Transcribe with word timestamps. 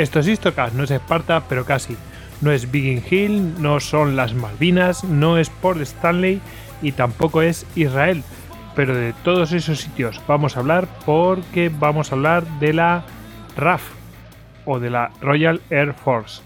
Esto 0.00 0.20
es 0.20 0.28
Istocast, 0.28 0.74
no 0.74 0.84
es 0.84 0.90
Esparta, 0.90 1.42
pero 1.46 1.66
casi. 1.66 1.94
No 2.40 2.50
es 2.52 2.70
Biggin 2.70 3.04
Hill, 3.10 3.60
no 3.60 3.80
son 3.80 4.16
las 4.16 4.32
Malvinas, 4.32 5.04
no 5.04 5.36
es 5.36 5.50
Port 5.50 5.78
Stanley 5.82 6.40
y 6.80 6.92
tampoco 6.92 7.42
es 7.42 7.66
Israel. 7.74 8.24
Pero 8.74 8.96
de 8.96 9.12
todos 9.24 9.52
esos 9.52 9.80
sitios 9.80 10.18
vamos 10.26 10.56
a 10.56 10.60
hablar 10.60 10.88
porque 11.04 11.68
vamos 11.68 12.10
a 12.10 12.14
hablar 12.14 12.46
de 12.60 12.72
la 12.72 13.04
RAF 13.58 13.82
o 14.64 14.80
de 14.80 14.88
la 14.88 15.10
Royal 15.20 15.60
Air 15.68 15.92
Force. 15.92 16.40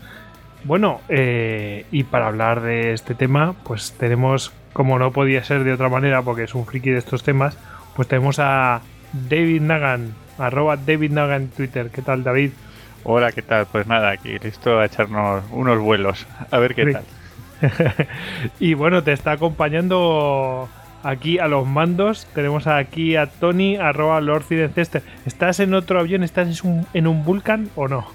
Bueno, 0.65 1.01
eh, 1.09 1.87
y 1.93 2.03
para 2.03 2.27
hablar 2.27 2.61
de 2.61 2.93
este 2.93 3.15
tema, 3.15 3.55
pues 3.63 3.93
tenemos, 3.93 4.53
como 4.73 4.99
no 4.99 5.13
podía 5.13 5.45
ser 5.45 5.63
de 5.63 5.75
otra 5.75 5.89
manera, 5.89 6.23
porque 6.23 6.43
es 6.43 6.57
un 6.57 6.67
friki 6.67 6.91
de 6.91 6.99
estos 6.99 7.23
temas, 7.23 7.57
pues 7.95 8.09
tenemos 8.09 8.41
a 8.41 8.81
David 9.13 9.61
Nagan, 9.61 10.13
arroba 10.39 10.77
David 10.77 11.13
Nagan 11.13 11.43
en 11.43 11.49
Twitter. 11.51 11.91
¿Qué 11.91 12.03
tal, 12.03 12.25
David? 12.25 12.51
Hola, 13.07 13.33
¿qué 13.33 13.43
tal? 13.43 13.67
Pues 13.71 13.87
nada, 13.87 14.11
aquí 14.11 14.39
listo 14.39 14.81
a 14.81 14.87
echarnos 14.87 15.45
unos 15.51 15.79
vuelos. 15.79 16.27
A 16.51 16.59
ver 16.59 16.75
qué 16.75 16.87
tal. 16.93 17.05
y 18.61 18.73
bueno, 18.73 19.03
te 19.03 19.13
está 19.13 19.33
acompañando 19.33 20.71
aquí 21.03 21.39
a 21.39 21.47
los 21.47 21.67
mandos. 21.67 22.27
Tenemos 22.35 22.67
aquí 22.67 23.15
a 23.17 23.27
Tony, 23.27 23.77
arroba 23.77 24.23
Lord 24.23 24.45
¿Estás 25.27 25.61
en 25.61 25.75
otro 25.75 26.01
avión? 26.01 26.23
¿Estás 26.23 26.63
en 26.95 27.07
un 27.07 27.25
Vulcan 27.27 27.69
o 27.77 27.89
no? 27.89 28.07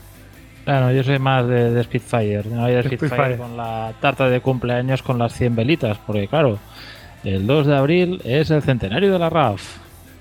Claro, 0.66 0.92
yo 0.92 1.04
soy 1.04 1.20
más 1.20 1.48
de, 1.48 1.84
Spitfire. 1.84 2.45
No 2.50 2.66
hay 2.66 2.73
de 2.73 2.84
Spitfire, 2.84 3.38
con 3.38 3.58
la 3.58 3.94
tarta 4.02 4.28
de 4.28 4.42
cumpleaños 4.42 5.04
con 5.04 5.20
las 5.20 5.34
100 5.34 5.56
velitas, 5.56 6.00
porque 6.00 6.28
claro, 6.28 6.58
el 7.23 7.45
2 7.45 7.67
de 7.67 7.78
abril 7.78 8.22
es 8.23 8.50
el 8.50 8.64
centenario 8.64 9.14
de 9.14 9.20
la 9.20 9.30
RAF. 9.30 9.62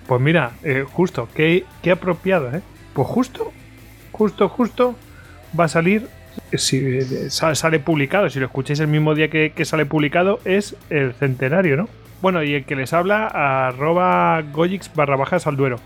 Pues 0.06 0.20
mira, 0.20 0.52
eh, 0.62 0.84
justo, 0.90 1.26
qué, 1.34 1.64
qué 1.82 1.90
apropiado, 1.90 2.54
¿eh? 2.54 2.60
Pues 2.92 3.08
justo 3.08 3.50
justo, 4.18 4.48
justo 4.48 4.96
va 5.58 5.64
a 5.64 5.68
salir, 5.68 6.08
si 6.52 7.00
sale 7.30 7.78
publicado, 7.78 8.28
si 8.28 8.40
lo 8.40 8.46
escucháis 8.46 8.80
el 8.80 8.88
mismo 8.88 9.14
día 9.14 9.28
que, 9.30 9.64
sale 9.64 9.86
publicado, 9.86 10.40
es 10.44 10.76
el 10.90 11.14
centenario, 11.14 11.76
¿no? 11.76 11.88
Bueno, 12.20 12.42
y 12.42 12.54
el 12.54 12.64
que 12.64 12.74
les 12.74 12.92
habla, 12.92 13.28
arroba 13.28 14.42
gojix 14.52 14.92
barra 14.92 15.16
bajas 15.16 15.46
al 15.46 15.56
duero. 15.56 15.78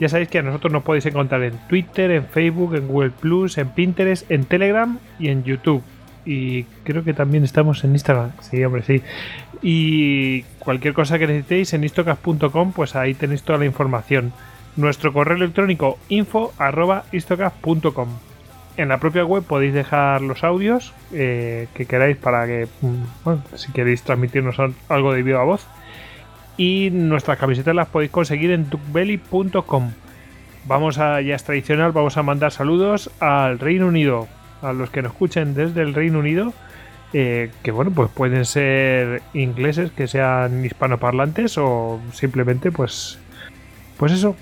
Ya 0.00 0.08
sabéis 0.08 0.28
que 0.28 0.40
a 0.40 0.42
nosotros 0.42 0.72
nos 0.72 0.82
podéis 0.82 1.06
encontrar 1.06 1.42
en 1.44 1.56
Twitter, 1.68 2.10
en 2.10 2.26
Facebook, 2.26 2.74
en 2.74 2.88
Google 2.88 3.10
Plus, 3.10 3.56
en 3.56 3.68
Pinterest, 3.68 4.28
en 4.30 4.44
Telegram 4.44 4.98
y 5.18 5.28
en 5.28 5.44
YouTube. 5.44 5.82
Y 6.26 6.64
creo 6.82 7.04
que 7.04 7.14
también 7.14 7.44
estamos 7.44 7.84
en 7.84 7.92
Instagram. 7.92 8.32
Sí, 8.40 8.62
hombre, 8.64 8.82
sí. 8.82 9.00
Y 9.62 10.42
cualquier 10.58 10.92
cosa 10.92 11.18
que 11.20 11.28
necesitéis 11.28 11.72
en 11.72 11.84
istocas.com, 11.84 12.72
pues 12.72 12.96
ahí 12.96 13.14
tenéis 13.14 13.42
toda 13.42 13.60
la 13.60 13.64
información 13.64 14.32
nuestro 14.76 15.12
correo 15.12 15.36
electrónico 15.36 15.98
info 16.08 16.52
En 18.76 18.88
la 18.88 18.98
propia 18.98 19.24
web 19.24 19.42
podéis 19.42 19.74
dejar 19.74 20.20
los 20.22 20.44
audios 20.44 20.92
eh, 21.12 21.68
que 21.74 21.86
queráis 21.86 22.16
para 22.16 22.46
que, 22.46 22.68
mm, 22.82 23.56
si 23.56 23.72
queréis 23.72 24.02
transmitirnos 24.02 24.56
algo 24.88 25.12
de 25.12 25.22
viva 25.22 25.44
voz. 25.44 25.66
Y 26.58 26.90
nuestras 26.92 27.38
camisetas 27.38 27.74
las 27.74 27.88
podéis 27.88 28.10
conseguir 28.10 28.50
en 28.50 28.68
duckbelly.com. 28.70 29.90
Vamos 30.66 30.98
a, 30.98 31.20
ya 31.20 31.36
es 31.36 31.44
tradicional, 31.44 31.92
vamos 31.92 32.16
a 32.16 32.22
mandar 32.22 32.50
saludos 32.50 33.10
al 33.20 33.58
Reino 33.58 33.86
Unido, 33.86 34.26
a 34.62 34.72
los 34.72 34.90
que 34.90 35.02
nos 35.02 35.12
escuchen 35.12 35.54
desde 35.54 35.82
el 35.82 35.94
Reino 35.94 36.18
Unido. 36.18 36.52
Eh, 37.12 37.50
que 37.62 37.70
bueno, 37.70 37.92
pues 37.92 38.10
pueden 38.10 38.44
ser 38.44 39.22
ingleses, 39.32 39.90
que 39.92 40.08
sean 40.08 40.64
hispanoparlantes 40.64 41.56
o 41.56 42.00
simplemente 42.12 42.72
pues 42.72 43.18
pues 43.96 44.12
eso, 44.12 44.36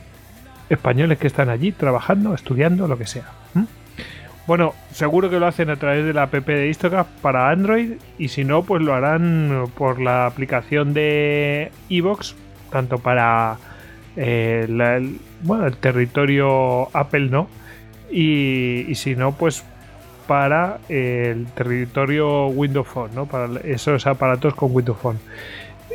españoles 0.69 1.19
que 1.19 1.27
están 1.27 1.49
allí 1.49 1.73
trabajando, 1.73 2.35
estudiando, 2.35 2.89
lo 2.89 2.99
que 2.99 3.07
sea. 3.07 3.25
Bueno, 4.47 4.75
seguro 4.93 5.31
que 5.31 5.41
lo 5.41 5.47
hacen 5.47 5.71
a 5.71 5.77
través 5.77 6.05
de 6.05 6.13
la 6.13 6.25
app 6.25 6.35
de 6.35 6.69
Histocast 6.69 7.09
para 7.23 7.49
Android 7.49 7.93
y 8.19 8.29
si 8.29 8.45
no, 8.45 8.63
pues 8.63 8.83
lo 8.83 8.93
harán 8.93 9.71
por 9.75 10.01
la 10.01 10.27
aplicación 10.27 10.93
de 10.93 11.73
Evox, 11.89 12.37
tanto 12.71 12.99
para 12.99 13.57
eh, 14.17 14.67
el, 14.69 15.77
territorio 15.81 16.95
Apple, 16.95 17.29
¿no? 17.31 17.49
Y, 18.11 18.93
si 18.97 19.17
no, 19.17 19.33
pues 19.33 19.65
para 20.27 20.79
el 20.91 21.47
territorio 21.55 22.49
Windows 22.49 22.87
Phone, 22.87 23.15
¿no? 23.15 23.27
Para 23.27 23.61
esos 23.65 24.07
aparatos 24.07 24.55
con 24.55 24.75
Windows 24.75 24.99
Phone. 24.99 25.19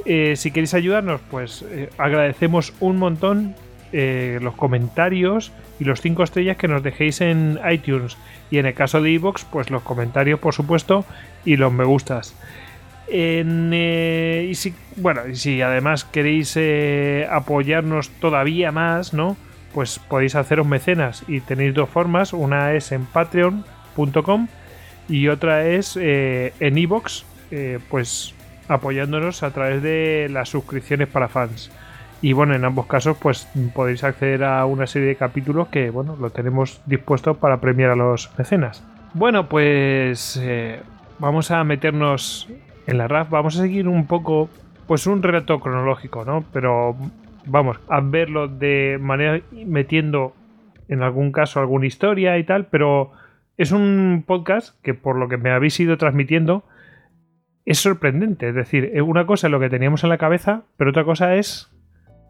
Eh, 0.06 0.36
si 0.36 0.50
queréis 0.50 0.74
ayudarnos, 0.74 1.22
pues 1.30 1.64
eh, 1.70 1.90
agradecemos 2.00 2.74
un 2.80 2.98
montón 2.98 3.56
eh, 3.92 4.40
los 4.42 4.56
comentarios 4.56 5.52
y 5.80 5.84
los 5.84 6.02
5 6.02 6.24
estrellas 6.24 6.58
que 6.58 6.68
nos 6.68 6.84
dejéis 6.84 7.22
en 7.22 7.60
iTunes. 7.70 8.18
Y 8.52 8.58
en 8.58 8.66
el 8.66 8.74
caso 8.74 9.02
de 9.02 9.14
Evox, 9.14 9.46
pues 9.46 9.70
los 9.70 9.82
comentarios, 9.82 10.40
por 10.40 10.54
supuesto, 10.54 11.06
y 11.46 11.56
los 11.56 11.74
me 11.74 11.84
gustas. 11.84 12.36
Eh, 13.08 14.48
y 14.50 14.56
si, 14.56 14.74
bueno, 14.98 15.28
y 15.28 15.36
si 15.36 15.62
además 15.62 16.04
queréis 16.04 16.54
eh, 16.56 17.28
apoyarnos 17.32 18.10
todavía 18.20 18.72
más, 18.72 19.14
¿no? 19.14 19.38
Pues 19.74 20.00
podéis 20.00 20.36
haceros 20.36 20.68
mecenas 20.68 21.24
y 21.28 21.42
tenéis 21.42 21.74
dos 21.74 21.90
formas. 21.90 22.34
Una 22.34 22.74
es 22.74 22.92
en 22.92 23.06
patreon.com 23.06 24.48
y 25.08 25.28
otra 25.28 25.66
es 25.68 25.96
en 25.96 26.78
iVoox, 26.78 27.24
pues 27.90 28.34
apoyándonos 28.68 29.42
a 29.44 29.52
través 29.52 29.82
de 29.82 30.28
las 30.30 30.50
suscripciones 30.50 31.08
para 31.08 31.28
fans. 31.28 31.72
Y 32.22 32.34
bueno, 32.34 32.54
en 32.54 32.66
ambos 32.66 32.86
casos, 32.86 33.18
pues 33.18 33.48
podéis 33.74 34.04
acceder 34.04 34.44
a 34.44 34.66
una 34.66 34.88
serie 34.88 35.08
de 35.10 35.16
capítulos 35.16 35.70
que, 35.70 35.90
bueno, 35.90 36.18
lo 36.20 36.32
tenemos 36.32 36.82
dispuesto 36.86 37.36
para 37.36 37.62
premiar 37.62 37.92
a 37.92 37.96
los 37.96 38.30
mecenas. 38.38 38.84
Bueno, 39.14 39.48
pues 39.48 40.38
eh, 40.42 40.82
vamos 41.18 41.52
a 41.52 41.64
meternos 41.64 42.50
en 42.88 42.98
la 42.98 43.08
RAF, 43.08 43.30
vamos 43.30 43.58
a 43.58 43.62
seguir 43.62 43.88
un 43.88 44.06
poco, 44.06 44.50
pues 44.86 45.08
un 45.08 45.24
relato 45.24 45.60
cronológico, 45.60 46.26
¿no? 46.26 46.44
Pero 46.52 46.96
vamos 47.46 47.80
a 47.88 48.02
verlo 48.02 48.48
de 48.48 48.98
manera 49.00 49.42
metiendo 49.52 50.34
en 50.90 51.04
algún 51.04 51.32
caso 51.32 51.60
alguna 51.60 51.86
historia 51.86 52.38
y 52.38 52.44
tal, 52.44 52.66
pero 52.66 53.12
es 53.58 53.72
un 53.72 54.24
podcast 54.26 54.76
que 54.84 54.94
por 54.94 55.16
lo 55.16 55.30
que 55.30 55.38
me 55.38 55.52
habéis 55.52 55.80
ido 55.80 55.98
transmitiendo 55.98 56.64
es 57.66 57.80
sorprendente. 57.80 58.50
Es 58.50 58.56
decir, 58.56 58.92
una 59.02 59.26
cosa 59.26 59.48
es 59.48 59.52
lo 59.52 59.60
que 59.60 59.70
teníamos 59.70 60.04
en 60.04 60.10
la 60.10 60.18
cabeza, 60.18 60.64
pero 60.78 60.90
otra 60.90 61.04
cosa 61.04 61.36
es 61.36 61.72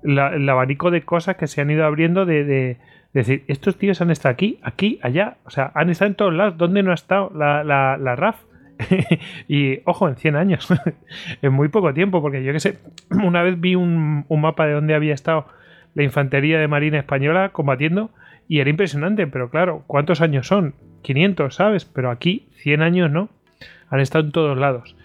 el 0.03 0.49
abanico 0.49 0.91
de 0.91 1.01
cosas 1.01 1.35
que 1.35 1.47
se 1.47 1.61
han 1.61 1.69
ido 1.69 1.85
abriendo 1.85 2.25
de, 2.25 2.77
decir, 3.13 3.43
estos 3.47 3.77
tíos 3.77 4.01
han 4.01 4.11
estado 4.11 4.33
aquí, 4.33 4.59
aquí, 4.63 4.99
allá, 5.01 5.37
o 5.45 5.49
sea, 5.49 5.71
han 5.75 5.89
estado 5.89 6.09
en 6.09 6.15
todos 6.15 6.33
lados, 6.33 6.57
¿dónde 6.57 6.83
no 6.83 6.91
ha 6.91 6.95
estado 6.95 7.31
la, 7.35 7.63
la, 7.63 8.15
RAF? 8.15 8.41
y 9.47 9.79
ojo, 9.85 10.07
en 10.07 10.15
100 10.15 10.35
años, 10.35 10.67
en 11.41 11.53
muy 11.53 11.67
poco 11.67 11.93
tiempo, 11.93 12.21
porque 12.21 12.43
yo 12.43 12.53
que 12.53 12.59
sé, 12.59 12.79
una 13.09 13.43
vez 13.43 13.59
vi 13.59 13.75
un, 13.75 14.25
mapa 14.29 14.65
de 14.65 14.73
dónde 14.73 14.95
había 14.95 15.13
estado 15.13 15.47
la 15.95 16.03
infantería 16.03 16.59
de 16.59 16.67
Marina 16.67 16.99
Española 16.99 17.49
combatiendo 17.49 18.11
y 18.47 18.59
era 18.59 18.69
impresionante, 18.69 19.27
pero 19.27 19.49
claro, 19.49 19.83
¿cuántos 19.87 20.21
años 20.21 20.47
son? 20.47 20.75
500, 21.01 21.53
¿sabes? 21.55 21.85
Pero 21.85 22.09
aquí 22.09 22.47
100 22.57 22.81
años 22.81 23.11
no, 23.11 23.29
han 23.89 23.99
estado 23.99 24.25
en 24.25 24.31
todos 24.31 24.57
lados. 24.57 24.95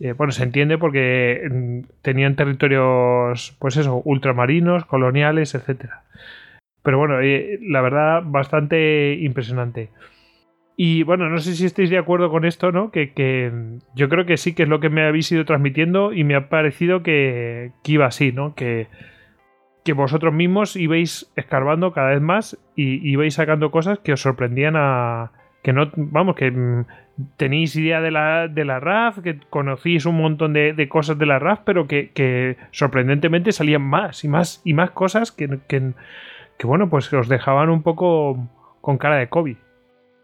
Eh, 0.00 0.12
bueno, 0.12 0.32
se 0.32 0.42
entiende 0.42 0.78
porque 0.78 1.40
mm, 1.50 1.80
tenían 2.02 2.36
territorios, 2.36 3.56
pues 3.58 3.76
eso, 3.76 4.02
ultramarinos, 4.04 4.84
coloniales, 4.84 5.54
etcétera. 5.54 6.02
Pero 6.82 6.98
bueno, 6.98 7.20
eh, 7.20 7.58
la 7.62 7.80
verdad, 7.80 8.22
bastante 8.24 9.14
impresionante. 9.14 9.90
Y 10.76 11.04
bueno, 11.04 11.30
no 11.30 11.38
sé 11.38 11.54
si 11.54 11.64
estáis 11.64 11.88
de 11.88 11.96
acuerdo 11.98 12.30
con 12.30 12.44
esto, 12.44 12.70
¿no? 12.70 12.90
Que, 12.90 13.78
yo 13.94 14.08
creo 14.10 14.26
que 14.26 14.36
sí, 14.36 14.54
que 14.54 14.64
es 14.64 14.68
lo 14.68 14.78
que 14.78 14.90
me 14.90 15.06
habéis 15.06 15.32
ido 15.32 15.46
transmitiendo 15.46 16.12
y 16.12 16.22
me 16.22 16.34
ha 16.34 16.50
parecido 16.50 17.02
que, 17.02 17.72
iba 17.84 18.06
así, 18.06 18.30
¿no? 18.30 18.54
Que, 18.54 18.88
que 19.84 19.94
vosotros 19.94 20.34
mismos 20.34 20.76
ibais 20.76 21.32
escarbando 21.34 21.92
cada 21.92 22.10
vez 22.10 22.20
más 22.20 22.58
y 22.76 23.08
ibais 23.10 23.34
sacando 23.34 23.70
cosas 23.70 23.98
que 24.00 24.12
os 24.12 24.20
sorprendían 24.20 24.74
a... 24.76 25.32
Que 25.66 25.72
no, 25.72 25.90
vamos, 25.96 26.36
que 26.36 26.48
mm, 26.52 26.84
tenéis 27.36 27.74
idea 27.74 28.00
de 28.00 28.12
la, 28.12 28.46
de 28.46 28.64
la 28.64 28.78
RAF, 28.78 29.18
que 29.18 29.40
conocís 29.50 30.06
un 30.06 30.16
montón 30.16 30.52
de, 30.52 30.88
cosas 30.88 31.18
de 31.18 31.26
la 31.26 31.40
RAF, 31.40 31.62
pero 31.64 31.88
que, 31.88 32.56
sorprendentemente 32.70 33.50
salían 33.50 33.82
más 33.82 34.22
y 34.22 34.28
más 34.28 34.62
y 34.64 34.74
más 34.74 34.92
cosas 34.92 35.32
que, 35.32 35.58
que, 35.66 35.90
que, 36.56 36.66
bueno, 36.68 36.88
pues 36.88 37.12
os 37.12 37.28
dejaban 37.28 37.68
un 37.70 37.82
poco 37.82 38.46
con 38.80 38.96
cara 38.96 39.16
de 39.16 39.28
COVID. 39.28 39.56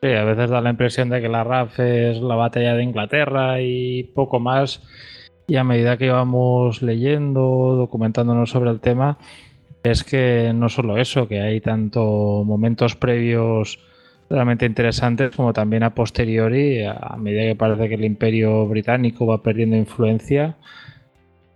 Sí, 0.00 0.12
a 0.12 0.22
veces 0.22 0.48
da 0.48 0.60
la 0.60 0.70
impresión 0.70 1.08
de 1.08 1.20
que 1.20 1.28
la 1.28 1.42
RAF 1.42 1.80
es 1.80 2.20
la 2.20 2.36
batalla 2.36 2.74
de 2.74 2.84
Inglaterra 2.84 3.60
y 3.60 4.04
poco 4.14 4.38
más. 4.38 4.80
Y 5.48 5.56
a 5.56 5.64
medida 5.64 5.96
que 5.96 6.06
íbamos 6.06 6.82
leyendo, 6.82 7.74
documentándonos 7.74 8.48
sobre 8.48 8.70
el 8.70 8.78
tema, 8.78 9.18
es 9.82 10.04
que 10.04 10.52
no 10.54 10.68
solo 10.68 10.98
eso, 10.98 11.26
que 11.26 11.40
hay 11.40 11.60
tanto 11.60 12.44
momentos 12.46 12.94
previos 12.94 13.80
realmente 14.30 14.66
interesantes 14.66 15.34
como 15.36 15.52
también 15.52 15.82
a 15.82 15.94
posteriori, 15.94 16.84
a 16.84 17.16
medida 17.18 17.42
que 17.42 17.56
parece 17.56 17.88
que 17.88 17.94
el 17.94 18.04
imperio 18.04 18.66
británico 18.66 19.26
va 19.26 19.42
perdiendo 19.42 19.76
influencia, 19.76 20.56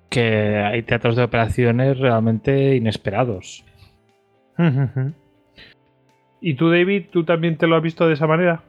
que 0.08 0.58
hay 0.58 0.82
teatros 0.82 1.16
de 1.16 1.24
operaciones 1.24 1.98
realmente 1.98 2.76
inesperados. 2.76 3.64
¿Y 6.40 6.54
tú, 6.54 6.70
David, 6.70 7.06
tú 7.10 7.24
también 7.24 7.56
te 7.56 7.66
lo 7.66 7.76
has 7.76 7.82
visto 7.82 8.06
de 8.06 8.14
esa 8.14 8.26
manera? 8.26 8.62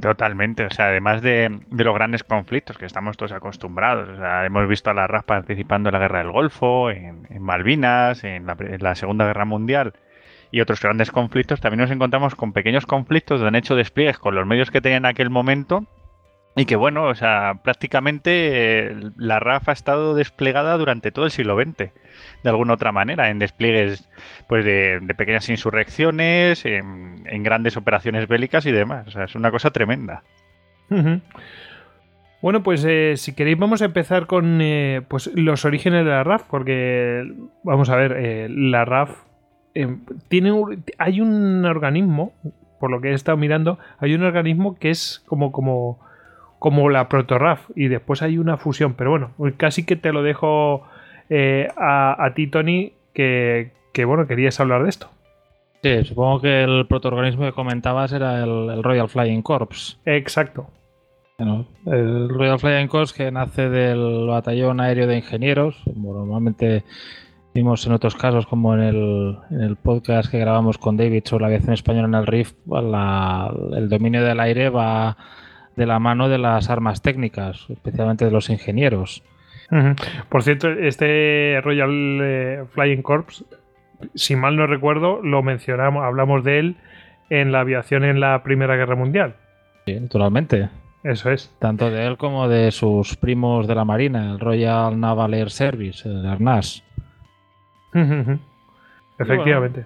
Totalmente, 0.00 0.64
o 0.64 0.70
sea, 0.70 0.86
además 0.86 1.20
de, 1.20 1.60
los 1.70 1.94
grandes 1.94 2.24
conflictos 2.24 2.78
que 2.78 2.86
estamos 2.86 3.18
todos 3.18 3.32
acostumbrados, 3.32 4.08
o 4.08 4.16
sea, 4.16 4.46
hemos 4.46 4.66
visto 4.66 4.88
a 4.88 4.94
la 4.94 5.06
RAF 5.06 5.24
participando 5.24 5.90
en 5.90 5.92
la 5.92 5.98
Guerra 5.98 6.20
del 6.20 6.30
Golfo, 6.30 6.90
en, 6.90 7.26
Malvinas, 7.40 8.24
en 8.24 8.46
la, 8.46 8.94
Segunda 8.94 9.26
Guerra 9.26 9.44
Mundial 9.44 9.92
y 10.52 10.60
otros 10.60 10.80
grandes 10.80 11.10
conflictos, 11.10 11.60
también 11.60 11.80
nos 11.80 11.90
encontramos 11.90 12.34
con 12.34 12.52
pequeños 12.52 12.86
conflictos 12.86 13.40
donde 13.40 13.48
han 13.48 13.54
hecho 13.56 13.74
despliegues 13.74 14.18
con 14.18 14.34
los 14.34 14.46
medios 14.46 14.70
que 14.70 14.82
tenían 14.82 15.04
en 15.04 15.10
aquel 15.10 15.30
momento 15.30 15.86
y 16.54 16.66
que 16.66 16.76
bueno, 16.76 17.04
o 17.04 17.14
sea, 17.14 17.60
prácticamente 17.64 18.90
eh, 18.90 18.96
la 19.16 19.40
RAF 19.40 19.70
ha 19.70 19.72
estado 19.72 20.14
desplegada 20.14 20.76
durante 20.76 21.10
todo 21.10 21.24
el 21.24 21.30
siglo 21.30 21.56
XX 21.56 21.78
de 21.78 22.50
alguna 22.50 22.74
otra 22.74 22.92
manera, 22.92 23.30
en 23.30 23.38
despliegues 23.38 24.06
pues 24.48 24.62
de, 24.62 25.00
pequeñas 25.16 25.48
insurrecciones, 25.48 26.66
en, 26.66 27.42
grandes 27.42 27.78
operaciones 27.78 28.28
bélicas 28.28 28.66
y 28.66 28.72
demás. 28.72 29.08
O 29.08 29.10
sea, 29.10 29.24
es 29.24 29.34
una 29.34 29.50
cosa 29.50 29.70
tremenda. 29.70 30.22
Bueno, 32.42 32.62
pues 32.62 32.84
eh, 32.86 33.14
si 33.16 33.34
queréis 33.34 33.58
vamos 33.58 33.80
a 33.80 33.86
empezar 33.86 34.26
con 34.26 34.60
eh, 34.60 35.00
pues 35.08 35.30
los 35.34 35.64
orígenes 35.64 36.04
de 36.04 36.10
la 36.10 36.22
RAF, 36.22 36.42
porque 36.50 37.24
vamos 37.62 37.88
a 37.88 37.96
ver, 37.96 38.50
la 38.50 38.84
RAF 38.84 39.22
tiene 40.28 40.52
hay 40.98 41.20
un 41.20 41.64
organismo, 41.64 42.32
por 42.80 42.90
lo 42.90 43.00
que 43.00 43.10
he 43.10 43.14
estado 43.14 43.36
mirando, 43.36 43.78
hay 43.98 44.14
un 44.14 44.24
organismo 44.24 44.76
que 44.78 44.90
es 44.90 45.22
como 45.26 45.52
como 45.52 45.98
como 46.62 46.88
la 46.90 47.08
proto-RAF 47.08 47.70
y 47.74 47.88
después 47.88 48.22
hay 48.22 48.38
una 48.38 48.56
fusión, 48.56 48.94
pero 48.94 49.10
bueno, 49.10 49.32
casi 49.56 49.84
que 49.84 49.96
te 49.96 50.12
lo 50.12 50.22
dejo 50.22 50.84
eh, 51.28 51.66
a, 51.76 52.30
ti, 52.36 52.46
Tony, 52.46 52.92
que, 53.12 53.72
bueno, 54.06 54.28
querías 54.28 54.60
hablar 54.60 54.84
de 54.84 54.90
esto. 54.90 55.10
Sí, 55.82 56.04
supongo 56.04 56.40
que 56.40 56.62
el 56.62 56.86
protoorganismo 56.86 57.46
que 57.46 57.52
comentabas 57.52 58.12
era 58.12 58.44
el, 58.44 58.80
Royal 58.80 59.08
Flying 59.08 59.42
Corps. 59.42 59.98
Exacto. 60.04 60.68
el 61.38 62.28
Royal 62.28 62.60
Flying 62.60 62.86
Corps 62.86 63.12
que 63.12 63.32
nace 63.32 63.68
del 63.68 64.28
Batallón 64.28 64.80
Aéreo 64.80 65.08
de 65.08 65.16
Ingenieros. 65.16 65.82
normalmente 65.96 66.84
vimos 67.54 67.86
en 67.86 67.92
otros 67.92 68.14
casos, 68.14 68.46
como 68.46 68.74
en 68.74 68.80
el, 68.80 69.76
podcast 69.82 70.30
que 70.30 70.38
grabamos 70.38 70.78
con 70.78 70.96
David 70.96 71.22
sobre 71.24 71.42
la 71.42 71.48
aviación 71.48 71.74
española 71.74 72.08
en 72.08 72.14
el 72.14 72.26
RIF, 72.26 72.52
el 72.66 73.88
dominio 73.88 74.22
del 74.24 74.40
aire 74.40 74.70
va 74.70 75.16
de 75.76 75.86
la 75.86 75.98
mano 75.98 76.28
de 76.28 76.38
las 76.38 76.70
armas 76.70 77.02
técnicas, 77.02 77.66
especialmente 77.68 78.24
de 78.24 78.30
los 78.30 78.50
ingenieros. 78.50 79.22
Por 80.28 80.42
cierto, 80.42 80.70
este 80.70 81.58
Royal 81.62 82.18
eh, 82.22 82.64
Flying 82.72 83.00
Corps, 83.00 83.44
si 84.14 84.36
mal 84.36 84.56
no 84.56 84.66
recuerdo, 84.66 85.22
lo 85.22 85.42
mencionamos, 85.42 86.04
hablamos 86.04 86.44
de 86.44 86.58
él 86.58 86.76
en 87.30 87.52
la 87.52 87.60
aviación 87.60 88.04
en 88.04 88.20
la 88.20 88.42
Primera 88.42 88.76
Guerra 88.76 88.96
Mundial. 88.96 89.36
Sí, 89.86 89.98
naturalmente. 89.98 90.68
Eso 91.02 91.30
es. 91.30 91.52
Tanto 91.58 91.90
de 91.90 92.06
él 92.06 92.16
como 92.16 92.48
de 92.48 92.70
sus 92.70 93.16
primos 93.16 93.66
de 93.66 93.74
la 93.74 93.84
Marina, 93.84 94.32
el 94.32 94.40
Royal 94.40 95.00
Naval 95.00 95.34
Air 95.34 95.50
Service, 95.50 96.08
el 96.08 96.26
ARNAS. 96.26 96.84
Efectivamente. 99.18 99.84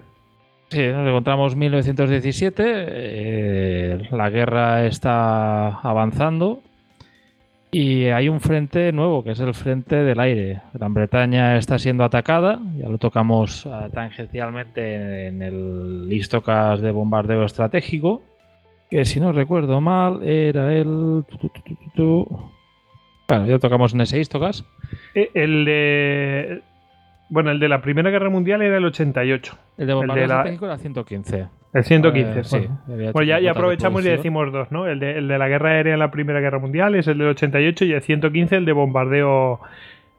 sí, 0.69 0.87
nos 0.87 1.07
encontramos 1.07 1.55
1917, 1.55 2.63
eh, 2.65 4.07
la 4.11 4.29
guerra 4.29 4.85
está 4.85 5.67
avanzando 5.79 6.61
y 7.71 8.05
hay 8.05 8.29
un 8.29 8.39
frente 8.39 8.91
nuevo, 8.91 9.23
que 9.23 9.31
es 9.31 9.39
el 9.39 9.53
frente 9.53 9.97
del 9.97 10.19
aire. 10.19 10.61
Gran 10.73 10.93
Bretaña 10.93 11.57
está 11.57 11.77
siendo 11.77 12.03
atacada, 12.03 12.59
ya 12.77 12.87
lo 12.87 12.97
tocamos 12.97 13.65
uh, 13.65 13.89
tangencialmente 13.93 15.27
en 15.27 15.41
el 15.41 16.07
histocas 16.09 16.79
de 16.81 16.91
bombardeo 16.91 17.43
estratégico, 17.43 18.21
que 18.89 19.03
si 19.03 19.19
no 19.19 19.33
recuerdo 19.33 19.81
mal 19.81 20.23
era 20.23 20.73
el... 20.73 21.25
Bueno, 23.27 23.45
ya 23.45 23.59
tocamos 23.59 23.93
en 23.93 24.01
ese 24.01 24.19
histocas. 24.19 24.63
Eh, 25.13 25.29
el 25.33 25.65
de... 25.65 26.61
Bueno, 27.29 27.51
el 27.51 27.59
de 27.59 27.67
la 27.67 27.81
Primera 27.81 28.09
Guerra 28.09 28.29
Mundial 28.29 28.61
era 28.61 28.77
el 28.77 28.85
88. 28.85 29.57
El 29.77 29.87
de 29.87 29.93
bombardeo 29.93 30.23
estratégico 30.23 30.65
era 30.65 30.75
el 30.75 30.79
115. 30.79 31.47
El 31.73 31.83
115, 31.83 32.39
eh, 32.39 32.43
sí. 32.43 32.67
Pues 33.11 33.27
ya, 33.27 33.51
aprovechamos 33.51 34.05
y 34.05 34.09
decimos 34.09 34.51
dos, 34.51 34.71
¿no? 34.71 34.87
El 34.87 34.99
de, 34.99 35.21
la 35.21 35.47
guerra 35.47 35.71
aérea 35.71 35.93
en 35.93 35.99
la 35.99 36.11
Primera 36.11 36.39
Guerra 36.39 36.59
Mundial 36.59 36.95
es 36.95 37.07
el 37.07 37.17
del 37.17 37.27
88 37.27 37.85
y 37.85 37.91
el 37.91 38.01
115 38.01 38.55
el 38.55 38.65
de 38.65 38.71
bombardeo, 38.71 39.59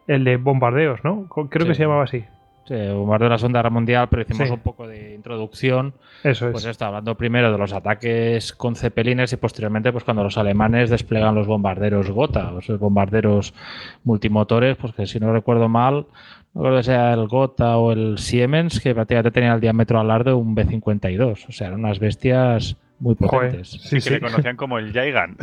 el 0.07 0.25
de 0.25 0.37
bombardeos, 0.37 1.01
¿no? 1.03 1.27
Creo 1.29 1.67
que 1.67 1.75
se 1.75 1.83
llamaba 1.83 2.05
así. 2.05 2.25
Sí, 2.67 2.75
bombardeo 2.75 3.29
de 3.29 3.31
la 3.31 3.39
Segunda 3.39 3.61
Guerra 3.61 3.71
Mundial, 3.71 4.09
pero 4.11 4.23
hicimos 4.23 4.51
un 4.51 4.61
poco 4.61 4.87
de 4.87 5.15
introducción. 5.15 5.95
Eso 6.23 6.49
es. 6.49 6.53
Pues 6.53 6.67
esto, 6.67 6.85
hablando 6.85 7.15
primero 7.15 7.51
de 7.51 7.57
los 7.57 7.73
ataques 7.73 8.53
con 8.53 8.77
cepelines 8.77 9.33
y 9.33 9.39
posteriormente, 9.39 9.91
pues 9.91 10.05
cuando 10.05 10.23
los 10.23 10.37
alemanes 10.37 10.91
desplegan 10.91 11.35
los 11.35 11.47
bombarderos 11.47 12.11
Gotha, 12.11 12.51
los 12.51 12.79
bombarderos 12.79 13.55
multimotores, 14.05 14.77
pues 14.77 14.93
que 14.93 15.07
si 15.07 15.19
no 15.19 15.33
recuerdo 15.33 15.71
mal, 15.71 16.05
no 16.59 16.65
creo 16.65 16.77
que 16.77 16.83
sea 16.83 17.15
el 17.15 17.29
Gotha 17.29 17.77
o 17.77 17.93
el 17.93 18.19
Siemens, 18.19 18.81
que 18.81 18.93
prácticamente 18.93 19.31
tenía 19.31 19.55
el 19.55 19.61
diámetro 19.61 20.01
alar 20.01 20.25
de 20.25 20.33
un 20.33 20.57
B-52. 20.57 21.47
O 21.49 21.53
sea, 21.53 21.69
eran 21.69 21.79
unas 21.79 22.01
bestias 22.01 22.77
muy 22.99 23.15
potentes. 23.15 23.71
sí, 23.81 24.01
que 24.01 24.11
le 24.11 24.21
conocían 24.21 24.57
como 24.57 24.77
el 24.81 24.93
Gigant. 24.93 25.41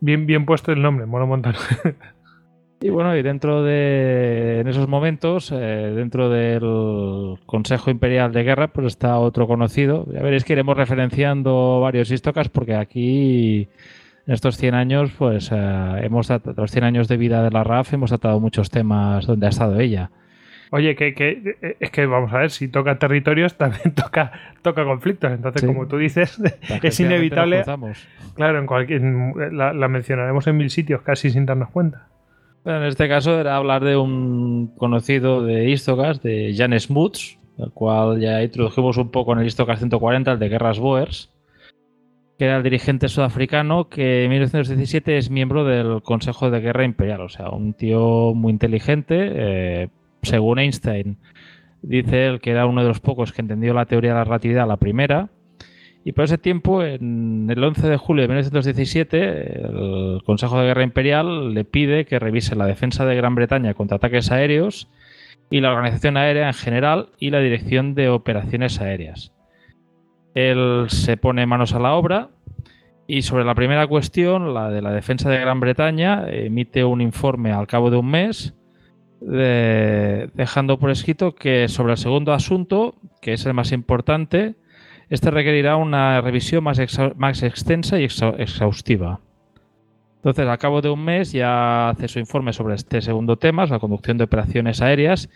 bien, 0.00 0.26
bien 0.26 0.46
puesto 0.46 0.70
el 0.70 0.80
nombre, 0.80 1.06
mono 1.06 1.26
montano. 1.26 1.58
y 2.80 2.88
bueno, 2.88 3.16
y 3.16 3.22
dentro 3.22 3.64
de 3.64 4.60
en 4.60 4.68
esos 4.68 4.86
momentos, 4.86 5.50
eh, 5.50 5.56
dentro 5.56 6.30
del 6.30 7.40
Consejo 7.46 7.90
Imperial 7.90 8.32
de 8.32 8.44
Guerra, 8.44 8.68
pues 8.68 8.86
está 8.86 9.18
otro 9.18 9.48
conocido. 9.48 10.06
Ya 10.12 10.22
veréis 10.22 10.44
que 10.44 10.52
iremos 10.52 10.76
referenciando 10.76 11.80
varios 11.80 12.12
histocas 12.12 12.48
porque 12.48 12.76
aquí 12.76 13.68
en 14.26 14.34
estos 14.34 14.56
100 14.56 14.74
años, 14.74 15.12
pues 15.16 15.50
eh, 15.52 16.00
hemos 16.02 16.28
los 16.56 16.70
100 16.70 16.84
años 16.84 17.08
de 17.08 17.16
vida 17.16 17.42
de 17.42 17.50
la 17.50 17.62
RAF 17.62 17.92
hemos 17.92 18.10
tratado 18.10 18.40
muchos 18.40 18.70
temas 18.70 19.26
donde 19.26 19.46
ha 19.46 19.50
estado 19.50 19.78
ella. 19.78 20.10
Oye, 20.72 20.96
que, 20.96 21.76
es 21.78 21.90
que 21.92 22.06
vamos 22.06 22.32
a 22.32 22.38
ver, 22.38 22.50
si 22.50 22.66
toca 22.66 22.98
territorios 22.98 23.54
también 23.58 23.94
toca, 23.94 24.32
toca 24.62 24.84
conflictos. 24.84 25.30
Entonces, 25.30 25.64
como 25.64 25.86
tú 25.86 25.98
dices, 25.98 26.42
es 26.82 27.00
inevitable. 27.00 27.62
Claro, 28.34 28.58
en 28.58 28.66
cualquier, 28.66 29.02
la, 29.52 29.88
mencionaremos 29.88 30.46
en 30.48 30.56
mil 30.56 30.70
sitios 30.70 31.02
casi 31.02 31.30
sin 31.30 31.46
darnos 31.46 31.70
cuenta. 31.70 32.08
en 32.64 32.82
este 32.82 33.08
caso 33.08 33.38
era 33.38 33.54
hablar 33.54 33.84
de 33.84 33.96
un 33.96 34.74
conocido 34.76 35.44
de 35.44 35.70
Istocas, 35.70 36.20
de 36.20 36.52
Jan 36.56 36.78
Smuts, 36.78 37.38
el 37.58 37.70
cual 37.70 38.20
ya 38.20 38.42
introdujimos 38.42 38.96
un 38.96 39.12
poco 39.12 39.34
en 39.34 39.38
el 39.38 39.46
Istocas 39.46 39.78
140, 39.78 40.32
el 40.32 40.38
de 40.40 40.48
Guerras 40.48 40.80
Boers 40.80 41.30
que 42.38 42.44
era 42.44 42.58
el 42.58 42.62
dirigente 42.62 43.08
sudafricano 43.08 43.88
que 43.88 44.24
en 44.24 44.30
1917 44.30 45.16
es 45.16 45.30
miembro 45.30 45.64
del 45.64 46.02
Consejo 46.02 46.50
de 46.50 46.60
Guerra 46.60 46.84
Imperial, 46.84 47.22
o 47.22 47.28
sea, 47.28 47.50
un 47.50 47.74
tío 47.74 48.34
muy 48.34 48.52
inteligente, 48.52 49.32
eh, 49.34 49.88
según 50.22 50.58
Einstein, 50.58 51.16
dice 51.82 52.26
él 52.26 52.40
que 52.40 52.50
era 52.50 52.66
uno 52.66 52.82
de 52.82 52.88
los 52.88 53.00
pocos 53.00 53.32
que 53.32 53.42
entendió 53.42 53.72
la 53.74 53.86
teoría 53.86 54.10
de 54.10 54.16
la 54.16 54.24
relatividad, 54.24 54.68
la 54.68 54.76
primera, 54.76 55.30
y 56.06 56.12
por 56.12 56.24
ese 56.24 56.38
tiempo, 56.38 56.84
en 56.84 57.48
el 57.50 57.64
11 57.64 57.88
de 57.88 57.96
julio 57.96 58.22
de 58.22 58.28
1917, 58.28 59.62
el 59.64 60.22
Consejo 60.24 60.56
de 60.60 60.66
Guerra 60.66 60.84
Imperial 60.84 61.52
le 61.52 61.64
pide 61.64 62.04
que 62.04 62.20
revise 62.20 62.54
la 62.54 62.64
defensa 62.64 63.04
de 63.04 63.16
Gran 63.16 63.34
Bretaña 63.34 63.74
contra 63.74 63.96
ataques 63.96 64.30
aéreos 64.30 64.88
y 65.50 65.60
la 65.60 65.72
organización 65.72 66.16
aérea 66.16 66.46
en 66.46 66.54
general 66.54 67.08
y 67.18 67.30
la 67.30 67.40
dirección 67.40 67.96
de 67.96 68.08
operaciones 68.08 68.80
aéreas. 68.80 69.32
Él 70.36 70.84
se 70.88 71.16
pone 71.16 71.46
manos 71.46 71.72
a 71.72 71.78
la 71.78 71.94
obra 71.94 72.28
y 73.06 73.22
sobre 73.22 73.44
la 73.44 73.54
primera 73.54 73.86
cuestión, 73.86 74.52
la 74.52 74.68
de 74.68 74.82
la 74.82 74.92
defensa 74.92 75.30
de 75.30 75.38
Gran 75.38 75.60
Bretaña, 75.60 76.28
emite 76.28 76.84
un 76.84 77.00
informe 77.00 77.52
al 77.52 77.66
cabo 77.66 77.90
de 77.90 77.96
un 77.96 78.10
mes, 78.10 78.52
dejando 79.20 80.78
por 80.78 80.90
escrito 80.90 81.34
que 81.34 81.68
sobre 81.68 81.92
el 81.92 81.98
segundo 81.98 82.34
asunto, 82.34 82.96
que 83.22 83.32
es 83.32 83.46
el 83.46 83.54
más 83.54 83.72
importante, 83.72 84.56
este 85.08 85.30
requerirá 85.30 85.76
una 85.76 86.20
revisión 86.20 86.62
más, 86.64 87.42
extensa 87.42 87.98
y 87.98 88.04
exhaustiva. 88.04 89.20
Entonces, 90.16 90.46
al 90.46 90.58
cabo 90.58 90.82
de 90.82 90.90
un 90.90 91.02
mes 91.02 91.32
ya 91.32 91.88
hace 91.88 92.08
su 92.08 92.18
informe 92.18 92.52
sobre 92.52 92.74
este 92.74 93.00
segundo 93.00 93.36
tema, 93.38 93.64
la 93.64 93.78
conducción 93.78 94.18
de 94.18 94.24
operaciones 94.24 94.82
aéreas, 94.82 95.30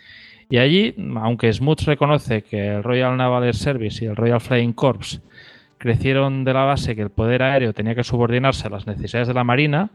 y 0.51 0.57
allí, 0.57 0.93
aunque 1.15 1.51
Smuts 1.51 1.85
reconoce 1.85 2.43
que 2.43 2.67
el 2.67 2.83
Royal 2.83 3.15
Naval 3.15 3.45
Air 3.45 3.55
Service 3.55 4.03
y 4.03 4.07
el 4.09 4.17
Royal 4.17 4.41
Flying 4.41 4.73
Corps 4.73 5.21
crecieron 5.77 6.43
de 6.43 6.53
la 6.53 6.65
base 6.65 6.93
que 6.93 7.01
el 7.01 7.09
poder 7.09 7.41
aéreo 7.41 7.73
tenía 7.73 7.95
que 7.95 8.03
subordinarse 8.03 8.67
a 8.67 8.69
las 8.69 8.85
necesidades 8.85 9.29
de 9.29 9.33
la 9.33 9.45
Marina, 9.45 9.91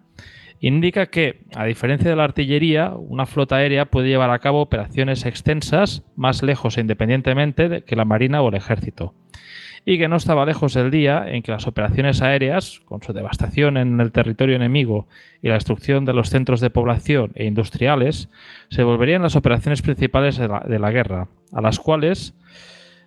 indica 0.58 1.06
que, 1.06 1.42
a 1.54 1.66
diferencia 1.66 2.08
de 2.08 2.16
la 2.16 2.24
artillería, 2.24 2.94
una 2.96 3.26
flota 3.26 3.56
aérea 3.56 3.84
puede 3.84 4.08
llevar 4.08 4.30
a 4.30 4.38
cabo 4.38 4.62
operaciones 4.62 5.26
extensas 5.26 6.02
más 6.16 6.42
lejos 6.42 6.78
e 6.78 6.80
independientemente 6.80 7.84
que 7.84 7.94
la 7.94 8.06
Marina 8.06 8.40
o 8.40 8.48
el 8.48 8.54
Ejército, 8.54 9.12
y 9.88 9.98
que 9.98 10.08
no 10.08 10.16
estaba 10.16 10.44
lejos 10.44 10.74
del 10.74 10.90
día 10.90 11.24
en 11.28 11.42
que 11.42 11.52
las 11.52 11.68
operaciones 11.68 12.20
aéreas, 12.20 12.80
con 12.84 13.02
su 13.02 13.12
devastación 13.12 13.76
en 13.76 14.00
el 14.00 14.10
territorio 14.10 14.56
enemigo 14.56 15.06
y 15.40 15.48
la 15.48 15.54
destrucción 15.54 16.04
de 16.04 16.12
los 16.12 16.28
centros 16.28 16.60
de 16.60 16.70
población 16.70 17.30
e 17.36 17.46
industriales, 17.46 18.28
se 18.68 18.82
volverían 18.82 19.22
las 19.22 19.36
operaciones 19.36 19.82
principales 19.82 20.38
de 20.38 20.48
la, 20.48 20.60
de 20.60 20.80
la 20.80 20.90
guerra, 20.90 21.28
a 21.52 21.60
las 21.60 21.78
cuales 21.78 22.34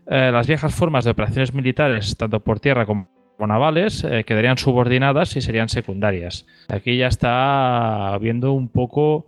eh, 0.07 0.31
las 0.31 0.47
viejas 0.47 0.73
formas 0.73 1.03
de 1.03 1.11
operaciones 1.11 1.53
militares, 1.53 2.15
tanto 2.15 2.39
por 2.39 2.61
tierra 2.61 2.85
como 2.85 3.09
navales, 3.39 4.05
eh, 4.05 4.23
quedarían 4.23 4.57
subordinadas 4.57 5.35
y 5.35 5.41
serían 5.41 5.67
secundarias. 5.67 6.47
Aquí 6.69 6.95
ya 6.95 7.07
está 7.07 8.17
viendo 8.21 8.53
un 8.53 8.69
poco. 8.69 9.27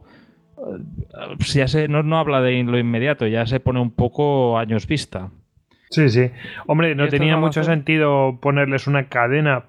Eh, 0.57 1.35
ya 1.53 1.67
se, 1.67 1.89
no, 1.89 2.01
no 2.01 2.17
habla 2.17 2.39
de 2.39 2.63
lo 2.63 2.79
inmediato, 2.79 3.27
ya 3.27 3.45
se 3.45 3.59
pone 3.59 3.81
un 3.81 3.91
poco 3.91 4.57
años 4.57 4.87
vista. 4.87 5.31
Sí, 5.91 6.09
sí. 6.09 6.31
Hombre, 6.67 6.95
no 6.95 7.07
tenía 7.07 7.37
mucho 7.37 7.63
sentido 7.63 8.39
ponerles 8.41 8.87
una 8.87 9.05
cadena. 9.05 9.65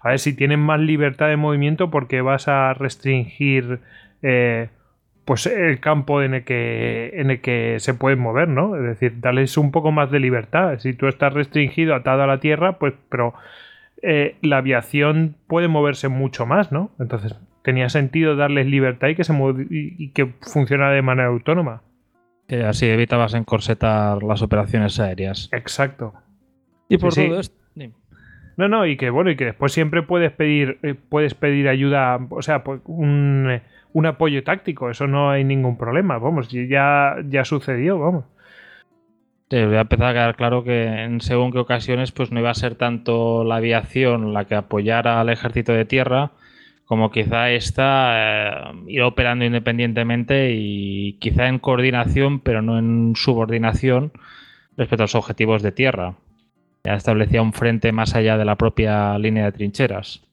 A 0.00 0.10
ver 0.10 0.18
si 0.18 0.34
tienen 0.34 0.60
más 0.60 0.78
libertad 0.78 1.28
de 1.28 1.36
movimiento 1.36 1.90
porque 1.90 2.20
vas 2.20 2.46
a 2.46 2.74
restringir 2.74 3.80
pues 5.24 5.46
el 5.46 5.80
campo 5.80 6.22
en 6.22 6.34
el 6.34 6.44
que 6.44 7.12
en 7.14 7.30
el 7.30 7.40
que 7.40 7.76
se 7.78 7.94
pueden 7.94 8.18
mover, 8.18 8.48
¿no? 8.48 8.76
Es 8.76 8.82
decir, 8.82 9.20
darles 9.20 9.56
un 9.56 9.70
poco 9.70 9.92
más 9.92 10.10
de 10.10 10.20
libertad. 10.20 10.78
Si 10.78 10.92
tú 10.92 11.08
estás 11.08 11.32
restringido, 11.32 11.94
atado 11.94 12.22
a 12.22 12.26
la 12.26 12.40
tierra, 12.40 12.78
pues, 12.78 12.94
pero 13.08 13.34
eh, 14.02 14.36
la 14.42 14.58
aviación 14.58 15.36
puede 15.46 15.68
moverse 15.68 16.08
mucho 16.08 16.46
más, 16.46 16.72
¿no? 16.72 16.90
Entonces 16.98 17.34
tenía 17.62 17.88
sentido 17.88 18.36
darles 18.36 18.66
libertad 18.66 19.08
y 19.08 19.14
que 19.14 19.24
se 19.24 19.32
y, 19.70 20.10
que 20.10 20.26
funciona 20.42 20.90
de 20.90 21.00
manera 21.00 21.28
autónoma. 21.28 21.82
Así 22.66 22.86
evitabas 22.86 23.34
encorsetar 23.34 24.22
las 24.22 24.42
operaciones 24.42 25.00
aéreas. 25.00 25.48
Exacto. 25.52 26.14
Y 26.88 26.98
por 26.98 27.14
todo 27.14 27.40
esto. 27.40 27.56
No, 28.56 28.68
no, 28.68 28.86
y 28.86 28.96
que 28.96 29.10
bueno, 29.10 29.30
y 29.30 29.36
que 29.36 29.46
después 29.46 29.72
siempre 29.72 30.02
puedes 30.02 30.30
pedir, 30.30 30.78
eh, 30.84 30.94
puedes 30.94 31.34
pedir 31.34 31.68
ayuda, 31.68 32.20
o 32.30 32.40
sea, 32.40 32.62
pues 32.62 32.80
un 32.84 33.60
un 33.94 34.06
apoyo 34.06 34.42
táctico, 34.42 34.90
eso 34.90 35.06
no 35.06 35.30
hay 35.30 35.44
ningún 35.44 35.78
problema, 35.78 36.18
vamos, 36.18 36.48
ya, 36.48 37.16
ya 37.28 37.44
sucedió, 37.44 37.98
vamos. 37.98 38.24
Sí, 39.48 39.64
voy 39.64 39.76
a 39.76 39.82
empezar 39.82 40.06
a 40.08 40.12
quedar 40.12 40.36
claro 40.36 40.64
que 40.64 40.84
en 41.04 41.20
según 41.20 41.52
qué 41.52 41.58
ocasiones 41.58 42.10
pues 42.10 42.32
no 42.32 42.40
iba 42.40 42.50
a 42.50 42.54
ser 42.54 42.74
tanto 42.74 43.44
la 43.44 43.56
aviación 43.56 44.32
la 44.32 44.46
que 44.46 44.56
apoyara 44.56 45.20
al 45.20 45.28
ejército 45.28 45.72
de 45.72 45.84
tierra, 45.84 46.32
como 46.84 47.10
quizá 47.10 47.50
esta 47.50 48.72
eh, 48.72 48.72
ir 48.88 49.02
operando 49.02 49.44
independientemente 49.44 50.52
y 50.52 51.14
quizá 51.20 51.48
en 51.48 51.58
coordinación, 51.58 52.40
pero 52.40 52.62
no 52.62 52.78
en 52.78 53.14
subordinación 53.16 54.12
respecto 54.76 55.02
a 55.02 55.04
los 55.04 55.14
objetivos 55.14 55.62
de 55.62 55.72
tierra. 55.72 56.14
Ya 56.84 56.94
establecía 56.94 57.42
un 57.42 57.52
frente 57.52 57.92
más 57.92 58.14
allá 58.14 58.36
de 58.36 58.44
la 58.44 58.56
propia 58.56 59.18
línea 59.18 59.44
de 59.46 59.52
trincheras 59.52 60.24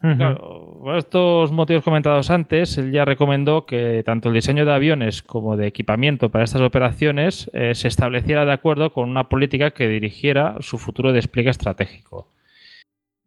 por 0.00 0.96
estos 0.96 1.50
motivos 1.50 1.82
comentados 1.82 2.30
antes, 2.30 2.78
él 2.78 2.92
ya 2.92 3.04
recomendó 3.04 3.66
que 3.66 4.02
tanto 4.04 4.28
el 4.28 4.34
diseño 4.34 4.64
de 4.64 4.72
aviones 4.72 5.22
como 5.22 5.56
de 5.56 5.66
equipamiento 5.66 6.28
para 6.30 6.44
estas 6.44 6.62
operaciones 6.62 7.50
eh, 7.52 7.74
se 7.74 7.88
estableciera 7.88 8.44
de 8.44 8.52
acuerdo 8.52 8.92
con 8.92 9.08
una 9.08 9.28
política 9.28 9.72
que 9.72 9.88
dirigiera 9.88 10.56
su 10.60 10.78
futuro 10.78 11.12
despliegue 11.12 11.50
estratégico. 11.50 12.28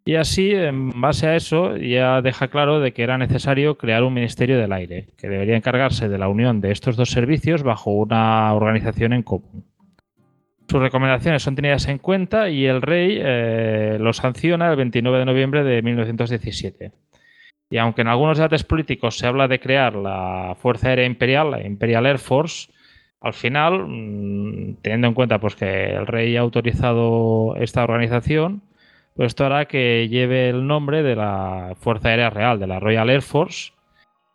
Y 0.04 0.16
así, 0.16 0.52
en 0.52 1.00
base 1.00 1.28
a 1.28 1.36
eso, 1.36 1.78
ya 1.78 2.22
deja 2.22 2.48
claro 2.48 2.80
de 2.80 2.92
que 2.92 3.04
era 3.04 3.20
necesario 3.20 3.78
crear 3.78 4.04
un 4.04 4.14
Ministerio 4.14 4.58
del 4.58 4.74
Aire, 4.74 5.08
que 5.18 5.30
debería 5.30 5.56
encargarse 5.56 6.10
de 6.10 6.18
la 6.18 6.28
unión 6.28 6.60
de 6.60 6.72
estos 6.72 6.96
dos 6.96 7.12
servicios 7.12 7.62
bajo 7.62 7.92
una 7.92 8.52
organización 8.54 9.14
en 9.14 9.22
común. 9.22 9.64
Sus 10.68 10.82
recomendaciones 10.82 11.44
son 11.44 11.56
tenidas 11.56 11.88
en 11.88 12.00
cuenta 12.00 12.50
y 12.50 12.66
el 12.66 12.82
rey 12.82 13.20
eh, 13.22 13.98
lo 14.00 14.14
sanciona 14.14 14.70
el 14.70 14.78
29 14.78 15.20
de 15.20 15.26
noviembre 15.26 15.64
de 15.64 15.82
1917. 15.82 16.92
Y 17.70 17.78
aunque 17.78 18.02
en 18.02 18.08
algunos 18.08 18.38
debates 18.38 18.64
políticos 18.64 19.18
se 19.18 19.28
habla 19.28 19.48
de 19.48 19.60
crear 19.60 19.96
la 19.96 20.56
Fuerza 20.60 20.90
Aérea 20.90 21.06
Imperial, 21.06 21.52
la 21.52 21.66
Imperial 21.66 22.06
Air 22.06 22.20
Force, 22.20 22.72
al 23.22 23.34
final, 23.34 23.86
mm, 23.88 24.78
teniendo 24.82 25.08
en 25.08 25.14
cuenta 25.14 25.40
pues, 25.40 25.56
que 25.56 25.92
el 25.92 26.08
rey 26.08 26.36
ha 26.38 26.42
autorizado 26.42 27.56
esta 27.58 27.84
organización, 27.84 28.62
pues 29.16 29.28
esto 29.28 29.46
hará 29.46 29.66
que 29.66 30.08
lleve 30.10 30.50
el 30.50 30.66
nombre 30.66 31.04
de 31.04 31.16
la 31.16 31.74
Fuerza 31.80 32.10
Aérea 32.10 32.30
Real, 32.30 32.60
de 32.60 32.68
la 32.68 32.80
Royal 32.80 33.10
Air 33.10 33.22
Force, 33.22 33.74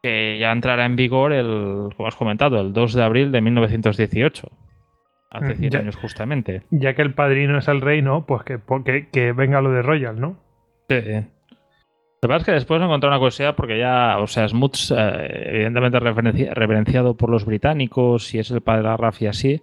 que 0.02 0.38
ya 0.38 0.52
entrará 0.52 0.84
en 0.84 0.96
vigor, 0.96 1.32
el, 1.32 1.90
como 1.96 2.08
has 2.08 2.16
comentado, 2.16 2.60
el 2.60 2.72
2 2.72 2.94
de 2.94 3.02
abril 3.02 3.32
de 3.32 3.40
1918 3.40 4.48
hace 5.30 5.56
100 5.56 5.72
mm, 5.72 5.76
años 5.76 5.96
justamente. 5.96 6.62
Ya 6.70 6.94
que 6.94 7.02
el 7.02 7.14
padrino 7.14 7.58
es 7.58 7.68
el 7.68 7.80
rey, 7.80 8.02
¿no? 8.02 8.26
Pues 8.26 8.42
que, 8.44 8.60
que, 9.10 9.32
venga 9.32 9.60
lo 9.60 9.70
de 9.70 9.82
Royal, 9.82 10.20
¿no? 10.20 10.36
Sí. 10.88 11.02
Lo 12.22 12.28
que 12.28 12.32
pasa 12.32 12.38
es 12.38 12.44
que 12.46 12.52
después 12.52 12.82
encontré 12.82 13.08
una 13.08 13.18
curiosidad 13.18 13.54
porque 13.54 13.78
ya, 13.78 14.18
o 14.18 14.26
sea, 14.26 14.48
Smuts, 14.48 14.90
eh, 14.96 15.50
evidentemente 15.52 16.00
referenciado 16.00 17.14
por 17.14 17.28
los 17.28 17.44
británicos 17.44 18.34
y 18.34 18.38
es 18.38 18.50
el 18.50 18.62
padre 18.62 18.82
de 18.82 18.88
la 18.88 18.96
RAF 18.96 19.20
y 19.22 19.26
así. 19.26 19.62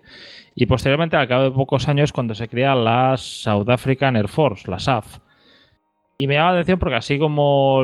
Y 0.56 0.68
posteriormente, 0.68 1.18
al 1.18 1.28
cabo 1.28 1.44
de 1.44 1.52
pocos 1.52 1.88
años, 1.88 2.14
cuando 2.14 2.36
se 2.36 2.48
crea 2.48 2.76
la 2.76 3.18
South 3.18 3.70
African 3.70 4.16
Air 4.16 4.28
Force, 4.28 4.70
la 4.70 4.78
SAF. 4.78 5.18
Y 6.20 6.28
me 6.28 6.36
llama 6.36 6.52
la 6.52 6.60
atención 6.60 6.78
porque 6.78 6.96
así 6.96 7.18
como 7.18 7.82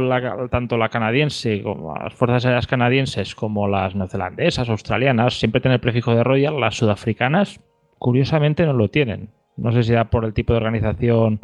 tanto 0.52 0.78
la 0.78 0.90
canadiense 0.90 1.64
como 1.64 1.96
las 1.96 2.14
fuerzas 2.14 2.46
aéreas 2.46 2.68
canadienses 2.68 3.34
como 3.34 3.68
las 3.68 3.96
neozelandesas, 3.96 4.70
australianas, 4.70 5.40
siempre 5.40 5.62
tienen 5.62 5.76
el 5.76 5.82
prefijo 5.82 6.14
de 6.14 6.24
Royal, 6.24 6.60
las 6.60 6.76
sudafricanas 6.76 7.60
curiosamente 7.98 8.66
no 8.66 8.74
lo 8.74 8.90
tienen. 8.90 9.32
No 9.58 9.72
sé 9.72 9.84
si 9.84 9.92
era 9.92 10.10
por 10.10 10.26
el 10.26 10.34
tipo 10.34 10.54
de 10.54 10.58
organización 10.58 11.42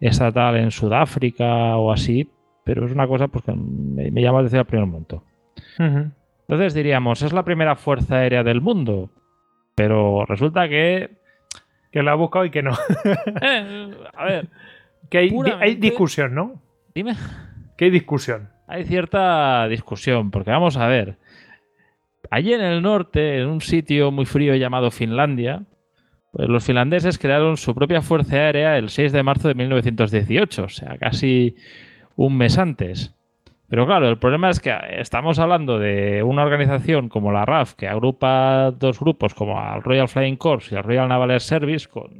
estatal 0.00 0.56
en 0.56 0.70
Sudáfrica 0.70 1.76
o 1.76 1.92
así, 1.92 2.30
pero 2.64 2.86
es 2.86 2.92
una 2.92 3.06
cosa 3.06 3.28
pues, 3.28 3.44
que 3.44 3.52
me, 3.52 4.10
llama 4.22 4.38
la 4.38 4.48
atención 4.48 4.60
al 4.60 4.66
primer 4.66 4.86
momento. 4.86 5.24
Entonces 5.78 6.74
diríamos, 6.74 7.22
es 7.22 7.32
la 7.32 7.44
primera 7.44 7.76
fuerza 7.76 8.16
aérea 8.16 8.42
del 8.42 8.60
mundo, 8.60 9.10
pero 9.74 10.24
resulta 10.26 10.68
que... 10.68 11.22
Que 11.90 12.02
la 12.02 12.12
ha 12.12 12.14
buscado 12.14 12.46
y 12.46 12.50
que 12.50 12.62
no. 12.62 12.72
Eh, 13.42 13.90
a 14.14 14.24
ver. 14.24 14.48
Que 15.10 15.18
hay, 15.18 15.74
discusión, 15.74 16.34
¿no? 16.34 16.62
Dime. 16.94 17.14
Que 17.76 17.86
hay 17.86 17.90
discusión. 17.90 18.48
Hay 18.66 18.84
cierta 18.84 19.68
discusión, 19.68 20.30
porque 20.30 20.50
vamos 20.50 20.78
a 20.78 20.86
ver. 20.86 21.18
Allí 22.30 22.54
en 22.54 22.62
el 22.62 22.80
norte, 22.80 23.38
en 23.40 23.48
un 23.48 23.60
sitio 23.60 24.10
muy 24.10 24.24
frío 24.24 24.54
llamado 24.54 24.90
Finlandia, 24.90 25.64
pues 26.30 26.48
los 26.48 26.64
finlandeses 26.64 27.18
crearon 27.18 27.58
su 27.58 27.74
propia 27.74 28.00
fuerza 28.00 28.36
aérea 28.36 28.78
el 28.78 28.88
6 28.88 29.12
de 29.12 29.22
marzo 29.22 29.48
de 29.48 29.54
1918, 29.54 30.64
o 30.64 30.68
sea, 30.70 30.96
casi 30.96 31.56
un 32.16 32.36
mes 32.36 32.58
antes. 32.58 33.14
Pero 33.68 33.86
claro, 33.86 34.08
el 34.08 34.18
problema 34.18 34.50
es 34.50 34.60
que 34.60 34.76
estamos 34.98 35.38
hablando 35.38 35.78
de 35.78 36.22
una 36.22 36.42
organización 36.42 37.08
como 37.08 37.32
la 37.32 37.46
RAF, 37.46 37.74
que 37.74 37.88
agrupa 37.88 38.70
dos 38.70 39.00
grupos 39.00 39.34
como 39.34 39.58
el 39.74 39.82
Royal 39.82 40.08
Flying 40.08 40.36
Corps 40.36 40.70
y 40.70 40.74
el 40.74 40.82
Royal 40.82 41.08
Naval 41.08 41.30
Air 41.30 41.40
Service, 41.40 41.88
con 41.88 42.10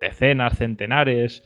decenas, 0.00 0.58
centenares, 0.58 1.42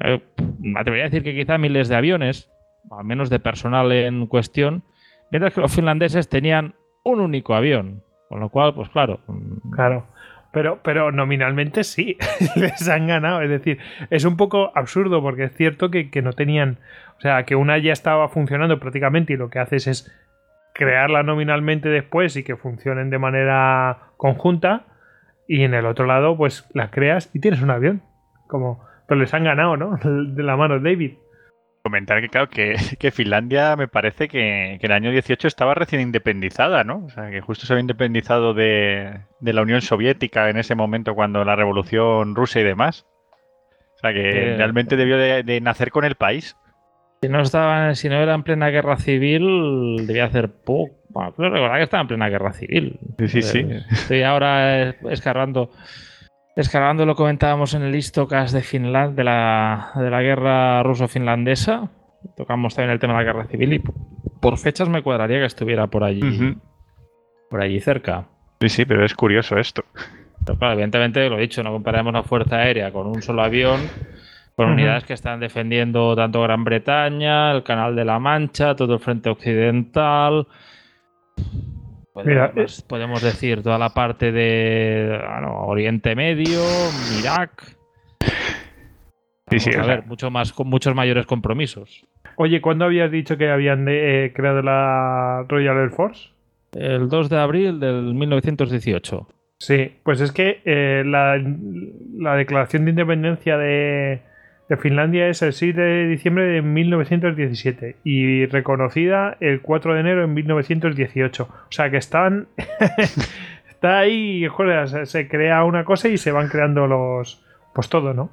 eh, 0.00 0.20
me 0.58 0.80
atrevería 0.80 1.04
a 1.06 1.08
decir 1.08 1.22
que 1.22 1.34
quizá 1.34 1.58
miles 1.58 1.88
de 1.88 1.96
aviones, 1.96 2.50
al 2.90 3.04
menos 3.04 3.30
de 3.30 3.40
personal 3.40 3.92
en 3.92 4.26
cuestión, 4.26 4.84
mientras 5.30 5.54
que 5.54 5.60
los 5.60 5.74
finlandeses 5.74 6.28
tenían 6.28 6.74
un 7.04 7.20
único 7.20 7.54
avión. 7.54 8.02
Con 8.28 8.40
lo 8.40 8.48
cual, 8.48 8.74
pues 8.74 8.88
claro. 8.88 9.20
Mm, 9.28 9.70
claro. 9.70 10.06
Pero, 10.52 10.80
pero 10.82 11.12
nominalmente 11.12 11.84
sí, 11.84 12.16
les 12.56 12.88
han 12.88 13.06
ganado. 13.06 13.42
Es 13.42 13.50
decir, 13.50 13.78
es 14.10 14.24
un 14.24 14.36
poco 14.36 14.72
absurdo 14.74 15.22
porque 15.22 15.44
es 15.44 15.52
cierto 15.54 15.90
que, 15.90 16.10
no 16.22 16.32
tenían. 16.32 16.78
O 17.18 17.20
sea, 17.20 17.44
que 17.44 17.56
una 17.56 17.78
ya 17.78 17.92
estaba 17.92 18.28
funcionando 18.28 18.78
prácticamente 18.78 19.32
y 19.32 19.36
lo 19.36 19.50
que 19.50 19.58
haces 19.58 19.86
es 19.86 20.12
crearla 20.74 21.22
nominalmente 21.22 21.88
después 21.88 22.36
y 22.36 22.42
que 22.42 22.56
funcionen 22.56 23.10
de 23.10 23.18
manera 23.18 24.10
conjunta. 24.16 24.84
Y 25.48 25.62
en 25.62 25.74
el 25.74 25.86
otro 25.86 26.06
lado, 26.06 26.36
pues 26.36 26.68
la 26.74 26.90
creas 26.90 27.30
y 27.34 27.40
tienes 27.40 27.62
un 27.62 27.70
avión. 27.70 28.02
Como, 28.46 28.84
pero 29.06 29.20
les 29.20 29.32
han 29.34 29.44
ganado, 29.44 29.76
¿no? 29.76 29.96
De 30.04 30.42
la 30.42 30.56
mano 30.56 30.78
de 30.78 30.90
David. 30.90 31.12
Comentar 31.86 32.20
que, 32.20 32.28
claro, 32.28 32.48
que, 32.48 32.74
que 32.98 33.12
Finlandia 33.12 33.76
me 33.76 33.86
parece 33.86 34.26
que, 34.26 34.76
que, 34.80 34.86
el 34.86 34.92
año 34.92 35.12
18 35.12 35.46
estaba 35.46 35.72
recién 35.74 36.02
independizada, 36.02 36.82
¿no? 36.82 37.04
O 37.06 37.10
sea, 37.10 37.30
que 37.30 37.40
justo 37.40 37.64
se 37.64 37.72
había 37.72 37.82
independizado 37.82 38.54
de, 38.54 39.20
de 39.38 39.52
la 39.52 39.62
Unión 39.62 39.80
Soviética 39.82 40.50
en 40.50 40.56
ese 40.56 40.74
momento 40.74 41.14
cuando 41.14 41.44
la 41.44 41.54
revolución 41.54 42.34
rusa 42.34 42.58
y 42.58 42.64
demás. 42.64 43.06
O 43.94 43.98
sea, 44.00 44.12
que 44.12 44.54
Eh, 44.54 44.56
realmente 44.56 44.96
debió 44.96 45.16
de, 45.16 45.44
de 45.44 45.60
nacer 45.60 45.90
con 45.92 46.04
el 46.04 46.16
país. 46.16 46.56
Si 47.22 47.28
no, 47.28 47.40
estaba, 47.40 47.94
si 47.94 48.08
no 48.08 48.16
era 48.16 48.34
en 48.34 48.42
plena 48.42 48.68
guerra 48.68 48.96
civil, 48.98 50.06
debía 50.06 50.24
hacer 50.24 50.50
poco. 50.50 50.96
Bueno, 51.08 51.32
pero 51.36 51.50
recordad 51.50 51.76
que 51.76 51.82
estaba 51.84 52.00
en 52.02 52.08
plena 52.08 52.28
guerra 52.28 52.52
civil. 52.52 52.98
Sí, 53.18 53.28
sí, 53.28 53.42
sí. 53.42 53.58
Eh, 53.60 53.82
Estoy 53.92 54.22
ahora 54.22 54.82
eh, 54.90 54.96
Escarbando 56.56 57.04
lo 57.04 57.14
comentábamos 57.14 57.74
en 57.74 57.82
el 57.82 57.94
Histocast 57.94 58.54
de 58.54 58.62
Finlandia, 58.62 59.14
de 59.14 59.24
la, 59.24 59.90
de 59.94 60.10
la 60.10 60.22
guerra 60.22 60.82
ruso-finlandesa. 60.82 61.90
Tocamos 62.34 62.74
también 62.74 62.92
el 62.92 62.98
tema 62.98 63.12
de 63.12 63.18
la 63.18 63.32
guerra 63.32 63.46
civil 63.46 63.74
y 63.74 63.82
por 64.40 64.56
fechas 64.56 64.88
me 64.88 65.02
cuadraría 65.02 65.40
que 65.40 65.44
estuviera 65.44 65.86
por 65.86 66.02
allí, 66.02 66.56
por 67.50 67.60
allí 67.60 67.78
cerca. 67.80 68.24
Sí, 68.58 68.70
sí, 68.70 68.84
pero 68.86 69.04
es 69.04 69.14
curioso 69.14 69.58
esto. 69.58 69.84
Pero 70.46 70.58
claro, 70.58 70.72
evidentemente, 70.72 71.28
lo 71.28 71.36
he 71.36 71.42
dicho, 71.42 71.62
no 71.62 71.72
comparamos 71.72 72.14
la 72.14 72.22
Fuerza 72.22 72.56
Aérea 72.56 72.90
con 72.90 73.06
un 73.06 73.20
solo 73.20 73.42
avión, 73.42 73.80
con 74.54 74.70
unidades 74.70 75.04
que 75.04 75.12
están 75.12 75.40
defendiendo 75.40 76.16
tanto 76.16 76.40
Gran 76.40 76.64
Bretaña, 76.64 77.52
el 77.52 77.64
Canal 77.64 77.94
de 77.94 78.06
la 78.06 78.18
Mancha, 78.18 78.74
todo 78.74 78.94
el 78.94 79.00
frente 79.00 79.28
occidental. 79.28 80.46
Mira, 82.24 82.50
Podemos, 82.50 82.82
podemos 82.82 83.22
decir 83.22 83.62
toda 83.62 83.78
la 83.78 83.90
parte 83.90 84.32
de 84.32 85.20
bueno, 85.30 85.66
Oriente 85.66 86.14
Medio, 86.14 86.60
Irak. 87.20 87.76
Sí, 89.50 89.60
sí, 89.60 89.70
a 89.70 89.72
sea, 89.74 89.86
ver, 89.86 90.06
mucho 90.06 90.30
más, 90.30 90.52
con 90.52 90.68
muchos 90.68 90.94
mayores 90.94 91.26
compromisos. 91.26 92.06
Oye, 92.36 92.60
¿cuándo 92.60 92.84
habías 92.84 93.10
dicho 93.10 93.36
que 93.36 93.50
habían 93.50 93.86
eh, 93.88 94.32
creado 94.34 94.62
la 94.62 95.44
Royal 95.48 95.76
Air 95.76 95.90
Force? 95.90 96.30
El 96.72 97.08
2 97.08 97.28
de 97.28 97.38
abril 97.38 97.80
del 97.80 98.14
1918. 98.14 99.28
Sí, 99.58 99.96
pues 100.02 100.20
es 100.20 100.32
que 100.32 100.60
eh, 100.64 101.02
la, 101.06 101.40
la 102.18 102.34
declaración 102.34 102.84
de 102.84 102.90
independencia 102.90 103.56
de, 103.56 104.20
de 104.68 104.76
Finlandia 104.76 105.28
es 105.28 105.42
el 105.42 105.52
6 105.52 105.76
de 105.76 106.08
diciembre 106.08 106.46
de 106.46 106.62
1917 106.62 107.96
y 108.04 108.46
reconocida 108.46 109.36
el 109.40 109.60
4 109.60 109.94
de 109.94 110.00
enero 110.00 110.20
de 110.22 110.26
1918. 110.26 111.42
O 111.44 111.70
sea 111.70 111.90
que 111.90 111.98
están. 111.98 112.48
está 113.68 113.98
ahí, 113.98 114.46
joder, 114.48 115.06
se, 115.06 115.28
crea 115.28 115.64
una 115.64 115.84
cosa 115.84 116.08
y 116.08 116.18
se 116.18 116.32
van 116.32 116.48
creando 116.48 116.86
los. 116.86 117.44
Pues 117.74 117.88
todo, 117.88 118.14
¿no? 118.14 118.30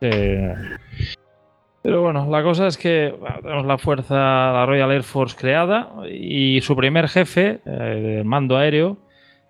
Pero 0.00 2.02
bueno, 2.02 2.28
la 2.30 2.42
cosa 2.42 2.68
es 2.68 2.78
que 2.78 3.14
tenemos 3.42 3.66
la 3.66 3.78
fuerza, 3.78 4.14
la 4.14 4.66
Royal 4.66 4.92
Air 4.92 5.02
Force 5.02 5.36
creada 5.36 5.90
y 6.08 6.60
su 6.60 6.76
primer 6.76 7.08
jefe 7.08 7.60
eh, 7.64 8.22
mando 8.24 8.56
aéreo 8.56 8.98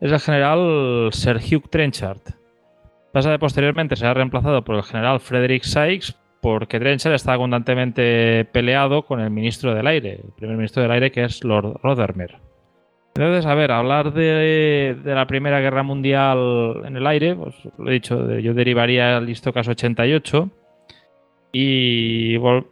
es 0.01 0.13
el 0.13 0.21
general 0.21 1.11
Sir 1.13 1.37
Hugh 1.37 1.69
Trenchard. 1.69 2.38
Pasa 3.13 3.31
de 3.31 3.39
posteriormente 3.39 3.97
será 3.97 4.15
reemplazado 4.15 4.63
por 4.65 4.77
el 4.77 4.83
general 4.83 5.21
Frederick 5.21 5.63
Sykes 5.63 6.15
porque 6.41 6.79
Trenchard 6.79 7.15
estaba 7.15 7.39
constantemente 7.39 8.45
peleado 8.53 9.03
con 9.05 9.21
el 9.21 9.31
ministro 9.31 9.75
del 9.75 9.87
aire, 9.87 10.21
el 10.25 10.33
primer 10.37 10.57
ministro 10.57 10.83
del 10.83 10.93
aire 10.93 11.11
que 11.11 11.25
es 11.25 11.43
Lord 11.43 11.81
Rothermere. 11.83 12.39
Entonces, 13.15 13.47
a 13.47 13.55
ver, 13.55 13.73
hablar 13.73 14.13
de, 14.13 14.97
de 15.03 15.15
la 15.15 15.27
Primera 15.27 15.59
Guerra 15.59 15.83
Mundial 15.83 16.83
en 16.85 16.97
el 16.97 17.05
aire, 17.05 17.35
pues 17.35 17.57
lo 17.77 17.91
he 17.91 17.95
dicho, 17.95 18.39
yo 18.39 18.55
derivaría 18.55 19.17
al 19.17 19.29
Istocas 19.29 19.67
88. 19.67 20.49
Y 21.51 22.37
bueno, 22.37 22.67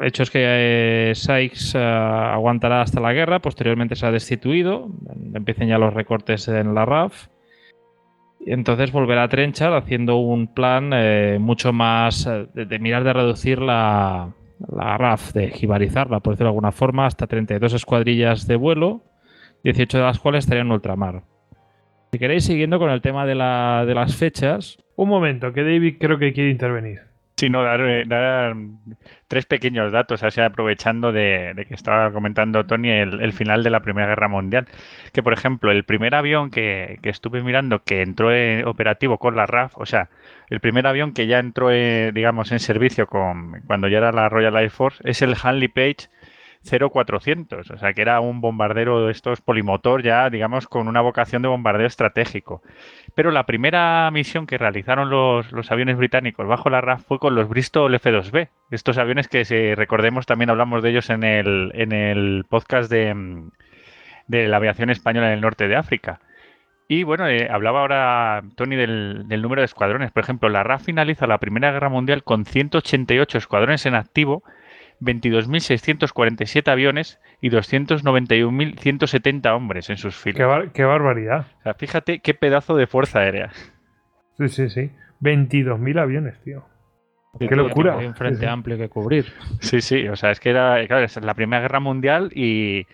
el 0.00 0.06
hecho 0.06 0.22
es 0.22 0.30
que 0.30 0.40
eh, 0.44 1.12
Sykes 1.16 1.74
eh, 1.74 1.82
aguantará 1.82 2.82
hasta 2.82 3.00
la 3.00 3.12
guerra, 3.12 3.40
posteriormente 3.40 3.96
será 3.96 4.12
destituido, 4.12 4.88
empiecen 5.34 5.68
ya 5.68 5.78
los 5.78 5.92
recortes 5.92 6.46
en 6.46 6.74
la 6.74 6.84
RAF. 6.84 7.26
Entonces 8.46 8.92
volverá 8.92 9.22
a 9.24 9.28
Trenchard 9.28 9.74
haciendo 9.74 10.16
un 10.16 10.46
plan 10.52 10.90
eh, 10.92 11.38
mucho 11.40 11.72
más 11.72 12.26
eh, 12.26 12.46
de, 12.54 12.66
de 12.66 12.78
mirar 12.78 13.02
de 13.04 13.12
reducir 13.12 13.58
la, 13.60 14.34
la 14.70 14.98
RAF, 14.98 15.32
de 15.32 15.48
jibarizarla, 15.50 16.20
por 16.20 16.34
decirlo 16.34 16.48
de 16.48 16.50
alguna 16.56 16.72
forma, 16.72 17.06
hasta 17.06 17.26
32 17.26 17.72
escuadrillas 17.72 18.46
de 18.46 18.56
vuelo, 18.56 19.02
18 19.64 19.98
de 19.98 20.04
las 20.04 20.18
cuales 20.18 20.44
estarían 20.44 20.66
en 20.66 20.72
ultramar. 20.72 21.22
Si 22.12 22.18
queréis, 22.18 22.44
siguiendo 22.44 22.78
con 22.78 22.90
el 22.90 23.00
tema 23.00 23.24
de, 23.26 23.34
la- 23.34 23.84
de 23.86 23.94
las 23.94 24.14
fechas, 24.16 24.76
Un 24.96 25.08
momento, 25.08 25.52
que 25.52 25.62
David 25.64 25.96
creo 25.98 26.18
que 26.18 26.32
quiere 26.32 26.50
intervenir. 26.50 27.00
Sí, 27.36 27.50
no, 27.50 27.64
dar, 27.64 27.80
eh, 27.80 28.04
dar 28.06 28.54
tres 29.26 29.44
pequeños 29.46 29.90
datos, 29.90 30.22
así 30.22 30.40
aprovechando 30.40 31.10
de, 31.10 31.52
de 31.54 31.66
que 31.66 31.74
estaba 31.74 32.12
comentando 32.12 32.64
Tony 32.64 32.90
el, 32.90 33.20
el 33.20 33.32
final 33.32 33.64
de 33.64 33.70
la 33.70 33.80
Primera 33.80 34.06
Guerra 34.06 34.28
Mundial. 34.28 34.68
Que, 35.12 35.22
por 35.22 35.32
ejemplo, 35.32 35.72
el 35.72 35.84
primer 35.84 36.14
avión 36.14 36.50
que, 36.52 36.98
que 37.02 37.10
estuve 37.10 37.42
mirando 37.42 37.82
que 37.82 38.02
entró 38.02 38.32
en 38.32 38.64
operativo 38.66 39.18
con 39.18 39.34
la 39.34 39.46
RAF, 39.46 39.76
o 39.76 39.84
sea, 39.84 40.10
el 40.48 40.60
primer 40.60 40.86
avión 40.86 41.12
que 41.12 41.26
ya 41.26 41.40
entró, 41.40 41.72
eh, 41.72 42.12
digamos, 42.14 42.52
en 42.52 42.60
servicio 42.60 43.08
con 43.08 43.62
cuando 43.66 43.88
ya 43.88 43.98
era 43.98 44.12
la 44.12 44.28
Royal 44.28 44.56
Air 44.56 44.70
Force, 44.70 45.02
es 45.04 45.20
el 45.20 45.34
Hanley 45.42 45.68
Page 45.68 46.08
0400, 46.64 47.70
o 47.70 47.78
sea, 47.78 47.92
que 47.92 48.02
era 48.02 48.20
un 48.20 48.40
bombardero 48.40 49.06
de 49.06 49.12
estos 49.12 49.40
polimotor 49.40 50.02
ya, 50.02 50.30
digamos, 50.30 50.66
con 50.66 50.88
una 50.88 51.00
vocación 51.00 51.42
de 51.42 51.48
bombardeo 51.48 51.86
estratégico. 51.86 52.62
Pero 53.14 53.30
la 53.30 53.44
primera 53.44 54.10
misión 54.10 54.46
que 54.46 54.58
realizaron 54.58 55.10
los, 55.10 55.52
los 55.52 55.70
aviones 55.70 55.96
británicos 55.96 56.46
bajo 56.46 56.70
la 56.70 56.80
RAF 56.80 57.04
fue 57.04 57.18
con 57.18 57.34
los 57.34 57.48
Bristol 57.48 57.94
F-2B. 57.94 58.48
Estos 58.70 58.98
aviones 58.98 59.28
que, 59.28 59.44
si 59.44 59.74
recordemos, 59.74 60.26
también 60.26 60.50
hablamos 60.50 60.82
de 60.82 60.90
ellos 60.90 61.10
en 61.10 61.22
el, 61.22 61.70
en 61.74 61.92
el 61.92 62.44
podcast 62.48 62.90
de, 62.90 63.44
de 64.26 64.48
la 64.48 64.56
aviación 64.56 64.90
española 64.90 65.28
en 65.28 65.34
el 65.34 65.40
norte 65.40 65.68
de 65.68 65.76
África. 65.76 66.20
Y 66.86 67.02
bueno, 67.02 67.26
eh, 67.28 67.48
hablaba 67.50 67.80
ahora 67.80 68.42
Tony 68.56 68.76
del 68.76 69.42
número 69.42 69.62
de 69.62 69.66
escuadrones. 69.66 70.12
Por 70.12 70.22
ejemplo, 70.22 70.48
la 70.50 70.62
RAF 70.62 70.84
finaliza 70.84 71.26
la 71.26 71.38
Primera 71.38 71.72
Guerra 71.72 71.88
Mundial 71.88 72.24
con 72.24 72.44
188 72.44 73.38
escuadrones 73.38 73.86
en 73.86 73.94
activo, 73.94 74.42
22.647 75.00 76.68
aviones 76.70 77.20
y 77.40 77.50
291.170 77.50 79.54
hombres 79.54 79.90
en 79.90 79.96
sus 79.96 80.16
Qué, 80.22 80.32
filas. 80.32 80.48
bar- 80.48 80.72
qué 80.72 80.84
barbaridad. 80.84 81.46
O 81.60 81.62
sea, 81.62 81.74
fíjate 81.74 82.20
qué 82.20 82.34
pedazo 82.34 82.76
de 82.76 82.86
fuerza 82.86 83.20
aérea. 83.20 83.50
Sí, 84.38 84.48
sí, 84.48 84.68
sí. 84.70 84.90
22.000 85.20 85.98
aviones, 86.00 86.40
tío. 86.42 86.64
Qué 87.38 87.54
locura. 87.56 87.98
Hay 87.98 88.06
un 88.06 88.14
frente 88.14 88.38
Sí, 88.40 88.44
sí. 88.44 88.48
amplio 88.48 88.76
que 88.78 88.88
cubrir. 88.88 89.26
Sí, 89.60 89.80
sí, 89.80 90.06
o 90.08 90.16
sea, 90.16 90.30
es 90.30 90.40
que 90.40 90.50
era, 90.50 90.84
claro, 90.86 91.04
es 91.04 91.16
la 91.16 91.34
Primera 91.34 91.62
Guerra 91.62 91.80
Mundial 91.80 92.30
y, 92.34 92.86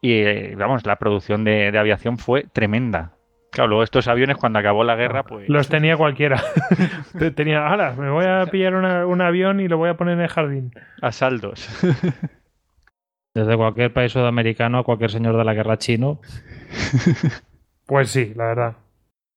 y, 0.00 0.54
vamos, 0.54 0.86
la 0.86 0.96
producción 0.96 1.44
de, 1.44 1.72
de 1.72 1.78
aviación 1.78 2.18
fue 2.18 2.44
tremenda. 2.52 3.12
Claro, 3.52 3.68
luego 3.68 3.82
estos 3.82 4.06
aviones 4.08 4.36
cuando 4.36 4.58
acabó 4.60 4.84
la 4.84 4.94
guerra, 4.96 5.24
pues... 5.24 5.48
Los 5.48 5.68
tenía 5.68 5.96
cualquiera. 5.96 6.40
Te- 7.18 7.30
tenía, 7.32 7.66
ahora, 7.66 7.92
me 7.98 8.08
voy 8.10 8.24
a 8.26 8.46
pillar 8.46 8.74
una- 8.74 9.06
un 9.06 9.20
avión 9.20 9.58
y 9.60 9.66
lo 9.68 9.76
voy 9.76 9.88
a 9.90 9.96
poner 9.96 10.14
en 10.14 10.20
el 10.20 10.28
jardín. 10.28 10.72
a 11.02 11.10
saldos. 11.12 11.68
Desde 13.34 13.56
cualquier 13.56 13.92
país 13.92 14.12
sudamericano 14.12 14.78
a 14.78 14.84
cualquier 14.84 15.10
señor 15.10 15.36
de 15.36 15.44
la 15.44 15.54
guerra 15.54 15.78
chino. 15.78 16.20
Pues 17.86 18.10
sí, 18.10 18.32
la 18.36 18.44
verdad. 18.46 18.76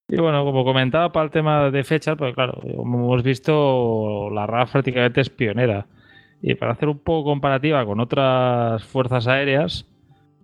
Y 0.07 0.17
bueno, 0.21 0.43
como 0.45 0.63
comentaba 0.63 1.11
para 1.11 1.25
el 1.25 1.31
tema 1.31 1.71
de 1.71 1.83
fechas, 1.83 2.15
pues 2.15 2.35
claro, 2.35 2.61
como 2.75 2.99
hemos 2.99 3.23
visto, 3.23 4.29
la 4.31 4.45
RAF 4.45 4.73
prácticamente 4.73 5.21
es 5.21 5.31
pionera. 5.31 5.87
Y 6.39 6.53
para 6.53 6.73
hacer 6.73 6.87
un 6.87 6.99
poco 6.99 7.31
comparativa 7.31 7.83
con 7.83 7.99
otras 7.99 8.83
fuerzas 8.83 9.25
aéreas, 9.25 9.87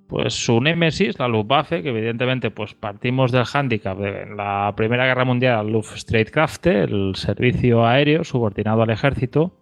pues 0.10 0.34
su 0.34 0.60
némesis, 0.60 1.20
la 1.20 1.28
Luftwaffe, 1.28 1.84
que 1.84 1.90
evidentemente 1.90 2.50
pues 2.50 2.74
partimos 2.74 3.32
del 3.32 3.46
hándicap 3.46 3.98
de 4.00 4.26
la 4.36 4.74
Primera 4.76 5.06
Guerra 5.06 5.24
Mundial, 5.24 5.72
Luftstreitkräfte, 5.72 6.82
el 6.82 7.14
servicio 7.16 7.86
aéreo 7.86 8.24
subordinado 8.24 8.82
al 8.82 8.90
ejército, 8.90 9.54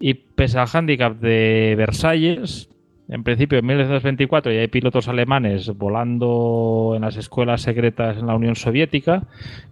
y 0.00 0.14
pese 0.14 0.58
al 0.58 0.66
hándicap 0.66 1.20
de 1.20 1.74
Versalles, 1.78 2.68
en 3.08 3.22
principio 3.22 3.58
en 3.60 3.66
1924 3.66 4.50
ya 4.50 4.62
hay 4.62 4.68
pilotos 4.68 5.06
alemanes 5.06 5.68
volando 5.76 6.94
en 6.96 7.02
las 7.02 7.16
escuelas 7.16 7.62
secretas 7.62 8.18
en 8.18 8.26
la 8.26 8.34
Unión 8.34 8.56
Soviética, 8.56 9.22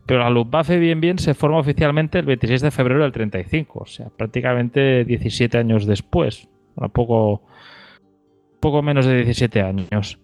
pero 0.06 0.20
la 0.20 0.30
Luftwaffe 0.30 0.78
bien 0.78 1.00
bien 1.00 1.18
se 1.18 1.34
forma 1.34 1.58
oficialmente 1.58 2.20
el 2.20 2.26
26 2.26 2.60
de 2.62 2.70
febrero 2.70 3.02
del 3.02 3.10
35, 3.10 3.80
o 3.80 3.86
sea, 3.86 4.06
prácticamente 4.16 5.04
17 5.04 5.58
años 5.58 5.84
después, 5.84 6.46
un 6.76 6.90
poco, 6.90 7.42
poco 8.60 8.82
menos 8.82 9.06
de 9.06 9.16
17 9.16 9.62
años. 9.62 10.18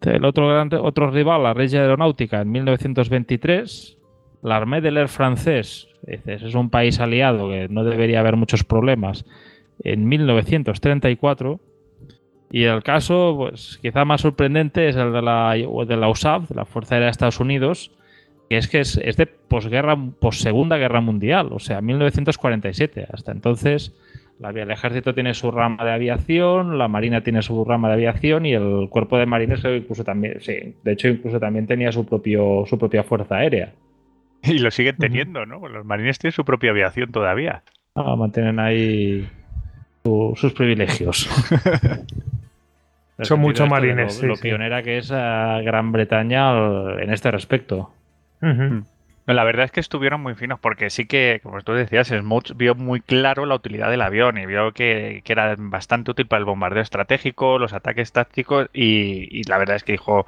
El 0.00 0.24
otro, 0.24 0.48
gran, 0.48 0.70
otro 0.74 1.10
rival, 1.10 1.42
la 1.42 1.54
Regia 1.54 1.80
Aeronáutica, 1.80 2.40
en 2.40 2.50
1923, 2.50 3.98
la 4.42 4.56
Armée 4.56 4.80
de 4.80 4.90
l'Air 4.90 5.08
francés, 5.08 5.88
es 6.06 6.54
un 6.54 6.70
país 6.70 6.98
aliado 6.98 7.48
que 7.48 7.68
no 7.68 7.84
debería 7.84 8.20
haber 8.20 8.36
muchos 8.36 8.64
problemas, 8.64 9.24
en 9.84 10.08
1934. 10.08 11.60
Y 12.50 12.64
el 12.64 12.82
caso, 12.82 13.34
pues 13.38 13.78
quizá 13.80 14.04
más 14.04 14.20
sorprendente 14.20 14.88
es 14.88 14.96
el 14.96 15.12
de 15.12 15.22
la, 15.22 15.54
de 15.54 15.96
la 15.96 16.08
USAF, 16.08 16.50
de 16.50 16.54
la 16.54 16.64
Fuerza 16.66 16.94
Aérea 16.94 17.06
de 17.06 17.12
Estados 17.12 17.40
Unidos, 17.40 17.92
que 18.50 18.58
es 18.58 18.68
que 18.68 18.80
es, 18.80 18.98
es 18.98 19.16
de 19.16 19.26
posguerra, 19.26 19.96
possegunda 19.96 20.76
guerra 20.76 21.00
mundial, 21.00 21.48
o 21.52 21.58
sea, 21.58 21.80
1947. 21.80 23.06
Hasta 23.10 23.32
entonces, 23.32 23.94
la- 24.42 24.50
el 24.50 24.70
ejército 24.70 25.14
tiene 25.14 25.32
su 25.34 25.50
rama 25.50 25.84
de 25.84 25.92
aviación, 25.92 26.76
la 26.76 26.88
marina 26.88 27.22
tiene 27.22 27.40
su 27.42 27.64
rama 27.64 27.88
de 27.88 27.94
aviación 27.94 28.44
y 28.44 28.52
el 28.54 28.88
cuerpo 28.90 29.16
de 29.16 29.24
marines 29.26 29.62
incluso 29.64 30.04
también, 30.04 30.40
sí, 30.40 30.74
de 30.82 30.92
hecho 30.92 31.08
incluso 31.08 31.38
también 31.40 31.66
tenía 31.66 31.92
su 31.92 32.04
propio 32.04 32.64
su 32.66 32.78
propia 32.78 33.02
fuerza 33.04 33.36
aérea. 33.36 33.72
Y 34.42 34.58
lo 34.58 34.70
siguen 34.72 34.96
teniendo, 34.98 35.46
¿no? 35.46 35.66
Los 35.68 35.84
marines 35.86 36.18
tienen 36.18 36.32
su 36.32 36.44
propia 36.44 36.72
aviación 36.72 37.12
todavía. 37.12 37.62
Ah, 37.94 38.16
mantienen 38.16 38.58
ahí 38.58 39.28
su- 40.04 40.32
sus 40.36 40.52
privilegios. 40.52 41.28
Son 43.20 43.38
muchos 43.38 43.68
marines, 43.68 44.16
Lo, 44.16 44.20
sí, 44.20 44.26
lo 44.26 44.36
sí. 44.36 44.42
pionera 44.42 44.82
que 44.82 44.98
es 44.98 45.12
a 45.12 45.60
Gran 45.62 45.92
Bretaña 45.92 46.52
en 47.00 47.12
este 47.12 47.30
respecto. 47.30 47.92
Ujú. 48.40 48.84
No, 49.26 49.34
La 49.34 49.44
verdad 49.44 49.64
es 49.66 49.70
que 49.72 49.80
estuvieron 49.80 50.20
muy 50.20 50.34
finos 50.34 50.58
porque 50.60 50.90
sí 50.90 51.06
que, 51.06 51.40
como 51.42 51.60
tú 51.62 51.72
decías, 51.72 52.08
Smuts 52.08 52.56
vio 52.56 52.74
muy 52.74 53.00
claro 53.00 53.46
la 53.46 53.54
utilidad 53.54 53.88
del 53.90 54.02
avión 54.02 54.36
y 54.38 54.46
vio 54.46 54.72
que, 54.72 55.22
que 55.24 55.32
era 55.32 55.54
bastante 55.58 56.10
útil 56.10 56.26
para 56.26 56.40
el 56.40 56.44
bombardeo 56.44 56.82
estratégico, 56.82 57.58
los 57.58 57.72
ataques 57.72 58.10
tácticos 58.12 58.68
y, 58.72 59.42
la 59.48 59.58
verdad 59.58 59.76
es 59.76 59.84
que 59.84 59.92
dijo, 59.92 60.26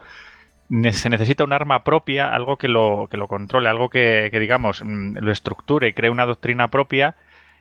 "Ne- 0.68 0.92
se 0.92 1.10
necesita 1.10 1.44
un 1.44 1.52
arma 1.54 1.84
propia, 1.84 2.34
algo 2.34 2.58
que 2.58 2.68
lo, 2.68 3.08
que 3.10 3.16
lo 3.18 3.28
controle, 3.28 3.68
algo 3.70 3.90
que, 3.90 4.28
que, 4.32 4.40
digamos, 4.40 4.82
mm, 4.84 5.18
lo 5.18 5.32
estructure 5.32 5.94
cree 5.94 6.10
una 6.10 6.26
doctrina 6.26 6.70
propia 6.70 7.16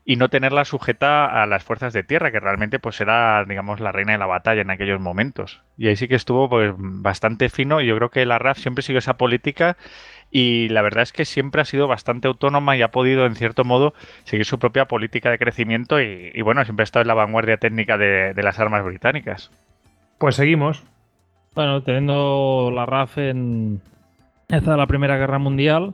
y 0.06 0.18
no 0.18 0.30
tenerla 0.30 0.66
sujeta 0.66 1.26
a 1.44 1.46
las 1.48 1.64
fuerzas 1.64 1.94
de 1.94 2.04
tierra, 2.04 2.32
que 2.32 2.40
realmente 2.40 2.80
pues 2.80 3.00
era, 3.02 3.46
digamos, 3.46 3.80
la 3.82 3.92
reina 3.94 4.14
de 4.14 4.18
la 4.20 4.26
batalla 4.28 4.62
en 4.62 4.72
aquellos 4.72 5.00
momentos. 5.02 5.62
Y 5.78 5.88
ahí 5.90 5.96
sí 5.98 6.08
que 6.10 6.16
estuvo 6.16 6.50
pues 6.50 6.74
bastante 6.78 7.50
fino 7.50 7.82
y 7.82 7.88
yo 7.88 7.96
creo 7.98 8.10
que 8.12 8.26
la 8.26 8.40
RAF 8.40 8.60
siempre 8.60 8.84
siguió 8.84 9.00
esa 9.00 9.18
política 9.18 9.78
y 10.36 10.68
la 10.70 10.82
verdad 10.82 11.04
es 11.04 11.14
que 11.14 11.26
siempre 11.26 11.62
ha 11.62 11.66
sido 11.66 11.88
bastante 11.88 12.28
autónoma 12.28 12.76
y 12.76 12.82
ha 12.82 12.90
podido, 12.90 13.28
en 13.28 13.36
cierto 13.36 13.64
modo, 13.64 13.94
seguir 14.24 14.46
su 14.46 14.58
propia 14.58 14.86
política 14.86 15.30
de 15.30 15.38
crecimiento 15.38 16.02
y, 16.02 16.32
y, 16.34 16.42
bueno, 16.42 16.64
siempre 16.64 16.82
ha 16.82 16.86
estado 16.86 17.04
en 17.04 17.08
la 17.08 17.14
vanguardia 17.14 17.58
técnica 17.58 18.00
de, 18.00 18.34
de 18.34 18.44
las 18.44 18.60
armas 18.60 18.84
británicas. 18.84 19.52
Pues 20.18 20.36
seguimos. 20.36 20.84
Bueno, 21.54 21.84
teniendo 21.84 22.72
la 22.74 22.88
RAF 22.88 23.20
en 23.20 23.80
esta 24.50 24.76
la 24.76 24.88
Primera 24.88 25.18
Guerra 25.18 25.38
Mundial, 25.38 25.94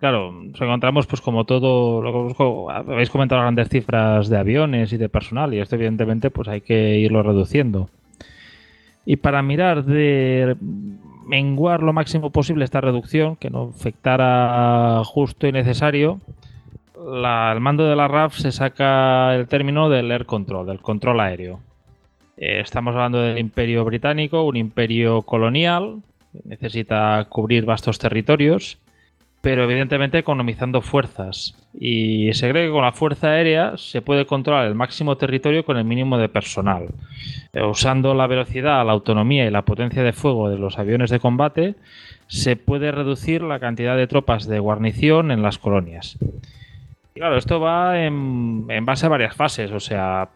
claro, 0.00 0.32
nos 0.32 0.60
encontramos 0.60 1.06
pues 1.06 1.20
como 1.20 1.44
todo, 1.44 2.00
lo 2.00 2.34
que 2.34 2.92
habéis 2.92 3.10
comentado 3.10 3.40
las 3.42 3.46
grandes 3.46 3.68
cifras 3.68 4.30
de 4.30 4.38
aviones 4.38 4.94
y 4.94 4.96
de 4.96 5.10
personal 5.10 5.52
y 5.52 5.60
esto 5.60 5.74
evidentemente 5.76 6.30
pues 6.30 6.48
hay 6.48 6.62
que 6.62 6.96
irlo 6.96 7.22
reduciendo. 7.22 7.90
Y 9.04 9.16
para 9.16 9.42
mirar 9.42 9.84
de 9.84 10.56
menguar 11.28 11.82
lo 11.82 11.92
máximo 11.92 12.30
posible 12.30 12.64
esta 12.64 12.80
reducción, 12.80 13.36
que 13.36 13.50
no 13.50 13.70
afectara 13.76 15.02
justo 15.04 15.46
y 15.46 15.52
necesario, 15.52 16.20
la- 16.98 17.52
el 17.52 17.60
mando 17.60 17.86
de 17.86 17.94
la 17.94 18.08
RAF 18.08 18.34
se 18.36 18.50
saca 18.50 19.34
el 19.36 19.46
término 19.46 19.88
del 19.88 20.10
air 20.10 20.24
control, 20.26 20.66
del 20.66 20.80
control 20.80 21.20
aéreo. 21.20 21.60
Eh, 22.36 22.60
estamos 22.60 22.94
hablando 22.94 23.20
del 23.20 23.38
imperio 23.38 23.84
británico, 23.84 24.42
un 24.42 24.56
imperio 24.56 25.22
colonial, 25.22 25.96
necesita 26.44 27.26
cubrir 27.28 27.64
vastos 27.64 27.98
territorios, 27.98 28.78
pero 29.40 29.64
evidentemente 29.64 30.18
economizando 30.18 30.80
fuerzas. 30.82 31.54
Y 31.72 32.32
se 32.32 32.50
cree 32.50 32.66
que 32.66 32.72
con 32.72 32.82
la 32.82 32.92
fuerza 32.92 33.28
aérea 33.28 33.76
se 33.76 34.02
puede 34.02 34.26
controlar 34.26 34.66
el 34.66 34.74
máximo 34.74 35.16
territorio 35.16 35.64
con 35.64 35.76
el 35.76 35.84
mínimo 35.84 36.18
de 36.18 36.28
personal. 36.28 36.88
Eh, 37.52 37.62
usando 37.62 38.14
la 38.14 38.26
velocidad, 38.26 38.84
la 38.84 38.92
autonomía 38.92 39.46
y 39.46 39.50
la 39.50 39.62
potencia 39.62 40.02
de 40.02 40.12
fuego 40.12 40.50
de 40.50 40.58
los 40.58 40.78
aviones 40.78 41.10
de 41.10 41.20
combate, 41.20 41.76
se 42.26 42.56
puede 42.56 42.90
reducir 42.90 43.42
la 43.42 43.60
cantidad 43.60 43.96
de 43.96 44.06
tropas 44.06 44.46
de 44.46 44.58
guarnición 44.58 45.30
en 45.30 45.42
las 45.42 45.58
colonias. 45.58 46.18
Y 47.14 47.20
claro, 47.20 47.36
esto 47.36 47.60
va 47.60 48.00
en, 48.00 48.66
en 48.68 48.84
base 48.84 49.06
a 49.06 49.08
varias 49.08 49.34
fases, 49.34 49.70
o 49.72 49.80
sea, 49.80 50.28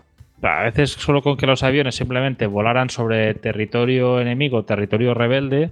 a 0.42 0.62
veces 0.62 0.92
solo 0.92 1.22
con 1.22 1.36
que 1.36 1.46
los 1.46 1.62
aviones 1.62 1.94
simplemente 1.94 2.46
volaran 2.46 2.90
sobre 2.90 3.34
territorio 3.34 4.20
enemigo, 4.20 4.64
territorio 4.64 5.14
rebelde, 5.14 5.70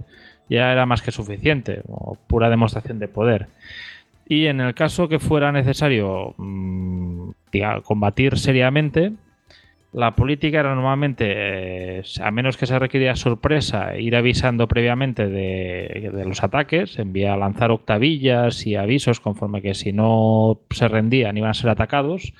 ya 0.51 0.71
era 0.73 0.85
más 0.85 1.01
que 1.01 1.11
suficiente, 1.11 1.81
o 1.87 2.17
pura 2.27 2.49
demostración 2.49 2.99
de 2.99 3.07
poder. 3.07 3.47
Y 4.27 4.47
en 4.47 4.59
el 4.59 4.73
caso 4.73 5.07
que 5.07 5.17
fuera 5.17 5.51
necesario 5.53 6.35
mm, 6.37 7.31
combatir 7.83 8.37
seriamente, 8.37 9.13
la 9.93 10.15
política 10.15 10.59
era 10.59 10.75
normalmente, 10.75 11.25
eh, 11.99 12.03
a 12.21 12.31
menos 12.31 12.57
que 12.57 12.65
se 12.65 12.77
requiriera 12.77 13.15
sorpresa, 13.15 13.97
ir 13.97 14.13
avisando 14.15 14.67
previamente 14.67 15.27
de, 15.27 16.11
de 16.13 16.25
los 16.25 16.43
ataques, 16.43 16.99
enviar 16.99 17.33
a 17.33 17.37
lanzar 17.37 17.71
octavillas 17.71 18.67
y 18.67 18.75
avisos 18.75 19.21
conforme 19.21 19.61
que 19.61 19.73
si 19.73 19.93
no 19.93 20.59
se 20.69 20.87
rendían 20.89 21.37
iban 21.37 21.51
a 21.51 21.53
ser 21.53 21.69
atacados. 21.69 22.33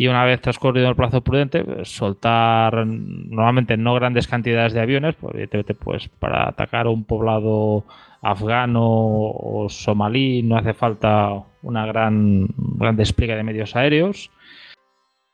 Y 0.00 0.08
una 0.08 0.24
vez 0.24 0.40
transcurrido 0.40 0.88
el 0.88 0.96
plazo 0.96 1.20
prudente, 1.20 1.62
pues, 1.62 1.90
soltar 1.90 2.86
normalmente 2.86 3.76
no 3.76 3.92
grandes 3.92 4.26
cantidades 4.26 4.72
de 4.72 4.80
aviones, 4.80 5.14
pues, 5.16 5.50
pues 5.78 6.08
para 6.08 6.48
atacar 6.48 6.86
un 6.86 7.04
poblado 7.04 7.84
afgano 8.22 8.80
o 8.82 9.66
somalí 9.68 10.42
no 10.42 10.56
hace 10.56 10.72
falta 10.72 11.44
una 11.60 11.84
gran, 11.84 12.48
gran 12.56 12.96
despliegue 12.96 13.36
de 13.36 13.42
medios 13.42 13.76
aéreos 13.76 14.30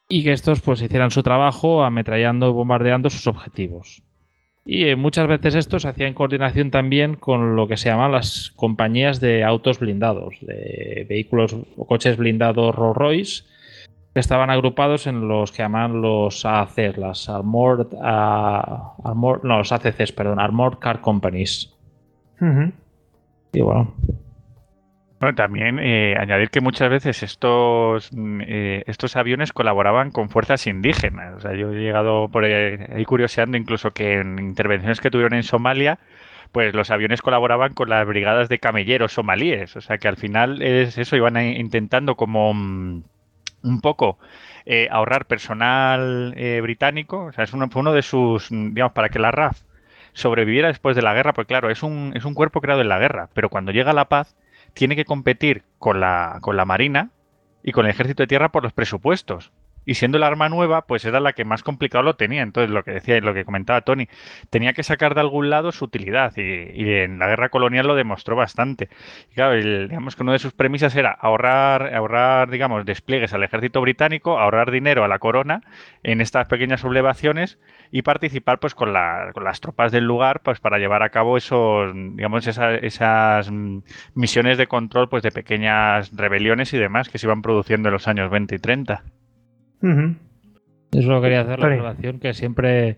y 0.09 0.25
que 0.25 0.33
estos 0.33 0.61
pues 0.63 0.83
hicieran 0.83 1.13
su 1.13 1.23
trabajo 1.23 1.85
ametrallando 1.85 2.49
y 2.49 2.53
bombardeando 2.53 3.09
sus 3.09 3.29
objetivos. 3.29 4.03
Y 4.65 4.87
eh, 4.87 4.97
muchas 4.97 5.29
veces 5.29 5.55
esto 5.55 5.79
se 5.79 5.87
hacía 5.87 6.09
en 6.09 6.15
coordinación 6.15 6.73
también 6.73 7.15
con 7.15 7.55
lo 7.55 7.69
que 7.69 7.77
se 7.77 7.89
llaman 7.89 8.11
las 8.11 8.51
compañías 8.57 9.21
de 9.21 9.45
autos 9.45 9.79
blindados, 9.79 10.35
de 10.41 11.07
vehículos 11.09 11.55
o 11.77 11.87
coches 11.87 12.17
blindados 12.17 12.75
Rolls 12.75 12.97
Royce, 12.97 13.56
que 14.17 14.21
estaban 14.21 14.49
agrupados 14.49 15.07
en 15.07 15.29
los 15.29 15.53
que 15.53 15.59
llaman 15.59 16.01
los 16.01 16.47
AACs, 16.47 16.97
las 16.97 17.29
Armored, 17.29 17.93
uh, 17.93 19.05
Armored 19.05 19.43
no, 19.43 19.59
los 19.59 19.73
ACCs, 19.73 20.13
perdón, 20.13 20.41
Armored 20.41 20.79
Car 20.79 21.03
Companies. 21.03 21.77
Y 23.53 23.61
bueno, 23.61 23.95
Bueno, 25.21 25.35
también 25.35 25.79
eh, 25.79 26.15
añadir 26.19 26.49
que 26.49 26.63
muchas 26.63 26.89
veces 26.89 27.23
estos, 27.23 28.11
eh, 28.17 28.85
estos 28.87 29.17
aviones 29.17 29.53
colaboraban 29.53 30.11
con 30.13 30.31
fuerzas 30.31 30.67
indígenas. 30.67 31.35
O 31.37 31.41
sea, 31.41 31.55
yo 31.55 31.71
he 31.75 31.79
llegado 31.79 32.31
por 32.31 32.45
ahí, 32.45 32.79
ahí 32.91 33.05
curioseando 33.05 33.59
incluso 33.59 33.91
que 33.91 34.15
en 34.15 34.39
intervenciones 34.39 35.03
que 35.03 35.11
tuvieron 35.11 35.35
en 35.35 35.43
Somalia, 35.43 35.99
pues 36.53 36.75
los 36.75 36.91
aviones 36.91 37.21
colaboraban 37.21 37.75
con 37.75 37.91
las 37.91 38.07
brigadas 38.07 38.49
de 38.49 38.61
camelleros 38.61 39.13
somalíes. 39.13 39.77
O 39.77 39.83
sea, 39.83 39.99
que 39.99 40.09
al 40.09 40.17
final 40.17 40.63
es 40.63 40.97
eso, 40.97 41.17
iban 41.17 41.37
intentando 41.37 42.15
como 42.15 42.55
mm, 42.55 43.03
un 43.63 43.81
poco 43.81 44.19
eh, 44.65 44.89
ahorrar 44.91 45.27
personal 45.27 46.35
eh, 46.37 46.61
británico. 46.63 47.25
O 47.27 47.33
sea, 47.33 47.45
es 47.45 47.53
uno, 47.53 47.93
de 47.93 48.03
sus, 48.03 48.51
mm, 48.51 48.75
digamos, 48.75 48.93
para 48.93 49.09
que 49.09 49.19
la 49.19 49.31
RAF 49.31 49.63
sobreviviera 50.13 50.69
después 50.69 50.97
de 50.97 51.03
la 51.03 51.15
guerra, 51.15 51.35
porque 51.35 51.49
claro, 51.49 51.71
es 51.71 51.83
un, 51.83 52.13
es 52.15 52.25
un 52.25 52.35
cuerpo 52.35 52.61
creado 52.61 52.81
en 52.81 52.89
la 52.89 52.99
guerra, 52.99 53.29
pero 53.35 53.51
cuando 53.51 53.71
llega 53.73 53.93
la 53.93 54.07
paz 54.07 54.35
tiene 54.73 54.97
que 54.97 55.05
competir 55.05 55.63
con 55.79 56.01
la, 56.01 56.39
con 56.41 56.57
la 56.57 56.65
Marina 56.65 57.11
y 57.63 57.73
con 57.73 57.85
el 57.85 57.91
Ejército 57.91 58.23
de 58.23 58.27
Tierra 58.27 58.51
por 58.51 58.63
los 58.63 58.73
presupuestos. 58.73 59.53
Y 59.87 59.95
siendo 59.95 60.19
el 60.19 60.25
arma 60.25 60.49
nueva, 60.51 60.83
pues 60.87 61.05
era 61.07 61.21
la 61.21 61.33
que 61.33 61.45
más 61.47 61.63
complicado 61.63 62.03
lo 62.05 62.17
tenía. 62.17 62.43
Entonces, 62.43 62.71
lo 62.71 62.83
que 62.85 62.91
decía 62.91 63.17
y 63.17 63.21
lo 63.23 63.33
que 63.33 63.45
comentaba 63.47 63.81
Tony, 63.83 64.09
tenía 64.51 64.73
que 64.75 64.83
sacar 64.83 65.15
de 65.15 65.21
algún 65.23 65.49
lado 65.49 65.73
su 65.73 65.85
utilidad. 65.87 66.33
Y, 66.37 66.91
en 66.91 67.19
la 67.19 67.29
guerra 67.29 67.49
colonial 67.49 67.87
lo 67.87 67.95
demostró 67.95 68.37
bastante. 68.37 68.89
Y 69.31 69.35
claro, 69.35 69.55
digamos 69.55 70.17
que 70.17 70.23
una 70.23 70.33
de 70.33 70.39
sus 70.39 70.53
premisas 70.53 70.95
era 70.97 71.11
ahorrar, 71.13 71.95
ahorrar, 71.95 72.51
digamos, 72.51 72.85
despliegues 72.85 73.33
al 73.33 73.45
ejército 73.45 73.81
británico, 73.81 74.39
ahorrar 74.39 74.71
dinero 74.71 75.05
a 75.05 75.09
la 75.09 75.19
corona 75.19 75.63
en 76.03 76.21
estas 76.21 76.49
pequeñas 76.49 76.81
sublevaciones 76.81 77.59
y 77.91 78.03
participar 78.03 78.59
pues 78.59 78.75
con, 78.75 78.93
la- 78.93 79.31
con 79.35 79.45
las 79.45 79.61
tropas 79.61 79.93
del 79.93 80.05
lugar 80.05 80.41
pues 80.43 80.61
para 80.61 80.79
llevar 80.79 81.03
a 81.03 81.11
cabo 81.11 81.37
esos 81.37 81.93
digamos 81.95 82.47
esa- 82.47 82.75
esas 82.75 83.51
mm, 83.51 83.79
misiones 84.15 84.59
de 84.59 84.67
control 84.67 85.09
pues 85.09 85.23
de 85.23 85.31
pequeñas 85.33 86.11
rebeliones 86.17 86.73
y 86.73 86.79
demás 86.79 87.09
que 87.09 87.19
se 87.19 87.27
iban 87.27 87.43
produciendo 87.43 87.89
en 87.89 87.93
los 87.95 88.09
años 88.09 88.31
20 88.31 88.57
y 88.57 88.59
30. 88.59 89.05
Eso 90.93 91.11
lo 91.11 91.21
quería 91.21 91.43
hacer 91.43 91.59
la 91.59 91.67
observación 91.67 92.21
que 92.21 92.35
siempre. 92.35 92.97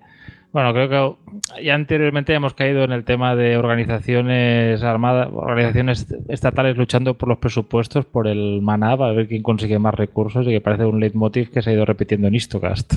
Bueno, 0.52 0.72
creo 0.72 0.88
que 0.88 1.62
ya 1.64 1.74
anteriormente 1.74 2.32
hemos 2.32 2.54
caído 2.54 2.84
en 2.84 2.92
el 2.92 3.04
tema 3.04 3.36
de 3.36 3.56
organizaciones 3.56 4.82
armadas, 4.82 5.28
organizaciones 5.32 6.06
estatales 6.28 6.76
luchando 6.76 7.14
por 7.14 7.28
los 7.28 7.38
presupuestos, 7.38 8.06
por 8.06 8.26
el 8.26 8.62
MANAB, 8.62 9.02
a 9.02 9.12
ver 9.12 9.28
quién 9.28 9.42
consigue 9.42 9.78
más 9.78 9.94
recursos 9.94 10.46
y 10.46 10.50
que 10.50 10.60
parece 10.60 10.84
un 10.84 11.00
leitmotiv 11.00 11.50
que 11.50 11.60
se 11.60 11.70
ha 11.70 11.74
ido 11.74 11.84
repitiendo 11.84 12.28
en 12.28 12.34
Istocast. 12.34 12.94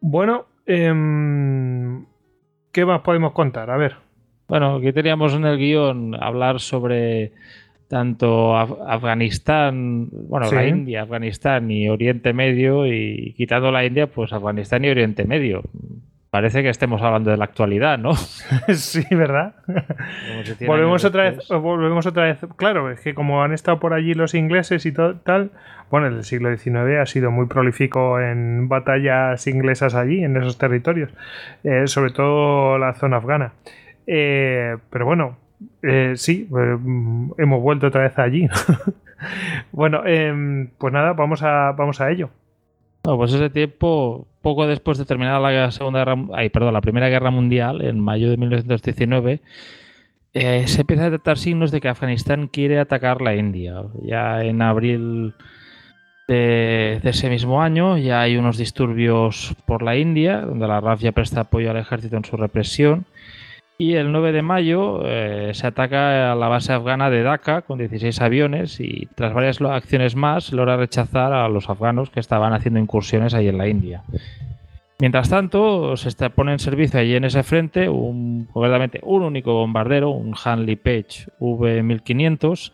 Bueno, 0.00 0.46
em, 0.66 2.04
¿qué 2.72 2.84
más 2.86 3.00
podemos 3.00 3.32
contar? 3.32 3.70
A 3.70 3.76
ver. 3.76 3.96
Bueno, 4.48 4.76
aquí 4.76 4.92
teníamos 4.92 5.34
en 5.34 5.46
el 5.46 5.56
guion 5.56 6.14
hablar 6.22 6.60
sobre 6.60 7.32
tanto 7.88 8.54
Af- 8.56 8.78
Afganistán, 8.86 10.08
bueno, 10.10 10.46
Sí. 10.46 10.54
la 10.54 10.66
India, 10.66 11.02
Afganistán 11.02 11.70
y 11.70 11.88
Oriente 11.88 12.32
Medio, 12.32 12.86
y 12.86 13.34
quitando 13.36 13.70
la 13.70 13.84
India, 13.84 14.06
pues 14.08 14.32
Afganistán 14.32 14.84
y 14.84 14.88
Oriente 14.90 15.24
Medio. 15.24 15.62
parece 16.30 16.64
que 16.64 16.68
estemos 16.68 17.00
hablando 17.00 17.30
de 17.30 17.36
la 17.36 17.44
actualidad, 17.44 17.96
¿no? 17.96 18.14
sí, 18.74 19.04
¿verdad? 19.12 19.54
volvemos 20.66 21.04
otra 21.04 21.30
vez, 21.30 21.48
volvemos 21.48 22.06
otra 22.06 22.24
vez. 22.24 22.38
Claro, 22.56 22.90
es 22.90 22.98
que 23.00 23.14
como 23.14 23.44
han 23.44 23.52
estado 23.52 23.78
por 23.78 23.92
allí 23.94 24.14
los 24.14 24.34
ingleses 24.34 24.84
y 24.84 24.90
tal, 24.92 25.50
bueno, 25.92 26.08
el 26.08 26.24
siglo 26.24 26.48
XIX 26.56 26.98
ha 27.00 27.06
sido 27.06 27.30
muy 27.30 27.46
prolífico 27.46 28.18
en 28.20 28.68
batallas 28.68 29.46
inglesas 29.46 29.94
allí, 29.94 30.24
en 30.24 30.36
esos 30.36 30.58
territorios, 30.58 31.12
eh, 31.62 31.86
sobre 31.86 32.10
todo 32.10 32.78
la 32.78 32.94
zona 32.94 33.18
afgana. 33.18 33.52
Eh, 34.08 34.76
pero 34.90 35.06
bueno, 35.06 35.36
eh, 35.82 36.14
sí, 36.16 36.48
hemos 37.38 37.62
vuelto 37.62 37.88
otra 37.88 38.02
vez 38.02 38.18
allí. 38.18 38.48
bueno, 39.72 40.06
em, 40.06 40.68
pues 40.78 40.92
nada, 40.92 41.12
vamos 41.12 41.42
a, 41.42 41.72
vamos 41.72 42.00
a 42.00 42.10
ello. 42.10 42.30
No, 43.04 43.16
pues 43.16 43.32
ese 43.34 43.50
tiempo, 43.50 44.26
poco 44.40 44.66
después 44.66 44.96
de 44.96 45.04
terminar 45.04 45.40
la 45.40 45.70
segunda 45.70 46.00
guerra, 46.00 46.16
ay, 46.32 46.48
perdón, 46.48 46.72
la 46.72 46.80
primera 46.80 47.08
guerra 47.08 47.30
mundial, 47.30 47.82
en 47.82 48.00
mayo 48.00 48.30
de 48.30 48.36
1919, 48.38 49.42
eh, 50.32 50.66
se 50.66 50.80
empieza 50.80 51.02
a 51.02 51.10
detectar 51.10 51.38
signos 51.38 51.70
de 51.70 51.80
que 51.80 51.88
Afganistán 51.88 52.48
quiere 52.48 52.78
atacar 52.80 53.20
la 53.20 53.36
India. 53.36 53.82
Ya 54.02 54.42
en 54.42 54.62
abril 54.62 55.34
de, 56.26 57.00
ese 57.04 57.28
mismo 57.28 57.62
año 57.62 57.98
ya 57.98 58.22
hay 58.22 58.36
unos 58.36 58.56
disturbios 58.56 59.54
por 59.66 59.82
la 59.82 59.96
India, 59.96 60.40
donde 60.40 60.66
la 60.66 60.80
RAF 60.80 61.00
ya 61.00 61.12
presta 61.12 61.42
apoyo 61.42 61.70
al 61.70 61.76
ejército 61.76 62.16
en 62.16 62.24
su 62.24 62.36
represión. 62.36 63.04
Y 63.76 63.94
el 63.94 64.12
9 64.12 64.30
de 64.30 64.42
mayo 64.42 65.00
eh, 65.04 65.50
se 65.52 65.66
ataca 65.66 66.30
a 66.30 66.34
la 66.36 66.46
base 66.46 66.72
afgana 66.72 67.10
de 67.10 67.22
Dhaka 67.22 67.62
con 67.62 67.78
16 67.78 68.20
aviones 68.20 68.78
y 68.78 69.08
tras 69.16 69.34
varias 69.34 69.60
acciones 69.60 70.14
más 70.14 70.52
logra 70.52 70.76
rechazar 70.76 71.32
a 71.32 71.48
los 71.48 71.68
afganos 71.68 72.10
que 72.10 72.20
estaban 72.20 72.52
haciendo 72.52 72.78
incursiones 72.78 73.34
ahí 73.34 73.48
en 73.48 73.58
la 73.58 73.66
India. 73.66 74.04
Mientras 75.00 75.28
tanto, 75.28 75.96
se 75.96 76.30
pone 76.30 76.52
en 76.52 76.60
servicio 76.60 77.00
allí 77.00 77.16
en 77.16 77.24
ese 77.24 77.42
frente 77.42 77.88
un, 77.88 78.48
concretamente 78.52 79.00
un 79.02 79.22
único 79.22 79.52
bombardero, 79.54 80.10
un 80.10 80.34
Hanley 80.42 80.76
Page 80.76 81.26
V1500, 81.40 82.72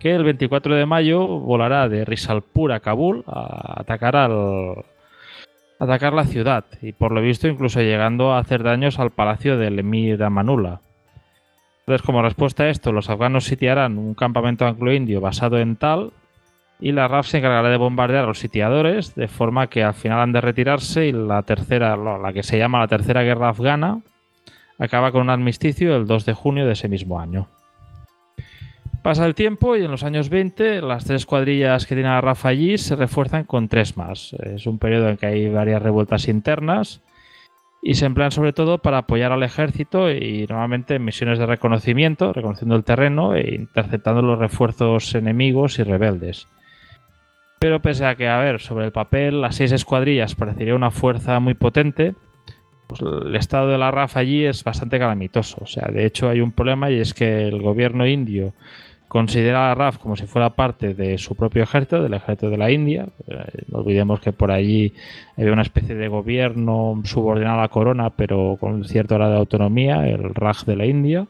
que 0.00 0.12
el 0.12 0.24
24 0.24 0.74
de 0.74 0.86
mayo 0.86 1.24
volará 1.24 1.88
de 1.88 2.04
Risalpur 2.04 2.72
a 2.72 2.80
Kabul 2.80 3.22
a 3.28 3.80
atacar 3.80 4.16
al, 4.16 4.84
atacar 5.82 6.12
la 6.12 6.24
ciudad 6.24 6.64
y 6.80 6.92
por 6.92 7.10
lo 7.10 7.20
visto 7.20 7.48
incluso 7.48 7.80
llegando 7.80 8.32
a 8.32 8.38
hacer 8.38 8.62
daños 8.62 9.00
al 9.00 9.10
palacio 9.10 9.58
del 9.58 9.80
emir 9.80 10.22
Amanullah. 10.22 10.80
Entonces, 11.80 12.06
como 12.06 12.22
respuesta 12.22 12.62
a 12.62 12.68
esto, 12.68 12.92
los 12.92 13.10
afganos 13.10 13.44
sitiarán 13.44 13.98
un 13.98 14.14
campamento 14.14 14.64
anglo-indio 14.64 15.20
basado 15.20 15.58
en 15.58 15.74
Tal 15.74 16.12
y 16.78 16.92
la 16.92 17.08
RAF 17.08 17.26
se 17.26 17.38
encargará 17.38 17.68
de 17.68 17.76
bombardear 17.78 18.22
a 18.22 18.28
los 18.28 18.38
sitiadores 18.38 19.16
de 19.16 19.26
forma 19.26 19.66
que 19.66 19.82
al 19.82 19.94
final 19.94 20.20
han 20.20 20.32
de 20.32 20.40
retirarse 20.40 21.08
y 21.08 21.12
la 21.12 21.42
tercera, 21.42 21.96
la 21.96 22.32
que 22.32 22.44
se 22.44 22.58
llama 22.58 22.78
la 22.78 22.86
Tercera 22.86 23.22
Guerra 23.24 23.48
Afgana, 23.48 24.02
acaba 24.78 25.10
con 25.10 25.22
un 25.22 25.30
armisticio 25.30 25.96
el 25.96 26.06
2 26.06 26.24
de 26.26 26.32
junio 26.32 26.64
de 26.64 26.72
ese 26.74 26.88
mismo 26.88 27.18
año. 27.18 27.48
Pasa 29.02 29.26
el 29.26 29.34
tiempo 29.34 29.76
y 29.76 29.84
en 29.84 29.90
los 29.90 30.04
años 30.04 30.28
20 30.28 30.80
las 30.80 31.04
tres 31.04 31.26
cuadrillas 31.26 31.86
que 31.86 31.96
tiene 31.96 32.08
la 32.08 32.20
RAF 32.20 32.46
allí 32.46 32.78
se 32.78 32.94
refuerzan 32.94 33.42
con 33.44 33.68
tres 33.68 33.96
más. 33.96 34.32
Es 34.34 34.66
un 34.66 34.78
periodo 34.78 35.08
en 35.08 35.16
que 35.16 35.26
hay 35.26 35.48
varias 35.48 35.82
revueltas 35.82 36.28
internas 36.28 37.02
y 37.82 37.94
se 37.94 38.06
emplean 38.06 38.30
sobre 38.30 38.52
todo 38.52 38.78
para 38.78 38.98
apoyar 38.98 39.32
al 39.32 39.42
ejército 39.42 40.08
y 40.08 40.46
normalmente 40.48 40.94
en 40.94 41.04
misiones 41.04 41.40
de 41.40 41.46
reconocimiento, 41.46 42.32
reconociendo 42.32 42.76
el 42.76 42.84
terreno 42.84 43.34
e 43.34 43.56
interceptando 43.56 44.22
los 44.22 44.38
refuerzos 44.38 45.12
enemigos 45.16 45.80
y 45.80 45.82
rebeldes. 45.82 46.46
Pero 47.58 47.82
pese 47.82 48.06
a 48.06 48.14
que, 48.14 48.28
a 48.28 48.38
ver, 48.38 48.60
sobre 48.60 48.84
el 48.84 48.92
papel 48.92 49.40
las 49.40 49.56
seis 49.56 49.72
escuadrillas 49.72 50.36
parecería 50.36 50.76
una 50.76 50.92
fuerza 50.92 51.40
muy 51.40 51.54
potente, 51.54 52.14
pues 52.86 53.00
el 53.00 53.34
estado 53.34 53.66
de 53.68 53.78
la 53.78 53.90
RAF 53.90 54.16
allí 54.16 54.44
es 54.44 54.62
bastante 54.62 55.00
calamitoso. 55.00 55.58
O 55.60 55.66
sea, 55.66 55.88
de 55.92 56.06
hecho 56.06 56.28
hay 56.28 56.40
un 56.40 56.52
problema 56.52 56.88
y 56.88 57.00
es 57.00 57.14
que 57.14 57.48
el 57.48 57.60
gobierno 57.60 58.06
indio 58.06 58.54
considera 59.12 59.70
a 59.70 59.74
RAF 59.74 59.98
como 59.98 60.16
si 60.16 60.24
fuera 60.24 60.48
parte 60.56 60.94
de 60.94 61.18
su 61.18 61.34
propio 61.34 61.64
ejército, 61.64 62.02
del 62.02 62.14
ejército 62.14 62.48
de 62.48 62.56
la 62.56 62.70
India. 62.70 63.08
Eh, 63.28 63.64
no 63.68 63.80
olvidemos 63.80 64.20
que 64.20 64.32
por 64.32 64.50
allí 64.50 64.94
había 65.36 65.52
una 65.52 65.60
especie 65.60 65.94
de 65.94 66.08
gobierno 66.08 66.98
subordinado 67.04 67.58
a 67.58 67.60
la 67.60 67.68
corona, 67.68 68.08
pero 68.08 68.56
con 68.58 68.86
cierto 68.86 69.16
grado 69.16 69.32
de 69.32 69.38
autonomía, 69.38 70.08
el 70.08 70.34
Raj 70.34 70.64
de 70.64 70.76
la 70.76 70.86
India. 70.86 71.26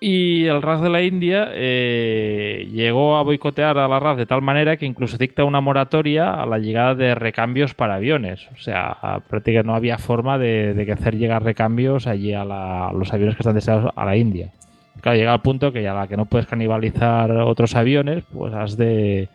Y 0.00 0.46
el 0.46 0.60
RAF 0.60 0.82
de 0.82 0.90
la 0.90 1.02
India 1.02 1.48
eh, 1.52 2.68
llegó 2.72 3.16
a 3.18 3.22
boicotear 3.22 3.78
a 3.78 3.86
la 3.86 4.00
RAF 4.00 4.18
de 4.18 4.26
tal 4.26 4.42
manera 4.42 4.76
que 4.76 4.86
incluso 4.86 5.16
dicta 5.16 5.44
una 5.44 5.60
moratoria 5.60 6.34
a 6.34 6.44
la 6.44 6.58
llegada 6.58 6.96
de 6.96 7.14
recambios 7.14 7.74
para 7.74 7.94
aviones. 7.94 8.48
O 8.52 8.56
sea, 8.56 9.22
prácticamente 9.28 9.68
no 9.68 9.76
había 9.76 9.96
forma 9.96 10.38
de, 10.38 10.92
hacer 10.92 11.16
llegar 11.18 11.44
recambios 11.44 12.08
allí 12.08 12.32
a, 12.32 12.42
a 12.42 12.92
los 12.92 13.12
aviones 13.12 13.36
que 13.36 13.42
están 13.42 13.54
destinados 13.54 13.92
a 13.94 14.04
la 14.04 14.16
India. 14.16 14.50
Claro, 15.00 15.16
llega 15.16 15.32
al 15.32 15.42
punto 15.42 15.72
que 15.72 15.82
ya 15.82 15.94
la 15.94 16.08
que 16.08 16.16
no 16.16 16.26
puedes 16.26 16.46
canibalizar 16.46 17.30
otros 17.30 17.74
aviones, 17.76 18.24
pues 18.32 18.52
has 18.54 18.76
de. 18.76 19.28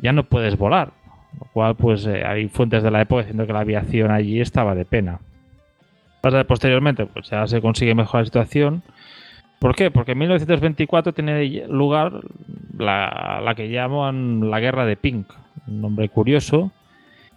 ya 0.00 0.12
no 0.12 0.24
puedes 0.24 0.56
volar. 0.56 0.92
Lo 1.38 1.46
cual, 1.52 1.74
pues 1.74 2.06
eh, 2.06 2.24
hay 2.24 2.48
fuentes 2.48 2.82
de 2.82 2.90
la 2.90 3.02
época 3.02 3.22
diciendo 3.22 3.46
que 3.46 3.52
la 3.52 3.60
aviación 3.60 4.10
allí 4.10 4.40
estaba 4.40 4.74
de 4.74 4.84
pena. 4.84 5.20
Pasa 6.20 6.44
posteriormente, 6.44 7.06
pues 7.06 7.28
ya 7.30 7.46
se 7.46 7.60
consigue 7.60 7.94
mejorar 7.94 8.22
la 8.22 8.26
situación. 8.26 8.82
¿Por 9.58 9.74
qué? 9.74 9.90
Porque 9.90 10.12
en 10.12 10.18
1924 10.18 11.12
tiene 11.12 11.66
lugar 11.68 12.20
la, 12.78 13.52
que 13.56 13.70
llaman 13.70 14.50
la 14.50 14.60
Guerra 14.60 14.84
de 14.84 14.96
Pink, 14.96 15.28
un 15.66 15.80
nombre 15.80 16.08
curioso, 16.08 16.72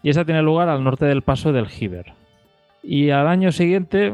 y 0.03 0.09
esa 0.09 0.25
tiene 0.25 0.41
lugar 0.41 0.69
al 0.69 0.83
norte 0.83 1.05
del 1.05 1.21
paso 1.21 1.53
del 1.53 1.67
Giver. 1.67 2.13
Y 2.91 3.11
al 3.11 3.27
año 3.27 3.51
siguiente 3.51 4.11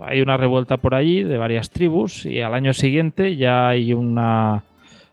hay 0.00 0.20
una 0.20 0.36
revuelta 0.36 0.76
por 0.76 0.94
allí 0.94 1.24
de 1.24 1.38
varias 1.38 1.70
tribus 1.70 2.24
y 2.24 2.40
al 2.40 2.54
año 2.54 2.72
siguiente 2.72 3.34
ya 3.34 3.66
hay 3.66 3.92
una 3.94 4.62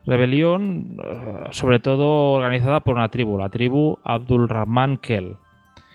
rebelión, 0.05 0.95
eh, 1.03 1.47
sobre 1.49 1.79
todo 1.79 2.33
organizada 2.33 2.81
por 2.81 2.93
una 2.93 3.09
tribu, 3.09 3.39
la 3.39 3.49
tribu 3.49 3.97
Abdul 4.03 4.47
Rahman 4.47 4.97
Kel. 4.97 5.37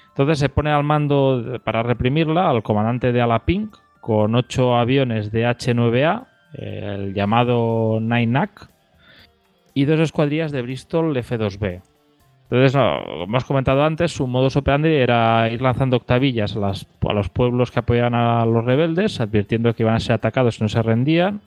Entonces 0.09 0.40
se 0.40 0.48
pone 0.48 0.70
al 0.70 0.83
mando 0.83 1.61
para 1.62 1.85
reprimirla 1.85 2.50
al 2.50 2.64
comandante 2.64 3.12
de 3.12 3.22
Alapink 3.22 3.77
con 4.00 4.35
ocho 4.35 4.74
aviones 4.74 5.31
de 5.31 5.46
H-9A, 5.46 6.27
el 6.55 7.14
llamado 7.14 8.00
Nainak, 8.00 8.70
y 9.72 9.85
dos 9.85 10.00
escuadrillas 10.00 10.50
de 10.50 10.62
Bristol 10.62 11.16
F-2B. 11.16 11.81
Entonces, 12.51 12.73
como 12.73 13.25
hemos 13.25 13.45
comentado 13.45 13.85
antes, 13.85 14.13
su 14.13 14.27
modus 14.27 14.57
operandi 14.57 14.91
era 14.91 15.49
ir 15.51 15.63
lanzando 15.63 15.97
octavillas 15.97 16.57
a, 16.57 17.13
los 17.13 17.29
pueblos 17.31 17.71
que 17.71 17.81
apoyaban 17.81 18.15
a 18.15 18.45
los 18.45 18.65
rebeldes, 18.65 19.21
advirtiendo 19.21 19.75
que 19.75 19.83
iban 19.83 19.95
a 19.95 20.01
ser 20.01 20.13
atacados 20.13 20.57
si 20.57 20.63
no 20.63 20.69
se 20.69 20.83
rendían, 20.83 21.41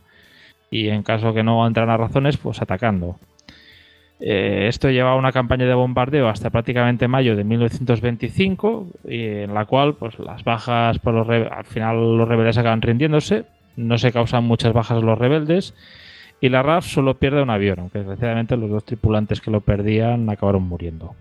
y 0.72 0.90
en 0.90 1.04
caso 1.04 1.34
que 1.34 1.44
no 1.44 1.66
entraran 1.66 1.94
a 1.94 1.98
razones, 1.98 2.38
pues 2.38 2.62
atacando. 2.62 3.18
Eh, 4.20 4.66
esto 4.68 4.90
llevaba 4.90 5.16
una 5.16 5.32
campaña 5.32 5.68
de 5.68 5.76
bombardeo 5.76 6.28
hasta 6.28 6.50
prácticamente 6.50 7.08
mayo 7.08 7.36
de 7.36 7.44
1925, 7.44 8.88
en 9.06 9.54
la 9.54 9.66
cual 9.66 9.94
pues, 9.94 10.18
las 10.18 10.44
bajas 10.44 10.98
por 10.98 11.14
los 11.14 11.30
al 11.30 11.66
final 11.66 12.18
los 12.18 12.28
rebeldes 12.28 12.58
acaban 12.58 12.82
rindiéndose, 12.82 13.46
no 13.76 14.00
se 14.00 14.12
causan 14.12 14.44
muchas 14.44 14.74
bajas 14.74 14.98
a 14.98 15.06
los 15.06 15.20
rebeldes 15.20 15.76
y 16.40 16.50
la 16.50 16.62
RAF 16.62 16.86
solo 16.86 17.16
pierde 17.16 17.42
un 17.42 17.50
avión, 17.50 17.80
aunque 17.80 18.00
desgraciadamente 18.00 18.58
los 18.58 18.70
dos 18.70 18.86
tripulantes 18.86 19.42
que 19.42 19.52
lo 19.52 19.62
perdían 19.62 20.30
acabaron 20.30 20.64
muriendo. 20.64 21.16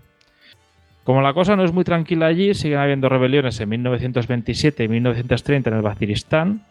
Como 1.03 1.21
la 1.21 1.33
cosa 1.33 1.55
no 1.55 1.63
es 1.63 1.73
muy 1.73 1.83
tranquila 1.83 2.27
allí, 2.27 2.53
siguen 2.53 2.79
habiendo 2.79 3.07
rebeliones 3.09 3.59
en 3.59 3.69
1927 3.69 4.83
y 4.83 4.87
1930 4.89 5.69
en 5.69 5.75
el 5.77 5.81
Baziristán. 5.81 6.61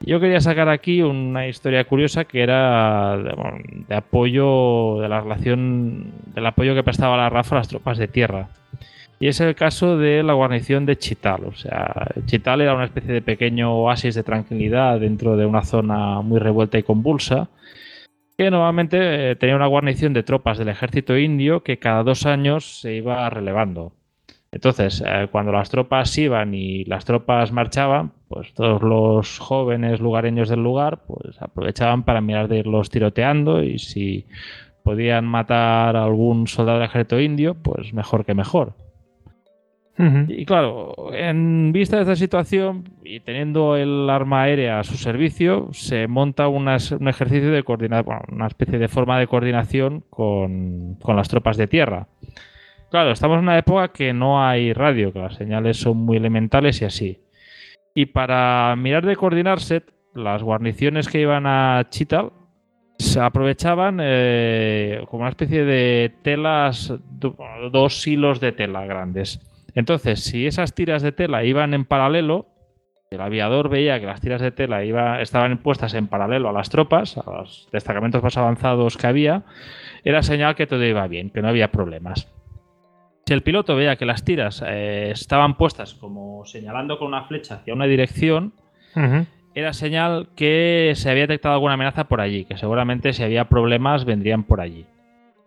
Yo 0.00 0.20
quería 0.20 0.40
sacar 0.40 0.68
aquí 0.68 1.02
una 1.02 1.46
historia 1.46 1.84
curiosa 1.84 2.24
que 2.24 2.42
era 2.42 3.16
de, 3.16 3.94
apoyo 3.94 4.98
de 5.00 5.08
la 5.08 5.20
relación 5.20 6.12
del 6.34 6.46
apoyo 6.46 6.74
que 6.74 6.82
prestaba 6.82 7.16
la 7.16 7.30
RAF 7.30 7.52
a 7.52 7.56
las 7.56 7.68
tropas 7.68 7.96
de 7.96 8.08
tierra. 8.08 8.48
Y 9.18 9.28
es 9.28 9.40
el 9.40 9.54
caso 9.54 9.96
de 9.96 10.22
la 10.22 10.34
guarnición 10.34 10.84
de 10.84 10.98
Chital. 10.98 11.44
O 11.44 11.54
sea, 11.54 12.08
Chital 12.26 12.60
era 12.60 12.74
una 12.74 12.84
especie 12.84 13.14
de 13.14 13.22
pequeño 13.22 13.72
oasis 13.72 14.14
de 14.14 14.22
tranquilidad 14.22 15.00
dentro 15.00 15.36
de 15.36 15.46
una 15.46 15.62
zona 15.62 16.20
muy 16.20 16.38
revuelta 16.40 16.76
y 16.76 16.82
convulsa 16.82 17.48
que 18.36 18.50
normalmente 18.50 19.30
eh, 19.30 19.36
tenía 19.36 19.56
una 19.56 19.66
guarnición 19.66 20.12
de 20.12 20.22
tropas 20.22 20.58
del 20.58 20.68
ejército 20.68 21.16
indio 21.16 21.62
que 21.62 21.78
cada 21.78 22.02
dos 22.02 22.26
años 22.26 22.80
se 22.80 22.94
iba 22.94 23.28
relevando. 23.30 23.92
Entonces, 24.52 25.02
eh, 25.06 25.28
cuando 25.30 25.52
las 25.52 25.70
tropas 25.70 26.16
iban 26.18 26.54
y 26.54 26.84
las 26.84 27.04
tropas 27.04 27.52
marchaban, 27.52 28.12
pues 28.28 28.52
todos 28.54 28.82
los 28.82 29.38
jóvenes 29.38 30.00
lugareños 30.00 30.48
del 30.48 30.62
lugar 30.62 31.02
pues 31.06 31.40
aprovechaban 31.40 32.04
para 32.04 32.20
mirar 32.20 32.48
de 32.48 32.58
irlos 32.58 32.90
tiroteando 32.90 33.62
y 33.62 33.78
si 33.78 34.26
podían 34.82 35.24
matar 35.24 35.96
a 35.96 36.04
algún 36.04 36.46
soldado 36.46 36.78
del 36.78 36.88
ejército 36.88 37.20
indio, 37.20 37.54
pues 37.54 37.92
mejor 37.92 38.24
que 38.24 38.34
mejor. 38.34 38.74
Y 40.28 40.44
claro, 40.44 40.94
en 41.14 41.72
vista 41.72 41.96
de 41.96 42.02
esta 42.02 42.16
situación 42.16 42.84
y 43.02 43.20
teniendo 43.20 43.76
el 43.76 44.10
arma 44.10 44.42
aérea 44.42 44.80
a 44.80 44.84
su 44.84 44.96
servicio, 44.96 45.68
se 45.72 46.06
monta 46.06 46.48
un 46.48 46.68
ejercicio 46.68 47.50
de 47.50 47.62
coordinación, 47.62 48.18
una 48.30 48.46
especie 48.46 48.78
de 48.78 48.88
forma 48.88 49.18
de 49.18 49.26
coordinación 49.26 50.04
con, 50.10 50.98
las 51.08 51.28
tropas 51.28 51.56
de 51.56 51.66
tierra. 51.66 52.08
Claro, 52.90 53.10
estamos 53.10 53.38
en 53.38 53.44
una 53.44 53.58
época 53.58 53.88
que 53.88 54.12
no 54.12 54.46
hay 54.46 54.72
radio, 54.74 55.12
que 55.12 55.18
las 55.18 55.34
señales 55.36 55.78
son 55.78 55.96
muy 55.96 56.18
elementales 56.18 56.82
y 56.82 56.84
así. 56.84 57.20
Y 57.94 58.06
para 58.06 58.76
mirar 58.76 59.06
de 59.06 59.16
coordinarse, 59.16 59.82
las 60.14 60.42
guarniciones 60.42 61.08
que 61.08 61.20
iban 61.22 61.46
a 61.46 61.86
Chital 61.88 62.32
se 62.98 63.20
aprovechaban 63.20 63.98
eh, 64.02 65.02
como 65.08 65.22
una 65.22 65.30
especie 65.30 65.64
de 65.64 66.14
telas, 66.22 66.92
do- 67.10 67.36
dos 67.72 68.06
hilos 68.06 68.40
de 68.40 68.52
tela 68.52 68.84
grandes. 68.86 69.40
Entonces, 69.76 70.24
si 70.24 70.46
esas 70.48 70.74
tiras 70.74 71.02
de 71.02 71.12
tela 71.12 71.44
iban 71.44 71.72
en 71.74 71.84
paralelo, 71.84 72.46
el 73.10 73.20
aviador 73.20 73.68
veía 73.68 74.00
que 74.00 74.06
las 74.06 74.20
tiras 74.20 74.40
de 74.40 74.50
tela 74.50 74.84
iba- 74.84 75.20
estaban 75.22 75.58
puestas 75.58 75.94
en 75.94 76.08
paralelo 76.08 76.48
a 76.48 76.52
las 76.52 76.70
tropas, 76.70 77.16
a 77.18 77.30
los 77.30 77.68
destacamentos 77.70 78.20
más 78.22 78.36
avanzados 78.36 78.96
que 78.96 79.06
había, 79.06 79.44
era 80.02 80.22
señal 80.24 80.56
que 80.56 80.66
todo 80.66 80.84
iba 80.84 81.06
bien, 81.06 81.30
que 81.30 81.40
no 81.42 81.48
había 81.48 81.70
problemas. 81.70 82.26
Si 83.26 83.32
el 83.34 83.42
piloto 83.42 83.76
veía 83.76 83.96
que 83.96 84.06
las 84.06 84.24
tiras 84.24 84.62
eh, 84.66 85.10
estaban 85.12 85.56
puestas 85.56 85.94
como 85.94 86.44
señalando 86.46 86.98
con 86.98 87.08
una 87.08 87.24
flecha 87.24 87.56
hacia 87.56 87.74
una 87.74 87.84
dirección, 87.86 88.52
era 89.54 89.72
señal 89.72 90.28
que 90.36 90.92
se 90.96 91.10
había 91.10 91.22
detectado 91.24 91.54
alguna 91.54 91.74
amenaza 91.74 92.04
por 92.04 92.20
allí, 92.20 92.44
que 92.44 92.56
seguramente 92.56 93.12
si 93.12 93.22
había 93.22 93.44
problemas 93.44 94.04
vendrían 94.04 94.44
por 94.44 94.60
allí. 94.60 94.86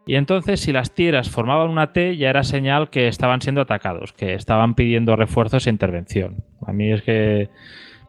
Y 0.10 0.16
entonces, 0.16 0.60
si 0.60 0.72
las 0.72 0.96
tiras 0.96 1.30
formaban 1.30 1.70
una 1.70 1.94
T, 1.94 2.18
ya 2.18 2.32
era 2.32 2.44
señal 2.44 2.90
que 2.90 3.08
estaban 3.08 3.42
siendo 3.42 3.62
atacados, 3.62 4.12
que 4.12 4.34
estaban 4.34 4.74
pidiendo 4.74 5.16
refuerzos 5.16 5.68
e 5.68 5.70
intervención. 5.70 6.44
A 6.66 6.74
mí 6.74 6.92
es 6.92 7.04
que 7.04 7.52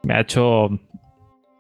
me 0.03 0.15
ha 0.15 0.21
hecho. 0.21 0.71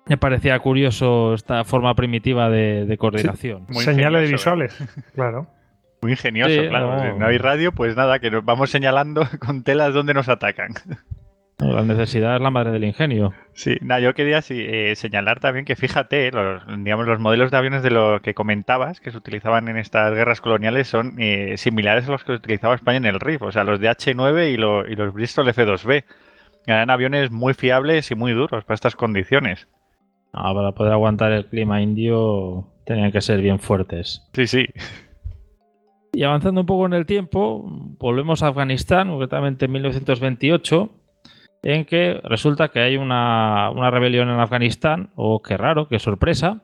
Me 0.06 0.16
parecía 0.16 0.58
curioso 0.60 1.34
esta 1.34 1.62
forma 1.64 1.94
primitiva 1.94 2.48
de, 2.48 2.86
de 2.86 2.96
coordinación. 2.96 3.66
Muy 3.68 3.84
Señales 3.84 4.30
visuales, 4.30 4.82
claro. 5.14 5.46
Muy 6.00 6.12
ingenioso, 6.12 6.50
Sí, 6.50 6.68
claro. 6.70 6.96
no. 6.96 7.12
Si 7.12 7.18
no 7.18 7.26
hay 7.26 7.36
radio, 7.36 7.72
pues 7.72 7.94
nada, 7.94 8.18
que 8.18 8.30
nos 8.30 8.42
vamos 8.42 8.70
señalando 8.70 9.28
con 9.44 9.62
telas 9.62 9.92
donde 9.92 10.14
nos 10.14 10.30
atacan. 10.30 10.72
La 11.60 11.82
necesidad 11.84 12.36
es 12.36 12.40
la 12.42 12.50
madre 12.50 12.70
del 12.72 12.84
ingenio. 12.84 13.34
Sí, 13.52 13.76
nada, 13.82 14.00
yo 14.00 14.14
quería 14.14 14.40
sí, 14.40 14.54
eh, 14.58 14.94
señalar 14.96 15.40
también 15.40 15.66
que 15.66 15.76
fíjate, 15.76 16.30
los, 16.32 16.62
digamos, 16.78 17.06
los 17.06 17.20
modelos 17.20 17.50
de 17.50 17.58
aviones 17.58 17.82
de 17.82 17.90
lo 17.90 18.22
que 18.22 18.32
comentabas, 18.32 19.00
que 19.00 19.10
se 19.10 19.18
utilizaban 19.18 19.68
en 19.68 19.76
estas 19.76 20.14
guerras 20.14 20.40
coloniales, 20.40 20.88
son 20.88 21.16
eh, 21.18 21.56
similares 21.58 22.08
a 22.08 22.12
los 22.12 22.24
que 22.24 22.32
utilizaba 22.32 22.74
España 22.74 22.96
en 22.96 23.04
el 23.04 23.20
RIF, 23.20 23.42
o 23.42 23.52
sea, 23.52 23.64
los 23.64 23.78
de 23.78 23.90
H9 23.90 24.52
y, 24.52 24.56
lo- 24.56 24.88
y 24.88 24.96
los 24.96 25.12
Bristol 25.12 25.48
F2B. 25.48 26.04
Eran 26.66 26.88
aviones 26.88 27.30
muy 27.30 27.52
fiables 27.52 28.10
y 28.10 28.14
muy 28.14 28.32
duros 28.32 28.64
para 28.64 28.74
estas 28.74 28.96
condiciones. 28.96 29.68
Ah, 30.32 30.54
para 30.54 30.72
poder 30.72 30.92
aguantar 30.92 31.32
el 31.32 31.44
clima 31.46 31.82
indio 31.82 32.68
tenían 32.86 33.12
que 33.12 33.20
ser 33.20 33.40
bien 33.42 33.58
fuertes. 33.58 34.22
Sí, 34.32 34.46
sí. 34.46 34.66
Y 36.12 36.22
avanzando 36.22 36.60
un 36.62 36.66
poco 36.66 36.86
en 36.86 36.92
el 36.94 37.06
tiempo, 37.06 37.64
volvemos 37.98 38.42
a 38.42 38.48
Afganistán, 38.48 39.08
concretamente 39.10 39.66
en 39.66 39.72
1928, 39.72 40.90
en 41.62 41.84
que 41.84 42.20
resulta 42.24 42.68
que 42.68 42.80
hay 42.80 42.96
una, 42.96 43.70
rebelión 43.90 44.30
en 44.30 44.40
Afganistán, 44.40 45.10
o 45.14 45.42
qué 45.42 45.56
raro, 45.56 45.88
qué 45.88 45.98
sorpresa, 45.98 46.62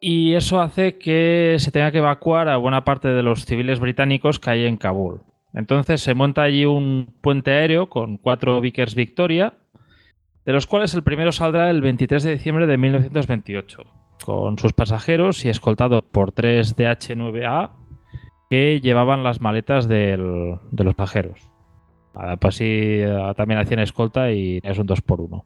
y 0.00 0.34
eso 0.34 0.60
hace 0.60 0.98
que 0.98 1.56
se 1.58 1.70
tenga 1.70 1.90
que 1.90 1.98
evacuar 1.98 2.48
a 2.48 2.56
buena 2.56 2.84
parte 2.84 3.08
de 3.08 3.22
los 3.22 3.44
civiles 3.44 3.80
británicos 3.80 4.38
que 4.38 4.50
hay 4.50 4.66
en 4.66 4.76
Kabul. 4.76 5.22
Entonces 5.54 6.00
se 6.00 6.14
monta 6.14 6.42
allí 6.42 6.66
un 6.66 7.14
puente 7.20 7.52
aéreo 7.52 7.88
con 7.88 8.18
cuatro 8.18 8.60
Vickers 8.60 8.94
Victoria, 8.94 9.54
de 10.44 10.52
los 10.52 10.66
cuales 10.66 10.94
el 10.94 11.02
primero 11.02 11.32
saldrá 11.32 11.70
el 11.70 11.80
23 11.80 12.22
de 12.22 12.32
diciembre 12.32 12.66
de 12.66 12.76
1928, 12.76 13.84
con 14.24 14.58
sus 14.58 14.72
pasajeros 14.72 15.44
y 15.44 15.48
escoltado 15.48 16.02
por 16.02 16.32
tres 16.32 16.76
DH-9A 16.76 17.70
que 18.50 18.80
llevaban 18.80 19.22
las 19.24 19.40
maletas 19.40 19.88
de 19.88 20.16
los 20.18 20.94
pasajeros. 20.94 21.53
Ah, 22.14 22.36
Pues 22.36 22.56
así 22.56 22.64
eh, 22.66 23.32
también 23.36 23.60
hacían 23.60 23.80
escolta 23.80 24.30
y 24.30 24.60
es 24.62 24.78
un 24.78 24.86
2 24.86 25.00
por 25.02 25.20
1 25.20 25.44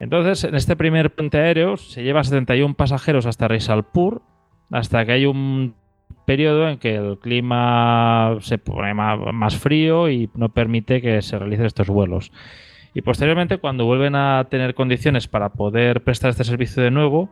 Entonces, 0.00 0.44
en 0.44 0.54
este 0.54 0.76
primer 0.76 1.14
puente 1.14 1.38
aéreo 1.38 1.76
se 1.76 2.02
lleva 2.02 2.24
71 2.24 2.74
pasajeros 2.74 3.26
hasta 3.26 3.48
Risalpur, 3.48 4.22
hasta 4.70 5.04
que 5.04 5.12
hay 5.12 5.26
un 5.26 5.74
periodo 6.26 6.68
en 6.68 6.78
que 6.78 6.96
el 6.96 7.18
clima 7.18 8.36
se 8.40 8.58
pone 8.58 8.92
más 8.94 9.56
frío 9.56 10.10
y 10.10 10.28
no 10.34 10.48
permite 10.50 11.00
que 11.00 11.22
se 11.22 11.38
realicen 11.38 11.66
estos 11.66 11.88
vuelos. 11.88 12.32
Y 12.94 13.02
posteriormente, 13.02 13.58
cuando 13.58 13.84
vuelven 13.84 14.14
a 14.14 14.46
tener 14.50 14.74
condiciones 14.74 15.28
para 15.28 15.50
poder 15.50 16.02
prestar 16.02 16.30
este 16.30 16.44
servicio 16.44 16.82
de 16.82 16.90
nuevo, 16.90 17.28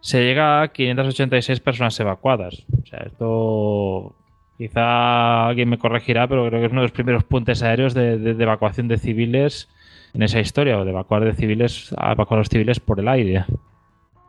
se 0.00 0.22
llega 0.22 0.60
a 0.60 0.68
586 0.72 1.60
personas 1.60 1.98
evacuadas. 2.00 2.64
O 2.82 2.86
sea, 2.86 2.98
esto 3.06 4.16
quizá 4.58 5.46
alguien 5.48 5.68
me 5.68 5.78
corregirá, 5.78 6.26
pero 6.28 6.46
creo 6.48 6.60
que 6.60 6.66
es 6.66 6.72
uno 6.72 6.80
de 6.82 6.86
los 6.86 6.92
primeros 6.92 7.24
puentes 7.24 7.62
aéreos 7.62 7.94
de, 7.94 8.18
de- 8.18 8.34
de 8.34 8.42
evacuación 8.44 8.88
de 8.88 8.98
civiles 8.98 9.68
en 10.14 10.22
esa 10.22 10.40
historia, 10.40 10.78
o 10.78 10.84
de 10.84 10.90
evacuar 10.92 11.24
de 11.24 11.34
civiles 11.34 11.94
a 11.98 12.12
evacuar 12.12 12.38
a 12.38 12.40
los 12.42 12.48
civiles 12.48 12.78
por 12.80 13.00
el 13.00 13.08
aire. 13.08 13.44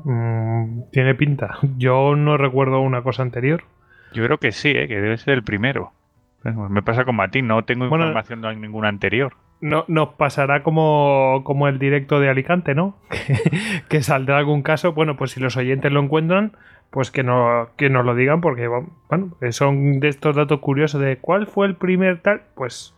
Mm, 0.04 0.82
tiene 0.92 1.16
pinta. 1.16 1.58
Yo 1.78 2.16
no 2.16 2.38
recuerdo 2.38 2.80
una 2.82 3.02
cosa 3.02 3.22
anterior. 3.24 3.64
Yo 4.14 4.24
creo 4.26 4.38
que 4.38 4.52
sí, 4.52 4.70
¿eh? 4.70 4.88
que 4.88 4.96
debe 5.02 5.18
ser 5.18 5.34
el 5.34 5.44
primero. 5.44 5.92
Me 6.70 6.84
pasa 6.84 7.06
con 7.06 7.16
Matín, 7.16 7.48
no 7.48 7.64
tengo 7.66 7.90
Bueno, 7.90 8.06
información 8.06 8.42
de 8.42 8.56
ninguna 8.56 8.88
anterior. 8.88 9.34
No, 9.62 9.84
nos 9.88 10.10
pasará 10.10 10.62
como, 10.62 11.42
como 11.44 11.68
el 11.68 11.80
directo 11.80 12.20
de 12.20 12.30
Alicante, 12.30 12.76
¿no? 12.76 12.98
Que, 13.10 13.82
que 13.90 14.04
saldrá 14.04 14.38
algún 14.38 14.62
caso. 14.62 14.94
Bueno, 14.94 15.18
pues 15.18 15.32
si 15.32 15.40
los 15.40 15.58
oyentes 15.58 15.92
lo 15.92 16.02
encuentran, 16.02 16.52
pues 16.92 17.12
que, 17.12 17.24
no, 17.24 17.70
que 17.78 17.90
nos 17.90 18.06
lo 18.06 18.16
digan, 18.16 18.42
porque 18.42 18.68
bueno, 18.68 19.36
son 19.52 20.00
de 20.00 20.08
estos 20.08 20.36
datos 20.36 20.60
curiosos 20.60 21.02
de 21.02 21.18
cuál 21.18 21.48
fue 21.48 21.68
el 21.68 21.76
primer 21.76 22.22
tal. 22.22 22.44
Pues, 22.56 22.96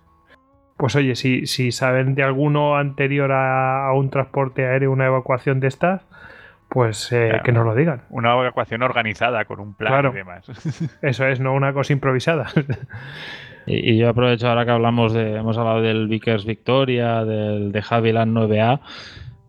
pues 0.77 0.95
oye, 0.95 1.15
si, 1.15 1.47
si 1.47 1.71
saben 1.71 2.13
de 2.15 2.23
alguno 2.23 2.77
anterior 2.77 3.31
a, 3.31 3.87
a 3.87 3.93
un 3.93 4.09
transporte 4.11 4.65
aéreo, 4.65 4.91
una 4.91 5.07
evacuación 5.07 5.59
de 5.59 5.67
estas, 5.67 6.05
pues 6.69 7.11
eh, 7.11 7.27
Claro. 7.29 7.43
que 7.43 7.51
nos 7.53 7.65
lo 7.65 7.73
digan. 7.75 8.01
Una 8.09 8.33
evacuación 8.33 8.83
organizada 8.83 9.45
con 9.45 9.59
un 9.59 9.73
plan 9.73 9.91
Claro. 9.93 10.11
y 10.13 10.17
demás. 10.17 10.45
Eso 11.01 11.25
es, 11.25 11.39
no 11.39 11.53
una 11.53 11.73
cosa 11.73 11.93
improvisada. 11.93 12.47
Y, 13.69 13.91
y 13.95 13.97
yo 13.97 14.07
aprovecho 14.07 14.47
ahora 14.47 14.63
que 14.63 14.71
hablamos 14.71 15.11
de, 15.11 15.35
hemos 15.35 15.57
hablado 15.57 15.81
del 15.81 16.07
Vickers 16.07 16.45
Victoria, 16.45 17.25
del 17.25 17.73
de 17.73 17.83
Havilland 17.89 18.33
9A. 18.37 18.79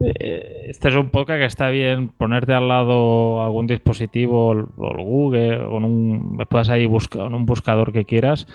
Eh, 0.00 0.66
Este 0.68 0.88
es 0.88 0.94
un 0.94 1.11
podcast 1.11 1.40
que 1.40 1.46
está 1.46 1.70
bien 1.70 2.08
ponerte 2.08 2.52
al 2.52 2.68
lado 2.68 3.42
algún 3.42 3.66
dispositivo, 3.66 4.48
o 4.48 4.52
el 4.52 5.04
Google, 5.04 5.66
con 5.68 5.84
un, 5.84 6.38
puedas 6.48 6.68
ahí 6.68 6.87
buscar 6.87 7.32
un 7.32 7.46
buscador 7.46 7.92
que 7.92 8.04
quieras 8.04 8.46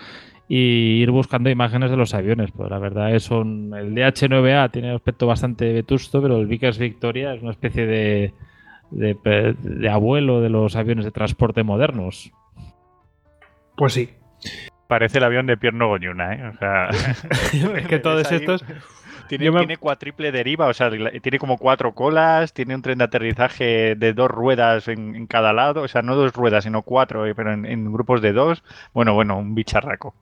y 0.47 1.01
ir 1.01 1.11
buscando 1.11 1.49
imágenes 1.49 1.89
de 1.89 1.97
los 1.97 2.13
aviones. 2.13 2.51
Pues 2.51 2.69
la 2.69 2.79
verdad 2.79 3.15
es 3.15 3.31
un, 3.31 3.73
el 3.75 3.93
DH9A 3.95 4.71
tiene 4.71 4.89
un 4.89 4.95
aspecto 4.95 5.27
bastante 5.27 5.71
vetusto, 5.73 6.21
pero 6.21 6.39
el 6.39 6.47
Vickers 6.47 6.77
Victoria 6.77 7.33
es 7.33 7.41
una 7.41 7.51
especie 7.51 7.85
de, 7.85 8.33
de, 8.91 9.89
abuelo 9.89 10.41
de 10.41 10.49
los 10.49 10.75
aviones 10.75 11.05
de 11.05 11.11
transporte 11.11 11.63
modernos. 11.63 12.31
Pues 13.75 13.93
sí. 13.93 14.09
Parece 14.87 15.17
el 15.17 15.23
avión 15.23 15.47
de 15.47 15.57
Pierno 15.57 15.87
Goñuna, 15.87 16.33
¿eh? 16.33 16.51
O 16.53 16.57
sea, 16.57 16.89
es 17.77 17.87
que 17.87 17.99
todos 18.03 18.31
estos. 18.31 18.63
Tiene, 19.37 19.51
me- 19.51 19.59
tiene 19.59 19.77
cuatriple 19.77 20.31
deriva, 20.31 20.67
o 20.67 20.73
sea, 20.73 20.89
tiene 21.21 21.39
como 21.39 21.57
cuatro 21.57 21.93
colas, 21.93 22.53
tiene 22.53 22.75
un 22.75 22.81
tren 22.81 22.97
de 22.97 23.03
aterrizaje 23.05 23.95
de 23.95 24.13
dos 24.13 24.29
ruedas 24.31 24.87
en, 24.87 25.15
en 25.15 25.27
cada 25.27 25.53
lado, 25.53 25.81
o 25.83 25.87
sea, 25.87 26.01
no 26.01 26.15
dos 26.15 26.33
ruedas, 26.33 26.63
sino 26.63 26.81
cuatro, 26.81 27.25
eh, 27.25 27.33
pero 27.35 27.53
en, 27.53 27.65
en 27.65 27.91
grupos 27.91 28.21
de 28.21 28.33
dos. 28.33 28.63
Bueno, 28.93 29.13
bueno, 29.13 29.37
un 29.37 29.55
bicharraco. 29.55 30.13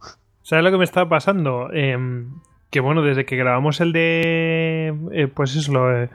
¿Sabes 0.44 0.64
lo 0.66 0.72
que 0.72 0.78
me 0.78 0.84
está 0.84 1.08
pasando? 1.08 1.72
Em, 1.72 2.30
que 2.72 2.80
bueno, 2.80 3.02
desde 3.02 3.26
que 3.26 3.36
grabamos 3.36 3.82
el 3.82 3.92
de. 3.94 4.96
eh, 5.12 5.28
pues 5.28 5.56
eso, 5.56 5.74
lo, 5.74 6.04
eh, 6.04 6.10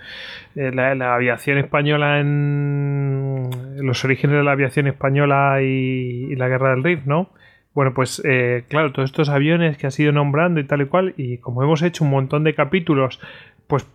eh, 0.56 0.70
la, 0.74 0.94
la 0.94 1.14
aviación 1.14 1.58
española 1.58 2.18
en. 2.20 3.50
Los 3.78 4.04
orígenes 4.04 4.36
de 4.38 4.42
la 4.42 4.52
aviación 4.52 4.86
española 4.86 5.58
y, 5.62 6.32
y 6.32 6.36
la 6.36 6.48
guerra 6.48 6.70
del 6.70 6.82
Rif, 6.82 7.04
¿no? 7.06 7.28
Bueno, 7.76 7.92
pues 7.92 8.22
eh, 8.24 8.64
claro, 8.68 8.90
todos 8.90 9.10
estos 9.10 9.28
aviones 9.28 9.76
que 9.76 9.86
has 9.86 10.00
ido 10.00 10.10
nombrando 10.10 10.60
y 10.60 10.64
tal 10.64 10.80
y 10.80 10.86
cual, 10.86 11.12
y 11.18 11.36
como 11.36 11.62
hemos 11.62 11.82
hecho 11.82 12.04
un 12.04 12.10
montón 12.10 12.42
de 12.42 12.54
capítulos, 12.54 13.20
pues 13.66 13.86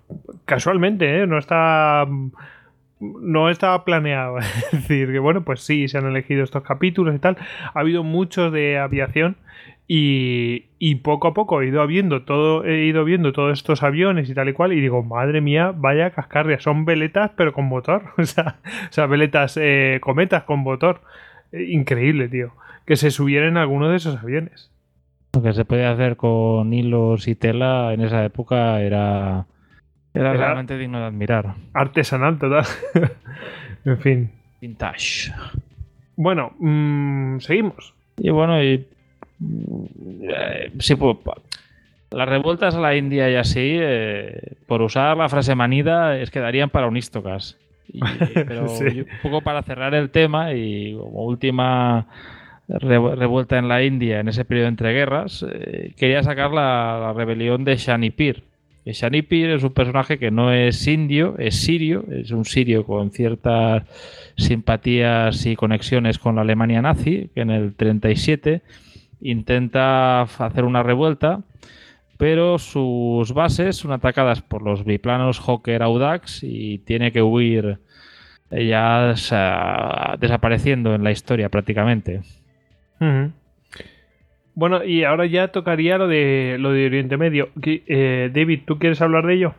casualmente, 0.46 1.22
¿eh? 1.24 1.26
No 1.26 1.39
está. 1.39 2.05
No 2.99 3.49
estaba 3.49 3.84
planeado. 3.84 4.38
Es 4.72 4.72
decir, 4.72 5.12
que 5.12 5.18
bueno, 5.18 5.43
pues 5.43 5.62
sí, 5.62 5.88
se 5.88 5.97
han 5.97 6.05
elegido 6.05 6.43
estos 6.43 6.62
capítulos 6.62 7.16
y 7.16 7.18
tal. 7.18 7.38
Ha 7.74 7.80
habido 7.80 8.03
muchos 8.03 8.53
de 8.53 8.78
aviación. 8.78 9.38
Y, 9.88 10.66
y 10.78 10.95
poco 10.95 11.30
a 11.30 11.34
poco 11.34 11.64
he 11.64 11.68
ido 11.68 11.86
viendo 11.88 12.22
todo, 12.22 12.64
he 12.64 12.86
ido 12.86 13.03
viendo 13.03 13.34
todos 13.34 13.58
estos 13.58 13.82
aviones 13.82 14.30
y 14.30 14.36
tal 14.36 14.47
y 14.47 14.53
cual, 14.53 14.74
y 14.74 14.80
digo, 14.80 15.01
madre 15.01 15.41
mía, 15.41 15.74
vaya 15.76 16.12
cascarria, 16.12 16.60
son 16.60 16.86
veletas 16.86 17.32
pero 17.36 17.51
con 17.51 17.66
motor. 17.66 18.03
O 18.20 18.26
sea, 18.26 18.60
o 18.89 18.93
sea 18.93 19.08
veletas, 19.08 19.58
eh, 19.60 19.97
cometas 20.01 20.43
con 20.43 20.60
motor. 20.60 21.01
Eh, 21.51 21.64
increíble, 21.72 22.30
tío. 22.30 22.53
Que 22.86 22.95
se 22.95 23.11
subieran 23.11 23.49
en 23.49 23.57
alguno 23.57 23.89
de 23.89 23.97
esos 23.97 24.17
aviones. 24.17 24.69
Lo 25.34 25.41
que 25.41 25.53
se 25.53 25.65
podía 25.65 25.91
hacer 25.91 26.17
con 26.17 26.73
hilos 26.73 27.27
y 27.27 27.36
tela 27.36 27.93
en 27.93 28.01
esa 28.01 28.25
época 28.25 28.82
era, 28.82 29.45
era, 30.13 30.32
Era- 30.32 30.34
realmente 30.34 30.77
digno 30.77 30.99
de 30.99 31.05
admirar. 31.05 31.55
Artesanal 31.73 32.38
total. 32.38 32.65
en 33.86 33.97
fin. 33.99 34.32
Vintage. 34.59 35.32
Bueno, 36.17 36.53
mm, 36.59 37.39
seguimos. 37.39 37.93
Y 38.17 38.29
bueno, 38.29 38.61
y 38.61 38.86
eh, 40.23 40.71
sí, 40.79 40.95
pues, 40.95 41.17
las 42.11 42.27
revueltas 42.27 42.75
a 42.75 42.79
la 42.82 42.95
India 42.95 43.29
y 43.29 43.36
así, 43.36 43.77
eh, 43.79 44.53
por 44.67 44.82
usar 44.82 45.15
la 45.17 45.29
frase 45.29 45.55
manida, 45.55 46.17
es 46.17 46.29
que 46.29 46.39
darían 46.39 46.69
para 46.69 46.88
un 46.88 46.97
Istocas. 46.97 47.57
pero 48.34 48.65
un 48.71 49.05
poco 49.21 49.41
para 49.41 49.63
cerrar 49.63 49.93
el 49.95 50.09
tema 50.11 50.53
y 50.53 50.93
como 50.95 51.25
última 51.25 52.07
revuelta 52.80 53.57
en 53.57 53.67
la 53.67 53.84
India 53.84 54.19
en 54.19 54.28
ese 54.28 54.45
periodo 54.45 54.67
entre 54.67 54.93
guerras, 54.93 55.45
eh, 55.49 55.93
quería 55.97 56.24
sacar 56.24 56.51
la, 56.51 57.13
rebelión 57.15 57.63
de 57.63 57.76
Shanipir. 57.76 58.43
Shanipir 58.86 59.51
es 59.51 59.63
un 59.63 59.74
personaje 59.74 60.17
que 60.17 60.32
no 60.32 60.51
es 60.51 60.88
indio, 60.88 61.36
es 61.38 61.55
sirio, 61.55 62.05
es 62.09 62.32
un 62.32 62.45
sirio 62.45 62.86
con 62.86 63.11
ciertas 63.11 63.84
simpatías 64.38 65.45
y 65.45 65.55
conexiones 65.55 66.17
con 66.17 66.36
la 66.36 66.41
Alemania 66.41 66.82
nazi, 66.82 67.30
que 67.36 67.41
en 67.41 67.51
el 67.51 67.76
37 67.76 68.61
intenta 69.22 70.22
hacer 70.22 70.63
una 70.63 70.82
revuelta, 70.82 71.41
pero 72.17 72.57
sus 72.57 73.34
bases 73.34 73.76
son 73.76 73.91
atacadas 73.91 74.41
por 74.41 74.63
los 74.63 74.84
biplanos 74.84 75.39
Hawker 75.39 75.84
Audax 75.84 76.43
y 76.43 76.80
tiene 76.80 77.11
que 77.11 77.22
huir 77.22 77.78
ya 78.49 79.13
desapareciendo 80.19 80.95
en 80.95 81.03
la 81.03 81.11
historia 81.11 81.49
prácticamente. 81.49 82.22
Bueno, 84.54 84.84
y 84.84 85.04
ahora 85.04 85.26
ya 85.26 85.47
tocaría 85.49 85.97
lo 85.97 86.08
de 86.08 86.58
lo 86.60 86.72
de 86.72 86.86
Oriente 86.86 87.18
Medio. 87.18 87.49
Eh, 87.64 88.30
David, 88.34 88.62
¿tú 88.66 88.78
quieres 88.78 89.02
hablar 89.02 89.26
de 89.26 89.36
ello? 89.36 89.56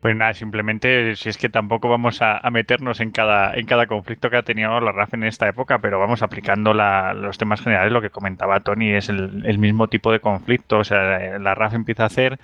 Pues 0.00 0.16
nada, 0.16 0.32
simplemente 0.32 1.14
si 1.16 1.28
es 1.28 1.36
que 1.36 1.50
tampoco 1.50 1.90
vamos 1.90 2.22
a, 2.22 2.40
meternos 2.50 3.00
en 3.00 3.10
cada, 3.10 3.54
en 3.54 3.66
cada 3.66 3.86
conflicto 3.86 4.30
que 4.30 4.38
ha 4.38 4.42
tenido 4.42 4.80
la 4.80 4.92
RAF 4.92 5.12
en 5.12 5.24
esta 5.24 5.46
época, 5.46 5.80
pero 5.80 5.98
vamos 5.98 6.22
aplicando 6.22 6.72
los 6.72 7.36
temas 7.36 7.60
generales, 7.60 7.92
lo 7.92 8.00
que 8.00 8.08
comentaba 8.08 8.60
Tony, 8.60 8.92
es 8.92 9.10
el, 9.10 9.42
el, 9.44 9.58
mismo 9.58 9.88
tipo 9.88 10.10
de 10.10 10.20
conflicto. 10.20 10.78
O 10.78 10.84
sea, 10.84 11.38
la 11.38 11.54
RAF 11.54 11.74
empieza 11.74 12.04
a 12.04 12.06
hacer 12.06 12.38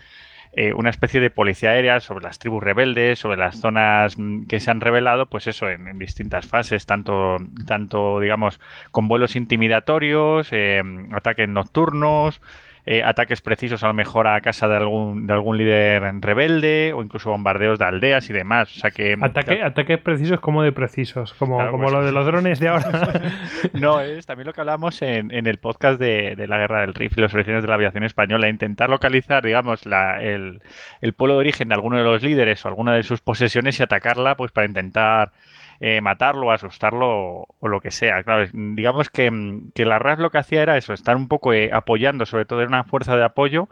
eh, 0.58 0.72
una 0.72 0.88
especie 0.88 1.20
de 1.20 1.28
policía 1.28 1.70
aérea 1.70 2.00
sobre 2.00 2.24
las 2.24 2.38
tribus 2.38 2.62
rebeldes, 2.62 3.18
sobre 3.18 3.36
las 3.36 3.60
zonas 3.60 4.16
mm, 4.16 4.46
que 4.46 4.58
se 4.58 4.70
han 4.70 4.80
revelado, 4.80 5.26
pues 5.26 5.46
eso, 5.46 5.68
en, 5.68 5.98
distintas 5.98 6.46
fases, 6.46 6.86
tanto, 6.86 7.36
tanto, 7.66 8.20
digamos, 8.20 8.58
con 8.90 9.06
vuelos 9.06 9.36
intimidatorios, 9.36 10.48
eh, 10.52 10.82
ataques 11.12 11.46
nocturnos, 11.46 12.40
eh, 12.88 13.02
ataques 13.02 13.40
precisos 13.40 13.82
a 13.82 13.88
lo 13.88 13.94
mejor 13.94 14.28
a 14.28 14.40
casa 14.40 14.68
de 14.68 14.76
algún, 14.76 15.26
de 15.26 15.32
algún 15.32 15.58
líder 15.58 16.02
rebelde 16.20 16.92
o 16.94 17.02
incluso 17.02 17.30
bombardeos 17.30 17.80
de 17.80 17.84
aldeas 17.84 18.30
y 18.30 18.32
demás. 18.32 18.76
O 18.76 18.78
sea 18.78 18.92
que, 18.92 19.16
Ataque, 19.20 19.60
Ataques 19.60 19.98
precisos 19.98 20.38
como 20.38 20.62
de 20.62 20.70
precisos, 20.70 21.34
como, 21.34 21.58
como 21.68 21.82
pues 21.82 21.92
lo 21.92 22.04
de 22.04 22.12
los 22.12 22.24
drones 22.24 22.60
de 22.60 22.68
ahora. 22.68 23.22
no, 23.72 24.00
es 24.00 24.24
también 24.24 24.46
lo 24.46 24.52
que 24.52 24.60
hablamos 24.60 25.02
en, 25.02 25.32
en 25.32 25.48
el 25.48 25.58
podcast 25.58 25.98
de, 25.98 26.36
de, 26.36 26.46
la 26.46 26.58
guerra 26.58 26.82
del 26.82 26.94
Rif 26.94 27.18
y 27.18 27.20
los 27.20 27.34
orígenes 27.34 27.62
de 27.62 27.68
la 27.68 27.74
aviación 27.74 28.04
española, 28.04 28.48
intentar 28.48 28.88
localizar, 28.88 29.44
digamos, 29.44 29.84
la, 29.84 30.22
el, 30.22 30.62
el 31.00 31.12
pueblo 31.12 31.34
de 31.34 31.40
origen 31.40 31.68
de 31.68 31.74
alguno 31.74 31.96
de 31.96 32.04
los 32.04 32.22
líderes 32.22 32.64
o 32.64 32.68
alguna 32.68 32.94
de 32.94 33.02
sus 33.02 33.20
posesiones 33.20 33.80
y 33.80 33.82
atacarla 33.82 34.36
pues 34.36 34.52
para 34.52 34.68
intentar 34.68 35.32
eh, 35.80 36.00
matarlo, 36.00 36.50
asustarlo 36.50 37.46
o, 37.58 37.68
lo 37.68 37.80
que 37.80 37.90
sea. 37.90 38.22
Claro, 38.22 38.48
digamos 38.52 39.10
que, 39.10 39.30
la 39.76 39.98
RAF 39.98 40.18
lo 40.18 40.30
que 40.30 40.38
hacía 40.38 40.62
era 40.62 40.76
eso, 40.76 40.92
estar 40.92 41.16
un 41.16 41.28
poco 41.28 41.52
eh, 41.52 41.70
apoyando, 41.72 42.26
sobre 42.26 42.46
todo 42.46 42.62
en 42.62 42.68
una 42.68 42.84
fuerza 42.84 43.16
de 43.16 43.24
apoyo 43.24 43.68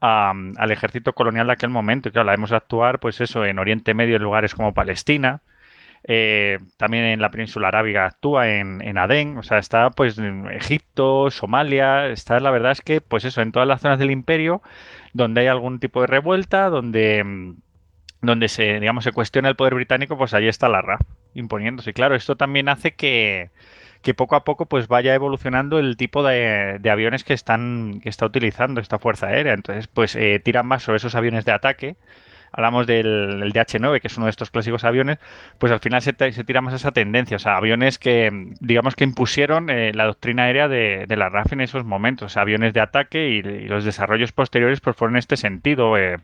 al 0.00 0.70
ejército 0.70 1.14
colonial 1.14 1.46
de 1.46 1.54
aquel 1.54 1.70
momento. 1.70 2.08
Y 2.08 2.12
claro, 2.12 2.26
la 2.26 2.32
vemos 2.32 2.52
actuar, 2.52 3.00
pues 3.00 3.20
eso, 3.20 3.44
en 3.44 3.58
Oriente 3.58 3.94
Medio, 3.94 4.16
en 4.16 4.22
lugares 4.22 4.54
como 4.54 4.74
Palestina. 4.74 5.42
Eh, 6.08 6.60
también 6.76 7.04
en 7.04 7.20
la 7.20 7.30
península 7.30 7.68
arábiga 7.68 8.06
actúa 8.06 8.48
en, 8.48 8.80
en, 8.82 8.96
Adén, 8.96 9.38
o 9.38 9.42
sea, 9.42 9.58
está 9.58 9.90
pues 9.90 10.18
en 10.18 10.46
Egipto, 10.52 11.32
Somalia, 11.32 12.06
está 12.08 12.38
la 12.38 12.52
verdad 12.52 12.72
es 12.72 12.80
que 12.80 13.00
pues 13.00 13.24
eso, 13.24 13.42
en 13.42 13.50
todas 13.50 13.66
las 13.66 13.80
zonas 13.80 13.98
del 13.98 14.12
imperio 14.12 14.62
donde 15.14 15.40
hay 15.40 15.46
algún 15.48 15.80
tipo 15.80 16.02
de 16.02 16.06
revuelta, 16.06 16.68
donde 16.68 17.56
donde 18.22 18.48
se, 18.48 18.78
digamos, 18.78 19.02
se 19.02 19.12
cuestiona 19.12 19.48
el 19.48 19.56
poder 19.56 19.74
británico, 19.74 20.16
pues 20.16 20.32
ahí 20.34 20.46
está 20.46 20.68
la 20.68 20.82
RAF 20.82 21.00
imponiéndose. 21.36 21.92
Claro, 21.92 22.14
esto 22.14 22.36
también 22.36 22.68
hace 22.68 22.94
que, 22.94 23.50
poco 24.16 24.36
a 24.36 24.44
poco 24.44 24.66
pues 24.66 24.88
vaya 24.88 25.14
evolucionando 25.14 25.78
el 25.78 25.96
tipo 25.96 26.22
de, 26.22 26.80
aviones 26.90 27.24
que 27.24 27.34
están 27.34 28.00
que 28.00 28.08
está 28.08 28.26
utilizando 28.26 28.80
esta 28.80 28.98
fuerza 28.98 29.28
aérea. 29.28 29.54
Entonces, 29.54 29.86
pues 29.88 30.16
eh, 30.16 30.40
tiran 30.42 30.66
más 30.66 30.82
sobre 30.82 30.98
esos 30.98 31.14
aviones 31.14 31.44
de 31.44 31.52
ataque. 31.52 31.96
Hablamos 32.52 32.86
del, 32.86 33.52
DH-9, 33.52 34.00
que 34.00 34.06
es 34.06 34.16
uno 34.16 34.26
de 34.26 34.30
estos 34.30 34.50
clásicos 34.50 34.84
aviones, 34.84 35.18
pues 35.58 35.72
al 35.72 35.80
final 35.80 36.02
se, 36.02 36.12
tira 36.12 36.60
más 36.60 36.74
esa 36.74 36.92
tendencia. 36.92 37.36
O 37.36 37.40
sea, 37.40 37.56
aviones 37.56 37.98
que, 37.98 38.30
digamos 38.60 38.94
que 38.94 39.04
impusieron 39.04 39.70
eh, 39.70 39.92
la 39.94 40.04
doctrina 40.04 40.44
aérea 40.44 40.68
de, 40.68 41.06
la 41.08 41.28
RAF 41.28 41.52
en 41.52 41.60
esos 41.60 41.84
momentos. 41.84 42.26
O 42.26 42.28
sea, 42.28 42.42
aviones 42.42 42.72
de 42.72 42.80
ataque 42.80 43.28
y, 43.28 43.42
los 43.42 43.84
desarrollos 43.84 44.32
posteriores 44.32 44.80
pues 44.80 44.96
fueron 44.96 45.16
en 45.16 45.18
este 45.18 45.36
sentido. 45.36 45.96
Eh, 45.98 46.18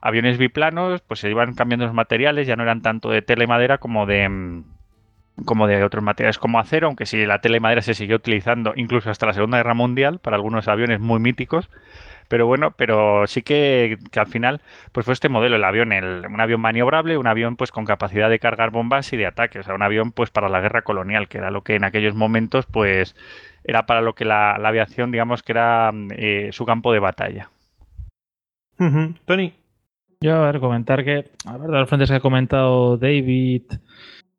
aviones 0.00 0.38
biplanos, 0.38 1.00
pues 1.02 1.20
se 1.20 1.30
iban 1.30 1.54
cambiando 1.54 1.86
los 1.86 1.94
materiales, 1.94 2.46
ya 2.46 2.56
no 2.56 2.62
eran 2.62 2.82
tanto 2.82 3.10
de 3.10 3.22
tele 3.22 3.46
madera 3.46 3.78
como 3.78 4.06
de 4.06 4.28
mm, 4.28 4.64
como 5.44 5.66
de 5.66 5.84
otros 5.84 6.02
materiales 6.02 6.38
como 6.38 6.58
acero, 6.58 6.86
aunque 6.86 7.06
sí 7.06 7.26
la 7.26 7.40
tele 7.40 7.60
madera 7.60 7.82
se 7.82 7.94
siguió 7.94 8.16
utilizando 8.16 8.72
incluso 8.76 9.10
hasta 9.10 9.26
la 9.26 9.34
Segunda 9.34 9.58
Guerra 9.58 9.74
Mundial 9.74 10.18
para 10.18 10.36
algunos 10.36 10.66
aviones 10.68 11.00
muy 11.00 11.20
míticos. 11.20 11.68
Pero 12.28 12.46
bueno, 12.46 12.72
pero 12.72 13.26
sí 13.26 13.42
que, 13.42 13.98
al 14.16 14.26
final 14.26 14.60
pues 14.92 15.04
fue 15.04 15.14
este 15.14 15.28
modelo, 15.28 15.56
el 15.56 15.64
avión, 15.64 15.92
el, 15.92 16.26
un 16.26 16.40
avión 16.40 16.60
maniobrable, 16.60 17.18
un 17.18 17.26
avión 17.26 17.56
pues 17.56 17.70
con 17.70 17.84
capacidad 17.84 18.28
de 18.30 18.38
cargar 18.38 18.70
bombas 18.70 19.12
y 19.12 19.16
de 19.16 19.26
ataque, 19.26 19.58
o 19.58 19.62
sea, 19.62 19.74
un 19.74 19.82
avión 19.82 20.12
pues 20.12 20.30
para 20.30 20.48
la 20.48 20.60
guerra 20.60 20.82
colonial, 20.82 21.28
que 21.28 21.38
era 21.38 21.50
lo 21.50 21.62
que 21.62 21.76
en 21.76 21.84
aquellos 21.84 22.14
momentos 22.14 22.66
pues 22.66 23.14
era 23.64 23.86
para 23.86 24.00
lo 24.00 24.14
que 24.14 24.24
la, 24.24 24.52
aviación 24.54 25.10
digamos 25.10 25.42
que 25.42 25.52
era 25.52 25.92
eh, 26.10 26.50
su 26.52 26.64
campo 26.66 26.92
de 26.92 26.98
batalla. 26.98 27.50
Tony. 29.24 29.54
Yo, 30.20 30.34
a 30.34 30.50
ver, 30.50 30.60
comentar 30.60 31.04
que, 31.04 31.30
a 31.44 31.56
ver, 31.56 31.70
de 31.70 31.78
los 31.78 31.88
frentes 31.88 32.10
que 32.10 32.16
ha 32.16 32.20
comentado 32.20 32.96
David, 32.96 33.64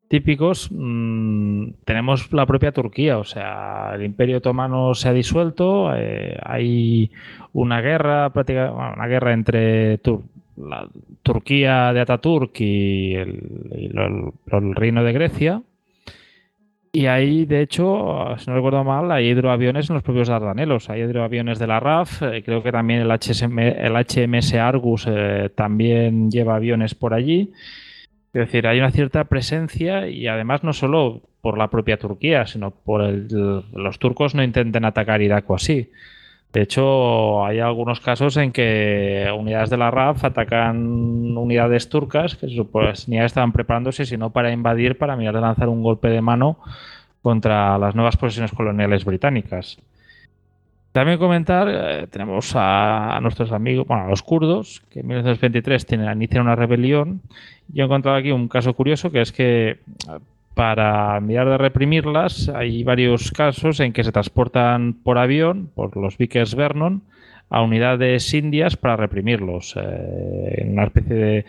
típicos, 0.08 0.70
mm, 0.72 1.70
tenemos 1.84 2.32
la 2.32 2.46
propia 2.46 2.72
Turquía, 2.72 3.18
o 3.18 3.24
sea, 3.24 3.92
el 3.94 4.04
Imperio 4.04 4.38
Otomano 4.38 4.94
se 4.94 5.08
ha 5.08 5.12
disuelto, 5.12 5.94
eh, 5.94 6.38
hay 6.42 7.10
una 7.52 7.80
guerra, 7.80 8.30
prácticamente, 8.30 8.74
una 8.74 9.06
guerra 9.06 9.32
entre 9.32 10.00
la 10.56 10.88
Turquía 11.22 11.92
de 11.92 12.00
Ataturk 12.00 12.60
y 12.60 13.14
el 13.14 14.32
Reino 14.46 15.04
de 15.04 15.12
Grecia, 15.12 15.62
y 16.92 17.06
ahí, 17.06 17.44
de 17.44 17.60
hecho, 17.60 18.34
si 18.38 18.50
no 18.50 18.56
recuerdo 18.56 18.82
mal, 18.82 19.10
hay 19.12 19.26
hidroaviones 19.28 19.90
en 19.90 19.94
los 19.94 20.02
propios 20.02 20.28
Dardanelos. 20.28 20.88
Hay 20.88 21.02
hidroaviones 21.02 21.58
de 21.58 21.66
la 21.66 21.80
RAF. 21.80 22.22
Eh, 22.22 22.42
creo 22.42 22.62
que 22.62 22.72
también 22.72 23.02
el, 23.02 23.10
el 23.10 23.92
HMS 23.92 24.54
Argus 24.54 25.06
eh, 25.08 25.50
también 25.54 26.30
lleva 26.30 26.56
aviones 26.56 26.94
por 26.94 27.14
allí. 27.14 27.52
Es 28.34 28.46
decir, 28.46 28.66
hay 28.66 28.78
una 28.78 28.90
cierta 28.90 29.24
presencia 29.24 30.08
y 30.08 30.26
además 30.26 30.62
no 30.62 30.72
solo 30.72 31.22
por 31.40 31.56
la 31.56 31.68
propia 31.68 31.98
Turquía, 31.98 32.46
sino 32.46 32.70
por 32.70 33.02
el, 33.02 33.28
los 33.72 33.98
turcos 33.98 34.34
no 34.34 34.42
intenten 34.42 34.84
atacar 34.84 35.22
Irak 35.22 35.48
o 35.50 35.54
así. 35.54 35.90
De 36.52 36.62
hecho, 36.62 37.44
hay 37.44 37.60
algunos 37.60 38.00
casos 38.00 38.36
en 38.38 38.52
que 38.52 39.26
unidades 39.36 39.68
de 39.68 39.76
la 39.76 39.90
RAF 39.90 40.24
atacan 40.24 41.36
unidades 41.36 41.90
turcas 41.90 42.36
que 42.36 42.46
pues, 42.70 43.06
estaban 43.08 43.52
preparándose, 43.52 44.06
sino 44.06 44.30
para 44.30 44.50
invadir, 44.50 44.96
para 44.96 45.16
mirar 45.16 45.34
de 45.34 45.40
lanzar 45.42 45.68
un 45.68 45.82
golpe 45.82 46.08
de 46.08 46.22
mano 46.22 46.58
contra 47.22 47.76
las 47.78 47.94
nuevas 47.94 48.16
posesiones 48.16 48.52
coloniales 48.52 49.04
británicas. 49.04 49.78
También 50.92 51.18
comentar, 51.18 51.68
eh, 51.70 52.06
tenemos 52.08 52.52
a, 52.54 53.18
nuestros 53.22 53.52
amigos, 53.52 53.86
bueno, 53.86 54.04
a 54.04 54.08
los 54.08 54.22
kurdos, 54.22 54.82
que 54.90 55.00
en 55.00 55.06
1923 55.08 55.86
tienen, 55.86 56.12
inician 56.12 56.42
una 56.42 56.56
rebelión. 56.56 57.20
Yo 57.68 57.82
he 57.82 57.86
encontrado 57.86 58.16
aquí 58.16 58.30
un 58.30 58.48
caso 58.48 58.74
curioso, 58.74 59.10
que 59.10 59.20
es 59.20 59.32
que 59.32 59.78
para 60.58 61.20
mirar 61.20 61.48
de 61.48 61.56
reprimirlas, 61.56 62.48
hay 62.48 62.82
varios 62.82 63.30
casos 63.30 63.78
en 63.78 63.92
que 63.92 64.02
se 64.02 64.10
transportan 64.10 64.92
por 64.92 65.16
avión, 65.18 65.70
por 65.72 65.96
los 65.96 66.18
Vickers 66.18 66.56
Vernon, 66.56 67.02
a 67.48 67.62
unidades 67.62 68.34
indias 68.34 68.76
para 68.76 68.96
reprimirlos. 68.96 69.76
Eh, 69.76 70.62
en 70.62 70.72
una 70.72 70.84
especie 70.84 71.14
de. 71.14 71.44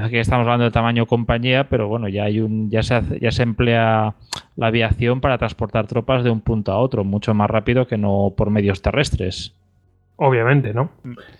Aquí 0.00 0.18
estamos 0.18 0.44
hablando 0.44 0.64
de 0.64 0.70
tamaño 0.70 1.06
compañía, 1.06 1.68
pero 1.68 1.88
bueno, 1.88 2.08
ya 2.08 2.24
hay 2.24 2.40
un, 2.40 2.70
ya 2.70 2.82
se 2.82 3.02
ya 3.20 3.32
se 3.32 3.42
emplea 3.42 4.14
la 4.56 4.66
aviación 4.68 5.20
para 5.20 5.38
transportar 5.38 5.86
tropas 5.88 6.22
de 6.22 6.30
un 6.30 6.40
punto 6.40 6.70
a 6.72 6.78
otro, 6.78 7.02
mucho 7.02 7.34
más 7.34 7.50
rápido 7.50 7.86
que 7.86 7.98
no 7.98 8.32
por 8.36 8.50
medios 8.50 8.80
terrestres. 8.80 9.54
Obviamente, 10.16 10.72
¿no? 10.72 10.90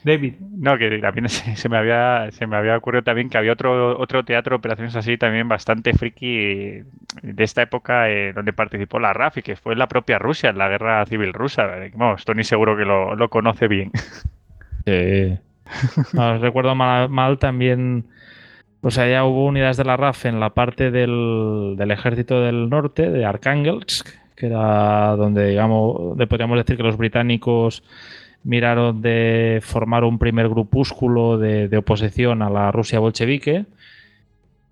David. 0.02 0.34
No, 0.40 0.76
que 0.76 0.98
también 0.98 1.28
se, 1.28 1.68
me 1.68 1.76
había 1.76 2.32
se 2.32 2.48
me 2.48 2.56
había 2.56 2.76
ocurrido 2.76 3.04
también 3.04 3.28
que 3.30 3.38
había 3.38 3.52
otro 3.52 3.96
otro 3.96 4.24
teatro 4.24 4.56
de 4.56 4.58
operaciones 4.58 4.96
así 4.96 5.16
también 5.16 5.48
bastante 5.48 5.92
friki 5.92 6.82
de 7.22 7.44
esta 7.44 7.62
época 7.62 8.10
eh, 8.10 8.32
donde 8.32 8.52
participó 8.52 8.98
la 8.98 9.12
RAF 9.12 9.38
y 9.38 9.42
que 9.42 9.54
fue 9.54 9.76
la 9.76 9.86
propia 9.86 10.18
Rusia, 10.18 10.50
en 10.50 10.58
la 10.58 10.68
guerra 10.68 11.06
civil 11.06 11.32
rusa. 11.32 11.68
Vamos, 11.94 12.24
Tony 12.24 12.42
seguro 12.42 12.76
que 12.76 12.84
lo, 12.84 13.28
conoce 13.28 13.68
bien. 13.68 13.92
Sí. 14.84 15.38
No, 16.12 16.36
recuerdo 16.38 16.74
mal, 16.74 17.38
también. 17.38 18.04
O 18.82 18.90
sea, 18.90 19.24
hubo 19.24 19.46
unidades 19.46 19.76
de 19.76 19.84
la 19.84 19.96
RAF 19.96 20.26
en 20.26 20.40
la 20.40 20.50
parte 20.50 20.90
del, 20.90 21.76
del 21.78 21.90
ejército 21.92 22.40
del 22.40 22.68
norte, 22.68 23.10
de 23.10 23.24
Arkhangelsk, 23.24 24.08
que 24.34 24.46
era 24.46 25.14
donde, 25.16 25.50
digamos, 25.50 25.96
donde 25.96 26.26
podríamos 26.26 26.58
decir 26.58 26.76
que 26.76 26.82
los 26.82 26.96
británicos 26.96 27.84
miraron 28.42 29.00
de 29.00 29.60
formar 29.62 30.02
un 30.02 30.18
primer 30.18 30.48
grupúsculo 30.48 31.38
de, 31.38 31.68
de 31.68 31.76
oposición 31.76 32.42
a 32.42 32.50
la 32.50 32.72
Rusia 32.72 32.98
bolchevique 32.98 33.66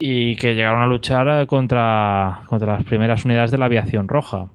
y 0.01 0.35
que 0.37 0.57
llegaron 0.57 0.83
a 0.83 0.87
luchar 0.89 1.47
contra, 1.47 2.43
contra 2.47 2.73
las 2.75 2.85
primeras 2.85 3.25
unidades 3.25 3.53
de 3.53 3.59
la 3.59 3.67
aviación 3.67 4.09
roja. 4.09 4.49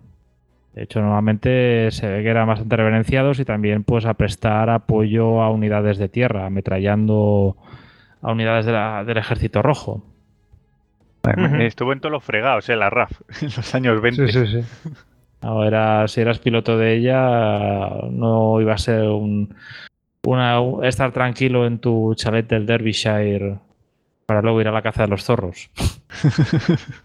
De 0.73 0.83
hecho, 0.83 0.99
normalmente 0.99 1.91
se 1.91 2.09
ve 2.09 2.23
que 2.23 2.29
eran 2.29 2.47
bastante 2.47 2.75
reverenciados 2.75 3.39
y 3.39 3.45
también 3.45 3.85
pues 3.85 4.05
a 4.05 4.15
prestar 4.15 4.69
apoyo 4.69 5.41
a 5.41 5.49
unidades 5.49 5.97
de 5.97 6.09
tierra, 6.09 6.47
ametrallando 6.47 7.55
a 8.25 8.31
unidades 8.31 8.65
de 8.65 8.71
la- 8.71 9.03
del 9.03 9.17
ejército 9.17 9.61
rojo. 9.61 10.03
Ujú. 11.47 11.55
Estuvo 11.61 11.93
en 11.93 11.99
todos 11.99 12.11
los 12.11 12.23
fregados, 12.23 12.67
eh, 12.69 12.75
la 12.75 12.89
RAF, 12.89 13.11
en 13.41 13.49
los 13.55 13.75
años 13.75 14.01
20. 14.01 14.27
Sí, 14.31 14.45
sí, 14.47 14.61
sí. 14.61 14.89
Ahora, 15.41 16.07
si 16.07 16.21
eras 16.21 16.39
piloto 16.39 16.77
de 16.77 16.95
ella, 16.95 17.89
no 18.09 18.59
iba 18.61 18.73
a 18.73 18.77
ser 18.79 19.03
un, 19.09 19.53
una, 20.23 20.59
estar 20.87 21.11
tranquilo 21.11 21.67
en 21.67 21.77
tu 21.79 22.15
chalet 22.15 22.47
del 22.47 22.65
Derbyshire 22.65 23.59
para 24.25 24.41
luego 24.41 24.61
ir 24.61 24.67
a 24.67 24.71
la 24.71 24.81
caza 24.81 25.03
de 25.03 25.09
los 25.09 25.23
zorros. 25.23 25.69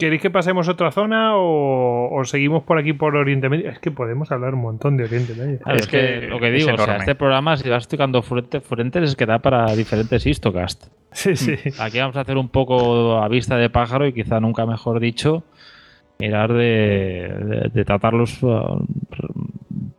¿Queréis 0.00 0.20
que 0.22 0.30
pasemos 0.30 0.66
a 0.68 0.72
otra 0.72 0.90
zona 0.90 1.36
o, 1.36 2.08
o 2.12 2.24
seguimos 2.24 2.64
por 2.64 2.78
aquí 2.78 2.92
por 2.92 3.14
Oriente 3.14 3.48
Medio? 3.48 3.70
Es 3.70 3.78
que 3.78 3.90
podemos 3.92 4.32
hablar 4.32 4.54
un 4.54 4.62
montón 4.62 4.96
de 4.96 5.04
Oriente 5.04 5.34
Medio. 5.34 5.58
Es 5.66 5.82
es 5.82 5.86
que, 5.86 6.22
lo 6.28 6.40
que 6.40 6.48
es 6.48 6.64
digo, 6.66 6.74
o 6.74 6.78
sea, 6.84 6.96
este 6.96 7.14
programa, 7.14 7.56
si 7.56 7.68
vas 7.68 7.86
tocando 7.86 8.22
frente- 8.22 8.60
frentes, 8.60 9.10
es 9.10 9.14
que 9.16 9.26
da 9.26 9.38
para 9.38 9.66
diferentes 9.76 10.26
histocast. 10.26 10.86
Sí, 11.12 11.36
sí. 11.36 11.54
Aquí 11.80 11.98
vamos 12.00 12.16
a 12.16 12.22
hacer 12.22 12.36
un 12.36 12.48
poco 12.48 13.18
a 13.22 13.28
vista 13.28 13.56
de 13.56 13.70
pájaro 13.70 14.06
y 14.06 14.12
quizá 14.12 14.40
nunca 14.40 14.66
mejor 14.66 14.98
dicho, 14.98 15.44
mirar 16.18 16.52
de, 16.52 16.56
de- 17.38 17.70
de 17.72 17.84
tratarlos 17.84 18.42
uh, 18.42 18.84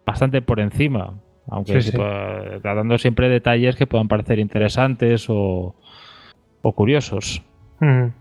bastante 0.06 0.42
por 0.42 0.60
encima. 0.60 1.14
Aunque 1.50 1.82
Sí, 1.82 1.92
sí. 1.92 1.98
pueda- 1.98 2.60
tratando 2.62 2.98
siempre 2.98 3.30
detalles 3.30 3.76
que 3.76 3.88
puedan 3.88 4.08
parecer 4.08 4.40
interesantes 4.40 5.26
o, 5.30 5.76
o 6.62 6.72
curiosos. 6.74 7.44
Ujú. 7.82 8.12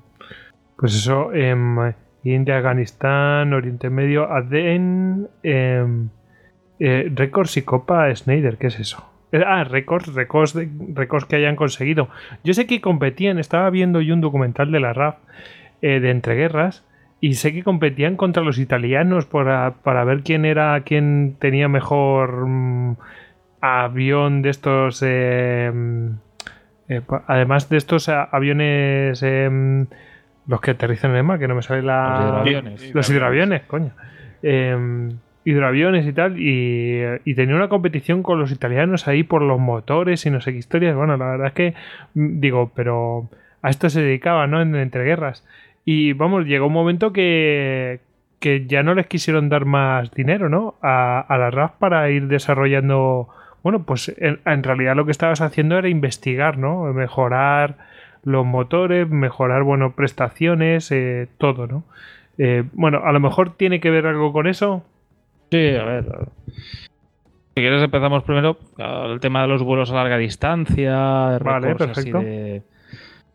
Pues 0.81 0.95
eso, 0.95 1.35
em, 1.35 1.77
India, 2.25 2.57
Afganistán, 2.57 3.53
Oriente 3.53 3.91
Medio, 3.91 4.33
Aden, 4.33 5.29
em, 5.43 6.09
eh, 6.79 7.13
récords 7.15 7.59
y 7.59 7.63
Copa 7.63 8.15
Snyder, 8.17 8.57
¿qué 8.57 8.69
es 8.69 8.81
eso? 8.81 9.05
Eh, 9.31 9.43
Ah, 9.47 9.65
récords, 9.65 10.15
récords, 10.15 10.57
récords 10.95 11.27
que 11.27 11.37
hayan 11.37 11.55
conseguido. 11.55 12.09
Yo 12.45 12.55
sé 12.55 12.67
que 12.67 12.81
competían, 12.81 13.39
estaba 13.39 13.69
viendo 13.69 14.01
yo 14.01 14.15
un 14.15 14.23
documental 14.23 14.73
de 14.73 14.81
la 14.81 14.95
RAF 14.95 15.17
eh, 15.83 16.01
de 16.01 16.11
entreguerras 16.11 16.87
y 17.21 17.35
sé 17.35 17.53
que 17.53 17.63
competían 17.63 18.17
contra 18.17 18.43
los 18.43 18.59
italianos 18.59 19.27
para, 19.27 19.75
para 19.83 20.05
ver 20.05 20.23
quién 20.23 20.47
era, 20.47 20.81
quién 20.81 21.37
tenía 21.39 21.69
mejor 21.69 22.47
mm, 22.47 22.97
avión 23.61 24.41
de 24.41 24.49
estos. 24.49 25.03
em, 25.03 26.17
eh, 26.89 27.03
además 27.27 27.69
de 27.69 27.77
estos 27.77 28.09
aviones, 28.09 29.23
los 30.47 30.61
que 30.61 30.73
aterrizan 30.73 31.13
en 31.13 31.19
el 31.19 31.25
mar, 31.25 31.39
que 31.39 31.49
no 31.49 31.55
me 31.55 31.63
sale 31.63 31.83
la. 31.83 32.21
Los 32.21 32.27
hidroaviones. 32.27 32.95
Los 32.95 33.11
hidroaviones, 33.11 33.63
coño. 33.63 33.93
Em, 34.43 35.19
hidroaviones 35.45 36.07
y 36.07 36.13
tal. 36.13 36.41
Y, 36.41 37.03
y 37.25 37.35
tenía 37.35 37.55
una 37.55 37.69
competición 37.69 38.23
con 38.23 38.39
los 38.39 38.51
italianos 38.53 39.09
ahí 39.09 39.23
por 39.23 39.43
los 39.43 39.59
motores 39.59 40.25
y 40.27 40.31
no 40.31 40.41
sé 40.41 40.53
qué 40.53 40.59
historias. 40.59 40.97
Bueno, 40.97 41.17
la 41.17 41.27
verdad 41.27 41.47
es 41.49 41.53
que 41.53 41.75
mm, 42.15 42.41
digo, 42.41 42.73
pero 42.75 43.29
a 43.63 43.71
esto 43.71 43.89
se 43.91 44.03
dedicaba, 44.03 44.47
¿no? 44.47 44.61
En 44.61 44.75
entreguerras. 44.75 45.47
Y 45.85 46.13
vamos, 46.13 46.47
llegó 46.47 46.67
un 46.67 46.73
momento 46.73 47.13
que, 47.13 48.01
que 48.39 48.67
ya 48.67 48.83
no 48.83 48.95
les 48.95 49.07
quisieron 49.07 49.49
dar 49.49 49.65
más 49.65 50.11
dinero, 50.13 50.49
¿no? 50.49 50.77
A, 50.83 51.21
a 51.21 51.39
la 51.39 51.51
RAF 51.51 51.73
para 51.79 52.11
ir 52.11 52.27
desarrollando. 52.27 53.29
Bueno, 53.63 53.85
pues 53.85 54.15
en, 54.19 54.41
en 54.47 54.63
realidad 54.63 54.97
lo 54.97 55.05
que 55.05 55.11
estabas 55.13 55.41
haciendo 55.43 55.77
era 55.79 55.89
investigar, 55.89 56.59
¿no? 56.59 56.85
Mejorar 56.93 57.90
los 58.25 58.45
motores, 58.47 59.09
mejorar, 59.09 59.63
bueno, 59.63 59.93
prestaciones, 59.95 60.91
eh, 60.93 61.29
todo, 61.39 61.67
¿no? 61.67 61.85
Eh, 62.39 62.65
bueno, 62.73 63.03
a 63.05 63.13
lo 63.13 63.21
mejor 63.21 63.57
tiene 63.57 63.81
que 63.81 63.91
ver 63.91 64.07
algo 64.07 64.33
con 64.33 64.47
eso. 64.47 64.85
Sí, 65.51 65.75
a 65.77 65.85
ver. 65.85 66.05
Si 67.55 67.63
quieres 67.63 67.83
empezamos 67.83 68.23
primero 68.23 68.57
el 68.79 69.21
tema 69.21 69.43
de 69.43 69.49
los 69.49 69.63
vuelos 69.63 69.91
a 69.91 69.95
larga 69.95 70.17
distancia, 70.17 71.39
Vale, 71.41 71.73
así 71.91 72.11
de- 72.25 72.63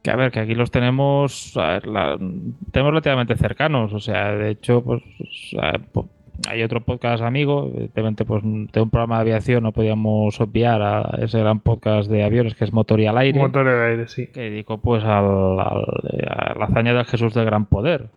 que 0.02 0.12
a 0.12 0.16
ver, 0.16 0.32
que 0.32 0.40
aquí 0.40 0.56
los 0.56 0.72
tenemos, 0.72 1.56
a 1.58 1.68
ver, 1.74 1.88
la- 1.88 2.18
tenemos 2.72 2.92
relativamente 2.92 3.36
cercanos, 3.36 3.92
o 3.94 4.00
sea, 4.00 4.32
de 4.34 4.52
hecho, 4.52 4.84
pues 4.84 5.02
a 5.60 5.72
ver, 5.74 5.82
po- 5.92 6.08
hay 6.48 6.64
otro 6.64 6.82
podcast 6.82 7.24
amigo, 7.24 7.70
evidentemente, 7.74 8.26
pues 8.26 8.44
de 8.44 8.82
un 8.82 8.90
programa 8.90 9.16
de 9.18 9.22
aviación 9.22 9.64
no 9.64 9.72
podíamos 9.72 10.40
obviar 10.42 10.82
a 10.82 11.18
ese 11.22 11.40
gran 11.40 11.60
podcast 11.60 12.10
de 12.10 12.24
aviones 12.24 12.56
que 12.56 12.64
es 12.66 12.74
Motor 12.74 13.00
y 13.00 13.08
al 13.08 13.18
aire 13.18 13.40
Motor 13.40 13.66
de 13.66 13.86
aire, 13.92 14.08
sí. 14.08 14.28
que 14.28 14.42
dedicó 14.42 14.78
pues 14.80 15.04
al, 15.04 15.60
al- 15.60 16.28
a 16.30 16.56
la 16.58 16.66
hazaña 16.66 16.94
del 16.94 17.06
Jesús 17.06 17.34
del 17.34 17.46
Gran 17.46 17.66
Poder. 17.66 18.08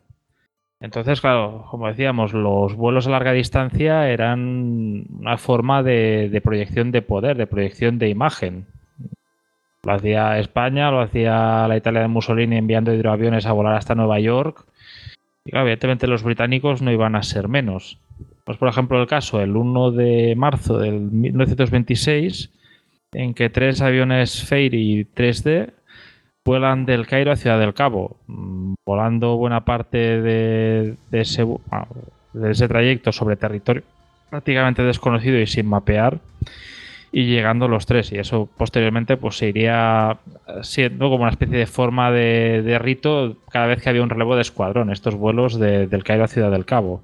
Entonces, 0.81 1.21
claro, 1.21 1.67
como 1.71 1.89
decíamos, 1.89 2.33
los 2.33 2.75
vuelos 2.77 3.07
a 3.07 3.11
larga 3.11 3.33
distancia 3.33 4.09
eran 4.11 5.07
una 5.19 5.37
forma 5.37 5.83
de, 5.83 6.29
de 6.31 6.41
proyección 6.41 6.93
de 6.93 7.03
poder, 7.03 7.37
de 7.37 7.49
proyección 7.49 7.99
de 7.99 8.09
imagen. 8.09 8.67
Lo 9.83 9.93
hacía 9.95 10.39
España, 10.39 10.91
lo 10.91 11.01
hacía 11.01 11.67
la 11.67 11.77
Italia 11.77 12.01
de 12.03 12.09
Mussolini 12.09 12.57
enviando 12.57 12.95
hidroaviones 12.95 13.47
a 13.47 13.53
volar 13.53 13.75
hasta 13.75 13.95
Nueva 13.97 14.21
York. 14.21 14.65
Y 15.45 15.51
claro, 15.51 15.67
evidentemente 15.67 16.07
los 16.07 16.23
británicos 16.23 16.81
no 16.83 16.93
iban 16.93 17.17
a 17.17 17.23
ser 17.23 17.49
menos. 17.49 17.99
Pues 18.49 18.57
por 18.57 18.69
ejemplo 18.71 18.99
el 18.99 19.07
caso, 19.07 19.43
el 19.43 19.55
1 19.59 19.91
de 19.91 20.35
marzo 20.35 20.79
del 20.79 21.01
1926, 21.01 22.51
en 23.13 23.35
que 23.35 23.51
tres 23.51 23.83
aviones 23.83 24.43
Fairey 24.43 25.07
3D 25.15 25.71
vuelan 26.47 26.87
del 26.87 27.07
Cairo 27.07 27.31
a 27.31 27.37
Ciudad 27.37 27.59
del 27.61 27.75
Cabo, 27.75 28.17
mm, 28.27 28.73
volando 28.87 29.37
buena 29.37 29.67
parte 29.67 29.99
ah, 31.71 31.87
de 32.33 32.51
ese 32.51 32.69
trayecto 32.69 33.13
sobre 33.13 33.37
territorio 33.37 33.83
prácticamente 34.31 34.83
desconocido 34.83 35.39
y 35.39 35.47
sin 35.47 35.67
mapear 35.67 36.19
y 37.13 37.25
llegando 37.27 37.69
los 37.69 37.85
tres. 37.85 38.13
Y 38.13 38.17
eso 38.19 38.49
posteriormente 38.57 39.19
pues 39.19 39.37
se 39.37 39.49
iría 39.51 40.17
eh, 40.47 40.53
siendo 40.63 41.11
como 41.11 41.25
una 41.25 41.33
especie 41.33 41.59
de 41.59 41.67
forma 41.67 42.11
de, 42.13 42.63
de 42.63 42.79
rito 42.79 43.37
cada 43.51 43.67
vez 43.67 43.83
que 43.83 43.91
había 43.91 44.03
un 44.03 44.09
relevo 44.09 44.37
de 44.37 44.41
escuadrón 44.43 44.91
estos 44.91 45.17
vuelos 45.17 45.59
de- 45.59 45.87
del 45.87 46.03
Cairo 46.03 46.25
a 46.25 46.29
Ciudad 46.29 46.51
del 46.51 46.65
Cabo 46.65 47.03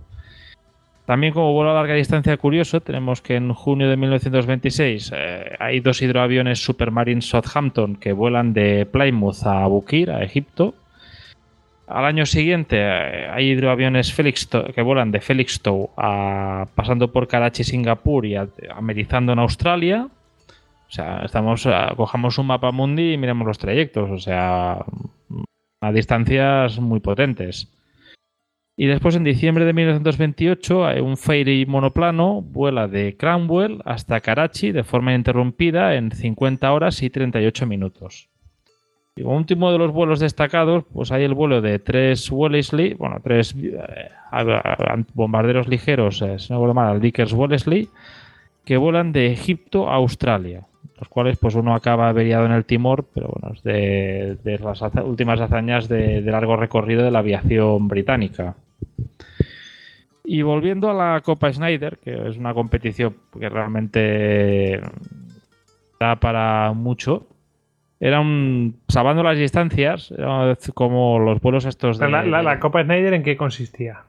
también 1.07 1.35
como 1.35 1.53
vuelo 1.53 1.73
a 1.73 1.75
larga 1.75 1.95
distancia 1.95 2.35
curioso, 2.39 2.81
tenemos 2.81 3.21
que 3.21 3.37
en 3.37 3.53
junio 3.53 3.91
de 3.91 3.97
1926 3.97 5.13
eh, 5.15 5.57
hay 5.59 5.81
dos 5.81 6.01
hidroaviones 6.01 6.65
Supermarine 6.65 7.21
Southampton 7.21 7.97
que 7.97 8.15
vuelan 8.15 8.55
de 8.55 8.87
Plymouth 8.87 9.45
a 9.45 9.67
Bukir, 9.67 10.11
a 10.11 10.23
Egipto. 10.23 10.75
Al 11.87 12.07
año 12.07 12.25
siguiente 12.25 12.79
eh, 12.79 13.29
hay 13.31 13.51
hidroaviones 13.51 14.15
Felixstowe 14.15 14.73
que 14.73 14.81
vuelan 14.81 15.13
de 15.13 15.21
Felixstowe 15.21 15.91
a, 15.99 16.69
pasando 16.75 17.13
por 17.13 17.29
Karachi, 17.29 17.65
Singapur 17.65 18.25
y 18.25 18.37
amerizando 18.75 19.35
en 19.35 19.41
Australia. 19.41 20.09
O 20.89 20.91
sea, 20.91 21.21
estamos, 21.23 21.67
eh, 21.67 21.71
cojamos 21.97 22.39
un 22.39 22.47
mapa 22.47 22.73
mundi 22.73 23.13
y 23.13 23.19
miremos 23.19 23.47
los 23.47 23.59
trayectos, 23.59 24.11
o 24.11 24.19
sea, 24.19 24.79
a 25.83 25.93
distancias 25.93 26.79
muy 26.79 27.01
potentes. 27.01 27.69
Y 28.77 28.87
después, 28.87 29.15
en 29.15 29.23
diciembre 29.23 29.65
de 29.65 29.73
1928, 29.73 30.87
hay 30.87 31.01
un 31.01 31.17
Fairey 31.17 31.65
monoplano 31.65 32.43
vuela 32.43 32.89
de 32.89 33.17
Cranwell 33.17 33.81
hasta 33.85 34.21
Karachi 34.21 34.73
de 34.73 34.83
forma 34.83 35.13
ininterrumpida 35.13 35.95
en 35.95 36.11
50 36.11 36.73
horas 36.73 37.01
y 37.03 37.11
38 37.11 37.67
minutos. 37.67 38.29
Y 39.17 39.23
como 39.23 39.37
último 39.37 39.71
de 39.71 39.79
los 39.79 39.93
vuelos 39.93 40.19
destacados, 40.19 40.85
pues 40.93 41.13
hay 41.13 41.23
el 41.23 41.35
vuelo 41.35 41.61
de 41.61 41.79
tres 41.79 42.29
Wellesley, 42.33 42.95
bueno, 42.95 43.21
tres 43.23 43.55
eh, 43.57 44.11
bombarderos 45.15 45.69
ligeros, 45.69 46.21
eh, 46.21 46.41
si 46.41 46.53
no 46.53 46.57
recuerdo 46.59 46.75
mal, 46.75 46.89
al 46.89 47.01
Vickers 47.01 47.33
Wellesley, 47.33 47.89
que 48.65 48.77
vuelan 48.77 49.13
de 49.13 49.31
Egipto 49.31 49.89
a 49.89 49.95
Australia, 49.95 50.67
los 50.99 51.09
cuales 51.09 51.37
pues 51.39 51.55
uno 51.55 51.75
acaba 51.75 52.09
averiado 52.09 52.47
en 52.47 52.53
el 52.53 52.65
Timor, 52.65 53.05
pero 53.13 53.29
bueno, 53.29 53.55
es 53.55 53.63
de, 53.63 54.37
de 54.45 54.59
las 54.59 54.81
haza- 54.83 55.03
últimas 55.05 55.41
hazañas 55.41 55.89
de, 55.89 56.23
de 56.23 56.31
largo 56.31 56.57
recorrido 56.57 57.03
de 57.03 57.11
la 57.11 57.19
aviación 57.21 57.89
británica. 57.89 58.55
Y 60.25 60.43
volviendo 60.43 60.89
a 60.91 60.95
la 60.95 61.21
Copa 61.21 61.53
Snyder, 61.53 61.99
que 61.99 62.29
es 62.29 62.37
una 62.39 62.55
competición 62.55 63.15
que 63.39 63.49
realmente 63.49 64.81
da 66.01 66.17
para 66.17 66.73
mucho, 66.73 67.27
era 68.01 68.21
un. 68.21 68.77
Salvando 68.89 69.23
las 69.23 69.37
distancias, 69.39 70.11
era 70.17 70.57
como 70.75 71.19
los 71.19 71.41
vuelos 71.41 71.65
estos 71.67 71.99
de. 71.99 72.09
La, 72.11 72.43
la- 72.43 72.59
Copa 72.61 72.83
Snyder, 72.83 73.13
¿en 73.15 73.23
qué 73.23 73.37
consistía? 73.37 74.01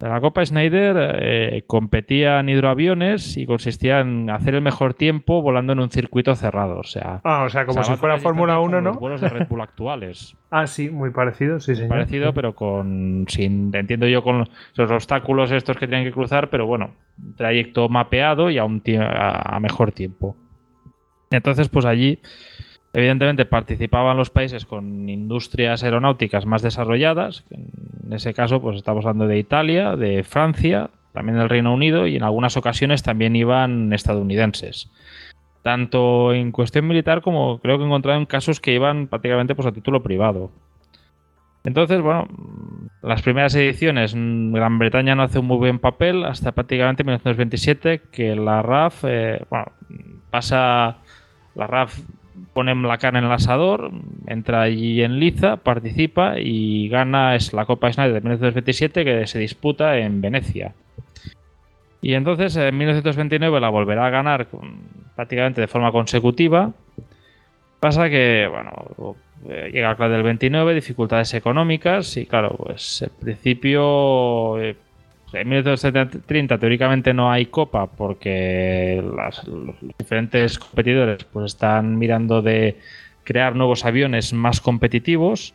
La 0.00 0.20
Copa 0.20 0.46
Schneider 0.46 0.96
eh, 1.20 1.64
competía 1.66 2.38
en 2.38 2.48
hidroaviones 2.48 3.36
y 3.36 3.46
consistía 3.46 3.98
en 3.98 4.30
hacer 4.30 4.54
el 4.54 4.62
mejor 4.62 4.94
tiempo 4.94 5.42
volando 5.42 5.72
en 5.72 5.80
un 5.80 5.90
circuito 5.90 6.36
cerrado. 6.36 6.78
O 6.78 6.84
sea, 6.84 7.20
Ah, 7.24 7.42
o 7.44 7.48
sea, 7.48 7.66
como 7.66 7.82
si 7.82 7.96
fuera 7.96 8.18
Fórmula 8.18 8.60
1, 8.60 8.80
Los 8.80 8.94
¿no? 8.94 9.00
vuelos 9.00 9.20
de 9.20 9.28
Red 9.28 9.48
Bull 9.48 9.60
actuales. 9.60 10.36
Ah, 10.50 10.66
sí, 10.66 10.88
muy 10.88 11.10
parecido, 11.10 11.60
sí, 11.60 11.74
señor. 11.74 11.90
parecido, 11.90 12.32
pero 12.32 12.54
con. 12.54 13.26
Sin, 13.28 13.70
entiendo 13.76 14.06
yo 14.06 14.22
con 14.22 14.48
los 14.76 14.90
obstáculos 14.90 15.50
estos 15.52 15.76
que 15.76 15.86
tienen 15.86 16.06
que 16.06 16.12
cruzar, 16.12 16.48
pero 16.48 16.66
bueno, 16.66 16.92
trayecto 17.36 17.90
mapeado 17.90 18.48
y 18.48 18.56
a, 18.56 18.64
un 18.64 18.82
a, 18.98 19.56
a 19.56 19.60
mejor 19.60 19.92
tiempo. 19.92 20.36
Entonces, 21.30 21.68
pues 21.68 21.84
allí, 21.84 22.20
evidentemente, 22.92 23.44
participaban 23.44 24.16
los 24.16 24.30
países 24.30 24.64
con 24.64 25.08
industrias 25.08 25.82
aeronáuticas 25.82 26.46
más 26.46 26.62
desarrolladas. 26.62 27.44
En 27.50 28.12
ese 28.12 28.34
caso, 28.34 28.60
pues 28.60 28.76
estamos 28.76 29.04
hablando 29.04 29.26
de 29.26 29.38
Italia, 29.38 29.96
de 29.96 30.22
Francia, 30.24 30.90
también 31.12 31.38
del 31.38 31.48
Reino 31.48 31.74
Unido 31.74 32.06
y 32.06 32.16
en 32.16 32.22
algunas 32.22 32.56
ocasiones 32.56 33.02
también 33.02 33.34
iban 33.36 33.92
estadounidenses. 33.92 34.90
Tanto 35.62 36.32
en 36.32 36.52
cuestión 36.52 36.86
militar 36.86 37.22
como 37.22 37.58
creo 37.58 37.76
que 37.76 37.82
he 37.82 37.86
encontrado 37.86 38.18
en 38.18 38.26
casos 38.26 38.60
que 38.60 38.74
iban 38.74 39.08
prácticamente 39.08 39.54
pues, 39.54 39.66
a 39.66 39.72
título 39.72 40.02
privado. 40.02 40.50
Entonces, 41.64 42.00
bueno, 42.00 42.28
las 43.02 43.22
primeras 43.22 43.54
ediciones, 43.54 44.14
Gran 44.14 44.78
Bretaña 44.78 45.14
no 45.14 45.24
hace 45.24 45.40
un 45.40 45.46
muy 45.46 45.58
buen 45.58 45.78
papel 45.78 46.24
hasta 46.24 46.52
prácticamente 46.52 47.04
1927 47.04 48.02
que 48.12 48.36
la 48.36 48.62
RAF, 48.62 49.04
eh, 49.06 49.44
bueno, 49.50 49.66
pasa, 50.30 50.98
la 51.54 51.66
RAF 51.66 51.98
pone 52.58 52.74
la 52.74 52.98
carne 52.98 53.20
en 53.20 53.26
el 53.26 53.30
asador, 53.30 53.92
entra 54.26 54.62
allí 54.62 55.00
en 55.00 55.20
liza, 55.20 55.58
participa 55.58 56.40
y 56.40 56.88
gana 56.88 57.36
es 57.36 57.52
la 57.52 57.66
Copa 57.66 57.92
Schneider 57.92 58.14
de 58.14 58.20
1927 58.20 59.04
que 59.04 59.28
se 59.28 59.38
disputa 59.38 59.96
en 59.96 60.20
Venecia. 60.20 60.74
Y 62.02 62.14
entonces 62.14 62.56
en 62.56 62.76
1929 62.76 63.60
la 63.60 63.68
volverá 63.68 64.06
a 64.06 64.10
ganar 64.10 64.48
prácticamente 65.14 65.60
de 65.60 65.68
forma 65.68 65.92
consecutiva. 65.92 66.72
Pasa 67.78 68.10
que, 68.10 68.48
bueno, 68.50 69.14
eh, 69.48 69.70
llega 69.72 69.94
clase 69.94 70.14
del 70.14 70.24
29, 70.24 70.74
dificultades 70.74 71.34
económicas 71.34 72.16
y 72.16 72.26
claro, 72.26 72.56
pues 72.56 73.02
en 73.02 73.10
principio 73.20 74.60
eh, 74.60 74.74
en 75.32 75.48
1930 75.48 76.58
teóricamente 76.58 77.12
no 77.14 77.30
hay 77.30 77.46
copa 77.46 77.86
porque 77.86 79.02
los 79.02 79.42
diferentes 79.98 80.58
competidores 80.58 81.24
pues 81.24 81.46
están 81.46 81.98
mirando 81.98 82.42
de 82.42 82.78
crear 83.24 83.54
nuevos 83.54 83.84
aviones 83.84 84.32
más 84.32 84.60
competitivos 84.60 85.54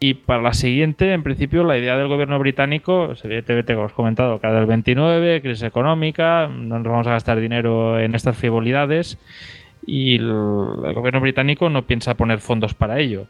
y 0.00 0.14
para 0.14 0.42
la 0.42 0.52
siguiente, 0.52 1.12
en 1.12 1.24
principio, 1.24 1.64
la 1.64 1.76
idea 1.76 1.96
del 1.96 2.06
gobierno 2.06 2.38
británico, 2.38 3.14
evidentemente, 3.24 3.74
como 3.74 3.86
os 3.86 3.92
he 3.92 3.96
comentado, 3.96 4.38
cada 4.38 4.58
del 4.58 4.66
29, 4.66 5.42
crisis 5.42 5.64
económica, 5.64 6.46
no 6.46 6.78
nos 6.78 6.86
vamos 6.86 7.06
a 7.08 7.12
gastar 7.12 7.40
dinero 7.40 7.98
en 7.98 8.14
estas 8.14 8.36
frivolidades 8.36 9.18
y 9.84 10.16
el 10.16 10.94
gobierno 10.94 11.20
británico 11.20 11.68
no 11.68 11.86
piensa 11.86 12.14
poner 12.14 12.38
fondos 12.38 12.74
para 12.74 13.00
ello. 13.00 13.26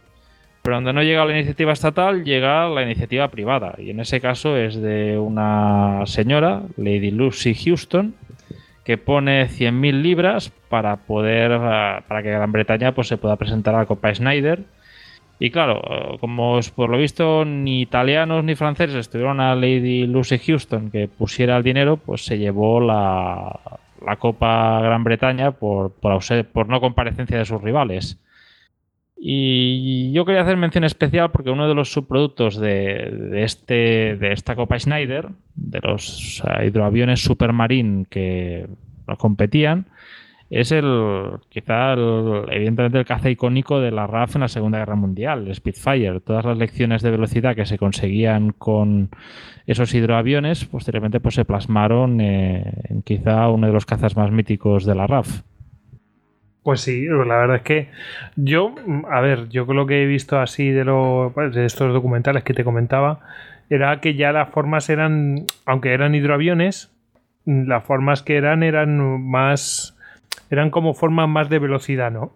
Pero 0.62 0.76
donde 0.76 0.92
no 0.92 1.02
llega 1.02 1.24
la 1.24 1.32
iniciativa 1.32 1.72
estatal, 1.72 2.24
llega 2.24 2.68
la 2.68 2.82
iniciativa 2.82 3.28
privada. 3.28 3.74
Y 3.78 3.90
en 3.90 4.00
ese 4.00 4.20
caso 4.20 4.56
es 4.56 4.80
de 4.80 5.18
una 5.18 6.02
señora, 6.06 6.62
Lady 6.76 7.10
Lucy 7.10 7.54
Houston, 7.54 8.14
que 8.84 8.98
pone 8.98 9.48
100.000 9.48 10.02
libras 10.02 10.50
para 10.68 10.96
poder 10.96 11.52
eh, 11.52 12.02
para 12.08 12.22
que 12.22 12.30
Gran 12.30 12.52
Bretaña 12.52 12.92
pues, 12.92 13.08
se 13.08 13.18
pueda 13.18 13.36
presentar 13.36 13.74
a 13.74 13.78
la 13.78 13.86
Copa 13.86 14.14
Schneider. 14.14 14.64
Y 15.40 15.50
claro, 15.50 16.18
como 16.20 16.58
por 16.74 16.90
lo 16.90 16.98
visto 16.98 17.44
ni 17.44 17.82
italianos 17.82 18.42
ni 18.42 18.56
franceses 18.56 18.96
estuvieron 18.96 19.40
a 19.40 19.54
Lady 19.54 20.06
Lucy 20.06 20.38
Houston 20.38 20.90
que 20.90 21.06
pusiera 21.06 21.56
el 21.56 21.62
dinero, 21.62 21.96
pues 21.96 22.24
se 22.24 22.38
llevó 22.38 22.80
la, 22.80 23.60
la 24.04 24.16
Copa 24.16 24.80
Gran 24.80 25.04
Bretaña 25.04 25.52
por, 25.52 25.92
por, 25.92 26.20
por 26.52 26.68
no 26.68 26.80
comparecencia 26.80 27.38
de 27.38 27.44
sus 27.44 27.62
rivales. 27.62 28.18
Y 29.20 30.12
yo 30.12 30.24
quería 30.24 30.42
hacer 30.42 30.56
mención 30.56 30.84
especial 30.84 31.30
porque 31.32 31.50
uno 31.50 31.68
de 31.68 31.74
los 31.74 31.92
subproductos 31.92 32.56
de, 32.56 33.42
este, 33.42 34.16
de 34.16 34.32
esta 34.32 34.54
Copa 34.54 34.78
Schneider, 34.78 35.28
de 35.56 35.80
los 35.82 36.42
hidroaviones 36.64 37.22
Supermarine 37.22 38.06
que 38.08 38.68
competían, 39.18 39.86
es 40.50 40.72
el, 40.72 41.30
quizá, 41.50 41.92
evidentemente, 41.92 42.98
el 42.98 43.04
caza 43.04 43.28
icónico 43.28 43.80
de 43.80 43.90
la 43.90 44.06
RAF 44.06 44.36
en 44.36 44.42
la 44.42 44.48
Segunda 44.48 44.78
Guerra 44.78 44.94
Mundial, 44.94 45.46
el 45.46 45.54
Spitfire. 45.54 46.20
Todas 46.20 46.44
las 46.44 46.56
lecciones 46.56 47.02
de 47.02 47.10
velocidad 47.10 47.54
que 47.54 47.66
se 47.66 47.76
conseguían 47.76 48.52
con 48.52 49.10
esos 49.66 49.92
hidroaviones, 49.92 50.64
posteriormente 50.64 51.20
pues, 51.20 51.34
se 51.34 51.44
plasmaron 51.44 52.20
eh, 52.22 52.72
en 52.88 53.02
quizá 53.02 53.48
uno 53.50 53.66
de 53.66 53.72
los 53.74 53.84
cazas 53.84 54.16
más 54.16 54.30
míticos 54.30 54.86
de 54.86 54.94
la 54.94 55.06
RAF. 55.06 55.42
Pues 56.62 56.80
sí, 56.82 57.06
la 57.06 57.36
verdad 57.38 57.56
es 57.56 57.62
que 57.62 57.88
yo, 58.36 58.70
mm, 58.84 59.06
a 59.10 59.20
ver, 59.20 59.48
yo 59.48 59.64
lo 59.64 59.86
que 59.86 60.02
he 60.02 60.06
visto 60.06 60.38
así 60.38 60.70
de, 60.70 60.84
lo, 60.84 61.32
pues, 61.34 61.54
de 61.54 61.64
estos 61.64 61.92
documentales 61.92 62.42
que 62.44 62.54
te 62.54 62.64
comentaba, 62.64 63.20
era 63.70 64.00
que 64.00 64.14
ya 64.14 64.32
las 64.32 64.50
formas 64.50 64.88
eran, 64.90 65.44
aunque 65.66 65.92
eran 65.92 66.14
hidroaviones, 66.14 66.90
mm, 67.44 67.68
las 67.68 67.84
formas 67.84 68.22
que 68.22 68.36
eran 68.36 68.62
eran 68.62 68.98
más, 69.30 69.96
eran 70.50 70.70
como 70.70 70.94
formas 70.94 71.28
más 71.28 71.48
de 71.48 71.58
velocidad, 71.58 72.10
¿no? 72.10 72.32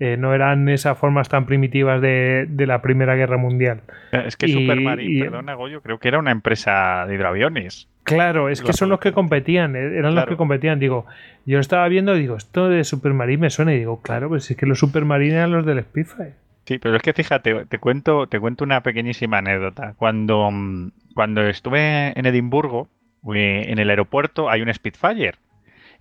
Eh, 0.00 0.16
no 0.16 0.32
eran 0.32 0.68
esas 0.68 0.96
formas 0.96 1.28
tan 1.28 1.44
primitivas 1.46 2.00
de, 2.00 2.46
de 2.48 2.66
la 2.68 2.80
Primera 2.82 3.16
Guerra 3.16 3.36
Mundial. 3.36 3.80
Es 4.12 4.36
que 4.36 4.46
Y- 4.46 4.52
Supermarine, 4.52 5.12
y- 5.12 5.20
perdona 5.20 5.54
Goyo, 5.54 5.82
creo 5.82 5.98
que 5.98 6.06
era 6.08 6.20
una 6.20 6.30
empresa 6.30 7.04
de 7.06 7.16
hidroaviones. 7.16 7.88
Claro, 8.14 8.48
es 8.48 8.62
que 8.62 8.72
son 8.72 8.88
los 8.88 9.00
que 9.00 9.12
competían, 9.12 9.76
eh, 9.76 9.98
eran 9.98 10.14
los 10.14 10.26
que 10.26 10.36
competían. 10.36 10.78
Digo, 10.78 11.06
yo 11.46 11.58
estaba 11.58 11.88
viendo 11.88 12.16
y 12.16 12.20
digo, 12.20 12.36
esto 12.36 12.68
de 12.68 12.84
Supermarine 12.84 13.42
me 13.42 13.50
suena 13.50 13.74
y 13.74 13.78
digo, 13.78 14.00
claro, 14.02 14.28
pues 14.28 14.50
es 14.50 14.56
que 14.56 14.66
los 14.66 14.78
Supermarine 14.78 15.34
eran 15.34 15.52
los 15.52 15.64
del 15.64 15.82
Spitfire. 15.82 16.34
Sí, 16.64 16.78
pero 16.78 16.96
es 16.96 17.02
que 17.02 17.14
fíjate, 17.14 17.64
te 17.64 17.78
cuento, 17.78 18.26
te 18.26 18.38
cuento 18.38 18.64
una 18.64 18.82
pequeñísima 18.82 19.38
anécdota. 19.38 19.94
Cuando, 19.96 20.50
mm, 20.50 20.90
cuando 21.14 21.42
estuve 21.42 22.12
en 22.18 22.26
Edimburgo, 22.26 22.88
eh, 23.34 23.66
en 23.68 23.78
el 23.78 23.88
aeropuerto 23.90 24.50
hay 24.50 24.62
un 24.62 24.72
Spitfire. 24.72 25.36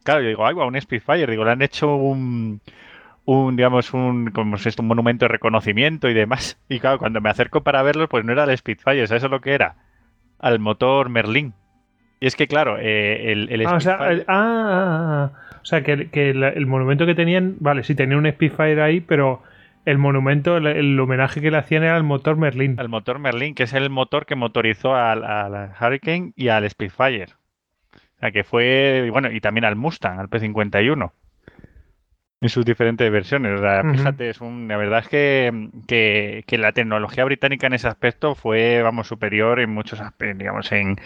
Claro, 0.04 0.22
yo 0.22 0.28
digo, 0.28 0.46
ay, 0.46 0.56
un 0.56 0.80
Spitfire. 0.80 1.28
Digo, 1.28 1.46
le 1.46 1.52
han 1.52 1.62
hecho 1.62 1.96
un, 1.96 2.62
un 3.26 3.56
digamos, 3.56 3.94
un, 3.94 4.32
como 4.32 4.56
es 4.56 4.66
esto, 4.66 4.82
un 4.82 4.88
monumento 4.88 5.26
de 5.26 5.30
reconocimiento 5.30 6.10
y 6.10 6.14
demás. 6.14 6.58
Y 6.70 6.80
claro, 6.80 7.00
cuando 7.00 7.22
me 7.22 7.30
acerco 7.30 7.62
para 7.62 7.82
verlo, 7.84 8.08
pues 8.08 8.26
no 8.26 8.32
era 8.32 8.44
el 8.44 8.58
Spitfire, 8.58 9.08
¿sabes 9.08 9.24
lo 9.24 9.42
que 9.42 9.54
era? 9.54 9.76
Al 10.40 10.60
motor 10.60 11.10
Merlin. 11.10 11.54
Y 12.20 12.28
es 12.28 12.36
que, 12.36 12.48
claro, 12.48 12.78
eh, 12.80 13.32
el, 13.32 13.50
el 13.52 13.66
Ah, 13.68 13.76
o 13.76 13.80
sea, 13.80 14.10
el, 14.10 14.22
ah, 14.22 14.26
ah, 14.28 15.32
ah. 15.34 15.60
O 15.62 15.66
sea, 15.66 15.84
que, 15.84 16.10
que 16.10 16.30
el, 16.32 16.44
el 16.44 16.66
monumento 16.66 17.06
que 17.06 17.16
tenían, 17.16 17.58
vale, 17.60 17.84
sí, 17.84 17.94
tenían 17.96 18.20
un 18.20 18.32
Spitfire 18.32 18.82
ahí, 18.82 19.02
pero 19.02 19.44
el 19.86 19.98
monumento, 19.98 20.58
el, 20.58 20.68
el 20.68 21.00
homenaje 21.00 21.42
que 21.42 21.52
le 21.52 21.58
hacían 21.58 21.84
era 21.84 21.96
al 21.96 22.04
motor 22.04 22.38
Merlin. 22.38 22.80
al 22.80 22.90
motor 22.90 23.20
Merlin, 23.20 23.54
que 23.56 23.64
es 23.64 23.74
el 23.74 23.90
motor 23.90 24.26
que 24.26 24.36
motorizó 24.36 24.96
al, 24.96 25.24
al 25.24 25.72
Hurricane 25.80 26.34
y 26.36 26.48
al 26.50 26.70
Spitfire. 26.70 27.34
O 27.94 28.20
sea, 28.20 28.32
que 28.32 28.44
fue, 28.44 29.10
bueno, 29.12 29.32
y 29.32 29.40
también 29.40 29.66
al 29.66 29.76
Mustang, 29.76 30.20
al 30.20 30.30
P51. 30.30 31.12
En 32.40 32.50
sus 32.50 32.66
diferentes 32.66 33.12
versiones. 33.12 33.60
O 33.60 33.64
sea, 33.64 33.82
fíjate, 33.82 34.30
es 34.30 34.42
un, 34.42 34.68
la 34.68 34.78
verdad 34.78 35.00
es 35.00 35.08
que, 35.08 35.70
que, 35.88 36.44
que 36.46 36.60
la 36.60 36.72
tecnología 36.72 37.26
británica 37.26 37.66
en 37.66 37.74
ese 37.74 37.88
aspecto 37.88 38.36
fue, 38.36 38.84
vamos, 38.84 39.08
superior 39.08 39.60
en 39.60 39.72
muchos 39.72 40.00
aspectos, 40.00 40.38
digamos, 40.38 40.72
en, 40.72 40.98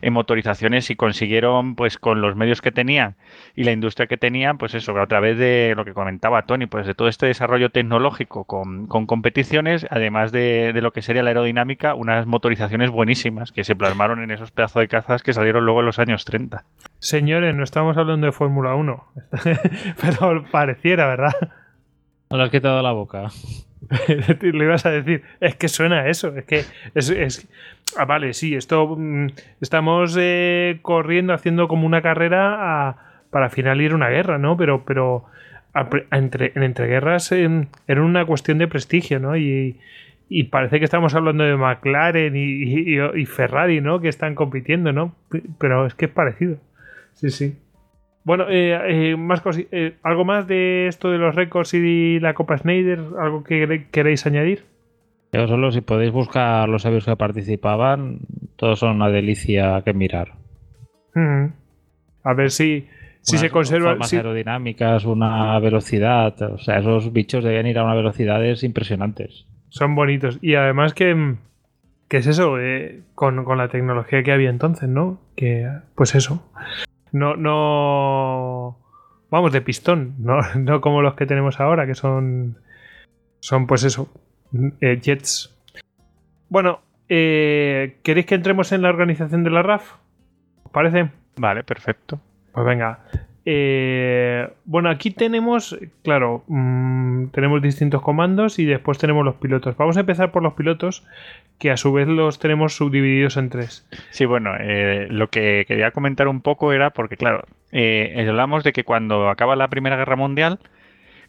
en 0.00 0.12
motorizaciones 0.14 0.88
y 0.88 0.96
consiguieron, 0.96 1.74
pues, 1.74 1.98
con 1.98 2.22
los 2.22 2.36
medios 2.36 2.62
que 2.62 2.72
tenían 2.72 3.16
y 3.54 3.64
la 3.64 3.72
industria 3.72 4.06
que 4.06 4.16
tenían, 4.16 4.56
pues 4.56 4.72
eso, 4.72 4.98
a 4.98 5.06
través 5.06 5.36
de 5.36 5.74
lo 5.76 5.84
que 5.84 5.92
comentaba 5.92 6.46
Tony, 6.46 6.64
pues 6.64 6.86
de 6.86 6.94
todo 6.94 7.08
este 7.08 7.26
desarrollo 7.26 7.68
tecnológico 7.68 8.44
con, 8.44 8.86
con 8.86 9.04
competiciones, 9.06 9.86
además 9.90 10.32
de, 10.32 10.72
de 10.72 10.80
lo 10.80 10.92
que 10.94 11.02
sería 11.02 11.22
la 11.22 11.30
aerodinámica, 11.30 11.94
unas 11.94 12.26
motorizaciones 12.26 12.90
buenísimas 12.90 13.52
que 13.52 13.62
se 13.62 13.76
plasmaron 13.76 14.22
en 14.22 14.30
esos 14.30 14.52
pedazos 14.52 14.80
de 14.80 14.88
cazas 14.88 15.22
que 15.22 15.34
salieron 15.34 15.66
luego 15.66 15.80
en 15.80 15.86
los 15.86 15.98
años 15.98 16.24
30. 16.24 16.64
Señores, 17.00 17.54
no 17.54 17.62
estamos 17.62 17.96
hablando 17.96 18.26
de 18.26 18.32
Fórmula 18.32 18.74
1, 18.74 19.04
pero 20.00 20.44
pareciera, 20.50 21.06
¿verdad? 21.06 21.32
No 22.30 22.36
le 22.36 22.42
has 22.44 22.50
quitado 22.50 22.82
la 22.82 22.92
boca. 22.92 23.28
Lo 24.40 24.64
ibas 24.64 24.84
a 24.84 24.90
decir. 24.90 25.22
Es 25.40 25.54
que 25.54 25.68
suena 25.68 26.00
a 26.00 26.08
eso. 26.08 26.36
Es 26.36 26.44
que 26.44 26.64
es, 26.94 27.10
es- 27.10 27.48
ah, 27.96 28.04
vale, 28.04 28.34
sí, 28.34 28.54
esto 28.54 28.96
mm, 28.98 29.28
estamos 29.60 30.16
eh, 30.20 30.78
corriendo, 30.82 31.32
haciendo 31.32 31.68
como 31.68 31.86
una 31.86 32.02
carrera 32.02 32.88
a- 32.88 32.96
para 33.30 33.46
al 33.46 33.50
final 33.52 33.80
ir 33.80 33.94
una 33.94 34.08
guerra, 34.08 34.38
¿no? 34.38 34.56
Pero, 34.56 34.84
pero 34.84 35.24
a 35.74 35.88
pre- 35.88 36.06
a 36.10 36.18
entre, 36.18 36.52
en 36.56 36.64
entreguerras 36.64 37.30
eh, 37.32 37.68
era 37.86 38.02
una 38.02 38.26
cuestión 38.26 38.58
de 38.58 38.66
prestigio, 38.68 39.20
¿no? 39.20 39.36
Y, 39.36 39.78
y 40.28 40.44
parece 40.44 40.80
que 40.80 40.84
estamos 40.84 41.14
hablando 41.14 41.44
de 41.44 41.56
McLaren 41.56 42.34
y, 42.36 42.40
y- 42.40 42.98
y 43.20 43.26
Ferrari, 43.26 43.80
¿no? 43.80 44.00
Que 44.00 44.08
están 44.08 44.34
compitiendo, 44.34 44.92
¿no? 44.92 45.14
Pero 45.58 45.86
es 45.86 45.94
que 45.94 46.06
es 46.06 46.10
parecido. 46.10 46.56
Sí, 47.18 47.30
sí. 47.30 47.58
Bueno, 48.24 48.44
eh, 48.48 49.10
eh, 49.12 49.16
más 49.16 49.42
cosi- 49.42 49.68
eh, 49.72 49.96
¿algo 50.02 50.24
más 50.24 50.46
de 50.46 50.86
esto 50.86 51.10
de 51.10 51.18
los 51.18 51.34
récords 51.34 51.72
y 51.74 52.20
la 52.20 52.34
Copa 52.34 52.58
Schneider? 52.58 53.00
¿Algo 53.20 53.42
que 53.42 53.86
queréis 53.90 54.26
añadir? 54.26 54.64
Yo 55.32 55.46
solo 55.48 55.70
si 55.72 55.80
podéis 55.80 56.12
buscar 56.12 56.68
los 56.68 56.86
aviones 56.86 57.04
que 57.06 57.16
participaban, 57.16 58.20
todos 58.56 58.78
son 58.78 58.96
una 58.96 59.08
delicia 59.10 59.82
que 59.84 59.92
mirar. 59.94 60.32
Mm. 61.14 61.46
A 62.22 62.34
ver 62.34 62.50
si, 62.50 62.86
si 63.22 63.32
Unas 63.36 63.40
se 63.40 63.50
conserva. 63.50 63.90
formas 63.90 64.08
si- 64.10 64.16
aerodinámicas, 64.16 65.04
una 65.04 65.58
velocidad. 65.58 66.40
O 66.52 66.58
sea, 66.58 66.78
esos 66.78 67.12
bichos 67.12 67.42
debían 67.44 67.66
ir 67.66 67.78
a 67.78 67.84
unas 67.84 67.96
velocidades 67.96 68.62
impresionantes. 68.62 69.46
Son 69.70 69.94
bonitos. 69.94 70.38
Y 70.42 70.54
además 70.54 70.94
que. 70.94 71.34
que 72.08 72.16
es 72.18 72.26
eso? 72.26 72.58
Eh, 72.60 73.02
con, 73.14 73.44
con 73.44 73.58
la 73.58 73.68
tecnología 73.68 74.22
que 74.22 74.32
había 74.32 74.50
entonces, 74.50 74.88
¿no? 74.88 75.20
Que. 75.36 75.66
Pues 75.94 76.14
eso. 76.14 76.50
No. 77.12 77.36
no 77.36 78.78
vamos, 79.30 79.52
de 79.52 79.60
pistón. 79.60 80.14
No, 80.18 80.40
no 80.56 80.80
como 80.80 81.02
los 81.02 81.14
que 81.14 81.26
tenemos 81.26 81.60
ahora, 81.60 81.86
que 81.86 81.94
son. 81.94 82.58
Son, 83.40 83.66
pues 83.66 83.84
eso. 83.84 84.08
eh, 84.80 84.98
jets. 85.00 85.54
Bueno, 86.48 86.80
eh, 87.08 87.98
¿queréis 88.02 88.26
que 88.26 88.34
entremos 88.34 88.72
en 88.72 88.82
la 88.82 88.88
organización 88.88 89.44
de 89.44 89.50
la 89.50 89.62
RAF? 89.62 89.94
¿Os 90.64 90.72
parece? 90.72 91.10
Vale, 91.36 91.62
perfecto. 91.62 92.20
Pues 92.52 92.66
venga. 92.66 93.04
Eh, 93.50 94.46
bueno, 94.66 94.90
aquí 94.90 95.10
tenemos, 95.10 95.74
claro, 96.02 96.44
mm, 96.48 97.28
tenemos 97.28 97.62
distintos 97.62 98.02
comandos 98.02 98.58
y 98.58 98.66
después 98.66 98.98
tenemos 98.98 99.24
los 99.24 99.36
pilotos. 99.36 99.74
Vamos 99.78 99.96
a 99.96 100.00
empezar 100.00 100.32
por 100.32 100.42
los 100.42 100.52
pilotos, 100.52 101.06
que 101.58 101.70
a 101.70 101.78
su 101.78 101.90
vez 101.94 102.08
los 102.08 102.38
tenemos 102.38 102.76
subdivididos 102.76 103.38
en 103.38 103.48
tres. 103.48 103.88
Sí, 104.10 104.26
bueno, 104.26 104.50
eh, 104.60 105.06
lo 105.08 105.30
que 105.30 105.64
quería 105.66 105.92
comentar 105.92 106.28
un 106.28 106.42
poco 106.42 106.74
era 106.74 106.90
porque, 106.90 107.16
claro, 107.16 107.44
eh, 107.72 108.22
hablamos 108.28 108.64
de 108.64 108.74
que 108.74 108.84
cuando 108.84 109.30
acaba 109.30 109.56
la 109.56 109.68
Primera 109.68 109.96
Guerra 109.96 110.16
Mundial, 110.16 110.58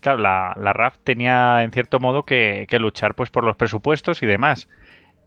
claro, 0.01 0.19
la, 0.19 0.73
RAF 0.73 0.97
tenía 1.05 1.63
en 1.63 1.71
cierto 1.71 2.01
modo 2.01 2.23
que, 2.23 2.65
que 2.69 2.79
luchar 2.79 3.15
pues 3.15 3.29
por 3.29 3.45
los 3.45 3.55
presupuestos 3.55 4.21
y 4.23 4.25
demás. 4.25 4.67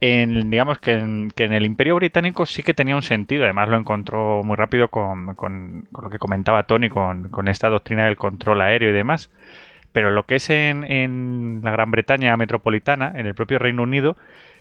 En, 0.04 0.50
digamos 0.50 0.80
que 0.80 0.94
en, 0.94 1.30
que 1.30 1.44
en 1.44 1.52
el 1.52 1.64
Imperio 1.64 1.94
Británico 1.94 2.44
sí 2.44 2.64
que 2.64 2.74
tenía 2.74 2.96
un 2.96 3.02
sentido, 3.02 3.44
además 3.44 3.68
lo 3.68 3.76
encontró 3.76 4.42
muy 4.42 4.56
rápido 4.56 4.88
con, 4.88 5.36
con- 5.36 5.86
lo 6.00 6.10
que 6.10 6.18
comentaba 6.18 6.64
Tony, 6.64 6.88
con, 6.88 7.28
con 7.28 7.46
esta 7.46 7.68
doctrina 7.68 8.06
del 8.06 8.16
control 8.16 8.62
aéreo 8.62 8.90
y 8.90 8.92
demás. 8.92 9.30
Pero 9.92 10.10
lo 10.10 10.24
que 10.26 10.36
es 10.36 10.50
en, 10.50 10.84
en 10.84 11.60
la 11.64 11.72
Gran 11.72 11.90
Bretaña 11.92 12.36
metropolitana, 12.36 13.12
en 13.16 13.26
el 13.26 13.34
propio 13.34 13.58
Reino 13.58 13.82
Unido, 13.84 14.16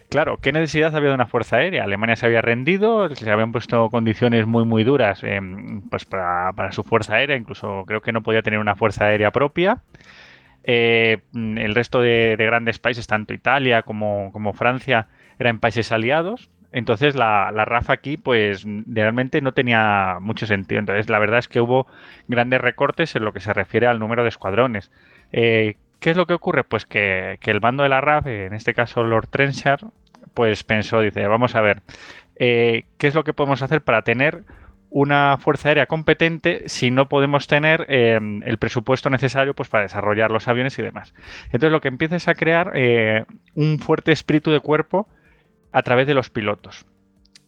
Claro, 0.09 0.37
¿qué 0.39 0.51
necesidad 0.53 0.95
había 0.95 1.09
de 1.09 1.15
una 1.15 1.27
fuerza 1.27 1.57
aérea? 1.57 1.85
Alemania 1.85 2.15
se 2.17 2.25
había 2.27 2.41
rendido, 2.41 3.09
se 3.15 3.31
habían 3.31 3.51
puesto 3.51 3.89
condiciones 3.89 4.47
muy 4.47 4.65
muy 4.65 4.83
duras 4.85 5.21
eh, 5.23 5.41
pues 5.89 6.05
para, 6.05 6.53
para 6.53 6.71
su 6.73 6.83
fuerza 6.83 7.15
aérea, 7.15 7.37
incluso 7.37 7.85
creo 7.87 8.01
que 8.01 8.13
no 8.13 8.23
podía 8.23 8.43
tener 8.43 8.59
una 8.59 8.75
fuerza 8.75 9.05
aérea 9.07 9.31
propia. 9.31 9.81
Eh, 10.63 11.19
el 11.33 11.73
resto 11.75 12.01
de, 12.01 12.35
de 12.37 12.45
grandes 12.45 12.79
países, 12.79 13.07
tanto 13.07 13.33
Italia 13.33 13.81
como, 13.83 14.31
como 14.31 14.53
Francia, 14.53 15.07
eran 15.41 15.59
países 15.59 15.91
aliados. 15.91 16.49
Entonces 16.71 17.15
la, 17.15 17.51
la 17.51 17.65
RAF 17.65 17.89
aquí 17.89 18.15
pues 18.15 18.65
realmente 18.85 19.41
no 19.41 19.51
tenía 19.51 20.17
mucho 20.21 20.45
sentido. 20.45 20.79
Entonces 20.79 21.09
la 21.09 21.19
verdad 21.19 21.39
es 21.39 21.47
que 21.47 21.59
hubo 21.59 21.87
grandes 22.27 22.61
recortes 22.61 23.15
en 23.15 23.25
lo 23.25 23.33
que 23.33 23.41
se 23.41 23.53
refiere 23.53 23.87
al 23.87 23.99
número 23.99 24.23
de 24.23 24.29
escuadrones. 24.29 24.91
Eh, 25.33 25.75
¿Qué 25.99 26.11
es 26.11 26.17
lo 26.17 26.25
que 26.25 26.33
ocurre? 26.33 26.63
Pues 26.63 26.85
que, 26.85 27.37
que 27.41 27.51
el 27.51 27.59
bando 27.59 27.83
de 27.83 27.89
la 27.89 28.01
RAF, 28.01 28.25
en 28.27 28.53
este 28.53 28.73
caso 28.73 29.03
Lord 29.03 29.27
Trenchard, 29.27 29.83
pues 30.33 30.63
pensó, 30.63 31.01
dice, 31.01 31.27
vamos 31.27 31.55
a 31.55 31.61
ver, 31.61 31.81
eh, 32.37 32.85
¿qué 32.97 33.07
es 33.07 33.15
lo 33.15 33.23
que 33.23 33.33
podemos 33.33 33.61
hacer 33.61 33.81
para 33.81 34.01
tener 34.01 34.43
una 34.89 35.37
fuerza 35.37 35.69
aérea 35.69 35.85
competente 35.85 36.63
si 36.67 36.91
no 36.91 37.07
podemos 37.07 37.47
tener 37.47 37.85
eh, 37.87 38.19
el 38.43 38.57
presupuesto 38.57 39.09
necesario 39.09 39.53
pues 39.53 39.69
para 39.69 39.83
desarrollar 39.83 40.31
los 40.31 40.47
aviones 40.47 40.77
y 40.79 40.81
demás? 40.81 41.13
Entonces 41.45 41.71
lo 41.71 41.81
que 41.81 41.89
empieza 41.89 42.15
es 42.15 42.27
a 42.27 42.35
crear 42.35 42.71
eh, 42.75 43.25
un 43.55 43.79
fuerte 43.79 44.11
espíritu 44.11 44.51
de 44.51 44.59
cuerpo 44.59 45.07
a 45.71 45.81
través 45.83 46.07
de 46.07 46.13
los 46.13 46.29
pilotos. 46.29 46.85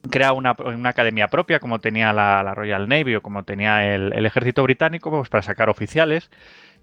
Crea 0.10 0.34
una, 0.34 0.54
una 0.66 0.90
academia 0.90 1.30
propia 1.30 1.60
como 1.60 1.80
tenía 1.80 2.12
la, 2.12 2.54
Royal 2.54 2.90
Navy 2.90 3.16
o 3.16 3.22
como 3.22 3.44
tenía 3.44 3.94
el, 3.96 4.26
ejército 4.26 4.64
británico 4.64 5.10
pues 5.10 5.30
para 5.30 5.42
sacar 5.42 5.70
oficiales 5.70 6.30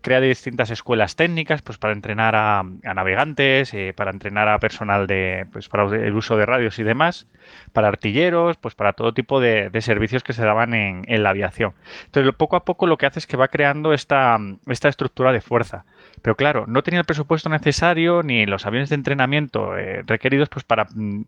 crea 0.00 0.20
distintas 0.22 0.70
escuelas 0.70 1.14
técnicas 1.16 1.60
pues 1.60 1.76
para 1.76 1.92
entrenar 1.92 2.34
a, 2.34 2.60
a 2.60 2.94
navegantes, 2.94 3.74
eh, 3.74 3.92
para 3.94 4.10
entrenar 4.10 4.48
a 4.48 4.58
personal 4.58 5.06
de 5.06 5.46
pues 5.52 5.68
para 5.68 5.84
el 5.94 6.14
uso 6.14 6.38
de 6.38 6.46
radios 6.46 6.78
y 6.78 6.82
demás, 6.82 7.26
para 7.72 7.88
artilleros, 7.88 8.56
pues 8.56 8.74
para 8.74 8.92
todo 8.92 9.14
tipo 9.14 9.40
de, 9.40 9.70
servicios 9.80 10.22
que 10.22 10.32
se 10.32 10.44
daban 10.44 10.74
en, 10.74 11.22
la 11.22 11.30
aviación. 11.30 11.74
Entonces, 12.06 12.34
poco 12.34 12.56
a 12.56 12.64
poco 12.64 12.86
lo 12.86 12.96
que 12.98 13.06
hace 13.06 13.18
es 13.18 13.26
que 13.26 13.36
va 13.36 13.48
creando 13.48 13.92
esta, 13.92 14.38
estructura 14.66 15.32
de 15.32 15.40
fuerza. 15.40 15.84
Pero 16.22 16.36
claro, 16.36 16.66
no 16.66 16.82
tenía 16.82 17.00
el 17.00 17.06
presupuesto 17.06 17.48
necesario 17.48 18.22
ni 18.22 18.46
los 18.46 18.66
aviones 18.66 18.90
de 18.90 18.96
entrenamiento 18.96 19.76
eh, 19.78 20.02
requeridos 20.06 20.48
pues 20.48 20.64
para 20.64 20.86
mm, 20.94 21.24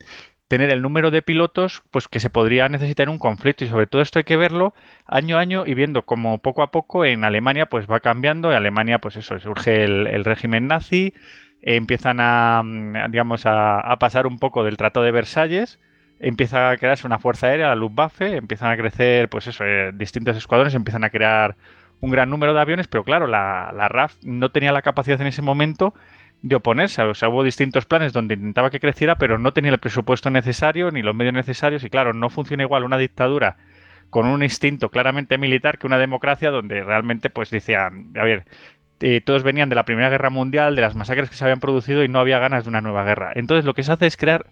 tener 0.53 0.69
el 0.69 0.83
número 0.83 1.11
de 1.11 1.23
pilotos 1.23 1.83
pues 1.91 2.09
que 2.09 2.21
se 2.21 2.29
podría 2.29 2.69
necesitar 2.69 3.05
en 3.05 3.13
un 3.15 3.19
conflicto 3.19 3.65
y 3.65 3.69
sobre 3.69 3.87
todo 3.87 4.03
esto 4.03 4.19
hay 4.19 4.25
que 4.25 4.37
verlo 4.37 4.75
año 5.07 5.39
a 5.39 5.41
año 5.41 5.65
y 5.65 5.73
viendo 5.73 6.03
como 6.03 6.43
poco 6.43 6.63
a 6.63 6.71
poco 6.71 7.07
en 7.07 7.25
Alemania 7.25 7.65
pues 7.65 7.87
va 7.91 8.01
cambiando 8.01 8.51
en 8.51 8.59
Alemania 8.59 8.99
pues 8.99 9.17
eso 9.17 9.41
surge 9.41 9.85
el, 9.85 10.25
régimen 10.27 10.67
nazi 10.67 11.15
eh, 11.63 11.77
empiezan 11.77 12.19
a 12.21 12.63
digamos 13.09 13.45
a, 13.47 13.97
pasar 13.99 14.27
un 14.27 14.39
poco 14.39 14.63
del 14.63 14.77
Tratado 14.77 15.07
de 15.07 15.13
Versalles 15.13 15.81
empieza 16.23 16.71
a 16.71 16.77
crearse 16.79 17.07
una 17.07 17.19
fuerza 17.19 17.49
aérea 17.49 17.69
la 17.69 17.75
Luftwaffe 17.75 18.37
empiezan 18.37 18.71
a 18.73 18.77
crecer 18.77 19.29
pues 19.29 19.47
eso 19.47 19.65
eh, 19.65 19.93
distintos 19.93 20.37
escuadrones 20.37 20.75
empiezan 20.75 21.05
a 21.05 21.11
crear 21.11 21.57
un 22.01 22.11
gran 22.11 22.31
número 22.31 22.55
de 22.55 22.61
aviones 22.61 22.89
pero 22.89 23.05
claro 23.05 23.27
la, 23.27 23.73
la 23.77 23.89
RAF 23.89 24.15
no 24.23 24.51
tenía 24.51 24.73
la 24.73 24.83
capacidad 24.83 25.21
en 25.21 25.27
ese 25.27 25.43
momento 25.43 25.95
de 26.43 26.57
oponerse. 26.57 27.03
O 27.03 27.15
sea, 27.15 27.29
hubo 27.29 27.45
distintos 27.45 27.87
planes 27.87 28.13
donde 28.13 28.35
intentaba 28.35 28.71
que 28.71 28.81
creciera, 28.81 29.17
pero 29.17 29.39
no 29.39 29.53
tenía 29.53 29.71
el 29.71 29.79
presupuesto 29.79 30.29
necesario 30.29 30.91
ni 30.91 31.03
los 31.03 31.15
medios 31.15 31.35
necesarios. 31.35 31.85
Y 31.85 31.91
claro, 31.91 32.13
no 32.13 32.29
funciona 32.29 32.65
igual 32.65 32.85
una 32.85 32.99
dictadura 32.99 33.57
con 34.11 34.27
un 34.27 34.43
instinto 34.43 34.91
claramente 34.91 35.39
militar 35.39 35.79
que 35.79 35.87
una 35.87 35.99
democracia 35.99 36.51
donde 36.51 36.85
realmente 36.85 37.31
pues 37.31 37.49
decían, 37.49 38.13
a 38.17 38.25
ver, 38.25 38.45
eh, 39.01 39.23
todos 39.23 39.43
venían 39.43 39.71
de 39.71 39.75
la 39.75 39.85
Primera 39.85 40.11
Guerra 40.11 40.29
Mundial, 40.29 40.77
de 40.77 40.83
las 40.83 40.95
masacres 40.95 41.31
que 41.31 41.37
se 41.37 41.45
habían 41.45 41.61
producido 41.61 42.05
y 42.05 42.09
no 42.09 42.19
había 42.19 42.39
ganas 42.39 42.65
de 42.65 42.71
una 42.71 42.83
nueva 42.83 43.05
guerra. 43.05 43.33
Entonces 43.35 43.65
lo 43.65 43.73
que 43.73 43.83
se 43.85 43.93
hace 43.93 44.07
es 44.07 44.17
crear 44.19 44.47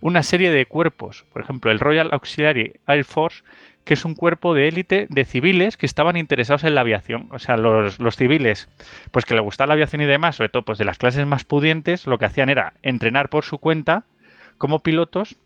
una 0.00 0.22
serie 0.22 0.50
de 0.50 0.66
cuerpos. 0.66 1.24
Por 1.32 1.42
ejemplo, 1.42 1.70
el 1.70 1.80
Royal 1.80 2.10
Auxiliary 2.12 2.74
Air 2.86 3.04
Force, 3.04 3.42
que 3.84 3.94
es 3.94 4.04
un 4.04 4.14
cuerpo 4.14 4.54
de 4.54 4.68
élite 4.68 5.06
de 5.10 5.24
civiles 5.24 5.76
que 5.76 5.86
estaban 5.86 6.16
interesados 6.16 6.64
en 6.64 6.74
la 6.74 6.82
aviación. 6.82 7.28
O 7.30 7.38
sea, 7.38 7.56
los, 7.56 7.98
los, 7.98 8.16
civiles, 8.16 8.68
pues 9.10 9.24
que 9.24 9.34
les 9.34 9.42
gustaba 9.42 9.68
la 9.68 9.74
aviación 9.74 10.02
y 10.02 10.06
demás, 10.06 10.36
sobre 10.36 10.50
todo 10.50 10.62
pues 10.64 10.78
de 10.78 10.84
las 10.84 10.98
clases 10.98 11.26
más 11.26 11.44
pudientes, 11.44 12.06
lo 12.06 12.18
que 12.18 12.26
hacían 12.26 12.48
era 12.48 12.74
entrenar 12.82 13.28
por 13.28 13.44
su 13.44 13.58
cuenta 13.58 14.04
como 14.58 14.80
pilotos 14.80 15.36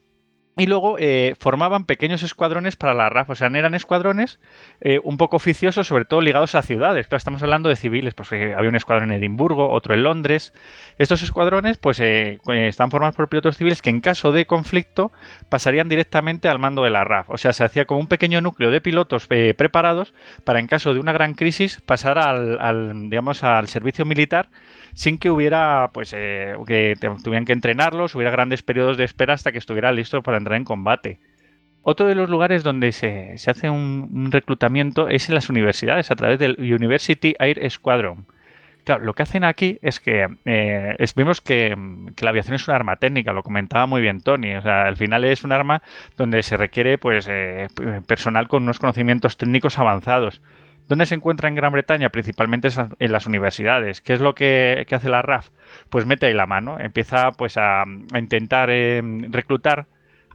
y 0.56 0.66
luego 0.66 0.96
eh, 0.98 1.34
formaban 1.38 1.84
pequeños 1.84 2.22
escuadrones 2.22 2.76
para 2.76 2.94
la 2.94 3.08
RAF. 3.08 3.30
O 3.30 3.34
sea, 3.34 3.48
eran 3.48 3.74
escuadrones 3.74 4.38
eh, 4.80 5.00
un 5.02 5.16
poco 5.16 5.36
oficiosos, 5.36 5.86
sobre 5.88 6.04
todo 6.04 6.20
ligados 6.20 6.54
a 6.54 6.62
ciudades. 6.62 7.08
Claro, 7.08 7.18
estamos 7.18 7.42
hablando 7.42 7.68
de 7.68 7.76
civiles, 7.76 8.14
pues 8.14 8.30
eh, 8.32 8.54
había 8.56 8.70
un 8.70 8.76
escuadrón 8.76 9.10
en 9.10 9.18
Edimburgo, 9.18 9.70
otro 9.70 9.94
en 9.94 10.04
Londres. 10.04 10.52
Estos 10.98 11.22
escuadrones, 11.22 11.78
pues, 11.78 11.98
están 12.00 12.90
formados 12.90 13.16
por 13.16 13.28
pilotos 13.28 13.56
civiles 13.56 13.82
que 13.82 13.90
en 13.90 14.00
caso 14.00 14.30
de 14.30 14.46
conflicto 14.46 15.10
pasarían 15.48 15.88
directamente 15.88 16.48
al 16.48 16.60
mando 16.60 16.84
de 16.84 16.90
la 16.90 17.02
RAF. 17.02 17.30
O 17.30 17.36
sea, 17.36 17.52
se 17.52 17.64
hacía 17.64 17.84
como 17.84 18.00
un 18.00 18.06
pequeño 18.06 18.40
núcleo 18.40 18.70
de 18.70 18.80
pilotos 18.80 19.26
preparados 19.26 20.14
para, 20.44 20.60
en 20.60 20.68
caso 20.68 20.94
de 20.94 21.00
una 21.00 21.12
gran 21.12 21.34
crisis, 21.34 21.80
pasar 21.80 22.18
al, 22.18 22.60
al 22.60 23.10
digamos, 23.10 23.42
al 23.42 23.66
servicio 23.66 24.04
militar 24.04 24.48
sin 24.94 25.18
que 25.18 25.30
hubiera, 25.30 25.90
pues, 25.92 26.12
eh, 26.16 26.54
que 26.66 26.96
tuvieran 27.22 27.44
que 27.44 27.52
entrenarlos, 27.52 28.14
hubiera 28.14 28.30
grandes 28.30 28.62
periodos 28.62 28.96
de 28.96 29.04
espera 29.04 29.34
hasta 29.34 29.52
que 29.52 29.58
estuviera 29.58 29.92
listo 29.92 30.22
para 30.22 30.38
entrar 30.38 30.56
en 30.56 30.64
combate. 30.64 31.18
Otro 31.82 32.06
de 32.06 32.14
los 32.14 32.30
lugares 32.30 32.62
donde 32.62 32.92
se, 32.92 33.34
hace 33.46 33.68
un, 33.68 34.30
reclutamiento 34.32 35.08
es 35.08 35.28
en 35.28 35.34
las 35.34 35.50
universidades, 35.50 36.10
a 36.10 36.16
través 36.16 36.38
del 36.38 36.56
University 36.58 37.34
Air 37.38 37.70
Squadron. 37.70 38.26
Claro, 38.84 39.04
lo 39.04 39.14
que 39.14 39.22
hacen 39.22 39.44
aquí 39.44 39.78
es 39.82 40.00
que 40.00 40.26
eh, 40.44 40.94
es, 40.98 41.14
vemos 41.14 41.40
que, 41.40 41.76
que, 42.16 42.24
la 42.24 42.30
aviación 42.30 42.54
es 42.54 42.68
un 42.68 42.74
arma 42.74 42.96
técnica, 42.96 43.32
lo 43.32 43.42
comentaba 43.42 43.86
muy 43.86 44.00
bien 44.00 44.20
Tony. 44.20 44.54
O 44.54 44.62
sea, 44.62 44.86
al 44.86 44.96
final 44.96 45.24
es 45.24 45.44
un 45.44 45.52
arma 45.52 45.82
donde 46.16 46.42
se 46.42 46.56
requiere 46.56 46.98
pues 46.98 47.26
eh, 47.30 47.68
personal 48.06 48.48
con 48.48 48.62
unos 48.62 48.78
conocimientos 48.78 49.36
técnicos 49.36 49.78
avanzados. 49.78 50.40
¿Dónde 50.88 51.06
se 51.06 51.14
encuentra 51.14 51.48
en 51.48 51.54
Gran 51.54 51.72
Bretaña? 51.72 52.10
Principalmente 52.10 52.68
en 52.98 53.12
las 53.12 53.26
universidades. 53.26 54.00
¿Qué 54.00 54.12
es 54.12 54.20
lo 54.20 54.34
que, 54.34 54.86
hace 54.90 55.08
la 55.08 55.22
RAF? 55.22 55.48
Pues 55.88 56.04
mete 56.04 56.26
ahí 56.26 56.34
la 56.34 56.46
mano, 56.46 56.78
empieza 56.78 57.32
pues 57.32 57.56
a, 57.56 57.82
a 57.82 58.18
intentar 58.18 58.68
eh, 58.70 59.02
reclutar, 59.30 59.86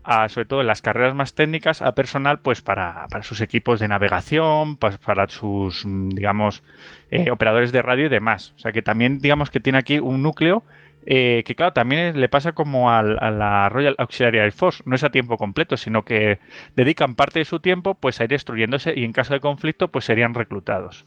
a, 0.03 0.27
sobre 0.29 0.45
todo 0.47 0.61
en 0.61 0.67
las 0.67 0.81
carreras 0.81 1.13
más 1.13 1.35
técnicas, 1.35 1.81
a 1.81 1.93
personal 1.93 2.39
pues 2.39 2.61
para, 2.61 3.05
para 3.09 3.23
sus 3.23 3.41
equipos 3.41 3.79
de 3.79 3.87
navegación, 3.87 4.77
para, 4.77 4.97
para 4.97 5.27
sus, 5.27 5.85
digamos, 5.85 6.63
eh, 7.11 7.29
operadores 7.29 7.71
de 7.71 7.81
radio 7.81 8.07
y 8.07 8.09
demás. 8.09 8.53
O 8.55 8.59
sea 8.59 8.71
que 8.71 8.81
también 8.81 9.19
digamos 9.19 9.51
que 9.51 9.59
tiene 9.59 9.77
aquí 9.77 9.99
un 9.99 10.23
núcleo 10.23 10.63
eh, 11.05 11.43
que 11.45 11.55
claro, 11.55 11.73
también 11.73 12.19
le 12.19 12.29
pasa 12.29 12.51
como 12.51 12.91
a 12.91 13.01
la 13.01 13.69
Royal 13.69 13.95
Auxiliary 13.97 14.39
Air 14.39 14.51
Force, 14.51 14.83
no 14.85 14.95
es 14.95 15.03
a 15.03 15.09
tiempo 15.09 15.37
completo, 15.37 15.77
sino 15.77 16.03
que 16.03 16.39
dedican 16.75 17.15
parte 17.15 17.39
de 17.39 17.45
su 17.45 17.59
tiempo 17.59 17.95
pues 17.95 18.19
a 18.19 18.25
ir 18.25 18.29
destruyéndose 18.29 18.93
y 18.95 19.03
en 19.03 19.13
caso 19.13 19.33
de 19.33 19.39
conflicto 19.39 19.89
pues 19.89 20.05
serían 20.05 20.33
reclutados. 20.33 21.05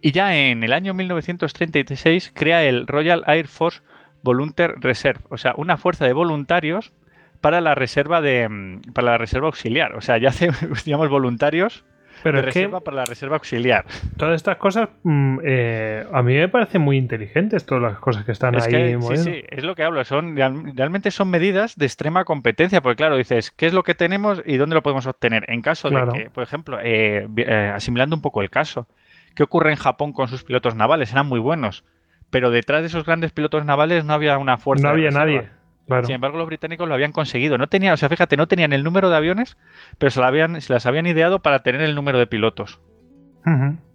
Y 0.00 0.12
ya 0.12 0.36
en 0.36 0.64
el 0.64 0.72
año 0.72 0.94
1936 0.94 2.32
crea 2.34 2.64
el 2.64 2.86
Royal 2.86 3.22
Air 3.26 3.46
Force 3.46 3.82
Volunteer 4.22 4.74
Reserve, 4.80 5.20
o 5.30 5.38
sea, 5.38 5.54
una 5.56 5.76
fuerza 5.76 6.06
de 6.06 6.12
voluntarios 6.12 6.92
para 7.40 7.60
la 7.60 7.74
reserva 7.74 8.20
de 8.20 8.48
mm, 8.48 8.92
para 8.94 9.12
la 9.12 9.18
reserva 9.18 9.48
auxiliar. 9.48 9.94
O 9.94 10.00
sea, 10.00 10.18
ya 10.18 10.30
hace, 10.30 10.50
voluntarios 11.08 11.84
Pero 12.22 12.42
de 12.42 12.48
es 12.48 12.54
que 12.54 12.68
para 12.68 12.96
la 12.96 13.04
reserva 13.04 13.36
auxiliar. 13.36 13.84
todas 14.16 14.34
estas 14.36 14.56
cosas 14.56 14.88
mm, 15.02 15.38
eh, 15.44 16.06
a 16.12 16.22
mí 16.22 16.34
me 16.34 16.48
parecen 16.48 16.82
muy 16.82 16.96
inteligentes, 16.96 17.64
todas 17.66 17.82
las 17.82 17.98
cosas 17.98 18.24
que 18.24 18.32
están 18.32 18.54
Es 18.54 18.64
ahí 18.66 18.72
que, 18.72 18.98
sí, 19.00 19.16
sí, 19.16 19.44
es 19.50 19.64
lo 19.64 19.74
que 19.74 19.82
hablo. 19.84 20.04
Son, 20.04 20.36
real- 20.36 20.72
realmente 20.74 21.10
son 21.10 21.30
medidas 21.30 21.76
de 21.76 21.86
extrema 21.86 22.24
competencia, 22.24 22.80
porque 22.80 22.96
claro, 22.96 23.16
dices, 23.16 23.50
¿qué 23.50 23.66
es 23.66 23.72
lo 23.74 23.82
que 23.82 23.94
tenemos 23.94 24.42
y 24.46 24.56
dónde 24.56 24.74
lo 24.74 24.82
podemos 24.82 25.06
obtener? 25.06 25.44
En 25.48 25.62
caso 25.62 25.88
Claro. 25.88 26.12
de 26.12 26.24
que, 26.24 26.30
por 26.30 26.42
ejemplo, 26.42 26.78
eh, 26.82 27.26
eh, 27.36 27.72
asimilando 27.74 28.16
un 28.16 28.22
poco 28.22 28.42
el 28.42 28.50
caso, 28.50 28.86
¿qué 29.34 29.42
ocurre 29.42 29.70
en 29.70 29.76
Japón 29.76 30.12
con 30.12 30.28
sus 30.28 30.44
pilotos 30.44 30.74
navales? 30.74 31.12
Eran 31.12 31.26
muy 31.26 31.40
buenos, 31.40 31.84
pero 32.30 32.50
detrás 32.50 32.80
de 32.82 32.86
esos 32.88 33.04
grandes 33.04 33.32
pilotos 33.32 33.64
navales 33.64 34.04
no 34.04 34.12
había 34.14 34.38
una 34.38 34.58
fuerza. 34.58 34.86
No 34.88 34.92
había 34.94 35.10
nadie. 35.10 35.48
Claro. 35.86 36.06
Sin 36.06 36.14
embargo, 36.14 36.38
los 36.38 36.46
británicos 36.46 36.88
lo 36.88 36.94
habían 36.94 37.12
conseguido. 37.12 37.58
No 37.58 37.66
tenía, 37.66 37.92
o 37.92 37.96
sea, 37.96 38.08
fíjate, 38.08 38.36
no 38.36 38.46
tenían 38.46 38.72
el 38.72 38.84
número 38.84 39.10
de 39.10 39.16
aviones, 39.16 39.56
pero 39.98 40.10
se, 40.10 40.20
la 40.20 40.28
habían, 40.28 40.60
se 40.60 40.72
las 40.72 40.86
habían 40.86 41.06
ideado 41.06 41.40
para 41.40 41.62
tener 41.62 41.80
el 41.80 41.94
número 41.94 42.18
de 42.18 42.26
pilotos. 42.26 42.80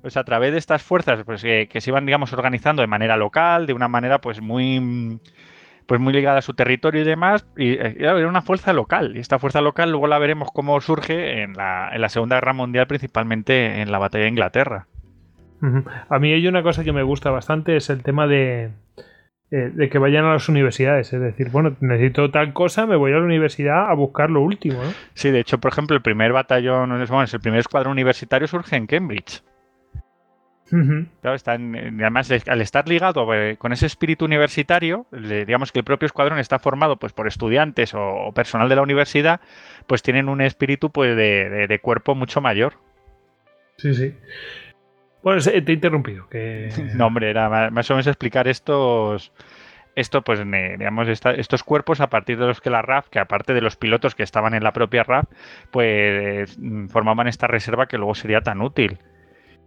Pues 0.01 0.17
a 0.17 0.25
través 0.25 0.51
de 0.51 0.57
estas 0.57 0.83
fuerzas 0.83 1.23
pues, 1.23 1.41
que, 1.41 1.69
que 1.69 1.79
se 1.79 1.89
iban, 1.89 2.05
digamos, 2.05 2.33
organizando 2.33 2.81
de 2.81 2.87
manera 2.87 3.15
local, 3.15 3.65
de 3.65 3.71
una 3.71 3.87
manera 3.87 4.19
pues 4.19 4.41
muy 4.41 5.19
pues 5.87 6.01
muy 6.01 6.13
ligada 6.13 6.39
a 6.39 6.41
su 6.41 6.53
territorio 6.53 7.01
y 7.01 7.05
demás, 7.05 7.47
y 7.55 7.71
eh, 7.71 7.95
era 7.97 8.27
una 8.27 8.41
fuerza 8.41 8.73
local. 8.73 9.15
Y 9.15 9.19
esta 9.19 9.39
fuerza 9.39 9.61
local 9.61 9.89
luego 9.89 10.07
la 10.07 10.19
veremos 10.19 10.49
cómo 10.53 10.79
surge 10.81 11.41
en 11.41 11.53
la, 11.53 11.89
en 11.93 12.01
la 12.01 12.09
Segunda 12.09 12.35
Guerra 12.35 12.53
Mundial, 12.53 12.87
principalmente 12.87 13.81
en 13.81 13.91
la 13.91 13.97
batalla 13.97 14.25
de 14.25 14.29
Inglaterra. 14.29 14.87
A 16.09 16.19
mí 16.19 16.31
hay 16.33 16.47
una 16.47 16.61
cosa 16.61 16.83
que 16.83 16.93
me 16.93 17.01
gusta 17.01 17.31
bastante, 17.31 17.77
es 17.77 17.89
el 17.89 18.03
tema 18.03 18.27
de, 18.27 18.71
eh, 19.51 19.71
de 19.73 19.89
que 19.89 19.97
vayan 19.97 20.25
a 20.25 20.33
las 20.33 20.49
universidades. 20.49 21.13
Es 21.13 21.21
decir, 21.21 21.49
bueno, 21.51 21.75
necesito 21.79 22.29
tal 22.31 22.53
cosa, 22.53 22.85
me 22.85 22.95
voy 22.95 23.11
a 23.13 23.17
la 23.17 23.23
universidad 23.25 23.89
a 23.89 23.93
buscar 23.93 24.29
lo 24.29 24.41
último. 24.41 24.83
¿no? 24.83 24.93
Sí, 25.13 25.31
de 25.31 25.39
hecho, 25.39 25.59
por 25.59 25.71
ejemplo, 25.71 25.95
el 25.95 26.01
primer 26.01 26.33
batallón, 26.33 26.89
bueno, 26.89 27.23
el 27.31 27.39
primer 27.39 27.59
escuadrón 27.59 27.91
universitario 27.93 28.47
surge 28.47 28.75
en 28.75 28.87
Cambridge. 28.87 29.41
Ujú. 30.69 31.05
Claro, 31.21 31.35
están, 31.37 31.73
además, 32.01 32.27
de- 32.27 32.43
al 32.47 32.59
estar 32.59 32.89
ligado 32.89 33.33
eh, 33.33 33.55
con 33.57 33.71
ese 33.71 33.85
espíritu 33.85 34.25
universitario, 34.25 35.05
le- 35.11 35.45
digamos 35.45 35.71
que 35.71 35.79
el 35.79 35.85
propio 35.85 36.07
escuadrón 36.07 36.39
está 36.39 36.59
formado 36.59 36.97
pues, 36.97 37.13
por 37.13 37.25
estudiantes 37.25 37.93
o, 37.93 38.01
o 38.03 38.33
personal 38.33 38.67
de 38.67 38.75
la 38.75 38.81
universidad, 38.81 39.39
pues 39.87 40.01
tienen 40.03 40.27
un 40.27 40.41
espíritu 40.41 40.89
pues, 40.91 41.15
de, 41.15 41.49
de- 41.49 41.67
de 41.67 41.79
cuerpo 41.79 42.15
mucho 42.15 42.41
mayor. 42.41 42.73
Sí, 43.77 43.93
sí. 43.93 44.13
Bueno, 45.23 45.41
se- 45.41 45.61
te 45.61 45.71
he 45.71 45.75
interrumpido. 45.75 46.27
No, 46.93 47.07
hombre, 47.07 47.29
era 47.29 47.69
más 47.71 47.89
o 47.89 47.93
menos 47.93 48.07
explicar 48.07 48.47
estos, 48.47 49.31
esto, 49.95 50.21
pues, 50.21 50.39
digamos, 50.45 51.07
estos 51.07 51.63
cuerpos 51.63 52.01
a 52.01 52.07
partir 52.09 52.37
de 52.37 52.45
los 52.47 52.61
que 52.61 52.69
la 52.69 52.81
RAF, 52.81 53.09
que 53.09 53.19
aparte 53.19 53.53
de 53.53 53.61
los 53.61 53.75
pilotos 53.75 54.15
que 54.15 54.23
estaban 54.23 54.53
en 54.53 54.63
la 54.63 54.73
propia 54.73 55.03
RAF, 55.03 55.25
pues 55.71 56.57
mm, 56.59 56.87
formaban 56.87 57.27
esta 57.27 57.47
reserva 57.47 57.87
que 57.87 57.97
luego 57.97 58.15
sería 58.15 58.41
tan 58.41 58.61
útil. 58.61 58.99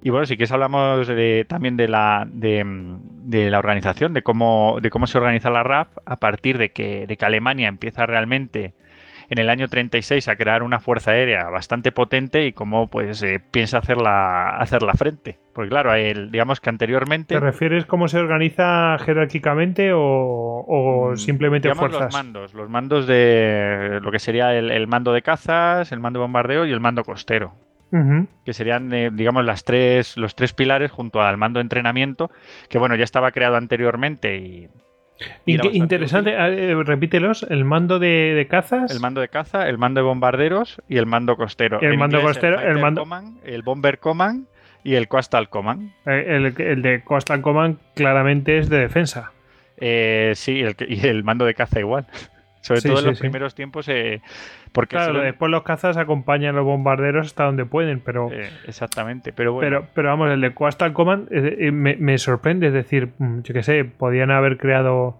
Y 0.03 0.09
bueno, 0.11 0.25
si 0.25 0.37
quieres 0.37 0.53
hablamos 0.53 1.07
de- 1.09 1.45
también 1.49 1.77
de 1.77 1.89
la, 1.89 2.27
de, 2.31 2.65
mm, 2.65 2.99
de 3.31 3.51
la 3.51 3.59
organización, 3.59 4.15
de 4.15 4.23
cómo, 4.23 4.79
de 4.81 4.89
cómo 4.91 5.07
se 5.07 5.19
organiza 5.19 5.51
la 5.51 5.63
RAF 5.63 5.89
a 6.07 6.17
partir 6.17 6.57
de 6.59 6.71
que, 6.71 7.07
de 7.07 7.17
que 7.17 7.25
Alemania 7.27 7.69
empieza 7.69 8.07
realmente 8.07 8.73
en 9.31 9.39
el 9.39 9.49
año 9.49 9.69
36 9.69 10.29
a 10.29 10.37
crear 10.37 10.63
una 10.63 10.81
fuerza 10.81 11.13
aérea 11.13 11.49
bastante 11.49 11.93
potente 11.93 12.45
y 12.47 12.53
cómo 12.53 12.89
pues 12.91 13.23
eh, 13.23 13.41
piensa 13.51 13.79
hacerla, 13.79 14.57
hacerla 14.59 14.93
frente. 14.95 15.39
Porque 15.55 15.71
claro, 15.71 15.95
el- 15.95 16.31
digamos 16.31 16.61
que 16.61 16.69
anteriormente... 16.69 17.35
¿Te 17.35 17.41
refieres 17.41 17.87
cómo 17.87 18.09
se 18.09 18.19
organiza 18.19 18.99
jerárquicamente 18.99 19.93
o, 19.93 20.01
o 20.67 21.13
Mm, 21.13 21.17
simplemente 21.17 21.69
digamos 21.69 21.81
fuerzas? 21.91 22.03
los 22.03 22.13
mandos, 22.13 22.55
los 22.55 22.69
mandos 22.69 23.07
de 23.07 24.01
lo 24.03 24.11
que 24.11 24.19
sería 24.19 24.55
el, 24.57 24.71
el 24.71 24.87
mando 24.87 25.13
de 25.13 25.23
cazas, 25.23 25.93
el 25.93 26.01
mando 26.01 26.19
de 26.19 26.23
bombardeo 26.25 26.67
y 26.67 26.73
el 26.73 26.81
mando 26.81 27.05
costero, 27.05 27.55
que 28.45 28.53
serían, 28.53 28.93
eh, 28.93 29.11
digamos, 29.13 29.45
las 29.45 29.65
tres, 29.65 30.17
los 30.17 30.35
tres 30.37 30.53
pilares 30.53 30.91
junto 30.93 31.21
al 31.23 31.37
mando 31.39 31.59
de 31.59 31.63
entrenamiento, 31.63 32.31
que 32.69 32.79
bueno, 32.79 32.95
ya 32.95 33.05
estaba 33.05 33.33
creado 33.33 33.57
anteriormente 33.57 34.37
y 34.37 34.69
interesante, 35.47 36.33
eh, 36.35 36.75
repítelos, 36.85 37.45
el 37.49 37.65
mando 37.65 37.99
de, 37.99 38.35
de 38.35 38.47
cazas. 38.47 38.91
el 38.91 39.01
mando 39.01 39.21
de 39.21 39.29
caza, 39.29 39.69
el 39.69 39.79
mando 39.79 40.01
de 40.01 40.05
bombarderos 40.07 40.81
y 40.89 40.97
el 40.99 41.07
mando 41.07 41.37
costero. 41.37 41.81
El 41.81 41.93
En 41.95 41.99
mando 41.99 42.21
costero, 42.21 42.61
el 42.61 42.79
mando- 42.79 43.03
Command, 43.03 43.39
el 43.45 43.63
Bomber 43.63 43.99
Command 43.99 44.47
y 44.85 44.95
el 44.95 45.09
Coastal 45.09 45.49
Command. 45.49 45.91
Eh, 46.07 46.25
el, 46.29 46.55
el 46.61 46.83
de 46.83 47.03
Coastal 47.03 47.41
Command 47.43 47.77
claramente 47.95 48.59
es 48.59 48.69
de 48.69 48.79
defensa. 48.79 49.33
Eh, 49.77 50.33
sí, 50.37 50.61
el, 50.61 50.77
y 50.89 51.07
el 51.07 51.25
mando 51.25 51.45
de 51.45 51.55
caza 51.55 51.81
igual. 51.81 52.07
Sobre 52.63 52.81
Sí, 52.83 52.89
todo 52.89 52.99
sí, 52.99 53.05
en 53.05 53.09
los 53.11 53.19
sí. 53.19 53.23
primeros 53.23 53.55
tiempos, 53.55 53.89
eh, 53.89 54.21
porque 54.73 54.97
Claro, 54.97 55.21
después 55.23 55.51
los 55.51 55.63
cazas 55.63 55.97
acompañan 55.97 56.55
a 56.55 56.59
los 56.59 56.67
bombarderos 56.67 57.27
hasta 57.29 57.45
donde 57.45 57.65
pueden, 57.65 58.01
pero, 58.01 58.31
eh, 58.31 58.51
exactamente, 58.67 59.33
pero 59.33 59.55
bueno. 59.55 59.67
pero, 59.81 59.87
pero 59.95 60.09
vamos, 60.11 60.31
el 60.31 60.41
de 60.43 60.53
Coastal 60.53 60.93
Command 60.93 61.33
eh, 61.33 61.57
eh, 61.59 61.73
me, 61.73 61.97
me 61.97 62.19
sorprende, 62.19 62.67
es 62.67 62.75
decir, 62.75 63.13
mm, 63.19 63.41
yo 63.41 63.55
qué 63.55 63.63
sé, 63.63 63.85
podían 63.87 64.31
haber 64.31 64.59
creado, 64.59 65.17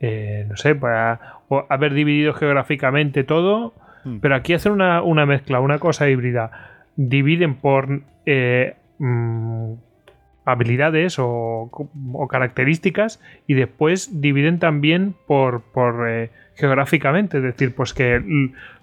eh, 0.00 0.46
no 0.48 0.56
sé, 0.56 0.74
para 0.74 1.20
o 1.48 1.66
haber 1.68 1.92
dividido 1.92 2.32
geográficamente 2.32 3.22
todo, 3.24 3.74
Mm. 4.04 4.18
pero 4.20 4.36
aquí 4.36 4.54
hacen 4.54 4.72
una, 4.72 5.02
una 5.02 5.26
mezcla, 5.26 5.58
una 5.60 5.78
cosa 5.80 6.08
híbrida. 6.08 6.50
Dividen 6.96 7.56
por 7.56 8.00
mm, 8.98 9.72
habilidades 10.44 11.18
o, 11.18 11.68
o 12.12 12.28
características 12.28 13.20
y 13.46 13.54
después 13.54 14.20
dividen 14.20 14.58
también 14.58 15.14
por, 15.26 15.62
por 15.72 16.08
geográficamente, 16.58 17.38
es 17.38 17.42
decir, 17.44 17.74
pues 17.74 17.94
que 17.94 18.20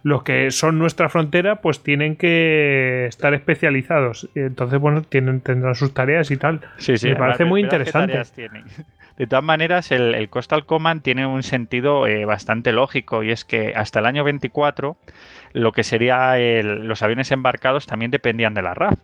los 0.03 0.23
que 0.23 0.49
son 0.51 0.80
nuestra 0.80 1.09
frontera 1.09 1.57
pues 1.57 1.84
tienen 1.84 2.15
que 2.15 3.05
estar 3.07 3.34
especializados. 3.34 4.30
Entonces, 4.34 4.80
bueno, 4.80 5.01
tienen, 5.01 5.41
tendrán 5.41 5.76
sus 5.76 5.93
tareas 5.93 6.32
y 6.32 6.38
tal. 6.38 6.61
Sí, 6.78 6.97
sí, 6.97 7.09
Me 7.09 7.15
parece 7.15 7.43
muy 7.45 7.61
interesante. 7.61 8.21
De 9.17 9.28
todas 9.28 9.43
maneras, 9.45 9.91
el, 9.91 10.13
el 10.13 10.30
Coastal 10.30 10.65
Command 10.65 11.01
tiene 11.01 11.26
un 11.26 11.41
sentido 11.43 12.05
eh, 12.05 12.26
bastante 12.26 12.73
lógico 12.73 13.23
y 13.23 13.32
es 13.32 13.45
que 13.45 13.73
hasta 13.73 13.99
el 13.99 14.05
año 14.07 14.26
24 14.26 14.97
lo 15.53 15.71
que 15.71 15.84
sería 15.84 16.38
el- 16.38 16.86
los 16.86 17.01
aviones 17.01 17.32
embarcados 17.32 17.86
también 17.88 18.11
dependían 18.11 18.53
de 18.53 18.61
la 18.61 18.73
RAF. 18.73 18.95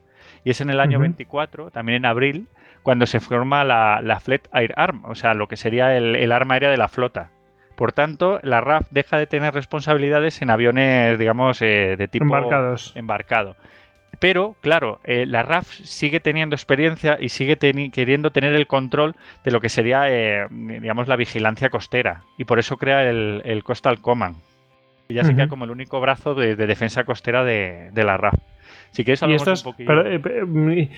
Y 0.43 0.49
es 0.49 0.59
en 0.59 0.69
el 0.69 0.80
año 0.82 0.97
Ujú. 0.97 1.03
24, 1.03 1.72
también 1.72 1.97
en 1.97 2.05
abril, 2.05 2.47
cuando 2.84 3.05
se 3.05 3.19
forma 3.22 3.63
la, 3.63 4.01
la 4.03 4.19
Fleet 4.19 4.41
Air 4.53 4.74
Arm, 4.76 5.05
o 5.05 5.15
sea, 5.15 5.34
lo 5.34 5.47
que 5.47 5.55
sería 5.55 5.95
el, 5.95 6.15
el 6.17 6.32
arma 6.34 6.55
aérea 6.55 6.72
de 6.72 6.78
la 6.78 6.88
flota. 6.89 7.30
Por 7.82 7.93
tanto, 7.93 8.39
la 8.43 8.61
RAF 8.61 8.86
deja 8.91 9.17
de 9.17 9.25
tener 9.25 9.55
responsabilidades 9.55 10.39
en 10.43 10.51
aviones, 10.51 11.17
digamos, 11.17 11.63
eh, 11.63 11.95
de 11.97 12.07
tipo 12.07 12.25
Embarcados. 12.25 12.91
embarcado. 12.93 13.55
Pero, 14.19 14.55
claro, 14.61 14.99
eh, 15.03 15.25
la 15.25 15.41
RAF 15.41 15.67
sigue 15.67 16.19
teniendo 16.19 16.55
experiencia 16.55 17.17
y 17.19 17.29
sigue 17.29 17.57
teni- 17.57 17.89
queriendo 17.91 18.29
tener 18.29 18.53
el 18.53 18.67
control 18.67 19.15
de 19.43 19.49
lo 19.49 19.61
que 19.61 19.69
sería, 19.69 20.03
eh, 20.11 20.45
digamos, 20.51 21.07
la 21.07 21.15
vigilancia 21.15 21.71
costera. 21.71 22.21
Y 22.38 22.45
por 22.45 22.59
eso 22.59 22.77
crea 22.77 23.09
el, 23.09 23.41
el 23.45 23.63
Coastal 23.63 23.99
Command. 23.99 24.36
Y 25.09 25.15
ya 25.15 25.23
se 25.23 25.29
Ujú. 25.29 25.38
queda 25.38 25.47
como 25.47 25.65
el 25.65 25.71
único 25.71 25.99
brazo 25.99 26.36
de, 26.36 26.55
de 26.55 26.67
defensa 26.67 27.03
costera 27.03 27.43
de, 27.43 27.89
de 27.93 28.03
la 28.03 28.15
RAF. 28.15 28.36
Si 28.91 29.03
quieres 29.03 29.23
hablamos 29.23 29.41
estos, 29.41 29.65
un 29.65 29.71
poquillo. 29.71 29.88
pero, 30.03 30.21
pe- 30.21 30.91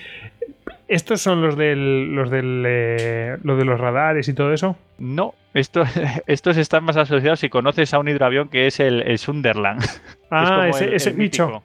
estos 0.88 1.20
son 1.20 1.42
los 1.42 1.56
del, 1.56 2.14
los 2.14 2.30
del, 2.30 2.64
eh, 2.66 3.36
lo 3.42 3.56
de 3.56 3.64
los 3.64 3.80
radares 3.80 4.28
y 4.28 4.34
todo 4.34 4.52
eso. 4.52 4.76
No, 4.98 5.34
esto, 5.54 5.84
estos 6.26 6.56
están 6.56 6.84
más 6.84 6.96
asociados 6.96 7.40
si 7.40 7.48
conoces 7.48 7.92
a 7.94 7.98
un 7.98 8.08
hidroavión 8.08 8.48
que 8.48 8.66
es 8.66 8.80
el, 8.80 9.02
el 9.02 9.18
Sunderland. 9.18 9.82
es 9.84 9.98
Ah, 10.30 10.68
ese, 10.68 10.94
ese 10.94 11.10
el 11.10 11.16
bicho. 11.16 11.62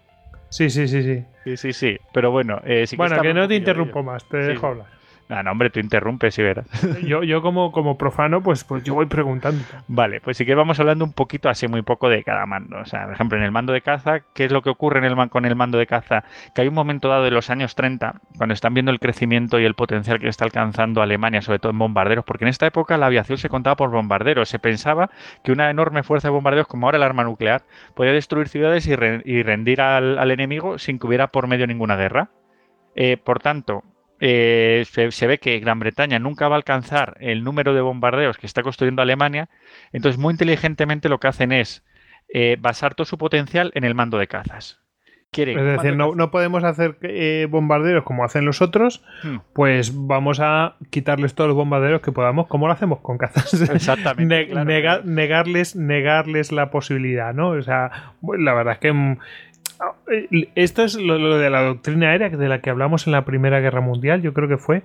Sí, 0.49 0.69
sí, 0.69 0.87
sí, 0.87 1.03
sí. 1.03 1.23
Sí, 1.43 1.57
sí, 1.57 1.73
sí. 1.73 1.97
Pero 2.13 2.31
bueno, 2.31 2.59
eh, 2.65 2.85
si 2.87 2.95
quieres 2.97 3.11
bueno, 3.17 3.21
que 3.21 3.33
no 3.33 3.47
te 3.47 3.55
interrumpo 3.55 4.03
más, 4.03 4.27
te 4.27 4.41
Sí. 4.41 4.47
dejo 4.49 4.67
hablar. 4.67 4.87
Ah, 5.31 5.43
no, 5.43 5.51
hombre, 5.51 5.69
tú 5.69 5.79
interrumpes 5.79 6.39
y 6.39 6.41
verás. 6.41 6.65
Yo, 7.05 7.21
yo 7.23 7.43
como, 7.43 7.71
como 7.71 7.99
profano, 7.99 8.41
pues, 8.41 8.63
pues 8.63 8.83
yo 8.83 8.95
voy 8.95 9.05
preguntando. 9.05 9.63
Vale, 9.87 10.21
pues 10.21 10.37
sí 10.37 10.45
que 10.45 10.55
vamos 10.55 10.79
hablando 10.79 11.05
un 11.05 11.13
poquito 11.13 11.49
así 11.49 11.67
muy 11.67 11.83
poco 11.83 12.09
de 12.09 12.23
cada 12.23 12.47
mando. 12.47 12.77
O 12.79 12.85
sea, 12.85 13.05
por 13.05 13.13
ejemplo, 13.13 13.37
en 13.37 13.43
el 13.43 13.51
mando 13.51 13.71
de 13.71 13.81
caza, 13.81 14.21
¿qué 14.33 14.45
es 14.45 14.51
lo 14.51 14.63
que 14.63 14.71
ocurre 14.71 14.97
en 14.97 15.05
el, 15.05 15.29
con 15.29 15.45
el 15.45 15.55
mando 15.55 15.77
de 15.77 15.85
caza? 15.85 16.23
Que 16.55 16.63
hay 16.63 16.67
un 16.67 16.73
momento 16.73 17.09
dado 17.09 17.23
de 17.25 17.29
los 17.29 17.51
años 17.51 17.75
30, 17.75 18.21
cuando 18.37 18.53
están 18.53 18.73
viendo 18.73 18.91
el 18.91 18.99
crecimiento 18.99 19.59
y 19.59 19.65
el 19.65 19.75
potencial 19.75 20.19
que 20.19 20.27
está 20.29 20.45
alcanzando 20.45 21.03
Alemania, 21.03 21.43
sobre 21.43 21.59
todo 21.59 21.71
en 21.73 21.77
bombarderos, 21.77 22.25
porque 22.25 22.45
en 22.45 22.49
esta 22.49 22.65
época 22.65 22.97
la 22.97 23.05
aviación 23.05 23.37
se 23.37 23.49
contaba 23.49 23.75
por 23.75 23.91
bombarderos. 23.91 24.49
Se 24.49 24.57
pensaba 24.57 25.11
que 25.43 25.51
una 25.51 25.69
enorme 25.69 26.01
fuerza 26.01 26.29
de 26.29 26.31
bombarderos, 26.33 26.65
como 26.67 26.87
ahora 26.87 26.97
el 26.97 27.03
arma 27.03 27.23
nuclear, 27.23 27.61
podía 27.93 28.13
destruir 28.13 28.47
ciudades 28.49 28.87
y, 28.87 28.95
re- 28.95 29.21
y 29.25 29.43
rendir 29.43 29.81
al, 29.81 30.17
al 30.17 30.31
enemigo 30.31 30.79
sin 30.79 30.97
que 30.97 31.05
hubiera 31.05 31.27
por 31.27 31.45
medio 31.45 31.67
ninguna 31.67 31.95
guerra. 31.97 32.29
Eh, 32.95 33.17
por 33.17 33.39
tanto, 33.39 33.83
eh, 34.19 34.83
se, 34.89 35.11
se 35.11 35.27
ve 35.27 35.37
que 35.39 35.59
Gran 35.59 35.79
Bretaña 35.79 36.19
nunca 36.19 36.47
va 36.47 36.55
a 36.55 36.57
alcanzar 36.57 37.15
el 37.19 37.43
número 37.43 37.73
de 37.73 37.81
bombarderos 37.81 38.37
que 38.37 38.47
está 38.47 38.63
construyendo 38.63 39.01
Alemania. 39.01 39.49
Entonces, 39.93 40.19
muy 40.19 40.31
inteligentemente 40.33 41.09
lo 41.09 41.19
que 41.19 41.27
hacen 41.27 41.51
es 41.51 41.85
eh, 42.33 42.57
basar 42.59 42.95
todo 42.95 43.05
su 43.05 43.17
potencial 43.17 43.71
en 43.75 43.83
el 43.83 43.95
mando 43.95 44.17
de 44.17 44.27
cazas. 44.27 44.79
quiere. 45.31 45.53
Es 45.53 45.63
decir, 45.77 45.95
no, 45.95 46.15
no 46.15 46.31
podemos 46.31 46.63
hacer 46.63 46.97
eh, 47.03 47.45
bombarderos 47.49 48.03
como 48.03 48.23
hacen 48.23 48.45
los 48.45 48.61
otros, 48.63 49.03
Hmm. 49.23 49.37
pues 49.53 49.91
vamos 49.95 50.39
a 50.41 50.75
quitarles 50.89 51.35
todos 51.35 51.47
los 51.49 51.55
bombarderos 51.57 52.01
que 52.01 52.11
podamos, 52.11 52.47
como 52.47 52.65
lo 52.67 52.73
hacemos 52.73 52.99
con 53.01 53.17
cazas. 53.19 53.53
Exactamente, 53.69 54.35
Ne- 54.45 54.47
claro, 54.49 54.69
nega- 54.69 54.81
claro. 54.81 55.01
negarles, 55.05 55.75
negarles 55.75 56.51
la 56.51 56.71
posibilidad, 56.71 57.33
¿no? 57.33 57.49
O 57.49 57.61
sea, 57.61 58.13
bueno, 58.21 58.43
la 58.43 58.53
verdad 58.55 58.73
es 58.73 58.79
que 58.79 58.91
mm, 58.91 59.17
esto 60.55 60.83
es 60.83 60.95
lo, 60.95 61.37
de 61.37 61.49
la 61.49 61.61
doctrina 61.63 62.09
aérea 62.09 62.29
de 62.29 62.49
la 62.49 62.61
que 62.61 62.69
hablamos 62.69 63.07
en 63.07 63.13
la 63.13 63.25
Primera 63.25 63.59
Guerra 63.59 63.81
Mundial, 63.81 64.21
yo 64.21 64.33
creo 64.33 64.47
que 64.47 64.57
fue, 64.57 64.81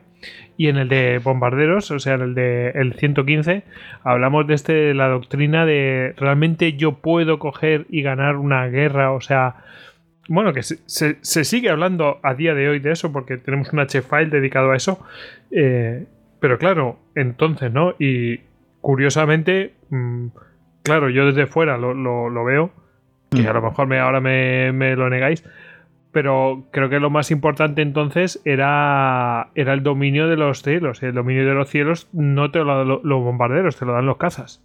y 0.57 0.69
en 0.69 0.77
el 0.77 0.89
de 0.89 1.19
bombarderos, 1.23 1.91
o 1.91 1.99
sea, 1.99 2.15
en 2.15 2.21
el 2.23 2.35
de 2.35 2.71
el 2.71 2.95
115, 2.95 3.63
hablamos 4.03 4.47
de 4.47 4.55
este 4.55 4.73
de 4.73 4.95
la 4.95 5.09
doctrina 5.09 5.67
de 5.67 6.15
realmente 6.17 6.75
yo 6.75 6.93
puedo 7.01 7.39
coger 7.39 7.87
y 7.91 8.03
ganar 8.03 8.37
una 8.37 8.67
guerra, 8.69 9.13
o 9.13 9.21
sea, 9.21 9.57
bueno, 10.29 10.53
que 10.53 10.63
se, 10.63 11.17
sigue 11.23 11.71
hablando 11.71 12.19
a 12.23 12.35
día 12.35 12.55
de 12.55 12.69
hoy 12.69 12.79
de 12.79 12.93
eso 12.93 13.13
porque 13.13 13.37
tenemos 13.37 13.73
un 13.73 13.81
H-File 13.81 14.31
dedicado 14.31 14.71
a 14.73 14.77
eso. 14.77 15.05
eh, 15.51 16.07
pero 16.41 16.59
claro, 16.59 16.99
entonces, 17.15 17.73
¿no? 17.73 17.95
Y 17.99 18.41
curiosamente, 18.83 19.73
mm, 19.89 20.27
claro, 20.83 21.09
yo 21.09 21.25
desde 21.27 21.47
fuera 21.47 21.79
lo- 21.79 21.95
lo 21.95 22.45
veo, 22.45 22.71
que 23.35 23.49
a 23.49 23.53
lo 23.53 23.63
mejor 23.63 23.87
me, 23.87 23.99
ahora 23.99 24.21
me, 24.21 24.73
me 24.73 24.97
lo 24.97 25.09
negáis, 25.11 25.45
pero 26.13 26.65
creo 26.71 26.89
que 26.89 27.01
lo 27.01 27.11
más 27.11 27.31
importante 27.31 27.83
entonces 27.83 28.41
era, 28.45 29.49
era 29.55 29.73
el 29.73 29.83
dominio 29.83 30.29
de 30.29 30.37
los 30.37 30.63
cielos. 30.63 31.03
El 31.03 31.15
dominio 31.15 31.47
de 31.47 31.55
los 31.55 31.69
cielos 31.69 32.09
no 32.13 32.51
te 32.51 32.61
lo 32.61 32.77
dan 32.79 32.89
lo- 32.89 33.01
los 33.03 33.23
bombarderos, 33.23 33.77
te 33.77 33.85
lo 33.85 33.93
dan 33.93 34.07
los 34.07 34.17
cazas. 34.17 34.63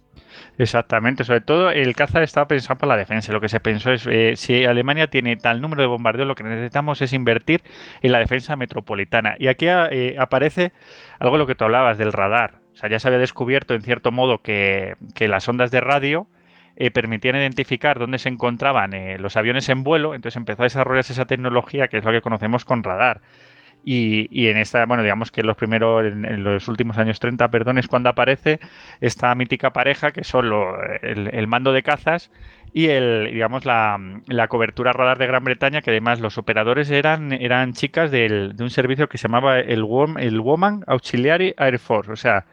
Exactamente, 0.58 1.24
sobre 1.24 1.40
todo 1.40 1.70
el 1.70 1.96
caza 1.96 2.22
estaba 2.22 2.46
pensado 2.46 2.78
para 2.78 2.90
la 2.94 2.98
defensa. 2.98 3.32
Lo 3.32 3.40
que 3.40 3.48
se 3.48 3.58
pensó 3.60 3.90
es, 3.92 4.06
eh, 4.06 4.34
si 4.36 4.64
Alemania 4.64 5.08
tiene 5.08 5.36
tal 5.36 5.60
número 5.60 5.82
de 5.82 5.88
bombardeos, 5.88 6.28
lo 6.28 6.34
que 6.34 6.44
necesitamos 6.44 7.02
es 7.02 7.12
invertir 7.12 7.62
en 8.02 8.12
la 8.12 8.18
defensa 8.18 8.54
metropolitana. 8.56 9.34
Y 9.38 9.48
aquí 9.48 9.66
eh, 9.68 10.16
aparece 10.18 10.72
algo 11.18 11.34
de 11.36 11.38
lo 11.40 11.46
que 11.46 11.54
tú 11.56 11.64
hablabas, 11.64 11.98
del 11.98 12.12
radar. 12.12 12.60
O 12.72 12.76
sea, 12.76 12.88
ya 12.88 13.00
se 13.00 13.08
había 13.08 13.18
descubierto 13.18 13.74
en 13.74 13.82
cierto 13.82 14.12
modo 14.12 14.38
que, 14.38 14.94
que 15.14 15.28
las 15.28 15.48
ondas 15.48 15.70
de 15.70 15.80
radio 15.80 16.26
eh, 16.76 16.90
permitían 16.90 17.36
identificar 17.36 17.98
dónde 17.98 18.18
se 18.18 18.28
encontraban 18.28 18.94
eh, 18.94 19.18
los 19.18 19.36
aviones 19.36 19.68
en 19.68 19.82
vuelo, 19.84 20.14
entonces 20.14 20.36
empezó 20.36 20.62
a 20.62 20.66
desarrollarse 20.66 21.12
esa 21.12 21.26
tecnología 21.26 21.88
que 21.88 21.98
es 21.98 22.04
lo 22.04 22.12
que 22.12 22.20
conocemos 22.22 22.64
con 22.64 22.82
radar. 22.82 23.20
Y, 23.82 24.48
en 24.48 24.58
esta, 24.58 24.84
bueno, 24.84 25.02
digamos 25.02 25.30
que 25.30 25.42
los 25.42 25.56
primeros, 25.56 26.04
en, 26.04 26.44
los 26.44 26.68
últimos 26.68 26.98
años 26.98 27.18
30, 27.18 27.48
perdón, 27.50 27.78
es 27.78 27.88
cuando 27.88 28.10
aparece 28.10 28.60
esta 29.00 29.34
mítica 29.34 29.72
pareja 29.72 30.10
que 30.10 30.22
son 30.22 30.50
el, 31.02 31.46
mando 31.46 31.72
de 31.72 31.82
cazas 31.82 32.30
y 32.74 32.88
el, 32.88 33.30
digamos, 33.32 33.64
la, 33.64 33.98
la 34.26 34.48
cobertura 34.48 34.92
radar 34.92 35.16
de 35.16 35.26
Gran 35.26 35.44
Bretaña, 35.44 35.80
que 35.80 35.90
además 35.90 36.20
los 36.20 36.36
operadores 36.36 36.90
eran, 36.90 37.32
eran 37.32 37.72
chicas 37.72 38.10
del- 38.10 38.54
de 38.54 38.62
un 38.64 38.70
servicio 38.70 39.08
que 39.08 39.16
se 39.16 39.28
llamaba 39.28 39.58
el, 39.58 39.82
Wom- 39.82 40.20
el 40.20 40.40
Woman 40.40 40.84
Auxiliary 40.86 41.54
Air 41.56 41.78
Force, 41.78 42.12
o 42.12 42.16
sea, 42.16 42.44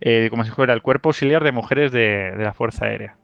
eh, 0.00 0.28
como 0.30 0.44
si 0.44 0.50
fuera 0.52 0.72
el 0.72 0.82
cuerpo 0.82 1.08
auxiliar 1.08 1.42
de 1.42 1.50
mujeres 1.52 1.90
de, 1.90 2.30
de 2.36 2.44
la 2.44 2.54
Fuerza 2.54 2.86
Aérea. 2.86 3.16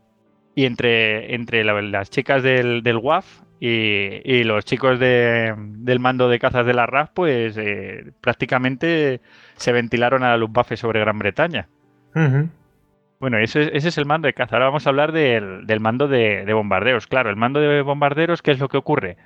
Y 0.54 0.66
entre, 0.66 1.34
entre 1.34 1.64
la- 1.64 1.80
las 1.82 2.10
chicas 2.10 2.42
del, 2.42 2.82
del 2.82 2.98
WAF 2.98 3.40
y, 3.60 4.20
y 4.24 4.44
los 4.44 4.64
chicos 4.64 4.98
de- 4.98 5.54
del 5.56 5.98
mando 6.00 6.28
de 6.28 6.38
cazas 6.38 6.66
de 6.66 6.74
la 6.74 6.84
RAF, 6.86 7.10
pues 7.14 7.56
eh, 7.56 8.12
prácticamente 8.20 9.20
se 9.56 9.72
ventilaron 9.72 10.22
a 10.24 10.30
la 10.30 10.36
Luftwaffe 10.36 10.76
sobre 10.76 11.00
Gran 11.00 11.18
Bretaña. 11.18 11.68
Bueno, 13.20 13.38
ese, 13.38 13.62
es- 13.62 13.70
ese 13.72 13.88
es 13.88 13.98
el 13.98 14.04
mando 14.04 14.26
de 14.26 14.34
caza. 14.34 14.56
Ahora 14.56 14.66
vamos 14.66 14.84
a 14.86 14.90
hablar 14.90 15.12
del, 15.12 15.64
del 15.66 15.80
mando 15.80 16.08
de, 16.08 16.44
de 16.44 16.52
bombarderos. 16.52 17.06
Claro, 17.06 17.30
el 17.30 17.36
mando 17.36 17.60
de 17.60 17.80
bombarderos, 17.82 18.42
¿qué 18.42 18.50
es 18.50 18.58
lo 18.58 18.68
que 18.68 18.76
ocurre? 18.78 19.16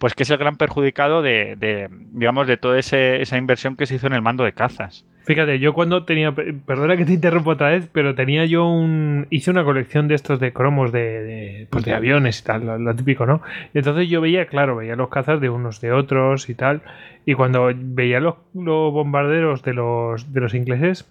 Pues 0.00 0.14
que 0.14 0.24
es 0.24 0.30
el 0.30 0.38
gran 0.38 0.56
perjudicado 0.56 1.22
de, 1.22 1.54
de, 1.56 1.88
digamos, 2.12 2.46
de 2.48 2.56
toda 2.56 2.78
ese- 2.78 3.22
esa 3.22 3.38
inversión 3.38 3.76
que 3.76 3.86
se 3.86 3.94
hizo 3.94 4.08
en 4.08 4.12
el 4.14 4.22
mando 4.22 4.42
de 4.44 4.52
cazas. 4.52 5.06
Fíjate, 5.24 5.58
yo 5.58 5.72
cuando 5.72 6.04
tenía, 6.04 6.32
perdona 6.32 6.98
que 6.98 7.06
te 7.06 7.14
interrumpo 7.14 7.50
otra 7.50 7.70
vez, 7.70 7.88
pero 7.90 8.14
tenía 8.14 8.44
yo 8.44 8.66
un, 8.66 9.26
hice 9.30 9.50
una 9.50 9.64
colección 9.64 10.06
de 10.06 10.14
estos 10.14 10.38
de 10.38 10.52
cromos 10.52 10.92
de, 10.92 11.22
de, 11.22 11.66
pues 11.70 11.84
de 11.84 11.94
aviones 11.94 12.40
y 12.40 12.44
tal, 12.44 12.66
lo, 12.66 12.78
lo 12.78 12.94
típico, 12.94 13.24
¿no? 13.24 13.40
Y 13.72 13.78
entonces 13.78 14.08
yo 14.08 14.20
veía, 14.20 14.46
claro, 14.46 14.76
veía 14.76 14.96
los 14.96 15.08
cazas 15.08 15.40
de 15.40 15.48
unos 15.48 15.80
de 15.80 15.92
otros 15.92 16.50
y 16.50 16.54
tal, 16.54 16.82
y 17.24 17.32
cuando 17.34 17.70
veía 17.74 18.20
los, 18.20 18.34
los 18.52 18.92
bombarderos 18.92 19.62
de 19.62 19.72
los, 19.72 20.30
de 20.30 20.40
los 20.40 20.52
ingleses, 20.52 21.10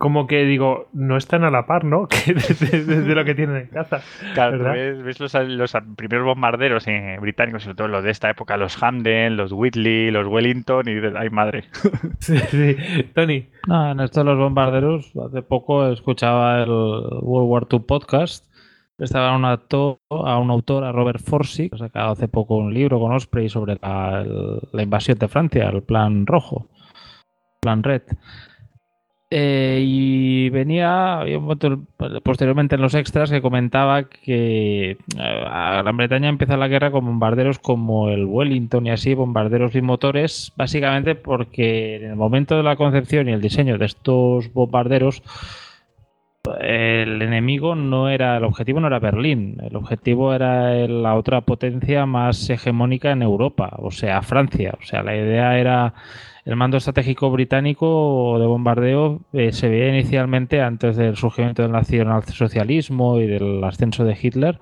como 0.00 0.26
que 0.26 0.44
digo, 0.46 0.88
no 0.94 1.18
están 1.18 1.44
a 1.44 1.50
la 1.50 1.66
par, 1.66 1.84
¿no? 1.84 2.08
Que 2.08 2.32
de, 2.32 2.84
de- 2.84 3.02
de 3.02 3.14
lo 3.14 3.22
que 3.26 3.34
tienen 3.34 3.56
en 3.56 3.66
caza. 3.66 4.00
Claro, 4.32 4.72
ves, 4.72 5.02
ves 5.02 5.20
los, 5.20 5.34
los 5.34 5.76
primeros 5.94 6.24
bombarderos 6.24 6.88
eh, 6.88 7.18
británicos, 7.20 7.64
sobre 7.64 7.76
todo 7.76 7.88
los 7.88 8.02
de 8.02 8.10
esta 8.10 8.30
época, 8.30 8.56
los 8.56 8.82
Hamden, 8.82 9.36
los 9.36 9.52
Whitley, 9.52 10.10
los 10.10 10.26
Wellington, 10.26 10.88
y 10.88 10.94
dices, 10.94 11.12
ay 11.16 11.28
madre. 11.28 11.64
Sí, 12.18 12.38
sí. 12.38 12.76
Tony, 13.14 13.48
No, 13.68 13.90
en 13.92 14.00
esto 14.00 14.20
de 14.20 14.24
los 14.24 14.38
bombarderos, 14.38 15.12
hace 15.16 15.42
poco 15.42 15.86
escuchaba 15.88 16.62
el 16.62 16.70
World 16.70 17.50
War 17.50 17.66
II 17.70 17.80
podcast. 17.80 18.46
Estaba 18.98 19.36
un 19.36 19.44
a 19.44 20.38
un 20.38 20.50
autor, 20.50 20.84
a 20.84 20.92
Robert 20.92 21.20
Forsyth, 21.20 21.70
que 21.70 21.76
ha 21.76 21.78
sacado 21.78 22.12
hace 22.12 22.26
poco 22.28 22.56
un 22.56 22.72
libro 22.72 22.98
con 23.00 23.12
Osprey 23.12 23.50
sobre 23.50 23.76
la, 23.82 24.24
la 24.72 24.82
invasión 24.82 25.18
de 25.18 25.28
Francia, 25.28 25.68
el 25.68 25.82
plan 25.82 26.26
rojo, 26.26 26.68
plan 27.60 27.82
red. 27.82 28.02
Eh, 29.32 29.84
y 29.86 30.50
venía, 30.50 31.20
había 31.20 31.38
un 31.38 31.44
momento 31.44 31.84
posteriormente 32.24 32.74
en 32.74 32.80
los 32.80 32.94
extras 32.94 33.30
que 33.30 33.40
comentaba 33.40 34.08
que 34.08 34.90
eh, 34.90 34.96
Gran 35.16 35.96
Bretaña 35.96 36.28
empieza 36.28 36.56
la 36.56 36.66
guerra 36.66 36.90
con 36.90 37.06
bombarderos 37.06 37.60
como 37.60 38.08
el 38.08 38.24
Wellington 38.24 38.88
y 38.88 38.90
así, 38.90 39.14
bombarderos 39.14 39.72
bimotores, 39.72 40.52
básicamente 40.56 41.14
porque 41.14 41.96
en 41.96 42.04
el 42.10 42.16
momento 42.16 42.56
de 42.56 42.64
la 42.64 42.74
concepción 42.74 43.28
y 43.28 43.32
el 43.32 43.40
diseño 43.40 43.78
de 43.78 43.86
estos 43.86 44.52
bombarderos, 44.52 45.22
el 46.60 47.22
enemigo 47.22 47.76
no 47.76 48.08
era, 48.08 48.36
el 48.36 48.44
objetivo 48.44 48.80
no 48.80 48.88
era 48.88 48.98
Berlín, 48.98 49.58
el 49.62 49.76
objetivo 49.76 50.34
era 50.34 50.74
la 50.88 51.14
otra 51.14 51.42
potencia 51.42 52.04
más 52.04 52.50
hegemónica 52.50 53.12
en 53.12 53.22
Europa, 53.22 53.76
o 53.78 53.92
sea, 53.92 54.22
Francia. 54.22 54.74
O 54.80 54.84
sea, 54.84 55.04
la 55.04 55.14
idea 55.14 55.56
era 55.56 55.94
el 56.50 56.56
mando 56.56 56.78
estratégico 56.78 57.30
británico 57.30 58.36
de 58.40 58.46
bombardeo 58.46 59.20
eh, 59.32 59.52
se 59.52 59.68
veía 59.68 59.88
inicialmente 59.90 60.60
antes 60.60 60.96
del 60.96 61.16
surgimiento 61.16 61.62
del 61.62 61.70
nacionalsocialismo 61.70 63.20
y 63.20 63.28
del 63.28 63.62
ascenso 63.62 64.02
de 64.02 64.18
Hitler 64.20 64.58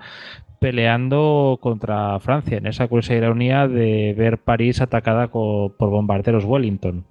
peleando 0.59 1.57
contra 1.63 2.21
Francia 2.21 2.59
en 2.59 2.67
esa 2.67 2.89
curiosa 2.89 3.15
ironía 3.15 3.69
de 3.69 4.15
ver 4.19 4.37
París 4.37 4.83
atacada 4.83 5.29
por 5.29 5.73
bombarderos 5.79 6.45
Wellington. 6.45 7.07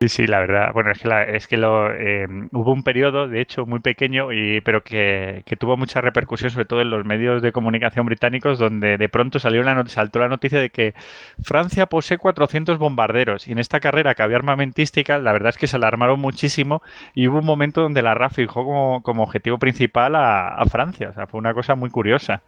Sí, 0.00 0.08
sí, 0.08 0.26
la 0.28 0.38
verdad. 0.38 0.70
Bueno, 0.74 0.92
es 0.92 1.00
que, 1.00 1.08
la- 1.08 1.24
es 1.24 1.48
que 1.48 1.56
lo, 1.56 1.92
eh, 1.92 2.28
hubo 2.52 2.72
un 2.72 2.84
periodo, 2.84 3.26
de 3.26 3.40
hecho, 3.40 3.66
muy 3.66 3.80
pequeño, 3.80 4.32
y, 4.32 4.60
pero 4.60 4.84
que, 4.84 5.42
tuvo 5.58 5.76
mucha 5.76 6.00
repercusión, 6.00 6.50
sobre 6.52 6.66
todo 6.66 6.80
en 6.82 6.90
los 6.90 7.04
medios 7.04 7.42
de 7.42 7.50
comunicación 7.50 8.06
británicos, 8.06 8.60
donde 8.60 8.96
de 8.96 9.08
pronto 9.08 9.40
salió 9.40 9.64
la, 9.64 9.84
saltó 9.88 10.20
la 10.20 10.28
noticia 10.28 10.60
de 10.60 10.70
que 10.70 10.94
Francia 11.42 11.86
posee 11.86 12.16
400 12.18 12.78
bombarderos. 12.78 13.48
Y 13.48 13.52
en 13.52 13.58
esta 13.58 13.80
carrera 13.80 14.14
que 14.14 14.22
había 14.22 14.36
armamentística, 14.36 15.18
la 15.18 15.32
verdad 15.32 15.48
es 15.50 15.58
que 15.58 15.66
se 15.66 15.74
alarmaron 15.76 16.20
muchísimo 16.20 16.80
y 17.12 17.26
hubo 17.26 17.38
un 17.40 17.44
momento 17.46 17.82
donde 17.82 18.00
la 18.02 18.14
RAF 18.14 18.34
fijó 18.36 18.64
como, 18.64 19.02
como 19.02 19.24
objetivo 19.24 19.58
principal 19.58 20.14
a, 20.14 20.46
a 20.54 20.64
Francia. 20.66 21.08
O 21.10 21.12
sea, 21.12 21.26
fue 21.26 21.38
una 21.40 21.54
cosa 21.54 21.74
muy 21.74 21.90
curiosa. 21.90 22.42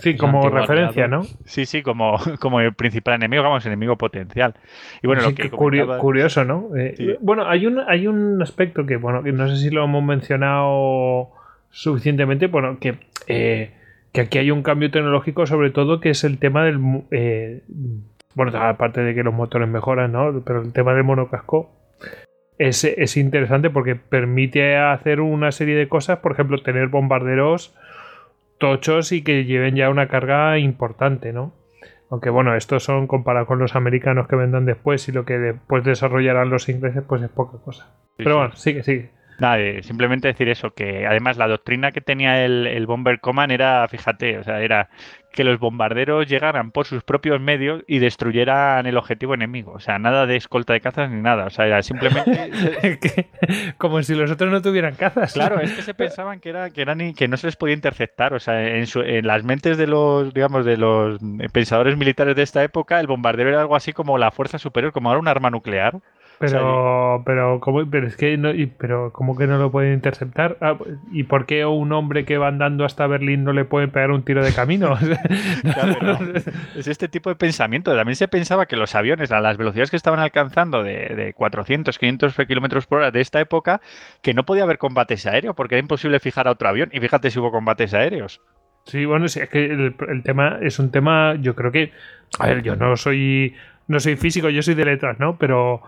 Sí, 0.00 0.16
como 0.16 0.48
referencia. 0.50 1.06
¿no? 1.08 1.22
Sí, 1.44 1.64
sí, 1.66 1.82
como, 1.82 2.16
como 2.40 2.60
el 2.60 2.74
principal 2.74 3.14
enemigo, 3.14 3.42
vamos, 3.42 3.64
enemigo 3.66 3.96
potencial. 3.96 4.54
Y 5.02 5.06
bueno, 5.06 5.22
Sí, 5.22 5.28
lo 5.30 5.34
que 5.34 5.50
comentaba- 5.50 5.98
curioso, 5.98 6.44
¿no? 6.44 6.76
Eh, 6.76 6.94
Sí. 6.96 7.14
Bueno, 7.20 7.48
hay 7.48 7.66
un, 7.66 7.80
hay 7.86 8.06
un 8.06 8.40
aspecto 8.42 8.84
que, 8.86 8.96
bueno, 8.96 9.22
que 9.22 9.32
no 9.32 9.48
sé 9.48 9.56
si 9.56 9.70
lo 9.70 9.84
hemos 9.84 10.02
mencionado 10.02 11.30
suficientemente, 11.70 12.46
bueno, 12.46 12.78
que, 12.80 12.98
eh, 13.28 13.72
que 14.12 14.22
aquí 14.22 14.38
hay 14.38 14.50
un 14.50 14.62
cambio 14.62 14.90
tecnológico, 14.90 15.46
sobre 15.46 15.70
todo, 15.70 16.00
que 16.00 16.10
es 16.10 16.24
el 16.24 16.38
tema 16.38 16.64
del... 16.64 16.80
eh, 17.10 17.62
bueno, 18.34 18.52
aparte 18.58 19.00
de 19.02 19.14
que 19.14 19.22
los 19.22 19.32
motores 19.32 19.68
mejoran, 19.68 20.12
¿no? 20.12 20.42
Pero 20.44 20.62
el 20.62 20.72
tema 20.72 20.92
del 20.94 21.04
monocasco 21.04 21.70
es, 22.58 22.84
es 22.84 23.16
interesante 23.16 23.70
porque 23.70 23.94
permite 23.96 24.76
hacer 24.76 25.20
una 25.20 25.52
serie 25.52 25.74
de 25.74 25.88
cosas, 25.88 26.18
por 26.18 26.32
ejemplo, 26.32 26.58
tener 26.62 26.88
bombarderos 26.88 27.74
tochos 28.58 29.12
y 29.12 29.22
que 29.22 29.44
lleven 29.44 29.76
ya 29.76 29.90
una 29.90 30.08
carga 30.08 30.58
importante, 30.58 31.32
¿no? 31.32 31.52
Aunque 32.10 32.30
bueno, 32.30 32.54
estos 32.54 32.84
son 32.84 33.06
comparados 33.06 33.48
con 33.48 33.58
los 33.58 33.74
americanos 33.74 34.28
que 34.28 34.36
vendrán 34.36 34.64
después 34.64 35.08
y 35.08 35.12
lo 35.12 35.24
que 35.24 35.38
después 35.38 35.82
desarrollarán 35.84 36.50
los 36.50 36.68
ingleses, 36.68 37.02
pues 37.06 37.22
es 37.22 37.28
poca 37.30 37.58
cosa. 37.58 37.86
Sí, 38.16 38.22
Pero 38.24 38.30
sí. 38.30 38.36
bueno, 38.38 38.56
sigue, 38.56 38.82
sigue. 38.84 39.10
Nada, 39.38 39.58
simplemente 39.82 40.28
decir 40.28 40.48
eso, 40.48 40.72
que 40.72 41.06
además 41.06 41.36
la 41.36 41.46
doctrina 41.48 41.92
que 41.92 42.00
tenía 42.00 42.44
el, 42.44 42.66
el 42.66 42.86
Bomber 42.86 43.20
Command 43.20 43.52
era, 43.52 43.86
fíjate, 43.88 44.38
o 44.38 44.44
sea, 44.44 44.60
era 44.60 44.88
que 45.32 45.44
los 45.44 45.58
bombarderos 45.58 46.26
llegaran 46.26 46.70
por 46.70 46.86
sus 46.86 47.02
propios 47.02 47.38
medios 47.42 47.82
y 47.86 47.98
destruyeran 47.98 48.86
el 48.86 48.96
objetivo 48.96 49.34
enemigo. 49.34 49.72
O 49.72 49.80
sea, 49.80 49.98
nada 49.98 50.24
de 50.24 50.36
escolta 50.36 50.72
de 50.72 50.80
cazas 50.80 51.10
ni 51.10 51.20
nada. 51.20 51.44
O 51.44 51.50
sea, 51.50 51.66
era 51.66 51.82
simplemente. 51.82 53.28
Como 53.78 54.02
si 54.02 54.14
los 54.14 54.30
otros 54.30 54.50
no 54.50 54.62
tuvieran 54.62 54.94
cazas. 54.94 55.34
Claro, 55.34 55.60
es 55.60 55.72
que 55.72 55.82
se 55.82 55.92
pensaban 55.92 56.40
que 56.40 56.48
era 56.48 56.70
que 56.70 56.80
eran 56.80 57.02
y 57.02 57.12
que 57.12 57.28
no 57.28 57.36
se 57.36 57.48
les 57.48 57.56
podía 57.56 57.74
interceptar. 57.74 58.32
O 58.32 58.40
sea, 58.40 58.66
en, 58.78 58.86
su- 58.86 59.02
en 59.02 59.26
las 59.26 59.44
mentes 59.44 59.76
de 59.76 59.86
los, 59.86 60.32
digamos, 60.32 60.64
de 60.64 60.78
los 60.78 61.20
pensadores 61.52 61.98
militares 61.98 62.34
de 62.34 62.42
esta 62.42 62.62
época, 62.64 62.98
el 62.98 63.06
bombardero 63.06 63.50
era 63.50 63.60
algo 63.60 63.76
así 63.76 63.92
como 63.92 64.16
la 64.16 64.30
fuerza 64.30 64.58
superior, 64.58 64.92
como 64.92 65.10
ahora 65.10 65.20
un 65.20 65.28
arma 65.28 65.50
nuclear. 65.50 66.00
Pero, 66.38 67.22
pero, 67.24 67.60
¿cómo, 67.60 67.88
pero 67.90 68.06
es 68.06 68.16
que 68.16 68.36
no, 68.36 68.50
pero 68.76 69.10
¿cómo 69.12 69.36
que 69.36 69.46
no 69.46 69.56
lo 69.56 69.70
pueden 69.70 69.94
interceptar? 69.94 70.58
Ah, 70.60 70.76
¿Y 71.10 71.22
por 71.22 71.46
qué 71.46 71.64
un 71.64 71.92
hombre 71.92 72.26
que 72.26 72.36
va 72.36 72.48
andando 72.48 72.84
hasta 72.84 73.06
Berlín 73.06 73.42
no 73.42 73.54
le 73.54 73.64
pueden 73.64 73.90
pegar 73.90 74.10
un 74.10 74.22
tiro 74.22 74.44
de 74.44 74.52
camino? 74.52 74.96
Claro, 75.62 75.96
no. 76.02 76.18
Es 76.76 76.86
este 76.86 77.08
tipo 77.08 77.30
de 77.30 77.36
pensamiento. 77.36 77.94
También 77.94 78.16
se 78.16 78.28
pensaba 78.28 78.66
que 78.66 78.76
los 78.76 78.94
aviones, 78.94 79.32
a 79.32 79.40
las 79.40 79.56
velocidades 79.56 79.90
que 79.90 79.96
estaban 79.96 80.20
alcanzando 80.20 80.82
de, 80.82 81.08
de 81.14 81.32
400, 81.32 81.98
500 81.98 82.34
kilómetros 82.46 82.86
por 82.86 82.98
hora 82.98 83.10
de 83.10 83.20
esta 83.20 83.40
época, 83.40 83.80
que 84.22 84.34
no 84.34 84.44
podía 84.44 84.64
haber 84.64 84.78
combates 84.78 85.26
aéreos 85.26 85.54
porque 85.56 85.76
era 85.76 85.80
imposible 85.80 86.20
fijar 86.20 86.48
a 86.48 86.52
otro 86.52 86.68
avión. 86.68 86.90
Y 86.92 87.00
fíjate 87.00 87.30
si 87.30 87.38
hubo 87.38 87.50
combates 87.50 87.94
aéreos. 87.94 88.40
Sí, 88.84 89.04
bueno, 89.04 89.26
sí, 89.28 89.40
es 89.40 89.48
que 89.48 89.64
el, 89.64 89.96
el 90.08 90.22
tema 90.22 90.58
es 90.62 90.78
un 90.78 90.90
tema, 90.90 91.34
yo 91.36 91.56
creo 91.56 91.72
que, 91.72 91.92
a 92.38 92.46
ver, 92.46 92.62
yo 92.62 92.76
no 92.76 92.96
soy, 92.96 93.54
no 93.88 93.98
soy 93.98 94.16
físico, 94.16 94.48
yo 94.48 94.62
soy 94.62 94.74
de 94.74 94.84
letras, 94.84 95.18
¿no? 95.18 95.38
Pero, 95.38 95.82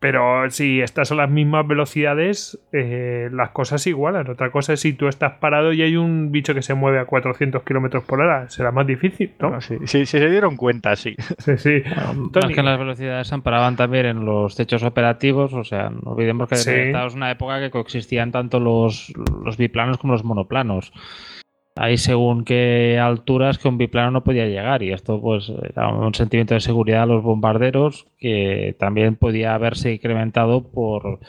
pero 0.00 0.48
si 0.50 0.80
estas 0.80 1.08
son 1.08 1.18
las 1.18 1.28
mismas 1.30 1.66
velocidades, 1.68 2.58
eh, 2.72 3.28
las 3.32 3.50
cosas 3.50 3.86
igualan. 3.86 4.28
Otra 4.30 4.50
cosa 4.50 4.72
es 4.72 4.80
si 4.80 4.94
tú 4.94 5.08
estás 5.08 5.34
parado 5.34 5.74
y 5.74 5.82
hay 5.82 5.96
un 5.96 6.32
bicho 6.32 6.54
que 6.54 6.62
se 6.62 6.72
mueve 6.72 6.98
a 6.98 7.04
400 7.04 7.62
kilómetros 7.64 8.04
por 8.04 8.20
hora, 8.20 8.48
será 8.48 8.72
más 8.72 8.86
difícil, 8.86 9.32
¿no? 9.38 9.60
Sí, 9.60 9.76
sí, 9.84 10.06
sí 10.06 10.18
se 10.18 10.30
dieron 10.30 10.56
cuenta, 10.56 10.96
sí. 10.96 11.14
Sí, 11.38 11.58
sí. 11.58 11.82
Más 11.86 12.32
Tony. 12.32 12.54
que 12.54 12.60
en 12.60 12.66
las 12.66 12.78
velocidades 12.78 13.28
se 13.28 13.34
amparaban 13.34 13.76
también 13.76 14.06
en 14.06 14.24
los 14.24 14.56
techos 14.56 14.82
operativos, 14.82 15.52
o 15.52 15.64
sea, 15.64 15.90
no 15.90 16.12
olvidemos 16.12 16.48
que 16.48 16.56
Sí. 16.56 16.70
estamos 16.70 17.12
en 17.12 17.18
una 17.18 17.30
época 17.30 17.60
que 17.60 17.70
coexistían 17.70 18.32
tanto 18.32 18.58
los, 18.58 19.12
los 19.44 19.56
biplanos 19.58 19.98
como 19.98 20.14
los 20.14 20.24
monoplanos. 20.24 20.92
Hay 21.76 21.98
según 21.98 22.44
qué 22.44 22.98
alturas 22.98 23.58
que 23.58 23.68
un 23.68 23.78
biplano 23.78 24.10
no 24.10 24.24
podía 24.24 24.46
llegar 24.46 24.82
y 24.82 24.92
esto 24.92 25.20
pues 25.20 25.50
era 25.62 25.88
un 25.88 26.12
sentimiento 26.14 26.54
de 26.54 26.60
seguridad 26.60 27.04
a 27.04 27.06
los 27.06 27.22
bombarderos 27.22 28.06
que 28.18 28.74
también 28.78 29.16
podía 29.16 29.54
haberse 29.54 29.92
incrementado 29.94 30.64
por, 30.70 31.20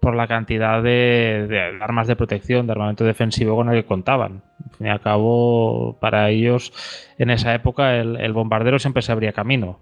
por 0.00 0.14
la 0.14 0.28
cantidad 0.28 0.82
de, 0.82 1.46
de 1.48 1.60
armas 1.80 2.06
de 2.06 2.14
protección, 2.14 2.66
de 2.66 2.72
armamento 2.72 3.04
defensivo 3.04 3.56
con 3.56 3.70
el 3.70 3.82
que 3.82 3.88
contaban. 3.88 4.42
Al 4.64 4.76
fin 4.76 4.86
y 4.86 4.90
al 4.90 5.00
cabo, 5.00 5.96
para 5.98 6.28
ellos 6.30 6.72
en 7.18 7.30
esa 7.30 7.54
época 7.54 7.96
el, 7.96 8.16
el 8.20 8.32
bombardero 8.32 8.78
siempre 8.78 9.02
se 9.02 9.12
abría 9.12 9.32
camino. 9.32 9.78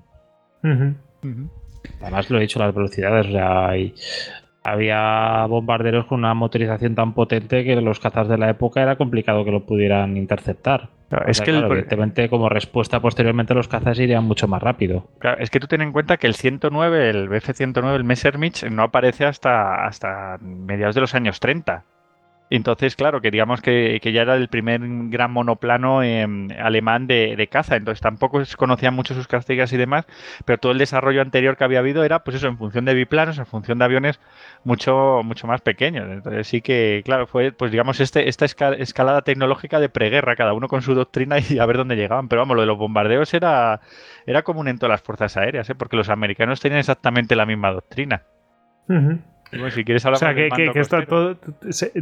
Además, 2.01 2.31
lo 2.31 2.39
he 2.39 2.43
dicho, 2.43 2.59
las 2.61 2.75
velocidades. 2.75 3.27
O 3.27 3.31
sea, 3.31 3.69
hay- 3.69 3.95
había 4.65 5.45
bombarderos 5.47 6.07
con 6.07 6.21
una 6.21 6.35
motorización 6.35 6.95
tan 6.95 7.13
potente 7.13 7.65
que 7.65 7.77
los 7.81 8.01
cazas 8.01 8.29
de 8.29 8.39
la 8.39 8.51
época 8.51 8.83
era 8.83 8.97
complicado 8.97 9.45
que 9.45 9.51
lo 9.53 9.65
pudieran 9.67 10.17
interceptar. 10.17 10.89
Claro, 11.11 11.27
es 11.29 11.37
sea, 11.37 11.45
que 11.45 11.51
el- 11.53 11.65
evidentemente, 11.65 12.29
como 12.29 12.49
respuesta 12.49 13.01
posteriormente, 13.01 13.55
los 13.55 13.69
cazas 13.69 13.99
irían 13.99 14.25
mucho 14.25 14.49
más 14.49 14.63
rápido. 14.63 15.07
Claro, 15.19 15.41
es 15.41 15.51
que 15.51 15.61
tú 15.61 15.67
ten 15.67 15.83
en 15.83 15.93
cuenta 15.93 16.17
que 16.17 16.27
el 16.27 16.35
109, 16.35 17.11
el 17.11 17.29
BF-109, 17.29 17.95
el 17.95 18.05
Messerschmitt, 18.05 18.65
no 18.71 18.83
aparece 18.83 19.27
hasta, 19.27 19.85
hasta 19.87 20.39
mediados 20.41 20.95
de 20.95 21.03
los 21.03 21.15
años 21.15 21.39
30. 21.41 21.85
Entonces, 22.51 22.95
claro, 22.95 23.21
que 23.21 23.31
digamos 23.31 23.61
que, 23.63 23.99
que 24.03 24.13
ya 24.13 24.23
era 24.23 24.35
el 24.37 24.49
primer 24.49 24.81
gran 25.09 25.33
monoplano 25.33 26.03
em, 26.03 26.49
alemán 26.53 27.07
de, 27.07 27.35
de 27.37 27.47
caza, 27.49 27.75
entonces 27.77 28.01
tampoco 28.01 28.45
se 28.45 28.57
conocían 28.57 28.95
mucho 28.95 29.15
sus 29.15 29.27
características 29.27 29.73
y 29.73 29.77
demás, 29.77 30.07
pero 30.45 30.59
todo 30.59 30.71
el 30.73 30.79
desarrollo 30.79 31.23
anterior 31.23 31.57
que 31.57 31.65
había 31.65 31.81
habido 31.81 32.05
era, 32.05 32.23
pues 32.23 32.37
eso, 32.37 32.47
en 32.47 32.59
función 32.59 32.85
de 32.85 32.95
biplanos, 32.95 33.39
en 33.39 33.47
función 33.47 33.79
de 33.79 33.87
aviones 33.87 34.21
mucho, 34.63 35.23
mucho 35.25 35.47
más 35.47 35.63
pequeños. 35.63 36.07
Entonces 36.11 36.47
sí 36.47 36.61
que, 36.61 37.03
claro, 37.05 37.27
fue, 37.27 37.51
pues 37.51 37.71
digamos, 37.73 37.99
este, 38.01 38.29
esta 38.29 38.45
esca- 38.47 38.77
escalada 38.79 39.23
tecnológica 39.23 39.81
de 39.81 39.89
preguerra, 39.89 40.37
cada 40.37 40.53
uno 40.53 40.69
con 40.69 40.83
su 40.83 40.95
doctrina 40.95 41.37
y 41.49 41.59
a 41.59 41.67
ver 41.67 41.79
dónde 41.79 41.97
llegaban. 41.97 42.29
Pero 42.29 42.43
vamos, 42.43 42.55
lo 42.57 42.61
de 42.63 42.67
los 42.69 42.79
bombardeos 42.79 43.33
era, 43.35 43.81
era 44.27 44.43
común 44.43 44.69
en 44.69 44.79
todas 44.79 44.91
las 44.93 45.03
fuerzas 45.03 45.37
aéreas, 45.37 45.69
¿eh? 45.71 45.75
porque 45.75 45.97
los 45.97 46.09
americanos 46.09 46.61
tenían 46.61 46.79
exactamente 46.81 47.37
la 47.37 47.47
misma 47.47 47.73
doctrina. 47.73 48.23
Y 48.97 49.34
bueno, 49.59 49.71
si 49.71 49.85
quieres 49.85 50.05
O 50.05 50.09
hablar 50.09 50.19
sea, 50.19 50.29
más 50.29 50.37
del 50.37 50.51
que, 50.53 50.65
que- 50.73 50.79
costero. 50.79 51.07
todo, 51.07 51.39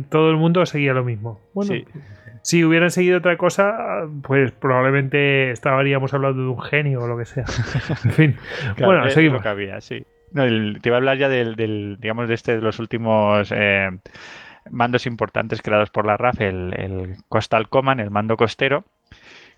todo 0.09 0.31
el 0.31 0.37
mundo 0.37 0.65
seguía 0.67 0.93
lo 0.95 1.05
mismo. 1.05 1.41
Bueno, 1.55 1.73
Sí. 1.75 1.85
si 2.43 2.65
hubieran 2.65 2.91
seguido 2.91 3.19
otra 3.19 3.37
cosa, 3.37 4.07
pues 4.23 4.53
probablemente 4.53 5.51
estaríamos 5.51 6.13
hablando 6.15 6.43
de 6.43 6.49
un 6.49 6.61
genio 6.61 7.03
o 7.03 7.07
lo 7.07 7.17
que 7.19 7.25
sea. 7.25 7.45
En 8.05 8.11
fin. 8.13 8.37
Claro, 8.77 8.93
bueno, 8.93 9.11
seguimos. 9.11 9.39
lo 9.39 9.43
que 9.43 9.49
había, 9.49 9.81
sí. 9.81 10.05
No, 10.33 10.45
el- 10.45 10.79
te 10.81 10.89
iba 10.89 10.97
a 10.97 10.99
hablar 10.99 11.19
ya 11.19 11.29
del, 11.29 11.57
del, 11.57 11.99
digamos, 12.01 12.27
de 12.29 12.35
este, 12.35 12.57
de 12.57 12.63
los 12.63 12.79
últimos 12.79 13.53
eh, 13.55 13.91
mandos 14.71 15.07
importantes 15.07 15.61
creados 15.61 15.91
por 15.91 16.07
la 16.07 16.17
RAF, 16.17 16.41
el, 16.41 16.73
el 16.77 17.17
Coastal 17.29 17.69
Command, 17.69 18.01
el 18.01 18.11
mando 18.11 18.37
costero, 18.37 18.85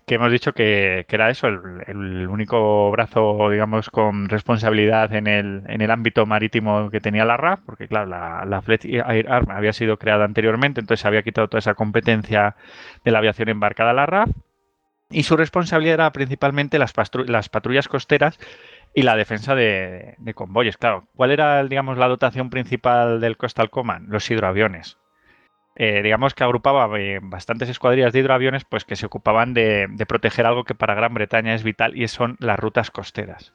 que 0.05 0.15
hemos 0.15 0.31
dicho 0.31 0.53
que, 0.53 1.05
que 1.07 1.15
era 1.15 1.29
eso, 1.29 1.47
el, 1.47 1.83
el 1.87 2.27
único 2.27 2.91
brazo, 2.91 3.49
digamos, 3.49 3.89
con 3.89 4.29
responsabilidad 4.29 5.13
en 5.13 5.27
el, 5.27 5.63
en 5.67 5.81
el 5.81 5.89
ámbito 5.89 6.25
marítimo 6.25 6.91
que 6.91 7.01
tenía 7.01 7.25
la 7.25 7.37
RAF, 7.37 7.61
porque 7.65 7.87
claro, 7.87 8.05
la, 8.05 8.45
la 8.45 8.61
Fleet 8.61 8.85
Air 8.85 9.31
Arm 9.31 9.49
había 9.49 9.73
sido 9.73 9.97
creada 9.97 10.25
anteriormente, 10.25 10.79
entonces 10.79 11.01
se 11.01 11.07
había 11.07 11.23
quitado 11.23 11.47
toda 11.47 11.59
esa 11.59 11.73
competencia 11.73 12.55
de 13.03 13.11
la 13.11 13.17
aviación 13.17 13.49
embarcada 13.49 13.91
a 13.91 13.93
la 13.95 14.05
RAF, 14.05 14.29
y 15.09 15.23
su 15.23 15.37
responsabilidad 15.37 15.95
era 15.95 16.11
principalmente 16.11 16.79
las, 16.79 16.93
las 17.27 17.49
patrullas 17.49 17.87
costeras 17.87 18.39
y 18.93 19.03
la 19.03 19.15
defensa 19.15 19.55
de, 19.55 20.15
de 20.17 20.33
convoyes. 20.33 20.77
Claro, 20.77 21.07
¿cuál 21.15 21.31
era, 21.31 21.63
digamos, 21.63 21.97
la 21.97 22.07
dotación 22.07 22.49
principal 22.49 23.21
del 23.21 23.37
Coastal 23.37 23.69
Command? 23.69 24.09
Los 24.09 24.29
hidroaviones. 24.31 24.97
Eh, 25.75 26.01
digamos 26.03 26.33
que 26.33 26.43
agrupaba 26.43 26.89
eh, 26.99 27.19
bastantes 27.21 27.69
escuadrillas 27.69 28.13
de 28.13 28.19
hidroaviones 28.19 28.63
pues 28.63 28.85
que 28.85 28.95
se 28.95 29.05
ocupaban 29.05 29.53
de, 29.53 29.87
de 29.89 30.05
proteger 30.05 30.45
algo 30.45 30.63
que 30.63 30.75
para 30.75 30.95
Gran 30.95 31.13
Bretaña 31.13 31.53
es 31.53 31.63
vital 31.63 31.97
y 31.97 32.07
son 32.07 32.37
las 32.39 32.57
rutas 32.57 32.91
costeras. 32.91 33.53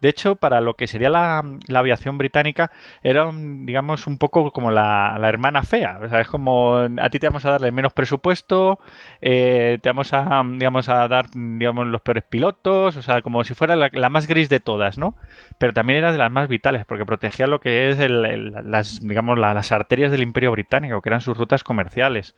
De 0.00 0.08
hecho, 0.08 0.36
para 0.36 0.60
lo 0.60 0.74
que 0.74 0.86
sería 0.86 1.10
la, 1.10 1.42
aviación 1.74 2.18
británica, 2.18 2.70
era, 3.02 3.26
un, 3.26 3.66
digamos, 3.66 4.06
un 4.06 4.18
poco 4.18 4.50
como 4.52 4.70
la, 4.70 5.18
hermana 5.22 5.62
fea. 5.62 5.98
O 6.02 6.08
sea, 6.08 6.20
es 6.20 6.28
como 6.28 6.76
a 6.76 7.10
ti 7.10 7.18
te 7.18 7.28
vamos 7.28 7.44
a 7.44 7.52
darle 7.52 7.72
menos 7.72 7.92
presupuesto, 7.92 8.78
eh, 9.20 9.78
te 9.82 9.88
vamos 9.88 10.12
a, 10.12 10.42
digamos, 10.44 10.88
a 10.88 11.08
dar, 11.08 11.26
digamos, 11.34 11.86
los 11.86 12.00
peores 12.02 12.24
pilotos, 12.24 12.96
o 12.96 13.02
sea, 13.02 13.22
como 13.22 13.44
si 13.44 13.54
fuera 13.54 13.76
la, 13.76 14.08
más 14.10 14.26
gris 14.26 14.48
de 14.48 14.60
todas, 14.60 14.98
¿no? 14.98 15.16
Pero 15.58 15.72
también 15.72 15.98
era 15.98 16.12
de 16.12 16.18
las 16.18 16.30
más 16.30 16.48
vitales, 16.48 16.84
porque 16.86 17.06
protegía 17.06 17.46
lo 17.46 17.60
que 17.60 17.90
es, 17.90 17.98
las, 18.10 19.00
digamos, 19.00 19.38
la- 19.38 19.54
las 19.54 19.72
arterias 19.72 20.10
del 20.10 20.22
Imperio 20.22 20.52
Británico, 20.52 21.00
que 21.02 21.08
eran 21.08 21.20
sus 21.20 21.36
rutas 21.36 21.64
comerciales. 21.64 22.34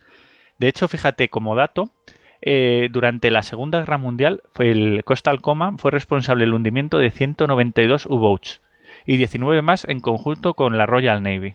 De 0.59 0.69
hecho, 0.69 0.89
fíjate, 0.89 1.29
como 1.29 1.57
dato, 1.57 1.91
eh, 2.43 2.89
durante 2.93 3.31
la 3.31 3.43
Segunda 3.43 3.79
Guerra 3.81 3.99
Mundial, 3.99 4.43
fue 4.55 4.71
el 4.71 5.03
Coastal 5.05 5.41
Command 5.41 5.79
fue 5.79 5.91
responsable 5.91 6.45
del 6.45 6.55
hundimiento 6.55 6.99
de 6.99 7.11
192 7.11 8.07
U-boats 8.07 8.61
y 9.07 9.17
19 9.17 9.63
más 9.63 9.85
en 9.89 10.01
conjunto 10.01 10.55
con 10.55 10.77
la 10.77 10.87
Royal 10.87 11.23
Navy. 11.23 11.55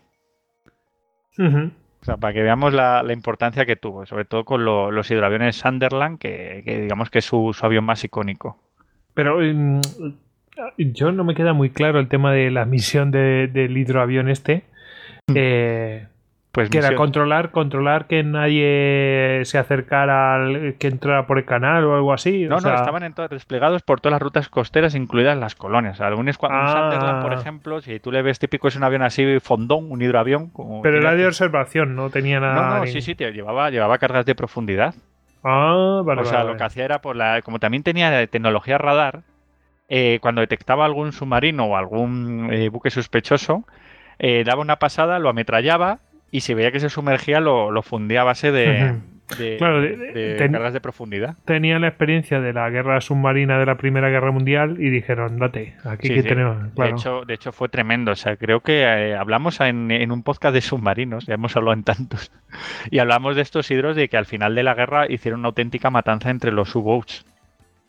O 2.01 2.05
sea, 2.05 2.17
para 2.17 2.33
que 2.33 2.41
veamos 2.41 2.73
la, 2.73 3.03
la 3.03 3.13
importancia 3.13 3.65
que 3.65 3.75
tuvo, 3.75 4.05
sobre 4.05 4.25
todo 4.25 4.45
con 4.45 4.63
lo- 4.65 4.91
los 4.91 5.09
hidroaviones 5.11 5.57
Sunderland, 5.57 6.19
que, 6.19 6.61
que 6.65 6.81
digamos 6.81 7.09
que 7.09 7.19
es 7.19 7.25
su, 7.25 7.53
su 7.53 7.65
avión 7.65 7.83
más 7.83 8.03
icónico. 8.03 8.57
Pero 9.13 9.39
mm, 9.41 9.81
yo 10.77 11.11
no 11.11 11.23
me 11.23 11.35
queda 11.35 11.53
muy 11.53 11.69
claro 11.69 11.99
el 11.99 12.07
tema 12.07 12.31
de 12.31 12.49
la 12.51 12.65
misión 12.65 13.11
de- 13.11 13.47
del 13.47 13.77
hidroavión 13.77 14.29
este. 14.29 14.63
Eh, 15.35 16.07
Pues 16.57 16.69
que 16.71 16.79
era 16.79 16.95
controlar, 16.95 17.51
controlar 17.51 18.07
que 18.07 18.23
nadie 18.23 19.41
se 19.45 19.59
acercara 19.59 20.33
al 20.35 20.75
que 20.79 20.87
entrara 20.87 21.27
por 21.27 21.37
el 21.37 21.45
canal 21.45 21.83
o 21.85 21.93
algo 21.95 22.13
así. 22.13 22.45
No, 22.47 22.55
o 22.55 22.59
sea, 22.59 22.71
no, 22.71 22.77
estaban 22.77 23.03
en 23.03 23.13
todas- 23.13 23.29
desplegados 23.29 23.83
por 23.83 24.01
todas 24.01 24.13
las 24.13 24.21
rutas 24.23 24.49
costeras, 24.49 24.95
incluidas 24.95 25.37
las 25.37 25.53
colonias. 25.53 25.99
Un 25.99 26.27
Ah. 26.49 27.19
Por 27.21 27.33
ejemplo, 27.33 27.79
si 27.81 27.99
tú 27.99 28.11
le 28.11 28.23
ves 28.23 28.39
típico 28.39 28.67
es 28.69 28.75
un 28.75 28.83
avión 28.83 29.03
así 29.03 29.39
fondón, 29.39 29.91
un 29.91 30.01
hidroavión. 30.01 30.49
Como 30.49 30.81
Pero 30.81 30.97
era 30.97 31.13
de 31.13 31.27
observación, 31.27 31.95
no 31.95 32.09
tenía 32.09 32.39
nada. 32.39 32.55
No, 32.55 32.75
no, 32.79 32.85
ni- 32.85 32.91
sí, 32.91 33.01
sí, 33.01 33.13
tío, 33.13 33.29
llevaba, 33.29 33.69
llevaba 33.69 33.99
cargas 33.99 34.25
de 34.25 34.33
profundidad. 34.33 34.95
Ah, 35.43 36.01
vale. 36.03 36.21
o 36.21 36.25
sea, 36.25 36.39
vale, 36.39 36.51
lo 36.53 36.57
que 36.57 36.63
hacía 36.63 36.85
era, 36.85 37.01
por 37.01 37.15
la, 37.15 37.41
como 37.43 37.59
también 37.59 37.83
tenía 37.83 38.25
tecnología 38.25 38.79
radar, 38.79 39.21
eh, 39.89 40.17
cuando 40.21 40.41
detectaba 40.41 40.85
algún 40.85 41.11
submarino 41.11 41.65
o 41.65 41.77
algún 41.77 42.49
eh, 42.51 42.69
buque 42.69 42.89
sospechoso, 42.89 43.63
eh, 44.19 44.43
daba 44.43 44.61
una 44.61 44.77
pasada, 44.77 45.19
lo 45.19 45.29
ametrallaba 45.29 45.99
y 46.31 46.41
si 46.41 46.53
veía 46.53 46.71
que 46.71 46.79
se 46.79 46.89
sumergía 46.89 47.39
lo, 47.39 47.71
lo 47.71 47.81
fundía 47.81 48.21
a 48.21 48.25
base 48.25 48.51
de, 48.51 48.95
de, 49.37 49.57
Claro, 49.57 49.81
de- 49.81 49.95
de 49.97 50.35
ten- 50.35 50.51
cargas 50.53 50.73
de 50.73 50.79
profundidad. 50.81 51.35
Tenían 51.45 51.81
la 51.81 51.89
experiencia 51.89 52.39
de 52.39 52.53
la 52.53 52.69
guerra 52.69 52.99
submarina 53.01 53.59
de 53.59 53.65
la 53.65 53.75
Primera 53.75 54.09
Guerra 54.09 54.31
Mundial 54.31 54.77
y 54.79 54.89
dijeron, 54.89 55.37
date, 55.37 55.75
aquí 55.83 56.07
Sí, 56.07 56.13
que 56.15 56.21
sí. 56.23 56.27
tenemos. 56.29 56.57
Claro. 56.75 56.91
De, 56.91 56.95
hecho, 56.97 57.21
de 57.25 57.33
hecho, 57.33 57.51
fue 57.51 57.67
tremendo. 57.69 58.11
O 58.11 58.15
sea, 58.15 58.37
creo 58.37 58.61
que 58.61 58.83
eh, 58.83 59.15
hablamos 59.15 59.59
en, 59.61 59.91
en 59.91 60.11
un 60.11 60.23
podcast 60.23 60.53
de 60.53 60.61
submarinos, 60.61 61.25
ya 61.25 61.33
hemos 61.33 61.55
hablado 61.57 61.73
en 61.73 61.83
tantos, 61.83 62.31
y 62.91 62.99
hablamos 62.99 63.35
de 63.35 63.41
estos 63.41 63.69
hidros 63.71 63.95
de 63.95 64.07
que 64.09 64.17
al 64.17 64.25
final 64.25 64.55
de 64.55 64.63
la 64.63 64.73
guerra 64.75 65.05
hicieron 65.11 65.41
una 65.41 65.49
auténtica 65.49 65.89
matanza 65.89 66.29
entre 66.29 66.51
los 66.51 66.73
U-Boats. 66.75 67.25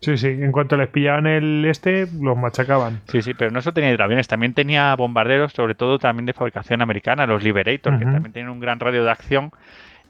Sí, 0.01 0.17
sí, 0.17 0.29
en 0.29 0.53
cuanto 0.53 0.77
les 0.77 0.89
pillaban 0.89 1.27
el 1.27 1.65
este, 1.65 2.07
los 2.21 2.37
machacaban. 2.37 3.01
Sí, 3.09 3.21
sí, 3.21 3.35
pero 3.35 3.51
no 3.51 3.61
solo 3.61 3.75
tenía 3.75 3.91
hidroaviones, 3.91 4.29
también 4.29 4.55
tenía 4.55 4.95
bombarderos, 4.95 5.53
sobre 5.53 5.75
todo 5.75 5.99
también 5.99 6.25
de 6.27 6.33
fabricación 6.33 6.83
americana, 6.83 7.27
los 7.27 7.43
Liberator, 7.43 7.99
que 7.99 8.05
también 8.13 8.33
tienen 8.33 8.51
un 8.53 8.61
gran 8.61 8.79
radio 8.79 9.03
de 9.05 9.11
acción. 9.11 9.51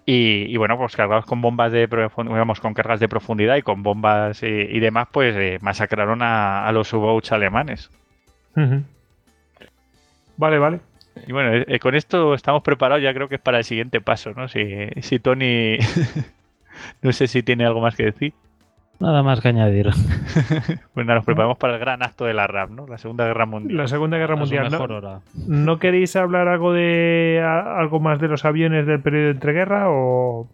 Y, 0.05 0.45
y 0.49 0.57
bueno, 0.57 0.77
pues 0.79 0.97
cargados 0.97 1.25
con 1.27 1.41
bombas 1.43 1.71
de 1.73 1.89
profund- 1.89 2.29
digamos, 2.29 2.61
con 2.61 2.73
cargas 2.75 2.99
de 3.01 3.09
profundidad 3.09 3.57
y 3.57 3.63
con 3.63 3.83
bombas 3.83 4.43
y, 4.43 4.47
y 4.47 4.81
demás, 4.81 5.09
pues 5.13 5.35
eh, 5.37 5.59
masacraron 5.61 6.23
a, 6.23 6.67
a 6.67 6.73
los 6.73 6.93
U-Boats 6.93 7.33
alemanes. 7.33 7.91
Vale, 10.37 10.59
vale. 10.59 10.81
Y 11.27 11.33
bueno, 11.33 11.53
eh, 11.55 11.65
eh, 11.67 11.79
con 11.79 11.95
esto 11.95 12.33
estamos 12.35 12.63
preparados, 12.63 13.03
ya 13.03 13.13
creo 13.13 13.29
que 13.29 13.35
es 13.37 13.41
para 13.41 13.59
el 13.59 13.65
siguiente 13.65 14.01
paso, 14.01 14.33
¿no? 14.35 14.49
Si, 14.49 14.65
si 15.03 15.19
Tony, 15.19 15.79
no 17.03 17.13
sé 17.13 17.27
si 17.27 17.43
tiene 17.43 17.67
algo 17.67 17.81
más 17.81 17.97
que 17.97 18.05
decir. 18.05 18.33
Nada 19.01 19.23
más 19.23 19.41
que 19.41 19.49
añadir. 19.49 19.91
Pues 20.95 21.07
nada, 21.07 21.19
nos 21.19 21.25
preparamos 21.25 21.57
para 21.59 21.75
el 21.75 21.79
gran 21.79 22.03
acto 22.03 22.25
de 22.25 22.35
la 22.35 22.47
RAP, 22.49 22.71
¿no? 22.71 22.87
La 22.89 22.99
Segunda 22.99 23.25
Guerra 23.27 23.47
Mundial. 23.47 23.77
La 23.77 23.87
Segunda 23.87 24.19
Guerra 24.19 24.35
Mundial. 24.37 24.69
mejor 24.71 24.91
¿No, 24.91 24.97
hora. 24.97 25.21
¿No 25.47 25.79
queréis 25.79 26.17
hablar 26.17 26.49
algo 26.49 26.73
de 26.73 27.41
a- 27.45 27.79
algo 27.79 28.01
más 28.01 28.19
de 28.21 28.27
los 28.29 28.45
aviones 28.45 28.85
del 28.87 29.01
periodo 29.01 29.25
de 29.27 29.31
entreguerra 29.31 29.85
o 29.89 30.49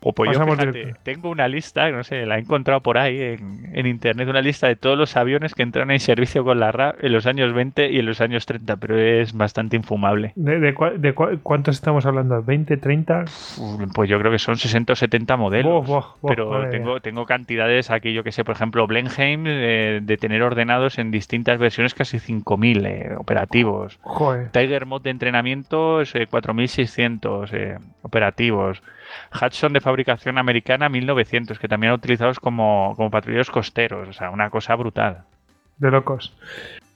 O 0.00 0.12
pues 0.12 0.28
yo, 0.34 0.38
fíjate, 0.72 0.94
tengo 1.02 1.30
una 1.30 1.48
lista, 1.48 1.90
no 1.90 2.04
sé, 2.04 2.26
la 2.26 2.36
he 2.36 2.40
encontrado 2.40 2.80
por 2.80 2.96
ahí 2.98 3.20
en, 3.20 3.70
en 3.72 3.86
internet, 3.86 4.28
una 4.28 4.40
lista 4.42 4.68
de 4.68 4.76
todos 4.76 4.96
los 4.96 5.16
aviones 5.16 5.54
que 5.54 5.62
entraron 5.62 5.90
en 5.90 5.98
servicio 5.98 6.44
con 6.44 6.60
la 6.60 6.70
RAP 6.70 7.02
en 7.02 7.12
los 7.12 7.26
años 7.26 7.52
20 7.52 7.90
y 7.90 7.98
en 7.98 8.06
los 8.06 8.20
años 8.20 8.46
30, 8.46 8.76
pero 8.76 8.96
es 8.98 9.32
bastante 9.32 9.74
infumable. 9.74 10.32
de, 10.36 10.60
de 10.60 10.74
cua- 10.76 10.96
de 10.96 11.14
cua- 11.14 11.38
cuántos 11.42 11.74
estamos 11.76 12.06
hablando? 12.06 12.40
¿20, 12.44 12.78
30? 12.80 13.24
Uf, 13.58 13.82
Pues 13.94 14.08
yo 14.08 14.18
creo 14.20 14.30
que 14.30 14.38
son 14.38 14.56
60 14.56 14.92
o 14.92 14.96
70 14.96 15.36
modelos. 15.36 15.84
Pero 16.28 16.50
tengo, 17.00 17.26
cantidades 17.26 17.90
aquí, 17.90 18.12
yo 18.12 18.22
que 18.22 18.30
sé, 18.32 18.44
por 18.44 18.54
ejemplo, 18.54 18.86
Blenheim, 18.86 19.44
eh, 19.46 20.00
de 20.02 20.16
tener 20.18 20.42
ordenados 20.42 20.98
en 20.98 21.10
distintas 21.10 21.58
versiones 21.58 21.94
casi 21.94 22.18
5.000 22.18 22.86
eh, 22.86 23.14
operativos. 23.16 23.98
Joder. 24.02 24.50
Tiger 24.50 24.86
Mod 24.86 25.02
de 25.02 25.10
entrenamientos, 25.10 26.14
eh, 26.14 26.28
4.600 26.28 27.48
eh, 27.52 27.78
operativos. 28.02 28.82
Hudson 29.40 29.72
de 29.72 29.80
fabricación 29.80 30.38
americana, 30.38 30.88
1.900, 30.88 31.58
que 31.58 31.68
también 31.68 31.92
utilizados 31.92 32.40
como, 32.40 32.94
como 32.96 33.10
patrulleros 33.10 33.50
costeros. 33.50 34.08
O 34.08 34.12
sea, 34.12 34.30
una 34.30 34.50
cosa 34.50 34.74
brutal. 34.76 35.24
De 35.78 35.90
locos. 35.90 36.36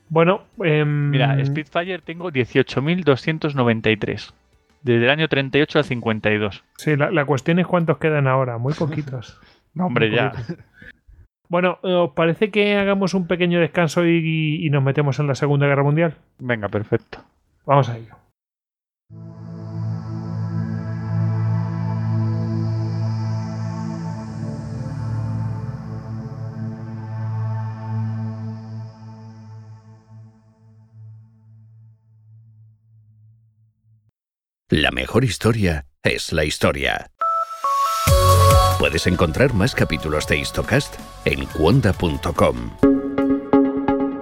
Bueno, 0.08 0.42
em, 0.64 1.10
Mira, 1.10 1.44
Spitfire 1.44 1.98
tengo 2.00 2.30
18.293. 2.30 4.32
Desde 4.82 5.04
el 5.04 5.10
año 5.10 5.28
38 5.28 5.78
al 5.78 5.84
52. 5.84 6.64
sí, 6.78 6.96
la, 6.96 7.10
la 7.10 7.24
cuestión 7.26 7.58
es 7.58 7.66
cuántos 7.66 7.98
quedan 7.98 8.26
ahora. 8.26 8.56
Muy 8.58 8.72
poquitos. 8.78 9.38
No, 9.74 9.86
hombre, 9.86 10.08
Muy 10.08 10.16
ya. 10.16 10.30
poquitos. 10.32 10.56
Bueno, 11.48 11.78
¿os 11.82 12.12
parece 12.12 12.50
que 12.50 12.76
hagamos 12.76 13.12
un 13.12 13.26
pequeño 13.26 13.58
descanso 13.60 14.06
y, 14.06 14.64
y 14.64 14.70
nos 14.70 14.82
metemos 14.84 15.18
en 15.18 15.26
la 15.26 15.34
Segunda 15.34 15.66
Guerra 15.66 15.82
Mundial? 15.82 16.14
Venga, 16.38 16.68
perfecto. 16.68 17.18
Vamos 17.66 17.88
a 17.88 17.96
ello. 17.98 18.14
La 34.72 34.92
mejor 34.92 35.24
historia 35.24 35.86
es 36.04 36.32
la 36.32 36.44
historia. 36.44 37.10
Puedes 38.78 39.08
encontrar 39.08 39.52
más 39.52 39.74
capítulos 39.74 40.28
de 40.28 40.38
Histocast 40.38 40.94
en 41.24 41.44
cuonda.com. 41.46 42.70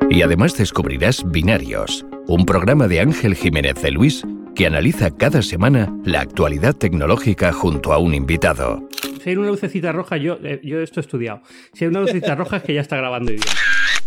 Y 0.09 0.23
además 0.23 0.57
descubrirás 0.57 1.23
Binarios, 1.31 2.07
un 2.27 2.47
programa 2.47 2.89
de 2.89 3.01
Ángel 3.01 3.35
Jiménez 3.35 3.75
de 3.83 3.91
Luis 3.91 4.27
que 4.55 4.67
analiza 4.67 5.15
cada 5.15 5.43
semana 5.43 5.95
la 6.07 6.23
actualidad 6.23 6.75
tecnológica 6.75 7.53
junto 7.53 7.93
a 7.93 7.99
un 7.99 8.15
invitado. 8.15 8.89
Si 9.23 9.29
hay 9.29 9.37
una 9.37 9.49
lucecita 9.49 9.93
roja, 9.93 10.17
yo, 10.17 10.39
eh, 10.43 10.63
yo 10.65 10.81
esto 10.81 11.01
he 11.01 11.03
estudiado. 11.03 11.43
Si 11.75 11.85
hay 11.85 11.91
una 11.91 12.01
lucecita 12.01 12.35
roja 12.35 12.57
es 12.57 12.63
que 12.63 12.73
ya 12.73 12.81
está 12.81 12.97
grabando 12.97 13.33
y 13.33 13.35
bien. 13.35 13.49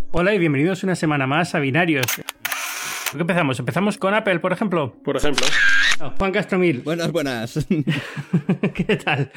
Hola 0.10 0.34
y 0.34 0.40
bienvenidos 0.40 0.84
una 0.84 0.96
semana 0.96 1.28
más 1.28 1.54
a 1.54 1.60
Binarios. 1.60 2.08
¿Por 3.12 3.18
qué 3.18 3.22
empezamos? 3.22 3.60
¿Empezamos 3.60 3.98
con 3.98 4.14
Apple, 4.14 4.40
por 4.40 4.54
ejemplo? 4.54 4.96
Por 5.04 5.18
ejemplo. 5.18 5.46
Ah, 6.00 6.14
Juan 6.18 6.32
Castromil, 6.32 6.80
Buenas, 6.80 7.12
buenas. 7.12 7.60
¿qué 8.74 8.96
tal? 8.96 9.32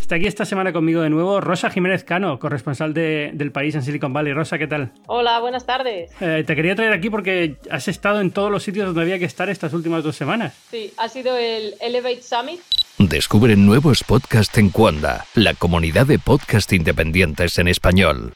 Está 0.00 0.14
aquí 0.16 0.26
esta 0.26 0.44
semana 0.46 0.72
conmigo 0.72 1.02
de 1.02 1.10
nuevo 1.10 1.40
Rosa 1.40 1.70
Jiménez 1.70 2.04
Cano, 2.04 2.38
corresponsal 2.38 2.94
de- 2.94 3.30
del 3.34 3.52
país 3.52 3.74
en 3.74 3.82
Silicon 3.82 4.12
Valley. 4.12 4.32
Rosa, 4.32 4.58
¿qué 4.58 4.66
tal? 4.66 4.92
Hola, 5.06 5.38
buenas 5.40 5.66
tardes. 5.66 6.10
Eh, 6.20 6.42
te 6.46 6.56
quería 6.56 6.74
traer 6.74 6.92
aquí 6.92 7.10
porque 7.10 7.56
has 7.70 7.86
estado 7.86 8.20
en 8.22 8.30
todos 8.30 8.50
los 8.50 8.62
sitios 8.62 8.86
donde 8.86 9.02
había 9.02 9.18
que 9.18 9.26
estar 9.26 9.48
estas 9.50 9.72
últimas 9.74 10.02
dos 10.02 10.16
semanas. 10.16 10.54
Sí, 10.70 10.92
ha 10.96 11.08
sido 11.08 11.36
el 11.36 11.74
Elevate 11.80 12.22
Summit. 12.22 12.60
Descubre 12.98 13.56
nuevos 13.56 14.02
podcasts 14.04 14.56
en 14.58 14.70
Cuonda, 14.70 15.26
la 15.34 15.54
comunidad 15.54 16.06
de 16.06 16.18
podcast 16.18 16.72
independientes 16.72 17.58
en 17.58 17.68
español. 17.68 18.32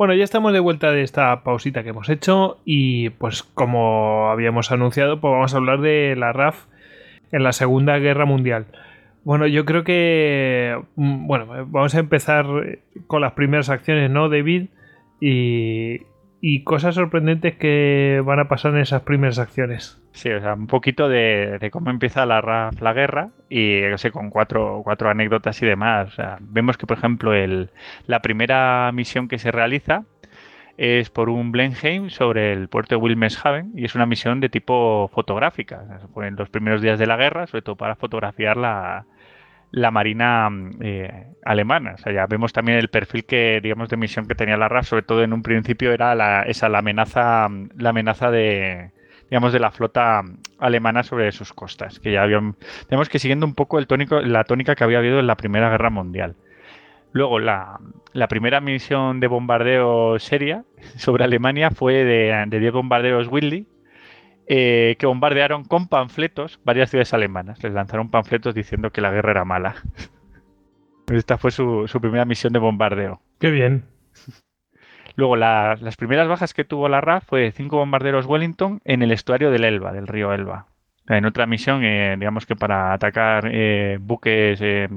Bueno, 0.00 0.14
ya 0.14 0.24
estamos 0.24 0.54
de 0.54 0.60
vuelta 0.60 0.92
de 0.92 1.02
esta 1.02 1.42
pausita 1.42 1.82
que 1.82 1.90
hemos 1.90 2.08
hecho 2.08 2.56
y 2.64 3.10
pues 3.10 3.42
como 3.42 4.30
habíamos 4.30 4.72
anunciado, 4.72 5.20
pues 5.20 5.30
vamos 5.30 5.52
a 5.52 5.58
hablar 5.58 5.82
de 5.82 6.16
la 6.16 6.32
RAF 6.32 6.64
en 7.32 7.42
la 7.42 7.52
Segunda 7.52 7.98
Guerra 7.98 8.24
Mundial. 8.24 8.64
Bueno, 9.24 9.46
yo 9.46 9.66
creo 9.66 9.84
que 9.84 10.74
mm, 10.96 11.26
bueno, 11.26 11.44
vamos 11.66 11.94
a 11.94 11.98
empezar 11.98 12.46
con 13.08 13.20
las 13.20 13.32
primeras 13.32 13.68
acciones, 13.68 14.10
¿no, 14.10 14.30
David? 14.30 14.68
Y, 15.20 15.98
y 16.40 16.64
cosas 16.64 16.94
sorprendentes 16.94 17.56
que 17.56 18.22
van 18.24 18.40
a 18.40 18.48
pasar 18.48 18.72
en 18.72 18.80
esas 18.80 19.02
primeras 19.02 19.38
acciones. 19.38 20.00
Sí, 20.12 20.30
o 20.30 20.40
sea, 20.40 20.54
un 20.54 20.66
poquito 20.66 21.08
de, 21.08 21.68
cómo 21.70 21.90
empieza 21.90 22.26
la 22.26 22.70
la 22.80 22.92
guerra 22.92 23.30
y, 23.48 23.80
no 23.90 23.98
sé, 23.98 24.10
con 24.10 24.30
cuatro, 24.30 24.80
cuatro 24.82 25.10
anécdotas 25.10 25.60
y 25.62 25.66
demás. 25.66 26.16
Vemos 26.40 26.78
que, 26.78 26.86
por 26.86 26.96
ejemplo, 26.96 27.34
el, 27.34 27.70
la 28.06 28.20
primera 28.20 28.90
misión 28.92 29.28
que 29.28 29.38
se 29.38 29.52
realiza 29.52 30.04
es 30.78 31.10
por 31.10 31.28
un 31.28 31.52
Blenheim 31.52 32.08
sobre 32.08 32.52
el 32.54 32.68
puerto 32.68 32.94
de 32.94 33.02
Wilhelmshaven 33.02 33.72
y 33.76 33.84
es 33.84 33.94
una 33.94 34.06
misión 34.06 34.40
de 34.40 34.48
tipo 34.48 35.10
fotográfica. 35.12 35.82
O 35.84 35.86
sea, 35.86 36.08
fue 36.08 36.26
en 36.26 36.36
los 36.36 36.48
primeros 36.48 36.80
días 36.80 36.98
de 36.98 37.06
la 37.06 37.16
guerra, 37.16 37.46
sobre 37.46 37.62
todo 37.62 37.76
para 37.76 37.96
fotografiar 37.96 38.56
la, 38.56 39.04
la 39.72 39.90
marina 39.90 40.48
eh, 40.80 41.26
alemana. 41.44 41.94
O 41.94 41.98
sea, 41.98 42.12
ya 42.12 42.26
vemos 42.26 42.52
también 42.52 42.78
el 42.78 42.88
perfil 42.88 43.24
que, 43.24 43.60
digamos, 43.62 43.88
de 43.88 43.96
misión 43.96 44.26
que 44.26 44.34
tenía 44.34 44.56
la 44.56 44.68
RAF, 44.68 44.86
sobre 44.88 45.02
todo 45.02 45.22
en 45.22 45.32
un 45.32 45.42
principio 45.42 45.92
era 45.92 46.14
la, 46.14 46.42
esa, 46.42 46.68
la 46.68 46.78
amenaza, 46.78 47.48
la 47.76 47.90
amenaza 47.90 48.30
de, 48.30 48.90
digamos, 49.30 49.52
de 49.52 49.60
la 49.60 49.70
flota 49.70 50.22
alemana 50.58 51.02
sobre 51.02 51.30
sus 51.32 51.52
costas, 51.52 52.00
que 52.00 52.12
ya 52.12 52.22
habían, 52.22 52.56
que 53.10 53.18
siguiendo 53.18 53.46
un 53.46 53.54
poco 53.54 53.78
el 53.78 53.86
tónico, 53.86 54.20
la 54.20 54.44
tónica 54.44 54.74
que 54.74 54.84
había 54.84 54.98
habido 54.98 55.20
en 55.20 55.26
la 55.26 55.36
Primera 55.36 55.70
Guerra 55.70 55.90
Mundial. 55.90 56.34
Luego, 57.12 57.38
la, 57.40 57.78
primera 58.28 58.60
misión 58.60 59.20
de 59.20 59.26
bombardeo 59.26 60.18
seria 60.18 60.64
sobre 60.96 61.24
Alemania 61.24 61.70
fue 61.70 62.04
de, 62.04 62.44
de 62.48 62.60
10 62.60 62.72
bombarderos 62.72 63.28
Whitley, 63.28 63.66
eh, 64.52 64.96
que 64.98 65.06
bombardearon 65.06 65.64
con 65.64 65.86
panfletos 65.86 66.58
varias 66.64 66.90
ciudades 66.90 67.14
alemanas. 67.14 67.62
Les 67.62 67.72
lanzaron 67.72 68.10
panfletos 68.10 68.52
diciendo 68.52 68.90
que 68.90 69.00
la 69.00 69.12
guerra 69.12 69.30
era 69.30 69.44
mala. 69.44 69.76
Esta 71.08 71.38
fue 71.38 71.52
su, 71.52 71.86
su 71.86 72.00
primera 72.00 72.24
misión 72.24 72.52
de 72.52 72.58
bombardeo. 72.58 73.22
Qué 73.38 73.50
bien. 73.50 73.84
Luego, 75.16 75.36
la- 75.36 75.76
las 75.80 75.96
primeras 75.96 76.26
bajas 76.28 76.52
que 76.52 76.64
tuvo 76.64 76.88
la 76.88 77.00
RAF 77.00 77.24
fue 77.26 77.52
cinco 77.52 77.76
bombarderos 77.76 78.26
Wellington 78.26 78.80
en 78.84 79.02
el 79.02 79.12
estuario 79.12 79.50
del 79.52 79.64
Elba, 79.64 79.92
del 79.92 80.06
río 80.08 80.32
Elba. 80.32 80.66
En 81.10 81.24
otra 81.24 81.44
misión, 81.46 81.82
eh, 81.84 82.14
digamos 82.16 82.46
que 82.46 82.54
para 82.54 82.92
atacar 82.92 83.50
eh, 83.52 83.98
buques, 84.00 84.60
eh, 84.62 84.88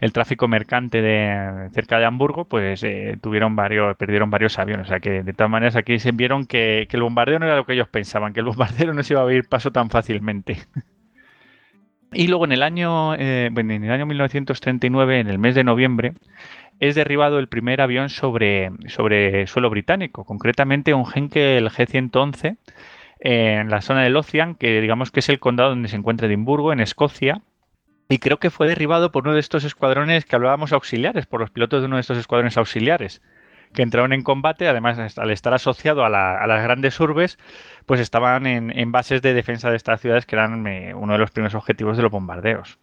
el 0.00 0.12
tráfico 0.12 0.48
mercante 0.48 1.02
de 1.02 1.68
cerca 1.74 1.98
de 1.98 2.06
Hamburgo, 2.06 2.46
pues 2.46 2.82
tuvieron 3.20 3.54
varios, 3.56 3.94
perdieron 3.98 4.30
varios 4.30 4.58
aviones. 4.58 4.86
O 4.86 4.88
sea 4.88 5.00
que 5.00 5.22
de 5.22 5.32
todas 5.34 5.50
maneras 5.50 5.76
aquí 5.76 5.98
se 5.98 6.12
vieron 6.12 6.46
que, 6.46 6.88
el 6.90 7.02
bombardeo 7.02 7.38
no 7.38 7.46
era 7.46 7.56
lo 7.56 7.66
que 7.66 7.74
ellos 7.74 7.88
pensaban, 7.88 8.32
que 8.32 8.40
el 8.40 8.46
bombardero 8.50 8.94
no 8.94 9.02
se 9.02 9.12
iba 9.12 9.20
a 9.20 9.24
abrir 9.24 9.48
paso 9.48 9.70
tan 9.70 9.90
fácilmente. 9.90 10.56
Y 12.12 12.26
luego 12.26 12.44
en 12.44 12.50
el 12.50 12.64
año, 12.64 13.14
eh, 13.14 13.50
bueno, 13.52 13.72
en 13.72 13.84
el 13.84 13.92
año 13.92 14.04
1939, 14.04 15.20
en 15.20 15.28
el 15.28 15.38
mes 15.38 15.54
de 15.54 15.62
noviembre, 15.62 16.14
es 16.80 16.96
derribado 16.96 17.38
el 17.38 17.48
primer 17.48 17.80
avión 17.80 18.08
sobre, 18.08 18.72
sobre 18.88 19.46
suelo 19.46 19.70
británico, 19.70 20.24
concretamente 20.24 20.92
un 20.92 21.04
Henkel 21.14 21.68
G111 21.68 22.56
en 23.20 23.70
la 23.70 23.80
zona 23.82 24.02
del 24.02 24.16
Ocean, 24.16 24.54
que 24.54 24.80
digamos 24.80 25.10
que 25.10 25.20
es 25.20 25.28
el 25.28 25.38
condado 25.40 25.70
donde 25.70 25.88
se 25.88 25.96
encuentra 25.96 26.26
Edimburgo, 26.26 26.72
en 26.72 26.80
Escocia. 26.80 27.42
Y 28.08 28.18
creo 28.18 28.38
que 28.38 28.50
fue 28.50 28.66
derribado 28.66 29.12
por 29.12 29.22
uno 29.24 29.34
de 29.34 29.40
estos 29.40 29.62
escuadrones 29.64 30.24
que 30.24 30.34
hablábamos 30.34 30.72
auxiliares, 30.72 31.26
por 31.26 31.40
los 31.40 31.50
pilotos 31.50 31.80
de 31.80 31.86
uno 31.86 31.96
de 31.96 32.00
estos 32.00 32.18
escuadrones 32.18 32.56
auxiliares, 32.56 33.22
que 33.72 33.82
entraron 33.82 34.12
en 34.12 34.22
combate, 34.22 34.66
además 34.66 34.98
al 35.16 35.30
estar 35.30 35.54
asociado 35.54 36.04
a, 36.04 36.08
la- 36.08 36.42
a 36.42 36.46
las 36.48 36.60
grandes 36.64 36.98
urbes, 36.98 37.38
pues 37.86 38.00
estaban 38.00 38.46
en, 38.48 38.90
bases 38.90 39.22
de 39.22 39.32
defensa 39.32 39.70
de 39.70 39.76
estas 39.76 40.00
ciudades 40.00 40.26
que 40.26 40.34
eran 40.34 40.66
eh, 40.66 40.92
uno 40.94 41.12
de 41.12 41.18
los 41.20 41.30
primeros 41.30 41.54
objetivos 41.54 41.96
de 41.96 42.02
los 42.02 42.10
bombardeos. 42.10 42.80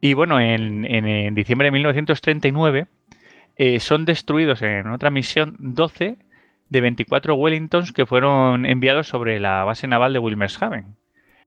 Y 0.00 0.14
bueno, 0.14 0.40
en, 0.40 0.84
en- 0.86 1.06
en 1.06 1.34
diciembre 1.36 1.66
de 1.66 1.70
1939 1.72 2.86
eh, 3.54 3.78
son 3.78 4.04
destruidos 4.04 4.60
en 4.62 4.88
otra 4.88 5.10
misión 5.10 5.54
12 5.60 6.16
de 6.72 6.80
24 6.80 7.34
Wellingtons 7.34 7.92
que 7.92 8.06
fueron 8.06 8.64
enviados 8.64 9.06
sobre 9.06 9.38
la 9.38 9.62
base 9.64 9.86
naval 9.86 10.14
de 10.14 10.18
Wilmershaven. 10.18 10.96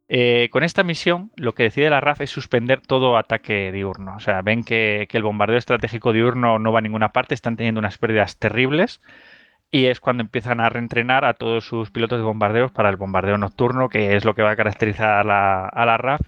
Eh, 0.08 0.50
con 0.52 0.64
esta 0.64 0.84
misión, 0.84 1.32
lo 1.36 1.56
que 1.56 1.64
decide 1.64 1.90
la 1.90 2.00
RAF 2.00 2.22
es 2.22 2.30
suspender 2.30 2.80
todo 2.82 3.18
ataque 3.18 3.72
diurno. 3.72 4.16
O 4.16 4.20
sea, 4.20 4.44
ven 4.44 4.64
que, 4.64 5.08
que 5.10 5.18
el 5.18 5.24
bombardeo 5.24 5.58
estratégico 5.58 6.14
diurno 6.14 6.60
no 6.60 6.72
va 6.72 6.78
a 6.78 6.82
ninguna 6.84 7.12
parte, 7.12 7.34
están 7.34 7.56
teniendo 7.58 7.80
unas 7.80 7.98
pérdidas 7.98 8.38
terribles. 8.38 9.02
Y 9.72 9.88
es 9.88 10.00
cuando 10.00 10.22
empiezan 10.22 10.60
a 10.60 10.70
reentrenar 10.70 11.26
a 11.26 11.34
todos 11.34 11.66
sus 11.66 11.90
pilotos 11.90 12.20
de 12.20 12.24
bombardeos 12.24 12.72
para 12.72 12.90
el 12.90 12.96
bombardeo 12.96 13.40
nocturno, 13.40 13.90
que 13.90 14.16
es 14.16 14.26
lo 14.26 14.36
que 14.36 14.44
va 14.44 14.52
a 14.52 14.56
caracterizar 14.56 15.10
a 15.10 15.24
la, 15.24 15.66
a 15.68 15.86
la 15.88 15.98
RAF 15.98 16.22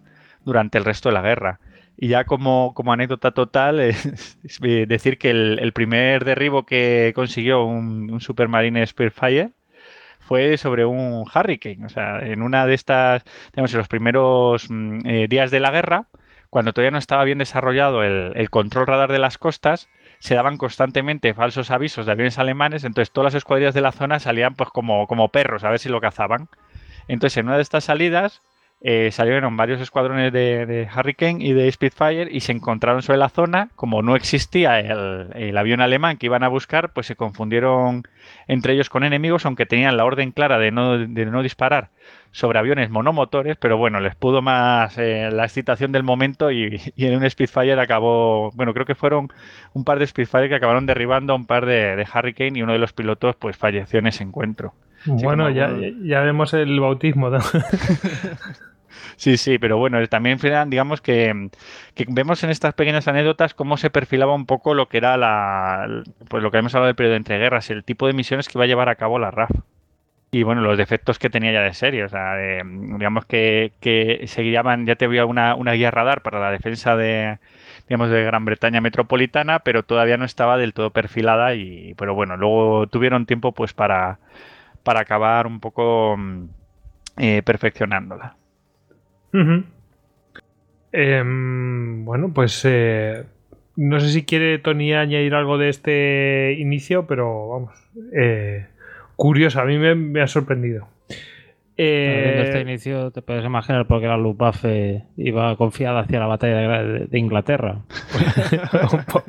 durante 0.43 0.79
el 0.79 0.85
resto 0.85 1.09
de 1.09 1.13
la 1.13 1.21
guerra. 1.21 1.59
Y 1.97 2.09
ya 2.09 2.25
como, 2.25 2.73
como 2.75 2.93
anécdota 2.93 3.31
total, 3.31 3.79
es, 3.79 4.05
es 4.43 4.59
decir 4.87 5.17
que 5.17 5.31
el, 5.31 5.73
primer 5.73 6.25
derribo 6.25 6.65
que 6.65 7.11
consiguió 7.15 7.65
un, 7.65 8.21
Supermarine 8.21 8.85
Spitfire 8.85 9.51
fue 10.19 10.57
sobre 10.57 10.85
un 10.85 11.23
Hurricane. 11.23 11.85
O 11.85 11.89
sea, 11.89 12.19
en 12.19 12.41
una 12.43 12.65
de 12.65 12.75
estas, 12.75 13.23
digamos, 13.53 13.71
en 13.73 13.79
los 13.79 13.87
primeros 13.87 14.67
mm, 14.69 14.99
eh, 15.05 15.27
días 15.27 15.51
de 15.51 15.59
la 15.59 15.71
guerra, 15.71 16.07
cuando 16.49 16.73
todavía 16.73 16.91
no 16.91 16.97
estaba 16.97 17.23
bien 17.23 17.39
desarrollado 17.39 18.03
el, 18.03 18.33
el 18.35 18.49
control 18.49 18.87
radar 18.87 19.11
de 19.11 19.19
las 19.19 19.37
costas, 19.37 19.89
se 20.19 20.35
daban 20.35 20.57
constantemente 20.57 21.33
falsos 21.33 21.71
avisos 21.71 22.05
de 22.05 22.11
aviones 22.11 22.39
alemanes, 22.39 22.83
entonces 22.83 23.11
todas 23.11 23.33
las 23.33 23.37
escuadrillas 23.37 23.73
de 23.73 23.81
la 23.81 23.91
zona 23.91 24.19
salían 24.19 24.55
pues 24.55 24.69
como, 24.69 25.07
como 25.07 25.29
perros 25.29 25.63
a 25.63 25.69
ver 25.69 25.79
si 25.79 25.89
lo 25.89 26.01
cazaban. 26.01 26.49
Entonces 27.07 27.37
en 27.37 27.47
una 27.47 27.57
de 27.57 27.61
estas 27.61 27.85
salidas 27.85 28.41
eh, 28.79 29.09
salieron 29.11 29.57
varios 29.57 29.81
escuadrones 29.81 30.31
de, 30.31 30.87
Hurricane 30.95 31.43
y 31.43 31.53
de 31.53 31.71
Spitfire 31.71 32.29
y 32.31 32.41
se 32.41 32.51
encontraron 32.51 33.01
sobre 33.01 33.17
la 33.17 33.29
zona. 33.29 33.69
Como 33.75 34.03
no 34.03 34.15
existía 34.15 34.79
el, 34.79 35.29
el 35.33 35.57
avión 35.57 35.81
alemán 35.81 36.17
que 36.17 36.27
iban 36.27 36.43
a 36.43 36.47
buscar, 36.47 36.93
pues 36.93 37.07
se 37.07 37.15
confundieron 37.15 38.03
entre 38.47 38.73
ellos 38.73 38.89
con 38.89 39.03
enemigos, 39.03 39.45
aunque 39.45 39.65
tenían 39.65 39.97
la 39.97 40.05
orden 40.05 40.31
clara 40.31 40.59
de 40.59 40.71
no, 40.71 40.97
de 40.97 41.25
no 41.25 41.41
disparar 41.41 41.89
sobre 42.31 42.59
aviones 42.59 42.91
monomotores, 42.91 43.57
pero 43.57 43.77
bueno, 43.77 43.99
les 43.99 44.15
pudo 44.15 44.43
más 44.43 44.95
eh, 44.99 45.29
la 45.31 45.45
excitación 45.45 45.91
del 45.91 46.03
momento 46.03 46.51
y, 46.51 46.79
y 46.95 47.05
en 47.07 47.15
un 47.15 47.27
Spitfire 47.27 47.79
acabó, 47.79 48.51
bueno, 48.51 48.73
creo 48.73 48.85
que 48.85 48.93
fueron 48.93 49.29
un 49.73 49.83
par 49.83 49.97
de 49.97 50.05
Spitfire 50.05 50.49
que 50.49 50.55
acabaron 50.55 50.85
derribando 50.85 51.33
a 51.33 51.35
un 51.35 51.47
par 51.47 51.65
de, 51.65 51.95
de 51.95 52.05
Hurricane 52.13 52.59
y 52.59 52.61
uno 52.61 52.73
de 52.73 52.79
los 52.79 52.93
pilotos 52.93 53.35
pues 53.37 53.57
falleció 53.57 53.97
en 53.99 54.07
ese 54.07 54.23
encuentro. 54.23 54.75
Bueno, 55.07 55.49
ya, 55.49 55.69
ya 56.03 56.21
vemos 56.21 56.53
el 56.53 56.79
bautismo. 56.79 57.29
¿no? 57.29 57.39
Sí, 59.15 59.37
sí, 59.37 59.57
pero 59.57 59.77
bueno, 59.77 60.05
también 60.07 60.37
digamos 60.67 61.01
que, 61.01 61.49
que 61.95 62.05
vemos 62.07 62.43
en 62.43 62.51
estas 62.51 62.73
pequeñas 62.75 63.07
anécdotas 63.07 63.53
cómo 63.55 63.77
se 63.77 63.89
perfilaba 63.89 64.35
un 64.35 64.45
poco 64.45 64.73
lo 64.75 64.89
que 64.89 64.97
era 64.97 65.17
la, 65.17 66.03
pues 66.29 66.43
lo 66.43 66.51
que 66.51 66.59
hemos 66.59 66.73
hablado 66.75 66.87
del 66.87 66.95
periodo 66.95 67.13
de 67.13 67.17
entreguerras, 67.17 67.69
el 67.71 67.83
tipo 67.83 68.05
de 68.07 68.13
misiones 68.13 68.47
que 68.47 68.57
iba 68.57 68.65
a 68.65 68.67
llevar 68.67 68.89
a 68.89 68.95
cabo 68.95 69.17
la 69.17 69.31
RAF. 69.31 69.49
Y 70.31 70.43
bueno, 70.43 70.61
los 70.61 70.77
defectos 70.77 71.19
que 71.19 71.29
tenía 71.29 71.53
ya 71.53 71.61
de 71.61 71.73
serie, 71.73 72.03
o 72.03 72.09
sea, 72.09 72.33
de- 72.35 72.63
digamos 72.65 73.25
que, 73.25 73.73
que 73.79 74.23
se 74.27 74.41
guiaban, 74.43 74.85
ya 74.85 74.95
te 74.95 75.05
había 75.05 75.25
una, 75.25 75.55
una 75.55 75.73
guía 75.73 75.89
radar 75.91 76.21
para 76.21 76.39
la 76.39 76.51
defensa 76.51 76.95
de, 76.97 77.39
digamos, 77.87 78.09
de 78.09 78.23
Gran 78.23 78.45
Bretaña 78.45 78.81
metropolitana, 78.81 79.59
pero 79.59 79.83
todavía 79.83 80.17
no 80.17 80.25
estaba 80.25 80.57
del 80.57 80.73
todo 80.73 80.91
perfilada 80.91 81.55
y, 81.55 81.93
pero 81.97 82.13
bueno, 82.13 82.37
luego 82.37 82.87
tuvieron 82.87 83.25
tiempo 83.25 83.53
pues 83.53 83.73
para, 83.73 84.19
para 84.87 85.01
acabar 85.01 85.47
un 85.47 85.59
poco 85.59 86.15
mm, 86.15 86.43
eh, 87.17 87.41
perfeccionándola. 87.43 88.37
Em, 90.93 92.05
bueno, 92.05 92.31
pues 92.33 92.61
eh, 92.63 93.25
no 93.75 93.99
sé 93.99 94.07
si 94.07 94.23
quiere 94.23 94.59
Tony 94.59 94.93
añadir 94.93 95.35
algo 95.35 95.57
de 95.57 95.67
este 95.67 96.55
inicio, 96.57 97.05
pero 97.05 97.49
vamos. 97.49 97.73
eh, 98.13 98.67
curioso, 99.17 99.59
a 99.59 99.65
mí 99.65 99.77
me 99.77 100.21
ha 100.21 100.27
sorprendido. 100.27 100.87
Eh, 101.79 102.21
Viendo 102.25 102.41
este 102.43 102.61
inicio, 102.61 103.11
te 103.11 103.21
puedes 103.21 103.45
imaginar 103.45 103.85
por 103.85 104.01
qué 104.01 104.07
la 104.07 104.17
Luftwaffe 104.17 105.03
iba 105.15 105.55
confiada 105.57 105.99
hacia 106.01 106.19
la 106.19 106.25
batalla 106.25 106.81
de, 106.83 107.05
de 107.05 107.19
Inglaterra. 107.19 107.81
un, 108.91 109.03
po- 109.05 109.23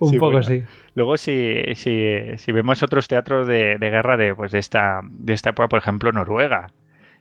un 0.00 0.10
Sí, 0.10 0.18
poco 0.18 0.32
bueno. 0.32 0.46
sí. 0.46 0.62
Luego, 0.94 1.16
si, 1.18 1.62
si, 1.74 2.14
si 2.36 2.52
vemos 2.52 2.82
otros 2.82 3.06
teatros 3.06 3.46
de, 3.46 3.76
de 3.78 3.90
guerra 3.90 4.16
de, 4.16 4.34
pues, 4.34 4.50
de, 4.52 4.58
esta, 4.58 5.00
de 5.04 5.34
esta 5.34 5.50
época, 5.50 5.68
por 5.68 5.78
ejemplo, 5.78 6.10
Noruega. 6.10 6.68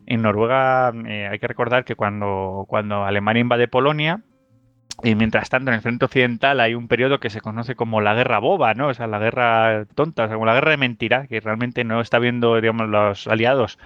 En 0.05 0.21
Noruega 0.21 0.93
eh, 1.05 1.27
hay 1.29 1.39
que 1.39 1.47
recordar 1.47 1.83
que 1.83 1.95
cuando, 1.95 2.65
cuando 2.69 3.03
Alemania 3.03 3.41
invade 3.41 3.67
Polonia, 3.67 4.21
y 5.03 5.13
mientras 5.15 5.49
tanto 5.49 5.69
en 5.69 5.75
el 5.75 5.81
frente 5.81 6.05
occidental 6.05 6.59
hay 6.59 6.73
un 6.73 6.87
periodo 6.87 7.19
que 7.19 7.29
se 7.29 7.41
conoce 7.41 7.75
como 7.75 8.01
la 8.01 8.15
guerra 8.15 8.39
boba, 8.39 8.73
¿no? 8.73 8.87
O 8.87 8.93
sea, 8.93 9.05
la 9.07 9.19
guerra 9.19 9.85
tonta, 9.93 10.23
o 10.23 10.27
sea, 10.27 10.35
como 10.35 10.45
la 10.47 10.53
guerra 10.55 10.71
de 10.71 10.77
mentira, 10.77 11.27
que 11.27 11.39
realmente 11.41 11.83
no 11.83 12.01
está 12.01 12.17
viendo, 12.17 12.59
digamos, 12.59 12.87
los 12.89 13.27
aliados 13.27 13.77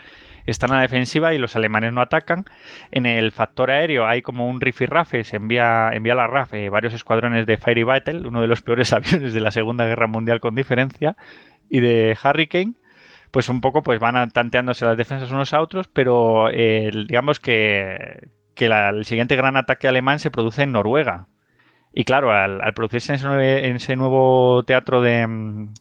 están 0.45 0.71
a 0.71 0.75
la 0.75 0.81
defensiva 0.81 1.33
y 1.33 1.37
los 1.37 1.55
alemanes 1.55 1.93
no 1.93 2.01
atacan. 2.01 2.45
En 2.91 3.05
el 3.05 3.31
factor 3.31 3.71
aéreo 3.71 4.05
hay 4.07 4.21
como 4.21 4.47
un 4.47 4.61
rifirrafe, 4.61 5.23
se 5.23 5.37
envía, 5.37 5.91
envía 5.93 6.13
a 6.13 6.17
la 6.17 6.27
RAF 6.27 6.53
eh, 6.53 6.69
varios 6.69 6.93
escuadrones 6.93 7.45
de 7.45 7.57
Fairy 7.57 7.83
Battle, 7.83 8.27
uno 8.27 8.41
de 8.41 8.47
los 8.47 8.61
peores 8.61 8.93
aviones 8.93 9.33
de 9.33 9.41
la 9.41 9.51
Segunda 9.51 9.85
Guerra 9.85 10.07
Mundial 10.07 10.39
con 10.39 10.55
diferencia, 10.55 11.15
y 11.69 11.79
de 11.79 12.17
Hurricane, 12.23 12.73
pues 13.31 13.49
un 13.49 13.61
poco 13.61 13.81
pues 13.81 13.99
van 13.99 14.29
tanteándose 14.31 14.85
las 14.85 14.97
defensas 14.97 15.31
unos 15.31 15.53
a 15.53 15.61
otros, 15.61 15.87
pero 15.87 16.49
eh, 16.51 16.91
digamos 17.07 17.39
que, 17.39 18.27
que 18.55 18.65
el 18.65 19.05
siguiente 19.05 19.35
gran 19.35 19.57
ataque 19.57 19.87
alemán 19.87 20.19
se 20.19 20.31
produce 20.31 20.63
en 20.63 20.73
Noruega. 20.73 21.27
Y 21.93 22.05
claro, 22.05 22.31
al, 22.31 22.61
producirse 22.73 23.13
en 23.13 23.15
ese, 23.17 23.67
en 23.67 23.75
ese 23.75 23.95
nuevo 23.95 24.63
teatro 24.63 25.01
de, 25.01 25.27
mm, 25.27 25.73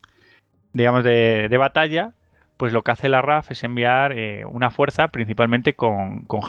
digamos, 0.72 1.04
de, 1.04 1.48
de 1.48 1.56
batalla, 1.58 2.14
pues 2.60 2.74
lo 2.74 2.82
que 2.82 2.90
hace 2.90 3.08
la 3.08 3.22
RAF 3.22 3.52
es 3.52 3.64
enviar 3.64 4.12
eh, 4.12 4.44
una 4.44 4.70
fuerza 4.70 5.08
principalmente 5.08 5.72
con, 5.72 6.26
con 6.26 6.42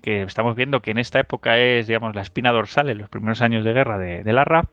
que 0.00 0.22
estamos 0.22 0.54
viendo 0.54 0.80
que 0.80 0.92
en 0.92 0.98
esta 0.98 1.18
época 1.18 1.58
es, 1.58 1.88
digamos, 1.88 2.14
la 2.14 2.22
espina 2.22 2.52
dorsal 2.52 2.88
en 2.88 2.98
los 2.98 3.08
primeros 3.08 3.42
años 3.42 3.64
de 3.64 3.72
guerra 3.72 3.98
de, 3.98 4.32
la 4.32 4.44
RAF, 4.44 4.66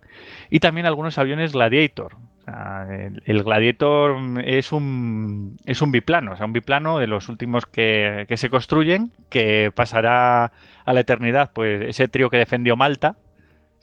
y 0.52 0.60
también 0.60 0.86
algunos 0.86 1.18
aviones 1.18 1.54
Gladiator. 1.54 2.18
El, 2.46 3.24
el 3.26 3.44
Gladiator 3.44 4.18
es 4.46 4.72
un, 4.72 5.58
es 5.66 5.82
un 5.82 5.92
biplano, 5.92 6.34
o 6.34 6.36
sea, 6.36 6.46
un 6.46 6.54
biplano 6.54 7.00
de 7.00 7.08
los 7.08 7.28
últimos 7.28 7.66
que, 7.66 8.26
que 8.28 8.38
se 8.38 8.52
construyen, 8.52 9.12
que 9.30 9.72
pasará 9.74 10.52
a 10.86 10.94
la 10.94 11.00
eternidad, 11.00 11.50
pues 11.56 11.82
ese 11.90 12.08
trío 12.08 12.30
que 12.30 12.38
defendió 12.38 12.76
Malta, 12.76 13.16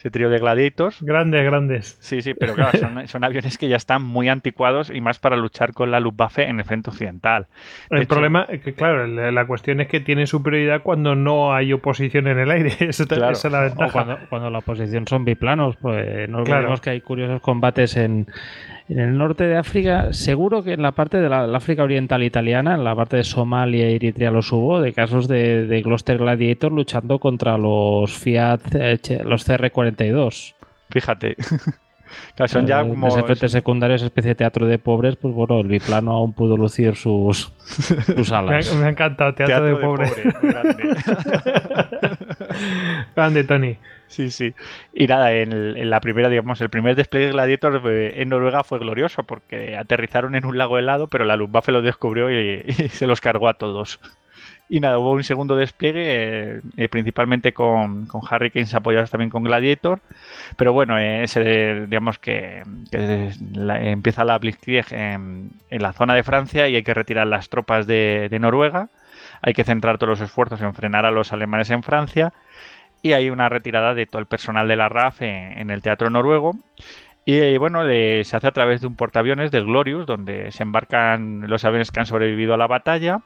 ese 0.00 0.10
trío 0.10 0.30
de 0.30 0.38
Gladiators, 0.38 1.02
Grandes, 1.02 1.44
grandes. 1.44 1.96
Sí, 2.00 2.22
sí, 2.22 2.32
pero 2.32 2.54
claro, 2.54 2.78
son, 2.78 3.06
son 3.08 3.22
aviones 3.22 3.58
que 3.58 3.68
ya 3.68 3.76
están 3.76 4.02
muy 4.02 4.30
anticuados 4.30 4.90
y 4.90 5.02
más 5.02 5.18
para 5.18 5.36
luchar 5.36 5.74
con 5.74 5.90
la 5.90 6.00
Luftwaffe 6.00 6.44
en 6.48 6.58
el 6.58 6.64
frente 6.64 6.88
occidental. 6.88 7.48
De 7.90 7.96
El 7.98 8.02
hecho- 8.04 8.08
problema 8.14 8.46
es 8.48 8.62
que, 8.62 8.72
claro, 8.72 9.06
la 9.06 9.30
la 9.30 9.46
cuestión 9.46 9.80
es 9.82 9.88
que 9.88 10.00
tienen 10.00 10.26
superioridad 10.26 10.82
cuando 10.82 11.14
no 11.14 11.52
hay 11.54 11.72
oposición 11.74 12.26
en 12.28 12.38
el 12.38 12.50
aire. 12.50 12.72
Esa, 12.80 13.04
Claro. 13.06 13.32
es 13.32 13.44
la 13.44 13.58
O 13.58 13.62
ventaja. 13.64 13.92
cuando, 13.92 14.18
cuando 14.30 14.48
la 14.50 14.62
posición 14.62 15.06
son 15.06 15.24
biplanos, 15.26 15.76
pues 15.76 16.28
no 16.30 16.44
Claro. 16.44 16.60
olvidemos 16.60 16.80
que 16.80 16.90
hay 16.90 17.00
curiosos 17.02 17.42
combates 17.42 17.96
en, 17.98 18.26
en 18.90 18.98
el 18.98 19.16
norte 19.18 19.44
de 19.44 19.56
África. 19.56 20.12
Seguro 20.12 20.62
que 20.62 20.72
en 20.72 20.82
la 20.82 20.92
parte 20.92 21.18
de 21.20 21.28
la, 21.28 21.46
la 21.46 21.58
África 21.58 21.82
Oriental 21.84 22.22
Italiana, 22.22 22.74
en 22.74 22.84
la 22.84 22.94
parte 22.94 23.16
de 23.18 23.24
Somalia 23.24 23.90
y 23.90 23.94
Eritrea 23.94 24.30
los 24.30 24.50
hubo, 24.52 24.80
de 24.80 24.92
casos 24.92 25.28
de, 25.28 25.66
de 25.66 25.82
Gloucester 25.82 26.18
Gladiator 26.18 26.72
luchando 26.72 27.18
contra 27.18 27.56
los 27.56 28.12
Fiat, 28.12 28.60
eh, 28.74 28.98
los 29.24 29.48
CR-42. 29.48 30.54
Fíjate. 30.90 31.36
Claro, 32.34 32.48
son 32.48 32.66
ya 32.66 32.80
Eh, 32.80 32.88
como... 32.88 33.06
Los 33.06 33.16
efectos 33.18 33.52
secundarios, 33.52 34.02
especie 34.02 34.30
de 34.30 34.34
teatro 34.34 34.66
de 34.66 34.80
pobres, 34.80 35.14
pues 35.14 35.32
bueno, 35.32 35.60
el 35.60 35.68
biplano 35.68 36.10
aún 36.10 36.32
pudo 36.32 36.56
lucir 36.56 36.96
sus, 36.96 37.52
sus 38.16 38.30
Me 38.32 38.36
alas. 38.36 38.72
ha, 38.72 38.76
me 38.78 38.86
ha 38.86 38.88
encantado, 38.88 39.32
teatro, 39.32 39.64
de, 39.64 39.76
pobre. 39.76 40.08
muy 40.42 40.50
grande. 40.50 40.76
Grande, 43.14 43.44
Tony. 43.44 43.76
Sí, 44.10 44.30
sí. 44.32 44.54
Y 44.92 45.06
nada, 45.06 45.32
en, 45.32 45.52
el- 45.52 45.88
la 45.90 46.00
primera, 46.00 46.28
digamos, 46.28 46.60
el 46.60 46.68
primer 46.68 46.96
despliegue 46.96 47.26
de 47.26 47.32
Gladiator 47.32 47.80
eh, 47.90 48.20
en 48.20 48.28
Noruega 48.30 48.64
fue 48.64 48.80
glorioso 48.80 49.22
porque 49.22 49.76
aterrizaron 49.76 50.34
en 50.34 50.44
un 50.46 50.58
lago 50.58 50.78
helado, 50.78 51.06
pero 51.06 51.24
la 51.24 51.36
Luftwaffe 51.36 51.70
lo 51.70 51.80
descubrió 51.80 52.28
y, 52.30 52.72
se 52.90 53.06
los 53.06 53.20
cargó 53.20 53.48
a 53.48 53.54
todos. 53.54 54.00
Y 54.68 54.80
nada, 54.80 54.98
hubo 54.98 55.12
un 55.12 55.24
segundo 55.24 55.56
despliegue, 55.56 56.02
eh, 56.58 56.60
eh, 56.76 56.88
principalmente 56.88 57.52
con, 57.54 58.06
con 58.06 58.22
Hurricanes 58.22 58.74
apoyados 58.74 59.10
también 59.10 59.30
con 59.30 59.44
Gladiator. 59.44 60.00
Pero 60.56 60.72
bueno, 60.72 60.98
eh, 60.98 61.24
ese, 61.24 61.86
digamos 61.86 62.18
que, 62.18 62.62
empieza 62.92 64.24
la 64.24 64.38
Blitzkrieg 64.38 64.86
en, 64.92 65.50
en 65.70 65.82
la 65.82 65.92
zona 65.92 66.14
de 66.14 66.22
Francia 66.22 66.68
y 66.68 66.76
hay 66.76 66.82
que 66.82 66.94
retirar 66.94 67.26
las 67.26 67.48
tropas 67.48 67.86
de, 67.86 68.28
de 68.30 68.38
Noruega. 68.38 68.88
Hay 69.42 69.54
que 69.54 69.64
centrar 69.64 69.98
todos 69.98 70.10
los 70.10 70.20
esfuerzos 70.20 70.60
en 70.60 70.74
frenar 70.74 71.06
a 71.06 71.10
los 71.10 71.32
alemanes 71.32 71.70
en 71.70 71.82
Francia 71.82 72.32
y 73.02 73.12
hay 73.12 73.30
una 73.30 73.48
retirada 73.48 73.94
de 73.94 74.06
todo 74.06 74.20
el 74.20 74.26
personal 74.26 74.68
de 74.68 74.76
la 74.76 74.88
RAF 74.88 75.22
en, 75.22 75.70
el 75.70 75.82
teatro 75.82 76.10
noruego. 76.10 76.54
Y 77.24 77.34
eh, 77.38 77.58
bueno, 77.58 77.84
se 77.84 78.36
hace 78.36 78.46
a 78.46 78.52
través 78.52 78.80
de 78.80 78.86
un 78.86 78.96
portaaviones 78.96 79.50
del 79.50 79.66
Glorious, 79.66 80.06
donde 80.06 80.50
se 80.52 80.62
embarcan 80.62 81.48
los 81.48 81.64
aviones 81.64 81.90
que 81.90 82.00
han 82.00 82.06
sobrevivido 82.06 82.54
a 82.54 82.56
la 82.58 82.66
batalla. 82.66 83.20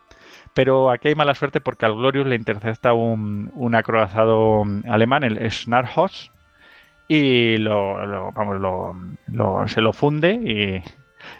Pero 0.55 0.91
aquí 0.91 1.09
hay 1.09 1.15
mala 1.15 1.35
suerte 1.35 1.61
porque 1.61 1.87
al 1.87 1.95
Glorious 1.95 2.27
le 2.27 2.37
intercepta 2.37 2.93
un, 2.93 3.51
un 3.55 3.75
acorazado 3.75 4.65
alemán, 4.89 5.25
el 5.25 5.51
Schnarchos, 5.51 6.31
y 7.09 7.57
lo, 7.59 8.33
vamos, 8.33 8.61
lo- 9.27 9.69
se 9.69 9.81
lo 9.81 9.93
funde 9.93 10.33
y, 10.35 10.83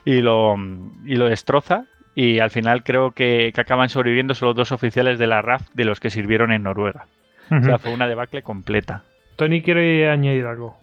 y 0.05 0.21
lo, 0.23 0.57
y 1.05 1.17
lo 1.17 1.27
destroza. 1.29 1.87
Y 2.15 2.39
al 2.39 2.51
final 2.51 2.85
creo 2.85 3.13
que, 3.13 3.53
que 3.55 3.61
acaban 3.61 3.89
sobreviviendo 3.89 4.35
solo 4.35 4.55
dos 4.55 4.73
oficiales 4.73 5.19
de 5.19 5.27
la 5.27 5.43
RAF 5.43 5.69
de 5.75 5.85
los 5.85 6.01
que 6.01 6.11
sirvieron 6.11 6.53
en 6.53 6.63
Noruega. 6.65 7.07
O 7.51 7.63
sea, 7.63 7.79
fue 7.79 7.93
una 7.93 8.07
debacle 8.07 8.43
completa. 8.43 9.05
Tony 9.37 9.63
quiere 9.63 10.09
añadir 10.09 10.47
algo. 10.47 10.77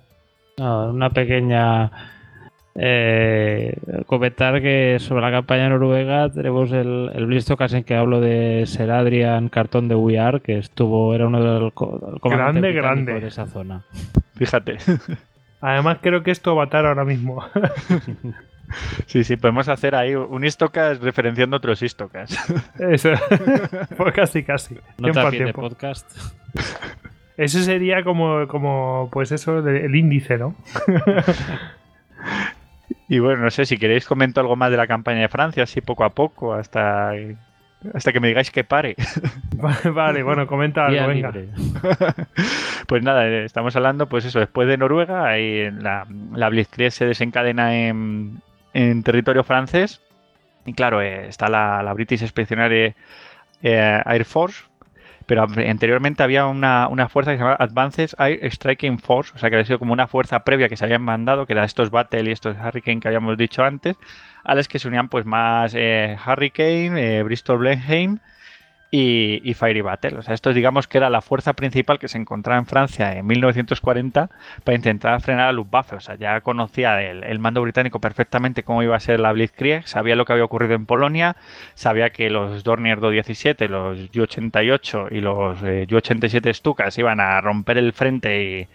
No, 0.58 0.92
una 0.92 1.10
pequeña. 1.10 1.92
Eh, 2.74 3.76
comentar 4.06 4.62
que 4.62 4.98
sobre 5.00 5.22
la 5.22 5.32
campaña 5.32 5.68
noruega 5.68 6.30
tenemos 6.30 6.72
el, 6.72 7.12
el 7.14 7.26
Blitz 7.26 7.50
en 7.50 7.84
que 7.84 7.96
hablo 7.96 8.22
de 8.22 8.64
Sir 8.66 8.92
Adrian 8.92 9.50
Cartón 9.50 9.90
de 9.90 9.96
We 9.96 10.18
Are, 10.18 10.40
que 10.40 10.58
estuvo, 10.58 11.14
era 11.14 11.28
uno 11.28 11.44
del 11.44 11.74
comandante 11.74 12.72
Grande, 12.72 13.20
de 13.20 13.28
esa 13.28 13.46
zona. 13.46 13.84
Fíjate. 14.36 14.78
Además, 15.60 15.98
creo 16.02 16.24
que 16.24 16.32
esto 16.32 16.56
va 16.56 16.64
a 16.64 16.66
estar 16.66 16.86
ahora 16.86 17.04
mismo. 17.04 17.44
Sí, 19.06 19.24
sí, 19.24 19.38
podemos 19.38 19.68
hacer 19.70 19.96
ahí 19.96 20.16
un 20.16 20.44
Istocas 20.46 21.00
referenciando 21.00 21.58
otros 21.58 21.82
Istocas. 21.82 22.32
Eso. 22.80 23.12
pues 23.98 24.14
casi, 24.14 24.44
casi. 24.44 24.78
No 24.98 25.12
de 25.14 25.32
tiempo. 25.32 25.62
podcast. 25.62 26.10
Ese 27.38 27.64
sería 27.64 28.04
como, 28.04 28.48
como 28.48 29.10
pues 29.12 29.32
eso, 29.32 29.62
de- 29.62 29.86
el 29.86 29.96
índice, 29.96 30.38
¿no? 30.38 30.56
Y 33.08 33.20
bueno, 33.20 33.44
no 33.44 33.52
sé 33.52 33.66
si 33.66 33.78
queréis 33.78 34.06
comento 34.06 34.40
algo 34.40 34.56
más 34.56 34.72
de 34.72 34.78
la 34.78 34.88
campaña 34.88 35.20
de 35.22 35.28
Francia, 35.28 35.64
así 35.64 35.82
poco 35.82 36.06
a 36.06 36.12
poco, 36.12 36.54
hasta, 36.54 37.12
hasta 37.94 38.14
que 38.14 38.22
me 38.22 38.30
digáis 38.30 38.52
que 38.52 38.64
pare. 38.64 38.96
vale, 39.94 40.24
bueno, 40.24 40.48
comenta 40.48 40.86
algo, 40.86 41.08
venga. 41.08 41.34
Pues 42.88 43.04
nada, 43.04 43.28
estamos 43.28 43.76
hablando, 43.76 44.08
pues 44.08 44.24
eso, 44.24 44.40
después 44.40 44.66
de 44.70 44.78
Noruega, 44.78 45.28
ahí 45.28 45.70
la, 45.72 46.08
la 46.34 46.48
Blitzkrieg 46.50 46.92
se 46.94 47.06
desencadena 47.06 47.76
en, 47.76 48.40
en 48.74 49.04
territorio 49.04 49.44
francés. 49.44 50.02
Y 50.66 50.74
claro, 50.74 51.02
eh, 51.02 51.28
está 51.28 51.50
la, 51.50 51.92
British 51.94 52.22
Expeditionary 52.24 52.94
eh, 53.64 54.04
Air 54.06 54.26
Force, 54.26 54.64
pero 55.26 55.44
an- 55.44 55.60
anteriormente 55.60 56.24
había 56.24 56.46
una, 56.48 56.88
una 56.88 57.10
fuerza 57.10 57.32
que 57.32 57.38
se 57.38 57.44
llamaba 57.44 57.64
Advances 57.64 58.16
Air 58.20 58.40
Striking 58.52 59.00
Force, 59.00 59.34
o 59.36 59.40
sea 59.40 59.50
que 59.50 59.56
había 59.58 59.66
sido 59.66 59.80
como 59.80 59.94
una 59.94 60.08
fuerza 60.08 60.44
previa 60.44 60.70
que 60.70 60.78
se 60.78 60.86
habían 60.86 61.02
mandado, 61.04 61.46
que 61.46 61.54
eran 61.54 61.66
estos 61.66 61.90
Battle 61.92 62.30
y 62.30 62.32
estos 62.34 62.58
Hurricane 62.58 63.00
que 63.00 63.08
habíamos 63.08 63.38
dicho 63.38 63.64
antes, 63.64 63.98
a 64.44 64.56
las 64.56 64.68
que 64.68 64.80
se 64.80 64.88
unían 64.88 65.10
pues 65.10 65.26
más 65.26 65.74
eh, 65.76 66.18
Hurricane, 66.26 67.20
eh, 67.20 67.24
Bristol 67.24 67.60
Blenheim 67.60 68.20
y, 68.92 69.42
y 69.50 69.54
Fiery 69.54 69.80
Battle. 69.80 70.18
O 70.18 70.22
sea, 70.22 70.34
esto 70.34 70.54
digamos 70.54 70.88
que 70.88 70.98
era 70.98 71.10
la 71.10 71.22
fuerza 71.22 71.54
principal 71.54 71.98
que 71.98 72.10
se 72.10 72.18
encontraba 72.18 72.60
en 72.60 72.66
Francia 72.66 73.18
en 73.18 73.26
1940 73.26 74.30
para 74.66 74.76
intentar 74.76 75.20
frenar 75.22 75.48
a 75.48 75.52
Luftwaffe. 75.54 75.96
O 75.96 76.00
sea, 76.02 76.16
ya 76.16 76.42
conocía 76.42 77.02
el, 77.02 77.40
mando 77.40 77.62
británico 77.62 78.00
perfectamente 78.02 78.64
cómo 78.64 78.84
iba 78.84 78.96
a 78.96 79.00
ser 79.00 79.22
la 79.22 79.32
Blitzkrieg, 79.32 79.88
sabía 79.88 80.18
lo 80.18 80.26
que 80.26 80.34
había 80.34 80.46
ocurrido 80.46 80.76
en 80.76 80.86
Polonia, 80.86 81.38
sabía 81.74 82.10
que 82.10 82.30
los 82.30 82.64
Dornier 82.64 83.00
217, 83.00 83.70
los 83.70 83.98
Ju-88 84.14 85.08
y 85.12 85.22
los 85.22 85.64
eh, 85.64 85.88
Ju-87 85.90 86.54
Stukas 86.54 86.98
iban 86.98 87.22
a 87.22 87.40
romper 87.40 87.78
el 87.78 87.94
frente 87.94 88.44
y, 88.44 88.68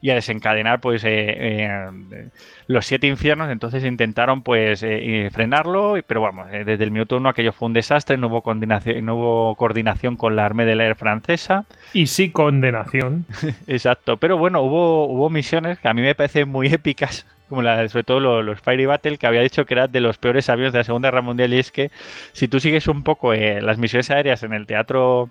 y 0.00 0.10
a 0.10 0.14
desencadenar 0.14 0.80
pues 0.80 1.02
eh, 1.04 1.08
eh, 1.38 2.28
los 2.66 2.86
siete 2.86 3.06
infiernos 3.06 3.50
entonces 3.50 3.84
intentaron 3.84 4.42
pues 4.42 4.82
eh, 4.82 5.28
frenarlo 5.32 5.96
pero 6.06 6.20
vamos 6.20 6.50
desde 6.50 6.84
el 6.84 6.90
minuto 6.90 7.16
uno 7.16 7.28
aquello 7.28 7.52
fue 7.52 7.66
un 7.66 7.72
desastre 7.72 8.16
no 8.16 8.28
hubo 8.28 8.42
coordinación 8.42 9.04
no 9.04 9.16
hubo 9.16 9.56
coordinación 9.56 10.16
con 10.16 10.36
la 10.36 10.44
Armée 10.46 10.66
de 10.66 10.74
l'Air 10.76 10.94
francesa 10.96 11.64
Y 11.92 12.06
sí, 12.06 12.30
condenación. 12.30 13.26
exacto 13.66 14.16
pero 14.18 14.38
bueno 14.38 14.62
hubo 14.62 15.06
hubo 15.06 15.30
misiones 15.30 15.78
que 15.78 15.88
a 15.88 15.94
mí 15.94 16.02
me 16.02 16.14
parecen 16.14 16.48
muy 16.48 16.68
épicas 16.68 17.26
como 17.48 17.62
la, 17.62 17.88
sobre 17.88 18.04
todo 18.04 18.20
lo- 18.20 18.42
los, 18.42 18.60
Fiery 18.60 18.84
Battle 18.84 19.16
que 19.16 19.26
había 19.26 19.40
dicho 19.40 19.64
que 19.64 19.72
eran 19.72 19.90
de 19.90 20.00
los 20.02 20.18
peores 20.18 20.50
aviones 20.50 20.74
de 20.74 20.80
la 20.80 20.84
Segunda 20.84 21.08
Guerra 21.08 21.22
Mundial 21.22 21.54
y 21.54 21.58
es 21.58 21.72
que 21.72 21.90
si 22.32 22.46
tú 22.46 22.60
sigues 22.60 22.88
un 22.88 23.02
poco 23.02 23.32
eh, 23.32 23.62
las 23.62 23.78
misiones 23.78 24.10
aéreas 24.10 24.42
en 24.42 24.52
el 24.52 24.66
teatro 24.66 25.30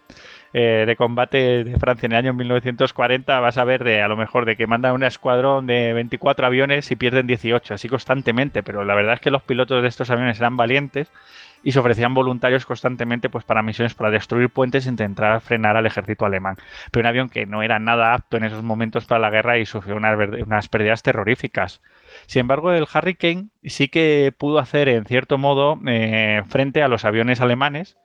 eh, 0.60 0.88
de 0.88 0.96
combate 0.96 1.64
de 1.64 1.78
Francia 1.78 2.08
en 2.08 2.14
el 2.14 2.18
año 2.18 2.34
1940 2.34 3.40
vas 3.40 3.60
a 3.60 3.64
ver 3.64 3.84
de 3.84 4.02
a 4.02 4.08
lo 4.08 4.18
mejor 4.18 4.46
de 4.46 4.56
que 4.56 4.66
mandan 4.66 4.94
un 4.94 5.04
escuadrón 5.04 5.68
de 5.68 5.94
24 5.94 6.48
aviones 6.48 6.90
y 6.90 6.96
pierden 6.96 7.28
18, 7.28 7.76
así 7.76 7.88
constantemente, 7.88 8.64
pero 8.64 8.84
la 8.84 8.96
verdad 8.96 9.14
es 9.14 9.20
que 9.20 9.30
los 9.30 9.44
pilotos 9.44 9.84
de 9.84 9.88
estos 9.88 10.10
aviones 10.10 10.40
eran 10.40 10.58
valientes 10.58 11.12
y 11.62 11.74
se 11.74 11.80
ofrecían 11.80 12.16
voluntarios 12.16 12.66
constantemente 12.66 13.30
pues 13.30 13.46
para 13.46 13.62
misiones 13.62 13.94
para 13.94 14.10
destruir 14.10 14.50
puentes 14.50 14.88
e 14.88 14.90
intentar 14.90 15.42
frenar 15.42 15.78
al 15.78 15.86
ejército 15.86 16.26
alemán. 16.26 16.56
Pero 16.90 17.02
un 17.02 17.08
avión 17.08 17.30
que 17.30 17.46
no 17.46 17.62
era 17.62 17.78
nada 17.78 18.16
apto 18.16 18.38
en 18.38 18.44
esos 18.44 18.64
momentos 18.64 19.06
para 19.06 19.20
la 19.20 19.30
guerra 19.30 19.60
y 19.60 19.68
sufrió 19.68 19.96
unas, 19.96 20.18
unas 20.44 20.70
pérdidas 20.70 21.04
terroríficas. 21.04 21.84
Sin 22.26 22.40
embargo, 22.40 22.72
el 22.72 22.88
Hurricane 22.92 23.50
sí 23.64 23.90
que 23.90 24.34
pudo 24.36 24.58
hacer 24.58 24.90
en 24.90 25.06
cierto 25.06 25.38
modo 25.38 25.80
eh, 25.86 26.42
frente 26.48 26.82
a 26.82 26.88
los 26.88 27.06
aviones 27.06 27.42
alemanes 27.42 27.96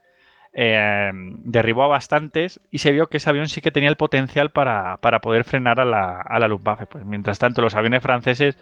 eh, 0.55 1.11
derribó 1.15 1.85
a 1.85 1.89
bastantes 1.89 2.61
y 2.71 2.79
se 2.79 2.93
vio 2.93 3.09
que 3.09 3.17
ese 3.19 3.31
avión 3.31 3.49
sí 3.49 3.61
que 3.61 3.71
tenía 3.71 3.89
el 3.89 3.97
potencial 3.97 4.51
para, 4.51 4.99
para 4.99 5.21
poder 5.21 5.45
frenar 5.45 5.81
a 5.81 5.85
la, 5.85 6.21
a 6.21 6.39
la 6.39 6.49
Luftwaffe. 6.49 6.87
Pues, 6.87 7.05
mientras 7.05 7.39
tanto, 7.39 7.63
los 7.63 7.75
aviones 7.75 8.03
franceses, 8.03 8.59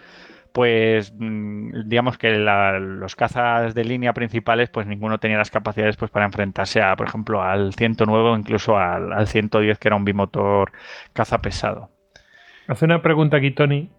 pues 0.52 1.12
mm, 1.16 1.88
digamos 1.88 2.18
que 2.18 2.30
la- 2.38 2.78
los 2.80 3.14
cazas 3.16 3.74
de 3.74 3.84
línea 3.84 4.12
principales, 4.12 4.68
pues 4.70 4.86
ninguno 4.86 5.18
tenía 5.18 5.38
las 5.38 5.50
capacidades 5.50 5.96
pues, 5.96 6.10
para 6.10 6.26
enfrentarse 6.26 6.82
a, 6.82 6.96
por 6.96 7.06
ejemplo, 7.08 7.42
al 7.42 7.74
109 7.74 8.30
o 8.30 8.36
incluso 8.36 8.76
al, 8.76 9.12
al 9.12 9.26
110, 9.28 9.78
que 9.78 9.88
era 9.88 9.96
un 9.96 10.04
bimotor 10.04 10.72
caza 11.12 11.38
pesado. 11.38 11.90
Hace 12.68 12.84
una 12.84 13.02
pregunta 13.02 13.36
aquí, 13.38 13.50
Tony. 13.52 13.90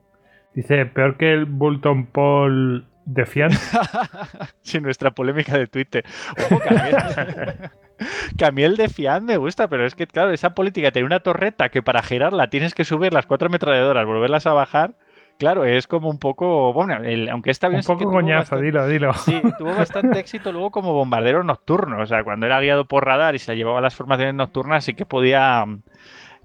Dice, 0.53 0.85
¿peor 0.85 1.15
que 1.17 1.31
el 1.33 1.45
Bulton 1.45 2.07
Paul 2.07 2.85
de 3.05 3.25
Fian? 3.25 3.51
Sí, 4.61 4.79
nuestra 4.79 5.11
polémica 5.11 5.57
de 5.57 5.67
Twitter. 5.67 6.05
Ojo, 6.45 6.61
que 8.37 8.45
a 8.45 8.51
mí, 8.51 8.63
el 8.63 8.77
de 8.77 8.89
Fiat 8.89 9.21
me 9.21 9.37
gusta, 9.37 9.67
pero 9.67 9.85
es 9.85 9.95
que, 9.95 10.07
claro, 10.07 10.31
esa 10.31 10.53
política 10.53 10.87
de 10.87 10.91
tener 10.91 11.05
una 11.05 11.19
torreta 11.21 11.69
que 11.69 11.81
para 11.83 12.01
girarla 12.03 12.49
tienes 12.49 12.73
que 12.73 12.85
subir 12.85 13.13
las 13.13 13.25
cuatro 13.25 13.47
ametralladoras, 13.47 14.05
volverlas 14.05 14.45
a 14.47 14.53
bajar. 14.53 14.93
Claro, 15.37 15.65
es 15.65 15.87
como 15.87 16.07
un 16.09 16.19
poco. 16.19 16.71
Bueno, 16.71 16.97
el- 17.03 17.27
aunque 17.29 17.49
está 17.49 17.67
bien. 17.67 17.79
Un 17.81 17.85
poco 17.97 18.11
coñazo, 18.11 18.57
dilo, 18.57 18.87
dilo. 18.87 19.11
Sí, 19.13 19.41
tuvo 19.57 19.73
bastante 19.73 20.19
éxito 20.19 20.51
luego 20.51 20.69
como 20.69 20.93
bombardero 20.93 21.43
nocturno. 21.43 21.99
O 22.01 22.05
sea, 22.05 22.23
cuando 22.23 22.45
era 22.45 22.59
guiado 22.61 22.85
por 22.85 23.05
radar 23.05 23.33
y 23.33 23.39
se 23.39 23.55
llevaba 23.55 23.79
a 23.79 23.81
las 23.81 23.95
formaciones 23.95 24.35
nocturnas, 24.35 24.83
sí 24.85 24.93
que 24.93 25.07
podía, 25.07 25.65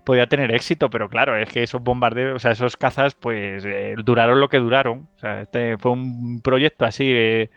podía 0.04 0.26
tener 0.28 0.50
éxito. 0.54 0.88
Pero 0.88 1.10
claro, 1.10 1.36
es 1.36 1.50
que 1.50 1.62
esos 1.62 1.82
bombarderos, 1.82 2.36
o 2.36 2.38
sea, 2.38 2.52
esos 2.52 2.78
cazas, 2.78 3.14
pues 3.14 3.66
eh, 3.66 3.96
duraron 4.02 4.40
lo 4.40 4.48
que 4.48 4.58
duraron. 4.60 5.08
O 5.16 5.18
sea, 5.18 5.42
este 5.42 5.76
fue 5.76 5.90
un 5.92 6.40
proyecto 6.40 6.86
así. 6.86 7.04
eh, 7.06 7.50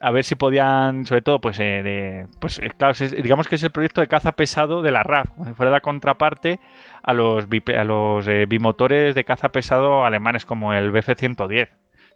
a 0.00 0.10
ver 0.10 0.24
si 0.24 0.34
podían, 0.36 1.06
sobre 1.06 1.22
todo, 1.22 1.40
pues, 1.40 1.58
eh, 1.60 1.82
de, 1.82 2.26
pues 2.40 2.58
eh, 2.60 2.70
claro, 2.76 2.92
es- 2.92 3.10
digamos 3.22 3.48
que 3.48 3.56
es 3.56 3.62
el 3.62 3.70
proyecto 3.70 4.00
de 4.00 4.06
caza 4.06 4.32
pesado 4.32 4.82
de 4.82 4.90
la 4.92 5.02
RAF, 5.02 5.28
fuera 5.56 5.72
la 5.72 5.80
contraparte 5.80 6.60
a 7.02 7.12
los, 7.12 7.46
a 7.76 7.84
los 7.84 8.26
eh, 8.28 8.46
bimotores 8.48 9.14
de 9.14 9.24
caza 9.24 9.50
pesado 9.50 10.04
alemanes 10.04 10.44
como 10.44 10.72
el 10.74 10.92
Bf-110. 10.92 11.68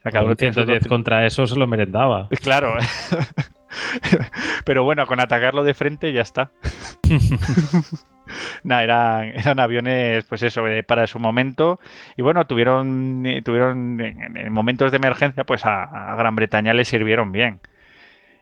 O 0.05 0.11
sea, 0.11 0.21
El 0.21 0.37
tiene 0.37 0.53
sus 0.53 0.65
110 0.65 0.81
dos- 0.83 0.89
contra 0.89 1.25
eso 1.27 1.47
se 1.47 1.57
lo 1.59 1.67
merendaba. 1.67 2.29
Claro. 2.43 2.75
Pero 4.65 4.85
bueno, 4.85 5.07
con 5.07 5.19
atacarlo 5.21 5.65
de 5.65 5.75
frente 5.75 6.13
ya 6.13 6.23
está. 6.23 6.51
No, 8.63 8.79
eran, 8.81 9.25
eran 9.27 9.61
aviones, 9.61 10.25
pues 10.25 10.43
eso, 10.43 10.67
eh, 10.67 10.83
para 10.85 11.07
su 11.07 11.19
momento. 11.19 11.81
Y 12.17 12.23
bueno, 12.23 12.47
tuvieron, 12.47 13.27
eh, 13.27 13.43
tuvieron 13.43 14.01
en, 14.01 14.37
en 14.39 14.53
momentos 14.53 14.91
de 14.91 14.97
emergencia, 14.97 15.45
pues 15.45 15.67
a, 15.67 15.83
a 15.83 16.17
Gran 16.17 16.35
Bretaña 16.37 16.73
le 16.73 16.85
sirvieron 16.87 17.31
bien. 17.33 17.61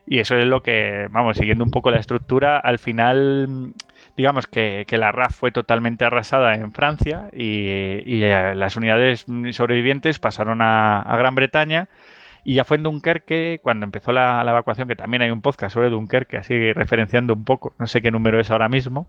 Y 0.05 0.19
eso 0.19 0.35
es 0.35 0.45
lo 0.45 0.61
que, 0.61 1.07
vamos, 1.11 1.37
siguiendo 1.37 1.63
un 1.63 1.71
poco 1.71 1.91
la 1.91 1.99
estructura, 1.99 2.57
al 2.57 2.79
final, 2.79 3.73
digamos 4.17 4.47
que, 4.47 4.85
que 4.87 4.97
la 4.97 5.11
RAF 5.11 5.35
fue 5.35 5.51
totalmente 5.51 6.05
arrasada 6.05 6.55
en 6.55 6.73
Francia 6.73 7.29
y, 7.33 7.67
eh, 8.23 8.53
las 8.55 8.75
unidades 8.75 9.25
sobrevivientes 9.51 10.19
pasaron 10.19 10.61
a, 10.61 11.01
a, 11.01 11.17
Gran 11.17 11.35
Bretaña. 11.35 11.87
Y 12.43 12.55
ya 12.55 12.63
fue 12.65 12.77
en 12.77 12.83
Dunkerque 12.83 13.59
cuando 13.61 13.85
empezó 13.85 14.11
la, 14.11 14.43
la, 14.43 14.51
evacuación, 14.51 14.87
que 14.87 14.95
también 14.95 15.21
hay 15.21 15.29
un 15.29 15.41
podcast 15.41 15.75
sobre 15.75 15.91
Dunkerque, 15.91 16.37
así 16.37 16.73
referenciando 16.73 17.35
un 17.35 17.45
poco, 17.45 17.75
no 17.77 17.85
sé 17.85 18.01
qué 18.01 18.09
número 18.09 18.39
es 18.39 18.49
ahora 18.49 18.67
mismo, 18.67 19.07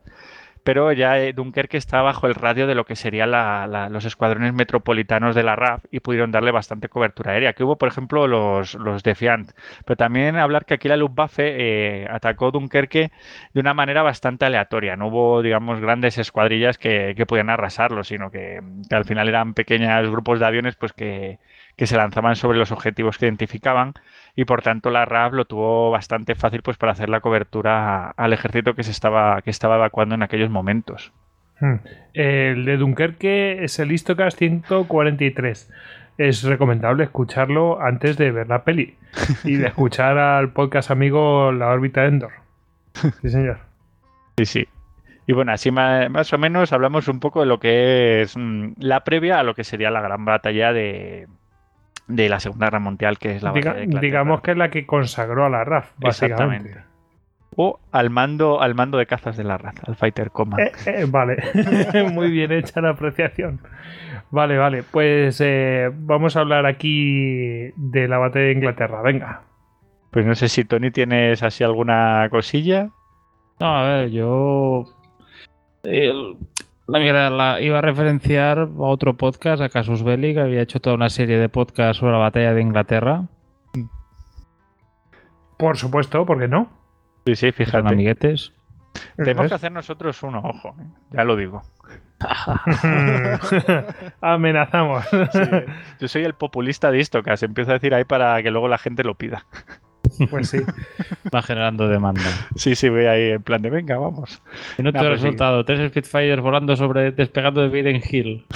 pero 0.65 0.93
ya 0.93 1.19
eh, 1.19 1.33
Dunkerque 1.33 1.77
está 1.77 2.03
bajo 2.03 2.27
el 2.27 2.35
radio 2.35 2.67
de 2.67 2.75
lo 2.75 2.85
que 2.85 2.97
serían 2.97 3.33
la, 3.33 3.89
los 3.91 4.05
escuadrones 4.05 4.53
metropolitanos 4.53 5.35
de 5.35 5.43
la 5.43 5.57
RAF 5.57 5.85
y 5.91 6.01
pudieron 6.01 6.31
darle 6.31 6.51
bastante 6.51 6.89
cobertura 6.89 7.33
aérea. 7.33 7.53
Que 7.53 7.65
hubo, 7.65 7.77
por 7.77 7.89
ejemplo, 7.89 8.27
los, 8.27 8.75
los 8.75 9.03
Defiant. 9.03 9.53
Pero 9.85 9.97
también 9.97 10.37
hablar 10.37 10.65
que 10.65 10.75
aquí 10.75 10.89
la 10.89 10.97
Luftwaffe 10.97 12.03
eh, 12.03 12.07
atacó 12.11 12.51
Dunkerque 12.51 13.11
de 13.53 13.61
una 13.61 13.75
manera 13.75 14.03
bastante 14.03 14.45
aleatoria. 14.45 14.97
No 14.97 15.09
hubo, 15.09 15.43
digamos, 15.43 15.81
grandes 15.81 16.19
escuadrillas 16.19 16.79
que, 16.79 17.15
que 17.17 17.27
podían 17.27 17.51
arrasarlo, 17.51 18.05
sino 18.05 18.31
que, 18.31 18.61
que, 18.89 18.95
al 18.95 19.05
final 19.05 19.29
eran 19.29 19.55
pequeños 19.55 20.11
grupos 20.11 20.41
de 20.41 20.47
aviones 20.47 20.77
pues 20.77 20.93
que, 20.93 21.39
que 21.77 21.87
se 21.87 21.97
lanzaban 21.97 22.37
sobre 22.37 22.59
los 22.59 22.73
objetivos 22.73 23.19
que 23.19 23.27
identificaban 23.27 23.95
y 24.37 24.45
por 24.45 24.63
tanto 24.63 24.91
la 24.91 25.05
RAF 25.05 25.33
lo 25.33 25.45
tuvo 25.45 25.91
bastante 25.91 26.35
fácil 26.35 26.63
pues 26.63 26.77
para 26.77 26.93
hacer 26.93 27.09
la 27.09 27.21
cobertura 27.21 28.11
al 28.11 28.33
ejército 28.33 28.75
que 28.75 28.83
se 28.83 28.91
estaba 28.91 29.41
que 29.43 29.51
estaba 29.51 29.77
evacuando 29.77 30.15
en 30.15 30.23
aquellos 30.23 30.51
momentos. 30.51 31.13
Hmm. 31.61 31.77
El 32.13 32.65
de 32.65 32.77
Dunkerque 32.77 33.65
es 33.65 33.79
el 33.79 33.93
Istocast 33.93 34.39
143. 34.39 35.71
Es 36.19 36.43
recomendable 36.43 37.05
escucharlo 37.05 37.81
antes 37.81 38.17
de 38.17 38.31
ver 38.33 38.49
la 38.49 38.65
peli 38.65 38.97
y 39.45 39.57
de 39.57 39.69
escuchar 39.69 40.19
al 40.19 40.53
podcast 40.53 40.91
amigo 40.91 41.53
La 41.53 41.69
órbita 41.69 42.05
Endor. 42.05 42.33
Sí, 43.23 43.31
señor. 43.31 43.59
Sí, 44.37 44.45
sí. 44.45 44.69
Y 45.27 45.33
bueno, 45.33 45.53
así 45.53 45.71
más, 45.71 46.33
o 46.33 46.39
menos 46.39 46.73
hablamos 46.73 47.09
un 47.09 47.21
poco 47.21 47.41
de 47.41 47.47
lo 47.47 47.61
que 47.61 48.23
es 48.23 48.37
mmm, 48.37 48.73
la 48.79 49.05
previa 49.05 49.39
a 49.39 49.43
lo 49.43 49.55
que 49.55 49.65
sería 49.65 49.91
la 49.91 50.01
gran 50.01 50.25
batalla 50.25 50.73
de, 50.73 51.29
de 52.09 52.29
la 52.29 52.41
Segunda 52.41 52.67
Guerra 52.67 52.81
Mundial, 52.81 53.19
que 53.19 53.37
es 53.37 53.43
la 53.43 53.53
Diga, 53.53 53.73
batalla 53.73 53.87
de 53.87 54.01
Digamos 54.01 54.41
que 54.41 54.53
es 54.53 54.57
la 54.57 54.71
que 54.71 54.87
consagró 54.87 55.47
a 55.47 55.51
la 55.51 55.65
RAF, 55.65 55.93
básicamente. 55.99 56.69
Exactamente. 56.71 56.93
O 57.55 57.81
al 57.91 58.09
mando, 58.09 58.63
al 58.63 58.75
mando 58.75 58.97
de 58.97 59.07
cazas 59.07 59.37
de 59.37 59.45
la 59.45 59.59
RAF, 59.59 59.77
al 59.87 59.97
Fighter 59.97 60.31
Command. 60.31 60.63
Eh, 60.63 60.73
eh, 60.87 61.07
vale, 61.09 61.37
muy 62.13 62.31
bien 62.31 62.53
hecha 62.53 62.81
la 62.81 62.91
apreciación. 62.91 63.61
Vale, 64.31 64.57
vale, 64.57 64.83
pues 64.83 65.41
eh, 65.43 65.91
vamos 65.93 66.37
a 66.37 66.41
hablar 66.41 66.65
aquí 66.65 67.71
de 67.77 68.09
la 68.09 68.19
batalla 68.19 68.47
de 68.47 68.53
Inglaterra, 68.53 69.03
venga. 69.03 69.43
Pues 70.11 70.25
no 70.25 70.35
sé 70.35 70.49
si 70.49 70.65
Tony 70.65 70.91
tienes 70.91 71.43
así 71.43 71.63
alguna 71.65 72.27
cosilla. 72.31 72.89
No, 73.61 73.77
a 73.77 73.83
ver, 73.85 74.11
yo 74.11 74.87
el, 75.85 76.37
la, 76.87 77.31
la, 77.31 77.61
iba 77.61 77.79
a 77.79 77.83
referenciar 77.83 78.59
a 78.59 78.69
otro 78.77 79.17
podcast, 79.17 79.63
a 79.63 79.69
Casus 79.69 80.03
Belli, 80.03 80.35
que 80.35 80.41
había 80.41 80.63
hecho 80.63 80.81
toda 80.81 80.97
una 80.97 81.11
serie 81.11 81.39
de 81.39 81.49
podcasts 81.49 82.01
sobre 82.01 82.13
la 82.13 82.19
batalla 82.19 82.55
de 82.55 82.63
Inglaterra. 82.63 83.27
Por 85.59 85.77
supuesto, 85.77 86.27
¿por 86.27 86.41
qué 86.41 86.49
no? 86.49 86.69
Sí, 87.27 87.37
sí, 87.37 87.53
fíjate. 87.53 87.89
Amiguetes. 87.89 88.53
Tenemos 89.17 89.49
que 89.49 89.55
hacer 89.55 89.73
nosotros 89.73 90.23
uno, 90.23 90.41
ojo, 90.41 90.75
¿eh? 90.81 90.87
ya 91.13 91.25
lo 91.25 91.37
digo. 91.37 91.63
Amenazamos. 94.21 95.05
Sí, 95.07 95.41
yo 96.01 96.09
soy 96.09 96.25
el 96.25 96.35
populista 96.35 96.91
de 96.91 96.99
Istocas, 96.99 97.43
empiezo 97.43 97.71
a 97.71 97.75
decir 97.75 97.95
ahí 97.95 98.05
para 98.05 98.43
que 98.43 98.51
luego 98.51 98.69
la 98.69 98.79
gente 98.79 99.03
lo 99.03 99.15
pida. 99.15 99.47
Pues 100.31 100.49
sí. 100.51 100.59
Va 101.35 101.43
generando 101.43 101.89
demanda. 101.89 102.23
Sí, 102.57 102.75
sí, 102.75 102.89
voy 102.89 103.07
ahí 103.07 103.31
en 103.33 103.43
plan 103.43 103.63
de 103.63 103.71
venga, 103.71 103.99
vamos. 103.99 104.43
Y 104.79 104.83
no 104.83 104.93
te 104.93 104.99
nah, 104.99 105.05
pues 105.05 105.21
resultado. 105.21 105.61
Sí. 105.61 105.67
Tres 105.67 105.91
Spitfires 105.91 106.41
volando 106.41 106.77
sobre. 106.77 107.13
despegando 107.13 107.63
de 107.63 107.69
Biden 107.69 108.03
Hill. 108.09 108.45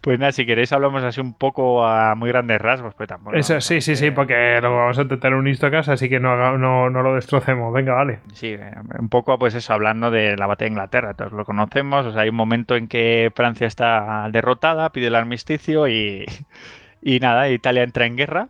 Pues 0.00 0.18
nada, 0.18 0.32
si 0.32 0.44
queréis 0.44 0.72
hablamos 0.72 1.04
así 1.04 1.20
un 1.20 1.34
poco 1.34 1.86
a 1.86 2.16
muy 2.16 2.28
grandes 2.28 2.60
rasgos, 2.60 2.92
pues 2.94 3.08
tampoco. 3.08 3.36
Eso, 3.36 3.60
sí, 3.60 3.80
sí, 3.80 3.94
sí, 3.94 4.10
porque 4.10 4.58
lo 4.60 4.74
vamos 4.74 4.98
a 4.98 5.02
intentar 5.02 5.32
un 5.32 5.46
Istocas, 5.46 5.88
así 5.88 6.08
que 6.08 6.18
no, 6.18 6.58
no, 6.58 6.90
no, 6.90 7.02
lo 7.02 7.14
destrocemos. 7.14 7.72
Venga, 7.72 7.94
vale. 7.94 8.18
Sí, 8.32 8.56
un 8.98 9.08
poco 9.08 9.38
pues 9.38 9.54
eso, 9.54 9.72
hablando 9.72 10.10
de 10.10 10.36
la 10.36 10.48
batalla 10.48 10.66
de 10.66 10.72
Inglaterra, 10.72 11.14
todos 11.14 11.32
lo 11.32 11.44
conocemos, 11.44 12.04
o 12.06 12.12
sea, 12.12 12.22
hay 12.22 12.30
un 12.30 12.34
momento 12.34 12.74
en 12.74 12.88
que 12.88 13.30
Francia 13.34 13.68
está 13.68 14.28
derrotada, 14.32 14.90
pide 14.90 15.06
el 15.06 15.14
armisticio 15.14 15.86
y, 15.86 16.26
y 17.00 17.20
nada, 17.20 17.48
Italia 17.48 17.84
entra 17.84 18.06
en 18.06 18.16
guerra 18.16 18.48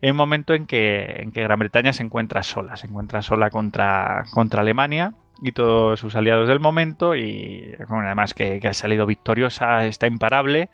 hay 0.00 0.10
un 0.10 0.16
momento 0.16 0.54
en 0.54 0.66
que, 0.66 1.22
en 1.22 1.32
que 1.32 1.42
Gran 1.42 1.58
Bretaña 1.58 1.92
se 1.92 2.02
encuentra 2.02 2.42
sola, 2.42 2.76
se 2.76 2.86
encuentra 2.86 3.22
sola 3.22 3.50
contra, 3.50 4.24
Alemania 4.52 5.14
y 5.42 5.52
todos 5.52 5.98
sus 6.00 6.14
aliados 6.14 6.48
del 6.48 6.60
momento 6.60 7.16
y 7.16 7.74
bueno, 7.88 8.06
además 8.06 8.34
que, 8.34 8.60
ha 8.62 8.74
salido 8.74 9.06
victoriosa, 9.06 9.86
está 9.86 10.06
imparable 10.06 10.68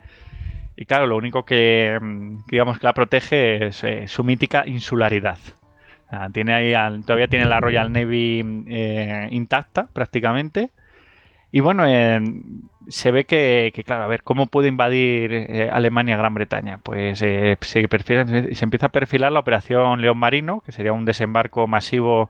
y 0.75 0.85
claro, 0.85 1.07
lo 1.07 1.17
único 1.17 1.45
que 1.45 1.99
digamos 2.47 2.79
que 2.79 2.85
la 2.85 2.93
protege 2.93 3.67
es 3.67 3.83
eh, 3.83 4.07
su 4.07 4.23
mítica 4.23 4.63
insularidad. 4.67 5.37
Tiene 6.31 6.53
ahí, 6.53 7.01
todavía 7.01 7.27
tiene 7.27 7.45
la 7.45 7.59
Royal 7.59 7.91
Navy 7.91 8.63
eh, 8.67 9.27
intacta 9.31 9.87
prácticamente 9.91 10.69
y 11.51 11.61
bueno, 11.61 11.85
eh, 11.87 12.21
se 12.87 13.11
ve 13.11 13.25
que, 13.25 13.71
claro, 13.85 14.03
a 14.03 14.07
ver, 14.07 14.23
¿cómo 14.23 14.47
puede 14.47 14.67
invadir 14.67 15.33
eh, 15.33 15.69
Alemania 15.71 16.17
Gran 16.17 16.33
Bretaña? 16.33 16.79
Pues 16.79 17.21
eh, 17.21 17.57
se, 17.61 17.87
perfila, 17.87 18.25
se, 18.25 18.63
empieza 18.63 18.87
a 18.87 18.89
perfilar 18.89 19.31
la 19.31 19.39
operación 19.39 20.01
León 20.01 20.17
Marino, 20.17 20.61
que 20.61 20.71
sería 20.71 20.93
un 20.93 21.05
desembarco 21.05 21.67
masivo 21.67 22.29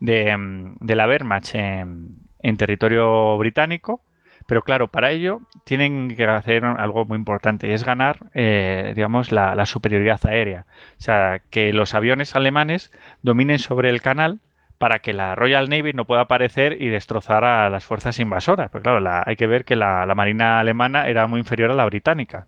de, 0.00 0.36
de 0.80 0.96
la 0.96 1.06
Wehrmacht 1.06 1.54
en, 1.54 2.16
en, 2.40 2.56
territorio 2.56 3.36
británico. 3.38 4.02
Pero 4.46 4.62
claro, 4.62 4.88
para 4.88 5.10
ello 5.10 5.40
tienen 5.64 6.14
que 6.14 6.24
hacer 6.24 6.64
algo 6.64 7.04
muy 7.04 7.16
importante 7.16 7.68
y 7.68 7.72
es 7.72 7.84
ganar, 7.84 8.18
eh, 8.34 8.92
digamos, 8.94 9.32
la, 9.32 9.56
la 9.56 9.66
superioridad 9.66 10.20
aérea. 10.24 10.66
O 10.98 11.02
sea, 11.02 11.40
que 11.50 11.72
los 11.72 11.94
aviones 11.94 12.36
alemanes 12.36 12.92
dominen 13.22 13.58
sobre 13.58 13.90
el 13.90 14.00
canal 14.02 14.40
para 14.78 14.98
que 14.98 15.12
la 15.12 15.34
Royal 15.34 15.68
Navy 15.68 15.92
no 15.92 16.04
pueda 16.04 16.22
aparecer 16.22 16.80
y 16.80 16.88
destrozar 16.88 17.44
a 17.44 17.70
las 17.70 17.84
fuerzas 17.84 18.18
invasoras. 18.18 18.70
Pues 18.70 18.82
claro, 18.82 19.00
la, 19.00 19.22
hay 19.26 19.36
que 19.36 19.46
ver 19.46 19.64
que 19.64 19.76
la, 19.76 20.06
Marina 20.14 20.60
alemana 20.60 21.08
era 21.08 21.26
muy 21.26 21.40
inferior 21.40 21.70
a 21.70 21.74
la 21.74 21.86
británica. 21.86 22.46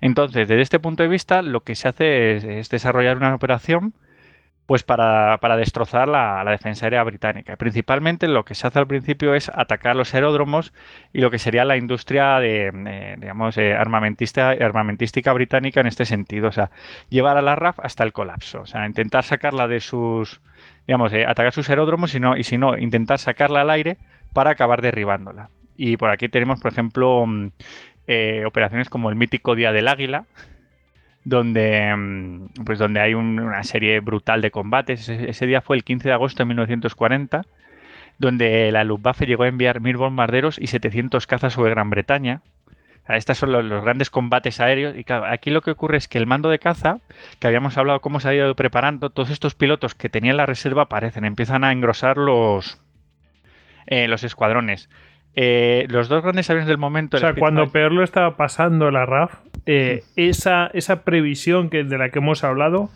Entonces, 0.00 0.48
desde 0.48 0.62
este 0.62 0.80
punto 0.80 1.02
de 1.02 1.08
vista, 1.08 1.42
lo 1.42 1.60
que 1.60 1.74
se 1.74 1.88
hace 1.88 2.36
es, 2.36 2.44
es 2.44 2.68
desarrollar 2.70 3.16
una 3.16 3.34
operación 3.34 3.94
pues 4.66 4.84
para, 4.84 5.38
para 5.38 5.56
destrozar 5.56 6.08
la, 6.08 6.42
la, 6.44 6.50
defensa 6.52 6.86
aérea 6.86 7.02
británica. 7.02 7.56
Principalmente 7.56 8.28
lo 8.28 8.44
que 8.44 8.54
se 8.54 8.66
hace 8.66 8.78
al 8.78 8.86
principio 8.86 9.34
es 9.34 9.50
atacar 9.54 9.96
los 9.96 10.14
aeródromos 10.14 10.72
y 11.12 11.20
lo 11.20 11.30
que 11.30 11.38
sería 11.38 11.64
la 11.64 11.76
industria 11.76 12.38
de, 12.38 12.72
eh, 12.86 13.16
digamos, 13.18 13.58
eh, 13.58 13.74
armamentista, 13.74 14.50
armamentística 14.50 15.32
británica 15.32 15.80
en 15.80 15.88
este 15.88 16.04
sentido. 16.04 16.48
O 16.48 16.52
sea, 16.52 16.70
llevar 17.10 17.36
a 17.36 17.42
la 17.42 17.56
RAF 17.56 17.80
hasta 17.80 18.04
el 18.04 18.12
colapso. 18.12 18.62
O 18.62 18.66
sea, 18.66 18.86
intentar 18.86 19.24
sacarla 19.24 19.68
de 19.68 19.80
sus, 19.80 20.40
digamos, 20.86 21.12
eh, 21.12 21.26
atacar 21.26 21.52
sus 21.52 21.68
aeródromos 21.70 22.14
y, 22.14 22.42
si 22.42 22.58
no, 22.58 22.76
intentar 22.76 23.18
sacarla 23.18 23.62
al 23.62 23.70
aire 23.70 23.98
para 24.32 24.50
acabar 24.50 24.82
derribándola. 24.82 25.50
Y 25.76 25.96
por 25.96 26.10
aquí 26.10 26.28
tenemos, 26.28 26.60
por 26.60 26.72
ejemplo, 26.72 27.24
eh, 28.06 28.44
operaciones 28.46 28.88
como 28.88 29.10
el 29.10 29.16
mítico 29.16 29.54
Día 29.54 29.72
del 29.72 29.88
Águila, 29.88 30.24
donde, 31.24 32.48
pues 32.64 32.78
donde 32.78 33.00
hay 33.00 33.14
un, 33.14 33.38
una 33.38 33.62
serie 33.62 34.00
brutal 34.00 34.42
de 34.42 34.50
combates. 34.50 35.08
Ese, 35.08 35.30
ese, 35.30 35.46
día 35.46 35.60
fue 35.60 35.76
el 35.76 35.84
15 35.84 36.08
de 36.08 36.14
agosto 36.14 36.42
de 36.42 36.46
1940, 36.46 37.42
donde 38.18 38.70
la 38.72 38.84
Luftwaffe 38.84 39.26
llegó 39.26 39.44
a 39.44 39.48
enviar 39.48 39.80
mil 39.80 39.96
bombarderos 39.96 40.58
y 40.58 40.66
700 40.66 41.26
cazas 41.26 41.52
sobre 41.52 41.70
Gran 41.70 41.90
Bretaña. 41.90 42.42
Estos 43.08 43.38
son 43.38 43.52
los, 43.52 43.64
los, 43.64 43.82
grandes 43.82 44.10
combates 44.10 44.60
aéreos. 44.60 44.96
Y 44.96 45.04
claro, 45.04 45.26
aquí 45.26 45.50
lo 45.50 45.60
que 45.60 45.72
ocurre 45.72 45.96
es 45.96 46.08
que 46.08 46.18
el 46.18 46.26
mando 46.26 46.48
de 46.48 46.58
caza, 46.58 46.98
que 47.40 47.46
habíamos 47.46 47.76
hablado 47.76 48.00
cómo 48.00 48.20
se 48.20 48.28
ha 48.28 48.34
ido 48.34 48.54
preparando, 48.54 49.10
todos 49.10 49.30
estos 49.30 49.54
pilotos 49.54 49.94
que 49.94 50.08
tenían 50.08 50.36
la 50.36 50.46
reserva 50.46 50.82
aparecen, 50.82 51.24
empiezan 51.24 51.64
a 51.64 51.72
engrosar 51.72 52.16
los, 52.16 52.80
eh, 53.86 54.08
los 54.08 54.22
escuadrones. 54.22 54.88
Eh, 55.34 55.86
los 55.88 56.08
dos 56.08 56.22
grandes 56.22 56.48
aviones 56.50 56.68
del 56.68 56.78
momento. 56.78 57.16
O 57.16 57.20
sea, 57.20 57.34
cuando 57.34 57.70
peor 57.70 57.92
lo 57.92 58.04
estaba 58.04 58.36
pasando 58.36 58.90
la 58.90 59.06
RAF, 59.06 59.34
eh, 59.66 60.04
esa, 60.16 60.70
esa 60.74 61.04
previsión 61.04 61.70
que, 61.70 61.84
de 61.84 61.98
la 61.98 62.10
que 62.10 62.18
hemos 62.18 62.44
hablado 62.44 62.90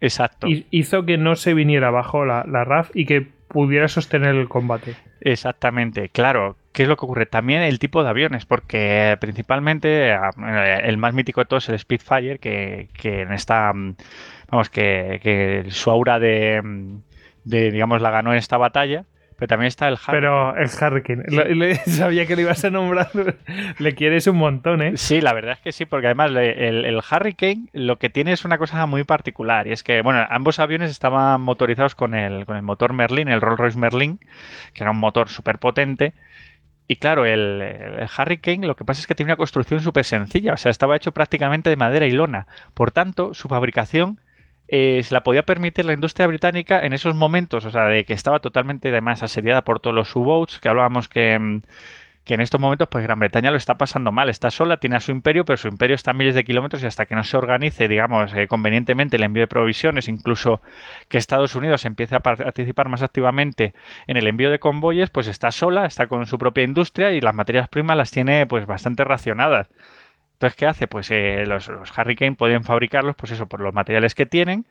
Exacto. 0.00 0.46
hizo 0.48 1.04
que 1.04 1.18
no 1.18 1.36
se 1.36 1.54
viniera 1.54 1.88
abajo 1.88 2.24
la, 2.24 2.44
la 2.48 2.64
RAF 2.64 2.90
y 2.94 3.04
que 3.04 3.28
pudiera 3.48 3.88
sostener 3.88 4.34
el 4.34 4.48
combate. 4.48 4.96
Exactamente, 5.20 6.08
claro. 6.08 6.56
¿Qué 6.76 6.82
es 6.82 6.88
lo 6.90 6.98
que 6.98 7.06
ocurre? 7.06 7.24
También 7.24 7.62
el 7.62 7.78
tipo 7.78 8.02
de 8.04 8.10
aviones, 8.10 8.44
porque 8.44 9.16
principalmente 9.18 10.12
el 10.12 10.98
más 10.98 11.14
mítico 11.14 11.40
de 11.40 11.46
todos 11.46 11.64
es 11.64 11.70
el 11.70 11.78
Spitfire, 11.78 12.38
que, 12.38 12.90
que 12.92 13.22
en 13.22 13.32
esta, 13.32 13.72
vamos, 14.50 14.68
que, 14.68 15.18
que 15.22 15.64
su 15.70 15.90
aura 15.90 16.18
de, 16.18 16.60
de, 17.44 17.70
digamos, 17.70 18.02
la 18.02 18.10
ganó 18.10 18.32
en 18.32 18.38
esta 18.38 18.58
batalla 18.58 19.04
Pero 19.38 19.48
también 19.48 19.68
está 19.68 19.88
el 19.88 19.94
Hurricane. 19.94 20.18
Pero 20.18 20.56
el 20.56 20.68
Hurricane, 20.68 21.22
lo- 21.28 21.44
le- 21.44 21.76
sabía 21.86 22.26
que 22.26 22.36
lo 22.36 22.42
ibas 22.42 22.62
a 22.66 22.68
nombrar. 22.70 23.08
Le 23.78 23.94
quieres 23.94 24.26
un 24.26 24.36
montón, 24.36 24.82
¿eh? 24.82 24.98
Sí, 24.98 25.22
la 25.22 25.32
verdad 25.32 25.52
es 25.54 25.60
que 25.60 25.72
sí, 25.72 25.86
porque 25.86 26.08
además 26.08 26.30
le- 26.30 26.68
el, 26.68 26.84
el 26.84 26.96
Hurricane 26.96 27.68
lo 27.72 27.96
que 27.96 28.10
tiene 28.10 28.32
es 28.32 28.44
una 28.44 28.58
cosa 28.58 28.84
muy 28.84 29.04
particular 29.04 29.66
y 29.66 29.72
es 29.72 29.82
que, 29.82 30.02
bueno, 30.02 30.26
ambos 30.28 30.58
aviones 30.58 30.90
estaban 30.90 31.40
motorizados 31.40 31.94
con 31.94 32.14
el, 32.14 32.44
con 32.44 32.56
el 32.56 32.62
motor 32.62 32.92
Merlin, 32.92 33.28
el 33.28 33.40
Rolls-Royce 33.40 33.78
Merlin, 33.78 34.20
que 34.74 34.84
era 34.84 34.90
un 34.90 34.98
motor 34.98 35.30
súper 35.30 35.58
potente. 35.58 36.12
Y 36.88 36.96
claro, 36.96 37.26
el, 37.26 37.60
el 37.62 38.08
Hurricane 38.16 38.66
lo 38.66 38.76
que 38.76 38.84
pasa 38.84 39.00
es 39.00 39.06
que 39.06 39.14
tiene 39.14 39.32
una 39.32 39.36
construcción 39.36 39.80
súper 39.80 40.04
sencilla, 40.04 40.54
o 40.54 40.56
sea, 40.56 40.70
estaba 40.70 40.96
hecho 40.96 41.12
prácticamente 41.12 41.70
de 41.70 41.76
madera 41.76 42.06
y 42.06 42.12
lona. 42.12 42.46
Por 42.74 42.92
tanto, 42.92 43.34
su 43.34 43.48
fabricación 43.48 44.20
eh, 44.68 45.02
se 45.04 45.14
la 45.14 45.22
podía 45.22 45.44
permitir 45.44 45.84
la 45.84 45.92
industria 45.92 46.26
británica 46.26 46.80
en 46.84 46.92
esos 46.92 47.14
momentos, 47.14 47.64
o 47.64 47.70
sea, 47.70 47.84
de 47.86 48.04
que 48.04 48.14
estaba 48.14 48.40
totalmente 48.40 48.88
además 48.88 49.22
asediada 49.22 49.62
por 49.62 49.80
todos 49.80 49.94
los 49.94 50.14
U-boats, 50.14 50.58
que 50.58 50.68
hablábamos 50.68 51.08
que, 51.08 51.38
mm, 51.38 51.62
que 52.26 52.34
en 52.34 52.40
estos 52.40 52.60
momentos 52.60 52.88
pues 52.88 53.04
Gran 53.04 53.20
Bretaña 53.20 53.52
lo 53.52 53.56
está 53.56 53.78
pasando 53.78 54.10
mal, 54.10 54.28
está 54.28 54.50
sola, 54.50 54.78
tiene 54.78 54.96
a 54.96 55.00
su 55.00 55.12
imperio, 55.12 55.44
pero 55.44 55.56
su 55.56 55.68
imperio 55.68 55.94
está 55.94 56.10
a 56.10 56.14
miles 56.14 56.34
de 56.34 56.42
kilómetros 56.42 56.82
y 56.82 56.86
hasta 56.86 57.06
que 57.06 57.14
no 57.14 57.22
se 57.22 57.36
organice, 57.36 57.86
digamos, 57.86 58.34
eh, 58.34 58.48
convenientemente 58.48 59.16
el 59.16 59.22
envío 59.22 59.42
de 59.44 59.46
provisiones, 59.46 60.08
incluso 60.08 60.60
que 61.08 61.18
Estados 61.18 61.54
Unidos 61.54 61.84
empiece 61.84 62.16
a 62.16 62.20
participar 62.20 62.88
más 62.88 63.02
activamente 63.02 63.74
en 64.08 64.16
el 64.16 64.26
envío 64.26 64.50
de 64.50 64.58
convoyes, 64.58 65.08
pues 65.10 65.28
está 65.28 65.52
sola, 65.52 65.86
está 65.86 66.08
con 66.08 66.26
su 66.26 66.36
propia 66.36 66.64
industria 66.64 67.12
y 67.12 67.20
las 67.20 67.34
materias 67.34 67.68
primas 67.68 67.96
las 67.96 68.10
tiene 68.10 68.44
pues 68.46 68.66
bastante 68.66 69.04
racionadas. 69.04 69.68
Entonces, 70.32 70.56
¿qué 70.56 70.66
hace? 70.66 70.88
Pues 70.88 71.08
eh, 71.12 71.44
los, 71.46 71.68
los 71.68 71.96
Hurricane 71.96 72.34
pueden 72.34 72.64
fabricarlos, 72.64 73.14
pues 73.14 73.30
eso, 73.30 73.46
por 73.46 73.60
los 73.60 73.72
materiales 73.72 74.16
que 74.16 74.26
tienen 74.26 74.66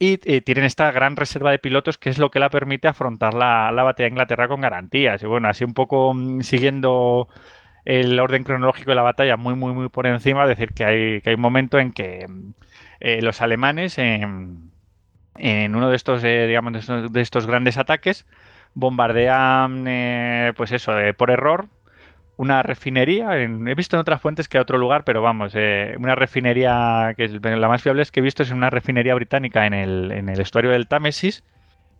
y 0.00 0.18
eh, 0.24 0.40
tienen 0.40 0.64
esta 0.64 0.90
gran 0.92 1.16
reserva 1.16 1.52
de 1.52 1.60
pilotos 1.60 1.98
que 1.98 2.10
es 2.10 2.18
lo 2.18 2.30
que 2.30 2.40
la 2.40 2.50
permite 2.50 2.88
afrontar 2.88 3.34
la, 3.34 3.70
la 3.70 3.82
batalla 3.84 4.06
de 4.06 4.10
Inglaterra 4.12 4.48
con 4.48 4.62
garantías. 4.62 5.22
Y 5.22 5.26
bueno, 5.26 5.48
así 5.48 5.64
un 5.64 5.74
poco 5.74 6.14
mm, 6.14 6.40
siguiendo 6.42 7.28
el 7.84 8.18
orden 8.20 8.44
cronológico 8.44 8.92
de 8.92 8.96
la 8.96 9.02
batalla 9.02 9.36
muy, 9.36 9.54
muy, 9.54 9.72
muy 9.74 9.88
por 9.90 10.06
encima, 10.06 10.46
decir 10.46 10.72
que 10.74 10.84
hay, 10.84 11.20
que 11.22 11.30
hay 11.30 11.36
un 11.36 11.42
momento 11.42 11.78
en 11.78 11.92
que 11.92 12.26
mm, 12.28 12.54
eh, 13.00 13.22
los 13.22 13.42
alemanes 13.42 13.98
en, 13.98 14.72
en 15.36 15.74
uno 15.76 15.90
de 15.90 15.96
estos, 15.96 16.24
eh, 16.24 16.46
digamos, 16.46 16.72
de 16.72 16.78
estos, 16.80 17.12
de 17.12 17.20
estos 17.20 17.46
grandes 17.46 17.78
ataques 17.78 18.26
bombardean, 18.74 19.84
eh, 19.88 20.52
pues 20.56 20.72
eso, 20.72 20.98
eh, 20.98 21.14
por 21.14 21.30
error, 21.30 21.68
una 22.40 22.62
refinería. 22.62 23.36
he 23.36 23.74
visto 23.74 23.96
en 23.96 24.00
otras 24.00 24.22
fuentes 24.22 24.48
que 24.48 24.56
a 24.56 24.62
otro 24.62 24.78
lugar, 24.78 25.04
pero 25.04 25.20
vamos, 25.20 25.52
eh, 25.54 25.94
una 25.98 26.14
refinería 26.14 27.12
que 27.14 27.24
es 27.24 27.32
la 27.32 27.68
más 27.68 27.82
fiable 27.82 28.00
es 28.00 28.10
que 28.10 28.20
he 28.20 28.22
visto 28.22 28.42
es 28.42 28.50
una 28.50 28.70
refinería 28.70 29.14
británica 29.14 29.66
en 29.66 29.74
el, 29.74 30.10
en 30.10 30.30
el 30.30 30.40
estuario 30.40 30.70
del 30.70 30.88
Támesis. 30.88 31.44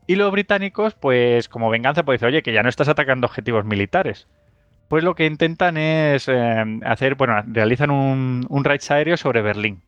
Y 0.06 0.16
los 0.16 0.32
británicos, 0.32 0.94
pues 0.94 1.50
como 1.50 1.68
venganza, 1.68 2.04
pues 2.04 2.18
dicen, 2.18 2.28
oye, 2.28 2.42
que 2.42 2.54
ya 2.54 2.62
no 2.62 2.70
estás 2.70 2.88
atacando 2.88 3.26
objetivos 3.26 3.66
militares. 3.66 4.28
Pues 4.88 5.04
lo 5.04 5.14
que 5.14 5.26
intentan 5.26 5.76
es 5.76 6.26
eh, 6.26 6.80
hacer, 6.86 7.16
bueno, 7.16 7.42
realizan 7.46 7.90
un, 7.90 8.46
un 8.48 8.64
raid 8.64 8.80
aéreo 8.88 9.18
sobre 9.18 9.42
Berlín. 9.42 9.82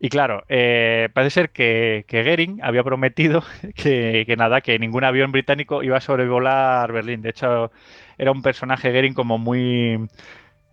Y 0.00 0.08
claro, 0.08 0.42
eh, 0.48 1.10
parece 1.12 1.34
ser 1.34 1.50
que, 1.50 2.06
que 2.08 2.24
Goering 2.24 2.60
había 2.62 2.82
prometido 2.82 3.44
que, 3.76 4.24
que 4.26 4.36
nada, 4.36 4.62
que 4.62 4.78
ningún 4.78 5.04
avión 5.04 5.32
británico 5.32 5.82
iba 5.82 5.98
a 5.98 6.00
sobrevolar 6.00 6.90
Berlín. 6.92 7.20
De 7.20 7.28
hecho, 7.28 7.70
era 8.18 8.32
un 8.32 8.42
personaje 8.42 8.90
Goering 8.92 9.14
como 9.14 9.38
muy, 9.38 10.08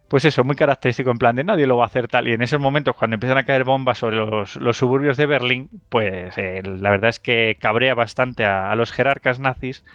pues 0.09 0.25
eso, 0.25 0.43
muy 0.43 0.55
característico, 0.55 1.11
en 1.11 1.19
plan 1.19 1.35
de 1.35 1.43
nadie 1.43 1.67
lo 1.67 1.77
va 1.77 1.83
a 1.83 1.87
hacer 1.87 2.07
tal. 2.07 2.27
Y 2.27 2.33
en 2.33 2.41
esos 2.41 2.59
momentos, 2.59 2.95
cuando 2.95 3.13
empiezan 3.15 3.37
a 3.37 3.45
caer 3.45 3.63
bombas 3.63 3.99
sobre 3.99 4.17
los, 4.17 4.55
los 4.55 4.77
suburbios 4.77 5.17
de 5.17 5.27
Berlín, 5.27 5.69
pues 5.89 6.35
eh, 6.37 6.61
la 6.63 6.89
verdad 6.89 7.09
es 7.09 7.19
que 7.19 7.57
cabrea 7.59 7.93
bastante 7.93 8.45
a, 8.45 8.73
los 8.75 8.91
jerarcas 8.91 9.39
nazis 9.39 9.85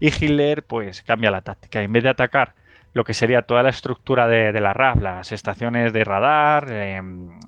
y 0.00 0.08
Hitler 0.08 0.64
pues 0.64 1.02
cambia 1.02 1.30
la 1.30 1.42
táctica. 1.42 1.82
En 1.82 1.92
vez 1.92 2.02
de 2.02 2.10
atacar 2.10 2.54
lo 2.94 3.04
que 3.04 3.14
sería 3.14 3.42
toda 3.42 3.62
la 3.62 3.70
estructura 3.70 4.26
de, 4.26 4.52
la 4.60 4.72
RAF, 4.72 5.00
las 5.00 5.30
estaciones 5.30 5.92
de 5.92 6.02
radar, 6.04 6.66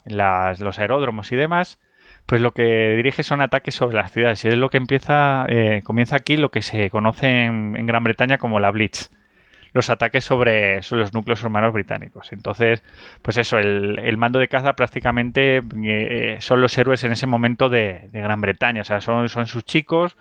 las- 0.05 0.61
los 0.61 0.79
aeródromos 0.79 1.33
y 1.33 1.37
demás, 1.37 1.81
pues 2.27 2.41
lo 2.41 2.53
que 2.53 2.95
dirige 2.97 3.25
son 3.25 3.41
ataques 3.41 3.75
sobre 3.75 3.97
las 3.97 4.13
ciudades. 4.13 4.45
Y 4.45 4.49
es 4.49 4.57
lo 4.57 4.71
que 4.71 4.77
empieza, 4.77 5.45
eh, 5.49 5.83
comienza 5.85 6.15
aquí 6.17 6.37
lo 6.37 6.51
que 6.53 6.63
se 6.63 6.89
conoce 6.91 7.47
en 7.47 7.87
Gran 7.87 8.05
Bretaña 8.05 8.39
como 8.39 8.61
la 8.61 8.71
Blitz. 8.71 9.11
Los 9.75 9.89
ataques 9.89 10.25
sobre, 10.25 10.83
sobre 10.83 11.03
los 11.03 11.15
núcleos 11.15 11.43
urbanos 11.43 11.73
británicos. 11.73 12.33
Entonces, 12.33 12.83
pues 13.23 13.39
eso, 13.39 13.59
el, 13.59 13.99
el 13.99 14.17
mando 14.19 14.39
de 14.39 14.49
caza 14.49 14.75
prácticamente 14.75 15.63
eh, 15.85 16.37
son 16.41 16.61
los 16.61 16.77
héroes 16.77 17.05
en 17.05 17.13
ese 17.13 17.27
momento 17.27 17.69
de, 17.69 18.09
de 18.13 18.21
Gran 18.21 18.41
Bretaña. 18.41 18.83
O 18.83 18.85
sea, 18.85 19.01
son, 19.01 19.29
son 19.29 19.47
sus 19.47 19.65
chicos 19.65 20.17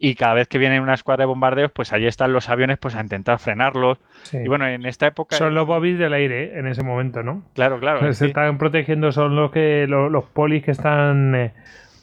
y 0.00 0.14
cada 0.14 0.34
vez 0.34 0.48
que 0.48 0.58
viene 0.58 0.80
una 0.80 0.94
escuadra 0.94 1.22
de 1.22 1.26
bombardeos, 1.26 1.72
pues 1.72 1.92
allí 1.92 2.06
están 2.06 2.32
los 2.32 2.48
aviones 2.48 2.78
pues 2.78 2.94
a 2.94 3.00
intentar 3.00 3.38
frenarlos. 3.38 3.98
Sí. 4.22 4.38
Y 4.38 4.48
bueno, 4.48 4.66
en 4.66 4.86
esta 4.86 5.06
época... 5.06 5.36
Son 5.36 5.54
los 5.54 5.66
bobbies 5.66 5.98
del 5.98 6.12
aire 6.12 6.44
¿eh? 6.44 6.58
en 6.58 6.66
ese 6.66 6.82
momento, 6.82 7.22
¿no? 7.22 7.44
Claro, 7.54 7.80
claro. 7.80 8.00
Se 8.12 8.14
sí. 8.14 8.26
están 8.26 8.58
protegiendo, 8.58 9.10
son 9.12 9.34
los 9.34 9.50
que 9.50 9.86
los, 9.88 10.10
los 10.10 10.24
polis 10.24 10.64
que 10.64 10.70
están 10.70 11.34
eh, 11.34 11.52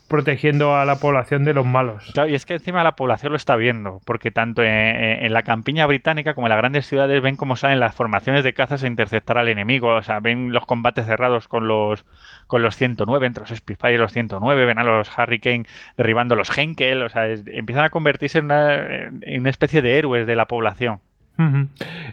protegiendo 0.07 0.75
a 0.75 0.85
la 0.85 0.97
población 0.97 1.43
de 1.45 1.53
los 1.55 1.65
malos. 1.65 2.11
Claro, 2.13 2.29
y 2.29 2.35
es 2.35 2.45
que 2.45 2.53
encima 2.53 2.83
la 2.83 2.95
población 2.95 3.31
lo 3.31 3.37
está 3.37 3.55
viendo, 3.55 4.01
porque 4.05 4.29
tanto 4.31 4.61
en, 4.63 4.69
en 4.69 5.33
la 5.33 5.41
campiña 5.43 5.85
británica 5.87 6.33
como 6.35 6.45
en 6.47 6.49
las 6.49 6.59
grandes 6.59 6.85
ciudades 6.85 7.21
ven 7.23 7.35
cómo 7.35 7.55
salen 7.55 7.79
las 7.79 7.95
formaciones 7.95 8.43
de 8.43 8.53
cazas 8.53 8.83
a 8.83 8.87
interceptar 8.87 9.37
al 9.39 9.47
enemigo, 9.47 9.95
o 9.95 10.01
sea, 10.03 10.19
ven 10.19 10.51
los 10.53 10.65
combates 10.65 11.05
cerrados 11.07 11.47
con 11.47 11.67
los 11.67 12.05
con 12.47 12.61
los 12.61 12.75
109, 12.75 13.25
entre 13.25 13.41
los 13.41 13.57
Spitfire 13.57 13.95
y 13.95 13.97
los 13.97 14.11
109, 14.13 14.65
ven 14.65 14.77
a 14.77 14.83
los 14.83 15.09
Hurricane 15.17 15.65
derribando 15.97 16.35
los 16.35 16.55
Henkel, 16.55 17.01
o 17.01 17.09
sea, 17.09 17.27
es- 17.27 17.43
empiezan 17.47 17.85
a 17.85 17.89
convertirse 17.89 18.37
en 18.37 18.45
una, 18.45 18.75
en 19.21 19.39
una 19.41 19.49
especie 19.49 19.81
de 19.81 19.97
héroes 19.97 20.27
de 20.27 20.35
la 20.35 20.45
población. 20.45 20.99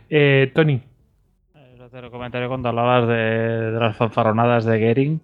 Eh, 0.09 0.51
Tony, 0.55 0.81
un 2.03 2.11
comentario 2.11 2.49
cuando 2.49 2.71
hablabas 2.71 3.07
de, 3.07 3.15
de 3.73 3.79
las 3.81 3.97
fanfarronadas 3.97 4.65
de 4.65 4.81
Goering. 4.81 5.21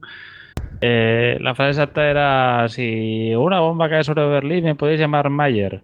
Eh, 0.81 1.39
la 1.41 1.55
frase 1.55 1.71
exacta 1.71 2.09
era: 2.09 2.69
Si 2.69 3.35
una 3.35 3.61
bomba 3.61 3.89
cae 3.89 4.05
sobre 4.05 4.27
Berlín, 4.27 4.65
me 4.65 4.75
podéis 4.75 5.01
llamar 5.01 5.31
Mayer. 5.31 5.83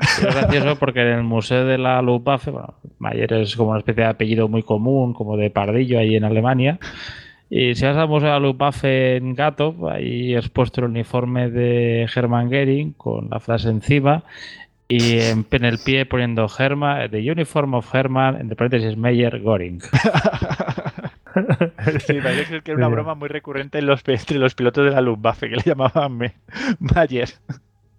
Y 0.00 0.26
es 0.26 0.34
gracioso 0.34 0.76
porque 0.78 1.00
en 1.00 1.08
el 1.08 1.22
Museo 1.22 1.64
de 1.64 1.78
la 1.78 2.02
Luftwaffe, 2.02 2.50
bueno, 2.50 2.74
Mayer 2.98 3.32
es 3.34 3.56
como 3.56 3.70
una 3.70 3.78
especie 3.78 4.04
de 4.04 4.10
apellido 4.10 4.48
muy 4.48 4.62
común, 4.62 5.14
como 5.14 5.36
de 5.36 5.50
pardillo 5.50 5.98
ahí 5.98 6.16
en 6.16 6.24
Alemania. 6.24 6.78
Y 7.48 7.74
si 7.74 7.84
vas 7.84 7.96
al 7.96 8.08
Museo 8.08 8.28
de 8.28 8.34
la 8.34 8.40
Luftwaffe 8.40 9.16
en 9.16 9.34
Gato, 9.34 9.88
ahí 9.90 10.34
expuesto 10.34 10.80
el 10.80 10.88
uniforme 10.90 11.50
de 11.50 12.08
Hermann 12.14 12.48
Goering 12.48 12.92
con 12.92 13.28
la 13.30 13.40
frase 13.40 13.68
encima 13.68 14.24
y 14.88 15.18
en, 15.18 15.46
en 15.50 15.64
el 15.64 15.78
pie 15.78 16.06
poniendo 16.06 16.48
Hermann, 16.58 17.10
The 17.10 17.30
Uniform 17.30 17.74
of 17.74 17.92
Hermann, 17.92 18.40
entre 18.40 18.56
paréntesis 18.56 18.96
Meyer 18.96 19.40
Goring. 19.40 19.80
Sí, 21.98 22.20
parece 22.22 22.62
que 22.62 22.70
era 22.72 22.78
una 22.78 22.88
broma 22.88 23.14
muy 23.14 23.28
recurrente 23.28 23.78
en 23.78 23.86
los, 23.86 24.02
entre 24.06 24.38
los 24.38 24.54
pilotos 24.54 24.84
de 24.84 24.90
la 24.92 25.00
Luftwaffe, 25.00 25.48
que 25.48 25.56
le 25.56 25.62
llamaban 25.64 26.18
Mayer. 26.78 27.28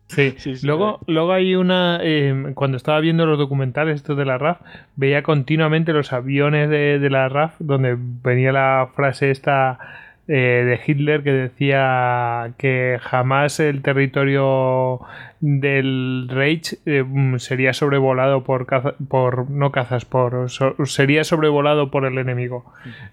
Sí, 0.10 0.36
Sí, 0.38 0.56
sí, 0.56 0.66
luego, 0.66 1.02
luego 1.08 1.34
hay 1.34 1.56
una. 1.56 2.00
eh, 2.02 2.52
cuando 2.56 2.78
estaba 2.78 3.00
viendo 3.02 3.26
los 3.26 3.38
documentales 3.38 3.96
estos 3.98 4.18
de 4.18 4.26
la 4.26 4.38
RAF, 4.38 4.62
veía 4.96 5.22
continuamente 5.22 5.92
los 5.94 6.14
aviones 6.14 6.70
de, 6.70 7.00
de 7.00 7.10
la 7.10 7.28
RAF 7.30 7.56
donde 7.60 7.98
venía 8.00 8.54
la 8.54 8.90
frase 8.96 9.32
esta 9.32 9.80
eh, 10.28 10.64
de 10.66 10.80
Hitler 10.86 11.24
que 11.24 11.32
decía 11.32 12.52
que 12.58 13.00
jamás 13.02 13.60
el 13.60 13.82
territorio 13.82 15.00
del 15.40 16.28
Reich 16.30 16.76
eh, 16.86 17.06
sería 17.38 17.74
sobrevolado 17.74 18.44
por 18.44 18.66
caza- 18.66 18.96
por 19.10 19.50
no 19.50 19.72
cazas 19.72 20.06
por 20.06 20.50
so- 20.50 20.76
sería 20.86 21.24
sobrevolado 21.24 21.92
por 21.92 22.06
el 22.06 22.18
enemigo 22.18 22.66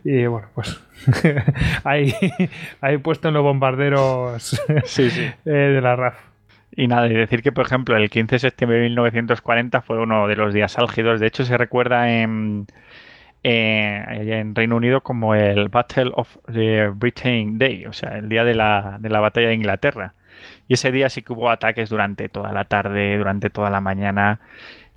y 0.04 0.26
bueno 0.26 0.48
pues 0.54 0.82
ahí 1.84 2.14
ahí 2.80 2.98
puesto 2.98 3.28
en 3.28 3.34
los 3.34 3.42
bombarderos 3.42 4.60
Sí, 4.84 5.10
sí. 5.10 5.24
eh, 5.44 5.50
de 5.50 5.80
la 5.80 5.96
RAF 5.96 6.16
Y 6.76 6.88
nada, 6.88 7.06
y 7.06 7.14
decir 7.14 7.42
que, 7.42 7.52
por 7.52 7.66
ejemplo, 7.66 7.96
el 7.96 8.10
15 8.10 8.34
de 8.36 8.38
septiembre 8.40 8.78
de 8.78 8.84
1940 8.88 9.80
fue 9.82 10.00
uno 10.00 10.26
de 10.26 10.34
los 10.34 10.52
días 10.52 10.76
álgidos. 10.76 11.20
De 11.20 11.28
hecho, 11.28 11.44
se 11.44 11.56
recuerda 11.56 12.10
en, 12.10 12.66
en 13.44 14.54
Reino 14.54 14.76
Unido 14.76 15.02
como 15.02 15.34
el 15.34 15.68
Battle 15.68 16.10
of 16.14 16.36
the 16.52 16.88
Britain 16.88 17.58
Day, 17.58 17.84
o 17.86 17.92
sea, 17.92 18.16
el 18.18 18.28
día 18.28 18.42
de 18.42 18.54
la, 18.54 18.96
de 19.00 19.10
la 19.10 19.20
batalla 19.20 19.48
de 19.48 19.54
Inglaterra. 19.54 20.14
Y 20.66 20.74
ese 20.74 20.90
día 20.90 21.10
sí 21.10 21.22
que 21.22 21.32
hubo 21.32 21.50
ataques 21.50 21.90
durante 21.90 22.28
toda 22.28 22.52
la 22.52 22.64
tarde, 22.64 23.18
durante 23.18 23.50
toda 23.50 23.70
la 23.70 23.80
mañana. 23.80 24.40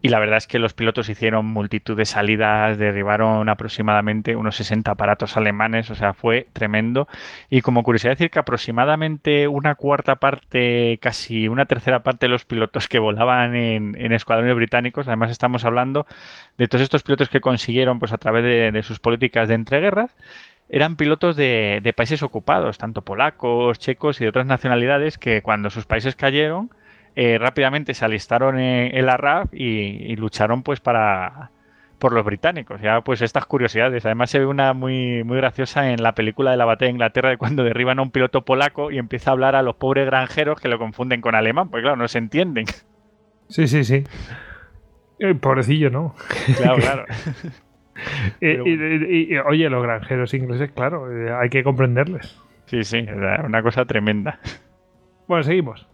Y 0.08 0.10
la 0.10 0.20
verdad 0.20 0.38
es 0.38 0.48
que 0.48 0.58
los 0.58 0.74
pilotos 0.74 1.10
hicieron 1.10 1.46
multitud 1.46 1.98
de 1.98 2.06
salidas, 2.06 2.78
derribaron 2.78 3.50
aproximadamente 3.50 4.38
unos 4.38 4.56
60 4.56 4.92
aparatos 4.92 5.36
alemanes, 5.36 5.90
o 5.90 5.96
sea, 5.96 6.14
fue 6.14 6.48
tremendo. 6.54 7.10
Y 7.50 7.60
como 7.60 7.84
curiosidad 7.84 8.14
decir 8.14 8.30
que 8.30 8.40
aproximadamente 8.40 9.50
una 9.50 9.76
cuarta 9.76 10.16
parte, 10.16 10.98
casi 11.02 11.50
una 11.50 11.66
tercera 11.66 12.04
parte 12.04 12.28
de 12.28 12.30
los 12.30 12.46
pilotos 12.46 12.88
que 12.88 13.00
volaban 13.00 13.54
en, 13.54 14.14
escuadrones 14.14 14.56
británicos, 14.56 15.10
además 15.10 15.30
estamos 15.30 15.66
hablando 15.66 16.08
de 16.58 16.70
todos 16.70 16.84
estos 16.84 17.04
pilotos 17.04 17.28
que 17.28 17.42
consiguieron, 17.42 18.00
pues 18.00 18.14
a 18.14 18.18
través 18.18 18.46
de, 18.46 18.84
sus 18.84 19.00
políticas 19.00 19.50
de 19.50 19.56
entreguerras, 19.56 20.16
eran 20.70 20.96
pilotos 20.96 21.36
de 21.36 21.94
países 21.98 22.24
ocupados, 22.24 22.78
tanto 22.78 23.02
polacos, 23.02 23.78
checos 23.78 24.22
y 24.22 24.24
de 24.24 24.30
otras 24.30 24.46
nacionalidades 24.46 25.18
que 25.18 25.42
cuando 25.42 25.70
sus 25.70 25.86
países 25.86 26.16
cayeron, 26.16 26.70
eh, 27.18 27.38
rápidamente 27.40 27.94
se 27.96 28.06
alistaron 28.06 28.60
en, 28.60 28.96
en 28.96 29.06
la 29.06 29.18
RAF 29.18 29.50
y, 29.54 29.66
y 30.12 30.16
lucharon 30.16 30.62
pues 30.64 30.80
para 30.80 31.50
por 32.00 32.14
los 32.14 32.24
británicos. 32.24 32.80
Ya, 32.80 33.02
pues 33.02 33.24
estas 33.24 33.48
curiosidades. 33.48 34.06
Además, 34.06 34.30
se 34.30 34.38
ve 34.38 34.46
una 34.46 34.74
muy, 34.74 35.24
muy 35.24 35.38
graciosa 35.38 35.92
en 35.92 36.04
la 36.04 36.14
película 36.14 36.52
de 36.52 36.58
la 36.58 36.66
batalla 36.66 36.90
de 36.90 36.92
Inglaterra 36.92 37.30
de 37.32 37.38
cuando 37.38 37.64
derriban 37.64 37.98
a 37.98 38.04
un 38.04 38.12
piloto 38.12 38.46
polaco 38.46 38.92
y 38.92 39.00
empieza 39.00 39.32
a 39.32 39.34
hablar 39.34 39.56
a 39.56 39.64
los 39.64 39.78
pobres 39.78 40.06
granjeros 40.06 40.62
que 40.62 40.68
lo 40.68 40.78
confunden 40.78 41.22
con 41.22 41.34
alemán, 41.34 41.70
pues 41.70 41.82
claro, 41.82 41.96
no 41.98 42.08
se 42.08 42.20
entienden. 42.20 42.66
Sí, 43.50 43.68
sí, 43.68 43.84
sí. 43.84 44.04
Eh, 45.20 45.34
pobrecillo, 45.34 45.90
¿no? 45.90 46.14
Claro, 46.58 46.76
claro. 46.82 47.06
Eh, 48.42 48.62
y, 48.64 48.70
y- 48.70 49.34
y, 49.34 49.38
oye, 49.40 49.68
los 49.72 49.82
granjeros 49.82 50.32
ingleses, 50.36 50.72
claro, 50.74 51.12
eh, 51.12 51.34
hay 51.34 51.50
que 51.50 51.64
comprenderles. 51.64 52.40
Sí, 52.66 52.84
sí, 52.84 52.98
es 53.00 53.44
una 53.44 53.64
cosa 53.64 53.86
tremenda. 53.86 54.40
Bueno, 55.28 55.42
seguimos. 55.44 55.88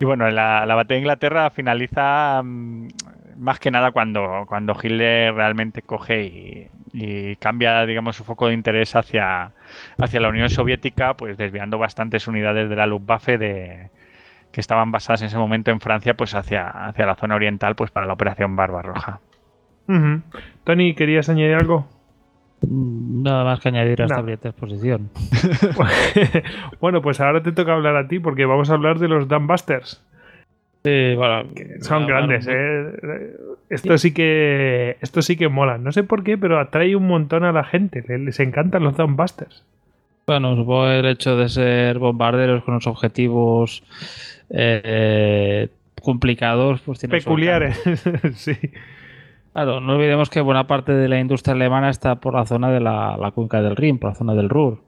Y 0.00 0.04
bueno, 0.06 0.28
la, 0.30 0.64
la 0.64 0.74
batalla 0.74 0.96
de 0.96 1.00
Inglaterra 1.00 1.50
finaliza 1.50 2.42
mm, 2.42 2.88
más 3.36 3.60
que 3.60 3.70
nada 3.70 3.92
cuando, 3.92 4.44
cuando 4.48 4.74
Hitler 4.80 5.34
realmente 5.34 5.82
coge 5.82 6.70
y, 6.92 7.36
cambia, 7.36 7.84
digamos, 7.86 8.16
su 8.16 8.24
foco 8.24 8.48
de 8.48 8.54
interés 8.54 8.96
hacia, 8.96 9.52
hacia 9.98 10.20
la 10.20 10.28
Unión 10.28 10.50
Soviética, 10.50 11.14
pues 11.14 11.36
desviando 11.36 11.78
bastantes 11.78 12.26
unidades 12.26 12.68
de 12.68 12.76
la 12.76 12.86
Luftwaffe 12.86 13.38
de, 13.38 13.90
que 14.50 14.60
estaban 14.60 14.90
basadas 14.90 15.20
en 15.20 15.28
ese 15.28 15.38
momento 15.38 15.70
en 15.70 15.80
Francia, 15.80 16.14
pues 16.14 16.34
hacia, 16.34 16.68
hacia 16.68 17.06
la 17.06 17.14
zona 17.14 17.34
oriental, 17.34 17.76
pues 17.76 17.90
para 17.90 18.06
la 18.06 18.14
Operación 18.14 18.56
Barbarroja. 18.56 19.20
Ujú. 19.86 20.22
Tony, 20.64 20.94
¿querías 20.94 21.28
añadir 21.28 21.54
algo? 21.56 21.86
Mm, 22.66 23.22
Nada 23.22 23.44
más 23.44 23.60
que 23.60 23.68
añadir 23.68 24.02
a 24.02 24.06
esta 24.06 24.20
brillante 24.20 24.48
exposición. 24.48 25.10
bueno, 26.80 27.02
pues 27.02 27.20
ahora 27.20 27.42
te 27.42 27.52
toca 27.52 27.72
hablar 27.74 27.96
a 27.96 28.08
ti 28.08 28.18
porque 28.18 28.44
vamos 28.44 28.70
a 28.70 28.74
hablar 28.74 28.98
de 28.98 29.08
los 29.08 29.28
Dumbusters. 29.28 30.02
Sí, 30.82 31.14
bueno, 31.14 31.44
Son 31.82 32.06
grandes, 32.06 32.46
¿eh? 32.50 33.36
Esto 33.68 33.98
sí 33.98 34.14
que 34.14 34.96
esto 35.02 35.20
sí 35.20 35.36
que 35.36 35.48
mola. 35.48 35.76
No 35.78 35.92
sé 35.92 36.04
por 36.04 36.22
qué, 36.24 36.38
pero 36.38 36.58
atrae 36.58 36.96
un 36.96 37.06
montón 37.06 37.44
a 37.44 37.52
la 37.52 37.64
gente. 37.64 38.02
Le- 38.08 38.18
Les 38.18 38.40
encantan 38.40 38.82
los 38.82 38.96
Dumbusters. 38.96 39.62
Bueno, 40.26 40.56
supongo 40.56 40.88
el 40.88 41.04
hecho 41.06 41.36
de 41.36 41.48
ser 41.48 41.98
bombarderos 41.98 42.62
con 42.64 42.74
unos 42.74 42.86
objetivos 42.86 43.82
eh, 44.48 45.68
complicados, 46.02 46.80
pues 46.80 46.98
tiene 47.00 47.18
Peculiares. 47.18 47.78
sí. 48.34 48.56
Claro, 49.52 49.80
no 49.80 49.94
olvidemos 49.94 50.30
que 50.30 50.40
buena 50.40 50.66
parte 50.66 50.92
de 50.92 51.08
la 51.08 51.18
industria 51.18 51.54
alemana 51.54 51.90
está 51.90 52.16
por 52.16 52.34
la 52.34 52.46
zona 52.46 52.70
de 52.70 52.80
la, 52.80 53.16
la 53.16 53.32
cuenca 53.32 53.60
del 53.60 53.76
Rin, 53.76 53.98
por 53.98 54.10
la 54.10 54.14
zona 54.14 54.34
del 54.34 54.48
Ruhr. 54.48 54.80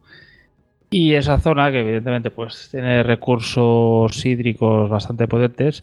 Y 0.88 1.14
esa 1.14 1.38
zona, 1.38 1.72
que 1.72 1.80
evidentemente 1.80 2.30
pues, 2.30 2.68
tiene 2.70 3.02
recursos 3.02 4.24
hídricos 4.24 4.90
bastante 4.90 5.26
potentes, 5.26 5.82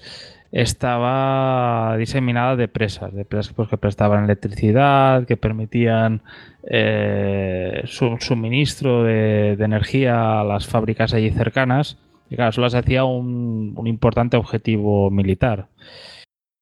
estaba 0.51 1.95
diseminada 1.97 2.55
de 2.55 2.67
presas, 2.67 3.13
de 3.13 3.25
presas 3.25 3.53
pues, 3.53 3.67
que 3.69 3.77
prestaban 3.77 4.23
electricidad, 4.23 5.25
que 5.25 5.35
permitían 5.35 6.21
eh, 6.63 7.81
su 7.85 8.17
suministro 8.19 9.03
de, 9.03 9.55
de 9.57 9.65
energía 9.65 10.39
a 10.39 10.43
las 10.43 10.67
fábricas 10.67 11.13
allí 11.13 11.31
cercanas. 11.31 11.97
Y 12.29 12.35
claro, 12.35 12.51
eso 12.51 12.61
las 12.61 12.75
hacía 12.75 13.03
un, 13.03 13.73
un 13.75 13.87
importante 13.87 14.37
objetivo 14.37 15.09
militar. 15.09 15.67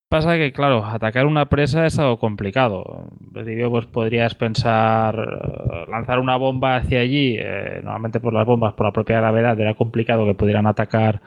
Pasa 0.10 0.38
que, 0.38 0.54
claro, 0.54 0.86
atacar 0.86 1.26
una 1.26 1.48
presa 1.48 1.86
es 1.86 2.00
algo 2.00 2.18
complicado. 2.18 3.10
Principio, 3.34 3.70
pues 3.70 3.88
podrías 3.88 4.36
pensar 4.36 5.16
eh, 5.16 5.92
lanzar 5.92 6.20
una 6.20 6.38
bomba 6.38 6.78
hacia 6.78 7.02
allí. 7.02 7.36
eh, 7.38 7.82
normalmente, 7.84 8.22
por 8.22 8.34
las 8.34 8.46
bombas, 8.46 8.74
por 8.74 8.86
la 8.86 8.94
propia 8.94 9.18
gravedad, 9.18 9.60
era 9.60 9.74
complicado 9.74 10.26
que 10.26 10.34
pudieran 10.34 10.66
atacar, 10.66 11.22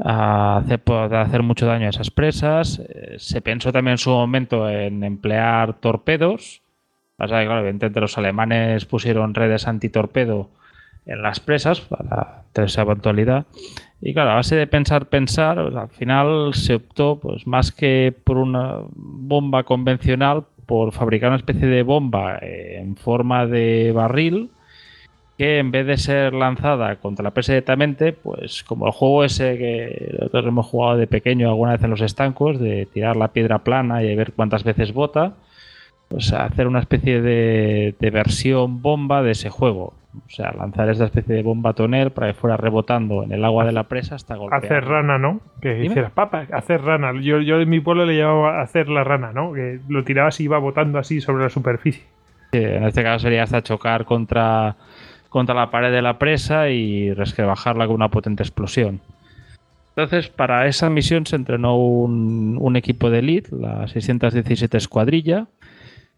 hacer 0.00 1.42
mucho 1.44 1.66
daño 1.66 1.86
a 1.86 1.90
esas 1.90 2.10
presas. 2.10 2.80
Eh, 2.80 3.14
se 3.18 3.40
pensó 3.40 3.72
también 3.72 3.92
en 3.92 3.98
su 3.98 4.10
momento 4.10 4.68
en 4.68 5.04
emplear 5.04 5.74
torpedos. 5.74 6.62
Pasa 7.16 7.38
que, 7.38 7.46
claro, 7.46 7.60
evidentemente 7.60 8.00
los 8.00 8.18
alemanes 8.18 8.84
pusieron 8.84 9.34
redes 9.34 9.68
antitorpedo 9.68 10.50
en 11.06 11.22
las 11.22 11.38
presas 11.38 11.82
para 11.82 12.42
tener 12.52 12.68
esa 12.68 12.82
eventualidad. 12.82 13.46
Y 14.00 14.12
claro, 14.14 14.30
a 14.30 14.34
base 14.36 14.54
de 14.54 14.66
pensar, 14.66 15.06
pensar, 15.06 15.62
pues, 15.62 15.74
al 15.74 15.88
final 15.88 16.54
se 16.54 16.76
optó, 16.76 17.18
pues 17.20 17.46
más 17.46 17.72
que 17.72 18.14
por 18.24 18.36
una 18.36 18.76
bomba 18.94 19.64
convencional, 19.64 20.44
por 20.66 20.92
fabricar 20.92 21.30
una 21.30 21.38
especie 21.38 21.66
de 21.66 21.82
bomba 21.82 22.38
eh, 22.42 22.78
en 22.78 22.96
forma 22.96 23.46
de 23.46 23.90
barril 23.92 24.50
que 25.38 25.58
en 25.58 25.70
vez 25.70 25.86
de 25.86 25.96
ser 25.96 26.34
lanzada 26.34 26.96
contra 26.96 27.22
la 27.22 27.30
presa 27.30 27.52
directamente, 27.52 28.12
pues 28.12 28.64
como 28.64 28.86
el 28.86 28.92
juego 28.92 29.22
ese 29.22 29.56
que 29.56 30.16
nosotros 30.18 30.46
hemos 30.46 30.66
jugado 30.66 30.98
de 30.98 31.06
pequeño 31.06 31.48
alguna 31.48 31.72
vez 31.72 31.82
en 31.84 31.90
los 31.90 32.00
estancos, 32.00 32.58
de 32.58 32.86
tirar 32.86 33.16
la 33.16 33.28
piedra 33.28 33.60
plana 33.60 34.02
y 34.02 34.16
ver 34.16 34.32
cuántas 34.32 34.64
veces 34.64 34.92
bota, 34.92 35.34
pues 36.08 36.32
hacer 36.32 36.66
una 36.66 36.80
especie 36.80 37.22
de, 37.22 37.94
de 38.00 38.10
versión 38.10 38.82
bomba 38.82 39.22
de 39.22 39.30
ese 39.30 39.48
juego. 39.48 39.94
O 40.16 40.30
sea, 40.30 40.52
lanzar 40.52 40.88
esa 40.88 41.04
especie 41.04 41.34
de 41.34 41.42
bomba 41.42 41.74
tonel 41.74 42.10
para 42.10 42.28
que 42.28 42.34
fuera 42.34 42.56
rebotando 42.56 43.22
en 43.22 43.32
el 43.32 43.44
agua 43.44 43.64
de 43.64 43.72
la 43.72 43.84
presa 43.84 44.14
hasta 44.14 44.36
golpear. 44.36 44.64
Hacer 44.64 44.84
rana, 44.84 45.18
¿no? 45.18 45.40
Que 45.60 45.74
Dime. 45.74 45.86
hicieras, 45.86 46.12
papá, 46.12 46.46
hacer 46.52 46.82
rana. 46.82 47.12
Yo, 47.20 47.40
yo 47.40 47.60
en 47.60 47.68
mi 47.68 47.80
pueblo 47.80 48.06
le 48.06 48.16
llamaba 48.16 48.62
hacer 48.62 48.88
la 48.88 49.04
rana, 49.04 49.32
¿no? 49.32 49.52
Que 49.52 49.80
lo 49.88 50.04
tirabas 50.04 50.40
y 50.40 50.44
iba 50.44 50.58
botando 50.58 50.98
así 50.98 51.20
sobre 51.20 51.44
la 51.44 51.50
superficie. 51.50 52.04
Sí, 52.52 52.58
en 52.58 52.84
este 52.84 53.02
caso 53.02 53.20
sería 53.20 53.42
hasta 53.42 53.62
chocar 53.62 54.06
contra, 54.06 54.76
contra 55.28 55.54
la 55.54 55.70
pared 55.70 55.92
de 55.92 56.00
la 56.00 56.18
presa 56.18 56.70
y 56.70 57.12
resquebrajarla 57.12 57.86
con 57.86 57.96
una 57.96 58.08
potente 58.08 58.42
explosión. 58.42 59.00
Entonces, 59.90 60.30
para 60.30 60.66
esa 60.66 60.88
misión 60.88 61.26
se 61.26 61.36
entrenó 61.36 61.76
un, 61.76 62.56
un 62.58 62.76
equipo 62.76 63.10
de 63.10 63.18
elite, 63.18 63.50
la 63.54 63.88
617 63.88 64.76
Escuadrilla, 64.78 65.48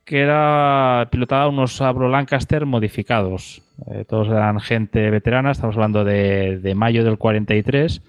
que 0.04 0.20
era 0.20 1.08
pilotada 1.10 1.48
unos 1.48 1.80
Abro 1.80 2.08
Lancaster 2.08 2.66
modificados. 2.66 3.62
Eh, 3.86 4.04
todos 4.08 4.28
eran 4.28 4.60
gente 4.60 5.10
veterana, 5.10 5.50
estamos 5.50 5.76
hablando 5.76 6.04
de, 6.04 6.58
de 6.58 6.74
mayo 6.74 7.04
del 7.04 7.18
43. 7.18 8.02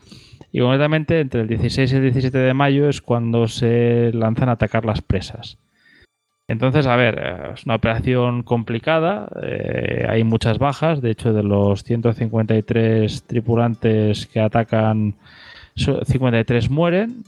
Y 0.52 0.60
concretamente 0.60 1.20
entre 1.22 1.42
el 1.42 1.48
16 1.48 1.94
y 1.94 1.96
el 1.96 2.02
17 2.04 2.38
de 2.38 2.54
mayo 2.54 2.90
es 2.90 3.02
cuando 3.02 3.48
se 3.48 4.12
lanzan 4.14 4.50
a 4.50 4.54
atacar 4.54 4.86
las 4.86 5.02
presas. 5.02 5.58
Entonces, 6.48 6.86
a 6.88 6.98
ver, 6.98 7.18
eh, 7.24 7.52
es 7.54 7.66
una 7.66 7.76
operación 7.76 8.44
complicada, 8.44 9.30
eh, 9.42 10.06
hay 10.10 10.26
muchas 10.26 10.58
bajas, 10.60 11.02
de 11.02 11.12
hecho 11.12 11.32
de 11.32 11.44
los 11.44 11.84
153 11.84 13.24
tripulantes 13.24 14.28
que 14.28 14.42
atacan, 14.42 15.16
so- 15.76 16.04
53 16.04 16.70
mueren, 16.70 17.24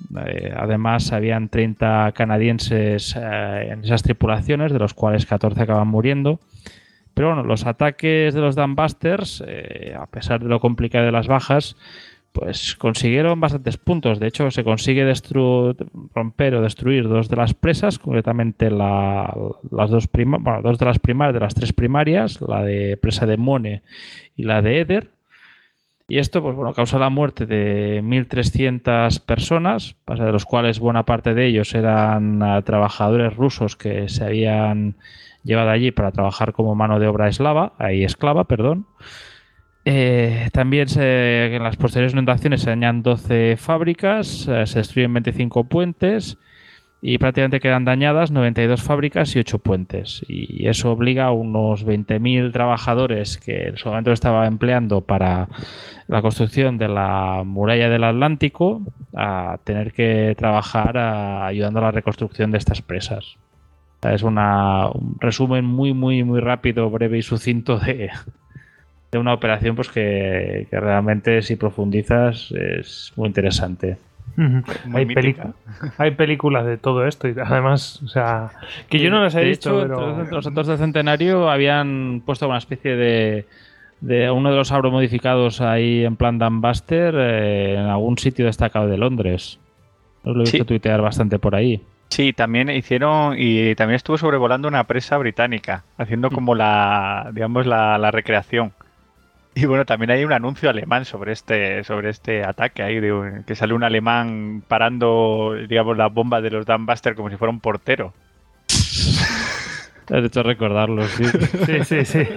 además 0.57 1.13
habían 1.13 1.47
30 1.47 2.11
canadienses 2.13 3.15
en 3.15 3.85
esas 3.85 4.03
tripulaciones, 4.03 4.73
de 4.73 4.79
los 4.79 4.93
cuales 4.93 5.25
14 5.25 5.61
acaban 5.61 5.87
muriendo. 5.87 6.41
Pero 7.13 7.29
bueno, 7.29 7.43
los 7.43 7.65
ataques 7.65 8.33
de 8.33 8.41
los 8.41 8.55
Dumbusters, 8.55 9.43
eh, 9.47 9.95
a 9.99 10.05
pesar 10.07 10.41
de 10.41 10.49
lo 10.49 10.59
complicado 10.59 11.05
de 11.05 11.11
las 11.11 11.27
bajas, 11.27 11.75
pues 12.31 12.75
consiguieron 12.75 13.39
bastantes 13.39 13.77
puntos. 13.77 14.19
De 14.19 14.25
hecho, 14.27 14.49
se 14.49 14.63
consigue 14.63 15.05
romper 16.15 16.55
o 16.55 16.61
destruir 16.61 17.07
dos 17.07 17.29
de 17.29 17.35
las 17.35 17.53
presas, 17.53 17.99
concretamente 17.99 18.71
la- 18.71 19.31
las 19.71 19.89
dos, 19.91 20.09
bueno, 20.11 20.61
dos 20.63 20.79
de 20.79 20.85
las 20.85 20.97
primarias, 20.97 21.33
de 21.35 21.39
las 21.39 21.53
tres 21.53 21.73
primarias, 21.73 22.41
la 22.41 22.63
de 22.63 22.97
presa 22.97 23.27
de 23.27 23.37
Mone 23.37 23.83
y 24.35 24.43
la 24.43 24.63
de 24.63 24.79
Eder. 24.79 25.09
Y 26.07 26.17
esto, 26.17 26.41
pues 26.41 26.55
bueno, 26.55 26.73
causó 26.73 26.99
la 26.99 27.09
muerte 27.09 27.45
de 27.45 28.01
1.300 28.03 29.19
personas, 29.19 29.95
de 30.07 30.31
los 30.31 30.45
cuales 30.45 30.79
buena 30.79 31.03
parte 31.03 31.33
de 31.33 31.45
ellos 31.45 31.73
eran 31.75 32.41
ah, 32.43 32.61
trabajadores 32.63 33.35
rusos 33.35 33.75
que 33.77 34.09
se 34.09 34.23
habían 34.25 34.95
llevado 35.43 35.69
allí 35.69 35.91
para 35.91 36.11
trabajar 36.11 36.53
como 36.53 36.75
mano 36.75 36.99
de 36.99 37.07
obra 37.07 37.27
eslava, 37.27 37.73
ahí 37.77 38.03
esclava, 38.03 38.45
perdón. 38.45 38.85
Eh, 39.85 40.49
también 40.53 40.87
en 40.97 41.61
las 41.61 41.75
posteriores 41.75 42.13
inundaciones 42.13 42.61
se 42.61 42.69
dañan 42.69 43.03
12 43.03 43.57
fábricas, 43.57 44.47
eh, 44.47 44.65
se 44.65 44.79
destruyen 44.79 45.13
25 45.13 45.65
puentes 45.65 46.37
y 47.01 47.17
prácticamente 47.17 47.59
quedan 47.59 47.83
dañadas 47.83 48.31
92 48.31 48.81
fábricas 48.81 49.35
y 49.35 49.39
8 49.39 49.59
puentes. 49.59 50.23
Y 50.29 50.67
eso 50.69 50.89
obliga 50.89 51.25
a 51.25 51.31
unos 51.31 51.85
20.000 51.85 52.53
trabajadores 52.53 53.37
que 53.37 53.67
en 53.67 53.77
su 53.77 53.89
momento 53.89 54.13
estaba 54.13 54.47
empleando 54.47 55.01
para 55.01 55.49
la 56.07 56.21
construcción 56.21 56.77
de 56.77 56.87
la 56.87 57.43
muralla 57.45 57.89
del 57.89 58.05
Atlántico 58.05 58.81
a 59.13 59.57
tener 59.65 59.91
que 59.91 60.33
trabajar 60.37 60.97
ayudando 60.97 61.79
a 61.79 61.83
la 61.83 61.91
reconstrucción 61.91 62.51
de 62.51 62.59
estas 62.59 62.81
presas. 62.81 63.37
Es 64.11 64.23
una, 64.23 64.87
un 64.89 65.15
resumen 65.19 65.63
muy, 65.65 65.93
muy, 65.93 66.23
muy 66.23 66.39
rápido, 66.39 66.89
breve 66.89 67.19
y 67.19 67.21
sucinto 67.21 67.77
de, 67.77 68.09
de 69.11 69.17
una 69.19 69.33
operación 69.33 69.75
pues 69.75 69.89
que, 69.89 70.65
que 70.69 70.79
realmente 70.79 71.41
si 71.43 71.55
profundizas 71.55 72.51
es 72.51 73.13
muy 73.15 73.27
interesante. 73.27 73.97
Muy 74.35 74.63
hay, 74.95 75.05
mítica. 75.05 75.43
pelicu- 75.43 75.93
hay 75.99 76.11
películas 76.11 76.65
de 76.65 76.77
todo 76.77 77.05
esto 77.05 77.27
y 77.27 77.35
además, 77.39 78.01
o 78.03 78.07
sea, 78.07 78.49
que 78.89 78.97
yo 78.97 79.11
no 79.11 79.21
las 79.21 79.35
he 79.35 79.41
de 79.41 79.45
visto, 79.45 79.79
hecho, 79.85 79.87
pero... 79.87 80.23
los 80.31 80.47
actores 80.47 80.67
del 80.69 80.77
centenario 80.79 81.51
habían 81.51 82.23
puesto 82.25 82.47
una 82.47 82.57
especie 82.57 82.95
de, 82.95 83.45
de 84.01 84.31
uno 84.31 84.49
de 84.49 84.55
los 84.57 84.71
abromodificados 84.71 85.61
ahí 85.61 86.03
en 86.03 86.15
plan 86.15 86.39
Dumbuster 86.39 87.13
eh, 87.15 87.73
en 87.75 87.85
algún 87.85 88.17
sitio 88.17 88.47
destacado 88.47 88.87
de 88.87 88.97
Londres. 88.97 89.59
Os 90.23 90.35
lo 90.35 90.41
he 90.41 90.45
visto 90.45 90.57
Sí. 90.59 90.63
tuitear 90.65 91.01
bastante 91.01 91.37
por 91.37 91.53
ahí. 91.53 91.81
Sí, 92.13 92.31
también 92.31 92.69
hicieron 92.69 93.33
y 93.39 93.73
también 93.73 93.95
estuvo 93.95 94.19
sobrevolando 94.19 94.67
una 94.67 94.83
presa 94.83 95.17
británica, 95.17 95.83
haciendo 95.97 96.29
como 96.29 96.53
la, 96.53 97.31
digamos, 97.33 97.65
la, 97.65 97.97
la 97.97 98.11
recreación. 98.11 98.71
Y 99.55 99.65
bueno, 99.65 99.83
también 99.83 100.11
hay 100.11 100.23
un 100.23 100.31
anuncio 100.31 100.69
alemán 100.69 101.05
sobre 101.05 101.31
este, 101.33 101.83
sobre 101.83 102.11
este 102.11 102.43
ataque 102.43 102.83
ahí, 102.83 102.99
de 102.99 103.41
que 103.47 103.55
sale 103.55 103.73
un 103.73 103.83
alemán 103.83 104.61
parando, 104.67 105.55
digamos, 105.67 105.97
las 105.97 106.13
bombas 106.13 106.43
de 106.43 106.51
los 106.51 106.67
Dambuster 106.67 107.15
como 107.15 107.31
si 107.31 107.37
fuera 107.37 107.51
un 107.51 107.59
portero. 107.59 108.13
Has 108.67 110.23
hecho 110.23 110.43
recordarlo, 110.43 111.07
sí. 111.07 111.23
Sí, 111.65 111.83
sí, 111.83 112.05
sí. 112.05 112.27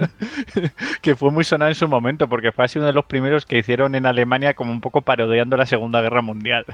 que 1.03 1.15
fue 1.15 1.29
muy 1.29 1.43
sonado 1.43 1.69
en 1.69 1.75
su 1.75 1.87
momento, 1.87 2.27
porque 2.27 2.51
fue 2.51 2.65
así 2.65 2.79
uno 2.79 2.87
de 2.87 2.93
los 2.93 3.05
primeros 3.05 3.45
que 3.45 3.59
hicieron 3.59 3.93
en 3.93 4.07
Alemania 4.07 4.55
como 4.55 4.71
un 4.71 4.81
poco 4.81 5.01
parodiando 5.01 5.55
la 5.55 5.67
Segunda 5.67 6.01
Guerra 6.01 6.23
Mundial. 6.23 6.65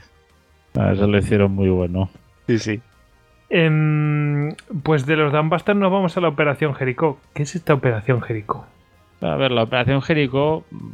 Ah, 0.80 0.94
Eso 0.94 1.06
lo 1.06 1.18
hicieron 1.18 1.52
muy 1.52 1.68
bueno. 1.68 2.10
Sí, 2.48 2.60
sí. 2.60 2.82
Em, 3.56 4.56
pues 4.82 5.06
de 5.06 5.16
los 5.16 5.32
Dambuster 5.32 5.76
nos 5.76 5.92
vamos 5.92 6.18
a 6.18 6.22
la 6.22 6.28
Operación 6.28 6.74
Jericó. 6.74 7.20
¿Qué 7.36 7.44
es 7.44 7.54
esta 7.54 7.76
Operación 7.76 8.20
Jericó? 8.20 8.66
A 9.22 9.36
ver, 9.36 9.52
la 9.52 9.62
operación 9.62 10.02
Jericho, 10.02 10.64
mm, 10.72 10.88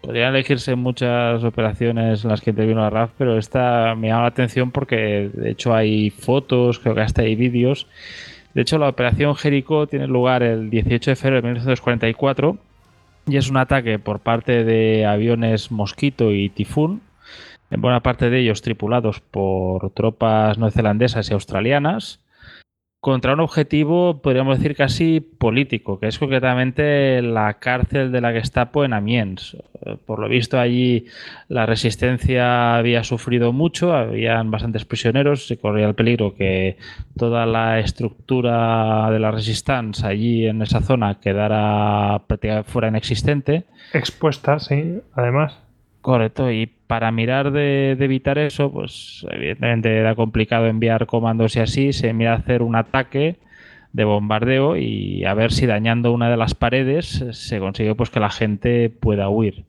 podrían 0.00 0.34
elegirse 0.34 0.74
muchas 0.74 1.44
operaciones 1.44 2.24
en 2.24 2.30
las 2.30 2.40
que 2.40 2.48
intervino 2.48 2.80
la 2.80 2.88
RAF, 2.88 3.10
pero 3.18 3.36
esta 3.36 3.94
me 3.94 4.08
llama 4.08 4.22
la 4.22 4.28
atención 4.28 4.70
porque 4.70 5.30
de 5.34 5.50
hecho 5.50 5.74
hay 5.74 6.08
fotos, 6.08 6.78
creo 6.78 6.94
que 6.94 7.02
hasta 7.02 7.20
hay 7.20 7.36
vídeos. 7.36 7.86
De 8.54 8.62
hecho, 8.62 8.78
la 8.78 8.88
operación 8.88 9.34
Jericho 9.36 9.86
tiene 9.86 10.06
lugar 10.06 10.42
el 10.42 10.70
18 10.70 11.10
de 11.10 11.14
febrero 11.14 11.42
de 11.42 11.48
1944 11.48 12.56
y 13.26 13.36
es 13.36 13.50
un 13.50 13.58
ataque 13.58 13.98
por 13.98 14.20
parte 14.20 14.64
de 14.64 15.04
aviones 15.04 15.70
Mosquito 15.70 16.32
y 16.32 16.48
Tifún, 16.48 17.02
en 17.70 17.80
buena 17.80 18.02
parte 18.02 18.30
de 18.30 18.40
ellos 18.40 18.62
tripulados 18.62 19.20
por 19.20 19.90
tropas 19.90 20.58
neozelandesas 20.58 21.30
y 21.30 21.34
australianas 21.34 22.20
contra 23.00 23.34
un 23.34 23.40
objetivo, 23.40 24.20
podríamos 24.20 24.58
decir, 24.58 24.74
casi 24.74 25.20
político, 25.20 26.00
que 26.00 26.08
es 26.08 26.18
concretamente 26.18 27.22
la 27.22 27.54
cárcel 27.54 28.10
de 28.10 28.20
la 28.20 28.32
Gestapo 28.32 28.84
en 28.84 28.92
Amiens. 28.92 29.56
Por 30.04 30.18
lo 30.18 30.28
visto, 30.28 30.58
allí 30.58 31.06
la 31.46 31.64
resistencia 31.64 32.76
había 32.76 33.04
sufrido 33.04 33.52
mucho, 33.52 33.94
habían 33.94 34.50
bastantes 34.50 34.84
prisioneros, 34.84 35.46
se 35.46 35.58
corría 35.58 35.86
el 35.86 35.94
peligro 35.94 36.34
que 36.34 36.76
toda 37.16 37.46
la 37.46 37.78
estructura 37.78 39.08
de 39.12 39.20
la 39.20 39.30
resistencia 39.30 40.08
allí 40.08 40.46
en 40.46 40.60
esa 40.62 40.80
zona 40.80 41.20
quedara 41.20 42.22
prácticamente 42.26 42.68
fuera 42.68 42.88
inexistente. 42.88 43.64
Expuesta, 43.92 44.58
sí, 44.58 44.98
además. 45.14 45.56
Correcto, 46.00 46.50
y 46.50 46.72
para 46.88 47.12
mirar 47.12 47.52
de, 47.52 47.92
evitar 47.92 48.38
eso, 48.38 48.72
pues 48.72 49.24
evidentemente 49.30 49.94
era 49.94 50.14
complicado 50.14 50.66
enviar 50.66 51.06
comandos 51.06 51.54
y 51.54 51.60
así, 51.60 51.92
se 51.92 52.12
mira 52.14 52.32
hacer 52.32 52.62
un 52.62 52.74
ataque 52.74 53.36
de 53.92 54.04
bombardeo 54.04 54.76
y 54.76 55.24
a 55.24 55.34
ver 55.34 55.52
si 55.52 55.66
dañando 55.66 56.12
una 56.12 56.30
de 56.30 56.38
las 56.38 56.54
paredes 56.54 57.24
se 57.32 57.58
consigue 57.60 57.94
pues 57.94 58.10
que 58.10 58.20
la 58.20 58.30
gente 58.30 58.90
pueda 58.90 59.28
huir. 59.28 59.66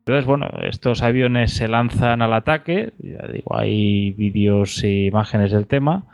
Entonces, 0.00 0.26
bueno, 0.26 0.48
estos 0.62 1.02
aviones 1.02 1.54
se 1.54 1.68
lanzan 1.68 2.22
al 2.22 2.34
ataque, 2.34 2.92
ya 2.98 3.26
digo, 3.32 3.56
hay 3.56 4.12
vídeos 4.12 4.84
e 4.84 5.06
imágenes 5.06 5.50
del 5.50 5.66
tema, 5.66 6.04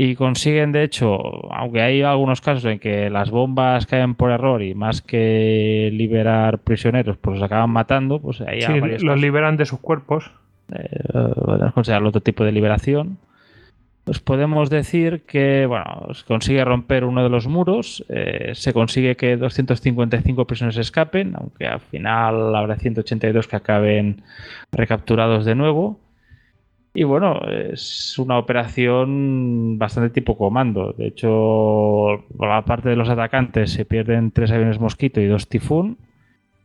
y 0.00 0.14
consiguen, 0.14 0.70
de 0.70 0.84
hecho, 0.84 1.52
aunque 1.52 1.82
hay 1.82 2.02
algunos 2.02 2.40
casos 2.40 2.64
en 2.66 2.78
que 2.78 3.10
las 3.10 3.32
bombas 3.32 3.84
caen 3.84 4.14
por 4.14 4.30
error 4.30 4.62
y 4.62 4.72
más 4.72 5.02
que 5.02 5.90
liberar 5.92 6.60
prisioneros, 6.60 7.16
pues 7.16 7.34
los 7.34 7.42
acaban 7.44 7.70
matando, 7.70 8.20
pues 8.20 8.40
ahí 8.42 8.62
Sí, 8.62 8.78
los 8.78 9.02
casos. 9.02 9.20
liberan 9.20 9.56
de 9.56 9.66
sus 9.66 9.80
cuerpos. 9.80 10.30
Eh, 10.72 11.00
podemos 11.12 11.72
considerarlo 11.72 12.10
otro 12.10 12.20
tipo 12.20 12.44
de 12.44 12.52
liberación. 12.52 13.18
Pues 14.04 14.20
podemos 14.20 14.70
decir 14.70 15.22
que, 15.26 15.66
bueno, 15.66 16.06
se 16.14 16.24
consigue 16.24 16.64
romper 16.64 17.02
uno 17.02 17.24
de 17.24 17.28
los 17.30 17.48
muros, 17.48 18.04
eh, 18.08 18.52
se 18.54 18.72
consigue 18.72 19.16
que 19.16 19.36
255 19.36 20.46
prisioneros 20.46 20.76
escapen, 20.76 21.34
aunque 21.34 21.66
al 21.66 21.80
final 21.80 22.54
habrá 22.54 22.76
182 22.76 23.48
que 23.48 23.56
acaben 23.56 24.22
recapturados 24.70 25.44
de 25.44 25.56
nuevo. 25.56 25.98
Y 26.94 27.04
bueno, 27.04 27.40
es 27.48 28.18
una 28.18 28.38
operación 28.38 29.78
bastante 29.78 30.10
tipo 30.10 30.36
comando. 30.36 30.92
De 30.92 31.06
hecho, 31.06 31.28
por 32.36 32.48
la 32.48 32.64
parte 32.64 32.88
de 32.88 32.96
los 32.96 33.08
atacantes 33.08 33.72
se 33.72 33.84
pierden 33.84 34.30
tres 34.30 34.50
aviones 34.50 34.80
Mosquito 34.80 35.20
y 35.20 35.26
dos 35.26 35.48
Tifún. 35.48 35.98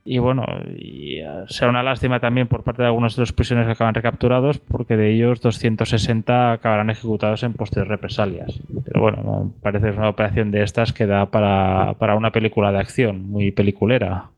Y 0.05 0.17
bueno, 0.17 0.45
eh, 0.65 1.23
será 1.47 1.69
una 1.69 1.83
lástima 1.83 2.19
también 2.19 2.47
por 2.47 2.63
parte 2.63 2.81
de 2.81 2.87
algunos 2.87 3.15
de 3.15 3.21
los 3.21 3.31
prisioneros 3.31 3.67
que 3.67 3.73
acaban 3.73 3.93
recapturados, 3.93 4.59
porque 4.59 4.97
de 4.97 5.13
ellos 5.13 5.39
260 5.39 6.51
acabarán 6.51 6.89
ejecutados 6.89 7.43
en 7.43 7.53
posteriores 7.53 7.91
represalias. 7.91 8.59
Pero 8.83 9.01
bueno, 9.01 9.53
parece 9.61 9.85
que 9.85 9.91
es 9.91 9.97
una 9.97 10.09
operación 10.09 10.51
de 10.51 10.63
estas 10.63 10.91
que 10.91 11.05
da 11.05 11.27
para, 11.27 11.93
para 11.99 12.15
una 12.15 12.31
película 12.31 12.73
de 12.73 12.79
acción, 12.79 13.29
muy 13.29 13.51
peliculera. 13.51 14.31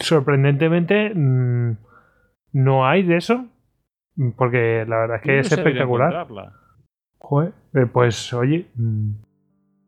Sorprendentemente, 0.00 1.12
mm, 1.14 1.76
no 2.52 2.86
hay 2.86 3.04
de 3.04 3.16
eso. 3.16 3.46
Porque 4.36 4.84
la 4.86 4.98
verdad 4.98 5.16
es 5.16 5.22
que 5.22 5.34
No 5.34 5.40
es 5.40 5.52
espectacular. 5.52 6.26
Joder, 7.18 7.52
eh, 7.74 7.86
pues 7.92 8.32
oye. 8.32 8.66
mm, 8.74 9.10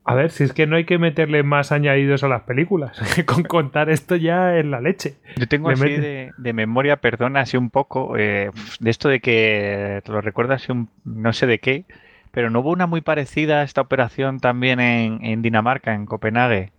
A 0.05 0.15
ver, 0.15 0.31
si 0.31 0.45
es 0.45 0.53
que 0.53 0.67
no 0.67 0.77
hay 0.77 0.85
que 0.85 0.99
meterle 0.99 1.43
más 1.43 1.71
añadidos 1.73 2.25
a 2.25 2.29
las 2.29 2.43
películas. 2.43 2.99
Con 3.27 3.43
contar 3.45 3.89
esto 3.91 4.17
ya 4.17 4.57
es 4.59 4.65
la 4.65 4.81
leche. 4.81 5.17
Yo 5.37 5.47
tengo 5.49 5.69
Le 5.69 5.75
así 5.75 5.83
mete- 5.85 6.01
de, 6.01 6.33
de 6.37 6.53
memoria, 6.53 6.97
perdona, 6.97 7.41
así 7.41 7.57
un 7.57 7.71
poco, 7.71 8.17
eh, 8.17 8.51
de 8.81 8.91
esto 8.91 9.09
de 9.09 9.21
que 9.21 10.01
te 10.05 10.13
lo 10.13 10.21
recuerdo 10.21 10.55
así 10.55 10.73
un, 10.73 10.89
no 11.05 11.33
sé 11.33 11.47
de 11.47 11.59
qué, 11.59 11.85
pero 12.31 12.51
no 12.51 12.61
hubo 12.61 12.71
una 12.71 12.87
muy 12.87 13.01
parecida 13.01 13.61
a 13.61 13.63
esta 13.65 13.81
operación 13.81 14.41
también 14.41 14.81
en, 14.81 15.25
en 15.25 15.43
Dinamarca, 15.43 15.95
en 15.95 16.07
Copenhague, 16.07 16.73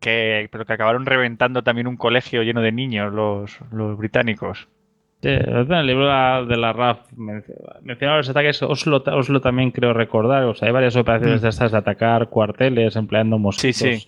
que, 0.00 0.48
pero 0.50 0.64
que 0.66 0.72
acabaron 0.72 1.06
reventando 1.06 1.62
también 1.62 1.86
un 1.86 1.96
colegio 1.96 2.42
lleno 2.42 2.60
de 2.62 2.72
niños, 2.72 3.12
los, 3.12 3.58
los 3.72 3.96
británicos. 3.96 4.68
Sí, 5.26 5.32
en 5.32 5.72
el 5.72 5.86
libro 5.86 6.04
de 6.04 6.10
la- 6.12 6.44
de 6.46 6.56
la 6.56 6.72
RAF 6.72 6.98
menc- 7.16 7.52
menciona 7.82 8.16
los 8.16 8.28
ataques 8.28 8.62
Oslo, 8.62 9.02
Oslo 9.12 9.40
también 9.40 9.70
creo 9.72 9.92
recordar. 9.92 10.44
O 10.44 10.54
sea, 10.54 10.68
hay 10.68 10.72
varias 10.74 10.94
operaciones 10.96 11.40
Mm. 11.40 11.42
de 11.42 11.48
estas 11.48 11.72
de 11.72 11.78
atacar 11.78 12.28
cuarteles 12.28 12.94
empleando 12.96 13.36
Sí, 13.36 13.42
mosquitos 13.42 13.76
sí. 13.76 14.06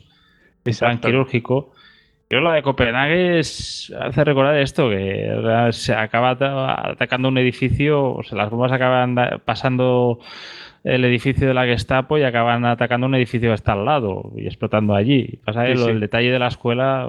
plan 0.62 0.72
Exacto. 0.72 1.08
quirúrgico. 1.08 1.72
Yo 2.30 2.40
lo 2.40 2.50
de 2.52 2.62
Copenhague 2.62 3.38
es- 3.38 3.90
hace 3.98 4.22
recordar 4.22 4.56
esto, 4.58 4.90
que 4.90 5.68
se 5.72 5.94
acaba 5.94 6.30
ata- 6.30 6.90
atacando 6.90 7.28
un 7.28 7.38
edificio, 7.38 8.12
o 8.12 8.22
sea, 8.22 8.36
las 8.36 8.50
bombas 8.50 8.70
acaban 8.70 9.16
pasando 9.46 10.18
el 10.84 11.04
edificio 11.06 11.48
de 11.48 11.54
la 11.54 11.64
Gestapo 11.64 12.18
y 12.18 12.24
acaban 12.24 12.66
atacando 12.66 13.06
un 13.06 13.14
edificio 13.14 13.48
que 13.50 13.54
está 13.54 13.72
al 13.72 13.86
lado 13.86 14.30
y 14.36 14.46
explotando 14.46 14.94
allí. 14.94 15.38
Pasa 15.44 15.64
Sí, 15.66 15.72
del 15.86 16.00
detalle 16.00 16.30
de 16.30 16.38
la 16.38 16.48
escuela 16.48 17.08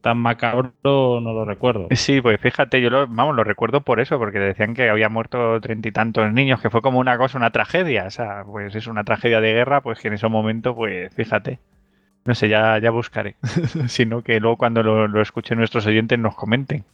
tan 0.00 0.18
macabro 0.18 0.72
no 0.84 1.32
lo 1.32 1.44
recuerdo. 1.44 1.88
Sí, 1.90 2.20
pues 2.20 2.40
fíjate, 2.40 2.80
yo 2.80 2.88
lo, 2.88 3.06
vamos, 3.08 3.34
lo 3.34 3.42
recuerdo 3.42 3.80
por 3.80 3.98
eso, 3.98 4.16
porque 4.18 4.38
decían 4.38 4.74
que 4.74 4.88
había 4.88 5.08
muerto 5.08 5.60
treinta 5.60 5.88
y 5.88 5.92
tantos 5.92 6.32
niños, 6.32 6.60
que 6.60 6.70
fue 6.70 6.82
como 6.82 7.00
una 7.00 7.18
cosa, 7.18 7.36
una 7.36 7.50
tragedia, 7.50 8.04
o 8.06 8.10
sea, 8.10 8.44
pues 8.44 8.74
es 8.76 8.86
una 8.86 9.02
tragedia 9.02 9.40
de 9.40 9.52
guerra, 9.52 9.80
pues 9.80 9.98
que 10.00 10.06
en 10.08 10.14
ese 10.14 10.28
momento, 10.28 10.74
pues 10.76 11.12
fíjate. 11.14 11.58
No 12.26 12.34
sé, 12.34 12.48
ya, 12.48 12.78
ya 12.78 12.90
buscaré. 12.90 13.36
Sino 13.86 14.22
que 14.22 14.40
luego 14.40 14.56
cuando 14.56 14.82
lo, 14.82 15.06
lo 15.08 15.22
escuchen 15.22 15.58
nuestros 15.58 15.86
oyentes 15.86 16.18
nos 16.18 16.34
comenten. 16.34 16.84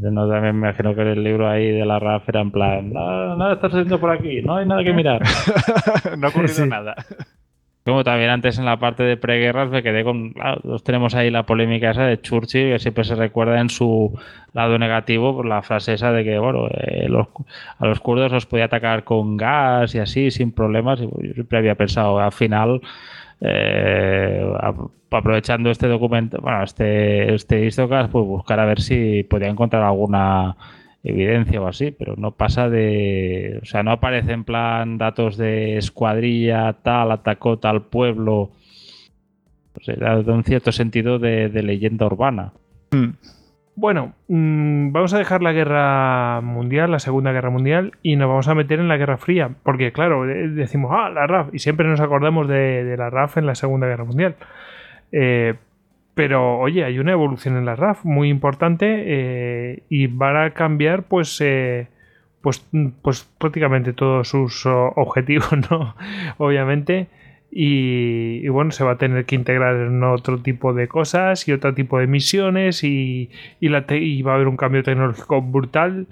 Yo 0.00 0.10
no, 0.10 0.28
también 0.28 0.58
me 0.58 0.68
imagino 0.68 0.94
que 0.94 1.02
el 1.02 1.22
libro 1.22 1.48
ahí 1.48 1.70
de 1.72 1.84
la 1.84 1.98
RAF 1.98 2.28
era 2.28 2.40
en 2.40 2.50
plan, 2.50 2.92
nada, 2.92 3.36
nada 3.36 3.54
está 3.54 3.66
sucediendo 3.66 3.98
por 4.00 4.10
aquí, 4.10 4.40
no 4.42 4.56
hay 4.56 4.66
nada 4.66 4.82
que 4.84 4.92
mirar. 4.92 5.20
no 6.18 6.26
ha 6.26 6.30
ocurrido 6.30 6.54
Sí. 6.54 6.66
nada. 6.68 6.94
Como 7.84 8.04
también 8.04 8.30
antes 8.30 8.58
en 8.58 8.66
la 8.66 8.78
parte 8.78 9.02
de 9.02 9.16
preguerras 9.16 9.70
me 9.70 9.82
quedé 9.82 10.04
con. 10.04 10.30
claro, 10.32 10.60
tenemos 10.84 11.14
ahí 11.14 11.30
la 11.30 11.44
polémica 11.44 11.90
esa 11.90 12.04
de 12.04 12.20
Churchill, 12.20 12.72
que 12.72 12.78
siempre 12.78 13.04
se 13.04 13.14
recuerda 13.16 13.58
en 13.60 13.70
su 13.70 14.16
lado 14.52 14.78
negativo 14.78 15.34
por 15.34 15.46
la 15.46 15.62
frase 15.62 15.94
esa 15.94 16.12
de 16.12 16.22
que, 16.22 16.38
bueno, 16.38 16.68
eh, 16.68 17.08
los- 17.08 17.28
a 17.78 17.86
los 17.86 17.98
kurdos 18.00 18.30
los 18.32 18.46
podía 18.46 18.66
atacar 18.66 19.02
con 19.04 19.36
gas 19.36 19.94
y 19.94 19.98
así, 19.98 20.30
sin 20.30 20.52
problemas. 20.52 21.00
Y 21.00 21.04
yo 21.28 21.34
siempre 21.34 21.58
había 21.58 21.74
pensado, 21.74 22.20
al 22.20 22.32
final, 22.32 22.80
eh, 23.40 24.52
aprovechando 25.10 25.70
este 25.70 25.88
documento, 25.88 26.38
bueno, 26.40 26.62
este, 26.62 27.34
este 27.34 27.64
histocast, 27.66 28.10
pues 28.12 28.26
buscar 28.26 28.60
a 28.60 28.66
ver 28.66 28.80
si 28.80 29.24
podía 29.24 29.48
encontrar 29.48 29.82
alguna 29.82 30.56
evidencia 31.02 31.60
o 31.60 31.66
así, 31.66 31.90
pero 31.90 32.14
no 32.16 32.32
pasa 32.32 32.68
de, 32.68 33.58
o 33.62 33.64
sea, 33.64 33.82
no 33.82 33.92
aparece 33.92 34.32
en 34.32 34.44
plan 34.44 34.98
datos 34.98 35.36
de 35.36 35.78
escuadrilla 35.78 36.74
tal, 36.82 37.10
atacó 37.12 37.58
tal 37.58 37.82
pueblo, 37.82 38.50
o 39.74 39.80
sea, 39.82 39.96
da 39.96 40.32
un 40.32 40.44
cierto 40.44 40.72
sentido 40.72 41.18
de, 41.18 41.48
leyenda 41.62 42.06
urbana. 42.06 42.52
Mm. 42.90 43.10
Bueno, 43.80 44.12
mm, 44.28 44.92
vamos 44.92 45.14
a 45.14 45.18
dejar 45.18 45.40
la 45.42 45.52
guerra 45.52 46.42
mundial, 46.42 46.90
la 46.90 46.98
Segunda 46.98 47.32
Guerra 47.32 47.48
Mundial, 47.48 47.92
y 48.02 48.16
nos 48.16 48.28
vamos 48.28 48.46
a 48.46 48.54
meter 48.54 48.78
en 48.78 48.88
la 48.88 48.98
Guerra 48.98 49.16
Fría. 49.16 49.52
Porque, 49.62 49.90
claro, 49.90 50.26
de- 50.26 50.48
decimos, 50.48 50.90
ah, 50.94 51.08
la 51.08 51.26
RAF, 51.26 51.48
y 51.54 51.60
siempre 51.60 51.88
nos 51.88 51.98
acordamos 51.98 52.46
de, 52.46 52.94
la 52.98 53.08
RAF 53.08 53.38
en 53.38 53.46
la 53.46 53.54
Segunda 53.54 53.86
Guerra 53.86 54.04
Mundial. 54.04 54.36
Eh, 55.12 55.54
pero, 56.14 56.58
oye, 56.58 56.84
hay 56.84 56.98
una 56.98 57.12
evolución 57.12 57.56
en 57.56 57.64
la 57.64 57.74
RAF 57.74 58.04
muy 58.04 58.28
importante 58.28 58.86
eh, 59.06 59.82
y 59.88 60.08
van 60.08 60.36
a 60.36 60.50
cambiar, 60.50 61.04
pues, 61.04 61.40
eh, 61.40 61.88
pues, 62.42 62.68
pues 63.00 63.24
prácticamente 63.38 63.94
todos 63.94 64.28
sus 64.28 64.66
objetivos, 64.66 65.52
¿no? 65.70 65.94
Obviamente. 66.36 67.08
Y, 67.52 68.48
bueno, 68.48 68.70
se 68.70 68.84
va 68.84 68.92
a 68.92 68.98
tener 68.98 69.24
que 69.24 69.34
integrar 69.34 69.74
en 69.74 70.04
otro 70.04 70.38
tipo 70.38 70.72
de 70.72 70.86
cosas 70.86 71.48
y 71.48 71.52
otro 71.52 71.74
tipo 71.74 71.98
de 71.98 72.06
misiones 72.06 72.84
y, 72.84 73.30
y, 73.58 73.68
va 73.68 74.32
a 74.32 74.34
haber 74.34 74.46
un 74.46 74.56
cambio 74.56 74.82
tecnológico 74.82 75.42
brutal. 75.42 76.06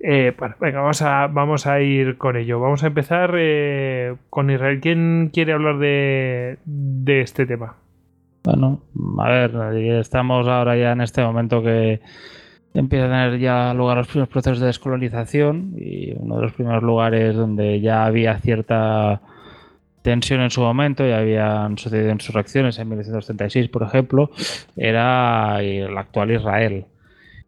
Eh, 0.00 0.34
bueno, 0.38 0.56
venga, 0.60 0.80
vamos 0.80 1.00
a, 1.00 1.26
vamos 1.28 1.66
a 1.66 1.80
ir 1.80 2.18
con 2.18 2.36
ello. 2.36 2.60
Vamos 2.60 2.84
a 2.84 2.88
empezar 2.88 3.34
eh, 3.38 4.14
con 4.28 4.50
Israel. 4.50 4.80
¿Quién 4.80 5.30
quiere 5.32 5.54
hablar 5.54 5.78
de, 5.78 6.58
de 6.66 7.20
este 7.22 7.46
tema? 7.46 7.76
Bueno, 8.44 8.82
a 9.18 9.28
ver, 9.30 9.54
estamos 9.98 10.46
ahora 10.46 10.76
ya 10.76 10.92
en 10.92 11.00
este 11.00 11.22
momento 11.22 11.62
que 11.62 12.02
empieza 12.74 13.06
a 13.06 13.08
tener 13.08 13.40
ya 13.40 13.72
lugar 13.72 13.96
los 13.96 14.08
primeros 14.08 14.28
procesos 14.28 14.60
de 14.60 14.66
descolonización 14.66 15.72
y 15.78 16.12
uno 16.12 16.36
de 16.36 16.42
los 16.42 16.52
primeros 16.52 16.82
lugares 16.82 17.34
donde 17.34 17.80
ya 17.80 18.04
había 18.04 18.38
cierta 18.40 19.22
tensión 20.04 20.42
en 20.42 20.50
su 20.50 20.60
momento 20.60 21.06
y 21.06 21.12
habían 21.12 21.78
sucedido 21.78 22.10
insurrecciones 22.10 22.78
en 22.78 22.88
1936, 22.88 23.70
por 23.70 23.84
ejemplo, 23.84 24.30
era 24.76 25.62
el 25.62 25.96
actual 25.96 26.30
Israel. 26.30 26.84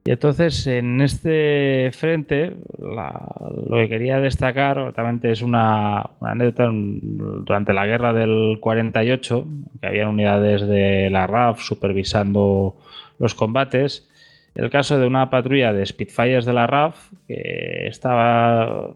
Y 0.06 0.12
entonces 0.12 0.66
en 0.66 1.02
este 1.02 1.90
frente 1.92 2.56
lo 2.78 3.76
que 3.76 3.88
quería 3.90 4.20
destacar 4.20 4.78
obviamente 4.78 5.32
es 5.32 5.42
una, 5.42 6.08
una 6.20 6.30
anécdota 6.30 6.70
durante 6.72 7.74
la 7.74 7.84
guerra 7.84 8.14
del 8.14 8.58
48, 8.58 9.46
que 9.80 9.86
había 9.86 10.08
unidades 10.08 10.66
de 10.66 11.10
la 11.10 11.26
RAF 11.26 11.60
supervisando 11.60 12.76
los 13.18 13.34
combates. 13.34 14.08
El 14.54 14.70
caso 14.70 14.98
de 14.98 15.06
una 15.06 15.28
patrulla 15.28 15.74
de 15.74 15.84
Spitfires 15.84 16.46
de 16.46 16.54
la 16.54 16.66
RAF 16.66 17.10
que 17.28 17.86
estaba 17.86 18.94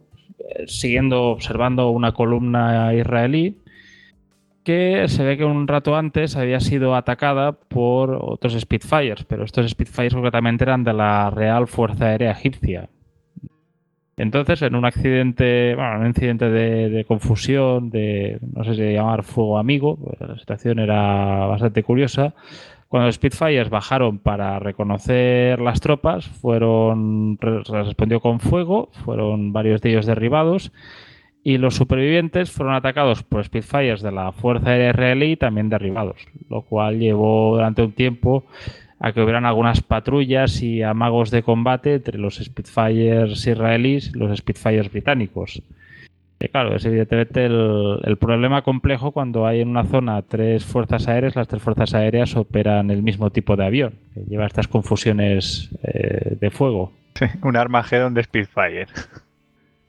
siguiendo, 0.66 1.24
observando 1.24 1.90
una 1.90 2.12
columna 2.12 2.94
israelí 2.94 3.56
que 4.64 5.08
se 5.08 5.24
ve 5.24 5.36
que 5.36 5.44
un 5.44 5.66
rato 5.66 5.96
antes 5.96 6.36
había 6.36 6.60
sido 6.60 6.94
atacada 6.94 7.52
por 7.52 8.18
otros 8.20 8.58
Spitfires, 8.58 9.24
pero 9.24 9.44
estos 9.44 9.70
Spitfires 9.70 10.14
concretamente 10.14 10.64
eran 10.64 10.84
de 10.84 10.92
la 10.92 11.30
Real 11.30 11.66
Fuerza 11.66 12.06
Aérea 12.06 12.32
Egipcia. 12.32 12.88
Entonces, 14.16 14.60
en 14.60 14.74
un 14.74 14.84
accidente, 14.84 15.74
bueno, 15.74 16.00
un 16.00 16.06
incidente 16.08 16.50
de, 16.50 17.06
confusión, 17.06 17.88
de 17.88 18.38
no 18.54 18.64
sé 18.64 18.74
si 18.74 18.92
llamar 18.92 19.22
fuego 19.22 19.56
amigo, 19.56 19.98
la 20.20 20.38
situación 20.38 20.78
era 20.78 21.46
bastante 21.46 21.82
curiosa. 21.82 22.34
Cuando 22.90 23.06
los 23.06 23.14
Spitfires 23.14 23.70
bajaron 23.70 24.18
para 24.18 24.58
reconocer 24.58 25.60
las 25.60 25.80
tropas, 25.80 26.26
fueron 26.26 27.38
re- 27.40 27.62
respondió 27.62 28.18
con 28.18 28.40
fuego, 28.40 28.88
fueron 29.04 29.52
varios 29.52 29.80
de 29.80 29.90
ellos 29.90 30.06
derribados 30.06 30.72
y 31.44 31.58
los 31.58 31.76
supervivientes 31.76 32.50
fueron 32.50 32.74
atacados 32.74 33.22
por 33.22 33.44
Spitfires 33.44 34.02
de 34.02 34.10
la 34.10 34.32
Fuerza 34.32 34.70
Aérea 34.70 34.90
Israelí 34.90 35.30
y 35.30 35.36
también 35.36 35.68
derribados, 35.68 36.26
lo 36.48 36.62
cual 36.62 36.98
llevó 36.98 37.54
durante 37.54 37.80
un 37.82 37.92
tiempo 37.92 38.44
a 38.98 39.12
que 39.12 39.22
hubieran 39.22 39.46
algunas 39.46 39.82
patrullas 39.82 40.60
y 40.60 40.82
amagos 40.82 41.30
de 41.30 41.44
combate 41.44 41.94
entre 41.94 42.18
los 42.18 42.38
Spitfires 42.38 43.46
israelíes 43.46 44.10
y 44.12 44.18
los 44.18 44.36
Spitfires 44.36 44.90
británicos. 44.90 45.62
Y 46.42 46.48
claro, 46.48 46.74
es 46.74 46.84
evidentemente 46.86 47.44
el, 47.44 48.16
problema 48.18 48.62
complejo 48.62 49.12
cuando 49.12 49.46
hay 49.46 49.60
en 49.60 49.68
una 49.68 49.84
zona 49.84 50.22
tres 50.22 50.64
fuerzas 50.64 51.06
aéreas, 51.06 51.36
las 51.36 51.48
tres 51.48 51.62
fuerzas 51.62 51.92
aéreas 51.92 52.34
operan 52.34 52.90
el 52.90 53.02
mismo 53.02 53.28
tipo 53.30 53.56
de 53.56 53.66
avión, 53.66 53.98
que 54.14 54.20
lleva 54.22 54.46
estas 54.46 54.66
confusiones 54.66 55.68
eh, 55.82 56.36
de 56.40 56.50
fuego. 56.50 56.92
Sí, 57.14 57.26
un 57.42 57.56
Armageddon 57.56 58.14
de 58.14 58.22
Spitfire. 58.22 58.86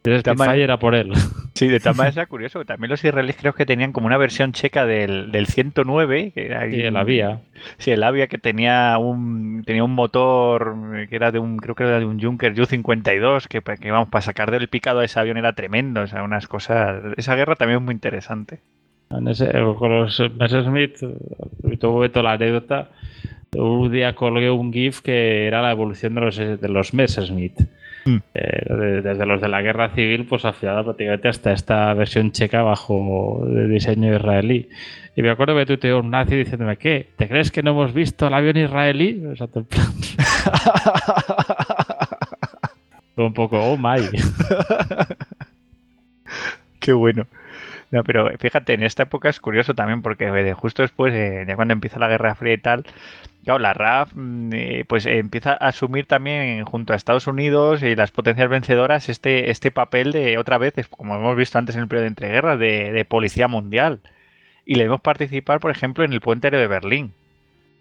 El 0.04 0.20
Spitfire 0.20 0.64
era 0.64 0.78
por 0.78 0.96
él. 0.96 1.12
Sí, 1.54 1.68
de 1.68 1.80
tal 1.82 1.96
manera 1.96 2.22
era 2.22 2.26
curioso. 2.28 2.64
También 2.66 2.90
los 2.90 3.04
israelíes 3.04 3.36
creo 3.40 3.54
que 3.54 3.66
tenían 3.68 3.92
como 3.92 4.08
una 4.08 4.18
versión 4.18 4.52
checa 4.54 4.86
del, 4.86 5.32
del 5.32 5.46
109, 5.48 6.32
que 6.34 6.46
era 6.46 6.66
Sí, 6.68 6.82
el 6.82 6.96
Avia. 6.98 7.42
Sí, 7.78 7.92
el 7.92 8.02
Avia 8.04 8.28
que 8.28 8.38
tenía 8.40 8.98
un 8.98 9.62
tenía 9.66 9.84
un 9.84 9.94
motor 9.94 10.76
eh, 10.96 11.08
que 11.08 11.16
era 11.18 11.32
de 11.32 11.38
un 11.40 11.58
creo 11.58 11.76
que 11.76 11.84
era 11.84 12.00
de 12.00 12.06
un 12.06 12.20
Junker 12.20 12.56
Ju-52 12.56 13.48
que, 13.48 13.62
que 13.62 13.92
vamos 13.92 14.08
para 14.10 14.22
sacar 14.24 14.50
del 14.50 14.70
picado 14.70 15.02
a 15.02 15.06
ese 15.06 15.20
avión 15.20 15.38
era 15.38 15.54
tremendo, 15.54 16.02
o 16.02 16.08
sea, 16.08 16.24
unas 16.24 16.48
cosas. 16.48 17.04
Esa 17.18 17.36
guerra 17.36 17.56
también 17.56 17.80
es 17.80 17.86
muy 17.86 17.94
interesante. 17.94 18.62
En 19.12 19.28
ese- 19.28 19.52
con 19.78 19.92
los 20.00 20.20
Messerschmitt, 20.40 20.98
tuve 21.80 22.10
toda 22.10 22.24
la 22.24 22.32
anécdota. 22.34 22.90
Un 23.56 23.92
día 23.92 24.16
colgué 24.16 24.50
un 24.50 24.72
GIF 24.72 25.02
que 25.02 25.46
era 25.48 25.62
la 25.62 25.72
evolución 25.72 26.16
de 26.16 26.22
los, 26.22 26.38
de 26.38 26.70
los 26.70 26.94
Messerschmitt. 26.94 27.60
Mm. 28.06 28.18
Eh, 28.34 28.76
de- 28.76 29.02
desde 29.02 29.26
los 29.26 29.42
de 29.42 29.48
la 29.48 29.62
guerra 29.62 29.90
civil, 29.90 30.26
pues 30.28 30.46
afiada 30.46 30.84
prácticamente 30.84 31.28
hasta 31.28 31.52
esta 31.54 31.94
versión 31.94 32.32
checa 32.32 32.62
bajo 32.64 33.44
de 33.48 33.68
diseño 33.68 34.16
israelí. 34.16 34.70
Y 35.16 35.22
me 35.22 35.30
acuerdo 35.30 35.56
que 35.58 35.66
tuiteó 35.66 36.00
un 36.00 36.10
nazi 36.10 36.36
diciéndome, 36.36 36.78
¿qué? 36.78 37.10
¿Te 37.18 37.28
crees 37.28 37.52
que 37.52 37.64
no 37.64 37.72
hemos 37.72 37.94
visto 37.94 38.28
el 38.28 38.34
avión 38.34 38.58
israelí? 38.58 39.24
O 39.26 39.36
sea, 39.36 39.48
un 43.18 43.34
poco, 43.34 43.60
oh 43.62 43.78
my. 43.78 44.00
Qué 46.80 46.94
bueno. 46.94 47.28
No, 47.92 48.04
pero 48.06 48.32
fíjate, 48.40 48.74
en 48.74 48.84
esta 48.84 49.04
época 49.04 49.28
es 49.30 49.40
curioso 49.42 49.76
también 49.76 50.02
porque 50.02 50.26
eh, 50.28 50.54
justo 50.54 50.82
después, 50.82 51.14
eh, 51.14 51.44
ya 51.46 51.56
cuando 51.56 51.74
empieza 51.74 52.00
la 52.00 52.08
Guerra 52.08 52.36
Fría 52.36 52.54
y 52.54 52.58
tal, 52.58 52.86
claro, 53.44 53.60
la 53.60 53.74
RAF 53.74 54.12
mm, 54.14 54.54
eh, 54.54 54.86
pues 54.88 55.06
eh, 55.06 55.20
empieza 55.20 55.52
a 55.54 55.68
asumir 55.70 56.06
también 56.08 56.66
junto 56.66 56.94
a 56.94 56.96
Estados 56.96 57.28
Unidos 57.28 57.84
y 57.84 57.96
las 57.96 58.12
potencias 58.12 58.50
vencedoras 58.50 59.10
este, 59.10 59.52
este 59.52 59.72
papel 59.72 60.12
de 60.12 60.38
otra 60.38 60.58
vez, 60.58 60.74
como 60.90 61.16
hemos 61.16 61.36
visto 61.36 61.58
antes 61.58 61.76
en 61.76 61.84
el 61.84 61.88
periodo 61.88 62.04
de 62.04 62.08
entreguerras, 62.10 62.60
de, 62.60 62.92
de 62.92 63.06
policía 63.06 63.48
mundial. 63.48 64.02
Y 64.66 64.76
le 64.76 64.86
vemos 64.86 65.02
participar, 65.02 65.60
por 65.60 65.72
ejemplo, 65.72 66.04
en 66.04 66.14
el 66.14 66.22
puente 66.22 66.48
aéreo 66.48 66.62
de 66.62 66.68
Berlín. 66.68 67.14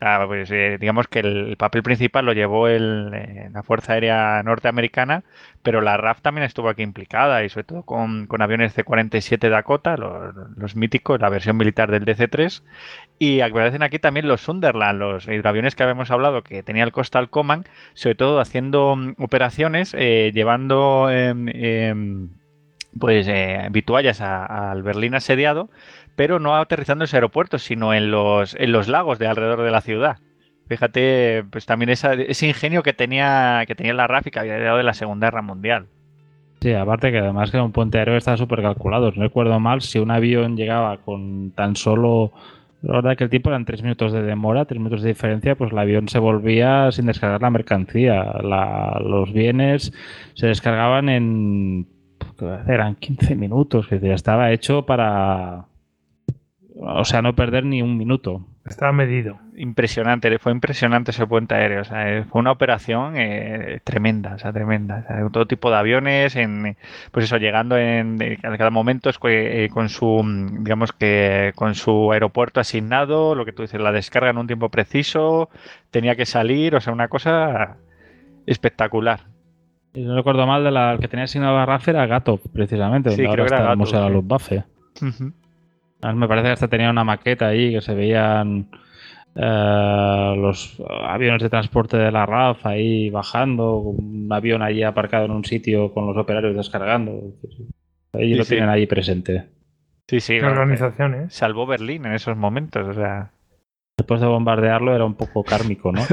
Ah, 0.03 0.25
pues, 0.27 0.51
eh, 0.51 0.79
digamos 0.81 1.09
que 1.09 1.19
el 1.19 1.57
papel 1.59 1.83
principal 1.83 2.25
lo 2.25 2.33
llevó 2.33 2.69
el, 2.69 3.11
eh, 3.13 3.51
la 3.53 3.63
Fuerza 3.63 3.93
Aérea 3.93 4.43
Norteamericana, 4.43 5.25
pero 5.63 5.83
la 5.83 5.99
RAF 5.99 6.23
también 6.23 6.47
estuvo 6.47 6.71
aquí 6.71 6.83
implicada 6.83 7.45
y 7.45 7.51
sobre 7.51 7.65
todo 7.65 7.83
con, 7.83 8.27
con 8.27 8.41
aviones 8.41 8.73
C-47 8.73 9.51
Dakota, 9.51 9.99
los, 9.99 10.35
los 10.57 10.75
míticos, 10.75 11.21
la 11.21 11.29
versión 11.29 11.59
militar 11.59 11.91
del 11.91 12.07
DC-3, 12.07 12.63
y 13.19 13.43
aparecen 13.43 13.83
aquí 13.83 13.99
también 13.99 14.27
los 14.27 14.41
Sunderland, 14.41 14.99
los 14.99 15.29
hidroaviones 15.29 15.75
que 15.75 15.83
habíamos 15.83 16.11
hablado 16.11 16.43
que 16.43 16.63
tenía 16.63 16.85
el 16.85 16.93
Coastal 16.93 17.29
Command, 17.29 17.69
sobre 17.93 18.15
todo 18.15 18.41
haciendo 18.41 18.97
mm, 18.97 19.17
operaciones, 19.19 19.95
eh, 19.99 20.31
llevando 20.33 21.11
em, 21.11 21.47
em, 21.53 22.31
pues 22.99 23.27
eh, 23.29 23.69
vituallas 23.71 24.21
al 24.21 24.83
Berlín 24.83 25.15
asediado, 25.15 25.71
pero 26.17 26.39
no 26.39 26.55
aterrizando 26.57 27.05
en 27.05 27.07
ese 27.07 27.17
aeropuerto, 27.17 27.59
sino 27.59 27.95
en 27.95 28.11
los, 28.11 28.55
en 28.59 28.73
los 28.73 28.89
lagos 28.89 29.19
de 29.19 29.27
alrededor 29.27 29.63
de 29.63 29.71
la 29.71 29.81
ciudad. 29.81 30.19
Fíjate, 30.69 31.45
pues 31.51 31.67
también 31.67 31.89
esa- 31.91 32.15
ese 32.15 32.47
ingenio 32.47 32.83
que 32.83 32.93
tenía, 32.93 33.65
que 33.67 33.75
tenía 33.75 33.93
la 33.95 34.07
RAF 34.07 34.27
había 34.37 34.59
dado 34.59 34.77
de 34.77 34.85
la 34.85 34.95
Segunda 34.95 35.27
Guerra 35.29 35.43
Mundial. 35.43 35.87
Sí, 36.61 36.73
aparte 36.75 37.11
que 37.11 37.19
además 37.19 37.51
que 37.51 37.57
era 37.57 37.65
un 37.65 37.73
puente 37.73 37.99
aéreo 37.99 38.17
estaba 38.17 38.37
súper 38.37 38.61
calculado. 38.63 39.11
No 39.13 39.23
recuerdo 39.23 39.59
mal 39.59 39.81
si 39.81 39.99
un 39.99 40.11
avión 40.11 40.57
llegaba 40.57 40.99
con 40.99 41.53
tan 41.53 41.75
solo. 41.75 42.33
La 42.83 42.95
verdad 42.97 43.17
que 43.17 43.25
el 43.25 43.31
tiempo 43.31 43.49
eran 43.51 43.65
tres 43.65 43.83
minutos 43.83 44.13
de 44.13 44.23
demora, 44.23 44.65
tres 44.67 44.79
minutos 44.79 45.03
de 45.03 45.09
diferencia, 45.09 45.55
pues 45.55 45.73
el 45.73 45.79
avión 45.79 46.09
se 46.09 46.19
volvía 46.19 46.93
sin 46.93 47.07
descargar 47.07 47.41
la 47.43 47.51
mercancía. 47.51 48.25
Los 48.43 49.33
bienes 49.33 49.93
se 50.35 50.47
descargaban 50.47 51.09
en. 51.09 51.87
Eran 52.69 52.95
15 52.95 53.35
minutos, 53.37 53.87
que 53.89 53.99
ya 53.99 54.15
estaba 54.15 54.53
hecho 54.53 54.85
para. 54.87 55.65
O 56.83 57.05
sea, 57.05 57.21
no 57.21 57.35
perder 57.35 57.67
ni 57.67 57.83
un 57.83 57.99
minuto. 57.99 58.47
Está 58.65 58.91
medido. 58.91 59.39
Impresionante, 59.55 60.39
fue 60.39 60.53
impresionante 60.53 61.11
ese 61.11 61.27
puente 61.27 61.55
aéreo. 61.55 61.83
O 61.83 61.85
sea, 61.85 62.11
eh, 62.11 62.25
fue 62.25 62.41
una 62.41 62.53
operación 62.53 63.15
eh, 63.17 63.81
tremenda, 63.85 64.35
o 64.35 64.39
sea, 64.39 64.51
tremenda. 64.53 65.05
O 65.05 65.07
sea, 65.07 65.29
todo 65.31 65.47
tipo 65.47 65.71
de 65.71 65.77
aviones, 65.77 66.37
en, 66.37 66.79
pues 67.11 67.27
eso, 67.27 67.37
llegando 67.37 67.77
en, 67.77 68.21
en 68.23 68.57
cada 68.57 68.71
momento 68.71 69.11
es 69.11 69.19
que, 69.19 69.65
eh, 69.65 69.69
con 69.69 69.91
su, 69.91 70.23
digamos 70.61 70.93
que 70.93 71.53
con 71.55 71.75
su 71.75 72.13
aeropuerto 72.13 72.61
asignado, 72.61 73.35
lo 73.35 73.45
que 73.45 73.53
tú 73.53 73.61
dices, 73.61 73.81
la 73.81 73.93
descarga 73.93 74.31
en 74.31 74.39
un 74.39 74.47
tiempo 74.47 74.71
preciso, 74.71 75.51
tenía 75.91 76.17
que 76.17 76.25
salir, 76.25 76.75
o 76.77 76.81
sea, 76.81 76.95
una 76.95 77.09
cosa 77.09 77.77
espectacular. 78.47 79.21
Y 79.93 80.03
no 80.03 80.15
recuerdo 80.15 80.47
mal 80.47 80.65
de 80.65 80.71
la 80.71 80.93
el 80.93 81.01
que 81.01 81.09
tenía 81.09 81.25
asignado 81.25 81.59
a 81.59 81.67
RAF 81.67 81.89
era 81.89 82.07
Gato, 82.07 82.41
precisamente, 82.55 83.11
Sí, 83.11 83.23
donde 83.23 83.33
creo 83.33 83.45
ahora 83.45 83.45
que 83.45 83.49
era 83.49 83.57
está 83.57 83.63
el 83.63 83.69
Gato, 83.69 83.79
Museo 83.79 84.23
de 84.23 84.23
la 84.23 84.39
sí. 84.39 85.33
Además, 86.03 86.21
me 86.21 86.29
parece 86.29 86.47
que 86.49 86.53
hasta 86.53 86.69
tenía 86.69 86.91
una 86.91 87.05
maqueta 87.05 87.49
ahí 87.49 87.73
que 87.73 87.81
se 87.81 87.95
veían 87.95 88.69
eh, 89.35 90.35
los 90.37 90.83
aviones 91.07 91.43
de 91.43 91.51
transporte 91.51 91.97
de 91.97 92.11
la 92.11 92.27
RAF 92.27 92.65
ahí 92.67 93.11
bajando, 93.11 93.77
un 93.77 94.29
avión 94.33 94.63
allí 94.63 94.83
aparcado 94.83 95.27
en 95.27 95.31
un 95.33 95.45
sitio 95.45 95.93
con 95.93 96.07
los 96.07 96.17
operarios 96.17 96.57
descargando. 96.57 97.35
Ahí 98.13 98.33
Sí, 98.33 98.35
lo 98.35 98.45
sí. 98.45 98.51
tienen 98.55 98.71
ahí 98.71 98.87
presente. 98.87 99.47
Sí, 100.09 100.21
sí. 100.21 100.35
Bueno, 100.41 100.53
organización, 100.61 101.15
¿eh? 101.15 101.27
salvó 101.29 101.67
Berlín 101.67 102.07
en 102.07 102.15
esos 102.15 102.37
momentos, 102.37 102.89
o 102.89 102.95
sea. 102.95 103.31
Después 103.97 104.21
de 104.21 104.27
bombardearlo 104.27 104.95
era 104.95 105.05
un 105.05 105.15
poco 105.15 105.45
kármico, 105.45 105.93
¿no? 105.93 106.01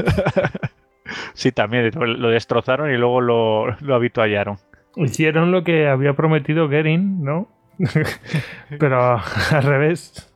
Sí, 1.32 1.52
también 1.52 1.90
lo 1.94 2.04
lo 2.06 2.28
destrozaron 2.30 2.90
y 2.92 2.96
luego 2.98 3.20
lo, 3.22 3.70
lo 3.80 3.94
habituallaron. 3.94 4.58
hicieron 4.96 5.52
lo 5.52 5.64
que 5.64 5.88
había 5.88 6.12
prometido 6.12 6.68
Gering, 6.68 7.22
¿no? 7.24 7.48
Pero 8.78 9.20
al 9.52 9.62
revés. 9.62 10.32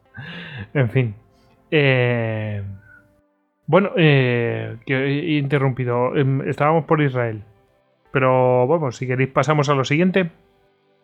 En 0.74 0.88
fin. 0.90 1.14
Eh, 1.70 2.62
bueno, 3.66 3.90
eh, 3.96 4.76
que 4.86 4.94
he 5.06 5.38
interrumpido. 5.38 6.16
Em, 6.16 6.42
Estábamos 6.48 6.84
por 6.84 7.00
Israel. 7.00 7.42
Pero 8.12 8.66
vamos, 8.66 8.96
si 8.96 9.06
queréis 9.06 9.30
pasamos 9.30 9.68
a 9.68 9.74
lo 9.74 9.84
siguiente. 9.84 10.30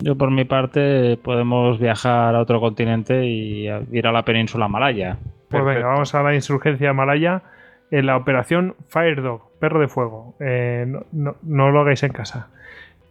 Yo 0.00 0.16
por 0.16 0.30
mi 0.30 0.44
parte 0.44 1.16
podemos 1.16 1.80
viajar 1.80 2.34
a 2.36 2.40
otro 2.40 2.60
continente 2.60 3.26
y 3.26 3.66
ir 3.90 4.06
a 4.06 4.12
la 4.12 4.24
península 4.24 4.68
malaya. 4.68 5.16
Pues 5.48 5.64
venga, 5.64 5.86
vamos 5.88 6.14
a 6.14 6.22
la 6.22 6.34
insurgencia 6.34 6.92
malaya 6.92 7.42
en 7.90 8.06
la 8.06 8.16
operación 8.16 8.76
Fire 8.88 9.22
Dog, 9.22 9.58
perro 9.58 9.80
de 9.80 9.88
fuego. 9.88 10.36
Eh, 10.38 10.84
no, 10.86 11.04
no- 11.12 11.36
no 11.42 11.70
lo 11.70 11.80
hagáis 11.80 12.02
en 12.04 12.12
casa. 12.12 12.50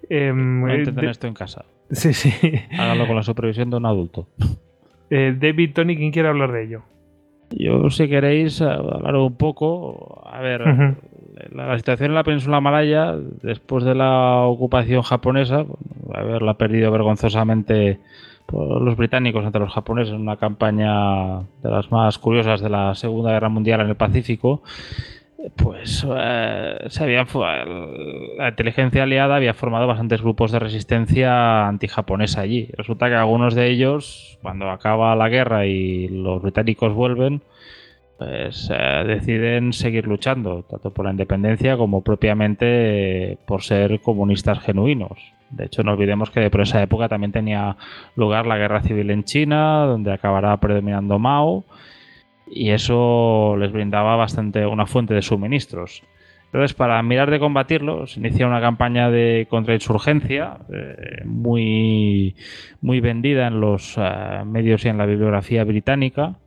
Em, 0.10 0.62
No 0.62 0.70
eh, 0.70 0.78
intenten 0.78 1.06
de- 1.06 1.12
esto 1.12 1.28
en 1.28 1.34
casa. 1.34 1.66
Sí, 1.92 2.14
sí. 2.14 2.32
Háganlo 2.72 3.08
con 3.08 3.16
la 3.16 3.24
supervisión 3.24 3.70
de 3.70 3.78
un 3.78 3.86
adulto. 3.86 4.28
Eh, 5.10 5.36
David, 5.40 5.74
Tony, 5.74 5.96
¿quién 5.96 6.12
quiere 6.12 6.28
hablar 6.28 6.52
de 6.52 6.64
ello? 6.66 6.82
Yo, 7.52 7.90
si 7.90 8.10
queréis, 8.10 8.60
eh, 8.62 8.66
hablar 8.66 9.16
un 9.16 9.36
poco. 9.36 10.22
A 10.26 10.42
ver, 10.42 10.62
la, 11.52 11.68
la 11.68 11.78
situación 11.78 12.12
en 12.12 12.16
la 12.16 12.24
península 12.24 12.60
malaya, 12.60 13.16
después 13.42 13.84
de 13.84 13.96
la 13.96 14.42
ocupación 14.42 15.02
japonesa, 15.02 15.64
bueno, 15.64 15.80
haberla 16.14 16.56
perdido 16.56 16.92
vergonzosamente 16.92 18.00
por 18.48 18.82
los 18.82 18.96
británicos 18.96 19.46
ante 19.46 19.60
los 19.60 19.74
japoneses 19.74 20.14
en 20.14 20.22
una 20.22 20.38
campaña 20.38 21.42
de 21.62 21.70
las 21.70 21.92
más 21.92 22.18
curiosas 22.18 22.62
de 22.62 22.70
la 22.70 22.96
Segunda 22.96 23.32
Guerra 23.32 23.50
Mundial 23.50 23.82
en 23.82 23.90
el 23.90 23.96
Pacífico, 23.96 24.64
pues 25.56 26.06
eh, 26.10 26.76
se 26.90 27.04
habían 27.04 27.28
fu- 27.28 27.42
la 27.44 28.50
inteligencia 28.50 29.04
aliada 29.04 29.36
había 29.36 29.54
formado 29.54 29.88
bastantes 29.88 30.22
grupos 30.22 30.52
de 30.52 30.60
resistencia 30.60 31.68
antijaponesa 31.68 32.42
allí. 32.42 32.70
Resulta 32.78 33.08
que 33.10 33.16
algunos 33.16 33.56
de 33.56 33.70
ellos, 33.70 34.38
cuando 34.42 34.70
acaba 34.70 35.16
la 35.16 35.30
guerra 35.30 35.66
y 35.66 36.08
los 36.08 36.42
británicos 36.42 36.94
vuelven, 36.94 37.42
pues 38.18 38.70
eh, 38.74 39.04
deciden 39.06 39.74
seguir 39.74 40.08
luchando, 40.08 40.64
tanto 40.64 40.92
por 40.92 41.06
la 41.06 41.12
independencia 41.12 41.78
como 41.78 42.02
propiamente 42.02 42.66
eh, 43.34 43.38
por 43.46 43.62
ser 43.62 44.02
comunistas 44.02 44.60
genuinos. 44.60 45.34
De 45.52 45.66
hecho, 45.66 45.84
no 45.84 45.92
olvidemos 45.94 46.30
que 46.32 46.50
por 46.50 46.62
esa 46.62 46.82
época 46.82 47.08
también 47.08 47.32
tenía 47.32 47.78
lugar 48.16 48.48
la 48.48 48.58
guerra 48.58 48.82
civil 48.82 49.12
en 49.12 49.24
China, 49.24 49.86
donde 49.86 50.12
acabará 50.12 50.58
predominando 50.58 51.20
Mao, 51.20 51.64
y 52.50 52.72
eso 52.72 53.56
les 53.58 53.72
brindaba 53.72 54.16
bastante 54.16 54.66
una 54.66 54.86
fuente 54.86 55.14
de 55.14 55.22
suministros. 55.22 56.04
Entonces, 56.48 56.74
para 56.74 57.02
mirar 57.04 57.30
de 57.30 57.40
combatirlo, 57.40 58.08
se 58.08 58.20
inicia 58.20 58.48
una 58.48 58.62
campaña 58.62 59.10
de 59.12 59.48
contrainsurgencia 59.50 60.60
eh, 60.74 61.24
muy, 61.26 62.36
muy 62.82 63.02
vendida 63.02 63.48
en 63.48 63.60
los 63.60 63.98
eh, 63.98 64.44
medios 64.46 64.86
y 64.86 64.88
en 64.88 64.98
la 64.98 65.06
bibliografía 65.06 65.66
británica. 65.66 66.40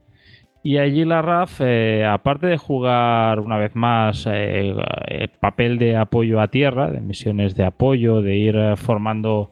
Y 0.62 0.78
allí 0.78 1.04
la 1.04 1.20
RAF, 1.20 1.60
eh, 1.60 2.04
aparte 2.06 2.46
de 2.46 2.56
jugar 2.56 3.40
una 3.40 3.58
vez 3.58 3.74
más 3.74 4.26
el 4.26 4.76
papel 5.38 5.78
de 5.78 5.96
apoyo 5.96 6.40
a 6.40 6.48
tierra, 6.48 6.90
de 6.90 7.00
misiones 7.00 7.54
de 7.54 7.64
apoyo, 7.64 8.22
de 8.22 8.36
ir 8.36 8.76
formando 8.76 9.50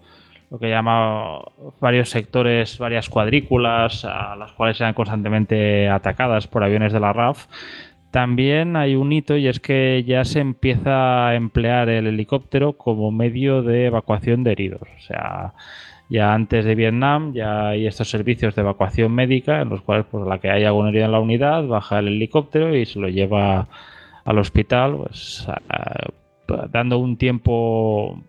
lo 0.50 0.58
que 0.58 0.70
llama 0.70 1.40
varios 1.80 2.10
sectores, 2.10 2.78
varias 2.78 3.08
cuadrículas, 3.08 4.04
a 4.04 4.34
las 4.36 4.52
cuales 4.52 4.80
eran 4.80 4.94
constantemente 4.94 5.88
atacadas 5.88 6.46
por 6.46 6.64
aviones 6.64 6.92
de 6.92 7.00
la 7.00 7.12
RAF, 7.12 7.46
también 8.10 8.76
hay 8.76 8.96
un 8.96 9.12
hito 9.12 9.36
y 9.36 9.48
es 9.48 9.60
que 9.60 10.02
ya 10.06 10.24
se 10.24 10.40
empieza 10.40 11.28
a 11.28 11.34
emplear 11.34 11.90
el 11.90 12.06
helicóptero 12.06 12.72
como 12.72 13.10
medio 13.10 13.62
de 13.62 13.86
evacuación 13.86 14.44
de 14.44 14.52
heridos. 14.52 14.82
O 14.82 15.00
sea, 15.00 15.52
ya 16.08 16.32
antes 16.32 16.64
de 16.64 16.74
Vietnam 16.74 17.34
ya 17.34 17.68
hay 17.68 17.86
estos 17.86 18.08
servicios 18.08 18.54
de 18.54 18.62
evacuación 18.62 19.12
médica 19.12 19.60
en 19.60 19.68
los 19.68 19.82
cuales 19.82 20.06
por 20.06 20.26
la 20.26 20.38
que 20.38 20.50
hay 20.50 20.64
algún 20.64 20.88
herido 20.88 21.04
en 21.04 21.12
la 21.12 21.20
unidad 21.20 21.66
baja 21.66 21.98
el 21.98 22.08
helicóptero 22.08 22.74
y 22.74 22.86
se 22.86 22.98
lo 22.98 23.08
lleva 23.08 23.68
al 24.24 24.38
hospital 24.38 24.96
pues 24.96 25.46
dando 26.70 26.98
un 26.98 27.18
tiempo 27.18 28.22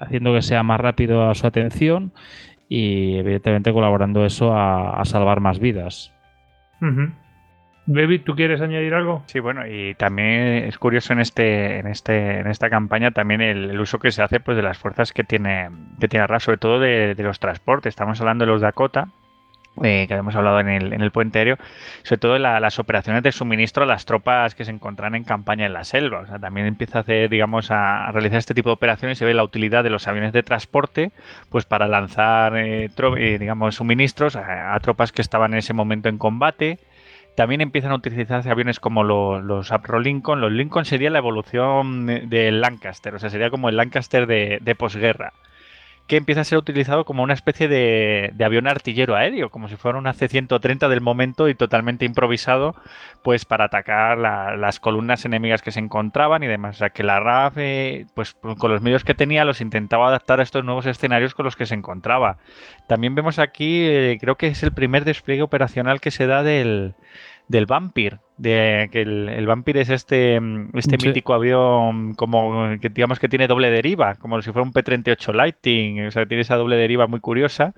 haciendo 0.00 0.34
que 0.34 0.42
sea 0.42 0.62
más 0.62 0.80
rápido 0.80 1.28
a 1.28 1.34
su 1.34 1.46
atención 1.46 2.12
y 2.68 3.18
evidentemente 3.18 3.72
colaborando 3.72 4.24
eso 4.24 4.52
a, 4.54 5.00
a 5.00 5.04
salvar 5.04 5.40
más 5.40 5.58
vidas. 5.58 6.12
Ujú. 6.80 7.10
David, 7.86 8.22
¿tú 8.24 8.36
quieres 8.36 8.60
añadir 8.60 8.94
algo? 8.94 9.24
Sí, 9.26 9.40
bueno, 9.40 9.66
y 9.66 9.94
también 9.94 10.64
es 10.64 10.78
curioso 10.78 11.12
en 11.12 11.20
este, 11.20 11.78
en 11.78 11.88
este, 11.88 12.38
en 12.38 12.46
esta 12.46 12.70
campaña 12.70 13.10
también 13.10 13.40
el, 13.40 13.70
el 13.70 13.80
uso 13.80 13.98
que 13.98 14.12
se 14.12 14.22
hace 14.22 14.38
pues 14.38 14.56
de 14.56 14.62
las 14.62 14.78
fuerzas 14.78 15.12
que 15.12 15.24
tiene, 15.24 15.70
que 15.98 16.06
tiene 16.06 16.26
RAF, 16.26 16.44
sobre 16.44 16.58
todo 16.58 16.78
de, 16.78 17.14
de 17.16 17.22
los 17.22 17.40
transportes. 17.40 17.90
Estamos 17.90 18.20
hablando 18.20 18.44
de 18.44 18.52
los 18.52 18.60
Dakota, 18.60 19.08
eh, 19.82 20.04
que 20.06 20.14
habíamos 20.14 20.34
hablado 20.36 20.60
en 20.60 20.68
el, 20.68 20.92
en 20.92 21.00
el 21.00 21.10
puente 21.10 21.38
aéreo, 21.38 21.56
sobre 22.02 22.18
todo 22.18 22.38
la- 22.38 22.60
las 22.60 22.78
operaciones 22.78 23.22
de 23.22 23.32
suministro 23.32 23.84
a 23.84 23.86
las 23.86 24.04
tropas 24.04 24.54
que 24.54 24.64
se 24.64 24.70
encontraban 24.70 25.14
en 25.14 25.24
campaña 25.24 25.66
en 25.66 25.72
la 25.72 25.84
selva. 25.84 26.20
O 26.20 26.26
sea, 26.26 26.38
también 26.38 26.66
empieza 26.66 26.98
a 26.98 27.00
hacer, 27.02 27.30
digamos, 27.30 27.70
a, 27.70 28.10
realizar 28.12 28.38
este 28.38 28.54
tipo 28.54 28.68
de 28.70 28.74
operaciones 28.74 29.16
y 29.16 29.20
se 29.20 29.24
ve 29.24 29.32
la 29.34 29.44
utilidad 29.44 29.82
de 29.84 29.90
los 29.90 30.06
aviones 30.08 30.32
de 30.32 30.42
transporte, 30.42 31.12
pues 31.50 31.64
para 31.64 31.88
lanzar, 31.88 32.56
eh, 32.56 32.90
eh, 33.18 33.36
digamos, 33.38 33.76
suministros 33.76 34.36
a, 34.36 34.78
tropas 34.80 35.12
que 35.12 35.22
estaban 35.22 35.52
en 35.52 35.58
ese 35.60 35.72
momento 35.72 36.08
en 36.08 36.18
combate. 36.18 36.78
También 37.36 37.60
empiezan 37.60 37.92
a 37.92 37.94
utilizarse 37.94 38.50
aviones 38.50 38.80
como 38.80 39.04
lo- 39.04 39.40
los 39.40 39.72
Avro 39.72 40.00
Lincoln. 40.00 40.40
Los 40.40 40.52
Lincoln 40.52 40.84
sería 40.84 41.10
la 41.10 41.18
evolución 41.18 42.04
de- 42.06 42.20
del 42.26 42.60
Lancaster, 42.60 43.14
o 43.14 43.18
sea, 43.18 43.30
sería 43.30 43.50
como 43.50 43.68
el 43.68 43.76
Lancaster 43.76 44.26
de, 44.26 44.58
de 44.60 44.74
posguerra, 44.74 45.32
que 46.10 46.16
empieza 46.16 46.40
a 46.40 46.44
ser 46.44 46.58
utilizado 46.58 47.04
como 47.04 47.22
una 47.22 47.34
especie 47.34 47.68
de, 47.68 48.34
avión 48.44 48.66
artillero 48.66 49.14
aéreo, 49.14 49.48
como 49.48 49.68
si 49.68 49.76
fuera 49.76 49.96
un 49.96 50.08
AC-130 50.08 50.88
del 50.88 51.00
momento 51.00 51.48
y 51.48 51.54
totalmente 51.54 52.04
improvisado, 52.04 52.74
pues 53.22 53.44
para 53.44 53.66
atacar 53.66 54.18
la- 54.18 54.56
las 54.56 54.80
columnas 54.80 55.24
enemigas 55.24 55.62
que 55.62 55.70
se 55.70 55.78
encontraban 55.78 56.42
y 56.42 56.48
demás. 56.48 56.74
O 56.74 56.78
sea, 56.80 56.90
que 56.90 57.04
la 57.04 57.20
RAF, 57.20 57.58
eh, 57.58 58.06
pues 58.16 58.34
con 58.58 58.72
los 58.72 58.82
medios 58.82 59.04
que 59.04 59.14
tenía, 59.14 59.44
los 59.44 59.60
intentaba 59.60 60.08
adaptar 60.08 60.40
a 60.40 60.42
estos 60.42 60.64
nuevos 60.64 60.84
escenarios 60.86 61.32
con 61.32 61.44
los 61.44 61.54
que 61.54 61.66
se 61.66 61.76
encontraba. 61.76 62.38
También 62.88 63.14
vemos 63.14 63.38
aquí, 63.38 63.84
eh, 63.86 64.18
creo 64.20 64.34
que 64.34 64.48
es 64.48 64.64
el 64.64 64.72
primer 64.72 65.04
despliegue 65.04 65.42
operacional 65.42 66.00
que 66.00 66.10
se 66.10 66.26
da 66.26 66.42
del, 66.42 66.94
del 67.46 67.66
Vampir. 67.66 68.18
De, 68.40 68.88
que 68.90 69.02
el, 69.02 69.28
el 69.28 69.46
Vampir 69.46 69.76
es 69.76 69.90
este, 69.90 70.40
mm, 70.40 70.70
este 70.78 70.96
Sí. 70.98 71.08
mítico 71.08 71.34
avión 71.34 72.14
como 72.14 72.70
que 72.80 72.88
digamos 72.88 73.18
que 73.18 73.28
tiene 73.28 73.46
doble 73.46 73.70
deriva, 73.70 74.14
como 74.14 74.40
si 74.40 74.50
fuera 74.50 74.64
un 74.66 74.72
P-38 74.72 75.34
Lightning, 75.34 76.06
o 76.06 76.10
sea, 76.10 76.24
tiene 76.24 76.40
esa 76.40 76.56
doble 76.56 76.76
deriva 76.76 77.06
muy 77.06 77.20
curiosa 77.20 77.74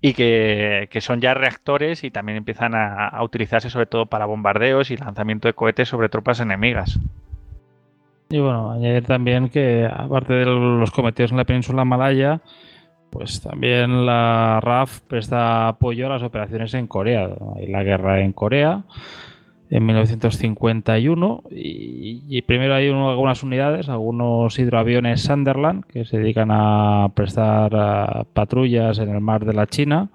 y 0.00 0.14
que, 0.14 0.88
que 0.90 1.02
son 1.02 1.20
ya 1.20 1.34
reactores 1.34 2.02
y 2.04 2.10
también 2.10 2.38
empiezan 2.38 2.74
a, 2.74 3.08
a 3.08 3.22
utilizarse 3.22 3.68
sobre 3.68 3.84
todo 3.84 4.06
para 4.06 4.24
bombardeos 4.24 4.90
y 4.90 4.96
lanzamiento 4.96 5.48
de 5.48 5.52
cohetes 5.54 5.88
sobre 5.88 6.08
tropas 6.08 6.40
enemigas. 6.40 6.98
Y 8.30 8.38
bueno, 8.38 8.70
añadir 8.72 9.04
también 9.04 9.50
que 9.50 9.86
aparte 9.92 10.32
de 10.32 10.46
los 10.46 10.90
cometidos 10.92 11.32
en 11.32 11.36
la 11.36 11.44
península 11.44 11.84
malaya, 11.84 12.40
pues 13.10 13.42
también 13.42 14.06
la 14.06 14.60
RAF 14.62 15.00
presta 15.00 15.68
apoyo 15.68 16.06
a 16.06 16.10
las 16.10 16.22
operaciones 16.22 16.72
en 16.74 16.86
Corea. 16.86 17.28
Hay 17.56 17.66
la 17.66 17.82
guerra 17.82 18.20
en 18.20 18.32
Corea 18.32 18.84
en 19.70 19.86
1951 19.86 21.44
y, 21.50 22.24
y 22.28 22.42
primero 22.42 22.74
hay 22.74 22.90
algunas 22.90 23.42
unidades, 23.42 23.88
algunos 23.88 24.58
hidroaviones 24.58 25.22
Sunderland 25.22 25.84
que 25.84 26.04
se 26.04 26.18
dedican 26.18 26.50
a 26.50 27.10
prestar 27.14 28.26
patrullas 28.32 28.98
en 28.98 29.10
el 29.10 29.20
mar 29.20 29.44
de 29.44 29.54
la 29.54 29.66
China 29.66 30.10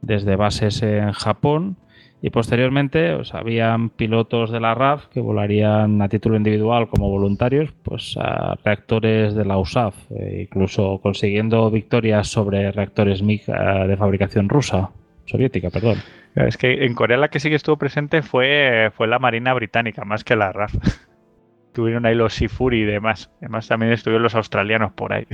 desde 0.00 0.36
bases 0.36 0.82
en 0.82 1.12
Japón 1.12 1.76
y 2.22 2.30
posteriormente 2.30 3.16
pues, 3.16 3.34
habían 3.34 3.90
pilotos 3.90 4.50
de 4.50 4.58
la 4.58 4.74
RAF 4.74 5.08
que 5.08 5.20
volarían 5.20 6.00
a 6.00 6.08
título 6.08 6.36
individual 6.36 6.88
como 6.88 7.10
voluntarios 7.10 7.70
pues 7.82 8.16
a 8.18 8.56
reactores 8.64 9.34
de 9.34 9.44
la 9.44 9.58
USAF, 9.58 9.94
eh, 10.12 10.46
incluso 10.48 11.00
consiguiendo 11.02 11.70
victorias 11.70 12.28
sobre 12.28 12.72
reactores 12.72 13.22
MiG 13.22 13.44
de 13.44 13.96
fabricación 13.98 14.48
rusa, 14.48 14.90
soviética, 15.26 15.68
perdón. 15.68 15.98
Es 16.34 16.56
que 16.56 16.84
en 16.84 16.94
Corea 16.94 17.16
la 17.16 17.28
que 17.28 17.40
sí 17.40 17.48
que 17.48 17.54
estuvo 17.54 17.76
presente 17.76 18.22
fue, 18.22 18.90
fue 18.94 19.06
la 19.06 19.18
Marina 19.18 19.54
Británica, 19.54 20.04
más 20.04 20.24
que 20.24 20.36
la 20.36 20.52
RAF. 20.52 20.74
Tuvieron 21.72 22.06
ahí 22.06 22.14
los 22.14 22.34
Sea 22.34 22.48
Fury 22.48 22.82
y 22.82 22.84
demás. 22.84 23.30
Además 23.40 23.68
también 23.68 23.92
estuvieron 23.92 24.22
los 24.22 24.34
australianos 24.34 24.92
por 24.92 25.12
ahí. 25.12 25.26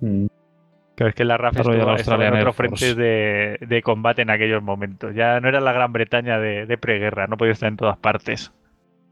Pero 0.00 1.10
es 1.10 1.14
que 1.14 1.24
la 1.24 1.36
RAF 1.36 1.52
Desarrollo 1.52 1.78
estuvo, 1.78 1.90
de 1.90 1.96
la 1.96 2.00
estaba 2.00 2.26
en 2.26 2.34
otros 2.34 2.56
frentes 2.56 2.96
de, 2.96 3.58
de 3.60 3.82
combate 3.82 4.22
en 4.22 4.30
aquellos 4.30 4.62
momentos. 4.62 5.14
Ya 5.14 5.40
no 5.40 5.48
era 5.48 5.60
la 5.60 5.72
Gran 5.72 5.92
Bretaña 5.92 6.38
de, 6.38 6.66
de 6.66 6.78
preguerra, 6.78 7.26
no 7.26 7.36
podía 7.36 7.52
estar 7.52 7.68
en 7.68 7.76
todas 7.76 7.98
partes. 7.98 8.52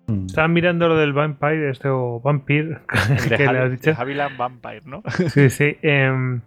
Mm. 0.07 0.27
Estaba 0.27 0.49
mirando 0.49 0.89
lo 0.89 0.97
del 0.97 1.13
Vampire, 1.13 1.71
este 1.71 1.89
o 1.89 2.21
Vampire, 2.21 2.79
El 3.09 3.29
de, 3.29 3.37
que 3.37 3.53
le 3.53 3.59
has 3.59 3.71
dicho. 3.71 3.95
de 3.95 4.29
Vampire, 4.37 4.83
¿no? 4.85 5.03
Sí, 5.29 5.51
sí. 5.51 5.77
em, 5.83 6.41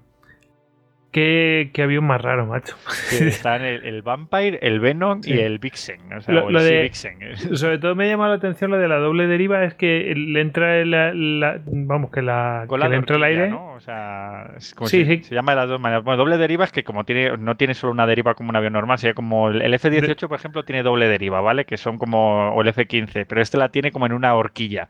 qué, 1.11 1.71
qué 1.73 1.84
avión 1.84 2.05
más 2.05 2.21
raro, 2.21 2.45
macho. 2.45 2.75
Están 3.11 3.63
el, 3.63 3.85
el 3.85 4.01
Vampire, 4.01 4.59
el 4.61 4.79
Venom 4.79 5.21
Sí. 5.23 5.34
y 5.34 5.39
el 5.39 5.59
Vixen. 5.59 6.13
O 6.13 6.21
sea, 6.21 6.34
Lo- 6.35 6.45
o 6.45 6.47
el 6.49 6.53
lo 6.53 6.63
de- 6.63 6.81
Vixen. 6.84 7.17
Sobre 7.57 7.77
todo 7.79 7.95
me 7.95 8.05
ha 8.05 8.07
llamado 8.07 8.29
la 8.31 8.38
atención 8.38 8.71
lo 8.71 8.77
de 8.77 8.88
la 8.88 8.97
doble 8.97 9.27
deriva, 9.27 9.63
es 9.63 9.73
que 9.73 10.13
le 10.15 10.41
entra 10.41 10.84
la, 10.85 11.13
la- 11.13 11.59
vamos, 11.65 12.11
que, 12.11 12.21
la, 12.21 12.65
Con 12.67 12.79
que 12.79 12.84
la 12.85 12.89
le 12.89 12.95
entra 12.97 13.15
el 13.15 13.23
aire. 13.23 13.49
¿no? 13.49 13.73
O 13.73 13.79
sea, 13.79 14.51
es 14.57 14.73
como 14.75 14.88
Sí, 14.88 15.05
se, 15.05 15.17
sí. 15.17 15.23
se 15.23 15.35
llama 15.35 15.53
de 15.53 15.55
las 15.57 15.69
dos 15.69 15.79
maneras. 15.79 16.03
Bueno, 16.03 16.17
doble 16.17 16.38
deriva 16.38 16.65
es 16.65 16.71
que 16.71 16.84
como 16.84 17.03
tiene, 17.03 17.38
no 17.38 17.55
tiene 17.57 17.73
solo 17.73 17.91
una 17.93 18.05
deriva 18.07 18.34
como 18.35 18.49
un 18.49 18.55
avión 18.55 18.73
normal, 18.73 18.97
sería 18.97 19.13
como 19.13 19.49
el, 19.49 19.61
el 19.61 19.73
F-18, 19.73 20.27
por 20.27 20.38
ejemplo, 20.38 20.63
tiene 20.65 20.84
doble 20.84 21.07
deriva, 21.07 21.41
¿vale? 21.41 21.65
Que 21.65 21.77
son 21.77 21.97
como, 21.97 22.49
o 22.53 22.61
el 22.61 22.67
F-15, 22.69 23.25
pero 23.27 23.41
este 23.41 23.57
la 23.57 23.69
tiene 23.69 23.91
como 23.91 24.05
en 24.05 24.13
una 24.13 24.34
horquilla. 24.35 24.89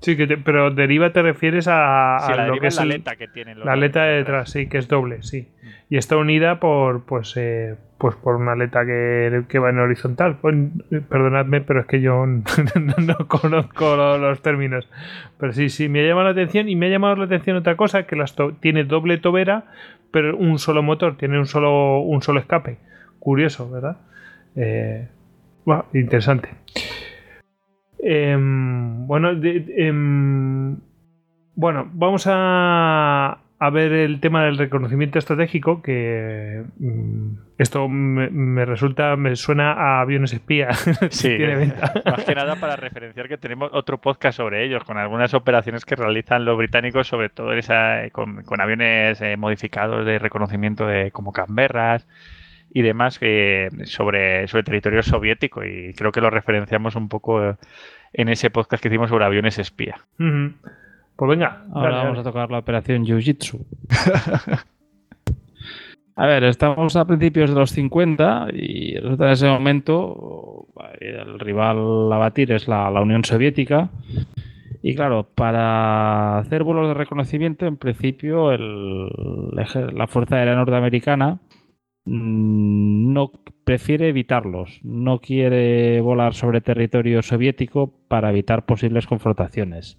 Sí, 0.00 0.16
que 0.16 0.26
te- 0.26 0.38
pero 0.38 0.70
deriva 0.70 1.12
te 1.12 1.20
refieres 1.22 1.68
a, 1.68 2.18
Sí, 2.26 2.32
a 2.32 2.36
la 2.36 2.46
lo 2.48 2.58
que 2.58 2.68
es 2.68 2.76
la 2.76 2.82
aleta 2.82 3.16
que 3.16 3.28
tiene. 3.28 3.54
la 3.54 3.72
aleta 3.72 4.04
de 4.04 4.16
detrás, 4.16 4.50
sí, 4.50 4.66
que 4.66 4.78
es 4.78 4.88
doble, 4.88 5.22
sí. 5.22 5.48
Y 5.90 5.96
está 5.98 6.16
unida 6.16 6.58
por, 6.60 7.04
pues, 7.04 7.34
eh, 7.36 7.74
pues 7.98 8.14
por 8.16 8.36
una 8.36 8.52
aleta 8.52 8.86
que, 8.86 9.42
que 9.48 9.58
va 9.58 9.68
en 9.70 9.78
horizontal. 9.78 10.38
Pues, 10.40 10.56
perdonadme, 11.08 11.60
pero 11.60 11.80
es 11.80 11.86
que 11.86 12.00
yo 12.00 12.24
no, 12.26 12.94
no 12.98 13.28
conozco 13.28 13.96
lo- 13.96 14.16
los 14.16 14.40
términos. 14.40 14.88
Pero 15.38 15.52
sí, 15.52 15.68
sí, 15.68 15.88
me 15.90 16.00
ha 16.00 16.06
llamado 16.08 16.24
la 16.26 16.32
atención 16.32 16.68
y 16.68 16.76
me 16.76 16.86
ha 16.86 16.90
llamado 16.90 17.16
la 17.16 17.24
atención 17.24 17.56
otra 17.56 17.76
cosa, 17.76 18.04
que 18.04 18.16
las 18.16 18.34
to- 18.36 18.52
tiene 18.60 18.84
doble 18.84 19.18
tobera, 19.18 19.64
pero 20.12 20.34
un 20.36 20.58
solo 20.58 20.82
motor, 20.82 21.16
tiene 21.18 21.38
un 21.38 21.46
solo, 21.46 22.00
un 22.00 22.22
solo 22.22 22.40
escape. 22.40 22.78
Curioso, 23.18 23.70
¿verdad? 23.70 23.98
Eh, 24.56 25.08
bueno, 25.66 25.84
interesante. 25.92 26.48
Em, 28.02 29.06
bueno, 29.06 29.34
de- 29.34 29.64
em, 29.76 30.76
bueno, 31.54 31.88
vamos 31.92 32.26
a, 32.26 33.38
a 33.58 33.70
ver 33.70 33.92
el 33.92 34.20
tema 34.20 34.44
del 34.44 34.56
reconocimiento 34.56 35.18
estratégico, 35.18 35.82
que 35.82 36.62
mm, 36.78 37.32
esto 37.58 37.88
me, 37.88 38.30
me 38.30 38.64
resulta, 38.64 39.16
me 39.16 39.36
suena 39.36 39.72
a 39.72 40.00
aviones 40.00 40.32
espía. 40.32 40.68
Sí, 41.10 41.36
Tiene 41.36 41.56
venta. 41.56 41.92
más 42.06 42.24
que 42.24 42.34
nada 42.34 42.56
para 42.56 42.76
referenciar 42.76 43.28
que 43.28 43.36
tenemos 43.36 43.70
otro 43.74 43.98
podcast 43.98 44.38
sobre 44.38 44.64
ellos, 44.64 44.82
con 44.84 44.96
algunas 44.96 45.34
operaciones 45.34 45.84
que 45.84 45.96
realizan 45.96 46.46
los 46.46 46.56
británicos, 46.56 47.06
sobre 47.06 47.28
todo 47.28 47.52
esa, 47.52 48.08
con, 48.12 48.42
con 48.44 48.60
aviones 48.62 49.20
eh, 49.20 49.36
modificados 49.36 50.06
de 50.06 50.18
reconocimiento 50.18 50.86
de 50.86 51.10
como 51.10 51.32
Canberras 51.32 52.06
y 52.72 52.82
demás 52.82 53.18
eh, 53.20 53.68
sobre, 53.84 54.46
sobre 54.48 54.62
territorio 54.62 55.02
soviético 55.02 55.64
y 55.64 55.92
creo 55.94 56.12
que 56.12 56.20
lo 56.20 56.30
referenciamos 56.30 56.94
un 56.96 57.08
poco 57.08 57.44
eh, 57.44 57.56
en 58.12 58.28
ese 58.28 58.50
podcast 58.50 58.82
que 58.82 58.88
hicimos 58.88 59.10
sobre 59.10 59.24
aviones 59.24 59.58
espía. 59.58 60.00
Pues 60.16 61.28
venga, 61.28 61.64
Ahora 61.72 61.90
dale, 61.90 62.02
vamos 62.04 62.18
dale. 62.18 62.20
a 62.20 62.32
tocar 62.32 62.50
la 62.50 62.58
operación 62.58 63.04
Jiu-Jitsu. 63.04 63.64
a 66.16 66.26
ver, 66.26 66.44
estamos 66.44 66.96
a 66.96 67.04
principios 67.04 67.50
de 67.50 67.56
los 67.56 67.70
50 67.72 68.48
y 68.52 68.96
resulta 68.96 69.26
en 69.26 69.32
ese 69.32 69.48
momento 69.48 70.66
el 71.00 71.38
rival 71.38 72.12
a 72.12 72.16
batir 72.18 72.52
es 72.52 72.68
la, 72.68 72.90
la 72.90 73.00
Unión 73.00 73.24
Soviética. 73.24 73.90
Y 74.82 74.94
claro, 74.94 75.28
para 75.34 76.38
hacer 76.38 76.62
vuelos 76.62 76.88
de 76.88 76.94
reconocimiento, 76.94 77.66
en 77.66 77.76
principio 77.76 78.50
el 78.50 79.10
la 79.50 80.06
Fuerza 80.06 80.36
Aérea 80.36 80.54
Norteamericana 80.54 81.38
no 82.04 83.32
prefiere 83.64 84.08
evitarlos, 84.08 84.80
no 84.82 85.20
quiere 85.20 86.00
volar 86.00 86.34
sobre 86.34 86.60
territorio 86.60 87.22
soviético 87.22 87.92
para 88.08 88.30
evitar 88.30 88.66
posibles 88.66 89.06
confrontaciones. 89.06 89.98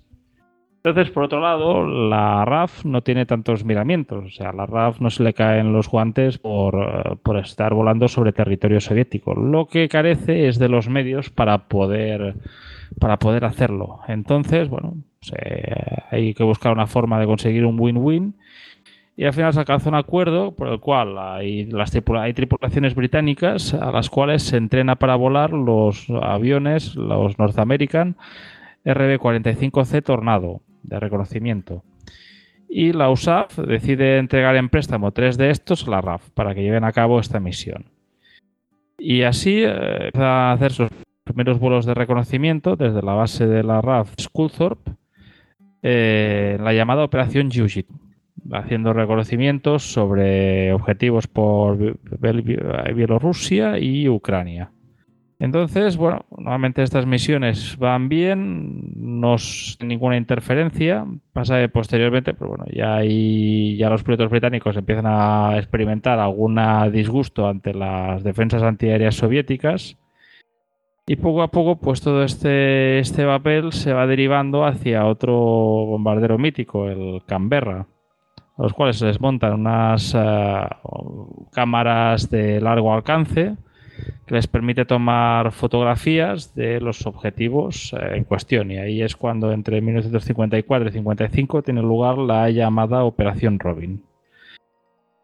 Entonces, 0.83 1.13
por 1.13 1.23
otro 1.23 1.39
lado, 1.39 1.85
la 1.85 2.43
RAF 2.43 2.85
no 2.85 3.03
tiene 3.03 3.27
tantos 3.27 3.63
miramientos. 3.63 4.25
O 4.25 4.29
sea, 4.29 4.51
la 4.51 4.65
RAF 4.65 4.99
no 4.99 5.11
se 5.11 5.21
le 5.21 5.33
caen 5.33 5.73
los 5.73 5.87
guantes 5.87 6.39
por, 6.39 6.75
eh, 6.75 7.15
por 7.21 7.37
estar 7.37 7.75
volando 7.75 8.07
sobre 8.07 8.33
territorio 8.33 8.81
soviético. 8.81 9.35
Lo 9.35 9.67
que 9.67 9.87
carece 9.87 10.47
es 10.47 10.57
de 10.57 10.69
los 10.69 10.89
medios 10.89 11.29
para 11.29 11.67
poder, 11.67 12.33
para 12.99 13.19
poder 13.19 13.45
hacerlo. 13.45 13.99
Entonces, 14.07 14.69
bueno, 14.69 14.95
hay 16.09 16.33
que 16.33 16.43
buscar 16.43 16.71
una 16.71 16.87
forma 16.87 17.19
de 17.19 17.27
conseguir 17.27 17.63
un 17.63 17.79
win-win. 17.79 18.33
Y 19.15 19.25
al 19.25 19.33
final 19.33 19.53
se 19.53 19.59
alcanza 19.59 19.89
un 19.89 19.95
acuerdo 19.95 20.55
por 20.55 20.69
el 20.69 20.79
cual 20.79 21.17
hay, 21.17 21.65
las 21.65 21.91
tripulaciones 21.91 22.95
británicas 22.95 23.73
a 23.73 23.91
las 23.91 24.09
cuales 24.09 24.43
se 24.43 24.57
entrena 24.57 24.95
para 24.95 25.15
volar 25.15 25.51
los 25.51 26.09
aviones, 26.09 26.95
los 26.95 27.37
North 27.37 27.59
American 27.59 28.15
RB-45C 28.85 30.03
Tornado 30.03 30.61
de 30.83 30.99
reconocimiento. 30.99 31.83
Y 32.69 32.93
la 32.93 33.09
USAF 33.09 33.59
decide 33.59 34.17
entregar 34.17 34.55
en 34.55 34.69
préstamo 34.69 35.11
tres 35.11 35.37
de 35.37 35.49
estos 35.49 35.87
a 35.87 35.91
la 35.91 36.01
RAF 36.01 36.29
para 36.29 36.55
que 36.55 36.63
lleven 36.63 36.85
a 36.85 36.93
cabo 36.93 37.19
esta 37.19 37.39
misión. 37.39 37.85
Y 38.97 39.23
así 39.23 39.63
eh, 39.63 40.05
empieza 40.05 40.51
a 40.51 40.53
hacer 40.53 40.71
sus 40.71 40.89
primeros 41.25 41.59
vuelos 41.59 41.85
de 41.85 41.93
reconocimiento 41.93 42.77
desde 42.77 43.01
la 43.01 43.13
base 43.13 43.45
de 43.45 43.63
la 43.63 43.81
RAF 43.81 44.13
Sculthorpe, 44.19 44.93
eh, 45.83 46.57
la 46.61 46.73
llamada 46.73 47.03
Operación 47.03 47.51
Jiu 47.51 47.67
haciendo 48.51 48.93
reconocimientos 48.93 49.83
sobre 49.83 50.73
objetivos 50.73 51.27
por 51.27 51.77
Bel- 51.77 52.93
Bielorrusia 52.93 53.77
y 53.79 54.07
Ucrania. 54.09 54.71
Entonces, 55.39 55.97
bueno, 55.97 56.25
normalmente 56.37 56.83
estas 56.83 57.07
misiones 57.07 57.75
van 57.79 58.09
bien, 58.09 58.93
no 58.95 59.33
es 59.33 59.75
ninguna 59.83 60.15
interferencia, 60.15 61.03
pasa 61.33 61.59
que 61.59 61.67
posteriormente, 61.67 62.35
pero 62.35 62.49
bueno, 62.51 62.65
ya 62.71 62.97
hay, 62.97 63.75
ya 63.75 63.89
los 63.89 64.03
pilotos 64.03 64.29
británicos 64.29 64.77
empiezan 64.77 65.05
a 65.07 65.57
experimentar 65.57 66.19
algún 66.19 66.59
disgusto 66.91 67.47
ante 67.47 67.73
las 67.73 68.23
defensas 68.23 68.61
antiaéreas 68.61 69.15
soviéticas 69.15 69.97
y 71.07 71.15
poco 71.15 71.41
a 71.41 71.47
poco, 71.49 71.79
pues 71.79 72.01
todo 72.01 72.23
este, 72.23 72.99
este 72.99 73.25
papel 73.25 73.71
se 73.71 73.93
va 73.93 74.05
derivando 74.05 74.63
hacia 74.63 75.07
otro 75.07 75.33
bombardero 75.33 76.37
mítico, 76.37 76.87
el 76.87 77.23
Canberra, 77.25 77.87
a 78.61 78.65
los 78.65 78.73
cuales 78.73 78.99
se 78.99 79.07
les 79.07 79.19
montan 79.19 79.53
unas 79.53 80.13
eh, 80.15 80.67
cámaras 81.51 82.29
de 82.29 82.61
largo 82.61 82.93
alcance 82.93 83.55
que 84.27 84.35
les 84.35 84.45
permite 84.45 84.85
tomar 84.85 85.51
fotografías 85.51 86.53
de 86.53 86.79
los 86.79 87.07
objetivos 87.07 87.91
eh, 87.93 88.17
en 88.17 88.23
cuestión. 88.23 88.69
Y 88.69 88.77
ahí 88.77 89.01
es 89.01 89.15
cuando 89.15 89.51
entre 89.51 89.81
1954 89.81 90.89
y 90.89 90.91
55 90.91 91.63
tiene 91.63 91.81
lugar 91.81 92.19
la 92.19 92.51
llamada 92.51 93.03
Operación 93.03 93.57
Robin. 93.57 94.03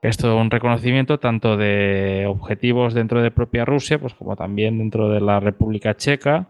Esto 0.01 0.33
es 0.33 0.41
un 0.41 0.49
reconocimiento 0.49 1.19
tanto 1.19 1.57
de 1.57 2.25
objetivos 2.27 2.95
dentro 2.95 3.21
de 3.21 3.29
propia 3.29 3.65
Rusia, 3.65 3.99
pues 3.99 4.15
como 4.15 4.35
también 4.35 4.79
dentro 4.79 5.09
de 5.09 5.21
la 5.21 5.39
República 5.39 5.95
Checa 5.95 6.47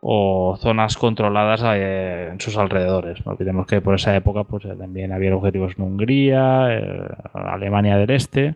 o 0.00 0.56
zonas 0.58 0.96
controladas 0.96 1.62
eh, 1.64 2.30
en 2.32 2.40
sus 2.40 2.56
alrededores. 2.56 3.24
No 3.24 3.32
olvidemos 3.32 3.66
que 3.66 3.80
por 3.80 3.94
esa 3.94 4.16
época 4.16 4.44
pues, 4.44 4.64
eh, 4.64 4.74
también 4.76 5.12
había 5.12 5.34
objetivos 5.34 5.74
en 5.76 5.84
Hungría, 5.84 6.68
eh, 6.70 7.08
Alemania 7.34 7.96
del 7.96 8.10
Este. 8.10 8.54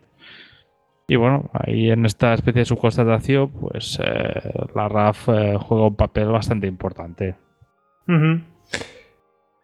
Y 1.07 1.17
bueno, 1.17 1.51
ahí 1.53 1.91
en 1.91 2.07
esta 2.07 2.33
especie 2.33 2.61
de 2.61 2.65
subconstatación, 2.65 3.51
pues 3.51 4.01
la 4.75 4.89
RAF 4.89 5.27
juega 5.27 5.87
un 5.89 5.97
papel 5.97 6.29
bastante 6.29 6.67
importante. 6.67 7.35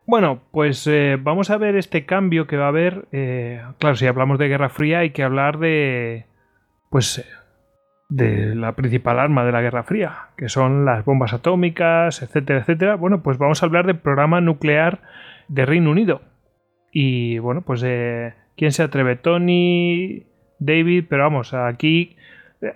Bueno, 0.05 0.43
pues 0.51 0.87
vamos 1.21 1.49
a 1.49 1.57
ver 1.57 1.77
este 1.77 2.05
cambio 2.05 2.47
que 2.47 2.59
va 2.59 2.67
a 2.67 2.69
haber. 2.69 3.07
claro, 3.79 3.97
si 3.97 4.07
hablamos 4.07 4.39
de 4.39 4.49
Guerra 4.49 4.69
Fría 4.69 4.99
hay 4.99 5.11
que 5.13 5.23
hablar 5.23 5.59
de, 5.59 6.27
pues, 6.91 7.25
de 8.11 8.55
la 8.55 8.75
principal 8.75 9.19
arma 9.19 9.45
de 9.45 9.53
la 9.53 9.63
Guerra 9.63 9.85
Fría, 9.85 10.29
que 10.37 10.49
son 10.49 10.85
las 10.85 11.05
bombas 11.05 11.33
atómicas, 11.33 12.23
etcétera, 12.23 12.61
etcétera. 12.61 12.97
Bueno, 12.97 13.23
pues 13.23 13.39
vamos 13.39 13.63
a 13.63 13.67
hablar 13.67 13.87
del 13.87 13.99
programa 13.99 14.41
nuclear 14.41 15.01
de 15.49 15.65
Reino 15.65 15.91
Unido. 15.91 16.21
Y 16.93 17.39
bueno, 17.39 17.63
pues 17.63 17.83
eh, 17.85 18.35
¿quién 18.57 18.73
se 18.73 18.83
atreve? 18.83 19.17
Tony, 19.17 20.25
David, 20.59 21.05
pero 21.09 21.23
vamos, 21.23 21.55
aquí... 21.55 22.17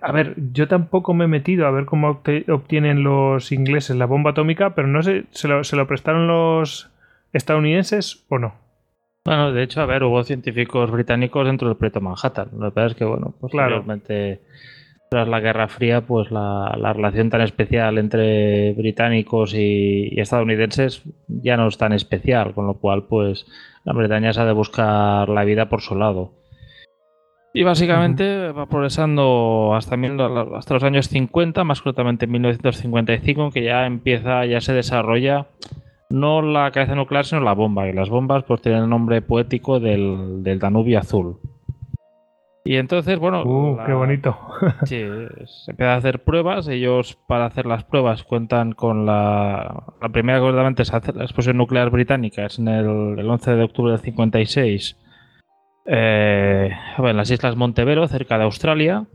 A 0.00 0.12
ver, 0.12 0.34
yo 0.52 0.66
tampoco 0.66 1.12
me 1.12 1.24
he 1.26 1.28
metido 1.28 1.66
a 1.66 1.70
ver 1.70 1.84
cómo 1.84 2.22
obtienen 2.48 3.02
los 3.02 3.52
ingleses 3.52 3.94
la 3.96 4.06
bomba 4.06 4.30
atómica, 4.30 4.74
pero 4.74 4.88
no 4.88 5.02
sé, 5.02 5.24
¿se 5.30 5.46
lo, 5.46 5.62
se 5.62 5.76
lo 5.76 5.86
prestaron 5.86 6.26
los 6.26 6.90
estadounidenses 7.34 8.24
o 8.30 8.38
no? 8.38 8.54
Bueno, 9.26 9.52
de 9.52 9.62
hecho, 9.62 9.82
a 9.82 9.86
ver, 9.86 10.02
hubo 10.04 10.22
científicos 10.24 10.90
británicos 10.90 11.46
dentro 11.46 11.68
del 11.68 11.76
proyecto 11.76 12.00
Manhattan. 12.00 12.48
Lo 12.58 12.70
que 12.70 12.74
pasa 12.74 12.86
es 12.86 12.94
que, 12.94 13.04
bueno, 13.04 13.34
Claro. 13.50 13.82
posteriormente, 13.82 14.40
tras 15.14 15.28
la 15.28 15.40
Guerra 15.40 15.68
Fría, 15.68 16.00
pues 16.02 16.30
la, 16.32 16.76
la 16.78 16.92
relación 16.92 17.30
tan 17.30 17.40
especial 17.40 17.98
entre 17.98 18.72
británicos 18.72 19.54
y, 19.54 20.08
y 20.12 20.20
estadounidenses 20.20 21.02
ya 21.28 21.56
no 21.56 21.68
es 21.68 21.78
tan 21.78 21.92
especial, 21.92 22.52
con 22.52 22.66
lo 22.66 22.74
cual, 22.74 23.04
pues, 23.04 23.46
la 23.84 23.92
Bretaña 23.92 24.32
se 24.32 24.40
ha 24.40 24.44
de 24.44 24.52
buscar 24.52 25.28
la 25.28 25.44
vida 25.44 25.68
por 25.68 25.80
su 25.82 25.94
lado. 25.94 26.32
Y 27.52 27.62
básicamente 27.62 28.50
va 28.50 28.66
progresando 28.66 29.74
hasta, 29.76 29.96
mil- 29.96 30.20
hasta 30.56 30.74
los 30.74 30.82
años 30.82 31.08
50, 31.08 31.62
más 31.62 31.80
concretamente 31.80 32.24
en 32.24 32.32
1955, 32.32 33.50
que 33.52 33.62
ya 33.62 33.86
empieza, 33.86 34.44
ya 34.46 34.60
se 34.60 34.72
desarrolla 34.72 35.46
no 36.10 36.42
la 36.42 36.70
cabeza 36.72 36.94
nuclear, 36.96 37.24
sino 37.24 37.40
la 37.40 37.54
bomba. 37.54 37.88
Y 37.88 37.92
las 37.92 38.08
bombas 38.08 38.42
pues 38.44 38.60
tienen 38.60 38.82
el 38.82 38.90
nombre 38.90 39.22
poético 39.22 39.78
del, 39.78 40.42
del 40.42 40.58
Danubio 40.58 40.98
azul. 40.98 41.38
Y 42.66 42.76
entonces, 42.76 43.18
bueno. 43.18 43.42
Uh, 43.44 43.76
la- 43.76 43.84
qué 43.86 43.92
bonito. 43.92 44.38
Sí, 44.86 45.04
se 45.46 45.70
empieza 45.70 45.92
a 45.94 45.96
hacer 45.96 46.24
pruebas. 46.24 46.66
Ellos, 46.68 47.18
para 47.26 47.44
hacer 47.46 47.66
las 47.66 47.84
pruebas, 47.84 48.24
cuentan 48.24 48.72
con 48.72 49.04
la. 49.06 49.84
La 50.00 50.08
primera, 50.08 50.42
obviamente, 50.42 50.82
es 50.82 50.94
hacer 50.94 51.14
la 51.16 51.24
explosión 51.24 51.56
nuclear 51.58 51.90
británica. 51.90 52.46
Es 52.46 52.58
en 52.58 52.68
el, 52.68 53.18
el 53.18 53.28
11 53.28 53.54
de 53.56 53.62
octubre 53.64 53.92
del 53.92 54.00
56. 54.00 54.96
eh, 55.86 56.70
en 56.98 57.16
las 57.16 57.30
Islas 57.30 57.56
Montevero, 57.56 58.08
cerca 58.08 58.38
de 58.38 58.44
Australia. 58.44 59.06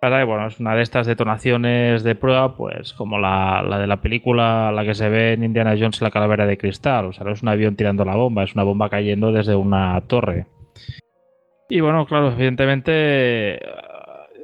Que, 0.00 0.24
bueno, 0.24 0.46
es 0.46 0.60
una 0.60 0.76
de 0.76 0.82
estas 0.82 1.06
detonaciones 1.06 2.02
de 2.04 2.14
prueba, 2.14 2.56
pues 2.58 2.92
como 2.92 3.18
la, 3.18 3.62
la 3.66 3.78
de 3.78 3.86
la 3.86 4.02
película, 4.02 4.70
la 4.70 4.84
que 4.84 4.94
se 4.94 5.08
ve 5.08 5.32
en 5.32 5.42
Indiana 5.44 5.74
Jones 5.78 5.98
y 6.00 6.04
la 6.04 6.10
calavera 6.10 6.46
de 6.46 6.58
cristal. 6.58 7.06
O 7.06 7.12
sea, 7.14 7.24
no 7.24 7.32
es 7.32 7.42
un 7.42 7.48
avión 7.48 7.74
tirando 7.74 8.04
la 8.04 8.14
bomba, 8.14 8.44
es 8.44 8.54
una 8.54 8.64
bomba 8.64 8.90
cayendo 8.90 9.32
desde 9.32 9.56
una 9.56 9.98
torre. 10.02 10.46
Y 11.68 11.80
bueno, 11.80 12.06
claro, 12.06 12.32
evidentemente 12.32 13.54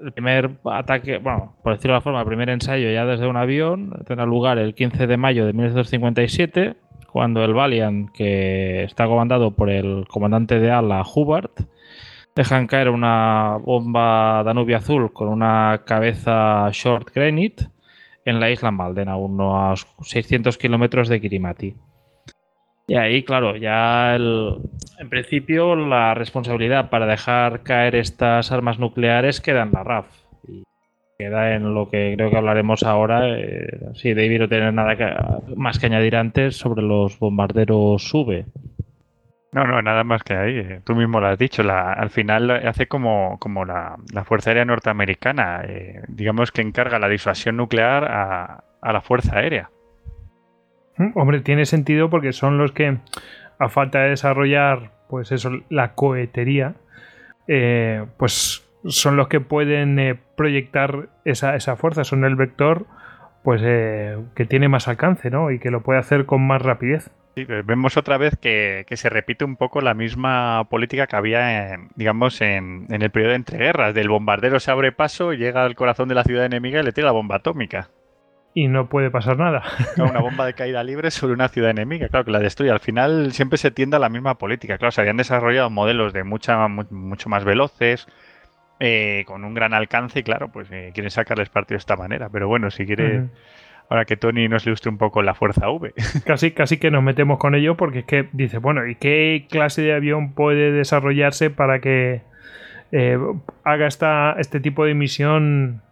el 0.03 0.13
primer 0.13 0.51
ataque, 0.65 1.19
bueno, 1.19 1.57
por 1.63 1.75
decirlo 1.75 1.95
de 1.95 1.99
la 1.99 2.01
forma, 2.01 2.21
el 2.21 2.27
primer 2.27 2.49
ensayo 2.49 2.91
ya 2.91 3.05
desde 3.05 3.27
un 3.27 3.37
avión 3.37 3.93
tendrá 4.07 4.25
lugar 4.27 4.59
el 4.59 4.75
15 4.75 5.07
de 5.07 5.17
mayo 5.17 5.47
de 5.47 5.53
1957, 5.53 6.77
cuando 7.13 7.45
el 7.45 7.55
Valiant, 7.55 8.11
que 8.13 8.85
está 8.85 9.07
comandado 9.07 9.51
por 9.53 9.69
el 9.69 10.07
comandante 10.09 10.59
de 10.59 10.71
ala 10.71 11.03
Hubbard, 11.03 11.51
dejan 12.35 12.67
caer 12.67 12.89
una 12.89 13.57
bomba 13.59 14.43
Danubio 14.45 14.77
azul 14.77 15.13
con 15.13 15.29
una 15.29 15.83
cabeza 15.85 16.69
Short 16.73 17.13
Granite 17.15 17.69
en 18.25 18.41
la 18.41 18.51
isla 18.51 18.71
Malden, 18.71 19.09
a 19.09 19.17
unos 19.17 19.87
600 20.03 20.57
kilómetros 20.57 21.09
de 21.09 21.21
Kirimati. 21.21 21.75
Y 22.91 22.97
ahí, 22.97 23.23
claro, 23.23 23.55
ya 23.55 24.17
el- 24.17 24.57
en 24.99 25.09
principio 25.09 25.77
la 25.77 26.13
responsabilidad 26.15 26.91
para 26.91 27.07
dejar 27.07 27.63
caer 27.63 27.95
estas 27.95 28.51
armas 28.51 28.81
nucleares 28.81 29.41
queda 29.41 29.63
en 29.63 29.71
la 29.71 29.85
RAF. 29.85 30.07
Y 30.49 30.65
queda 31.17 31.55
en 31.55 31.73
lo 31.73 31.89
que 31.89 32.15
creo 32.17 32.31
que 32.31 32.37
hablaremos 32.37 32.83
ahora. 32.83 33.29
eh, 33.39 33.69
sí, 33.95 34.13
David 34.13 34.41
no 34.41 34.49
tiene 34.49 34.73
nada 34.73 35.41
más 35.55 35.79
que 35.79 35.87
añadir 35.87 36.17
antes 36.17 36.57
sobre 36.57 36.83
los 36.83 37.17
bombarderos 37.21 38.03
SUBE. 38.09 38.47
No, 39.53 39.65
no, 39.69 39.81
nada 39.83 40.03
más 40.03 40.25
que 40.25 40.35
ahí. 40.35 40.57
eh, 40.59 40.81
Tú 40.85 40.97
mismo 40.97 41.21
lo 41.21 41.29
has 41.29 41.39
dicho. 41.39 41.63
La, 41.63 41.93
al 41.93 42.11
final 42.11 42.51
hace 42.51 42.89
como, 42.89 43.39
como 43.39 43.65
la, 43.65 43.99
la 44.13 44.25
Fuerza 44.25 44.51
Aérea 44.51 44.65
Norteamericana. 44.65 45.63
eh, 45.65 46.01
digamos 46.09 46.51
que 46.51 46.63
encarga 46.63 46.99
la 46.99 47.09
disuasión 47.09 47.57
nuclear 47.57 48.05
a, 48.05 48.65
a 48.83 48.93
la 48.93 49.01
Fuerza 49.01 49.37
Aérea. 49.39 49.71
Hombre, 51.15 51.41
tiene 51.41 51.67
sentido 51.67 52.11
porque 52.11 52.33
son 52.33 52.59
los 52.59 52.73
que, 52.73 52.99
a 53.59 53.69
falta 53.69 54.01
de 54.01 54.11
desarrollar, 54.11 54.91
pues 55.09 55.33
eso, 55.33 55.51
la 55.69 55.95
cohetería, 55.95 56.75
eh, 57.49 58.05
pues 58.17 58.67
son 58.85 59.17
los 59.17 59.29
que 59.29 59.41
pueden 59.41 59.99
eh, 59.99 60.19
proyectar 60.37 61.09
esa, 61.25 61.57
esa 61.57 61.77
fuerza, 61.77 62.05
son 62.05 62.25
el 62.25 62.37
vector, 62.37 62.87
pues 63.43 63.63
eh, 63.65 64.19
que 64.35 64.45
tiene 64.45 64.69
más 64.69 64.89
alcance, 64.89 65.31
¿no? 65.31 65.51
Y 65.51 65.59
que 65.59 65.71
lo 65.71 65.83
puede 65.83 65.99
hacer 66.01 66.27
con 66.27 66.47
más 66.47 66.63
rapidez. 66.63 67.11
Vemos 67.65 67.97
otra 67.97 68.19
vez 68.19 68.37
que, 68.37 68.85
que 68.87 68.97
se 68.97 69.09
repite 69.09 69.45
un 69.45 69.57
poco 69.57 69.81
la 69.81 69.95
misma 69.95 70.67
política 70.69 71.07
que 71.07 71.17
había, 71.17 71.75
en, 71.75 71.89
digamos, 71.95 72.41
en, 72.43 72.87
en 72.91 73.03
el 73.03 73.11
periodo 73.11 73.31
de 73.31 73.37
entreguerras. 73.37 73.95
Del 73.95 74.09
bombardero 74.09 74.61
se 74.61 74.71
abre 74.71 74.93
paso, 74.93 75.33
llega 75.33 75.65
al 75.65 75.75
corazón 75.75 76.09
de 76.09 76.17
la 76.17 76.25
ciudad 76.25 76.45
enemiga 76.45 76.81
y 76.81 76.83
le 76.83 76.93
tira 76.93 77.07
la 77.07 77.13
bomba 77.13 77.37
atómica. 77.37 77.89
Y 78.53 78.67
no 78.67 78.89
puede 78.89 79.11
pasar 79.11 79.39
nada. 79.39 79.63
Claro, 79.95 80.11
una 80.11 80.21
bomba 80.21 80.45
de 80.45 80.55
caída 80.55 80.83
libre 80.83 81.11
sobre 81.13 81.35
una 81.35 81.49
ciudad 81.49 81.71
enemiga, 81.71 82.09
claro, 82.09 82.25
que 82.25 82.33
la 82.33 82.41
destruye. 82.41 82.71
Al 82.73 82.81
final 82.81 83.33
siempre 83.33 83.59
se 83.59 83.71
tiende 83.71 83.97
a 83.97 84.01
la 84.01 84.09
misma 84.09 84.39
política. 84.39 84.77
Claro, 84.77 84.91
se 84.91 85.01
habían 85.01 85.17
desarrollado 85.19 85.71
modelos 85.71 86.13
de 86.13 86.25
mucha, 86.25 86.67
mu- 86.67 86.85
mucho 86.91 87.29
más 87.29 87.45
veloces, 87.45 88.09
eh, 88.81 89.25
con 89.27 89.45
un 89.45 89.55
gran 89.55 89.73
alcance 89.73 90.19
y 90.19 90.23
claro, 90.25 90.49
pues 90.51 90.69
eh, 90.73 90.91
quieren 90.95 91.11
sacarles 91.13 91.49
partido 91.49 91.77
de 91.77 91.81
esta 91.81 91.95
manera. 91.97 92.29
Pero 92.29 92.49
bueno, 92.49 92.73
si 92.73 92.87
quiere, 92.87 93.27
ahora 93.89 94.05
que 94.05 94.17
Tony 94.17 94.49
nos 94.49 94.67
ilustre 94.67 94.91
un 94.91 94.99
poco 94.99 95.23
la 95.23 95.35
fuerza 95.35 95.71
V. 95.71 95.93
Casi, 96.27 96.51
casi 96.51 96.79
que 96.79 96.91
nos 96.91 97.05
metemos 97.05 97.39
con 97.39 97.55
ello 97.55 97.77
porque 97.77 98.01
es 98.01 98.05
que 98.05 98.29
dice, 98.33 98.59
bueno, 98.59 98.85
¿y 98.85 98.97
qué 98.97 99.47
clase 99.49 99.83
de 99.83 99.95
avión 99.95 100.33
puede 100.35 100.73
desarrollarse 100.73 101.51
para 101.51 101.79
que 101.81 102.23
eh, 102.91 103.17
haga 103.63 103.87
esta, 103.87 104.33
este 104.39 104.59
tipo 104.59 104.85
de 104.87 104.95
misión 104.95 105.83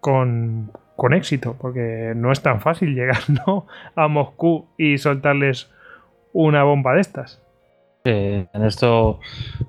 con, 0.00 0.70
con 0.96 1.14
éxito? 1.14 1.56
Porque 1.60 2.12
no 2.16 2.32
es 2.32 2.42
tan 2.42 2.60
fácil 2.60 2.94
llegar 2.94 3.18
¿no? 3.46 3.66
a 3.94 4.08
Moscú 4.08 4.68
y 4.78 4.98
soltarles 4.98 5.70
una 6.32 6.64
bomba 6.64 6.94
de 6.94 7.00
estas. 7.00 7.40
Eh, 8.06 8.46
en 8.52 8.64
esto 8.64 9.20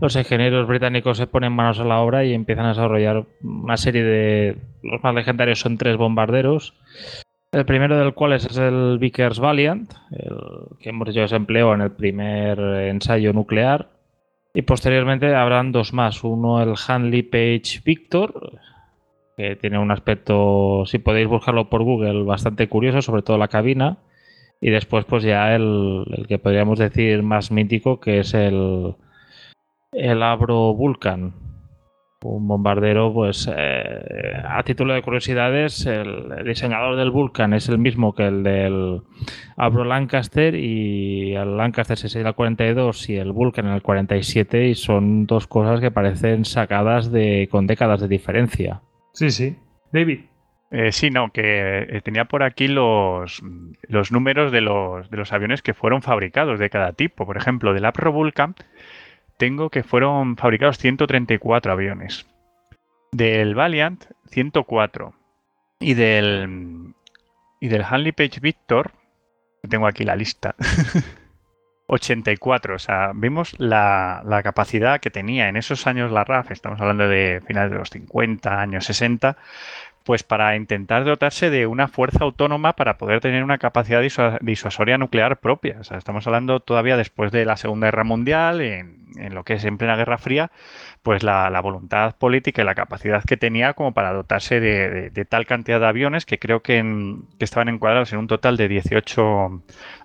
los 0.02 0.14
ingenieros 0.18 0.68
británicos 0.68 1.18
se 1.18 1.26
ponen 1.26 1.54
manos 1.54 1.80
a 1.80 1.86
la 1.86 2.00
obra 2.00 2.26
y 2.26 2.34
empiezan 2.34 2.66
a 2.66 2.70
desarrollar 2.70 3.26
una 3.42 3.78
serie 3.78 4.04
de... 4.04 4.58
Los 4.84 5.02
más 5.02 5.16
legendarios 5.16 5.60
son 5.60 5.78
tres 5.78 5.96
bombarderos. 5.96 6.74
El 7.54 7.66
primero 7.66 7.98
del 7.98 8.14
cual 8.14 8.34
es 8.34 8.58
el 8.58 8.98
Vickers 9.00 9.40
Valiant, 9.40 9.94
el 10.12 10.78
que 10.82 10.90
hemos 10.90 11.08
dicho 11.08 11.22
que 11.22 11.30
se 11.30 11.38
empleó 11.38 11.74
en 11.74 11.82
el 11.82 11.92
primer 11.92 12.60
ensayo 12.60 13.32
nuclear. 13.32 13.88
Y 14.54 14.64
posteriormente 14.64 15.34
habrán 15.34 15.72
dos 15.72 15.94
más. 15.94 16.22
Uno 16.24 16.62
el 16.62 16.76
Hanley 16.86 17.24
Page 17.24 17.82
Victor, 17.86 18.60
que 19.38 19.56
tiene 19.56 19.80
un 19.80 19.92
aspecto, 19.92 20.84
si 20.86 21.00
podéis 21.00 21.28
buscarlo 21.28 21.70
por 21.70 21.84
Google, 21.84 22.24
bastante 22.24 22.70
curioso, 22.70 23.02
sobre 23.02 23.22
todo 23.22 23.38
la 23.38 23.48
cabina. 23.48 23.98
Y 24.62 24.70
después, 24.70 25.06
pues 25.06 25.24
ya 25.24 25.54
el, 25.56 26.26
que 26.28 26.40
podríamos 26.40 26.80
decir 26.80 27.22
más 27.24 27.52
mítico, 27.52 28.00
que 28.00 28.20
es 28.20 28.34
el, 28.34 28.96
el 29.92 30.24
Abro 30.24 30.74
Vulcan. 30.74 31.34
Un 32.24 32.48
bombardero, 32.48 33.14
pues 33.14 33.48
eh, 33.56 34.42
a 34.44 34.64
título 34.64 34.96
de 34.96 35.04
curiosidades, 35.04 35.86
el, 35.86 36.44
diseñador 36.44 36.96
del 36.96 37.12
Vulcan 37.12 37.54
es 37.54 37.70
el 37.70 37.78
mismo 37.78 38.16
que 38.16 38.26
el 38.26 38.42
del 38.42 39.02
Abro 39.58 39.84
Lancaster 39.84 40.56
y 40.56 41.36
el 41.36 41.56
Lancaster 41.56 41.98
se 41.98 42.20
en 42.20 42.26
el 42.26 42.34
42 42.34 43.10
y 43.10 43.18
el 43.18 43.32
Vulcan 43.32 43.68
en 43.68 43.74
el 43.74 43.84
47 43.84 44.70
y 44.70 44.74
son 44.74 45.28
dos 45.28 45.46
cosas 45.46 45.82
que 45.82 45.92
parecen 45.92 46.46
sacadas 46.46 47.12
de 47.12 47.48
con 47.52 47.68
décadas 47.68 48.02
de 48.02 48.08
diferencia. 48.08 48.82
Sí, 49.16 49.32
sí. 49.32 49.58
David. 49.92 50.26
Eh, 50.72 50.92
sí, 50.92 51.10
no, 51.10 51.32
que 51.32 51.80
eh, 51.80 52.02
tenía 52.02 52.26
por 52.26 52.44
aquí 52.44 52.68
los, 52.68 53.42
los 53.88 54.12
números 54.12 54.52
de 54.52 54.62
los, 54.62 55.10
de 55.10 55.18
los 55.18 55.32
aviones 55.32 55.62
que 55.62 55.74
fueron 55.74 56.02
fabricados 56.02 56.60
de 56.60 56.70
cada 56.70 56.94
tipo. 56.94 57.26
Por 57.26 57.38
ejemplo, 57.38 57.74
del 57.74 57.86
Apro 57.86 58.12
Vulcan 58.12 58.56
tengo 59.38 59.70
que 59.70 59.84
fueron 59.84 60.38
fabricados 60.38 60.78
134 60.78 61.72
aviones. 61.72 62.26
Del 63.12 63.56
Valiant, 63.56 64.06
104. 64.30 65.14
Y 65.80 65.94
del, 65.94 66.94
y 67.60 67.68
del 67.68 67.84
Hanley 67.84 68.12
Page 68.12 68.40
Victor, 68.40 68.92
tengo 69.70 69.88
aquí 69.88 70.04
la 70.04 70.16
lista, 70.16 70.56
84. 71.88 72.76
O 72.76 72.80
sea, 72.80 73.12
vimos 73.16 73.56
la, 73.60 74.22
la 74.26 74.44
capacidad 74.44 75.00
que 75.00 75.12
tenía 75.12 75.50
en 75.50 75.58
esos 75.58 75.88
años 75.88 76.12
la 76.12 76.24
RAF, 76.24 76.52
estamos 76.52 76.80
hablando 76.82 77.08
de 77.08 77.42
finales 77.46 77.72
de 77.72 77.78
los 77.78 77.90
50, 77.90 78.60
años 78.60 78.86
60, 78.86 79.38
pues 80.06 80.22
para 80.22 80.56
intentar 80.56 81.04
dotarse 81.04 81.50
de 81.50 81.66
una 81.66 81.88
fuerza 81.88 82.20
autónoma 82.24 82.74
para 82.74 82.98
poder 82.98 83.22
tener 83.22 83.44
una 83.44 83.58
capacidad 83.58 84.04
disua- 84.04 84.38
disuasoria 84.40 85.00
nuclear 85.00 85.40
propia. 85.40 85.78
O 85.80 85.84
sea, 85.84 85.98
estamos 85.98 86.28
hablando 86.28 86.60
todavía 86.60 86.96
después 86.96 87.32
de 87.32 87.44
la 87.44 87.58
Segunda 87.58 87.88
Guerra 87.88 88.04
Mundial, 88.04 88.62
en, 88.62 89.34
lo 89.34 89.44
que 89.44 89.54
es 89.54 89.66
en 89.66 89.80
plena 89.80 89.96
Guerra 89.96 90.20
Fría, 90.20 90.52
pues 91.02 91.24
la, 91.24 91.50
voluntad 91.62 92.16
política 92.18 92.62
y 92.62 92.66
la 92.66 92.76
capacidad 92.76 93.24
que 93.24 93.36
tenía 93.36 93.74
como 93.74 93.96
para 93.96 94.14
dotarse 94.14 94.60
de, 94.60 95.26
tal 95.28 95.48
cantidad 95.48 95.80
de 95.80 95.88
aviones 95.88 96.28
que 96.28 96.38
creo 96.38 96.62
que, 96.62 96.78
en- 96.78 97.24
que 97.40 97.46
estaban 97.46 97.68
encuadrados 97.70 98.14
en 98.14 98.20
un 98.20 98.28
total 98.28 98.58
de 98.58 98.68
18, 98.68 99.24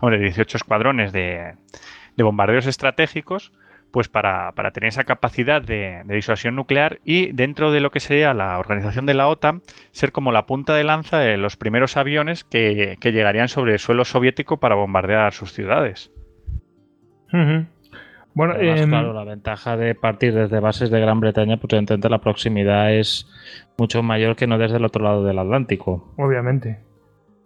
hombre, 0.01 0.19
18 0.19 0.57
escuadrones 0.57 1.13
de, 1.13 1.57
de 2.17 2.23
bombarderos 2.25 2.67
estratégicos 2.67 3.53
pues 3.91 4.09
para, 4.09 4.53
para 4.53 4.71
tener 4.71 4.89
esa 4.89 5.05
capacidad 5.05 5.63
de, 5.63 6.03
de 6.05 6.15
disuasión 6.15 6.57
nuclear 6.57 7.01
y 7.05 7.33
dentro 7.33 7.73
de 7.73 7.81
lo 7.81 7.91
que 7.91 8.01
sería 8.01 8.35
la 8.35 8.59
organización 8.59 9.07
de 9.07 9.15
la 9.15 9.29
OTAN, 9.29 9.63
ser 9.91 10.13
como 10.13 10.33
la 10.33 10.47
punta 10.47 10.75
de 10.75 10.85
lanza 10.85 11.19
de 11.19 11.37
los 11.37 11.57
primeros 11.57 11.97
aviones 11.97 12.45
que, 12.45 12.97
que 13.01 13.13
llegarían 13.13 13.49
sobre 13.49 13.75
el 13.75 13.79
suelo 13.79 14.05
soviético 14.05 14.59
para 14.59 14.75
bombardear 14.75 15.33
sus 15.33 15.53
ciudades. 15.53 16.13
Bueno, 18.35 18.55
Además, 18.55 18.81
em, 18.81 18.89
claro, 18.89 19.13
la 19.13 19.25
ventaja 19.25 19.77
de 19.77 19.95
partir 19.95 20.35
desde 20.35 20.61
bases 20.61 20.91
de 20.91 21.01
Gran 21.01 21.21
Bretaña, 21.21 21.57
pues 21.57 21.73
evidentemente 21.73 22.09
la 22.09 22.21
proximidad 22.21 22.93
es 22.93 23.29
mucho 23.77 24.03
mayor 24.03 24.37
que 24.37 24.47
no 24.47 24.59
desde 24.59 24.77
el 24.77 24.85
otro 24.85 25.03
lado 25.05 25.25
del 25.25 25.39
Atlántico. 25.39 26.13
obviamente. 26.17 26.79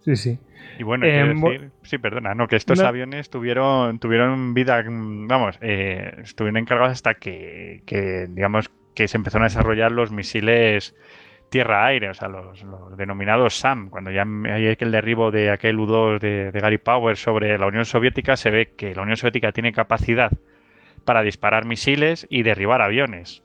Sí, 0.05 0.16
sí. 0.16 0.39
Y 0.78 0.82
bueno, 0.82 1.06
Eh, 1.06 1.35
decir, 1.35 1.70
sí, 1.82 1.98
perdona, 1.98 2.35
no, 2.35 2.47
que 2.48 2.56
estos 2.56 2.81
No. 2.81 2.86
aviones 2.86 3.31
tuvieron, 3.31 3.98
tuvieron 3.98 4.55
vida, 4.55 4.82
vamos, 4.86 5.59
eh, 5.60 6.14
estuvieron 6.22 6.56
encargados 6.59 6.93
hasta 6.93 7.14
que, 7.14 7.82
que, 7.86 8.26
digamos, 8.28 8.70
que 8.94 9.09
se 9.09 9.16
empezaron 9.16 9.44
a 9.44 9.47
desarrollar 9.48 9.93
los 9.93 10.10
misiles 10.12 10.94
tierra-aire, 11.51 12.10
o 12.10 12.14
sea, 12.14 12.28
los, 12.28 12.62
los 12.64 12.97
denominados 12.97 13.55
SAM. 13.56 13.89
Cuando 13.89 14.10
ya 14.10 14.24
hay 14.47 14.68
aquel 14.68 14.90
derribo 14.90 15.31
de 15.31 15.51
aquel 15.51 15.78
U-2 15.78 16.18
de, 16.18 16.51
de 16.51 16.60
Gary 16.60 16.78
Powers 16.78 17.20
sobre 17.22 17.56
la 17.59 17.66
Unión 17.66 17.85
Soviética, 17.85 18.36
se 18.36 18.51
ve 18.51 18.72
que 18.76 18.94
la 18.94 19.02
Unión 19.02 19.16
Soviética 19.16 19.52
tiene 19.52 19.72
capacidad 19.72 20.32
para 21.05 21.22
disparar 21.22 21.64
misiles 21.64 22.26
y 22.31 22.43
derribar 22.43 22.82
aviones. 22.82 23.43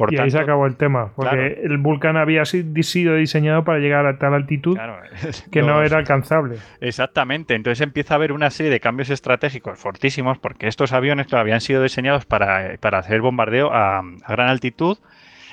Por 0.00 0.14
y 0.14 0.18
ahí 0.18 0.30
se 0.30 0.38
acabó 0.38 0.66
el 0.66 0.76
tema, 0.76 1.12
porque 1.14 1.36
Claro. 1.36 1.54
el 1.74 1.78
Vulcan 1.78 2.16
había 2.16 2.44
si- 2.44 2.64
sido 2.82 3.14
diseñado 3.14 3.64
para 3.64 3.78
llegar 3.78 4.06
a 4.06 4.18
tal 4.18 4.34
altitud 4.34 4.74
claro, 4.74 4.96
que 5.52 5.62
no 5.62 5.82
era 5.82 5.98
alcanzable. 5.98 6.56
Exactamente, 6.80 7.54
entonces 7.54 7.80
empieza 7.82 8.14
a 8.14 8.16
haber 8.16 8.32
una 8.32 8.50
serie 8.50 8.72
de 8.72 8.80
cambios 8.80 9.10
estratégicos 9.10 9.78
fortísimos 9.78 10.38
porque 10.38 10.66
estos 10.68 10.92
aviones 10.92 11.26
claro, 11.26 11.42
habían 11.42 11.60
sido 11.60 11.82
diseñados 11.82 12.24
para, 12.24 12.76
para 12.80 12.98
hacer 12.98 13.20
bombardeo 13.20 13.72
a, 13.72 13.98
a 13.98 14.32
gran 14.32 14.48
altitud 14.48 14.98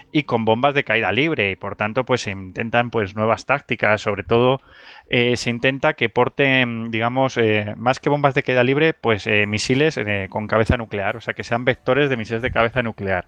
y 0.10 0.24
con 0.24 0.46
bombas 0.46 0.74
de 0.74 0.86
caída 0.86 1.12
libre 1.12 1.52
y 1.52 1.56
por 1.58 1.76
tanto 1.76 2.06
pues 2.06 2.22
se 2.22 2.32
intentan 2.32 2.90
pues 2.90 3.16
nuevas 3.18 3.46
tácticas, 3.46 4.00
sobre 4.00 4.24
todo 4.24 4.62
eh, 5.10 5.36
se 5.36 5.50
intenta 5.50 5.94
que 5.94 6.08
porten 6.08 6.90
digamos 6.92 7.38
eh, 7.38 7.74
más 7.76 8.00
que 8.00 8.10
bombas 8.10 8.34
de 8.34 8.42
caída 8.44 8.64
libre 8.64 8.94
pues 8.94 9.28
eh, 9.28 9.46
misiles 9.46 9.98
eh, 9.98 10.28
con 10.30 10.48
cabeza 10.48 10.78
nuclear, 10.78 11.18
o 11.18 11.22
sea 11.22 11.34
que 11.34 11.44
sean 11.44 11.66
vectores 11.66 12.10
de 12.10 12.16
misiles 12.16 12.42
de 12.42 12.52
cabeza 12.52 12.82
nuclear. 12.82 13.26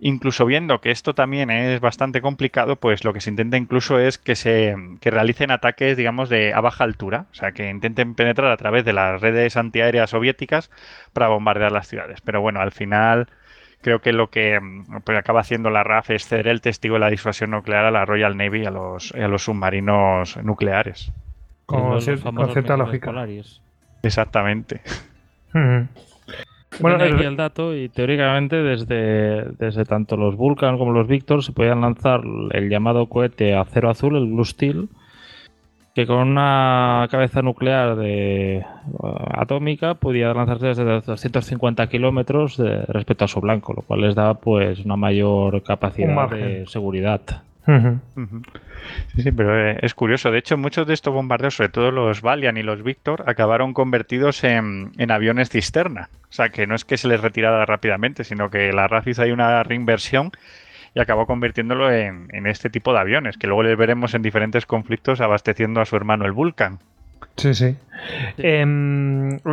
Incluso 0.00 0.44
viendo 0.44 0.80
que 0.80 0.90
esto 0.90 1.14
también 1.14 1.50
es 1.50 1.80
bastante 1.80 2.20
complicado, 2.20 2.76
pues 2.76 3.04
lo 3.04 3.12
que 3.12 3.20
se 3.20 3.30
intenta 3.30 3.56
incluso 3.56 3.98
es 3.98 4.18
que 4.18 4.34
se 4.34 4.74
que 5.00 5.10
realicen 5.10 5.50
ataques, 5.50 5.96
digamos, 5.96 6.28
de 6.28 6.52
a 6.52 6.60
baja 6.60 6.84
altura, 6.84 7.26
o 7.30 7.34
sea, 7.34 7.52
que 7.52 7.70
intenten 7.70 8.14
penetrar 8.14 8.50
a 8.50 8.56
través 8.56 8.84
de 8.84 8.92
las 8.92 9.20
redes 9.20 9.56
antiaéreas 9.56 10.10
soviéticas 10.10 10.70
para 11.12 11.28
bombardear 11.28 11.70
las 11.72 11.86
ciudades. 11.86 12.20
Pero 12.20 12.40
bueno, 12.40 12.60
al 12.60 12.72
final 12.72 13.28
creo 13.82 14.00
que 14.00 14.12
lo 14.12 14.30
que 14.30 14.58
pues, 15.04 15.16
acaba 15.16 15.40
haciendo 15.40 15.70
la 15.70 15.84
RAF 15.84 16.10
es 16.10 16.26
ceder 16.26 16.48
el 16.48 16.60
testigo 16.60 16.94
de 16.94 17.00
la 17.00 17.10
disuasión 17.10 17.50
nuclear 17.50 17.84
a 17.84 17.90
la 17.90 18.04
Royal 18.04 18.36
Navy 18.36 18.62
y 18.62 18.66
a 18.66 18.70
los, 18.70 19.12
y 19.16 19.20
a 19.20 19.28
los 19.28 19.44
submarinos 19.44 20.38
nucleares. 20.38 21.12
Con, 21.66 22.00
cierta 22.02 22.76
lógica. 22.76 23.06
Polaris. 23.06 23.60
Exactamente. 24.02 24.80
Bueno, 26.80 26.98
aquí 27.14 27.24
el 27.24 27.36
dato 27.36 27.74
y 27.76 27.88
teóricamente 27.88 28.56
desde, 28.56 29.44
desde 29.58 29.84
tanto 29.84 30.16
los 30.16 30.36
Vulcan 30.36 30.78
como 30.78 30.92
los 30.92 31.06
Victor 31.06 31.42
se 31.44 31.52
podían 31.52 31.80
lanzar 31.82 32.20
el 32.52 32.68
llamado 32.68 33.06
cohete 33.06 33.54
acero 33.54 33.90
azul, 33.90 34.16
el 34.16 34.26
Blue 34.26 34.44
Steel, 34.44 34.88
que 35.94 36.06
con 36.06 36.18
una 36.28 37.06
cabeza 37.10 37.40
nuclear 37.42 37.94
de 37.96 38.64
uh, 38.98 39.08
atómica 39.40 39.94
podía 39.94 40.34
lanzarse 40.34 40.66
desde 40.68 40.82
250 41.02 41.86
kilómetros 41.86 42.56
de- 42.56 42.82
respecto 42.86 43.24
a 43.24 43.28
su 43.28 43.40
blanco, 43.40 43.72
lo 43.74 43.82
cual 43.82 44.00
les 44.00 44.14
daba 44.16 44.34
pues 44.34 44.84
una 44.84 44.96
mayor 44.96 45.62
capacidad 45.62 46.08
de 46.36 46.66
seguridad. 46.66 47.20
Sí, 47.66 49.22
sí, 49.22 49.32
pero 49.32 49.58
eh, 49.70 49.78
es 49.82 49.94
curioso. 49.94 50.30
De 50.30 50.38
hecho, 50.38 50.56
muchos 50.58 50.86
de 50.86 50.94
estos 50.94 51.14
bombardeos, 51.14 51.54
sobre 51.56 51.70
todo 51.70 51.90
los 51.90 52.20
Valiant 52.20 52.58
y 52.58 52.62
los 52.62 52.82
Victor, 52.82 53.24
acabaron 53.26 53.72
convertidos 53.72 54.44
en, 54.44 54.92
en 54.98 55.10
aviones 55.10 55.48
cisterna. 55.48 56.08
O 56.28 56.32
sea, 56.32 56.50
que 56.50 56.66
no 56.66 56.74
es 56.74 56.84
que 56.84 56.96
se 56.96 57.08
les 57.08 57.20
retirara 57.20 57.64
rápidamente, 57.64 58.24
sino 58.24 58.50
que 58.50 58.72
la 58.72 58.86
RAF 58.88 59.08
hizo 59.08 59.22
ahí 59.22 59.30
una 59.32 59.62
reinversión 59.62 60.30
y 60.94 61.00
acabó 61.00 61.26
convirtiéndolo 61.26 61.90
en, 61.90 62.28
en 62.32 62.46
este 62.46 62.70
tipo 62.70 62.92
de 62.92 63.00
aviones, 63.00 63.36
que 63.38 63.46
luego 63.46 63.62
les 63.62 63.76
veremos 63.78 64.14
en 64.14 64.22
diferentes 64.22 64.66
conflictos 64.66 65.20
abasteciendo 65.20 65.80
a 65.80 65.86
su 65.86 65.96
hermano 65.96 66.24
el 66.26 66.32
Vulcan. 66.32 66.78
Sí, 67.36 67.52
sí. 67.54 67.74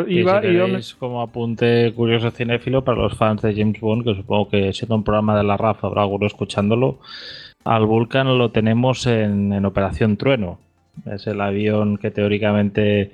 Y 0.08 0.20
iba, 0.20 0.42
si 0.42 0.48
iba- 0.48 0.66
queréis, 0.66 0.94
como 0.96 1.22
apunte 1.22 1.94
curioso 1.96 2.30
cinéfilo 2.32 2.84
para 2.84 3.00
los 3.02 3.18
fans 3.18 3.42
de 3.42 3.56
James 3.56 3.80
Bond, 3.80 4.04
que 4.04 4.16
supongo 4.16 4.50
que 4.50 4.74
siendo 4.74 4.96
un 4.96 5.04
programa 5.04 5.36
de 5.38 5.44
la 5.44 5.58
RAF 5.58 5.84
habrá 5.84 6.02
alguno 6.04 6.28
escuchándolo, 6.28 7.00
al 7.64 7.86
Vulcan 7.86 8.38
lo 8.38 8.52
tenemos 8.52 9.06
en, 9.08 9.54
en 9.54 9.66
Operación 9.66 10.18
Trueno. 10.18 10.60
Es 11.06 11.28
el 11.28 11.40
avión 11.42 11.98
que 11.98 12.12
teóricamente 12.12 13.12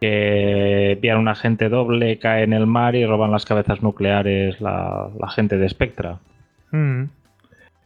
que 0.00 0.92
envían 0.92 1.18
un 1.18 1.28
agente 1.28 1.68
doble, 1.68 2.18
cae 2.18 2.42
en 2.42 2.52
el 2.52 2.66
mar 2.66 2.96
y 2.96 3.06
roban 3.06 3.30
las 3.30 3.44
cabezas 3.44 3.82
nucleares 3.82 4.60
la, 4.60 5.08
la 5.18 5.28
gente 5.30 5.58
de 5.58 5.68
Spectra. 5.68 6.18
Mm. 6.72 7.04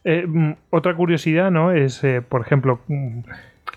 Eh, 0.03 0.25
mm, 0.27 0.51
otra 0.71 0.95
curiosidad, 0.95 1.51
¿no? 1.51 1.71
Es, 1.71 2.03
eh, 2.03 2.21
por 2.27 2.41
ejemplo, 2.41 2.79
mm, 2.87 3.19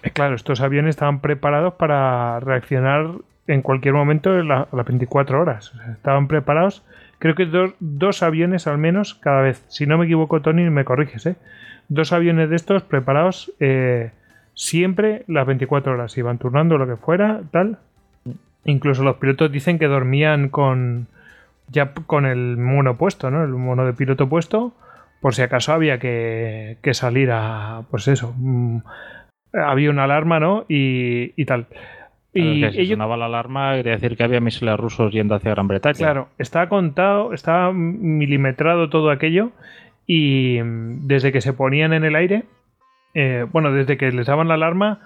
eh, 0.05 0.11
claro, 0.13 0.35
estos 0.37 0.61
aviones 0.63 0.91
estaban 0.91 1.21
preparados 1.21 1.75
para 1.75 2.41
reaccionar 2.41 3.09
en 3.47 3.61
cualquier 3.63 3.93
momento 3.95 4.39
en 4.39 4.49
la- 4.49 4.69
a 4.73 4.77
las 4.77 4.87
24 4.87 5.41
horas. 5.41 5.73
Estaban 5.93 6.27
preparados, 6.29 6.83
creo 7.19 7.35
que 7.35 7.45
dos, 7.47 7.73
dos 7.81 8.23
aviones 8.23 8.67
al 8.67 8.79
menos 8.79 9.15
cada 9.17 9.43
vez. 9.43 9.65
Si 9.69 9.87
no 9.87 9.99
me 9.99 10.07
equivoco, 10.07 10.41
Tony, 10.41 10.71
me 10.71 10.85
corriges, 10.87 11.27
¿eh? 11.27 11.37
Dos 11.91 12.13
aviones 12.13 12.49
de 12.49 12.55
estos 12.55 12.85
preparados 12.85 13.53
eh, 13.59 14.13
siempre 14.55 15.25
las 15.27 15.45
24 15.45 15.93
horas. 15.93 16.17
Iban 16.17 16.39
turnando 16.39 16.79
lo 16.79 16.87
que 16.87 16.95
fuera, 16.95 17.43
tal. 17.51 17.79
Incluso 18.65 19.03
los 19.03 19.17
pilotos 19.17 19.51
dicen 19.51 19.79
que 19.79 19.87
dormían 19.87 20.51
con 20.51 21.09
ya 21.67 21.93
con 21.93 22.27
el 22.27 22.57
mono 22.57 22.97
puesto, 22.97 23.31
¿no? 23.33 23.43
El 23.43 23.51
mono 23.51 23.85
de 23.85 23.93
piloto 23.93 24.29
puesto, 24.29 24.73
por 25.21 25.35
si 25.35 25.43
acaso 25.43 25.73
había 25.73 25.99
que, 25.99 26.79
que 26.81 26.95
salir 26.95 27.31
a, 27.33 27.83
pues 27.91 28.07
eso, 28.07 28.35
mm, 28.37 28.79
había 29.53 29.91
una 29.91 30.05
alarma, 30.05 30.39
¿no? 30.39 30.67
Y, 30.69 31.33
y 31.37 31.45
tal. 31.45 31.67
Y 32.33 32.61
Claro, 32.61 32.73
si 32.73 32.81
ellos, 32.83 32.91
sonaba 32.91 33.17
la 33.17 33.27
alarma, 33.27 33.75
quería 33.75 33.95
decir 33.95 34.17
que 34.17 34.23
había 34.23 34.41
misiles 34.41 34.79
rusos 34.79 35.13
yendo 35.13 35.35
hacia 35.35 35.51
Gran 35.51 35.67
Bretaña. 35.67 35.97
claro, 35.97 36.29
estaba 36.39 36.69
contado, 36.69 37.33
estaba 37.33 37.73
milimetrado 37.73 38.89
todo 38.91 39.11
aquello 39.11 39.51
y 40.13 40.61
mm, 40.61 41.07
desde 41.07 41.31
que 41.31 41.41
se 41.41 41.53
ponían 41.53 41.93
en 41.93 42.05
el 42.05 42.17
aire, 42.17 42.43
eh, 43.15 43.47
bueno, 43.53 43.71
desde 43.73 43.97
que 43.97 44.11
les 44.11 44.27
daban 44.27 44.49
la 44.49 44.55
alarma 44.55 44.99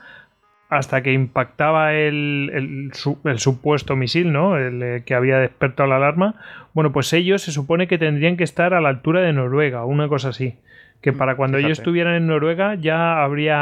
hasta 0.71 1.03
que 1.03 1.13
impactaba 1.13 1.93
el, 1.93 2.51
el 2.55 2.91
su- 2.95 3.19
el 3.25 3.39
supuesto 3.39 3.97
misil, 3.97 4.33
¿no? 4.33 4.57
El 4.57 4.83
eh, 4.83 5.03
que 5.05 5.15
había 5.15 5.39
despertado 5.39 5.91
la 5.91 5.97
alarma. 5.97 6.37
Bueno, 6.73 6.91
pues 6.91 7.13
ellos 7.13 7.43
se 7.43 7.53
supone 7.53 7.87
que 7.87 7.99
tendrían 7.99 8.37
que 8.39 8.45
estar 8.45 8.73
a 8.73 8.81
la 8.81 8.89
altura 8.89 9.21
de 9.21 9.33
Noruega, 9.35 9.85
una 9.85 10.09
cosa 10.09 10.31
así. 10.31 10.55
Que 11.03 11.13
para 11.13 11.37
cuando 11.37 11.59
ellos 11.59 11.79
estuvieran 11.83 12.15
en 12.15 12.27
Noruega 12.27 12.75
ya 12.77 13.23
habría, 13.23 13.57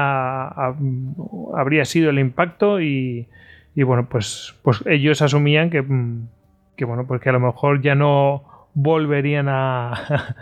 hab- 0.48 1.54
habría 1.56 1.84
sido 1.84 2.10
el 2.10 2.20
impacto 2.20 2.80
y, 2.80 3.26
y 3.74 3.82
bueno, 3.82 4.06
pues, 4.08 4.54
pues 4.62 4.84
ellos 4.86 5.20
asumían 5.22 5.68
que, 5.70 5.82
mm, 5.82 6.28
que 6.76 6.84
bueno, 6.84 7.04
pues 7.06 7.20
que 7.20 7.30
a 7.30 7.32
lo 7.32 7.40
mejor 7.40 7.82
ya 7.82 7.96
no 7.96 8.44
volverían 8.74 9.48
a, 9.48 9.92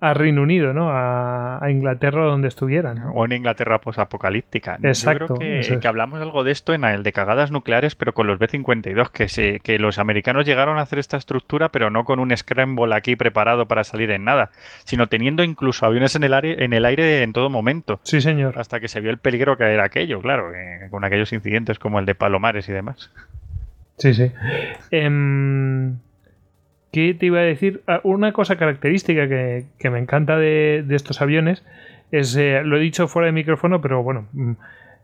a 0.00 0.14
Reino 0.14 0.42
Unido, 0.42 0.72
¿no? 0.72 0.90
A, 0.90 1.62
a 1.64 1.70
Inglaterra 1.70 2.24
donde 2.24 2.48
estuvieran. 2.48 3.02
O 3.14 3.24
en 3.24 3.32
Inglaterra 3.32 3.80
posapocalíptica. 3.80 4.78
Exacto, 4.82 5.26
Yo 5.26 5.34
creo 5.34 5.38
que, 5.38 5.58
eso 5.60 5.74
es. 5.74 5.80
que 5.80 5.88
hablamos 5.88 6.20
algo 6.20 6.44
de 6.44 6.52
esto 6.52 6.74
en 6.74 6.84
el 6.84 7.02
de 7.02 7.12
cagadas 7.12 7.50
nucleares, 7.50 7.94
pero 7.94 8.14
con 8.14 8.26
los 8.26 8.38
B-52, 8.38 9.10
que, 9.10 9.28
se, 9.28 9.60
que 9.60 9.78
los 9.78 9.98
americanos 9.98 10.46
llegaron 10.46 10.78
a 10.78 10.82
hacer 10.82 10.98
esta 10.98 11.16
estructura, 11.16 11.70
pero 11.70 11.90
no 11.90 12.04
con 12.04 12.20
un 12.20 12.36
scramble 12.36 12.94
aquí 12.94 13.16
preparado 13.16 13.66
para 13.66 13.84
salir 13.84 14.10
en 14.10 14.24
nada, 14.24 14.50
sino 14.84 15.08
teniendo 15.08 15.42
incluso 15.42 15.86
aviones 15.86 16.14
en 16.14 16.24
el, 16.24 16.34
aire, 16.34 16.64
en 16.64 16.72
el 16.72 16.84
aire 16.84 17.22
en 17.22 17.32
todo 17.32 17.50
momento. 17.50 18.00
Sí, 18.04 18.20
señor. 18.20 18.58
Hasta 18.58 18.80
que 18.80 18.88
se 18.88 19.00
vio 19.00 19.10
el 19.10 19.18
peligro 19.18 19.56
que 19.56 19.64
era 19.64 19.84
aquello, 19.84 20.20
claro, 20.20 20.54
eh, 20.54 20.88
con 20.90 21.04
aquellos 21.04 21.32
incidentes 21.32 21.78
como 21.78 21.98
el 21.98 22.06
de 22.06 22.14
Palomares 22.14 22.68
y 22.68 22.72
demás. 22.72 23.10
Sí, 23.98 24.14
sí. 24.14 24.30
Em, 24.92 25.98
¿Qué 26.92 27.14
te 27.14 27.26
iba 27.26 27.38
a 27.38 27.42
decir? 27.42 27.82
Ah, 27.86 28.00
Una 28.04 28.32
cosa 28.32 28.56
característica 28.56 29.28
que, 29.28 29.66
que 29.78 29.90
me 29.90 29.98
encanta 29.98 30.36
de, 30.36 30.84
de 30.86 30.96
estos 30.96 31.20
aviones 31.20 31.64
es, 32.10 32.34
eh, 32.36 32.62
lo 32.64 32.76
he 32.76 32.80
dicho 32.80 33.08
fuera 33.08 33.26
de 33.26 33.32
micrófono, 33.32 33.80
pero 33.80 34.02
bueno, 34.02 34.26
mm, 34.32 34.52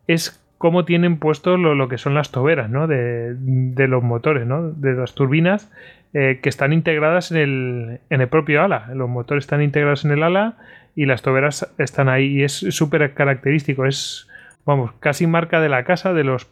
es 0.06 0.42
cómo 0.58 0.84
tienen 0.84 1.18
puesto 1.18 1.56
lo, 1.56 1.74
lo 1.74 1.88
que 1.88 1.98
son 1.98 2.14
las 2.14 2.30
toberas, 2.30 2.70
¿no? 2.70 2.86
De, 2.86 3.34
de 3.36 3.88
los 3.88 4.02
motores, 4.02 4.46
¿no? 4.46 4.70
De 4.70 4.94
las 4.94 5.14
turbinas 5.14 5.70
eh, 6.14 6.38
que 6.42 6.48
están 6.48 6.72
integradas 6.72 7.30
en 7.32 7.36
el, 7.36 8.00
en 8.08 8.20
el 8.20 8.28
propio 8.28 8.62
ala. 8.62 8.88
Los 8.94 9.08
motores 9.08 9.44
están 9.44 9.62
integrados 9.62 10.04
en 10.04 10.12
el 10.12 10.22
ala 10.22 10.56
y 10.94 11.06
las 11.06 11.22
toberas 11.22 11.74
están 11.76 12.08
ahí. 12.08 12.38
Y 12.38 12.44
es 12.44 12.52
súper 12.52 13.12
característico. 13.12 13.84
Es, 13.84 14.28
vamos, 14.64 14.92
casi 15.00 15.26
marca 15.26 15.60
de 15.60 15.68
la 15.68 15.84
casa 15.84 16.14
de 16.14 16.24
los 16.24 16.48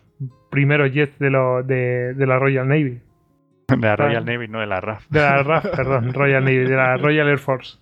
primeros 0.51 0.93
jets 0.93 1.19
de, 1.19 1.31
lo, 1.31 1.63
de, 1.63 2.13
de 2.13 2.27
la 2.27 2.39
Royal 2.39 2.69
Navy. 2.69 3.01
De 3.69 3.77
la. 3.77 3.97
Royal 3.97 4.25
Navy, 4.25 4.49
no 4.49 4.61
de 4.61 4.67
la 4.67 4.81
RAF. 4.81 5.07
De 5.09 5.21
la 5.21 5.43
RAF, 5.43 5.67
perdón, 5.67 6.13
Royal 6.13 6.45
Navy, 6.45 6.59
de 6.59 6.77
la 6.77 6.97
Royal 6.97 7.29
Air 7.29 7.39
Force. 7.39 7.79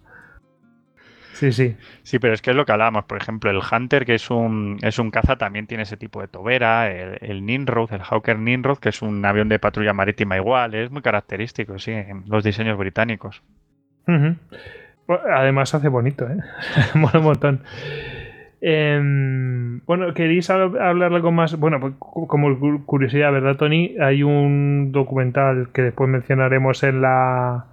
Sí, 1.33 1.53
sí. 1.53 1.75
Sí, 2.03 2.19
pero 2.19 2.35
es 2.35 2.43
que 2.43 2.51
es 2.51 2.57
lo 2.57 2.67
que 2.67 2.73
hablábamos. 2.73 3.05
Por 3.07 3.17
ejemplo, 3.17 3.51
el 3.51 3.61
Hunter, 3.73 4.05
que 4.05 4.15
es 4.15 4.31
un, 4.31 4.77
es 4.83 4.99
un 4.99 5.11
caza, 5.11 5.37
también 5.37 5.67
tiene 5.67 5.85
ese 5.85 5.97
tipo 5.97 6.21
de 6.21 6.29
tobera. 6.29 6.91
El, 6.91 7.17
el 7.23 7.47
Nimrod, 7.47 7.91
el 7.95 8.03
Hawker 8.03 8.39
Nimrod, 8.39 8.77
que 8.79 8.91
es 8.91 9.01
un 9.01 9.25
avión 9.25 9.49
de 9.49 9.59
patrulla 9.59 9.95
marítima 9.95 10.37
igual. 10.37 10.75
Es 10.75 10.91
muy 10.91 11.01
característico, 11.01 11.79
sí, 11.79 11.93
en 11.93 12.25
los 12.27 12.45
diseños 12.45 12.77
británicos. 12.77 13.43
Ujú. 14.07 14.37
Bueno, 15.07 15.23
Además 15.35 15.75
hace 15.75 15.89
bonito, 15.89 16.29
¿eh? 16.29 16.37
Mola 16.95 17.19
un 17.21 17.25
montón. 17.25 17.63
Em, 18.63 19.81
bueno, 19.87 20.13
¿queréis 20.13 20.51
hab- 20.51 20.79
hablar 20.79 21.13
algo 21.15 21.33
más? 21.33 21.57
Bueno, 21.59 21.81
pues, 21.81 21.95
como 21.99 22.59
cu- 22.59 22.85
curiosidad, 22.85 23.33
¿verdad, 23.33 23.57
Tony? 23.57 23.97
Hay 24.01 24.23
un 24.23 24.93
documental 24.93 25.69
que 25.73 25.83
después 25.83 26.11
mencionaremos 26.11 26.83
en 26.83 27.01
la 27.01 27.67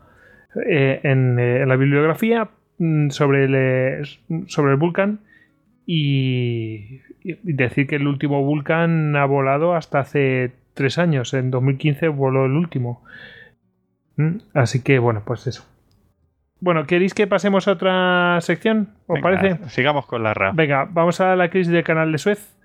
eh, 0.66 1.00
en, 1.04 1.40
eh, 1.40 1.62
en 1.62 1.70
la 1.70 1.76
bibliografía 1.76 2.50
mm, 2.80 3.10
sobre 3.10 3.46
el, 3.46 3.54
eh, 3.56 4.02
sobre 4.48 4.72
el 4.74 4.78
Vulcan 4.78 5.20
y, 5.86 7.02
y 7.24 7.38
decir 7.44 7.88
que 7.88 7.98
el 7.98 8.08
último 8.08 8.44
Vulcan 8.44 9.16
ha 9.16 9.26
volado 9.26 9.76
hasta 9.76 10.00
hace 10.00 10.52
tres 10.74 10.98
años. 11.00 11.34
En 11.34 11.52
2015 11.52 12.08
voló 12.10 12.46
el 12.46 12.54
último. 12.54 13.04
Mm, 14.18 14.38
Así 14.54 14.82
que, 14.84 15.00
bueno, 15.00 15.24
pues 15.26 15.48
eso. 15.48 15.66
Bueno, 16.60 16.86
¿queréis 16.86 17.14
que 17.14 17.28
pasemos 17.28 17.68
a 17.68 17.74
otra 17.74 18.40
sección? 18.42 18.90
¿Os 19.06 19.22
Venga, 19.22 19.40
parece? 19.40 19.70
Sigamos 19.70 20.06
con 20.06 20.24
la 20.24 20.34
RAF. 20.34 20.56
Venga, 20.56 20.88
vamos 20.90 21.22
a 21.22 21.36
la 21.36 21.50
crisis 21.50 21.72
del 21.72 21.84
canal 21.84 22.12
de 22.12 22.18
Suez. 22.18 22.58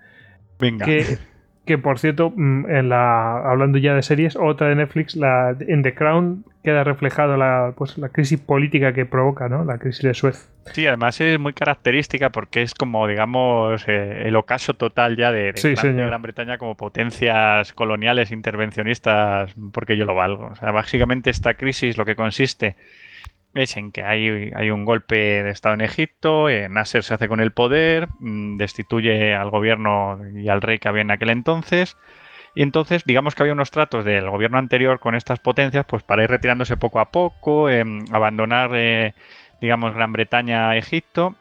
Venga. 0.59 0.85
Que, 0.85 1.17
que 1.65 1.77
por 1.77 1.99
cierto, 1.99 2.33
mm, 2.35 2.69
en 2.69 2.89
la, 2.89 3.37
hablando 3.37 3.77
ya 3.77 3.93
de 3.93 4.01
series, 4.01 4.35
otra 4.35 4.69
de 4.69 4.75
Netflix, 4.75 5.15
la, 5.15 5.55
en 5.59 5.83
The 5.83 5.93
Crown, 5.93 6.43
queda 6.63 6.83
reflejado 6.83 7.37
la, 7.37 7.73
pues, 7.77 7.97
la 7.99 8.09
crisis 8.09 8.39
política 8.39 8.93
que 8.93 9.05
provoca, 9.05 9.47
¿no? 9.47 9.63
La 9.63 9.77
crisis 9.77 10.01
de 10.01 10.13
Suez. 10.15 10.49
Sí, 10.71 10.87
además 10.87 11.19
es 11.21 11.37
muy 11.37 11.53
característica 11.53 12.31
porque 12.31 12.61
es 12.61 12.73
como, 12.73 13.07
digamos, 13.07 13.83
eh, 13.87 14.23
el 14.25 14.35
ocaso 14.35 14.73
total 14.73 15.17
ya 15.17 15.31
de, 15.31 15.51
de 15.51 15.57
Sí, 15.57 15.75
Gran, 15.75 15.97
Gran 15.97 16.21
Bretaña 16.21 16.57
como 16.57 16.75
potencias 16.75 17.73
coloniales 17.73 18.31
intervencionistas, 18.31 19.53
porque 19.71 19.97
yo 19.97 20.05
lo 20.05 20.15
valgo. 20.15 20.47
O 20.47 20.55
sea, 20.55 20.71
básicamente 20.71 21.29
esta 21.29 21.53
crisis 21.53 21.97
lo 21.97 22.05
que 22.05 22.15
consiste 22.15 22.75
es 23.53 23.77
en 23.77 23.91
que 23.91 24.03
hay, 24.03 24.51
hay 24.55 24.71
un 24.71 24.85
golpe 24.85 25.43
de 25.43 25.49
Estado 25.49 25.75
en 25.75 25.81
Egipto, 25.81 26.49
eh, 26.49 26.67
Nasser 26.69 27.03
se 27.03 27.13
hace 27.13 27.27
con 27.27 27.39
el 27.39 27.51
poder, 27.51 28.07
mm, 28.19 28.57
destituye 28.57 29.35
al 29.35 29.49
gobierno 29.49 30.19
y 30.35 30.49
al 30.49 30.61
rey 30.61 30.79
que 30.79 30.87
había 30.87 31.01
en 31.01 31.11
aquel 31.11 31.29
entonces. 31.29 31.97
Y 32.55 32.61
entonces, 32.63 33.03
digamos 33.05 33.35
que 33.35 33.43
había 33.43 33.53
unos 33.53 33.71
tratos 33.71 34.05
del 34.05 34.29
gobierno 34.29 34.57
anterior 34.57 34.99
con 34.99 35.15
estas 35.15 35.39
potencias, 35.39 35.85
pues 35.85 36.03
para 36.03 36.23
ir 36.23 36.29
retirándose 36.29 36.77
poco 36.77 36.99
a 36.99 37.11
poco, 37.11 37.69
em, 37.69 38.05
abandonar, 38.11 38.71
eh, 38.73 39.13
digamos, 39.61 39.93
Gran 39.95 40.13
Bretaña 40.13 40.69
a 40.69 40.77
Egipto 40.77 41.35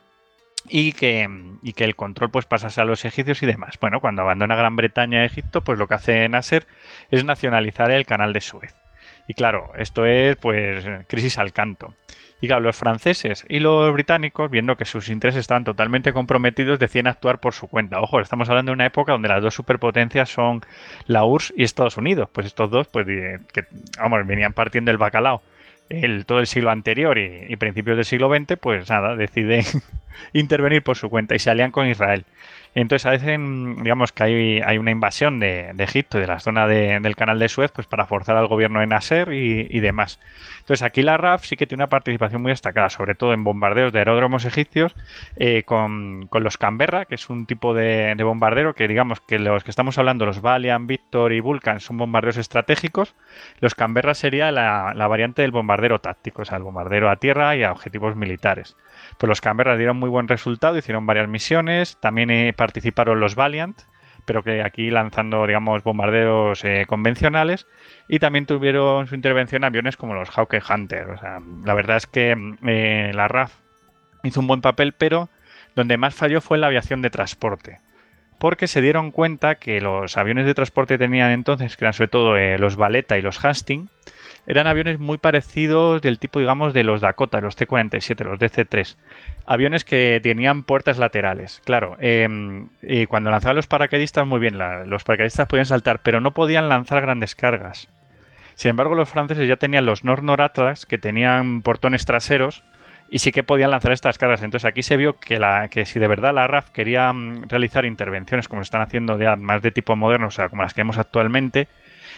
y 0.69 0.93
que, 0.93 1.29
y 1.63 1.73
que 1.75 1.85
el 1.85 1.97
control 1.97 2.31
pues 2.31 2.47
pasase 2.47 2.81
a 2.81 2.85
los 2.85 3.05
egipcios 3.05 3.43
y 3.43 3.47
demás. 3.47 3.79
Bueno, 3.81 4.01
cuando 4.01 4.23
abandona 4.23 4.57
Gran 4.57 4.77
Bretaña 4.77 5.21
a 5.21 5.25
Egipto, 5.25 5.63
pues 5.63 5.79
lo 5.79 5.89
que 5.89 5.95
hace 5.95 6.29
Nasser 6.29 6.67
es 7.11 7.25
nacionalizar 7.25 7.91
el 7.91 8.07
canal 8.07 8.33
de 8.33 8.41
Suez. 8.41 8.82
Y 9.27 9.35
claro, 9.35 9.73
esto 9.77 10.07
es 10.07 10.37
pues 10.37 10.85
crisis 11.07 11.39
al 11.39 11.53
canto. 11.53 11.95
Y 12.41 12.49
claro, 12.49 12.63
los 12.63 12.77
franceses 12.77 13.45
y 13.49 13.61
los 13.61 13.93
británicos, 13.93 14.51
viendo 14.51 14.77
que 14.77 14.85
sus 14.85 15.09
intereses 15.09 15.41
estaban 15.41 15.63
totalmente 15.63 16.13
comprometidos, 16.13 16.81
deciden 16.81 17.07
actuar 17.07 17.39
por 17.39 17.55
su 17.55 17.69
cuenta. 17.69 18.01
Ojo, 18.01 18.19
estamos 18.19 18.49
hablando 18.49 18.71
de 18.71 18.75
una 18.75 18.87
época 18.87 19.13
donde 19.13 19.29
las 19.29 19.43
dos 19.43 19.55
superpotencias 19.55 20.29
son 20.29 20.61
la 21.07 21.25
URSS 21.25 21.55
y 21.57 21.63
Estados 21.63 21.97
Unidos. 21.97 22.29
Pues 22.33 22.49
estos 22.49 22.69
dos, 22.69 22.89
pues 22.89 23.07
que 23.07 23.65
vamos, 23.97 24.27
venían 24.27 24.53
partiendo 24.53 24.91
el 24.91 24.99
bacalao 24.99 25.41
el, 25.89 26.27
todo 26.27 26.41
el 26.41 26.47
siglo 26.47 26.71
anterior 26.71 27.19
y, 27.19 27.47
y 27.49 27.57
principios 27.57 27.97
del 27.97 28.05
siglo 28.05 28.35
XX, 28.35 28.57
pues 28.59 28.89
nada, 28.89 29.17
deciden 29.17 29.65
intervenir 30.33 30.83
por 30.83 30.97
su 30.97 31.11
cuenta 31.11 31.35
y 31.35 31.39
se 31.39 31.51
alían 31.51 31.71
con 31.71 31.87
Israel. 31.87 32.25
Entonces 32.75 33.05
hacen, 33.07 33.83
digamos 33.83 34.13
que 34.13 34.23
hay, 34.23 34.61
hay 34.65 34.79
una 34.79 34.91
invasión 34.91 35.41
de, 35.41 35.73
de 35.75 35.85
Egipto, 35.85 36.19
de 36.19 36.27
la 36.27 36.41
zona 36.41 36.67
de- 36.67 36.99
del 37.01 37.17
canal 37.17 37.39
de 37.39 37.49
Suez, 37.51 37.71
pues 37.71 37.87
para 37.87 38.07
forzar 38.07 38.37
al 38.37 38.47
gobierno 38.47 38.81
de 38.81 38.87
Nasser 38.87 39.33
y, 39.33 39.67
y 39.71 39.81
demás. 39.81 40.19
Entonces 40.61 40.83
aquí 40.83 41.03
la 41.03 41.17
RAF 41.19 41.45
sí 41.45 41.57
que 41.57 41.67
tiene 41.67 41.83
una 41.83 41.91
participación 41.91 42.41
muy 42.41 42.51
destacada, 42.51 42.89
sobre 42.89 43.15
todo 43.15 43.35
en 43.35 43.45
bombardeos 43.45 43.93
de 43.93 43.99
aeródromos 43.99 44.45
egipcios 44.47 44.95
eh, 45.37 45.65
con, 45.65 46.27
con 46.29 46.45
los 46.45 46.57
Canberra, 46.57 47.05
que 47.05 47.17
es 47.17 47.29
un 47.29 47.45
tipo 47.47 47.75
de, 47.75 48.15
de 48.17 48.25
bombardero 48.25 48.75
que 48.75 48.89
digamos 48.89 49.21
que 49.21 49.39
los 49.39 49.65
que 49.65 49.71
estamos 49.71 49.99
hablando, 49.99 50.25
los 50.25 50.41
Valiant, 50.41 50.87
Victor 50.87 51.33
y 51.33 51.41
Vulcan, 51.41 51.81
son 51.81 51.99
bombarderos 51.99 52.39
estratégicos. 52.39 53.15
Los 53.61 53.75
Canberra 53.75 54.15
sería 54.15 54.51
la, 54.51 54.93
la 54.95 55.09
variante 55.09 55.43
del 55.43 55.51
bombardero 55.51 56.01
táctico, 56.01 56.43
o 56.43 56.45
sea, 56.45 56.57
el 56.57 56.63
bombardero 56.63 57.11
a 57.11 57.17
tierra 57.17 57.55
y 57.57 57.65
a 57.65 57.73
objetivos 57.73 58.17
militares. 58.17 58.77
Pues 59.19 59.29
los 59.29 59.41
Canberra 59.41 59.77
dieron 59.77 59.99
muy 59.99 60.09
buen 60.09 60.29
resultado, 60.29 60.77
hicieron 60.77 61.07
varias 61.07 61.29
misiones, 61.29 61.97
también 62.01 62.31
eh, 62.31 62.53
participaron 62.57 63.21
los 63.21 63.35
Valiant, 63.35 63.81
pero 64.25 64.43
que 64.43 64.63
aquí 64.63 64.91
lanzando, 64.91 65.47
digamos, 65.47 65.83
bombarderos 65.83 66.65
eh, 66.65 66.85
convencionales 66.87 67.67
y 68.09 68.19
también 68.19 68.47
tuvieron 68.47 69.07
su 69.07 69.15
intervención 69.15 69.65
aviones 69.65 69.97
como 69.97 70.15
los 70.15 70.31
Hawker 70.31 70.63
Hunter. 70.69 71.11
O 71.11 71.19
sea, 71.19 71.41
la 71.65 71.75
verdad 71.75 71.97
es 71.97 72.07
que 72.07 72.37
eh, 72.67 73.13
la 73.15 73.29
RAF 73.29 73.53
hizo 74.23 74.41
un 74.41 74.47
buen 74.47 74.61
papel, 74.61 74.93
pero 74.93 75.29
donde 75.75 75.97
más 75.97 76.15
falló 76.15 76.41
fue 76.41 76.57
en 76.57 76.63
la 76.63 76.67
aviación 76.69 77.03
de 77.03 77.11
transporte. 77.11 77.81
Porque 78.39 78.67
se 78.67 78.81
dieron 78.81 79.13
cuenta 79.13 79.55
que 79.55 79.81
los 79.81 80.17
aviones 80.17 80.47
de 80.47 80.55
transporte 80.55 80.99
tenían 80.99 81.31
entonces, 81.31 81.77
que 81.77 81.85
eran 81.85 81.93
sobre 81.93 82.09
todo 82.09 82.37
los 82.59 82.75
Valeta 82.75 83.17
y 83.17 83.23
los 83.23 83.45
Hastings, 83.45 83.89
eran 84.47 84.67
aviones 84.67 84.99
muy 84.99 85.19
parecidos 85.19 86.03
del 86.03 86.19
tipo, 86.19 86.41
digamos, 86.41 86.75
de 86.75 86.83
los 86.85 87.01
Dakota, 87.01 87.41
los 87.41 87.55
C-47, 87.57 88.25
los 88.25 88.39
DC-3. 88.39 88.97
Aviones 89.47 89.85
que 89.85 90.21
tenían 90.23 90.65
puertas 90.65 90.99
laterales. 90.99 91.61
Claro, 91.65 91.97
eh, 92.01 92.29
y 92.83 93.07
cuando 93.07 93.31
lanzaban 93.31 93.57
los 93.57 93.67
paracaidistas, 93.67 94.27
muy 94.27 94.41
bien, 94.41 94.59
la- 94.59 94.85
los 94.85 95.05
paracaidistas 95.05 95.47
podían 95.49 95.67
saltar, 95.67 96.01
pero 96.03 96.21
no 96.21 96.33
podían 96.33 96.69
lanzar 96.69 97.01
grandes 97.03 97.35
cargas. 97.35 97.89
Sin 98.55 98.71
embargo, 98.71 98.95
los 98.95 99.09
franceses 99.09 99.49
ya 99.49 99.57
tenían 99.57 99.87
los 99.87 100.05
Nord-Nord 100.05 100.41
Atlas, 100.43 100.87
que 100.87 100.99
tenían 100.99 101.63
portones 101.63 102.05
traseros, 102.05 102.65
y 103.09 103.19
sí 103.19 103.31
que 103.31 103.43
podían 103.45 103.71
lanzar 103.71 103.93
estas 103.93 104.19
cargas. 104.19 104.43
Entonces 104.43 104.67
aquí 104.67 104.83
se 104.83 104.97
vio 104.97 105.19
que, 105.19 105.39
la, 105.39 105.69
que 105.69 105.85
si 105.85 105.99
de 106.01 106.09
verdad 106.09 106.35
la 106.35 106.47
RAF 106.47 106.71
quería 106.71 107.13
mm, 107.13 107.49
realizar 107.49 107.85
intervenciones 107.85 108.49
como 108.49 108.63
se 108.63 108.65
están 108.65 108.81
haciendo 108.83 109.19
ya 109.19 109.37
más 109.37 109.63
de 109.63 109.71
tipo 109.71 109.97
moderno, 109.97 110.29
o 110.29 110.31
sea, 110.31 110.49
como 110.49 110.63
las 110.63 110.75
que 110.75 110.81
vemos 110.81 110.99
actualmente, 110.99 111.69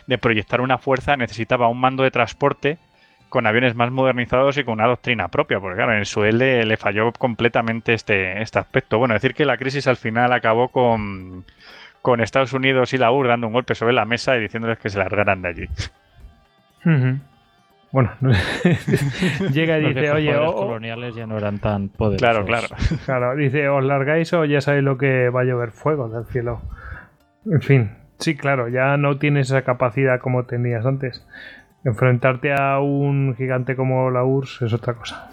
de 0.07 0.19
proyectar 0.19 0.61
una 0.61 0.79
fuerza 0.79 1.17
necesitaba 1.17 1.69
un 1.69 1.81
mando 1.81 2.03
de 2.03 2.11
transporte 2.11 2.79
con 3.29 3.47
aviones 3.47 3.75
más 3.75 3.91
modernizados 3.91 4.57
y 4.59 4.65
con 4.65 4.75
una 4.75 4.87
doctrina 4.87 5.27
propia, 5.29 5.59
porque 5.59 5.77
claro, 5.77 5.97
en 5.97 6.05
Suez 6.05 6.33
le, 6.35 6.65
le 6.65 6.77
falló 6.77 7.11
completamente 7.13 7.93
este, 7.95 8.41
este 8.41 8.59
aspecto. 8.61 8.99
Bueno, 8.99 9.15
decir 9.15 9.35
que 9.35 9.45
la 9.45 9.57
crisis 9.57 9.89
al 9.89 9.97
final 9.97 10.33
acabó 10.33 10.69
con, 10.69 11.45
con 12.01 12.21
Estados 12.21 12.53
Unidos 12.53 12.93
y 12.95 12.99
la 12.99 13.11
URSS 13.11 13.29
dando 13.29 13.47
un 13.49 13.53
golpe 13.55 13.75
sobre 13.75 13.93
la 13.93 14.05
mesa 14.05 14.37
y 14.37 14.41
diciéndoles 14.41 14.79
que 14.79 14.89
se 14.89 14.99
largaran 14.99 15.43
de 15.43 15.49
allí. 15.49 15.67
Bueno, 17.93 18.11
llega 19.53 19.79
y 19.79 19.83
Los 19.83 19.95
dice, 19.95 20.11
oye, 20.11 20.37
o- 20.37 20.55
coloniales 20.55 21.15
ya 21.15 21.27
no 21.27 21.39
eran 21.39 21.59
tan 21.59 21.89
poderosos. 21.89 22.45
Claro, 22.45 22.45
claro. 22.45 22.67
claro, 23.05 23.37
dice, 23.37 23.69
os 23.69 23.85
largáis 23.85 24.33
o 24.33 24.45
ya 24.45 24.61
sabéis 24.61 24.85
lo 24.85 24.99
que 24.99 25.29
va 25.29 25.43
a 25.43 25.45
llover 25.45 25.71
fuego 25.71 26.09
del 26.09 26.25
cielo. 26.27 26.61
En 27.47 27.63
fin, 27.63 27.91
sí, 28.19 28.37
claro, 28.37 28.69
ya 28.69 28.97
no 28.97 29.19
tienes 29.19 29.49
esa 29.49 29.63
capacidad 29.63 30.21
como 30.21 30.45
tenías 30.45 30.87
antes. 30.87 31.27
Enfrentarte 31.85 32.53
a 32.53 32.81
un 32.81 33.35
gigante 33.37 33.77
como 33.77 34.11
la 34.11 34.25
URSS 34.25 34.63
es 34.63 34.73
otra 34.73 34.95
cosa. 34.95 35.31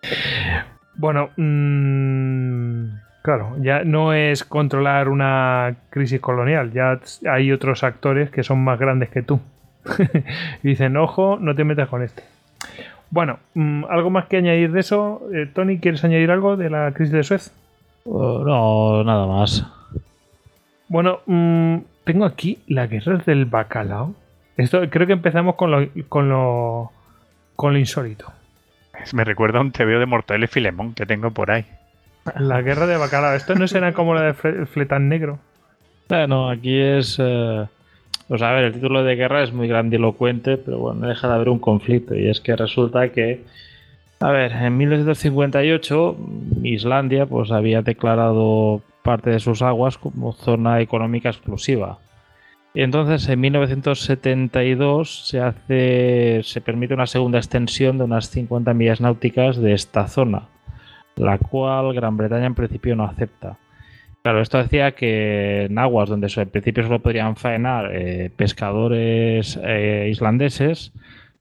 bueno, 0.96 1.30
mm, 1.36 2.84
claro, 3.22 3.56
ya 3.60 3.84
no 3.84 4.12
es 4.12 4.44
controlar 4.44 5.08
una 5.08 5.76
crisis 5.90 6.20
colonial, 6.20 6.72
ya 6.72 6.98
hay 7.30 7.52
otros 7.52 7.84
actores 7.84 8.30
que 8.30 8.42
son 8.42 8.64
más 8.64 8.78
grandes 8.78 9.10
que 9.10 9.22
tú. 9.22 9.40
y 10.62 10.68
dicen, 10.68 10.96
ojo, 10.96 11.38
no 11.40 11.54
te 11.54 11.64
metas 11.64 11.88
con 11.88 12.02
este. 12.02 12.22
Bueno, 13.10 13.38
mm, 13.54 13.84
¿algo 13.88 14.10
más 14.10 14.26
que 14.26 14.36
añadir 14.36 14.72
de 14.72 14.80
eso? 14.80 15.22
Eh, 15.32 15.50
Tony, 15.52 15.78
¿quieres 15.78 16.04
añadir 16.04 16.30
algo 16.30 16.56
de 16.56 16.70
la 16.70 16.92
crisis 16.92 17.12
de 17.12 17.22
Suez? 17.24 17.52
Oh, 18.04 18.44
no, 18.44 19.04
nada 19.04 19.26
más. 19.26 19.66
Bueno, 20.90 21.20
mm, 21.26 21.76
tengo 22.04 22.24
aquí 22.24 22.58
la 22.66 22.86
guerra 22.88 23.22
del 23.24 23.44
bacalao. 23.46 24.14
Esto 24.56 24.82
creo 24.90 25.06
que 25.06 25.12
empezamos 25.14 25.54
con 25.54 25.70
lo, 25.70 25.88
con 26.08 26.28
lo, 26.28 26.90
con 27.56 27.72
lo 27.72 27.78
insólito. 27.78 28.26
Me 29.14 29.24
recuerda 29.24 29.58
a 29.58 29.62
un 29.62 29.70
TVO 29.72 30.00
de 30.00 30.06
Mortadelo 30.06 30.44
y 30.44 30.48
Filemón 30.48 30.92
que 30.92 31.06
tengo 31.06 31.30
por 31.30 31.50
ahí. 31.52 31.64
La 32.38 32.60
guerra 32.60 32.86
de 32.86 32.96
bacalao. 32.98 33.34
Esto 33.34 33.54
no 33.54 33.66
será 33.68 33.94
como 33.94 34.14
la 34.14 34.22
de 34.22 34.34
Fre- 34.34 34.66
Fletán 34.66 35.08
Negro. 35.08 35.38
Bueno, 36.08 36.50
aquí 36.50 36.76
es. 36.76 37.16
eh, 37.18 37.66
pues 38.26 38.42
a 38.42 38.50
ver, 38.50 38.64
el 38.64 38.72
título 38.74 39.04
de 39.04 39.14
guerra 39.14 39.42
es 39.44 39.52
muy 39.52 39.68
grandilocuente, 39.68 40.56
pero 40.58 40.78
bueno, 40.80 41.02
no 41.02 41.06
deja 41.08 41.28
de 41.28 41.34
haber 41.34 41.48
un 41.48 41.60
conflicto. 41.60 42.16
Y 42.16 42.28
es 42.28 42.40
que 42.40 42.56
resulta 42.56 43.08
que. 43.10 43.44
A 44.18 44.30
ver, 44.32 44.52
en 44.52 44.76
1958 44.76 46.16
Islandia 46.64 47.24
pues 47.26 47.50
había 47.52 47.80
declarado 47.80 48.82
parte 49.02 49.30
de 49.30 49.40
sus 49.40 49.62
aguas 49.62 49.98
como 49.98 50.32
zona 50.32 50.80
económica 50.80 51.28
exclusiva. 51.28 51.98
Y 52.72 52.82
entonces 52.82 53.28
en 53.28 53.40
1972 53.40 55.26
se 55.28 55.40
hace 55.40 56.40
se 56.44 56.60
permite 56.60 56.94
una 56.94 57.06
segunda 57.06 57.38
extensión 57.38 57.98
de 57.98 58.04
unas 58.04 58.30
50 58.30 58.74
millas 58.74 59.00
náuticas 59.00 59.56
de 59.56 59.72
esta 59.72 60.06
zona, 60.06 60.48
la 61.16 61.38
cual 61.38 61.92
Gran 61.94 62.16
Bretaña 62.16 62.46
en 62.46 62.54
principio 62.54 62.94
no 62.94 63.04
acepta. 63.04 63.58
Claro, 64.22 64.42
esto 64.42 64.58
decía 64.58 64.92
que 64.92 65.64
en 65.64 65.78
aguas 65.78 66.10
donde 66.10 66.28
en 66.34 66.50
principio 66.50 66.84
solo 66.84 67.00
podrían 67.00 67.36
faenar 67.36 67.90
eh, 67.92 68.30
pescadores 68.36 69.58
eh, 69.62 70.08
islandeses, 70.10 70.92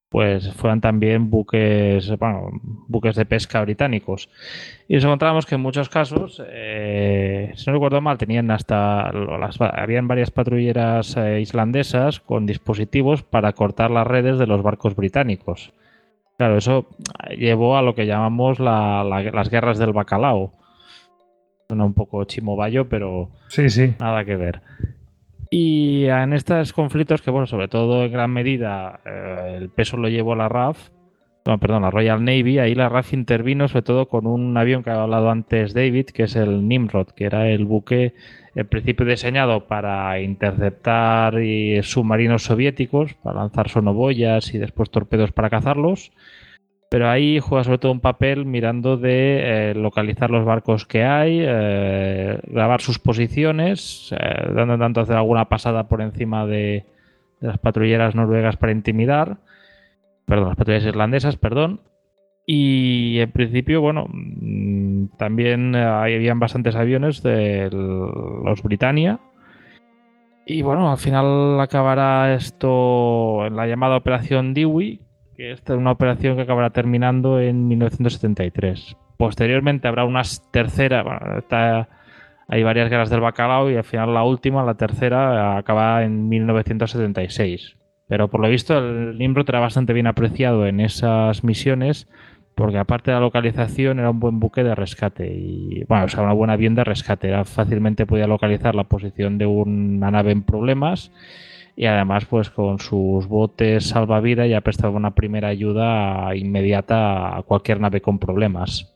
pues 0.10 0.52
fueran 0.53 0.81
también 0.81 1.30
buques, 1.30 2.10
bueno, 2.18 2.49
buques 2.88 3.15
de 3.15 3.26
pesca 3.26 3.61
británicos. 3.61 4.27
Y 4.88 4.95
nos 4.95 5.03
encontramos 5.03 5.45
que 5.45 5.56
en 5.56 5.61
muchos 5.61 5.88
casos, 5.88 6.41
eh, 6.48 7.52
si 7.56 7.65
no 7.68 7.73
recuerdo 7.73 8.02
mal, 8.02 8.18
tenían 8.18 8.49
hasta 8.49 9.11
las, 9.14 9.61
habían 9.61 10.07
varias 10.07 10.31
patrulleras 10.31 11.15
eh, 11.15 11.41
islandesas 11.41 12.19
con 12.19 12.48
dispositivos 12.48 13.22
para 13.22 13.53
cortar 13.53 13.91
las 13.91 14.07
redes 14.07 14.40
de 14.40 14.48
los 14.48 14.64
barcos 14.64 14.95
británicos. 14.95 15.73
Claro, 16.38 16.57
eso 16.57 16.88
llevó 17.38 17.77
a 17.77 17.81
lo 17.84 17.94
que 17.94 18.06
llamamos 18.07 18.60
la- 18.60 19.03
la- 19.03 19.22
las 19.31 19.49
guerras 19.49 19.77
del 19.77 19.94
bacalao. 19.94 20.53
Suena 21.68 21.86
un 21.86 21.94
poco 21.94 22.23
chimobayo, 22.23 22.90
pero 22.90 23.30
Sí, 23.49 23.69
sí. 23.69 23.94
nada 23.99 24.26
que 24.26 24.36
ver. 24.38 24.61
Y 25.49 26.05
en 26.05 26.34
estos 26.34 26.73
conflictos, 26.73 27.21
que 27.21 27.31
bueno, 27.31 27.47
sobre 27.47 27.67
todo 27.67 28.05
en 28.05 28.11
gran 28.11 28.31
medida 28.31 28.99
eh, 29.05 29.55
el 29.57 29.69
peso 29.69 29.97
lo 29.97 30.07
llevó 30.07 30.35
la 30.35 30.47
RAF, 30.47 30.89
no, 31.45 31.57
perdón, 31.57 31.81
la 31.81 31.89
Royal 31.89 32.23
Navy, 32.23 32.59
ahí 32.59 32.76
la 32.76 32.89
RAF 32.89 33.13
intervino 33.13 33.67
sobre 33.67 33.81
todo 33.81 34.07
con 34.07 34.27
un 34.27 34.55
avión 34.55 34.84
que 34.84 34.91
ha 34.91 35.01
hablado 35.01 35.31
antes 35.31 35.73
David, 35.73 36.07
que 36.07 36.23
es 36.23 36.35
el 36.35 36.67
Nimrod, 36.67 37.07
que 37.07 37.26
era 37.26 37.49
el 37.49 37.65
buque 37.65 38.13
en 38.53 38.67
principio 38.67 39.05
diseñado 39.05 39.65
para 39.67 40.21
interceptar 40.21 41.34
submarinos 41.81 42.43
soviéticos, 42.43 43.15
para 43.15 43.39
lanzar 43.39 43.69
sonoboyas 43.69 44.53
y 44.53 44.59
después 44.59 44.91
torpedos 44.91 45.31
para 45.31 45.49
cazarlos. 45.49 46.11
Pero 46.90 47.07
ahí 47.07 47.40
juega 47.40 47.64
sobre 47.64 47.78
todo 47.78 47.91
un 47.91 47.99
papel 47.99 48.45
mirando 48.45 48.98
de 48.98 49.70
eh, 49.70 49.76
localizar 49.76 50.32
los 50.32 50.44
barcos 50.44 50.88
que 50.88 51.03
hay, 51.03 51.40
eh, 51.41 52.40
grabar 52.48 52.82
sus 52.82 52.98
posiciones, 52.98 54.11
eh, 54.20 54.52
dando 54.56 54.78
tanto 54.80 55.02
hacer 55.02 55.16
alguna 55.16 55.49
pasada 55.49 55.88
por 55.88 56.02
encima 56.02 56.48
de, 56.48 56.86
las 57.41 57.60
patrulleras 57.60 58.16
noruegas 58.16 58.57
para 58.57 58.74
intimidar 58.74 59.38
perdón, 60.26 60.49
las 60.49 60.57
patrullas 60.57 60.84
irlandesas, 60.86 61.38
perdón. 61.38 61.82
Y 62.45 63.20
en 63.20 63.32
principio, 63.32 63.82
bueno, 63.82 64.07
mm, 64.11 65.18
también 65.18 65.76
habían 65.76 66.40
bastantes 66.40 66.76
aviones 66.76 67.22
de 67.24 67.70
los 67.72 68.64
Britannia. 68.64 69.20
Y 70.45 70.64
bueno, 70.64 70.91
al 70.91 70.98
final 70.98 71.60
acabará 71.60 72.34
esto 72.34 73.45
en 73.45 73.56
la 73.56 73.68
llamada 73.68 73.98
Operación 73.98 74.56
Dewey, 74.56 75.02
que 75.40 75.53
es 75.53 75.64
una 75.70 75.91
operación 75.91 76.36
que 76.36 76.41
acabará 76.41 76.70
terminando 76.72 77.40
en 77.40 77.66
1973. 77.70 78.98
Posteriormente 79.18 79.88
habrá 79.88 80.03
unas 80.03 80.44
terceras, 80.52 81.06
bueno, 81.06 81.45
hay 82.49 82.64
varias 82.64 82.90
guerras 82.90 83.10
del 83.10 83.22
bacalao 83.22 83.72
y 83.72 83.78
al 83.78 83.86
final 83.86 84.14
la 84.14 84.24
última, 84.24 84.66
la 84.66 84.74
tercera, 84.74 85.57
acaba 85.57 86.03
en 86.03 86.28
1976. 86.28 87.78
Pero 88.10 88.28
por 88.28 88.41
lo 88.41 88.49
visto 88.49 88.78
el 88.78 89.18
Nimrod 89.18 89.48
era 89.48 89.61
bastante 89.61 89.94
bien 89.94 90.07
apreciado 90.07 90.66
en 90.68 90.82
esas 90.82 91.44
misiones 91.45 92.10
porque 92.56 92.78
aparte 92.78 93.11
de 93.11 93.16
la 93.16 93.22
localización 93.22 93.99
era 93.99 94.10
un 94.10 94.20
buen 94.20 94.41
buque 94.41 94.66
de 94.66 94.76
rescate 94.76 95.34
y 95.34 95.86
bueno, 95.86 96.07
o 96.14 96.22
una 96.22 96.34
buena 96.34 96.53
avión 96.53 96.76
de 96.76 96.84
rescate, 96.84 97.30
era 97.30 97.45
fácilmente 97.45 98.06
podía 98.06 98.28
localizar 98.28 98.76
la 98.76 98.84
posición 98.84 99.38
de 99.38 99.45
una 99.45 100.11
nave 100.11 100.34
en 100.34 100.44
problemas 100.44 101.14
y 101.80 101.85
además 101.85 102.26
pues 102.26 102.49
con 102.49 102.80
sus 102.80 103.26
botes 103.27 103.88
salvavidas 103.88 104.49
ya 104.49 104.60
prestaba 104.60 104.97
una 104.97 105.15
primera 105.15 105.47
ayuda 105.47 106.35
inmediata 106.35 107.38
a 107.38 107.41
cualquier 107.43 107.80
nave 107.80 108.01
con 108.01 108.19
problemas. 108.19 108.93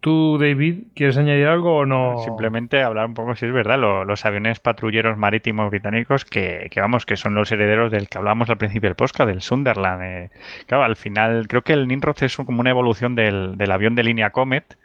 ¿Tú, 0.00 0.38
David, 0.40 0.84
quieres 0.94 1.18
añadir 1.18 1.46
algo 1.46 1.76
o 1.76 1.84
no? 1.84 2.16
Simplemente 2.24 2.82
hablar 2.82 3.04
un 3.04 3.12
poco, 3.12 3.34
si 3.34 3.44
es 3.44 3.52
verdad, 3.52 3.78
los 3.78 4.24
aviones 4.24 4.60
patrulleros 4.60 5.18
marítimos 5.18 5.68
británicos 5.68 6.24
que, 6.24 6.70
vamos, 6.76 7.04
que 7.04 7.18
son 7.18 7.34
los 7.34 7.52
herederos 7.52 7.92
del 7.92 8.08
que 8.08 8.16
hablábamos 8.16 8.48
al 8.48 8.56
principio 8.56 8.88
del 8.88 8.96
podcast, 8.96 9.28
del 9.28 9.42
Sunderland. 9.42 10.02
Eh. 10.02 10.30
claro, 10.66 10.84
al 10.84 10.96
final, 10.96 11.48
creo 11.48 11.60
que 11.60 11.74
el 11.74 11.86
Nimrod 11.86 12.16
es 12.22 12.34
como 12.34 12.60
una 12.60 12.70
evolución 12.70 13.14
del, 13.14 13.70
avión 13.70 13.94
de 13.94 14.04
línea 14.04 14.30
Comet, 14.30 14.78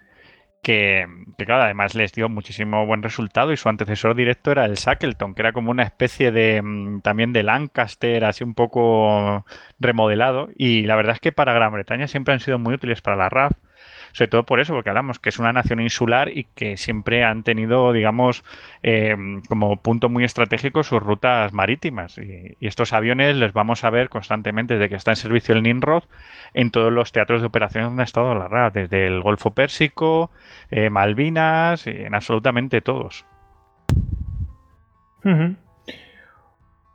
que, 0.65 1.05
claro, 1.37 1.61
además 1.61 1.93
les 1.93 2.11
dio 2.11 2.27
muchísimo 2.27 2.87
buen 2.87 3.03
resultado 3.03 3.53
y 3.53 3.57
su 3.57 3.69
antecesor 3.69 4.15
directo 4.15 4.51
era 4.51 4.65
el 4.65 4.73
Shackleton, 4.77 5.35
que 5.35 5.43
era 5.43 5.53
como 5.53 5.69
una 5.69 5.83
especie 5.83 6.31
de 6.31 6.59
mm, 6.59 7.01
también 7.01 7.33
de 7.33 7.43
Lancaster, 7.43 8.25
así 8.25 8.43
un 8.43 8.55
poco 8.55 9.45
remodelado. 9.79 10.49
Y 10.55 10.81
la 10.87 10.95
verdad 10.95 11.13
es 11.13 11.19
que 11.19 11.31
para 11.31 11.53
Gran 11.53 11.71
Bretaña 11.71 12.07
siempre 12.07 12.33
han 12.33 12.39
sido 12.39 12.57
muy 12.57 12.73
útiles 12.73 13.03
para 13.03 13.15
la 13.15 13.29
RAF 13.29 13.51
sobre 14.15 14.29
todo 14.29 14.43
por 14.43 14.61
eso, 14.61 14.73
porque 14.73 14.89
hablamos 14.89 15.19
que 15.19 15.27
es 15.27 15.39
una 15.39 15.51
nación 15.51 15.81
insular 15.81 16.29
y 16.29 16.45
que 16.55 16.77
siempre 16.77 17.25
han 17.25 17.43
tenido, 17.43 17.91
digamos, 17.91 18.45
eh, 18.81 19.13
como 19.49 19.75
punto 19.81 20.07
muy 20.07 20.23
estratégico 20.23 20.83
sus 20.83 21.03
rutas 21.03 21.51
marítimas. 21.51 22.17
Y, 22.17 22.55
estos 22.61 22.93
aviones 22.93 23.35
les 23.35 23.51
vamos 23.51 23.83
a 23.83 23.89
ver 23.89 24.07
constantemente 24.07 24.75
desde 24.75 24.87
que 24.87 24.95
está 24.95 25.11
en 25.11 25.17
servicio 25.17 25.53
el 25.53 25.63
Nimrod 25.63 26.03
en 26.53 26.71
todos 26.71 26.93
los 26.93 27.11
teatros 27.11 27.41
de 27.41 27.47
operaciones 27.47 27.89
donde 27.89 28.03
ha 28.03 28.05
estado 28.05 28.33
la 28.35 28.47
RAF, 28.47 28.73
desde 28.73 29.05
el 29.05 29.21
Golfo 29.21 29.51
Pérsico, 29.53 30.31
eh, 30.71 30.89
Malvinas, 30.89 31.85
en 31.85 32.15
absolutamente 32.15 32.79
todos. 32.79 33.25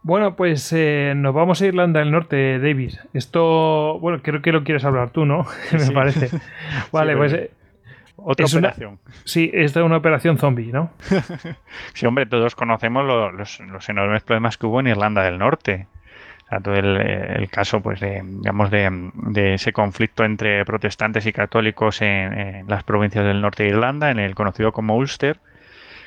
Bueno, 0.02 0.34
pues 0.34 0.72
eh, 0.72 1.12
nos 1.14 1.34
vamos 1.34 1.60
a 1.60 1.66
Irlanda 1.66 2.00
del 2.00 2.10
Norte, 2.10 2.58
David. 2.58 2.94
Esto, 3.12 3.98
bueno, 4.00 4.20
creo 4.22 4.40
que 4.40 4.52
lo 4.52 4.64
quieres 4.64 4.84
hablar 4.84 5.10
tú, 5.10 5.26
¿no? 5.26 5.46
Me 5.72 5.90
parece. 5.92 6.30
Vale, 6.92 7.16
pues... 7.16 7.32
Eh, 7.34 7.50
otra 8.22 8.44
operación. 8.44 8.98
sí, 9.24 9.50
esta 9.54 9.80
es 9.80 9.86
una 9.86 9.96
operación 9.96 10.36
zombie, 10.36 10.72
¿no? 10.72 10.90
sí, 11.94 12.04
hombre, 12.04 12.26
todos 12.26 12.54
conocemos 12.54 13.02
los, 13.06 13.88
enormes 13.88 14.22
problemas 14.22 14.58
que 14.58 14.66
hubo 14.66 14.80
en 14.80 14.88
Irlanda 14.88 15.22
del 15.22 15.38
Norte. 15.38 15.86
todo 16.62 16.74
el, 16.74 17.48
caso, 17.50 17.80
pues, 17.80 18.00
de, 18.00 18.22
digamos, 18.22 18.70
de, 18.70 19.54
ese 19.54 19.72
conflicto 19.72 20.24
entre 20.24 20.66
protestantes 20.66 21.24
y 21.24 21.32
católicos 21.32 22.02
en, 22.02 22.66
las 22.68 22.84
provincias 22.84 23.24
del 23.24 23.40
norte 23.40 23.62
de 23.62 23.70
Irlanda, 23.70 24.10
en 24.10 24.18
el 24.18 24.34
conocido 24.34 24.72
como 24.72 24.96
Ulster. 24.96 25.38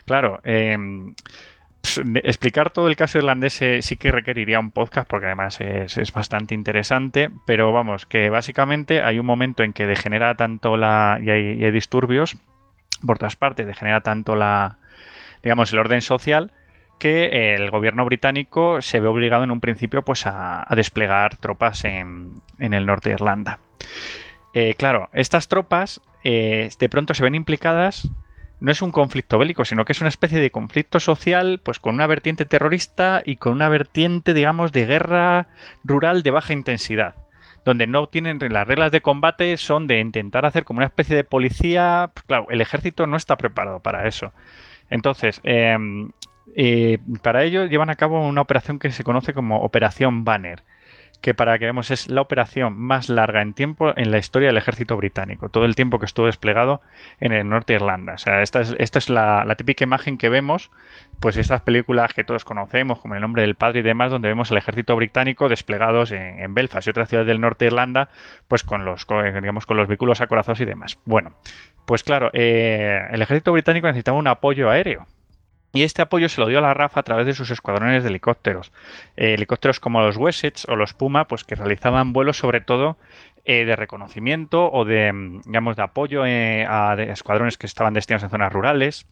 Claro, 0.06 0.40
eh, 0.44 0.78
explicar 2.24 2.72
todo 2.72 2.88
el 2.88 2.96
caso 2.96 3.18
irlandés 3.18 3.62
eh, 3.62 3.82
sí 3.82 3.98
que 3.98 4.12
requeriría 4.12 4.60
un 4.60 4.72
podcast 4.72 5.08
porque 5.08 5.28
además 5.28 5.60
es, 5.60 6.14
bastante 6.14 6.56
interesante, 6.56 7.30
pero 7.46 7.72
vamos, 7.72 8.06
que 8.06 8.30
básicamente 8.30 9.02
hay 9.02 9.20
un 9.20 9.26
momento 9.26 9.64
en 9.64 9.74
que 9.74 9.86
degenera 9.86 10.36
tanto 10.36 10.78
la... 10.78 11.20
y 11.22 11.30
hay, 11.30 11.72
disturbios, 11.72 12.38
por 13.06 13.18
todas 13.18 13.36
partes, 13.36 13.68
degenera 13.68 14.02
tanto 14.02 14.36
la... 14.36 14.78
digamos, 15.44 15.72
el 15.74 15.80
orden 15.80 16.02
social 16.02 16.52
que 17.00 17.56
el 17.56 17.70
gobierno 17.70 18.06
británico 18.06 18.82
se 18.82 19.02
ve 19.02 19.08
obligado 19.08 19.44
en 19.44 19.52
un 19.52 19.60
principio 19.60 20.04
pues 20.04 20.26
a, 20.26 20.66
desplegar 20.76 21.36
tropas 21.38 21.84
en, 21.84 22.42
el 22.60 22.86
norte 22.86 23.10
de 23.10 23.16
Irlanda. 23.16 23.60
Eh, 24.54 24.76
claro, 24.76 25.10
estas 25.12 25.48
tropas 25.50 26.00
eh, 26.24 26.70
de 26.80 26.90
pronto 26.90 27.14
se 27.14 27.24
ven 27.24 27.36
implicadas 27.36 28.10
no 28.64 28.72
es 28.72 28.82
un 28.82 28.94
conflicto 28.94 29.38
bélico, 29.38 29.66
sino 29.66 29.84
que 29.84 29.92
es 29.92 30.00
una 30.00 30.08
especie 30.08 30.40
de 30.40 30.50
conflicto 30.50 31.02
social, 31.02 31.60
pues 31.62 31.80
con 31.80 31.96
una 31.96 32.08
vertiente 32.08 32.46
terrorista 32.46 33.22
y 33.26 33.36
con 33.36 33.52
una 33.52 33.68
vertiente, 33.68 34.34
digamos, 34.34 34.72
de 34.72 34.86
guerra 34.86 35.48
rural 35.84 36.24
de 36.24 36.32
baja 36.32 36.54
intensidad. 36.54 37.16
Donde 37.66 37.88
no 37.88 38.08
tienen 38.08 38.40
las 38.54 38.66
reglas 38.66 38.94
de 38.94 39.02
combate, 39.02 39.58
son 39.58 39.86
de 39.86 40.00
intentar 40.00 40.46
hacer 40.46 40.64
como 40.64 40.78
una 40.78 40.86
especie 40.86 41.14
de 41.14 41.26
policía. 41.26 42.12
Pues 42.14 42.24
claro, 42.24 42.48
el 42.52 42.62
ejército 42.62 43.06
no 43.06 43.18
está 43.18 43.36
preparado 43.36 43.82
para 43.82 44.08
eso. 44.08 44.32
Entonces, 44.90 45.42
em, 45.44 46.12
eh, 46.56 47.00
para 47.22 47.44
ello 47.44 47.66
llevan 47.66 47.90
a 47.90 47.96
cabo 47.96 48.26
una 48.26 48.40
operación 48.40 48.80
que 48.80 48.92
se 48.92 49.04
conoce 49.04 49.34
como 49.34 49.60
Operación 49.60 50.24
Banner 50.24 50.64
que 51.24 51.34
para 51.34 51.58
que 51.58 51.64
veamos 51.64 51.90
es 51.90 52.10
la 52.10 52.20
operación 52.20 52.78
más 52.78 53.08
larga 53.08 53.42
en 53.42 53.54
tiempo 53.54 53.94
en 53.96 54.12
la 54.12 54.18
historia 54.18 54.50
del 54.50 54.58
ejército 54.58 54.98
británico, 54.98 55.48
todo 55.48 55.64
el 55.64 55.74
tiempo 55.74 55.98
que 55.98 56.06
estuvo 56.06 56.26
desplegado 56.26 56.82
en 57.22 57.32
el 57.32 57.48
norte 57.48 57.72
de 57.72 57.78
Irlanda. 57.78 58.16
O 58.16 58.18
sea, 58.18 58.42
esta 58.42 58.60
es, 58.60 58.76
esta 58.78 59.00
es 59.00 59.10
la, 59.10 59.46
típica 59.56 59.86
imagen 59.86 60.18
que 60.18 60.28
vemos, 60.28 60.70
pues 61.22 61.38
estas 61.38 61.62
películas 61.62 62.14
que 62.14 62.26
todos 62.26 62.44
conocemos, 62.44 63.00
como 63.00 63.16
El 63.16 63.22
nombre 63.22 63.44
del 63.44 63.56
padre 63.56 63.80
y 63.80 63.84
demás, 63.84 64.12
donde 64.12 64.28
vemos 64.28 64.52
el 64.52 64.58
ejército 64.58 64.98
británico 64.98 65.48
desplegados 65.48 66.12
en, 66.12 66.54
Belfast 66.54 66.88
y 66.88 66.90
otras 66.90 67.08
ciudades 67.08 67.30
del 67.30 67.40
norte 67.40 67.64
de 67.64 67.68
Irlanda, 67.68 68.10
pues 68.50 68.66
con 68.66 68.84
los, 68.84 69.08
digamos, 69.08 69.66
con 69.66 69.78
los 69.78 69.88
vehículos 69.88 70.20
acorazados 70.20 70.60
y 70.60 70.66
demás. 70.66 71.00
Bueno, 71.06 71.32
pues 71.86 72.04
claro, 72.04 72.32
eh, 72.34 73.00
el 73.12 73.22
ejército 73.22 73.54
británico 73.54 73.88
necesitaba 73.88 74.18
un 74.18 74.28
apoyo 74.28 74.70
aéreo 74.70 75.08
y 75.74 75.82
este 75.82 76.04
apoyo 76.04 76.30
se 76.30 76.40
lo 76.40 76.48
dio 76.48 76.60
a 76.60 76.62
la 76.62 76.76
RAF 76.76 76.98
a 76.98 77.04
través 77.04 77.26
de 77.26 77.34
sus 77.34 77.50
escuadrones 77.50 78.04
de 78.04 78.10
helicópteros. 78.10 78.72
Eh, 79.18 79.34
helicópteros 79.34 79.80
como 79.80 80.02
los 80.02 80.18
Wessex 80.18 80.66
o 80.70 80.76
los 80.76 80.94
Puma, 80.94 81.28
pues 81.28 81.44
que 81.44 81.56
realizaban 81.56 82.14
vuelos 82.14 82.38
sobre 82.38 82.62
todo 82.62 82.98
eh, 83.44 83.66
de 83.66 83.76
reconocimiento 83.76 84.72
o 84.72 84.86
de, 84.86 85.12
mm, 85.12 85.42
digamos, 85.46 85.76
de 85.76 85.82
apoyo 85.82 86.28
eh, 86.28 86.68
a 86.70 86.94
escuadrones 87.02 87.58
que 87.58 87.66
estaban 87.66 87.96
destinados 87.96 88.24
en 88.24 88.30
zonas 88.30 88.54
rurales, 88.54 89.08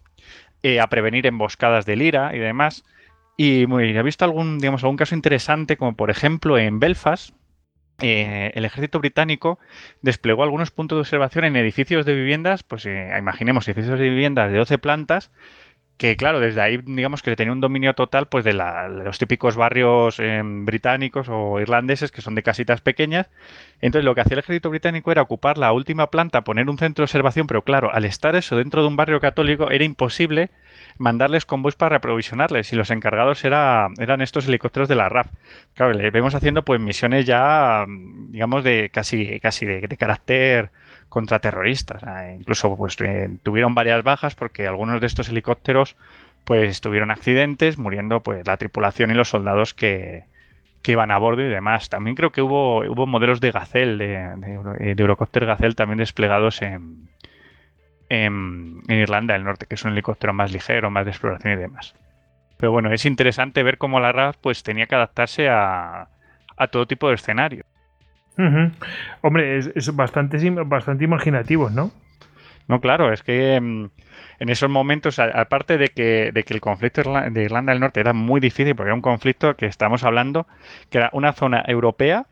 a 0.80 0.88
prevenir 0.88 1.25
emboscadas 1.25 1.88
de 1.88 1.95
lira 1.95 2.35
y 2.35 2.38
demás. 2.40 2.83
Y 3.35 3.65
muy, 3.65 3.98
he 3.98 4.03
visto 4.03 4.23
algún, 4.23 4.59
digamos, 4.59 4.83
algún 4.83 4.98
caso 4.98 5.15
interesante, 5.15 5.75
como 5.75 5.95
por 5.95 6.11
ejemplo 6.11 6.59
en 6.59 6.80
Belfast, 6.80 7.33
el 7.98 8.65
ejército 8.65 8.99
británico 8.99 9.57
desplegó 10.03 10.43
algunos 10.43 10.69
puntos 10.69 10.98
de 10.98 11.01
observación 11.01 11.45
en 11.45 11.56
edificios 11.56 12.06
de 12.06 12.14
viviendas, 12.14 12.61
pues 12.61 12.85
imaginemos 12.85 13.67
edificios 13.67 13.98
de 13.98 14.09
viviendas 14.09 14.51
de 14.51 14.57
12 14.59 14.77
plantas, 14.77 15.31
que 16.01 16.17
claro, 16.17 16.39
desde 16.39 16.61
ahí 16.61 16.80
digamos 16.83 17.21
que 17.21 17.35
tenía 17.35 17.53
un 17.53 17.61
dominio 17.61 17.93
total 17.93 18.25
pues 18.25 18.43
de, 18.43 18.53
los 18.53 19.19
típicos 19.19 19.55
barrios 19.55 20.17
em, 20.17 20.65
británicos 20.65 21.27
o 21.30 21.59
irlandeses 21.59 22.11
que 22.11 22.23
son 22.23 22.33
de 22.33 22.41
casitas 22.41 22.81
pequeñas. 22.81 23.30
Entonces 23.81 24.03
lo 24.03 24.15
que 24.15 24.21
hacía 24.21 24.33
el 24.33 24.39
ejército 24.39 24.71
británico 24.71 25.11
era 25.11 25.21
ocupar 25.21 25.59
la 25.59 25.71
última 25.73 26.07
planta, 26.07 26.41
poner 26.43 26.67
un 26.71 26.80
centro 26.80 27.03
de 27.03 27.05
observación, 27.05 27.45
pero 27.45 27.61
claro, 27.61 27.93
al 27.93 28.05
estar 28.05 28.35
eso 28.35 28.55
dentro 28.55 28.81
de 28.81 28.88
un 28.88 28.95
barrio 28.95 29.19
católico 29.19 29.69
era 29.69 29.83
imposible 29.83 30.49
mandarles 30.97 31.45
convoys 31.45 31.75
para 31.75 31.97
reprovisionarles 31.97 32.73
y 32.73 32.75
los 32.75 32.89
encargados 32.89 33.45
era, 33.45 33.88
eran 33.99 34.21
estos 34.21 34.47
helicópteros 34.47 34.89
de 34.89 34.95
la 34.95 35.07
RAF. 35.07 35.27
Claro, 35.75 35.93
le 35.93 36.09
vemos 36.09 36.33
haciendo 36.33 36.65
pues 36.65 36.81
misiones 36.81 37.27
ya 37.27 37.85
digamos 37.88 38.63
de 38.63 38.89
casi, 38.91 39.39
casi 39.39 39.67
de 39.67 39.97
carácter 39.97 40.71
contra 41.11 41.40
terroristas. 41.40 42.01
incluso 42.40 42.75
pues, 42.77 42.95
eh, 43.01 43.30
tuvieron 43.43 43.75
varias 43.75 44.01
bajas 44.01 44.33
porque 44.33 44.65
algunos 44.65 45.01
de 45.01 45.07
estos 45.07 45.27
helicópteros 45.27 45.98
pues 46.45 46.80
tuvieron 46.80 47.11
accidentes, 47.11 47.77
muriendo 47.77 48.22
pues 48.22 48.48
la 48.48 48.56
tripulación 48.56 49.11
y 49.11 49.14
los 49.14 49.27
soldados 49.27 49.73
que, 49.73 50.23
que 50.81 50.93
iban 50.93 51.11
a 51.11 51.17
bordo 51.17 51.41
y 51.41 51.49
demás. 51.49 51.90
También 51.90 52.15
creo 52.15 52.31
que 52.31 52.41
hubo, 52.41 52.77
hubo 52.90 53.06
modelos 53.07 53.41
de 53.41 53.51
Gazelle, 53.51 53.98
de, 53.98 54.35
de, 54.38 54.95
de 54.95 55.01
Eurocopter 55.03 55.45
Gazelle 55.45 55.75
también 55.75 55.98
desplegados 55.98 56.61
en, 56.61 57.09
en, 58.07 58.81
en, 58.88 58.98
Irlanda 58.98 59.33
del 59.33 59.43
Norte, 59.43 59.65
que 59.65 59.75
es 59.75 59.83
un 59.83 59.91
helicóptero 59.91 60.31
más 60.31 60.53
ligero, 60.53 60.90
más 60.90 61.03
de 61.03 61.11
exploración 61.11 61.53
y 61.53 61.57
demás. 61.57 61.93
Pero 62.56 62.72
bueno, 62.72 62.93
es 62.93 63.06
interesante 63.06 63.64
ver 63.64 63.77
cómo 63.77 63.99
la 63.99 64.14
RAF 64.14 64.38
pues, 64.38 64.64
tenía 64.64 64.88
que 64.88 64.95
adaptarse 64.95 65.49
a, 65.49 66.07
a 66.56 66.67
todo 66.67 66.88
tipo 66.88 67.09
de 67.09 67.15
escenario. 67.15 67.65
Hombre, 69.21 69.57
es, 69.57 69.95
bastante, 69.95 70.37
bastante 70.49 71.03
imaginativo, 71.03 71.69
¿no? 71.69 71.91
No, 72.67 72.79
claro, 72.79 73.11
es 73.11 73.23
que 73.23 73.55
en 73.55 73.91
esos 74.39 74.69
momentos, 74.69 75.19
aparte 75.19 75.77
de 75.77 75.89
que, 75.89 76.31
de 76.33 76.43
que 76.43 76.53
el 76.53 76.61
conflicto 76.61 77.01
de 77.29 77.43
Irlanda 77.43 77.73
del 77.73 77.81
Norte 77.81 77.99
era 77.99 78.13
muy 78.13 78.39
difícil, 78.39 78.75
porque 78.75 78.87
era 78.87 78.95
un 78.95 79.01
conflicto 79.01 79.55
que 79.55 79.65
estamos 79.65 80.03
hablando, 80.03 80.47
que 80.89 80.99
era 80.99 81.09
una 81.13 81.33
zona 81.33 81.63
europea 81.67 82.27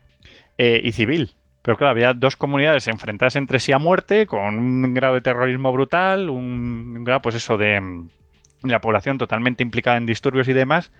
eh, 0.56 0.80
y 0.82 0.92
civil. 0.92 1.34
Pero 1.62 1.76
claro, 1.76 1.90
había 1.90 2.14
dos 2.14 2.36
comunidades 2.36 2.88
enfrentadas 2.88 3.36
entre 3.36 3.60
sí 3.60 3.72
a 3.72 3.78
muerte, 3.78 4.26
con 4.26 4.58
un 4.58 4.94
grado 4.94 5.14
de 5.14 5.20
terrorismo 5.20 5.72
brutal, 5.72 6.30
un 6.30 7.04
grado, 7.04 7.20
pues 7.20 7.34
eso, 7.34 7.58
de, 7.58 7.80
de 8.62 8.72
la 8.72 8.80
población 8.80 9.18
totalmente 9.18 9.62
implicada 9.62 9.98
en 9.98 10.06
disturbios 10.06 10.48
y 10.48 10.54
demás. 10.54 10.90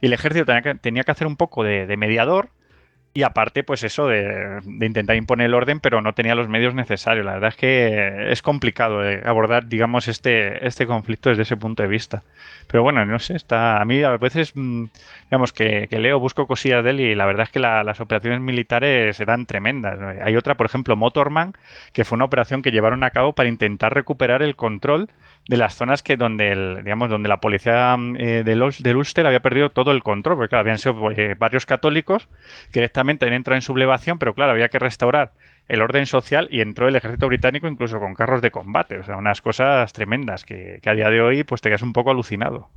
Y 0.00 0.06
el 0.06 0.12
ejército 0.14 0.46
tenía 0.46 0.62
que, 0.62 0.74
tenía 0.74 1.04
que 1.04 1.12
hacer 1.12 1.26
un 1.26 1.36
poco 1.36 1.62
de 1.62 1.96
mediador 1.96 2.50
y 3.12 3.24
aparte, 3.24 3.64
pues 3.64 3.82
eso 3.82 4.06
de, 4.06 4.60
intentar 4.64 5.16
imponer 5.16 5.46
el 5.46 5.54
orden, 5.54 5.80
pero 5.80 6.00
no 6.00 6.12
tenía 6.12 6.36
los 6.36 6.48
medios 6.48 6.74
necesarios. 6.74 7.26
La 7.26 7.34
verdad 7.34 7.48
es 7.48 7.56
que 7.56 8.30
es 8.30 8.40
complicado 8.40 9.00
abordar, 9.24 9.66
digamos, 9.66 10.06
este, 10.06 10.64
este 10.64 10.86
conflicto 10.86 11.28
desde 11.28 11.42
ese 11.42 11.56
punto 11.56 11.82
de 11.82 11.88
vista. 11.88 12.22
Pero 12.68 12.84
bueno, 12.84 13.04
no 13.04 13.18
sé, 13.18 13.34
está. 13.34 13.80
A 13.80 13.84
mí 13.84 14.02
a 14.04 14.16
veces, 14.16 14.54
digamos, 14.54 15.52
que, 15.52 15.88
que 15.90 15.98
leo, 15.98 16.20
busco 16.20 16.46
cosillas 16.46 16.84
de 16.84 16.90
él 16.90 17.00
y 17.00 17.14
la 17.16 17.26
verdad 17.26 17.44
es 17.44 17.50
que 17.50 17.58
la, 17.58 17.82
las 17.82 18.00
operaciones 18.00 18.40
militares 18.40 19.18
eran 19.18 19.44
tremendas. 19.44 19.98
Hay 20.22 20.36
otra, 20.36 20.56
por 20.56 20.66
ejemplo, 20.66 20.94
Motorman, 20.94 21.54
que 21.92 22.04
fue 22.04 22.14
una 22.14 22.26
operación 22.26 22.62
que 22.62 22.70
llevaron 22.70 23.02
a 23.02 23.10
cabo 23.10 23.32
para 23.32 23.48
intentar 23.48 23.92
recuperar 23.92 24.42
el 24.42 24.54
control 24.54 25.10
de 25.50 25.56
las 25.56 25.74
zonas 25.74 26.04
que 26.04 26.16
donde 26.16 26.52
el, 26.52 26.84
digamos 26.84 27.10
donde 27.10 27.28
la 27.28 27.40
policía 27.40 27.96
eh, 28.18 28.44
del, 28.44 28.62
del 28.78 28.96
Ulster 28.96 29.26
había 29.26 29.40
perdido 29.40 29.70
todo 29.70 29.90
el 29.90 30.04
control, 30.04 30.36
porque 30.36 30.50
claro, 30.50 30.60
habían 30.60 30.78
sido 30.78 31.10
eh, 31.10 31.34
barrios 31.36 31.66
católicos 31.66 32.28
que 32.72 32.78
directamente 32.78 33.24
habían 33.24 33.38
entrado 33.38 33.56
en 33.56 33.62
sublevación, 33.62 34.20
pero 34.20 34.32
claro, 34.32 34.52
había 34.52 34.68
que 34.68 34.78
restaurar 34.78 35.32
el 35.66 35.82
orden 35.82 36.06
social 36.06 36.46
y 36.52 36.60
entró 36.60 36.86
el 36.86 36.94
ejército 36.94 37.26
británico 37.26 37.66
incluso 37.66 37.98
con 37.98 38.14
carros 38.14 38.42
de 38.42 38.52
combate, 38.52 39.00
o 39.00 39.02
sea, 39.02 39.16
unas 39.16 39.42
cosas 39.42 39.92
tremendas 39.92 40.44
que, 40.44 40.78
que 40.82 40.88
a 40.88 40.94
día 40.94 41.10
de 41.10 41.20
hoy 41.20 41.42
pues 41.42 41.60
te 41.60 41.68
quedas 41.68 41.82
un 41.82 41.92
poco 41.92 42.12
alucinado. 42.12 42.68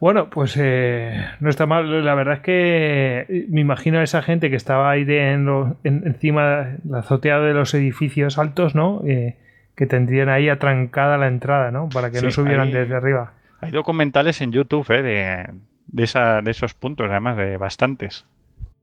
Bueno, 0.00 0.30
pues 0.30 0.56
eh, 0.58 1.26
no 1.40 1.50
está 1.50 1.66
mal. 1.66 2.04
La 2.06 2.14
verdad 2.14 2.36
es 2.36 2.40
que 2.40 3.46
me 3.50 3.60
imagino 3.60 3.98
a 3.98 4.02
esa 4.02 4.22
gente 4.22 4.48
que 4.48 4.56
estaba 4.56 4.90
ahí 4.90 5.04
de, 5.04 5.32
en 5.32 5.46
en, 5.84 6.06
encima, 6.06 6.76
la 6.88 7.00
azotea 7.00 7.38
de 7.40 7.52
los 7.52 7.74
edificios 7.74 8.38
altos, 8.38 8.74
¿no? 8.74 9.02
Eh, 9.06 9.36
que 9.76 9.86
tendrían 9.86 10.28
ahí 10.28 10.48
atrancada 10.48 11.18
la 11.18 11.28
entrada, 11.28 11.70
¿no? 11.70 11.88
Para 11.90 12.10
que 12.10 12.18
sí, 12.18 12.24
no 12.24 12.30
subieran 12.30 12.68
hay, 12.68 12.72
desde 12.72 12.94
arriba. 12.96 13.34
Hay 13.60 13.70
documentales 13.70 14.40
en 14.40 14.50
YouTube 14.50 14.90
¿eh? 14.90 15.02
de, 15.02 15.50
de, 15.86 16.02
esa, 16.02 16.40
de, 16.40 16.50
esos 16.50 16.74
puntos, 16.74 17.08
además, 17.10 17.36
de 17.36 17.56
bastantes. 17.58 18.26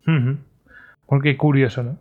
Uh 0.05 0.11
-huh. 0.11 0.37
Porque 1.07 1.35
curioso, 1.35 1.83
¿no? 1.83 1.97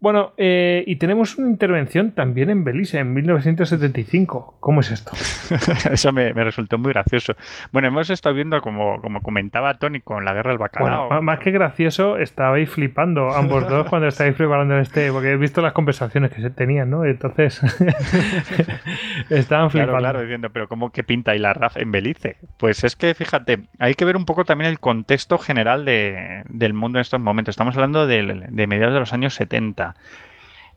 Bueno, 0.00 0.32
eh, 0.38 0.82
y 0.86 0.96
tenemos 0.96 1.36
una 1.36 1.48
intervención 1.48 2.12
también 2.12 2.48
en 2.48 2.64
Belice 2.64 2.98
en 2.98 3.12
1975. 3.12 4.56
¿Cómo 4.58 4.80
es 4.80 4.90
esto? 4.90 5.12
Eso 5.92 6.10
me, 6.10 6.32
me, 6.32 6.42
resultó 6.42 6.78
muy 6.78 6.92
gracioso. 6.92 7.34
Bueno, 7.70 7.88
hemos 7.88 8.08
estado 8.08 8.34
viendo, 8.34 8.62
como, 8.62 9.02
como 9.02 9.20
comentaba 9.20 9.74
Tony, 9.74 10.00
con 10.00 10.24
la 10.24 10.32
guerra 10.32 10.52
del 10.52 10.58
bacalao. 10.58 11.08
Bueno, 11.08 11.22
más 11.22 11.38
que 11.40 11.50
gracioso, 11.50 12.16
estabais 12.16 12.70
flipando 12.70 13.30
ambos 13.30 13.68
dos 13.68 13.88
cuando 13.90 14.08
estáis 14.08 14.34
preparando 14.34 14.78
este, 14.78 15.12
porque 15.12 15.32
he 15.32 15.36
visto 15.36 15.60
las 15.60 15.74
conversaciones 15.74 16.32
que 16.32 16.40
se 16.40 16.48
tenían, 16.48 16.88
¿no? 16.88 17.04
Entonces, 17.04 17.60
estaban 19.28 19.70
flipando. 19.70 19.98
Claro, 19.98 19.98
claro, 19.98 20.22
diciendo, 20.22 20.48
pero 20.48 20.66
¿cómo 20.66 20.90
que 20.90 21.04
pinta 21.04 21.36
y 21.36 21.38
la 21.38 21.52
RAF 21.52 21.76
en 21.76 21.92
Belice? 21.92 22.38
Pues 22.56 22.84
es 22.84 22.96
que, 22.96 23.14
fíjate, 23.14 23.60
hay 23.78 23.94
que 23.94 24.06
ver 24.06 24.16
un 24.16 24.24
poco 24.24 24.46
también 24.46 24.70
el 24.70 24.80
contexto 24.80 25.36
general 25.36 25.84
de, 25.84 26.42
del 26.48 26.72
mundo 26.72 26.98
en 26.98 27.02
estos 27.02 27.20
momentos. 27.20 27.52
Estamos 27.52 27.74
hablando 27.76 28.06
de, 28.06 28.46
de 28.48 28.66
mediados 28.66 28.94
de 28.94 29.00
los 29.00 29.12
años 29.12 29.34
70. 29.34 29.89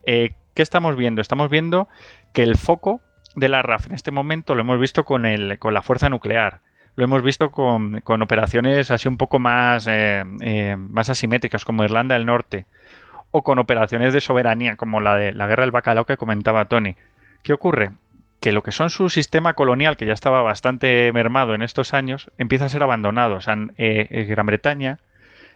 Eh, 0.05 0.33
¿Qué 0.53 0.61
estamos 0.61 0.95
viendo? 0.95 1.21
Estamos 1.21 1.49
viendo 1.49 1.87
que 2.33 2.43
el 2.43 2.57
foco 2.57 3.01
de 3.35 3.49
la 3.49 3.61
RAF 3.61 3.87
en 3.87 3.93
este 3.93 4.11
momento 4.11 4.53
lo 4.55 4.61
hemos 4.61 4.79
visto 4.79 5.03
con, 5.03 5.23
la 5.23 5.81
fuerza 5.81 6.09
nuclear. 6.09 6.59
Lo 6.95 7.03
hemos 7.03 7.23
visto 7.23 7.49
con, 7.49 8.03
operaciones 8.21 8.91
así 8.91 9.07
un 9.07 9.17
poco 9.17 9.39
más, 9.39 9.87
eh, 9.87 10.23
eh, 10.41 10.75
más 10.77 11.09
asimétricas, 11.09 11.65
como 11.65 11.83
Irlanda 11.83 12.13
del 12.13 12.27
Norte, 12.27 12.67
o 13.31 13.43
con 13.43 13.57
operaciones 13.57 14.13
de 14.13 14.21
soberanía, 14.21 14.75
como 14.75 14.99
la 14.99 15.15
de 15.15 15.33
la 15.33 15.47
guerra 15.47 15.63
del 15.63 15.71
bacalao 15.71 16.05
que 16.05 16.17
comentaba 16.17 16.65
Tony. 16.65 16.95
¿Qué 17.41 17.53
ocurre? 17.53 17.91
Que 18.39 18.51
lo 18.51 18.61
que 18.61 18.71
son 18.71 18.91
su 18.91 19.09
sistema 19.09 19.55
colonial, 19.55 19.97
que 19.97 20.05
ya 20.05 20.13
estaba 20.13 20.43
bastante 20.43 21.11
mermado 21.13 21.55
en 21.55 21.63
estos 21.63 21.95
años, 21.95 22.29
empieza 22.37 22.65
a 22.65 22.69
ser 22.69 22.83
abandonado. 22.83 23.35
O 23.35 23.41
sea, 23.41 23.55
Gran 23.77 24.45
Bretaña 24.45 24.99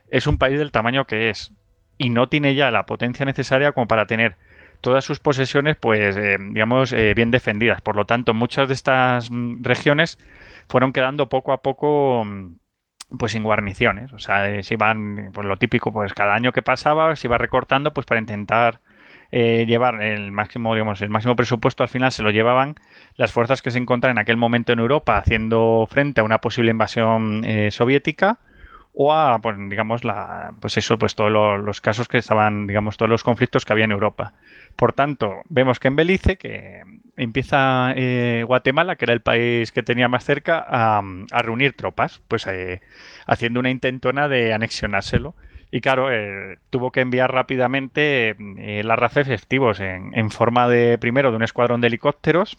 es 0.09 0.25
un 0.25 0.37
país 0.37 0.57
del 0.57 0.71
tamaño 0.71 1.05
que 1.05 1.29
es 1.29 1.51
y 1.97 2.09
no 2.09 2.29
tiene 2.29 2.55
ya 2.55 2.71
la 2.71 2.85
potencia 2.85 3.25
necesaria 3.25 3.71
como 3.71 3.87
para 3.87 4.05
tener 4.05 4.35
todas 4.81 5.03
sus 5.03 5.19
posesiones, 5.19 5.75
pues, 5.75 6.15
eh, 6.17 6.37
digamos, 6.39 6.93
eh, 6.93 7.13
bien 7.15 7.31
defendidas. 7.31 7.81
Por 7.81 7.95
lo 7.95 8.05
tanto, 8.05 8.33
muchas 8.33 8.67
de 8.67 8.75
estas 8.75 9.31
mm, 9.31 9.63
regiones 9.63 10.19
fueron 10.67 10.93
quedando 10.93 11.29
poco 11.29 11.51
a 11.51 11.61
poco, 11.61 12.23
mm, 12.25 12.55
pues, 13.17 13.31
sin 13.31 13.43
guarniciones. 13.43 14.13
O 14.13 14.19
sea, 14.19 14.49
eh, 14.49 14.63
se 14.63 14.75
iban, 14.75 15.31
pues, 15.33 15.47
lo 15.47 15.57
típico, 15.57 15.91
pues, 15.91 16.13
cada 16.13 16.35
año 16.35 16.51
que 16.51 16.61
pasaba 16.61 17.15
se 17.15 17.27
iba 17.27 17.37
recortando, 17.37 17.93
pues, 17.93 18.05
para 18.05 18.19
intentar 18.19 18.81
eh, 19.31 19.65
llevar 19.67 20.01
el 20.01 20.31
máximo, 20.31 20.73
digamos, 20.73 21.01
el 21.01 21.09
máximo 21.09 21.35
presupuesto. 21.35 21.83
Al 21.83 21.89
final 21.89 22.11
se 22.11 22.23
lo 22.23 22.31
llevaban 22.31 22.75
las 23.15 23.31
fuerzas 23.31 23.61
que 23.61 23.71
se 23.71 23.77
encontraban 23.77 24.17
en 24.17 24.21
aquel 24.21 24.37
momento 24.37 24.71
en 24.71 24.79
Europa 24.79 25.17
haciendo 25.17 25.87
frente 25.89 26.21
a 26.21 26.23
una 26.23 26.39
posible 26.39 26.71
invasión 26.71 27.43
eh, 27.45 27.71
soviética 27.71 28.39
o 28.99 29.13
a, 29.13 29.37
pues, 29.39 29.55
digamos, 29.69 30.03
la, 30.03 30.55
pues 30.59 30.75
eso, 30.75 30.97
pues 30.97 31.13
todos 31.13 31.31
los, 31.31 31.63
los, 31.63 31.81
casos 31.81 32.07
que 32.07 32.17
estaban, 32.17 32.65
digamos, 32.65 32.97
todos 32.97 33.11
los 33.11 33.23
conflictos 33.23 33.63
que 33.63 33.71
había 33.71 33.85
en 33.85 33.91
Europa. 33.91 34.33
Por 34.75 34.93
tanto, 34.93 35.43
vemos 35.49 35.79
que 35.79 35.87
en 35.89 35.95
Belice, 35.95 36.37
que 36.37 36.81
empieza 37.15 37.93
eh, 37.95 38.43
Guatemala, 38.47 38.95
que 38.95 39.05
era 39.05 39.13
el 39.13 39.21
país 39.21 39.71
que 39.71 39.83
tenía 39.83 40.07
más 40.07 40.25
cerca, 40.25 40.65
a, 40.67 41.03
reunir 41.43 41.73
tropas, 41.73 42.23
pues 42.27 42.47
eh, 42.47 42.81
haciendo 43.27 43.59
una 43.59 43.69
intentona 43.69 44.27
de 44.27 44.51
anexionárselo. 44.55 45.35
Y 45.69 45.81
claro, 45.81 46.11
eh, 46.11 46.57
tuvo 46.71 46.91
que 46.91 47.01
enviar 47.01 47.31
rápidamente 47.31 48.35
la 48.83 48.95
RAF 48.95 49.17
efectivos 49.17 49.79
en, 49.79 50.09
en, 50.15 50.31
forma 50.31 50.67
de, 50.67 50.97
primero, 50.97 51.29
de 51.29 51.37
un 51.37 51.43
escuadrón 51.43 51.81
de 51.81 51.87
helicópteros 51.87 52.57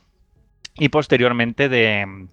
y 0.77 0.91
posteriormente 0.91 1.69
de, 1.69 2.29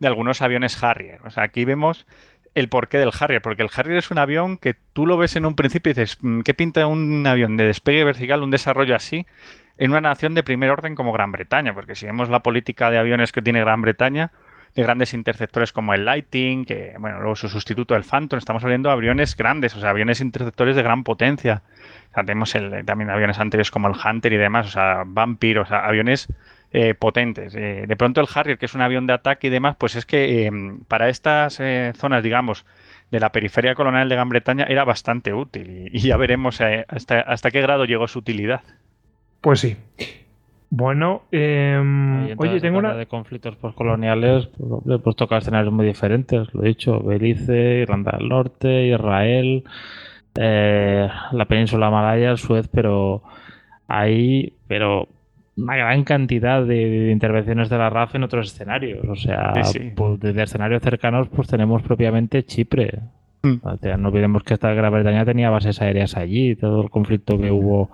de 0.00 0.08
algunos 0.08 0.42
aviones 0.42 0.82
Harrier. 0.82 1.20
O 1.24 1.30
sea, 1.30 1.44
aquí 1.44 1.64
vemos 1.64 2.06
el 2.54 2.68
porqué 2.68 2.98
del 2.98 3.10
Harrier, 3.18 3.42
porque 3.42 3.62
el 3.62 3.70
Harrier 3.74 3.98
es 3.98 4.10
un 4.10 4.18
avión 4.18 4.58
que 4.58 4.74
tú 4.92 5.06
lo 5.06 5.16
ves 5.16 5.36
en 5.36 5.46
un 5.46 5.56
principio 5.56 5.90
y 5.90 5.94
dices, 5.94 6.18
¿qué 6.44 6.54
pinta 6.54 6.86
un 6.86 7.26
avión 7.26 7.56
de 7.56 7.64
despegue 7.66 8.04
vertical, 8.04 8.42
un 8.42 8.50
desarrollo 8.50 8.94
así, 8.94 9.26
en 9.76 9.90
una 9.90 10.00
nación 10.00 10.34
de 10.34 10.42
primer 10.42 10.70
orden 10.70 10.94
como 10.94 11.12
Gran 11.12 11.32
Bretaña? 11.32 11.74
Porque 11.74 11.94
si 11.94 12.06
vemos 12.06 12.28
la 12.28 12.40
política 12.40 12.90
de 12.90 12.98
aviones 12.98 13.32
que 13.32 13.42
tiene 13.42 13.60
Gran 13.60 13.82
Bretaña, 13.82 14.30
de 14.74 14.82
grandes 14.82 15.14
interceptores 15.14 15.72
como 15.72 15.94
el 15.94 16.04
Lighting, 16.04 16.64
que, 16.64 16.94
bueno, 16.98 17.20
luego 17.20 17.36
su 17.36 17.48
sustituto, 17.48 17.94
el 17.94 18.02
Phantom, 18.02 18.38
estamos 18.38 18.64
hablando 18.64 18.88
de 18.88 18.94
aviones 18.94 19.36
grandes, 19.36 19.74
o 19.76 19.80
sea, 19.80 19.90
aviones 19.90 20.20
interceptores 20.20 20.74
de 20.74 20.82
gran 20.82 21.04
potencia. 21.04 21.62
O 22.10 22.14
sea, 22.14 22.24
tenemos 22.24 22.54
el, 22.56 22.84
también 22.84 23.10
aviones 23.10 23.38
anteriores 23.38 23.70
como 23.70 23.88
el 23.88 23.94
Hunter 23.94 24.32
y 24.32 24.36
demás, 24.36 24.66
o 24.66 24.70
sea, 24.70 25.02
Vampire, 25.06 25.60
o 25.60 25.66
sea, 25.66 25.86
aviones 25.86 26.28
eh, 26.74 26.92
potentes. 26.92 27.54
Eh, 27.54 27.86
de 27.88 27.96
pronto 27.96 28.20
el 28.20 28.26
Harrier, 28.34 28.58
que 28.58 28.66
es 28.66 28.74
un 28.74 28.82
avión 28.82 29.06
de 29.06 29.14
ataque 29.14 29.46
y 29.46 29.50
demás, 29.50 29.76
pues 29.78 29.96
es 29.96 30.04
que 30.04 30.46
eh, 30.46 30.50
para 30.88 31.08
estas 31.08 31.58
eh, 31.60 31.92
zonas, 31.96 32.22
digamos, 32.22 32.66
de 33.10 33.20
la 33.20 33.30
periferia 33.30 33.74
colonial 33.74 34.08
de 34.08 34.16
Gran 34.16 34.28
Bretaña 34.28 34.66
era 34.68 34.84
bastante 34.84 35.32
útil 35.32 35.88
y, 35.92 35.96
y 35.96 36.00
ya 36.00 36.16
veremos 36.16 36.60
eh, 36.60 36.84
hasta, 36.88 37.20
hasta 37.20 37.50
qué 37.50 37.62
grado 37.62 37.84
llegó 37.86 38.08
su 38.08 38.18
utilidad. 38.18 38.62
Pues 39.40 39.60
sí. 39.60 39.76
Bueno, 40.70 41.22
eh, 41.30 42.34
oye, 42.36 42.60
tengo 42.60 42.78
una... 42.78 42.94
de 42.94 43.06
conflictos 43.06 43.54
postcoloniales, 43.54 44.48
pues, 44.58 45.00
pues 45.04 45.14
toca 45.14 45.38
escenarios 45.38 45.72
muy 45.72 45.86
diferentes, 45.86 46.52
lo 46.52 46.64
he 46.64 46.68
dicho, 46.68 46.98
Belice, 47.00 47.82
Irlanda 47.82 48.16
del 48.18 48.28
Norte, 48.28 48.88
Israel, 48.88 49.62
eh, 50.34 51.08
la 51.30 51.44
península 51.44 51.90
malaya, 51.90 52.36
Suez, 52.36 52.66
pero 52.66 53.22
ahí, 53.86 54.54
pero 54.66 55.06
una 55.56 55.76
gran 55.76 56.04
cantidad 56.04 56.62
de, 56.62 56.88
de, 56.88 57.10
intervenciones 57.10 57.68
de 57.68 57.78
la 57.78 57.90
RAF 57.90 58.14
en 58.14 58.24
otros 58.24 58.52
escenarios. 58.52 59.04
O 59.08 59.16
sea, 59.16 59.52
sí, 59.62 59.78
sí. 59.78 59.92
Pues, 59.94 60.20
desde 60.20 60.42
escenarios 60.42 60.82
cercanos, 60.82 61.28
pues 61.28 61.48
tenemos 61.48 61.82
propiamente 61.82 62.44
Chipre. 62.44 63.00
Mm. 63.42 63.54
O 63.62 63.76
sea, 63.76 63.96
no 63.96 64.08
olvidemos 64.08 64.42
que 64.42 64.54
esta 64.54 64.72
Gran 64.72 64.92
Bretaña 64.92 65.24
tenía 65.24 65.50
bases 65.50 65.80
aéreas 65.80 66.16
allí, 66.16 66.56
todo 66.56 66.82
el 66.82 66.90
conflicto 66.90 67.38
que 67.38 67.50
hubo. 67.50 67.90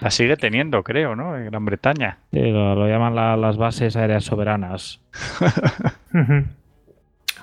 La 0.00 0.10
sigue 0.10 0.36
teniendo, 0.36 0.82
creo, 0.82 1.14
¿no? 1.14 1.36
En 1.36 1.46
Gran 1.46 1.64
Bretaña. 1.64 2.18
Sí, 2.32 2.40
lo, 2.40 2.74
lo 2.74 2.88
llaman 2.88 3.14
la, 3.14 3.36
las 3.36 3.56
bases 3.56 3.96
aéreas 3.96 4.24
soberanas. 4.24 5.00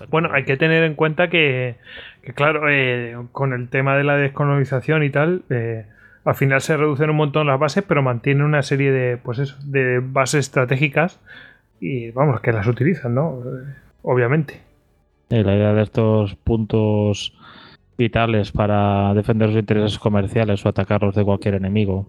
Bueno, 0.09 0.29
hay 0.33 0.45
que 0.45 0.57
tener 0.57 0.83
en 0.83 0.95
cuenta 0.95 1.29
que, 1.29 1.75
que 2.23 2.33
claro, 2.33 2.69
eh, 2.69 3.15
con 3.31 3.53
el 3.53 3.69
tema 3.69 3.95
de 3.95 4.03
la 4.03 4.15
descolonización 4.15 5.03
y 5.03 5.09
tal, 5.09 5.43
eh, 5.49 5.85
al 6.23 6.35
final 6.35 6.61
se 6.61 6.77
reducen 6.77 7.09
un 7.09 7.15
montón 7.15 7.47
las 7.47 7.59
bases, 7.59 7.83
pero 7.87 8.01
mantienen 8.01 8.43
una 8.43 8.61
serie 8.61 8.91
de, 8.91 9.17
pues 9.17 9.39
eso, 9.39 9.57
de 9.63 9.99
bases 9.99 10.41
estratégicas 10.41 11.19
y 11.79 12.11
vamos, 12.11 12.41
que 12.41 12.51
las 12.51 12.67
utilizan, 12.67 13.15
¿no? 13.15 13.41
Obviamente. 14.03 14.61
Eh, 15.29 15.43
la 15.43 15.55
idea 15.55 15.73
de 15.73 15.81
estos 15.81 16.35
puntos 16.35 17.33
vitales 17.97 18.51
para 18.51 19.13
defender 19.13 19.49
sus 19.49 19.59
intereses 19.59 19.99
comerciales 19.99 20.65
o 20.65 20.69
atacarlos 20.69 21.15
de 21.15 21.23
cualquier 21.23 21.55
enemigo. 21.55 22.07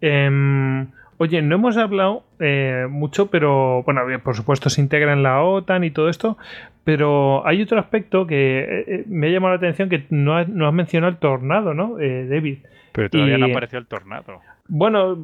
Em, 0.00 0.88
oye, 1.18 1.42
no 1.42 1.54
hemos 1.56 1.76
hablado 1.76 2.24
eh, 2.40 2.86
mucho, 2.88 3.30
pero 3.30 3.82
bueno, 3.82 4.02
por 4.22 4.34
supuesto 4.36 4.70
se 4.70 4.80
integra 4.80 5.12
en 5.12 5.22
la 5.22 5.42
OTAN 5.42 5.84
y 5.84 5.90
todo 5.90 6.08
esto, 6.08 6.36
pero 6.84 7.46
hay 7.46 7.62
otro 7.62 7.78
aspecto 7.78 8.26
que 8.26 8.60
eh, 8.60 8.84
eh, 8.88 9.04
me 9.08 9.28
ha 9.28 9.30
llamado 9.30 9.54
la 9.54 9.58
atención 9.58 9.88
que 9.88 10.04
no 10.10 10.36
has, 10.36 10.48
no 10.48 10.66
has 10.68 10.74
mencionado 10.74 11.12
el 11.12 11.18
tornado, 11.18 11.74
¿no, 11.74 11.98
eh, 11.98 12.26
David? 12.28 12.58
Pero 12.92 13.10
todavía 13.10 13.38
no 13.38 13.46
apareció 13.52 13.78
el 13.78 13.86
tornado. 13.86 14.40
Bueno, 14.68 15.16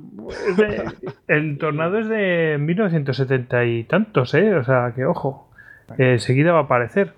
de- 0.56 0.82
el 1.28 1.56
tornado 1.58 1.98
es 1.98 2.08
de 2.08 2.56
1970 2.60 3.64
y 3.64 3.84
tantos, 3.84 4.34
¿eh? 4.34 4.54
O 4.54 4.64
sea, 4.64 4.92
que 4.94 5.04
ojo, 5.06 5.48
eh, 5.98 6.12
enseguida 6.12 6.52
va 6.52 6.58
a 6.60 6.62
aparecer. 6.62 7.12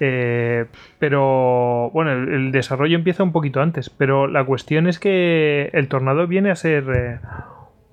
Eh, 0.00 0.66
pero 0.98 1.90
bueno, 1.92 2.12
el, 2.12 2.28
el 2.32 2.52
desarrollo 2.52 2.96
empieza 2.96 3.22
un 3.22 3.32
poquito 3.32 3.60
antes, 3.60 3.90
pero 3.90 4.26
la 4.26 4.44
cuestión 4.44 4.86
es 4.86 4.98
que 4.98 5.70
el 5.72 5.88
tornado 5.88 6.26
viene 6.26 6.50
a 6.50 6.54
ser 6.56 6.84
eh, 6.94 7.18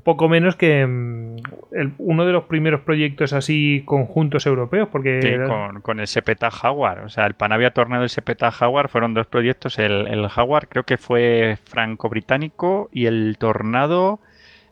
poco 0.03 0.27
menos 0.29 0.55
que 0.55 0.85
mm, 0.85 1.35
el- 1.71 1.93
uno 1.97 2.25
de 2.25 2.33
los 2.33 2.43
primeros 2.45 2.81
proyectos 2.81 3.31
así 3.33 3.83
conjuntos 3.85 4.45
europeos, 4.45 4.89
porque 4.91 5.21
Sí, 5.21 5.47
con, 5.49 5.81
con 5.81 5.99
el 5.99 6.07
Sepeta 6.07 6.51
Jaguar. 6.51 6.99
O 7.01 7.09
sea, 7.09 7.25
el 7.25 7.33
Panavia 7.35 7.71
Tornado 7.71 8.03
y 8.03 8.05
el 8.05 8.09
Sepeta 8.09 8.51
Jaguar 8.51 8.89
fueron 8.89 9.13
dos 9.13 9.27
proyectos. 9.27 9.79
El, 9.79 10.07
el 10.07 10.27
Jaguar 10.27 10.67
creo 10.67 10.83
que 10.83 10.97
fue 10.97 11.57
franco-británico 11.65 12.89
y 12.91 13.05
el 13.05 13.37
Tornado 13.39 14.19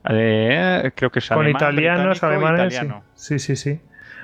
eh, 0.09 0.91
creo 0.95 1.11
que 1.11 1.19
es 1.19 1.27
con 1.29 1.39
alemán, 1.39 1.61
italianos, 1.61 2.23
alemanes, 2.23 2.73
italiano. 2.73 3.03
sí, 3.13 3.39
sí, 3.39 3.55
sí. 3.55 3.79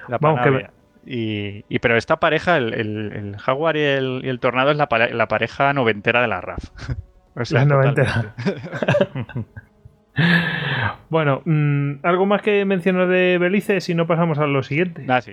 La 0.07 0.17
Vamos, 0.17 0.41
que. 0.41 0.67
Y, 1.09 1.63
y- 1.69 1.79
pero 1.79 1.95
esta 1.95 2.17
pareja, 2.17 2.57
el, 2.57 2.73
el- 2.73 3.11
el 3.13 3.37
Jaguar 3.37 3.77
y 3.77 3.81
el, 3.81 4.21
y 4.23 4.29
el 4.29 4.39
Tornado 4.41 4.71
es 4.71 4.77
la 4.77 4.87
pareja 5.27 5.71
noventera 5.73 6.21
de 6.21 6.27
la 6.27 6.41
RAF. 6.41 6.63
O 7.39 7.45
sea, 7.45 7.59
La 7.59 7.65
noventera. 7.65 8.33
Bueno, 11.09 11.41
mm, 11.45 11.99
algo 12.03 12.25
más 12.25 12.41
que 12.41 12.65
mencionar 12.65 13.07
de 13.07 13.37
Belice 13.37 13.81
si 13.81 13.93
no 13.95 14.07
pasamos 14.07 14.39
a 14.39 14.47
lo 14.47 14.63
siguiente. 14.63 15.05
Sí, 15.21 15.31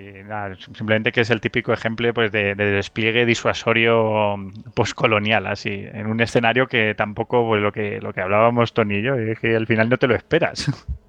simplemente 0.74 1.10
que 1.10 1.22
es 1.22 1.30
el 1.30 1.40
típico 1.40 1.72
ejemplo 1.72 2.12
pues, 2.14 2.30
de, 2.30 2.54
de 2.54 2.64
despliegue 2.66 3.26
disuasorio 3.26 4.36
postcolonial, 4.74 5.46
así, 5.46 5.86
en 5.92 6.06
un 6.06 6.20
escenario 6.20 6.66
que 6.66 6.94
tampoco, 6.94 7.46
pues 7.46 7.62
lo 7.62 7.72
que, 7.72 8.00
lo 8.00 8.12
que 8.12 8.20
hablábamos 8.20 8.74
Tony 8.74 8.96
y 8.96 9.02
yo, 9.02 9.14
es 9.14 9.38
que 9.40 9.56
al 9.56 9.66
final 9.66 9.88
no 9.88 9.96
te 9.96 10.06
lo 10.06 10.14
esperas. 10.14 10.70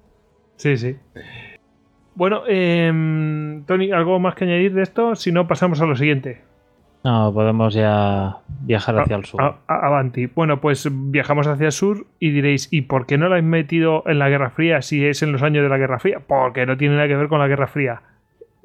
Sí, 0.58 0.78
sí. 0.78 0.96
Bueno, 2.14 2.44
em, 2.48 3.64
Tony, 3.66 3.92
¿algo 3.92 4.18
más 4.18 4.34
que 4.34 4.44
añadir 4.44 4.72
de 4.72 4.82
esto? 4.82 5.14
Si 5.14 5.30
no, 5.30 5.46
pasamos 5.46 5.82
a 5.82 5.84
lo 5.84 5.96
siguiente. 5.96 6.40
No, 7.04 7.32
podemos 7.32 7.72
ya 7.74 8.38
viajar 8.62 8.98
hacia 8.98 9.16
el 9.16 9.24
sur. 9.24 9.40
A- 9.40 9.56
a- 9.68 9.86
avanti. 9.86 10.26
Bueno, 10.26 10.60
pues 10.60 10.88
viajamos 10.90 11.46
hacia 11.46 11.66
el 11.66 11.72
sur 11.72 12.06
y 12.18 12.30
diréis, 12.30 12.68
¿y 12.72 12.82
por 12.82 13.06
qué 13.06 13.16
no 13.16 13.26
lo 13.28 13.32
habéis 13.34 13.46
metido 13.46 14.02
en 14.06 14.18
la 14.18 14.28
Guerra 14.28 14.50
Fría 14.50 14.82
si 14.82 15.04
es 15.06 15.22
en 15.22 15.30
los 15.30 15.42
años 15.42 15.62
de 15.62 15.68
la 15.68 15.78
Guerra 15.78 16.00
Fría? 16.00 16.20
Porque 16.26 16.66
no 16.66 16.76
tiene 16.76 16.96
nada 16.96 17.06
que 17.06 17.14
ver 17.16 17.28
con 17.28 17.38
la 17.38 17.46
Guerra 17.46 17.68
Fría. 17.68 18.02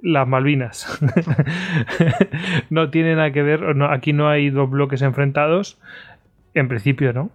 Las 0.01 0.27
Malvinas. 0.27 0.99
no 2.71 2.89
tiene 2.89 3.15
nada 3.15 3.31
que 3.31 3.43
ver, 3.43 3.75
no, 3.75 3.85
aquí 3.85 4.13
no 4.13 4.29
hay 4.29 4.49
dos 4.49 4.69
bloques 4.69 5.01
enfrentados. 5.03 5.79
En 6.53 6.67
principio, 6.67 7.13
¿no? 7.13 7.29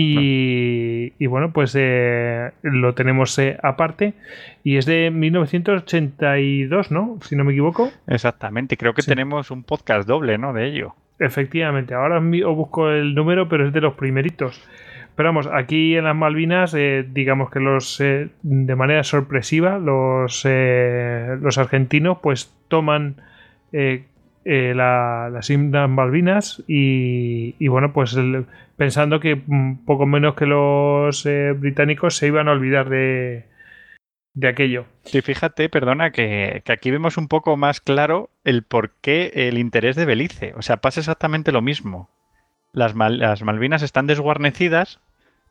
Y, 0.00 1.12
y 1.18 1.26
bueno, 1.26 1.52
pues 1.52 1.74
eh, 1.76 2.52
lo 2.62 2.94
tenemos 2.94 3.36
eh, 3.38 3.58
aparte. 3.62 4.14
Y 4.62 4.76
es 4.76 4.86
de 4.86 5.10
1982, 5.10 6.90
¿no? 6.92 7.18
Si 7.22 7.34
no 7.34 7.42
me 7.44 7.52
equivoco. 7.52 7.90
Exactamente, 8.06 8.76
creo 8.76 8.94
que 8.94 9.02
Sí. 9.02 9.10
tenemos 9.10 9.50
un 9.50 9.64
podcast 9.64 10.06
doble, 10.08 10.38
¿no? 10.38 10.52
De 10.52 10.66
ello. 10.66 10.94
Efectivamente, 11.18 11.94
ahora 11.94 12.18
os 12.18 12.56
busco 12.56 12.90
el 12.90 13.14
número, 13.14 13.48
pero 13.48 13.66
es 13.66 13.72
de 13.72 13.80
los 13.80 13.94
primeritos. 13.94 14.62
Pero 15.16 15.30
vamos, 15.30 15.48
aquí 15.52 15.96
en 15.96 16.04
las 16.04 16.14
Malvinas, 16.14 16.74
eh, 16.74 17.04
digamos 17.12 17.50
que 17.50 17.58
los 17.58 18.00
eh, 18.00 18.28
de 18.42 18.76
manera 18.76 19.02
sorpresiva, 19.02 19.78
los, 19.78 20.44
eh, 20.48 21.36
los 21.42 21.58
argentinos 21.58 22.18
pues 22.22 22.54
toman 22.68 23.16
eh, 24.50 24.72
la- 24.74 25.28
las 25.30 25.50
Islas 25.50 25.90
Malvinas 25.90 26.62
y, 26.66 27.54
y, 27.58 27.68
bueno, 27.68 27.92
pues 27.92 28.14
el- 28.14 28.46
pensando 28.76 29.20
que 29.20 29.42
mm, 29.46 29.84
poco 29.84 30.06
menos 30.06 30.34
que 30.36 30.46
los 30.46 31.26
eh, 31.26 31.52
británicos 31.52 32.16
se 32.16 32.28
iban 32.28 32.48
a 32.48 32.52
olvidar 32.52 32.88
de, 32.88 33.44
de 34.34 34.48
aquello. 34.48 34.86
Sí, 35.04 35.20
fíjate, 35.20 35.68
perdona, 35.68 36.12
que, 36.12 36.62
que 36.64 36.72
aquí 36.72 36.90
vemos 36.90 37.18
un 37.18 37.28
poco 37.28 37.56
más 37.58 37.80
claro 37.82 38.30
el 38.44 38.62
por 38.62 38.92
qué 39.02 39.30
el 39.34 39.58
interés 39.58 39.96
de 39.96 40.06
Belice. 40.06 40.54
O 40.56 40.62
sea, 40.62 40.78
pasa 40.78 41.00
exactamente 41.00 41.52
lo 41.52 41.60
mismo. 41.60 42.08
Las, 42.72 42.94
Mal- 42.94 43.18
las 43.18 43.42
Malvinas 43.42 43.82
están 43.82 44.06
desguarnecidas 44.06 45.00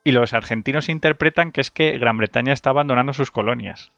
y 0.03 0.11
los 0.11 0.33
argentinos 0.33 0.89
interpretan 0.89 1.51
que 1.51 1.61
es 1.61 1.69
que 1.69 1.97
Gran 1.99 2.17
Bretaña 2.17 2.53
está 2.53 2.69
abandonando 2.71 3.13
sus 3.13 3.29
colonias. 3.29 3.91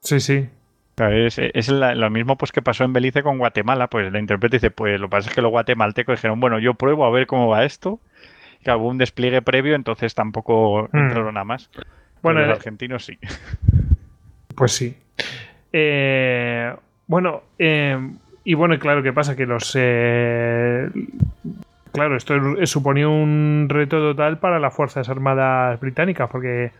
Sí, 0.00 0.18
sí. 0.18 0.48
Es, 0.96 1.38
es 1.38 1.68
la- 1.68 1.94
lo 1.94 2.10
mismo 2.10 2.36
pues 2.36 2.52
que 2.52 2.60
pasó 2.62 2.84
en 2.84 2.92
Belice 2.92 3.22
con 3.22 3.38
Guatemala, 3.38 3.88
pues 3.88 4.12
la 4.12 4.18
interpreta 4.18 4.56
y 4.56 4.58
dice, 4.58 4.70
pues 4.70 5.00
lo 5.00 5.08
que 5.08 5.12
pasa 5.12 5.28
es 5.30 5.34
que 5.34 5.40
los 5.42 5.50
guatemaltecos 5.50 6.16
dijeron, 6.18 6.38
bueno, 6.38 6.58
yo 6.58 6.74
pruebo 6.74 7.04
a 7.06 7.10
ver 7.10 7.26
cómo 7.26 7.48
va 7.48 7.64
esto, 7.64 7.98
que 8.62 8.70
hubo 8.72 8.88
un 8.88 8.98
despliegue 8.98 9.40
previo, 9.42 9.74
entonces 9.74 10.14
tampoco 10.14 10.88
Hmm. 10.92 10.96
entraron 10.98 11.36
a 11.38 11.44
más. 11.44 11.70
Pero 11.72 11.86
Bueno, 12.22 12.40
los 12.40 12.50
eh, 12.50 12.52
argentinos 12.52 13.04
sí. 13.04 13.18
Pues 14.54 14.72
sí. 14.72 14.96
Eh, 15.72 16.74
bueno, 17.06 17.42
eh, 17.58 17.98
y 18.44 18.54
bueno, 18.54 18.78
claro, 18.78 19.02
¿qué 19.02 19.12
pasa? 19.12 19.34
Que 19.34 19.46
los... 19.46 19.74
eh, 19.80 20.90
claro, 21.92 22.16
esto 22.16 22.34
es- 22.58 22.68
suponía 22.70 23.08
un 23.08 23.66
reto 23.70 23.98
total 23.98 24.38
para 24.38 24.58
las 24.60 24.74
Fuerzas 24.74 25.08
Armadas 25.08 25.80
británicas, 25.80 26.28
porque 26.30 26.70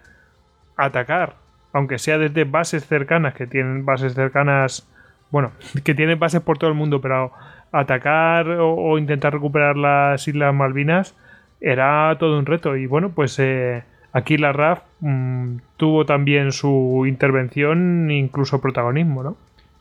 atacar, 0.77 1.37
aunque 1.73 1.99
sea 1.99 2.19
desde 2.19 2.45
bases 2.45 2.87
cercanas, 2.87 3.35
que 3.35 3.47
tienen 3.47 3.85
bases 3.85 4.15
cercanas, 4.15 4.89
bueno, 5.31 5.53
que 5.85 5.95
tienen 5.95 6.19
bases 6.19 6.41
por 6.41 6.59
todo 6.59 6.71
el 6.71 6.77
mundo, 6.77 7.01
pero 7.01 7.33
atacar 7.73 8.49
o, 8.49 8.99
intentar 8.99 9.33
recuperar 9.33 9.77
las 9.77 10.27
Islas 10.29 10.55
Malvinas 10.55 11.17
era 11.61 12.17
todo 12.19 12.39
un 12.39 12.47
reto. 12.47 12.77
Y 12.77 12.87
bueno, 12.87 13.11
pues 13.11 13.39
eh, 13.39 13.83
aquí 14.13 14.37
la 14.37 14.53
RAF 14.53 14.83
mm, 15.01 15.57
tuvo 15.77 16.05
también 16.05 16.53
su 16.53 17.05
intervención, 17.07 18.11
incluso 18.11 18.61
protagonismo, 18.61 19.23
¿no? 19.23 19.37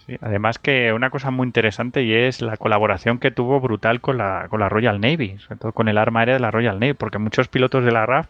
Sí, 0.06 0.18
además 0.22 0.58
que 0.58 0.94
una 0.94 1.12
cosa 1.12 1.30
muy 1.30 1.46
interesante 1.46 2.02
y 2.04 2.14
es 2.14 2.42
la 2.42 2.58
colaboración 2.58 3.20
que 3.20 3.30
tuvo 3.30 3.60
brutal 3.60 4.02
con 4.02 4.18
la, 4.18 4.48
con 4.50 4.60
la 4.60 4.68
Royal 4.68 5.00
Navy, 5.00 5.38
sobre 5.38 5.58
todo 5.58 5.72
con 5.74 5.88
el 5.88 5.98
arma 5.98 6.22
aérea 6.22 6.36
de 6.36 6.42
la 6.42 6.50
Royal 6.50 6.80
Navy, 6.80 6.94
porque 6.94 7.20
muchos 7.20 7.50
pilotos 7.50 7.86
de 7.86 7.92
la 7.92 8.06
RAF, 8.06 8.28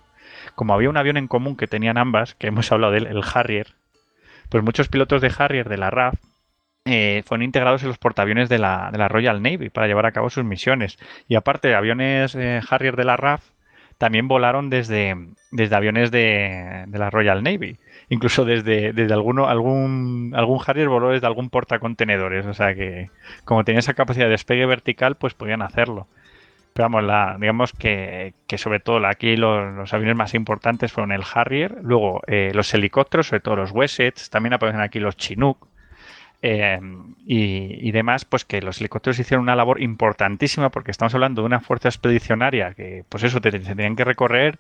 como 0.56 0.74
había 0.74 0.90
un 0.90 0.98
avión 0.98 1.18
en 1.18 1.28
común 1.28 1.56
que 1.56 1.68
tenían 1.68 1.98
ambas, 1.98 2.36
que 2.36 2.48
hemos 2.48 2.72
hablado 2.72 2.94
de 2.94 3.00
él, 3.00 3.08
el 3.08 3.24
Harrier, 3.34 3.68
pues 4.50 4.64
muchos 4.64 4.90
pilotos 4.90 5.22
de 5.22 5.32
Harrier 5.38 5.70
de 5.70 5.78
la 5.78 5.90
RAF 5.90 6.16
eh, 6.86 7.22
fueron 7.26 7.44
integrados 7.44 7.84
en 7.84 7.90
los 7.90 7.98
portaaviones 7.98 8.50
de 8.50 8.58
la, 8.58 8.90
de 8.92 8.98
la 8.98 9.08
Royal 9.08 9.42
Navy 9.42 9.70
para 9.70 9.88
llevar 9.88 10.06
a 10.06 10.12
cabo 10.12 10.30
sus 10.30 10.44
misiones. 10.44 10.98
Y 11.28 11.36
aparte, 11.36 11.74
aviones 11.76 12.36
eh, 12.36 12.60
Harrier 12.70 12.96
de 12.96 13.06
la 13.06 13.18
RAF 13.18 13.44
también 13.98 14.28
volaron 14.28 14.72
desde, 14.72 15.16
desde 15.52 15.76
aviones 15.76 16.10
de, 16.10 16.86
de 16.88 17.00
la 17.00 17.12
Royal 17.12 17.44
Navy. 17.44 17.78
Incluso 18.10 18.46
desde, 18.46 18.94
desde 18.94 19.14
alguno, 19.14 19.48
algún, 19.48 20.34
algún 20.36 20.60
Harrier 20.66 20.90
voló 20.90 21.12
desde 21.12 21.28
algún 21.28 21.50
portacontenedores. 21.52 22.48
O 22.48 22.54
sea 22.54 22.74
que, 22.74 23.12
como 23.46 23.64
tenía 23.64 23.80
esa 23.80 23.94
capacidad 23.94 24.26
de 24.26 24.32
despegue 24.32 24.66
vertical, 24.66 25.16
pues 25.16 25.36
podían 25.36 25.62
hacerlo. 25.62 26.08
Vamos, 26.76 27.04
la, 27.04 27.38
digamos 27.40 27.74
que, 27.74 28.34
que 28.48 28.58
sobre 28.58 28.80
todo 28.80 29.06
aquí 29.06 29.36
los, 29.36 29.94
aviones 29.94 30.16
más 30.16 30.34
importantes 30.34 30.92
fueron 30.92 31.12
el 31.12 31.22
Harrier, 31.34 31.78
luego 31.84 32.22
eh, 32.28 32.52
los 32.54 32.74
helicópteros, 32.74 33.28
sobre 33.28 33.42
todo 33.42 33.58
los 33.58 33.72
Wessets, 33.72 34.30
también 34.30 34.54
aparecen 34.54 34.82
aquí 34.82 35.00
los 35.00 35.18
Chinook, 35.18 35.68
eh, 36.44 36.80
y, 37.26 37.92
demás, 37.92 38.26
pues 38.26 38.46
que 38.46 38.62
los 38.62 38.80
helicópteros 38.80 39.20
hicieron 39.20 39.44
una 39.44 39.56
labor 39.56 39.82
importantísima 39.82 40.70
porque 40.70 40.92
estamos 40.92 41.14
hablando 41.14 41.44
de 41.44 41.46
una 41.46 41.60
fuerza 41.60 41.90
expedicionaria 41.90 42.74
que, 42.74 43.06
pues 43.08 43.24
eso, 43.24 43.42
tenían 43.42 43.96
que 43.96 44.04
recorrer 44.04 44.60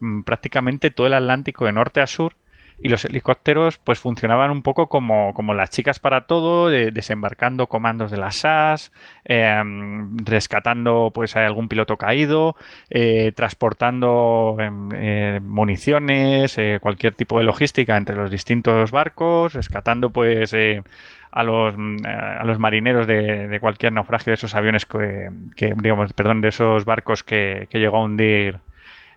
mm, 0.00 0.22
prácticamente 0.22 0.90
todo 0.90 1.08
el 1.08 1.14
Atlántico 1.14 1.64
de 1.66 1.72
norte 1.72 2.00
a 2.00 2.06
sur 2.06 2.34
y 2.82 2.88
los 2.88 3.04
helicópteros 3.04 3.78
pues 3.78 3.98
funcionaban 3.98 4.50
un 4.50 4.62
poco 4.62 4.88
como, 4.88 5.32
como 5.34 5.54
las 5.54 5.70
chicas 5.70 5.98
para 5.98 6.26
todo, 6.26 6.68
de- 6.68 6.90
desembarcando 6.90 7.68
comandos 7.68 8.10
de 8.10 8.18
la 8.18 8.28
SAS, 8.28 8.92
eh, 9.24 9.62
rescatando 10.24 11.10
pues 11.14 11.36
a 11.36 11.46
algún 11.46 11.68
piloto 11.68 11.96
caído, 11.96 12.56
eh, 12.90 13.32
transportando 13.34 14.56
em, 14.60 14.88
eh, 14.94 15.40
municiones, 15.42 16.58
eh, 16.58 16.78
cualquier 16.80 17.14
tipo 17.14 17.38
de 17.38 17.44
logística 17.44 17.96
entre 17.96 18.16
los 18.16 18.30
distintos 18.30 18.90
barcos, 18.90 19.54
rescatando 19.54 20.10
pues 20.10 20.52
eh, 20.52 20.82
a 21.30 21.42
los, 21.42 21.74
mm, 21.76 21.96
a 22.06 22.44
los 22.44 22.58
marineros 22.58 23.06
de, 23.06 23.48
de 23.48 23.60
cualquier 23.60 23.92
naufragio 23.92 24.30
de 24.30 24.34
esos 24.34 24.54
aviones 24.54 24.86
que, 24.86 25.30
que, 25.56 25.74
digamos, 25.76 26.12
perdón, 26.12 26.40
de 26.40 26.48
esos 26.48 26.84
barcos 26.84 27.22
que, 27.24 27.68
que 27.70 27.78
llegó 27.78 27.98
a 27.98 28.04
hundir 28.04 28.58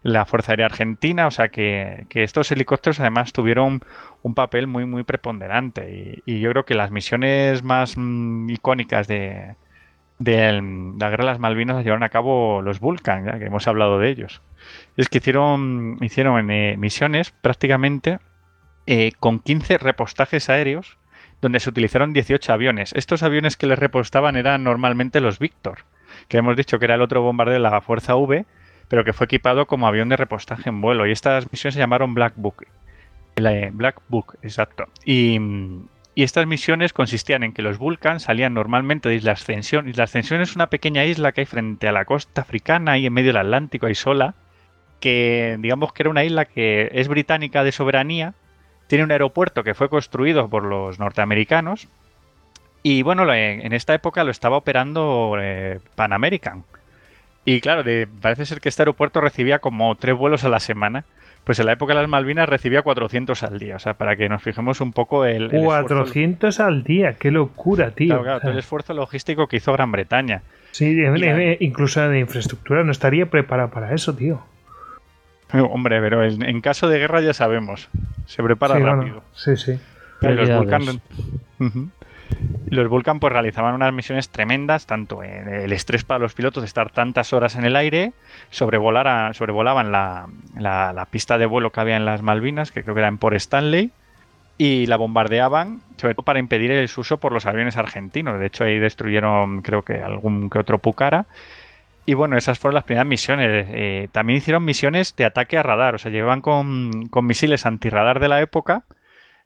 la 0.01 0.25
Fuerza 0.25 0.53
Aérea 0.53 0.67
Argentina, 0.67 1.27
o 1.27 1.31
sea 1.31 1.49
que, 1.49 2.05
que 2.09 2.23
estos 2.23 2.51
helicópteros 2.51 2.99
además 2.99 3.33
tuvieron 3.33 3.81
un 4.21 4.33
papel 4.33 4.67
muy 4.67 4.85
muy 4.85 5.03
preponderante 5.03 6.21
y, 6.25 6.39
yo 6.39 6.51
creo 6.51 6.65
que 6.65 6.75
las 6.75 6.91
misiones 6.91 7.63
más 7.63 7.95
mm, 7.97 8.49
icónicas 8.49 9.07
de, 9.07 9.55
de 10.19 10.61
la 10.97 11.09
Guerra 11.09 11.23
de 11.25 11.31
las 11.31 11.39
Malvinas 11.39 11.77
las 11.77 11.85
llevaron 11.85 12.03
a 12.03 12.09
cabo 12.09 12.61
los 12.61 12.79
Vulcan, 12.79 13.25
ya 13.25 13.39
que 13.39 13.45
hemos 13.45 13.67
hablado 13.67 13.99
de 13.99 14.09
ellos. 14.09 14.41
Es 14.97 15.09
que 15.09 15.17
hicieron, 15.19 15.97
hicieron 16.01 16.51
eh, 16.51 16.75
misiones 16.77 17.31
prácticamente 17.31 18.19
eh, 18.85 19.11
con 19.19 19.39
15 19.39 19.77
repostajes 19.77 20.49
aéreos 20.49 20.97
donde 21.41 21.59
se 21.59 21.69
utilizaron 21.69 22.11
18 22.11 22.51
aviones. 22.51 22.91
Estos 22.93 23.23
aviones 23.23 23.55
que 23.55 23.67
les 23.67 23.79
repostaban 23.79 24.35
eran 24.35 24.63
normalmente 24.63 25.21
los 25.21 25.39
Victor, 25.39 25.79
que 26.27 26.37
hemos 26.37 26.57
dicho 26.57 26.79
que 26.79 26.85
era 26.85 26.95
el 26.95 27.01
otro 27.01 27.21
bombardero 27.21 27.63
de 27.63 27.69
la 27.69 27.81
Fuerza 27.81 28.15
V, 28.15 28.45
pero 28.89 29.05
que 29.05 29.13
fue 29.13 29.25
equipado 29.25 29.67
como 29.67 29.87
avión 29.87 30.09
de 30.09 30.17
repostaje 30.17 30.67
en 30.67 30.81
vuelo. 30.81 31.07
Y 31.07 31.11
estas 31.11 31.49
misiones 31.51 31.75
se 31.75 31.79
llamaron 31.79 32.13
Black 32.13 32.33
Book. 32.35 32.65
Eh, 33.37 33.69
Black 33.71 34.01
Book, 34.09 34.37
exacto. 34.41 34.85
Y, 35.05 35.39
y 36.15 36.23
estas 36.23 36.47
misiones 36.47 36.91
consistían 36.91 37.43
en 37.43 37.53
que 37.53 37.61
los 37.61 37.77
Vulcan 37.77 38.19
salían 38.19 38.55
normalmente 38.55 39.07
de 39.07 39.15
Isla 39.15 39.33
Ascensión. 39.33 39.87
Isla 39.87 40.05
Ascensión 40.05 40.41
es 40.41 40.55
una 40.55 40.67
pequeña 40.67 41.05
isla 41.05 41.31
que 41.31 41.41
hay 41.41 41.45
frente 41.45 41.87
a 41.87 41.91
la 41.91 42.03
costa 42.03 42.41
africana 42.41 42.97
y 42.97 43.05
en 43.05 43.13
medio 43.13 43.29
del 43.29 43.37
Atlántico, 43.37 43.85
ahí 43.85 43.95
sola, 43.95 44.33
que 44.99 45.55
digamos 45.59 45.93
que 45.93 46.03
era 46.03 46.09
una 46.09 46.23
isla 46.23 46.45
que 46.45 46.89
es 46.91 47.07
británica 47.07 47.63
de 47.63 47.71
soberanía, 47.71 48.33
tiene 48.87 49.03
un 49.03 49.11
aeropuerto 49.11 49.63
que 49.63 49.75
fue 49.75 49.87
construido 49.87 50.49
por 50.49 50.63
los 50.63 50.99
norteamericanos 50.99 51.87
y 52.81 53.03
bueno, 53.03 53.31
en 53.33 53.65
en 53.65 53.73
esta 53.73 53.93
época 53.93 54.23
lo 54.23 54.31
estaba 54.31 54.57
operando 54.57 55.35
eh, 55.39 55.79
Pan 55.95 56.13
American. 56.13 56.63
Y 57.51 57.61
claro, 57.61 57.83
de- 57.83 58.07
parece 58.21 58.45
ser 58.45 58.59
que 58.61 58.69
este 58.69 58.81
aeropuerto 58.83 59.21
recibía 59.21 59.59
como 59.59 59.95
tres 59.95 60.15
vuelos 60.15 60.43
a 60.43 60.49
la 60.49 60.59
semana. 60.59 61.05
Pues 61.45 61.57
en 61.59 61.65
la 61.65 61.71
época 61.71 61.93
de 61.95 62.01
las 62.01 62.09
Malvinas 62.09 62.47
recibía 62.47 62.81
400 62.83 63.41
al 63.43 63.57
día. 63.57 63.77
O 63.77 63.79
sea, 63.79 63.95
para 63.95 64.15
que 64.15 64.29
nos 64.29 64.43
fijemos 64.43 64.81
un 64.81 64.91
poco 64.93 65.25
el, 65.25 65.43
el 65.45 65.51
esfuerzo- 65.53 65.87
400 65.87 66.59
al 66.59 66.83
día, 66.83 67.13
qué 67.13 67.31
locura, 67.31 67.91
tío. 67.91 68.07
Claro, 68.09 68.23
claro, 68.23 68.39
todo 68.41 68.51
el 68.51 68.59
esfuerzo 68.59 68.93
logístico 68.93 69.47
que 69.47 69.57
hizo 69.57 69.73
Gran 69.73 69.91
Bretaña. 69.91 70.43
Sí, 70.71 70.93
la- 70.93 71.55
incluso 71.59 72.07
de 72.07 72.19
infraestructura 72.19 72.83
no 72.83 72.91
estaría 72.91 73.25
preparada 73.31 73.71
para 73.71 73.93
eso, 73.95 74.13
tío. 74.15 74.41
Hombre, 75.53 75.99
pero 76.01 76.23
en, 76.23 76.43
en 76.43 76.61
caso 76.61 76.87
de 76.87 76.99
guerra 76.99 77.21
ya 77.21 77.33
sabemos. 77.33 77.89
Se 78.27 78.43
prepara 78.43 78.75
sí, 78.75 78.81
bueno, 78.81 78.97
rápido. 78.97 79.23
sí, 79.33 79.57
sí. 79.57 79.79
Y 80.21 80.27
los 80.27 80.49
Vulcan, 80.49 80.81
Prioridades. 80.81 81.01
Ujú. 81.59 81.79
Y 81.79 81.89
los 82.69 82.87
Vulcan 82.87 83.19
pues 83.19 83.33
realizaban 83.33 83.73
unas 83.73 83.93
misiones 83.93 84.29
tremendas, 84.29 84.85
tanto 84.85 85.23
en 85.23 85.47
el 85.47 85.73
estrés 85.73 86.03
para 86.03 86.19
los 86.19 86.33
pilotos 86.33 86.63
de 86.63 86.67
estar 86.67 86.91
tantas 86.91 87.33
horas 87.33 87.55
en 87.55 87.65
el 87.65 87.75
aire, 87.75 88.13
sobrevolar 88.49 89.33
sobrevolaban 89.33 89.91
la, 89.91 91.07
pista 91.09 91.37
de 91.37 91.45
vuelo 91.45 91.71
que 91.71 91.79
había 91.79 91.97
en 91.97 92.05
las 92.05 92.21
Malvinas, 92.21 92.71
que 92.71 92.83
creo 92.83 92.93
que 92.93 93.01
era 93.01 93.07
en 93.07 93.17
Port 93.17 93.35
Stanley, 93.35 93.91
y 94.57 94.85
la 94.87 94.97
bombardeaban, 94.97 95.81
sobre 95.97 96.13
todo 96.15 96.23
para 96.23 96.39
impedir 96.39 96.71
el 96.71 96.89
uso 96.95 97.17
por 97.17 97.31
los 97.31 97.45
aviones 97.45 97.77
argentinos. 97.77 98.39
De 98.39 98.47
hecho, 98.47 98.65
ahí 98.65 98.77
destruyeron 98.77 99.61
creo 99.61 99.83
que 99.83 100.01
algún 100.01 100.49
que 100.49 100.59
otro 100.59 100.79
Pucara. 100.79 101.27
Y 102.05 102.13
bueno, 102.13 102.37
esas 102.37 102.59
fueron 102.59 102.75
las 102.75 102.83
primeras 102.83 103.07
misiones. 103.07 103.67
Eh, 103.69 104.09
también 104.11 104.37
hicieron 104.37 104.65
misiones 104.65 105.15
de 105.15 105.25
ataque 105.25 105.57
a 105.57 105.63
radar, 105.63 105.95
o 105.95 105.97
sea, 105.97 106.11
llevaban 106.11 106.41
con, 106.41 107.07
con 107.07 107.25
misiles 107.25 107.65
antirradar 107.65 108.19
de 108.19 108.27
la 108.27 108.41
época 108.41 108.83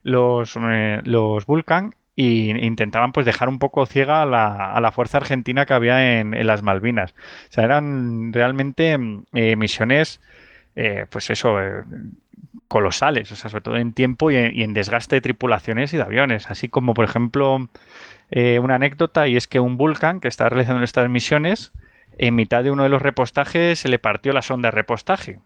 los, 0.02 0.56
eh, 0.56 1.00
los 1.04 1.46
Vulcan 1.46 1.94
y 2.16 2.50
intentaban 2.64 3.12
pues 3.12 3.26
dejar 3.26 3.48
un 3.48 3.58
poco 3.58 3.86
ciega 3.86 4.22
a 4.22 4.26
la, 4.26 4.72
a 4.72 4.80
la 4.80 4.92
fuerza 4.92 5.18
argentina 5.18 5.66
que 5.66 5.74
había 5.74 6.20
en, 6.20 6.34
en 6.34 6.46
las 6.46 6.62
Malvinas. 6.62 7.12
O 7.12 7.52
sea, 7.52 7.64
eran 7.64 8.32
realmente 8.32 8.96
mm, 8.96 9.24
eh, 9.32 9.56
misiones, 9.56 10.20
eh, 10.76 11.06
pues 11.10 11.30
eso, 11.30 11.60
eh, 11.60 11.82
colosales, 12.68 13.30
o 13.32 13.36
sea, 13.36 13.50
sobre 13.50 13.62
todo 13.62 13.76
en 13.76 13.92
tiempo 13.92 14.30
y 14.30 14.36
en, 14.36 14.56
y 14.56 14.62
en 14.62 14.74
desgaste 14.74 15.16
de 15.16 15.20
tripulaciones 15.20 15.92
y 15.92 15.96
de 15.96 16.02
aviones. 16.04 16.50
Así 16.50 16.68
como, 16.68 16.94
por 16.94 17.04
ejemplo, 17.04 17.68
una 18.60 18.74
anécdota 18.74 19.28
y 19.28 19.36
es 19.36 19.46
que 19.46 19.60
un 19.60 19.76
Vulcan 19.76 20.18
que 20.20 20.28
estaba 20.28 20.50
realizando 20.50 20.82
estas 20.82 21.08
misiones, 21.08 21.72
en 22.18 22.34
mitad 22.34 22.64
de 22.64 22.70
uno 22.70 22.82
de 22.82 22.88
los 22.88 23.02
repostajes 23.02 23.78
se 23.78 23.88
le 23.88 23.98
partió 23.98 24.32
la 24.32 24.42
sonda 24.42 24.68
de 24.68 24.72
repostaje. 24.72 25.40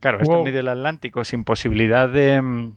Claro, 0.00 0.18
esto 0.18 0.30
Wow. 0.30 0.38
en 0.40 0.44
medio 0.44 0.58
del 0.58 0.68
Atlántico, 0.68 1.24
sin 1.24 1.44
posibilidad 1.44 2.08
de, 2.08 2.40
mm, 2.40 2.72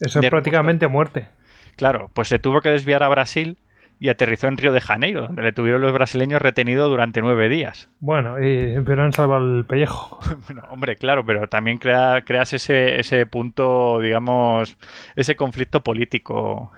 Eso 0.00 0.20
De 0.20 0.26
es 0.26 0.30
prácticamente 0.30 0.88
muerte. 0.88 1.28
Claro, 1.76 2.10
pues 2.14 2.28
se 2.28 2.38
tuvo 2.38 2.60
que 2.60 2.68
desviar 2.70 3.02
a 3.02 3.08
Brasil 3.08 3.56
y 3.98 4.08
aterrizó 4.08 4.48
en 4.48 4.56
Río 4.56 4.72
de 4.72 4.80
Janeiro, 4.80 5.22
donde 5.22 5.42
le 5.42 5.52
tuvieron 5.52 5.80
los 5.80 5.92
brasileños 5.92 6.42
retenido 6.42 6.88
durante 6.88 7.20
nueve 7.22 7.48
días. 7.48 7.88
Bueno, 8.00 8.36
eh, 8.38 8.82
pero 8.84 9.04
han 9.04 9.12
salvado 9.12 9.44
el 9.58 9.64
pellejo. 9.64 10.18
Bueno, 10.48 10.62
hombre, 10.70 10.96
claro, 10.96 11.24
pero 11.24 11.48
también 11.48 11.78
crea- 11.78 12.22
creas 12.24 12.52
ese, 12.52 12.98
ese 12.98 13.26
punto, 13.26 14.00
digamos, 14.00 14.76
ese 15.14 15.36
conflicto 15.36 15.82
político 15.82 16.72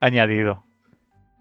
añadido. 0.00 0.64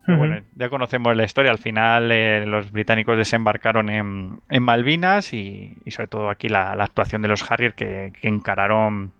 Pero 0.05 0.17
bueno, 0.17 0.41
ya 0.55 0.69
conocemos 0.69 1.15
la 1.15 1.23
historia. 1.23 1.51
Al 1.51 1.59
final 1.59 2.11
eh, 2.11 2.45
los 2.47 2.71
británicos 2.71 3.17
desembarcaron 3.17 3.89
en, 3.89 4.39
en 4.49 4.63
Malvinas 4.63 5.33
y, 5.33 5.75
y 5.85 5.91
sobre 5.91 6.07
todo 6.07 6.29
aquí 6.29 6.49
la, 6.49 6.75
la 6.75 6.83
actuación 6.85 7.21
de 7.21 7.27
los 7.27 7.49
Harrier 7.51 7.73
que, 7.75 8.11
que 8.19 8.27
encararon 8.27 9.11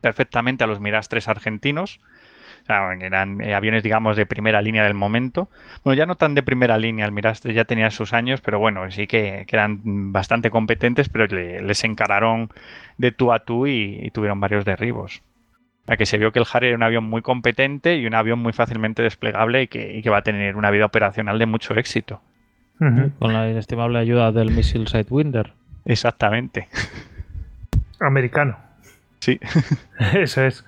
perfectamente 0.00 0.62
a 0.64 0.68
los 0.68 0.80
Mirastres 0.80 1.26
argentinos. 1.28 2.00
O 2.62 2.64
sea, 2.64 2.92
eran 2.94 3.40
eh, 3.40 3.54
aviones, 3.54 3.82
digamos, 3.82 4.16
de 4.16 4.24
primera 4.24 4.62
línea 4.62 4.84
del 4.84 4.94
momento. 4.94 5.48
Bueno, 5.84 5.98
ya 5.98 6.06
no 6.06 6.14
tan 6.14 6.34
de 6.34 6.42
primera 6.44 6.78
línea, 6.78 7.04
el 7.04 7.12
Mirastre 7.12 7.52
ya 7.54 7.64
tenía 7.64 7.90
sus 7.90 8.12
años, 8.12 8.40
pero 8.40 8.58
bueno, 8.60 8.88
sí 8.90 9.06
que, 9.08 9.44
que 9.48 9.56
eran 9.56 9.80
bastante 10.12 10.48
competentes, 10.50 11.08
pero 11.08 11.26
le- 11.26 11.60
les 11.60 11.82
encararon 11.84 12.50
de 12.98 13.10
tú 13.10 13.32
a 13.32 13.40
tú 13.40 13.66
y, 13.66 13.98
y 14.00 14.10
tuvieron 14.10 14.38
varios 14.38 14.64
derribos. 14.64 15.22
O 15.82 15.86
sea, 15.86 15.96
que 15.96 16.06
se 16.06 16.18
vio 16.18 16.30
que 16.30 16.38
el 16.38 16.46
Harrier 16.52 16.68
era 16.70 16.76
un 16.76 16.82
avión 16.84 17.02
muy 17.04 17.22
competente 17.22 17.96
y 17.96 18.06
un 18.06 18.14
avión 18.14 18.38
muy 18.38 18.52
fácilmente 18.52 19.02
desplegable 19.02 19.62
y 19.62 19.66
que, 19.66 19.96
y 19.96 20.02
que 20.02 20.10
va 20.10 20.18
a 20.18 20.22
tener 20.22 20.54
una 20.54 20.70
vida 20.70 20.86
operacional 20.86 21.40
de 21.40 21.46
mucho 21.46 21.74
éxito. 21.74 22.22
Con 23.18 23.32
la 23.32 23.48
inestimable 23.50 23.98
ayuda 23.98 24.30
del 24.32 24.50
misil 24.52 24.86
Sidewinder. 24.88 25.52
Exactamente. 25.84 26.68
Americano. 28.00 28.56
Sí. 29.20 29.38
Eso 30.14 30.42
es. 30.44 30.64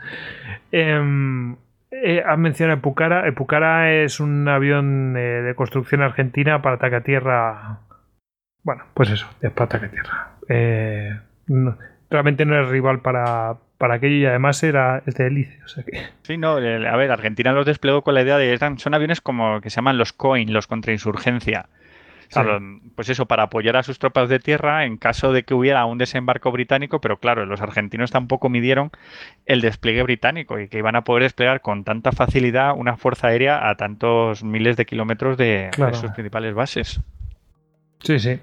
Em, 0.71 1.57
eh, 2.03 2.23
has 2.27 2.39
mencionado 2.39 2.79
Epucara. 2.79 3.27
Epucara 3.29 3.93
es 3.93 4.21
un 4.21 4.49
avión 4.49 5.15
eh, 5.17 5.43
de 5.43 5.55
construcción 5.55 6.03
argentina 6.03 6.61
para 6.63 6.77
ataque 6.77 6.97
a 6.97 7.01
tierra. 7.03 7.79
Bueno, 8.63 8.85
pues 8.95 9.11
eso, 9.11 9.29
es 9.43 9.51
para 9.53 9.67
ataque 9.67 9.87
a 9.87 9.91
tierra. 9.91 10.29
Eh, 10.49 11.19
realmente 12.11 12.45
no 12.45 12.61
es 12.61 12.69
rival 12.69 13.01
para, 13.01 13.57
para 13.79 13.95
aquello 13.95 14.17
y 14.17 14.27
además 14.27 14.63
era 14.63 15.03
es 15.07 15.15
de 15.15 15.27
hélice. 15.27 15.61
O 15.65 15.69
Sí, 16.23 16.37
no, 16.39 16.59
el- 16.59 16.87
a 16.87 16.97
ver, 16.97 17.11
Argentina 17.11 17.53
los 17.53 17.67
desplegó 17.67 18.03
con 18.03 18.15
la 18.15 18.23
idea 18.23 18.39
de 18.39 18.57
son 18.79 18.95
aviones 18.95 19.21
como 19.21 19.61
que 19.61 19.71
se 19.71 19.77
llaman 19.77 19.99
los 19.99 20.13
COIN, 20.13 20.53
los 20.53 20.67
contrainsurgencia. 20.67 21.67
Sí. 22.43 22.91
Pues 22.97 23.09
eso, 23.09 23.27
para 23.27 23.45
apoyar 23.45 23.77
a 23.77 23.83
sus 23.83 23.99
tropas 23.99 24.29
de 24.29 24.39
tierra 24.39 24.85
en 24.85 24.97
caso 24.97 25.33
de 25.33 25.43
que 25.45 25.55
hubiera 25.55 25.85
un 25.87 25.99
desembarco 25.99 26.51
británico, 26.53 27.01
pero 27.01 27.19
claro, 27.19 27.47
los 27.47 27.61
argentinos 27.61 28.11
tampoco 28.11 28.49
midieron 28.49 28.91
el 29.47 29.61
despliegue 29.61 30.03
británico 30.03 30.59
y 30.61 30.69
que 30.69 30.79
iban 30.79 30.97
a 30.97 31.05
poder 31.05 31.23
desplegar 31.25 31.61
con 31.61 31.85
tanta 31.85 32.13
facilidad 32.13 32.75
una 32.77 32.97
fuerza 32.97 33.29
aérea 33.29 33.69
a 33.69 33.77
tantos 33.77 34.43
miles 34.45 34.77
de 34.77 34.87
kilómetros 34.87 35.37
de, 35.37 35.71
sus 35.95 36.11
principales 36.13 36.55
bases. 36.55 37.01
sí, 38.01 38.19
sí. 38.19 38.39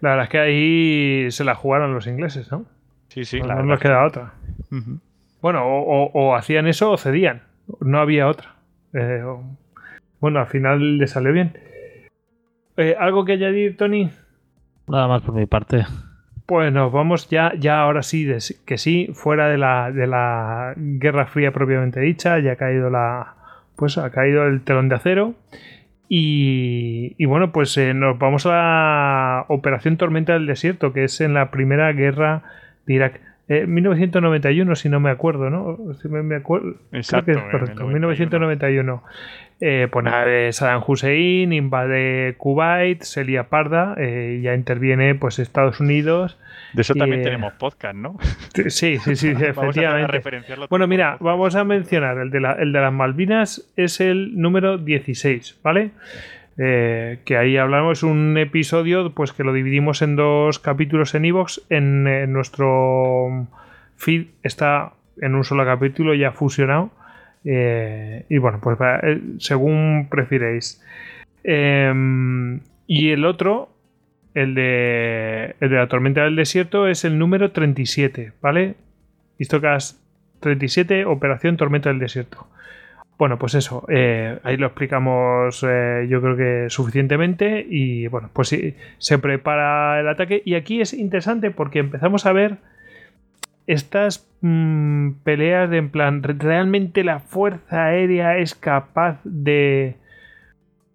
La 0.00 0.10
verdad 0.10 0.24
es 0.24 0.30
que 0.30 0.38
ahí 0.38 1.30
se 1.30 1.44
la 1.44 1.54
jugaron 1.54 1.94
los 1.94 2.06
ingleses, 2.06 2.50
¿no? 2.52 2.66
Sí, 3.08 3.24
sí, 3.24 3.40
no 3.40 3.46
la 3.46 3.54
no 3.56 3.62
nos 3.64 3.80
queda 3.80 4.04
otra. 4.06 4.34
Bueno, 5.42 5.64
o, 5.64 5.80
o- 5.82 6.10
o 6.12 6.36
hacían 6.36 6.66
eso 6.66 6.90
o 6.92 6.96
cedían. 6.98 7.42
No 7.80 7.98
había 7.98 8.28
otra. 8.28 8.54
Eh, 8.92 9.22
o- 9.24 9.42
bueno, 10.20 10.40
al 10.40 10.46
final 10.46 10.98
le 10.98 11.06
salió 11.06 11.32
bien. 11.32 11.56
Eh, 12.80 12.96
¿Algo 12.98 13.26
que 13.26 13.32
añadir, 13.34 13.76
Tony? 13.76 14.10
Nada 14.88 15.06
más 15.06 15.20
por 15.20 15.34
mi 15.34 15.44
parte. 15.44 15.84
Pues 16.46 16.72
nos 16.72 16.90
vamos 16.90 17.28
ya, 17.28 17.52
ya 17.58 17.82
ahora 17.82 18.02
sí, 18.02 18.24
de 18.24 18.38
que 18.64 18.78
sí, 18.78 19.10
fuera 19.12 19.48
de 19.48 19.58
la, 19.58 19.92
de 19.92 20.06
la 20.06 20.72
Guerra 20.76 21.26
Fría 21.26 21.52
propiamente 21.52 22.00
dicha, 22.00 22.38
ya 22.38 22.52
ha 22.52 22.56
caído 22.56 22.88
la. 22.88 23.34
Pues 23.76 23.98
ha 23.98 24.10
caído 24.10 24.46
el 24.46 24.62
telón 24.62 24.88
de 24.88 24.94
acero. 24.94 25.34
Y, 26.08 27.14
y 27.18 27.26
bueno, 27.26 27.52
pues 27.52 27.76
eh, 27.76 27.92
nos 27.92 28.18
vamos 28.18 28.46
a 28.46 28.48
la 28.48 29.44
Operación 29.48 29.98
Tormenta 29.98 30.32
del 30.32 30.46
Desierto, 30.46 30.94
que 30.94 31.04
es 31.04 31.20
en 31.20 31.34
la 31.34 31.50
primera 31.50 31.92
guerra 31.92 32.42
de 32.86 32.94
Irak. 32.94 33.20
Eh, 33.50 33.66
1991, 33.66 34.76
si 34.76 34.88
no 34.88 35.00
me 35.00 35.10
acuerdo, 35.10 35.50
¿no? 35.50 35.76
Si 36.00 36.08
me, 36.08 36.22
me 36.22 36.36
acuerdo. 36.36 36.76
Exacto, 36.92 37.32
creo 37.32 37.36
que 37.42 37.46
es 37.48 37.52
correcto. 37.60 37.82
el 37.86 37.92
1991. 37.92 39.02
Eh, 39.62 39.88
pues 39.90 40.04
nada, 40.04 40.24
eh, 40.26 40.52
Saddam 40.52 40.82
Hussein 40.86 41.52
invade 41.52 42.34
Kuwait, 42.38 43.02
se 43.02 43.24
lía 43.24 43.48
parda, 43.50 43.94
eh, 43.98 44.40
ya 44.42 44.54
interviene 44.54 45.14
pues 45.16 45.38
Estados 45.38 45.80
Unidos. 45.80 46.38
De 46.72 46.82
eso 46.82 46.94
también 46.94 47.20
eh, 47.20 47.24
tenemos 47.24 47.52
podcast, 47.54 47.94
¿no? 47.96 48.16
Sí, 48.68 48.96
sí, 48.98 49.16
sí, 49.16 49.32
Vamos 49.54 49.76
efectivamente. 49.76 50.22
Bueno, 50.70 50.86
mira, 50.86 51.16
vamos 51.20 51.56
a 51.56 51.64
mencionar 51.64 52.16
el 52.18 52.30
de, 52.30 52.40
la- 52.40 52.52
el 52.54 52.72
de 52.72 52.80
las 52.80 52.92
Malvinas, 52.92 53.70
es 53.76 54.00
el 54.00 54.40
número 54.40 54.78
16, 54.78 55.58
¿vale? 55.62 55.90
Eh, 56.62 57.20
que 57.24 57.38
ahí 57.38 57.56
hablamos 57.56 58.02
un 58.02 58.36
episodio, 58.36 59.14
pues 59.14 59.32
que 59.32 59.44
lo 59.44 59.54
dividimos 59.54 60.02
en 60.02 60.14
dos 60.14 60.58
capítulos 60.58 61.14
en 61.14 61.24
Evox. 61.24 61.62
En, 61.70 62.06
eh, 62.06 62.26
nuestro 62.26 63.48
feed 63.96 64.26
está 64.42 64.92
en 65.22 65.36
un 65.36 65.44
solo 65.44 65.64
capítulo 65.64 66.12
ya 66.12 66.32
fusionado. 66.32 66.90
Eh, 67.46 68.26
y 68.28 68.36
bueno, 68.36 68.60
pues 68.60 68.76
según 69.38 70.08
prefiréis. 70.10 70.84
Em, 71.44 72.60
y 72.86 73.08
el 73.08 73.24
otro, 73.24 73.70
el 74.34 74.54
de, 74.54 75.56
el 75.60 75.70
de 75.70 75.76
la 75.76 75.88
tormenta 75.88 76.24
del 76.24 76.36
desierto, 76.36 76.88
es 76.88 77.06
el 77.06 77.18
número 77.18 77.52
37, 77.52 78.34
¿vale? 78.42 78.74
Histocast 79.38 79.98
37, 80.40 81.06
Operación 81.06 81.56
Tormenta 81.56 81.88
del 81.88 82.00
Desierto. 82.00 82.46
Bueno, 83.20 83.38
pues 83.38 83.54
eso, 83.54 83.84
eh, 83.90 84.38
ahí 84.44 84.56
lo 84.56 84.66
explicamos 84.68 85.62
eh, 85.68 86.06
yo 86.08 86.22
creo 86.22 86.36
que 86.38 86.70
suficientemente 86.70 87.66
y 87.68 88.06
bueno, 88.06 88.30
pues 88.32 88.48
sí, 88.48 88.74
se 88.96 89.18
prepara 89.18 90.00
el 90.00 90.08
ataque 90.08 90.40
y 90.42 90.54
aquí 90.54 90.80
es 90.80 90.94
interesante 90.94 91.50
porque 91.50 91.80
empezamos 91.80 92.24
a 92.24 92.32
ver 92.32 92.56
estas 93.66 94.26
mm, 94.40 95.10
peleas 95.22 95.68
de 95.68 95.76
en 95.76 95.90
plan, 95.90 96.22
¿re- 96.22 96.34
¿realmente 96.38 97.04
la 97.04 97.20
Fuerza 97.20 97.84
Aérea 97.84 98.38
es 98.38 98.54
capaz 98.54 99.20
de 99.24 99.96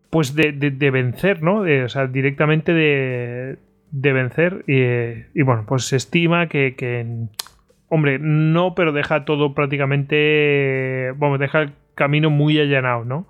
pues 0.10 0.34
de, 0.34 0.52
de- 0.52 0.92
vencer, 0.92 1.44
¿no? 1.44 1.58
O 1.60 1.90
sea, 1.90 2.08
directamente 2.08 2.74
de, 2.74 3.58
de 3.92 4.14
vencer 4.14 4.64
y, 4.66 5.42
bueno, 5.44 5.66
pues 5.68 5.84
se 5.86 5.98
estima 5.98 6.48
que, 6.48 6.74
que 6.76 7.06
Hombre, 7.88 8.18
no, 8.20 8.74
pero 8.74 8.92
deja 8.94 9.26
todo 9.26 9.54
prácticamente. 9.54 11.12
Vamos, 11.18 11.40
deja 11.40 11.68
camino 11.96 12.30
muy 12.30 12.60
allanado, 12.60 13.04
¿no? 13.06 13.28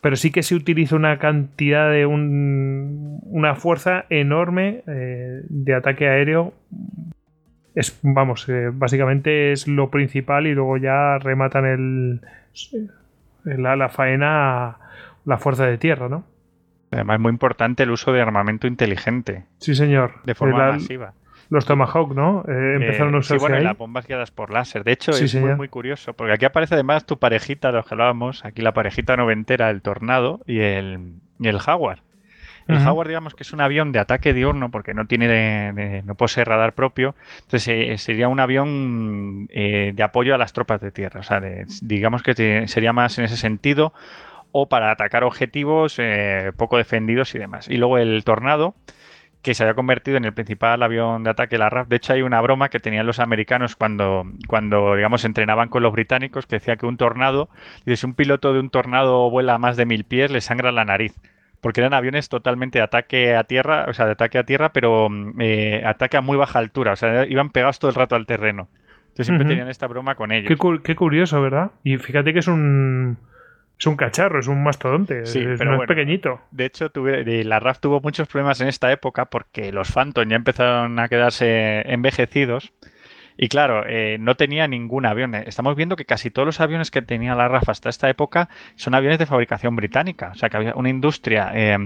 Pero 0.00 0.16
sí 0.16 0.30
que 0.30 0.42
se 0.42 0.54
utiliza 0.54 0.96
una 0.96 1.18
cantidad 1.18 1.90
de 1.90 2.06
un, 2.06 3.18
una 3.24 3.54
fuerza 3.54 4.04
enorme 4.10 4.82
eh, 4.86 5.40
de 5.48 5.74
ataque 5.74 6.08
aéreo. 6.08 6.52
Es, 7.74 7.98
vamos, 8.02 8.48
eh, 8.48 8.70
básicamente 8.72 9.52
es 9.52 9.66
lo 9.66 9.90
principal 9.90 10.46
y 10.46 10.54
luego 10.54 10.76
ya 10.76 11.18
rematan 11.18 11.64
el, 11.64 12.20
la, 13.44 13.76
la 13.76 13.88
faena 13.88 14.76
la 15.24 15.38
fuerza 15.38 15.66
de 15.66 15.78
tierra, 15.78 16.08
¿no? 16.08 16.24
Además, 16.90 17.14
es 17.16 17.20
muy 17.20 17.30
importante 17.30 17.82
el 17.82 17.90
uso 17.90 18.12
de 18.12 18.20
armamento 18.20 18.66
inteligente, 18.68 19.44
Sí, 19.58 19.74
señor. 19.74 20.12
de 20.24 20.34
forma 20.34 20.66
La- 20.66 20.72
masiva. 20.74 21.14
Los 21.54 21.66
Tomahawk, 21.66 22.14
¿no? 22.14 22.44
Eh, 22.48 22.74
empezaron 22.76 23.14
Eh, 23.14 23.18
a 23.18 23.22
sí, 23.22 23.26
usarse 23.34 23.40
bueno, 23.40 23.56
y 23.56 23.58
ahí. 23.60 23.64
las 23.64 23.78
bombas 23.78 24.06
guiadas 24.06 24.30
por 24.30 24.50
láser. 24.52 24.82
De 24.84 24.92
hecho, 24.92 25.12
Sí, 25.12 25.24
es 25.24 25.34
muy, 25.34 25.40
señor. 25.42 25.56
muy 25.56 25.68
curioso, 25.68 26.12
porque 26.14 26.32
aquí 26.32 26.44
aparece 26.44 26.74
además 26.74 27.06
tu 27.06 27.18
parejita, 27.18 27.68
de 27.68 27.74
los 27.78 27.86
que 27.86 27.94
hablábamos, 27.94 28.44
aquí 28.44 28.60
la 28.62 28.72
parejita 28.74 29.16
noventera, 29.16 29.70
el 29.70 29.80
Tornado 29.80 30.40
y 30.46 30.58
el, 30.60 31.14
y 31.38 31.48
el 31.48 31.58
Jaguar. 31.58 32.00
El. 32.66 32.78
Jaguar, 32.78 33.06
digamos 33.08 33.34
que 33.34 33.42
es 33.42 33.52
un 33.52 33.60
avión 33.60 33.92
de 33.92 33.98
ataque 33.98 34.32
diurno 34.32 34.70
porque 34.70 34.94
no 34.94 35.06
tiene 35.06 35.28
de- 35.28 35.72
de- 35.74 36.02
no 36.02 36.14
posee 36.14 36.44
radar 36.46 36.72
propio. 36.72 37.14
Entonces 37.42 37.68
eh, 37.68 37.98
sería 37.98 38.26
un 38.28 38.40
avión 38.40 39.48
eh, 39.50 39.92
de 39.94 40.02
apoyo 40.02 40.34
a 40.34 40.38
las 40.38 40.54
tropas 40.54 40.80
de 40.80 40.90
tierra. 40.90 41.20
O 41.20 41.22
sea, 41.22 41.40
de- 41.40 41.66
digamos 41.82 42.22
que 42.22 42.34
te- 42.34 42.66
sería 42.68 42.94
más 42.94 43.18
en 43.18 43.26
ese 43.26 43.36
sentido 43.36 43.92
o 44.50 44.66
para 44.68 44.90
atacar 44.90 45.24
objetivos 45.24 45.96
eh, 45.98 46.52
poco 46.56 46.78
defendidos 46.78 47.34
y 47.34 47.38
demás. 47.38 47.68
Y 47.68 47.76
luego 47.76 47.98
el 47.98 48.24
Tornado, 48.24 48.74
que 49.44 49.54
se 49.54 49.62
había 49.62 49.74
convertido 49.74 50.16
en 50.16 50.24
el 50.24 50.32
principal 50.32 50.82
avión 50.82 51.22
de 51.22 51.30
ataque 51.30 51.54
de 51.54 51.58
la 51.60 51.70
RAF. 51.70 51.86
De 51.86 51.96
hecho, 51.96 52.14
hay 52.14 52.22
una 52.22 52.40
broma 52.40 52.70
que 52.70 52.80
tenían 52.80 53.06
los 53.06 53.20
americanos 53.20 53.76
cuando, 53.76 54.24
cuando 54.48 54.96
digamos, 54.96 55.24
entrenaban 55.24 55.68
con 55.68 55.84
los 55.84 55.92
británicos 55.92 56.46
que 56.46 56.56
decía 56.56 56.74
que 56.76 56.86
un 56.86 56.96
tornado, 56.96 57.48
dice, 57.86 57.98
si 57.98 58.06
un 58.06 58.14
piloto 58.14 58.52
de 58.52 58.58
un 58.58 58.70
tornado 58.70 59.30
vuela 59.30 59.54
a 59.54 59.58
más 59.58 59.76
de 59.76 59.86
mil 59.86 60.04
pies, 60.04 60.32
le 60.32 60.40
sangra 60.40 60.72
la 60.72 60.84
nariz. 60.84 61.14
Porque 61.60 61.80
eran 61.80 61.94
aviones 61.94 62.28
totalmente 62.28 62.78
de 62.78 62.84
ataque 62.84 63.36
a 63.36 63.44
tierra, 63.44 63.86
o 63.88 63.92
sea, 63.94 64.06
de 64.06 64.12
ataque 64.12 64.38
a 64.38 64.44
tierra, 64.44 64.72
pero 64.72 65.08
eh, 65.38 65.82
ataque 65.86 66.16
a 66.16 66.20
muy 66.20 66.36
baja 66.36 66.58
altura. 66.58 66.92
O 66.92 66.96
sea, 66.96 67.24
iban 67.26 67.50
pegados 67.50 67.78
todo 67.78 67.90
el 67.90 67.94
rato 67.94 68.16
al 68.16 68.26
terreno. 68.26 68.68
Entonces 69.02 69.26
siempre 69.26 69.46
tenían 69.46 69.68
esta 69.68 69.86
broma 69.86 70.14
con 70.14 70.32
ellos. 70.32 70.48
Qué, 70.48 70.56
cu- 70.56 70.82
qué 70.82 70.96
curioso, 70.96 71.40
¿verdad? 71.40 71.70
Y 71.84 71.96
fíjate 71.98 72.32
que 72.32 72.40
es 72.40 72.48
un. 72.48 73.16
Es 73.78 73.86
un 73.86 73.96
cachorro, 73.96 74.38
es 74.40 74.46
un 74.46 74.62
mastodonte. 74.62 75.26
Sí, 75.26 75.40
es, 75.40 75.58
pero 75.58 75.72
no 75.72 75.76
bueno. 75.78 75.82
es 75.82 75.88
pequeñito. 75.96 76.40
De 76.52 76.64
hecho, 76.66 76.90
tuve- 76.90 77.44
la 77.44 77.58
RAF 77.60 77.80
tuvo 77.80 78.00
muchos 78.00 78.28
problemas 78.28 78.60
en 78.60 78.68
esta 78.68 78.90
época 78.92 79.26
porque 79.26 79.72
los 79.72 79.90
Phantom 79.92 80.28
ya 80.28 80.36
empezaron 80.36 80.98
a 80.98 81.08
quedarse 81.08 81.80
envejecidos. 81.92 82.72
Y 83.36 83.48
claro, 83.48 83.84
eh, 83.88 84.16
no 84.20 84.36
tenía 84.36 84.68
ningún 84.68 85.06
avión. 85.06 85.34
Estamos 85.34 85.74
viendo 85.74 85.96
que 85.96 86.04
casi 86.04 86.30
todos 86.30 86.46
los 86.46 86.60
aviones 86.60 86.92
que 86.92 87.02
tenía 87.02 87.34
la 87.34 87.48
RAF 87.48 87.68
hasta 87.68 87.88
esta 87.88 88.08
época 88.08 88.48
son 88.76 88.94
aviones 88.94 89.18
de 89.18 89.26
fabricación 89.26 89.74
británica. 89.74 90.30
O 90.32 90.34
sea, 90.36 90.48
que 90.48 90.56
había 90.56 90.74
una 90.76 90.88
industria 90.88 91.50
eh, 91.52 91.76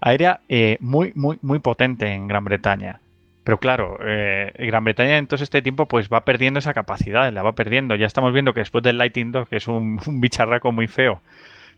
aérea 0.00 0.40
eh, 0.48 0.78
muy, 0.80 1.12
muy, 1.14 1.38
muy 1.42 1.58
potente 1.58 2.06
en 2.08 2.26
Gran 2.26 2.44
Bretaña. 2.44 3.00
Pero 3.44 3.58
claro, 3.58 3.98
eh, 4.04 4.52
Gran 4.58 4.84
Bretaña 4.84 5.18
en 5.18 5.26
todo 5.26 5.42
este 5.42 5.62
tiempo 5.62 5.86
pues 5.86 6.08
va 6.08 6.24
perdiendo 6.24 6.60
esa 6.60 6.74
capacidad, 6.74 7.32
la 7.32 7.42
va 7.42 7.54
perdiendo. 7.54 7.96
Ya 7.96 8.06
estamos 8.06 8.32
viendo 8.32 8.54
que 8.54 8.60
después 8.60 8.84
del 8.84 8.98
Lightning 8.98 9.32
II, 9.34 9.44
que 9.50 9.56
es 9.56 9.68
un, 9.68 9.98
bicharraco 10.20 10.70
muy 10.72 10.86
feo, 10.86 11.22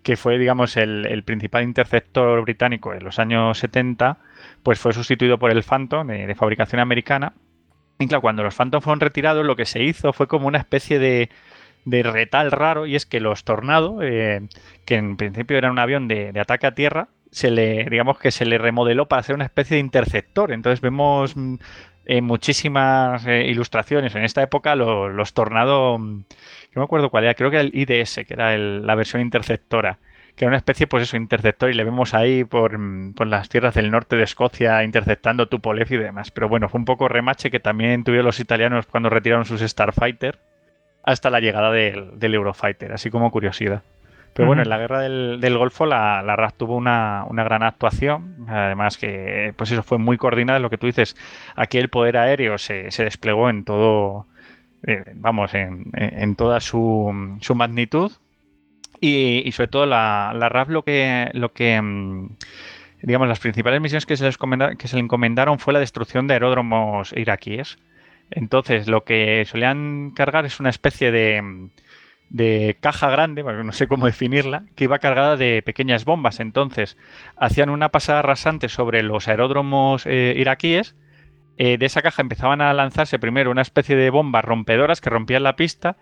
que 0.02 0.16
fue, 0.16 0.38
digamos, 0.38 0.76
el, 0.76 1.22
principal 1.24 1.62
interceptor 1.64 2.42
británico 2.42 2.92
en 2.92 3.04
los 3.04 3.18
años 3.18 3.58
70, 3.58 4.18
pues 4.62 4.78
fue 4.78 4.92
sustituido 4.92 5.38
por 5.38 5.50
el 5.50 5.62
Phantom 5.62 6.06
de, 6.06 6.26
de 6.26 6.34
fabricación 6.34 6.80
americana. 6.80 7.32
Y 7.98 8.08
claro, 8.08 8.20
cuando 8.20 8.42
los 8.42 8.54
Phantom 8.54 8.82
fueron 8.82 9.00
retirados, 9.00 9.46
lo 9.46 9.56
que 9.56 9.64
se 9.64 9.82
hizo 9.82 10.12
fue 10.12 10.26
como 10.26 10.48
una 10.48 10.58
especie 10.58 10.98
de, 10.98 11.30
de 11.86 12.02
retal 12.02 12.50
raro, 12.50 12.86
y 12.86 12.96
es 12.96 13.06
que 13.06 13.20
los 13.20 13.44
Tornado, 13.44 14.02
eh, 14.02 14.42
que 14.84 14.96
en 14.96 15.16
principio 15.16 15.56
eran 15.56 15.72
un 15.72 15.78
avión 15.78 16.08
de 16.08 16.38
ataque 16.38 16.66
a 16.66 16.74
tierra, 16.74 17.08
se 17.34 17.50
le, 17.50 17.84
digamos 17.90 18.18
que 18.18 18.30
se 18.30 18.44
le 18.46 18.58
remodeló 18.58 19.06
para 19.06 19.22
ser 19.22 19.34
una 19.34 19.44
especie 19.44 19.74
de 19.76 19.80
interceptor. 19.80 20.52
Entonces 20.52 20.80
vemos 20.80 21.36
mm, 21.36 21.56
en 22.06 22.24
muchísimas 22.24 23.26
eh, 23.26 23.46
ilustraciones 23.48 24.14
en 24.14 24.24
esta 24.24 24.42
época 24.42 24.74
lo- 24.76 25.08
los 25.08 25.32
Tornado, 25.34 25.98
mm, 25.98 26.04
no 26.74 26.80
me 26.80 26.84
acuerdo 26.84 27.10
cuál 27.10 27.24
era, 27.24 27.34
creo 27.34 27.50
que 27.50 27.56
era 27.56 27.64
el 27.64 27.74
IDS, 27.74 28.24
que 28.24 28.34
era 28.34 28.56
la 28.56 28.94
versión 28.94 29.20
interceptora, 29.22 29.98
que 30.36 30.44
era 30.44 30.50
una 30.50 30.56
especie, 30.58 30.86
pues 30.86 31.02
eso, 31.04 31.16
interceptor, 31.16 31.70
y 31.70 31.74
le 31.74 31.84
vemos 31.84 32.14
ahí 32.14 32.44
por, 32.44 32.78
mm, 32.78 33.14
por 33.14 33.26
las 33.26 33.48
tierras 33.48 33.74
del 33.74 33.90
norte 33.90 34.16
de 34.16 34.22
Escocia 34.24 34.82
interceptando 34.84 35.48
Tupolev 35.48 35.92
y 35.92 35.96
demás. 35.96 36.30
Pero 36.30 36.48
bueno, 36.48 36.68
fue 36.68 36.78
un 36.78 36.84
poco 36.84 37.08
remache 37.08 37.50
que 37.50 37.60
también 37.60 38.04
tuvieron 38.04 38.26
los 38.26 38.40
italianos 38.40 38.86
cuando 38.86 39.10
retiraron 39.10 39.44
sus 39.44 39.60
Starfighter 39.60 40.38
hasta 41.02 41.30
la 41.30 41.40
llegada 41.40 41.70
del 41.72 42.34
Eurofighter, 42.34 42.92
así 42.92 43.10
como 43.10 43.30
curiosidad. 43.30 43.82
Pero 44.34 44.46
bueno, 44.48 44.62
en 44.62 44.68
la 44.68 44.78
guerra 44.78 45.00
del, 45.00 45.38
del 45.40 45.56
Golfo 45.56 45.86
la, 45.86 46.22
la 46.22 46.34
RAF 46.36 46.54
tuvo 46.54 46.76
una, 46.76 47.24
una 47.28 47.44
gran 47.44 47.62
actuación, 47.62 48.44
además 48.48 48.98
que 48.98 49.54
pues 49.56 49.70
eso 49.70 49.82
fue 49.84 49.98
muy 49.98 50.16
coordinada, 50.18 50.58
lo 50.58 50.70
que 50.70 50.78
tú 50.78 50.86
dices, 50.86 51.16
aquí 51.54 51.78
el 51.78 51.88
poder 51.88 52.16
aéreo 52.16 52.58
se, 52.58 52.90
se 52.90 53.04
desplegó 53.04 53.48
en 53.48 53.64
todo, 53.64 54.26
eh, 54.86 55.04
vamos, 55.14 55.54
en, 55.54 55.84
en- 55.94 56.34
toda 56.36 56.60
su, 56.60 57.36
su 57.40 57.54
magnitud. 57.54 58.10
Y, 59.00 59.42
y 59.44 59.52
sobre 59.52 59.68
todo 59.68 59.86
la, 59.86 60.32
la 60.34 60.48
RAF 60.48 60.68
lo 60.68 60.82
que, 60.82 61.28
lo 61.34 61.52
que 61.52 61.80
mm, 61.80 62.28
digamos, 63.02 63.28
las 63.28 63.40
principales 63.40 63.80
misiones 63.80 64.06
que 64.06 64.16
se, 64.16 64.24
les 64.24 64.38
que 64.78 64.88
se 64.88 64.96
le 64.96 65.02
encomendaron 65.02 65.58
fue 65.58 65.72
la 65.74 65.80
destrucción 65.80 66.26
de 66.26 66.34
aeródromos 66.34 67.12
iraquíes. 67.16 67.78
Entonces, 68.30 68.88
lo 68.88 69.04
que 69.04 69.44
solían 69.46 70.12
cargar 70.12 70.46
es 70.46 70.58
una 70.58 70.70
especie 70.70 71.12
de, 71.12 71.68
de 72.30 72.76
caja 72.80 73.10
grande, 73.10 73.42
no 73.42 73.72
sé 73.72 73.86
cómo 73.86 74.06
definirla, 74.06 74.64
que 74.74 74.84
iba 74.84 74.98
cargada 74.98 75.36
de 75.36 75.62
pequeñas 75.62 76.04
bombas. 76.04 76.40
Entonces, 76.40 76.96
hacían 77.36 77.70
una 77.70 77.90
pasada 77.90 78.22
rasante 78.22 78.68
sobre 78.68 79.02
los 79.02 79.28
aeródromos 79.28 80.06
eh, 80.06 80.34
iraquíes. 80.36 80.96
Eh, 81.56 81.78
de 81.78 81.86
esa 81.86 82.02
caja 82.02 82.22
empezaban 82.22 82.60
a 82.60 82.72
lanzarse 82.74 83.18
primero 83.18 83.50
una 83.50 83.62
especie 83.62 83.94
de 83.94 84.10
bombas 84.10 84.44
rompedoras 84.44 85.00
que 85.00 85.10
rompían 85.10 85.44
la 85.44 85.54
pista 85.54 85.96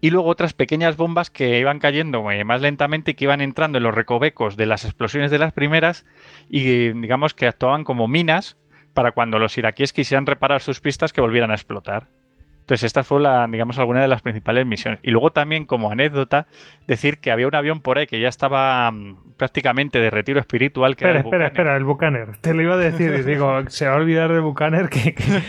y 0.00 0.10
luego 0.10 0.28
otras 0.28 0.52
pequeñas 0.52 0.96
bombas 0.96 1.30
que 1.30 1.58
iban 1.58 1.80
cayendo 1.80 2.30
eh, 2.30 2.44
más 2.44 2.60
lentamente 2.60 3.12
y 3.12 3.14
que 3.14 3.24
iban 3.24 3.40
entrando 3.40 3.78
en 3.78 3.84
los 3.84 3.94
recovecos 3.94 4.56
de 4.56 4.66
las 4.66 4.84
explosiones 4.84 5.30
de 5.30 5.38
las 5.38 5.52
primeras 5.52 6.04
y 6.48 6.92
digamos 6.92 7.34
que 7.34 7.46
actuaban 7.46 7.82
como 7.82 8.06
minas 8.06 8.56
para 8.94 9.12
cuando 9.12 9.38
los 9.38 9.56
iraquíes 9.58 9.92
quisieran 9.92 10.26
reparar 10.26 10.60
sus 10.60 10.80
pistas 10.80 11.12
que 11.12 11.20
volvieran 11.20 11.50
a 11.50 11.54
explotar. 11.54 12.08
Entonces, 12.62 12.84
esta 12.84 13.02
fue, 13.02 13.20
la, 13.20 13.48
digamos, 13.48 13.76
alguna 13.80 14.00
de 14.02 14.08
las 14.08 14.22
principales 14.22 14.64
misiones. 14.66 15.00
Y 15.02 15.10
luego 15.10 15.32
también, 15.32 15.66
como 15.66 15.90
anécdota, 15.90 16.46
decir 16.86 17.18
que 17.18 17.32
había 17.32 17.48
un 17.48 17.54
avión 17.56 17.80
por 17.80 17.98
ahí 17.98 18.06
que 18.06 18.20
ya 18.20 18.28
estaba 18.28 18.88
mm, 18.90 19.34
prácticamente 19.36 19.98
de 19.98 20.10
retiro 20.10 20.38
espiritual. 20.38 20.94
Que 20.94 21.04
espera, 21.04 21.18
era 21.18 21.20
espera, 21.28 21.46
espera, 21.48 21.76
el 21.76 21.82
Bucaner. 21.82 22.36
Te 22.38 22.54
lo 22.54 22.62
iba 22.62 22.74
a 22.74 22.78
decir 22.78 23.12
y 23.18 23.22
digo, 23.22 23.62
se 23.68 23.86
va 23.86 23.94
a 23.94 23.96
olvidar 23.96 24.32
del 24.32 24.42
Bucaner 24.42 24.88
que, 24.88 25.12
que, 25.12 25.42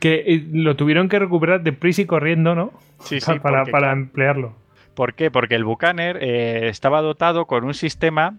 que, 0.00 0.46
lo 0.52 0.74
tuvieron 0.74 1.08
que 1.08 1.20
recuperar 1.20 1.62
deprisa 1.62 2.02
y 2.02 2.06
corriendo, 2.06 2.56
¿no? 2.56 2.72
Sí, 2.98 3.20
sí, 3.20 3.38
para, 3.38 3.58
porque, 3.58 3.70
para 3.70 3.92
emplearlo. 3.92 4.56
¿Por 4.96 5.14
qué? 5.14 5.30
Porque 5.30 5.54
el 5.54 5.64
Bucaner 5.64 6.18
eh, 6.20 6.68
estaba 6.68 7.02
dotado 7.02 7.46
con 7.46 7.62
un 7.62 7.74
sistema 7.74 8.34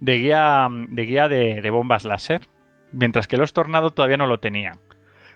de 0.00 0.18
guía 0.18 0.68
de, 0.70 1.02
guía 1.06 1.28
de, 1.28 1.62
de 1.62 1.70
bombas 1.70 2.04
láser, 2.04 2.42
mientras 2.92 3.26
que 3.26 3.38
los 3.38 3.54
Tornado 3.54 3.92
todavía 3.92 4.18
no 4.18 4.26
lo 4.26 4.40
tenían. 4.40 4.78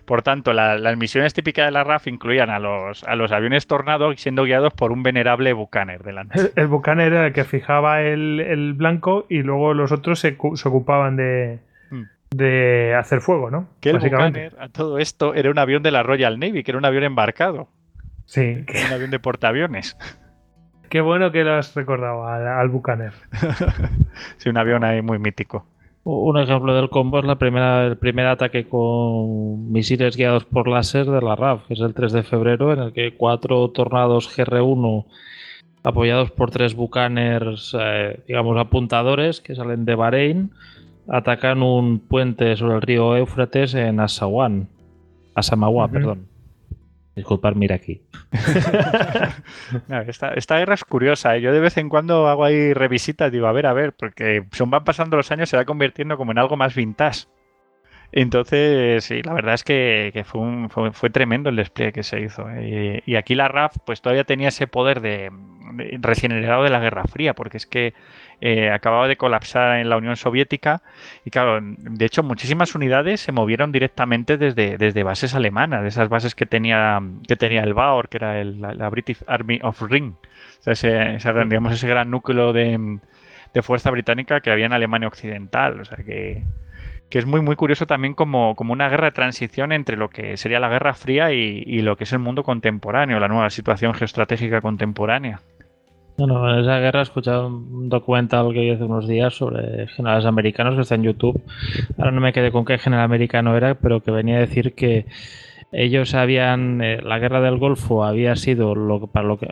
Por 0.07 0.21
tanto, 0.21 0.53
la- 0.53 0.77
las 0.77 0.95
misiones 0.97 1.33
típicas 1.33 1.65
de 1.65 1.71
la 1.71 1.83
RAF 1.83 2.07
incluían 2.07 2.49
a 2.49 2.59
los, 2.59 3.03
a 3.03 3.15
los 3.17 3.31
aviones 3.33 3.67
Tornado 3.67 4.13
siendo 4.15 4.45
guiados 4.45 4.73
por 4.73 4.91
un 4.93 5.03
venerable 5.03 5.51
Bucaner 5.51 6.01
delante. 6.01 6.39
El, 6.39 6.51
el 6.55 6.67
Bucaner 6.67 7.11
era 7.11 7.27
el 7.27 7.33
que 7.33 7.43
fijaba 7.43 8.01
el, 8.01 8.39
el 8.39 8.73
blanco 8.73 9.25
y 9.29 9.43
luego 9.43 9.73
los 9.73 9.91
otros 9.91 10.19
se, 10.19 10.37
se 10.55 10.67
ocupaban 10.69 11.17
de, 11.17 11.59
Mm. 11.91 12.03
de 12.31 12.95
hacer 12.97 13.19
fuego, 13.21 13.51
¿no? 13.51 13.67
Que 13.81 13.89
el 13.89 13.97
Básicamente. 13.97 14.45
Bucaner, 14.49 14.63
a 14.65 14.69
todo 14.71 14.97
esto, 14.97 15.33
era 15.33 15.51
un 15.51 15.59
avión 15.59 15.83
de 15.83 15.91
la 15.91 16.03
Royal 16.03 16.39
Navy, 16.39 16.63
que 16.63 16.71
era 16.71 16.77
un 16.77 16.85
avión 16.85 17.03
embarcado, 17.03 17.67
Sí. 18.25 18.65
un 18.87 18.93
avión 18.93 19.11
de 19.11 19.19
portaaviones. 19.19 19.97
Qué 20.89 21.01
bueno 21.01 21.33
que 21.33 21.43
lo 21.43 21.53
has 21.55 21.75
recordado 21.75 22.25
al, 22.25 22.47
al 22.47 22.69
Bucaner. 22.69 23.11
Sí, 24.37 24.49
un 24.49 24.57
avión 24.57 24.83
ahí 24.83 25.01
muy 25.01 25.19
mítico. 25.19 25.65
Un 26.09 26.37
ejemplo 26.37 26.73
del 26.73 26.89
combo 26.89 27.19
es 27.19 27.25
la 27.25 27.35
primera, 27.35 27.85
el 27.85 27.97
primer 27.97 28.27
ataque 28.27 28.65
con 28.65 29.69
misiles 29.73 30.15
guiados 30.15 30.45
por 30.45 30.69
láser 30.69 31.05
de 31.05 31.21
la 31.21 31.35
RAF, 31.35 31.67
que 31.67 31.73
es 31.73 31.81
el 31.81 31.93
3 31.93 32.13
de 32.13 32.23
febrero, 32.23 32.71
en 32.71 32.79
el 32.79 32.93
que 32.93 33.17
cuatro 33.17 33.67
tornados 33.71 34.33
GR1 34.33 35.03
apoyados 35.83 36.31
por 36.31 36.49
tres 36.49 36.75
bucaners, 36.75 37.75
eh, 37.77 38.21
digamos, 38.25 38.57
apuntadores 38.57 39.41
que 39.41 39.53
salen 39.53 39.83
de 39.83 39.95
Bahrein, 39.95 40.51
atacan 41.09 41.61
un 41.61 41.99
puente 41.99 42.55
sobre 42.55 42.75
el 42.75 42.81
río 42.83 43.17
Éufrates 43.17 43.73
en 43.73 43.99
Assawan. 43.99 44.69
Asamawa, 45.35 45.89
perdón. 45.89 46.25
Disculpad, 47.17 47.55
mira 47.55 47.75
aquí. 47.75 48.03
Esta, 50.07 50.57
guerra 50.59 50.75
es 50.75 50.83
curiosa. 50.83 51.35
¿eh? 51.35 51.41
Yo 51.41 51.51
de 51.51 51.59
vez 51.59 51.75
en 51.77 51.89
cuando 51.89 52.27
hago 52.27 52.45
ahí 52.45 52.73
revisitas, 52.73 53.31
digo, 53.31 53.47
a 53.47 53.51
ver, 53.51 53.65
a 53.65 53.73
ver, 53.73 53.93
porque 53.93 54.43
según 54.51 54.69
van 54.69 54.83
pasando 54.83 55.17
los 55.17 55.31
años 55.31 55.49
se 55.49 55.57
va 55.57 55.65
convirtiendo 55.65 56.15
como 56.15 56.31
en 56.31 56.37
algo 56.37 56.57
más 56.57 56.75
vintage. 56.75 57.25
Entonces, 58.11 59.03
sí, 59.03 59.23
la 59.23 59.33
verdad 59.33 59.55
es 59.55 59.63
que, 59.63 60.23
fue, 60.25 61.09
tremendo 61.09 61.49
el 61.49 61.55
despliegue 61.55 61.91
que 61.91 62.03
se 62.03 62.21
hizo. 62.21 62.47
¿eh? 62.51 63.01
Y, 63.05 63.13
y 63.13 63.15
aquí 63.15 63.33
la 63.33 63.47
RAF 63.47 63.75
pues 63.83 63.99
todavía 63.99 64.23
tenía 64.23 64.49
ese 64.49 64.67
poder 64.67 65.01
de, 65.01 65.31
de 65.73 65.97
recién 65.99 66.31
heredado 66.31 66.63
de 66.63 66.69
la 66.69 66.79
Guerra 66.79 67.05
Fría, 67.05 67.33
porque 67.33 67.57
es 67.57 67.65
que 67.65 67.95
eh, 68.39 68.69
acababa 68.69 69.07
de 69.07 69.17
colapsar 69.17 69.79
en 69.79 69.89
la 69.89 69.97
Unión 69.97 70.15
Soviética 70.15 70.83
y 71.25 71.31
claro, 71.31 71.59
de 71.61 72.05
hecho 72.05 72.21
muchísimas 72.21 72.75
unidades 72.75 73.19
se 73.21 73.31
movieron 73.31 73.71
directamente 73.71 74.37
desde, 74.37 74.77
desde 74.77 75.03
bases 75.03 75.33
alemanas, 75.33 75.81
de 75.81 75.87
esas 75.87 76.07
bases 76.07 76.35
que 76.35 76.45
tenía, 76.45 77.01
que 77.27 77.35
tenía 77.35 77.63
el 77.63 77.73
BAOR, 77.73 78.09
que 78.09 78.17
era 78.17 78.43
la, 78.43 78.89
British 78.89 79.23
Army 79.25 79.59
of 79.63 79.81
Ring, 79.81 80.13
o 80.13 80.73
sea, 80.73 80.73
ese, 80.73 81.17
digamos, 81.47 81.73
ese 81.73 81.87
gran 81.87 82.11
núcleo 82.11 82.53
de, 82.53 82.99
de 83.53 83.61
fuerza 83.63 83.89
británica 83.89 84.39
que 84.41 84.51
había 84.51 84.67
en 84.67 84.73
Alemania 84.73 85.07
Occidental, 85.07 85.81
o 85.81 85.85
sea 85.85 85.97
que 85.97 86.43
que 87.09 87.19
es 87.19 87.25
muy 87.25 87.41
muy 87.41 87.55
curioso 87.55 87.87
también 87.87 88.13
como, 88.13 88.55
como 88.55 88.73
una 88.73 88.89
guerra 88.89 89.05
de 89.05 89.11
transición 89.13 89.71
entre 89.71 89.95
lo 89.95 90.09
que 90.09 90.35
sería 90.35 90.59
la 90.59 90.67
Guerra 90.67 90.93
Fría 90.93 91.31
y, 91.31 91.63
y 91.65 91.81
lo 91.81 91.95
que 91.95 92.03
es 92.03 92.11
el 92.11 92.19
mundo 92.19 92.43
contemporáneo, 92.43 93.17
la 93.19 93.29
nueva 93.29 93.49
situación 93.49 93.93
geoestratégica 93.93 94.59
contemporánea. 94.59 95.39
Bueno, 96.17 96.51
en 96.51 96.61
esa 96.61 96.79
guerra 96.79 97.01
he 97.01 97.03
escuchado 97.03 97.47
un 97.47 97.89
documental 97.89 98.51
que 98.51 98.61
vi 98.61 98.71
hace 98.71 98.83
unos 98.83 99.07
días 99.07 99.35
sobre 99.35 99.87
generales 99.87 100.25
americanos 100.25 100.73
que 100.73 100.81
está 100.81 100.95
en 100.95 101.03
YouTube. 101.03 101.39
Ahora 101.97 102.11
no 102.11 102.21
me 102.21 102.33
quedé 102.33 102.51
con 102.51 102.65
qué 102.65 102.79
general 102.79 103.05
americano 103.05 103.55
era, 103.55 103.75
pero 103.75 104.01
que 104.01 104.09
venía 104.09 104.37
a 104.37 104.39
decir 104.39 104.73
que 104.73 105.05
ellos 105.71 106.15
habían, 106.15 106.81
eh, 106.81 107.01
la 107.03 107.19
guerra 107.19 107.39
del 107.41 107.57
Golfo 107.57 108.03
había 108.03 108.35
sido 108.35 108.73
lo 108.73 109.05
para 109.07 109.27
lo 109.27 109.37
que 109.37 109.47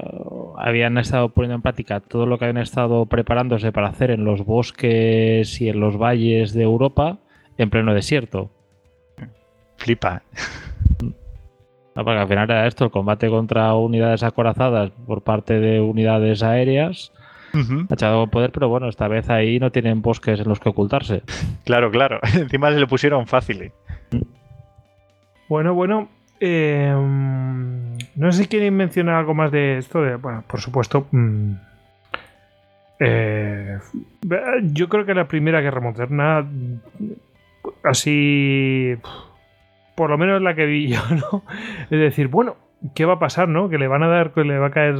habían 0.57 0.97
estado 0.97 1.29
poniendo 1.29 1.55
en 1.55 1.61
práctica 1.61 1.99
todo 1.99 2.25
lo 2.25 2.39
que 2.39 2.45
habían 2.45 2.63
estado 2.63 3.05
preparándose 3.05 3.71
para 3.71 3.89
hacer 3.89 4.09
en 4.09 4.25
los 4.25 4.43
bosques 4.43 5.61
y 5.61 5.69
en 5.69 5.79
los 5.79 5.97
valles 5.97 6.53
de 6.53 6.63
Europa 6.63 7.19
en 7.59 7.69
pleno 7.69 7.93
desierto. 7.93 8.49
Flipa. 9.77 10.23
No, 11.95 12.03
porque 12.03 12.19
al 12.19 12.27
final 12.27 12.49
era 12.49 12.67
esto, 12.67 12.85
el 12.85 12.91
combate 12.91 13.29
contra 13.29 13.73
unidades 13.73 14.21
acorazadas 14.23 14.91
por 15.07 15.21
parte 15.23 15.59
de 15.59 15.79
unidades 15.79 16.43
aéreas. 16.43 17.11
Ha 17.53 17.93
echado 17.93 18.19
con 18.19 18.29
poder, 18.31 18.51
pero 18.51 18.67
bueno, 18.67 18.89
esta 18.89 19.07
vez 19.07 19.29
ahí 19.29 19.59
no 19.59 19.71
tienen 19.71 20.01
bosques 20.01 20.41
en 20.41 20.49
los 20.49 20.59
que 20.59 20.69
ocultarse. 20.69 21.23
Claro, 21.63 21.89
claro. 21.89 22.19
Encima 22.35 22.71
se 22.71 22.79
lo 22.79 22.87
pusieron 22.87 23.25
fácil. 23.27 23.61
¿eh? 23.63 23.71
Bueno, 25.47 25.73
bueno. 25.73 26.09
eh, 26.41 26.93
no 28.15 28.31
sé 28.31 28.43
si 28.43 28.47
quieren 28.49 28.75
mencionar 28.75 29.15
algo 29.15 29.33
más 29.33 29.51
de 29.51 29.77
esto. 29.77 30.01
De, 30.01 30.17
bueno, 30.17 30.43
por 30.47 30.59
supuesto. 30.59 31.07
mm, 31.11 31.51
eh, 32.99 33.77
yo 34.73 34.89
creo 34.89 35.05
que 35.05 35.13
la 35.13 35.27
Primera 35.27 35.61
Guerra 35.61 35.81
Moderna, 35.81 36.45
así, 37.83 38.95
por 39.95 40.09
lo 40.09 40.17
menos 40.17 40.41
la 40.41 40.55
que 40.55 40.65
vi 40.65 40.87
yo, 40.87 40.99
¿no? 41.31 41.43
Es 41.83 41.99
decir, 41.99 42.27
bueno, 42.27 42.55
¿qué 42.93 43.05
va 43.05 43.13
a 43.13 43.19
pasar, 43.19 43.47
no? 43.47 43.69
Que 43.69 43.77
le 43.77 43.87
van 43.87 44.03
a 44.03 44.07
dar, 44.07 44.31
que 44.31 44.43
le 44.43 44.57
va 44.59 44.67
a 44.67 44.71
caer, 44.71 44.95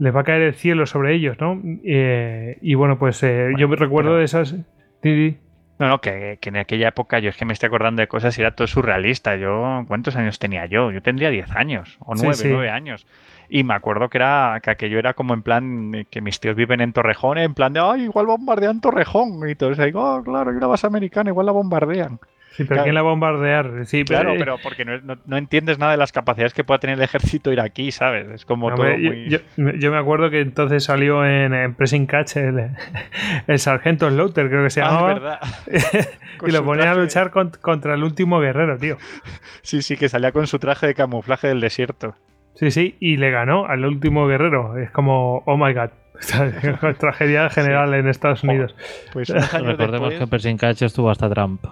va 0.00 0.20
a 0.20 0.24
caer 0.24 0.42
el 0.42 0.54
cielo 0.54 0.86
sobre 0.86 1.14
ellos, 1.14 1.36
¿no? 1.40 1.60
Eh, 1.84 2.58
y 2.60 2.74
bueno, 2.74 2.98
pues 2.98 3.22
eh, 3.22 3.50
yo 3.56 3.68
me 3.68 3.76
recuerdo 3.76 4.10
pero- 4.10 4.18
de 4.18 4.24
esas. 4.24 4.54
Sí. 5.02 5.38
No, 5.80 5.86
no, 5.86 6.00
que, 6.00 6.38
que 6.40 6.48
en 6.48 6.56
aquella 6.56 6.88
época 6.88 7.20
yo 7.20 7.30
es 7.30 7.36
que 7.36 7.44
me 7.44 7.52
estoy 7.52 7.68
acordando 7.68 8.00
de 8.00 8.08
cosas 8.08 8.36
y 8.36 8.40
era 8.40 8.50
todo 8.50 8.66
surrealista. 8.66 9.36
Yo, 9.36 9.84
¿cuántos 9.86 10.16
años 10.16 10.40
tenía 10.40 10.66
yo? 10.66 10.90
Yo 10.90 11.00
tendría 11.02 11.30
10 11.30 11.52
años 11.54 11.98
o 12.00 12.16
Sí, 12.16 12.22
9, 12.24 12.34
sí. 12.34 12.48
9 12.50 12.68
años. 12.70 13.06
Y 13.48 13.62
me 13.62 13.74
acuerdo 13.74 14.08
que 14.08 14.18
era 14.18 14.58
que 14.60 14.70
aquello 14.70 14.98
era 14.98 15.14
como 15.14 15.34
en 15.34 15.42
plan 15.42 15.94
eh, 15.94 16.04
que 16.10 16.20
mis 16.20 16.40
tíos 16.40 16.56
viven 16.56 16.80
en 16.80 16.92
Torrejón, 16.92 17.38
en 17.38 17.54
plan 17.54 17.72
de, 17.72 17.80
ay, 17.80 18.02
igual 18.02 18.26
bombardean 18.26 18.80
Torrejón. 18.80 19.48
Y 19.48 19.54
todos 19.54 19.78
ahí, 19.78 19.92
oh, 19.94 20.20
claro, 20.24 20.50
hay 20.50 20.56
una 20.56 20.66
base 20.66 20.86
americana, 20.88 21.30
igual 21.30 21.46
la 21.46 21.52
bombardean. 21.52 22.18
Sí, 22.58 22.64
pero 22.64 22.70
Claro. 22.78 22.82
¿quién 22.82 22.94
la 22.96 23.02
va 23.02 23.08
a 23.08 23.12
bombardear? 23.12 23.86
Sí, 23.86 24.02
Claro, 24.04 24.34
pero 24.36 24.56
porque 24.60 24.84
no, 24.84 24.98
no- 25.00 25.16
no 25.26 25.36
entiendes 25.36 25.78
nada 25.78 25.92
de 25.92 25.98
las 25.98 26.10
capacidades 26.10 26.52
que 26.54 26.64
pueda 26.64 26.80
tener 26.80 26.96
el 26.98 27.04
ejército 27.04 27.52
iraquí, 27.52 27.92
¿sabes? 27.92 28.26
Es 28.28 28.44
como 28.44 28.68
No, 28.70 28.74
todo 28.76 28.86
muy... 28.98 29.28
yo, 29.28 29.38
yo 29.56 29.92
me 29.92 29.96
acuerdo 29.96 30.28
que 30.28 30.40
entonces 30.40 30.82
salió 30.82 31.24
en, 31.24 31.54
en 31.54 31.74
Pressing 31.74 32.06
Catch 32.06 32.36
el, 32.38 32.70
el 33.46 33.58
sargento 33.60 34.10
Slaughter, 34.10 34.48
creo 34.48 34.64
que 34.64 34.70
se 34.70 34.80
Ah, 34.80 34.84
es 34.86 34.90
llamaba. 34.90 35.14
verdad. 35.14 35.40
Con 36.38 36.50
y 36.50 36.52
lo 36.52 36.64
ponían 36.64 36.88
a 36.88 36.92
traje- 36.94 37.00
luchar 37.02 37.30
con- 37.30 37.52
contra 37.60 37.94
el 37.94 38.02
último 38.02 38.40
guerrero, 38.40 38.76
tío. 38.76 38.96
Sí, 39.62 39.80
sí, 39.82 39.96
que 39.96 40.08
salía 40.08 40.32
con 40.32 40.48
su 40.48 40.58
traje 40.58 40.88
de 40.88 40.94
camuflaje 40.94 41.46
del 41.46 41.60
desierto. 41.60 42.16
Sí, 42.54 42.72
sí, 42.72 42.96
y 42.98 43.18
le 43.18 43.30
ganó 43.30 43.66
al 43.66 43.84
último 43.84 44.26
guerrero. 44.26 44.76
Es 44.78 44.90
como, 44.90 45.44
oh 45.46 45.56
my 45.56 45.72
god. 45.74 45.90
Tragedia 46.98 47.48
general 47.50 47.94
en 47.94 48.08
Estados 48.08 48.42
Unidos. 48.42 48.74
Pues 49.12 49.30
años 49.30 49.52
Recordemos 49.52 50.10
después... 50.10 50.18
que 50.18 50.26
Pershing 50.26 50.56
Catch 50.58 50.82
estuvo 50.82 51.08
hasta 51.10 51.30
Trump. 51.30 51.64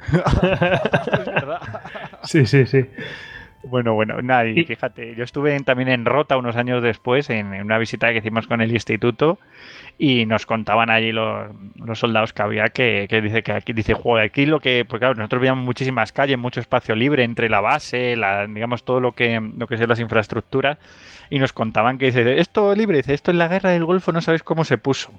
es 0.12 1.26
verdad. 1.26 1.60
Sí, 2.22 2.46
sí, 2.46 2.66
sí. 2.66 2.86
Bueno, 3.62 3.92
bueno, 3.92 4.22
nada, 4.22 4.46
y 4.46 4.64
fíjate, 4.64 5.14
yo 5.16 5.22
estuve 5.22 5.54
en- 5.54 5.64
también 5.64 5.90
en 5.90 6.06
Rota 6.06 6.38
unos 6.38 6.56
años 6.56 6.82
después, 6.82 7.28
en, 7.28 7.52
en 7.52 7.62
una 7.62 7.76
visita 7.76 8.10
que 8.10 8.18
hicimos 8.18 8.46
con 8.46 8.62
el 8.62 8.72
instituto, 8.72 9.38
y 9.98 10.24
nos 10.24 10.46
contaban 10.46 10.88
allí 10.88 11.12
los, 11.12 11.50
los 11.76 11.98
soldados 11.98 12.32
que 12.32 12.42
había 12.42 12.70
que, 12.70 13.06
que 13.10 13.20
dice 13.20 13.42
que 13.42 13.52
aquí, 13.52 13.74
dice, 13.74 13.92
joder, 13.92 14.24
aquí 14.26 14.46
lo 14.46 14.60
que, 14.60 14.86
pues 14.88 15.00
claro, 15.00 15.14
nosotros 15.14 15.42
veíamos 15.42 15.62
muchísimas 15.64 16.10
calles, 16.12 16.38
mucho 16.38 16.60
espacio 16.60 16.94
libre 16.96 17.22
entre 17.24 17.50
la 17.50 17.60
base, 17.60 18.16
la, 18.16 18.46
digamos, 18.46 18.84
todo 18.84 19.00
lo 19.00 19.12
que, 19.12 19.38
lo 19.58 19.66
que 19.66 19.76
son 19.76 19.88
las 19.90 20.00
infraestructuras, 20.00 20.78
y 21.28 21.38
nos 21.38 21.52
contaban 21.52 21.98
que 21.98 22.06
dice, 22.06 22.40
esto 22.40 22.74
libre, 22.74 22.98
dice, 22.98 23.12
esto 23.12 23.30
en 23.30 23.38
la 23.38 23.48
guerra 23.48 23.70
del 23.70 23.84
Golfo 23.84 24.10
no 24.12 24.22
sabéis 24.22 24.42
cómo 24.42 24.64
se 24.64 24.78
puso. 24.78 25.12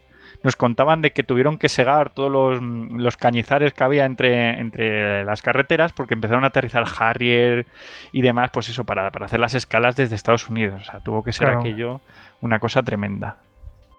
Nos 0.43 0.55
contaban 0.55 1.01
de 1.03 1.11
que 1.11 1.21
tuvieron 1.23 1.57
que 1.59 1.69
segar 1.69 2.09
todos 2.09 2.31
los, 2.31 2.61
los 2.99 3.15
cañizares 3.17 3.73
que 3.73 3.83
había 3.83 4.05
entre, 4.05 4.59
entre 4.59 5.23
las 5.23 5.41
carreteras 5.43 5.93
porque 5.93 6.15
empezaron 6.15 6.43
a 6.43 6.47
aterrizar 6.47 6.83
Harrier 6.99 7.67
y 8.11 8.21
demás, 8.23 8.49
pues 8.51 8.67
eso, 8.69 8.83
para, 8.83 9.11
para 9.11 9.25
hacer 9.27 9.39
las 9.39 9.53
escalas 9.53 9.95
desde 9.95 10.15
Estados 10.15 10.49
Unidos. 10.49 10.81
O 10.81 10.91
sea, 10.91 10.99
tuvo 10.99 11.23
que 11.23 11.31
ser 11.31 11.45
Claro. 11.47 11.59
aquello 11.59 12.01
una 12.41 12.57
cosa 12.59 12.81
tremenda. 12.81 13.37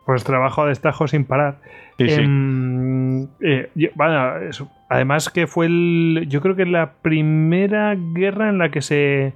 Pues 0.05 0.25
trabajo 0.25 0.63
a 0.63 0.67
destajo 0.67 1.07
sin 1.07 1.25
parar. 1.25 1.59
Sí, 1.97 2.09
sí. 2.09 2.21
Em, 2.23 3.23
eh, 3.41 3.71
yo- 3.77 3.91
bueno, 3.95 4.39
eso. 4.39 4.69
Además 4.89 5.31
que 5.31 5.47
fue 5.47 5.67
el, 5.67 6.27
yo 6.29 6.41
creo 6.41 6.57
que 6.57 6.67
la 6.67 6.95
primera 7.03 7.95
guerra 7.97 8.49
en 8.49 8.59
la 8.59 8.71
que 8.71 8.83
se 8.83 9.33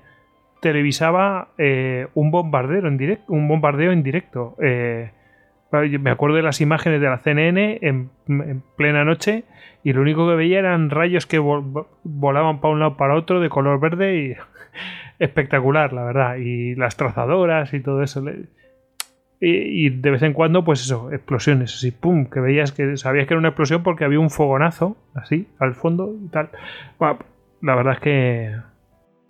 televisaba 0.61 1.49
eh, 1.59 2.09
un 2.15 2.31
bombardero 2.33 2.89
en 2.89 2.97
directo, 2.97 3.33
un 3.33 3.47
bombardeo 3.47 3.93
en 3.93 4.03
directo. 4.03 4.57
Eh, 4.61 5.11
me 5.73 6.11
acuerdo 6.11 6.37
de 6.37 6.43
las 6.43 6.61
imágenes 6.61 7.01
de 7.01 7.09
la 7.09 7.19
CNN 7.19 7.79
en, 7.83 8.11
en 8.29 8.63
plena 8.77 9.05
noche 9.05 9.45
y 9.85 9.93
lo 9.93 10.01
único 10.01 10.27
que 10.29 10.35
veía 10.35 10.59
eran 10.59 10.91
rayos 10.91 11.27
que 11.27 11.41
vol- 11.41 11.87
volaban 12.03 12.61
para 12.61 12.73
un 12.75 12.81
lado 12.81 12.97
para 12.97 13.15
otro 13.15 13.41
de 13.41 13.49
color 13.49 13.79
verde 13.81 14.17
y 14.17 14.35
espectacular, 15.19 15.93
la 15.93 16.05
verdad. 16.05 16.37
Y 16.37 16.75
las 16.75 16.97
trazadoras 16.97 17.73
y 17.73 17.81
todo 17.81 18.03
eso. 18.03 18.25
Y, 19.39 19.91
de 19.91 20.11
vez 20.11 20.23
en 20.23 20.33
cuando, 20.33 20.65
pues 20.65 20.81
eso, 20.81 21.13
explosiones, 21.13 21.75
así, 21.75 21.91
pum, 21.91 22.27
que 22.27 22.41
veías 22.41 22.73
que 22.73 22.97
sabías 22.97 23.27
que 23.27 23.35
era 23.35 23.39
una 23.39 23.49
explosión 23.49 23.83
porque 23.83 24.05
había 24.05 24.19
un 24.19 24.31
fogonazo, 24.31 24.97
así, 25.15 25.47
al 25.59 25.75
fondo 25.75 26.15
y 26.25 26.29
tal. 26.29 26.49
La 27.61 27.75
verdad 27.75 27.95
es 27.95 28.01
que 28.01 28.57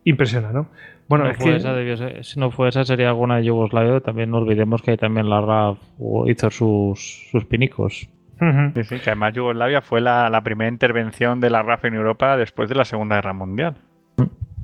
impresiona, 0.04 0.52
¿no? 0.52 0.68
Bueno, 1.08 1.24
no 1.24 1.30
es 1.30 1.36
fue 1.36 1.50
que... 1.52 1.56
esa, 1.56 1.72
debió 1.74 1.96
ser- 1.96 2.24
si 2.24 2.40
no 2.40 2.50
fue 2.50 2.68
esa, 2.68 2.84
sería 2.84 3.08
alguna 3.08 3.36
de 3.36 3.44
Yugoslavia. 3.44 4.00
También 4.00 4.30
no 4.30 4.38
olvidemos 4.38 4.82
que 4.82 4.96
también 4.96 5.28
la 5.30 5.40
RAF 5.40 5.78
hizo 6.26 6.50
sus, 6.50 7.28
sus 7.30 7.44
pinicos. 7.44 8.08
Ujú. 8.40 8.72
Sí, 8.74 8.84
sí, 8.84 8.98
que 8.98 9.10
además 9.10 9.32
Yugoslavia 9.34 9.80
fue 9.82 10.00
la, 10.00 10.28
la 10.28 10.42
primera 10.42 10.68
intervención 10.70 11.40
de 11.40 11.50
la 11.50 11.62
RAF 11.62 11.84
en 11.84 11.94
Europa 11.94 12.36
después 12.36 12.68
de 12.68 12.74
la 12.74 12.84
Segunda 12.84 13.16
Guerra 13.16 13.32
Mundial. 13.32 13.76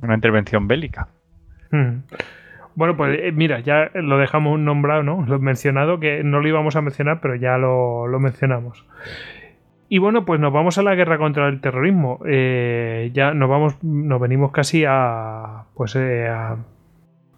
Una 0.01 0.15
intervención 0.15 0.67
bélica. 0.67 1.07
Mm. 1.71 1.99
Bueno, 2.75 2.97
pues 2.97 3.17
eh, 3.21 3.31
mira, 3.31 3.59
ya 3.61 3.89
lo 3.93 4.17
dejamos 4.17 4.59
nombrado, 4.59 5.03
¿no? 5.03 5.23
Lo 5.27 5.39
mencionado, 5.39 5.99
que 5.99 6.23
no 6.23 6.39
lo 6.41 6.47
íbamos 6.47 6.75
a 6.75 6.81
mencionar, 6.81 7.19
pero 7.21 7.35
ya 7.35 7.57
lo, 7.57 8.07
lo 8.07 8.19
mencionamos. 8.19 8.85
Y 9.93 9.99
bueno, 9.99 10.25
pues 10.25 10.39
nos 10.39 10.51
vamos 10.51 10.79
a 10.79 10.81
la 10.81 10.95
guerra 10.95 11.19
contra 11.19 11.47
el 11.47 11.61
terrorismo. 11.61 12.17
Eh, 12.25 13.11
ya 13.13 13.35
nos 13.35 13.47
vamos, 13.47 13.83
nos 13.83 14.19
venimos 14.19 14.51
casi 14.51 14.85
a, 14.87 15.65
pues, 15.75 15.95
eh, 15.95 16.27
a, 16.27 16.57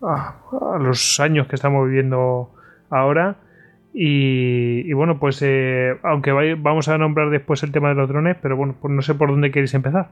a- 0.02 0.78
los 0.80 1.20
años 1.20 1.48
que 1.48 1.56
estamos 1.56 1.86
viviendo 1.86 2.52
ahora. 2.90 3.36
Y, 3.94 4.94
bueno, 4.94 5.20
pues 5.20 5.42
eh, 5.42 5.98
aunque 6.04 6.32
vamos 6.56 6.88
a 6.88 6.98
nombrar 6.98 7.30
después 7.30 7.62
el 7.64 7.74
tema 7.74 7.90
de 7.90 7.96
los 7.96 8.08
drones, 8.08 8.38
pero 8.42 8.56
bueno, 8.56 8.76
pues 8.82 8.94
no 8.94 9.02
sé 9.02 9.16
por 9.16 9.32
dónde 9.32 9.52
queréis 9.52 9.74
empezar. 9.74 10.12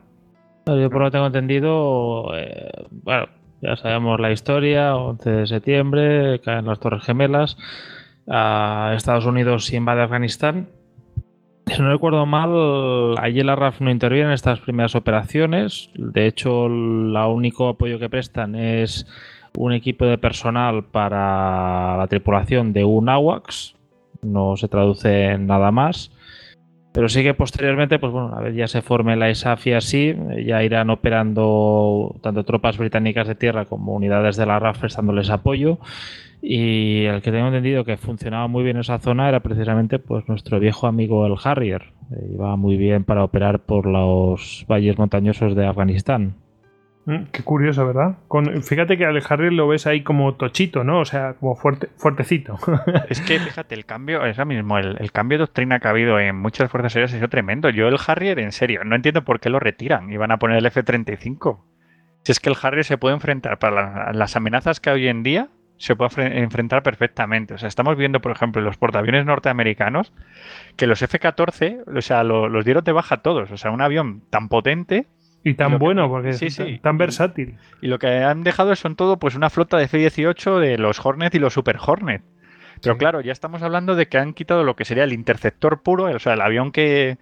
Yo 0.66 0.90
por 0.90 1.00
lo 1.00 1.06
que 1.08 1.12
tengo 1.12 1.28
entendido, 1.28 2.36
eh, 2.38 2.72
bueno, 3.04 3.28
ya 3.62 3.78
sabemos 3.78 4.20
la 4.20 4.34
historia, 4.34 4.98
11 4.98 5.30
de 5.32 5.48
septiembre, 5.48 6.42
caen 6.44 6.66
las 6.66 6.82
Torres 6.82 7.06
Gemelas, 7.06 7.58
Estados 8.28 9.26
Unidos 9.26 9.72
invade 9.72 10.02
Afganistán. 10.02 10.68
Si 11.68 11.82
no 11.82 11.90
recuerdo 11.90 12.26
mal, 12.26 13.18
allí 13.18 13.42
la 13.42 13.56
RAF 13.56 13.82
no 13.82 13.90
interviene 13.90 14.28
en 14.28 14.34
estas 14.34 14.60
primeras 14.60 14.96
operaciones. 14.96 15.90
De 15.96 16.28
hecho, 16.28 16.66
el 16.66 17.16
único 17.16 17.70
apoyo 17.70 18.00
que 18.00 18.10
prestan 18.10 18.56
es 18.56 19.08
un 19.58 19.72
equipo 19.72 20.06
de 20.06 20.18
personal 20.18 20.84
para 20.84 21.98
la 21.98 22.08
tripulación 22.08 22.74
de 22.74 22.84
un 22.84 23.10
AWACS. 23.10 23.76
No 24.22 24.58
se 24.58 24.68
traduce 24.68 25.26
en 25.32 25.48
nada 25.48 25.72
más. 25.72 26.12
Pero 26.94 27.10
sí 27.10 27.24
que 27.24 27.34
posteriormente, 27.34 27.98
pues 27.98 28.14
bueno, 28.14 28.36
a 28.36 28.42
ver, 28.42 28.54
ya 28.54 28.68
se 28.68 28.84
forme 28.84 29.16
la 29.16 29.32
ISAF 29.32 29.66
y 29.66 29.74
así, 29.74 30.16
ya 30.46 30.64
irán 30.64 30.92
operando 30.92 32.16
tanto 32.22 32.44
tropas 32.44 32.78
británicas 32.78 33.28
de 33.28 33.34
tierra 33.34 33.66
como 33.66 33.94
unidades 33.94 34.38
de 34.38 34.46
la 34.46 34.60
RAF 34.60 34.78
prestándoles 34.78 35.32
apoyo. 35.32 35.80
Y 36.46 37.06
el 37.06 37.22
que 37.22 37.32
tengo 37.32 37.48
entendido 37.48 37.86
que 37.86 37.96
funcionaba 37.96 38.48
muy 38.50 38.64
bien 38.66 38.76
esa 38.78 39.00
zona 39.00 39.30
era 39.30 39.40
precisamente 39.40 39.98
pues 39.98 40.28
nuestro 40.28 40.60
viejo 40.60 40.88
amigo 40.88 41.26
el 41.26 41.36
Harrier. 41.42 41.94
Eh, 42.12 42.32
iba 42.34 42.58
muy 42.58 42.76
bien 42.76 43.06
para 43.06 43.24
operar 43.24 43.60
por 43.60 43.86
los 43.86 44.66
valles 44.70 44.98
montañosos 44.98 45.56
de 45.56 45.66
Afganistán. 45.66 46.36
Mm, 47.06 47.28
Qué 47.32 47.44
curioso, 47.44 47.86
¿verdad? 47.88 48.18
Con, 48.28 48.62
fíjate 48.62 48.98
que 48.98 49.06
al 49.06 49.22
Harry 49.30 49.56
lo 49.56 49.70
ves 49.70 49.88
ahí 49.88 50.04
como 50.04 50.36
tochito, 50.36 50.84
¿no? 50.84 51.00
O 51.00 51.06
sea, 51.06 51.36
como 51.36 51.56
fuerte, 51.56 51.88
fuertecito. 51.96 52.58
Es 53.10 53.22
que 53.22 53.40
fíjate, 53.40 53.74
el 53.76 53.86
cambio, 53.86 54.26
es 54.26 54.38
lo 54.38 54.46
mismo, 54.46 54.78
el, 54.78 54.98
el 55.00 55.14
cambio 55.14 55.38
de 55.38 55.44
doctrina 55.44 55.80
que 55.80 55.88
ha 55.88 55.92
habido 55.92 56.20
en 56.20 56.36
muchas 56.38 56.70
fuerzas 56.70 56.94
aéreas 56.96 57.14
ha 57.14 57.16
sido 57.16 57.30
tremendo. 57.30 57.70
Yo 57.70 57.88
el 57.88 57.98
Harrier, 58.06 58.40
en 58.40 58.52
serio, 58.52 58.82
no 58.84 58.98
entiendo 58.98 59.24
por 59.24 59.40
qué 59.40 59.50
lo 59.50 59.60
retiran 59.62 60.12
y 60.12 60.18
van 60.18 60.32
a 60.32 60.40
poner 60.40 60.58
el 60.58 60.66
F-35. 60.66 61.60
Si 62.26 62.34
es 62.34 62.42
que 62.42 62.50
el 62.50 62.56
Harrier 62.62 62.84
se 62.84 62.98
puede 62.98 63.16
enfrentar 63.16 63.60
para 63.60 63.76
la- 63.76 64.12
las 64.14 64.36
amenazas 64.36 64.82
que 64.82 64.90
hay 64.90 65.04
hoy 65.04 65.08
en 65.08 65.24
día, 65.24 65.48
se 65.78 65.96
puede 65.96 66.12
fre- 66.12 66.38
enfrentar 66.38 66.84
perfectamente. 66.84 67.54
O 67.54 67.58
sea, 67.58 67.68
estamos 67.68 67.98
viendo, 67.98 68.22
por 68.22 68.32
ejemplo, 68.32 68.60
en 68.62 68.66
los 68.66 68.78
portaaviones 68.78 69.26
norteamericanos 69.26 70.14
que 70.78 70.88
los 70.88 71.02
F-14, 71.02 71.84
o 71.98 72.02
sea, 72.02 72.24
lo- 72.24 72.48
los 72.50 72.64
dieron 72.66 72.84
de 72.84 72.92
baja 72.92 73.18
todos. 73.18 73.52
O 73.52 73.58
sea, 73.58 73.72
un 73.72 73.82
avión 73.82 74.22
tan 74.30 74.48
potente 74.50 75.08
y 75.44 75.56
tan 75.56 75.72
que- 75.72 75.78
bueno, 75.78 76.08
porque 76.10 76.34
sí, 76.34 76.46
es 76.46 76.56
tan- 76.56 76.68
sí. 76.68 76.80
tan 76.80 76.98
versátil. 76.98 77.58
Y 77.82 77.88
lo 77.88 78.00
que 78.00 78.08
han 78.08 78.44
dejado 78.44 78.76
son 78.76 78.96
todo 78.96 79.18
pues 79.18 79.36
una 79.36 79.50
flota 79.50 79.78
de 79.78 79.86
F-18 79.86 80.60
de 80.60 80.78
los 80.78 81.06
Hornet 81.06 81.36
y 81.36 81.40
los 81.40 81.54
Super 81.54 81.78
Hornet. 81.86 82.22
Pero 82.82 82.96
Sí. 82.96 83.00
claro, 83.00 83.22
ya 83.22 83.32
estamos 83.32 83.62
hablando 83.62 83.96
de 83.96 84.08
que 84.08 84.18
han 84.18 84.34
quitado 84.34 84.64
lo 84.64 84.76
que 84.76 84.86
sería 84.86 85.04
el 85.04 85.14
interceptor 85.14 85.82
puro, 85.84 86.06
o 86.06 86.20
sea, 86.20 86.34
el 86.34 86.42
avión 86.42 86.72
que, 86.72 87.18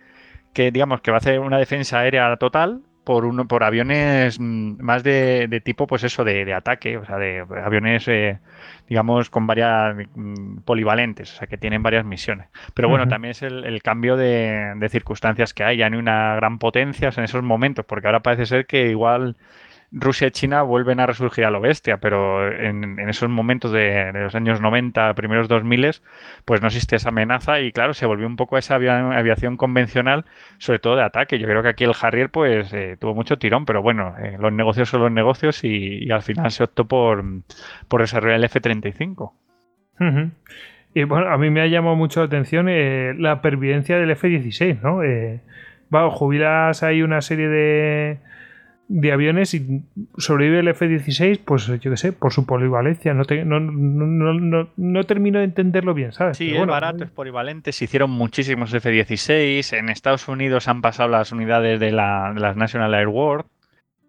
que 0.54 0.72
digamos 0.72 1.02
que 1.02 1.12
va 1.12 1.18
a 1.18 1.20
hacer 1.20 1.40
una 1.40 1.58
defensa 1.58 2.00
aérea 2.00 2.36
total 2.38 2.82
por 3.04 3.26
uno 3.26 3.48
por 3.48 3.64
aviones 3.64 4.40
mm, 4.40 4.82
más 4.82 5.04
de, 5.04 5.48
de 5.48 5.62
tipo 5.62 5.88
pues 5.88 6.04
eso 6.04 6.24
de, 6.24 6.46
de 6.46 6.54
ataque, 6.54 6.98
o 6.98 7.06
sea, 7.06 7.18
de 7.18 7.46
aviones 7.64 8.08
eh, 8.08 8.40
digamos 8.88 9.30
con 9.30 9.48
varias 9.48 9.96
mm, 10.16 10.60
polivalentes, 10.66 11.34
o 11.34 11.38
sea, 11.38 11.48
que 11.48 11.58
tienen 11.58 11.84
varias 11.84 12.06
misiones. 12.06 12.48
Pero 12.74 12.90
bueno, 12.90 13.08
también 13.08 13.32
es 13.32 13.42
el, 13.42 13.64
el 13.66 13.82
cambio 13.82 14.18
de, 14.18 14.74
de 14.76 14.90
circunstancias 14.90 15.54
que 15.54 15.64
hay, 15.64 15.78
ya 15.78 15.90
no 15.90 15.96
hay 15.96 16.02
una 16.02 16.36
gran 16.36 16.60
potencia 16.60 17.10
en 17.16 17.24
esos 17.24 17.44
momentos, 17.44 17.86
porque 17.86 18.08
ahora 18.08 18.22
parece 18.22 18.46
ser 18.46 18.66
que 18.66 18.90
igual 18.90 19.38
Rusia 19.92 20.28
y 20.28 20.32
China 20.32 20.62
vuelven 20.62 21.02
a 21.02 21.06
resurgir 21.06 21.44
a 21.44 21.52
lo 21.52 21.60
bestia, 21.60 21.98
pero 21.98 22.50
en, 22.50 22.98
esos 23.10 23.30
momentos 23.30 23.72
de, 23.72 24.12
los 24.14 24.34
años 24.36 24.62
90, 24.62 25.14
primeros 25.16 25.50
2000, 25.50 26.02
pues 26.46 26.62
no 26.62 26.68
existe 26.68 26.96
esa 26.96 27.10
amenaza 27.10 27.60
y 27.60 27.72
claro, 27.74 27.94
se 27.94 28.06
volvió 28.06 28.26
un 28.26 28.38
poco 28.38 28.58
esa 28.58 28.76
avia- 28.76 29.18
aviación 29.18 29.58
convencional, 29.58 30.26
sobre 30.60 30.80
todo 30.80 30.96
de 30.96 31.04
ataque. 31.04 31.40
Yo 31.40 31.48
creo 31.48 31.62
que 31.62 31.70
aquí 31.70 31.84
el 31.84 31.94
Harrier 32.00 32.30
pues 32.30 32.72
eh, 32.74 32.96
tuvo 33.00 33.14
mucho 33.14 33.38
tirón, 33.38 33.66
pero 33.66 33.82
bueno, 33.82 34.16
eh, 34.18 34.38
los 34.40 34.54
negocios 34.54 34.88
son 34.90 35.02
los 35.02 35.12
negocios 35.12 35.64
y, 35.64 36.10
al 36.10 36.22
final 36.22 36.52
se 36.52 36.64
optó 36.64 36.86
por, 36.86 37.24
por 37.88 38.02
desarrollar 38.02 38.38
el 38.38 38.44
F-35. 38.46 39.34
Ujú. 40.00 40.32
Y 40.94 41.04
bueno, 41.04 41.30
a 41.30 41.38
mí 41.38 41.50
me 41.50 41.62
ha 41.62 41.68
llamado 41.68 41.96
mucho 41.96 42.22
la 42.22 42.26
atención 42.28 42.68
eh, 42.70 43.14
la 43.18 43.42
pervivencia 43.42 43.98
del 43.98 44.12
F-16, 44.12 44.82
¿no? 44.82 45.04
Eh, 45.04 45.42
va, 45.94 46.10
jubilas 46.10 46.84
ahí 46.84 47.02
una 47.02 47.22
serie 47.22 47.48
de, 47.48 48.20
de 48.94 49.12
aviones 49.14 49.54
y 49.54 49.84
sobrevive 50.18 50.60
el 50.60 50.68
F-16, 50.68 51.40
pues 51.46 51.68
yo 51.68 51.80
qué 51.80 51.96
sé, 51.98 52.12
por 52.12 52.34
su 52.34 52.46
polivalencia. 52.46 53.14
No, 53.14 53.24
te- 53.26 53.46
no, 53.46 53.60
no, 53.60 54.06
no, 54.06 54.34
no- 54.34 54.68
no 54.76 55.04
termino 55.06 55.40
de 55.40 55.46
entenderlo 55.46 55.94
bien, 55.94 56.12
¿sabes? 56.12 56.38
Sí, 56.38 56.54
es 56.56 56.66
barato, 56.68 57.04
es 57.06 57.10
polivalente. 57.10 57.72
Se 57.72 57.86
hicieron 57.86 58.12
muchísimos 58.12 58.74
F-16. 58.74 59.78
En 59.78 59.90
Estados 59.90 60.28
Unidos 60.28 60.68
han 60.68 60.82
pasado 60.82 61.10
las 61.10 61.32
unidades 61.32 61.80
de, 61.80 61.92
la, 61.92 62.32
de 62.34 62.42
las 62.42 62.58
National 62.58 62.94
Air 62.94 63.08
War. 63.08 63.46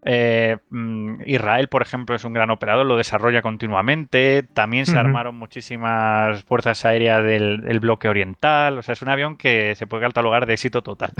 Eh, 0.04 0.56
mm, 0.70 1.22
Israel, 1.26 1.68
por 1.68 1.80
ejemplo, 1.82 2.16
es 2.16 2.24
un 2.24 2.32
gran 2.32 2.50
operador, 2.50 2.84
lo 2.84 2.96
desarrolla 2.96 3.40
continuamente. 3.40 4.42
También 4.52 4.84
se 4.86 4.98
armaron 4.98 5.36
muchísimas 5.36 6.42
fuerzas 6.42 6.84
aéreas 6.84 7.22
del, 7.22 7.60
del 7.60 7.78
bloque 7.78 8.08
oriental. 8.08 8.78
O 8.78 8.82
sea, 8.82 8.94
es 8.94 9.02
un 9.02 9.10
avión 9.10 9.36
que 9.36 9.76
se 9.76 9.86
puede 9.86 10.02
catalogar 10.02 10.46
de 10.46 10.54
éxito 10.54 10.82
total. 10.82 11.12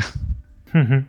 Ujú. 0.74 1.04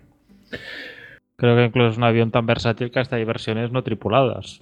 Creo 1.36 1.56
que 1.56 1.66
incluso 1.66 1.90
es 1.90 1.98
un 1.98 2.04
avión 2.04 2.32
tan 2.32 2.46
versátil 2.46 2.92
que 2.92 3.00
hasta 3.00 3.16
hay 3.16 3.26
versiones 3.26 3.72
no 3.72 3.84
tripuladas. 3.84 4.62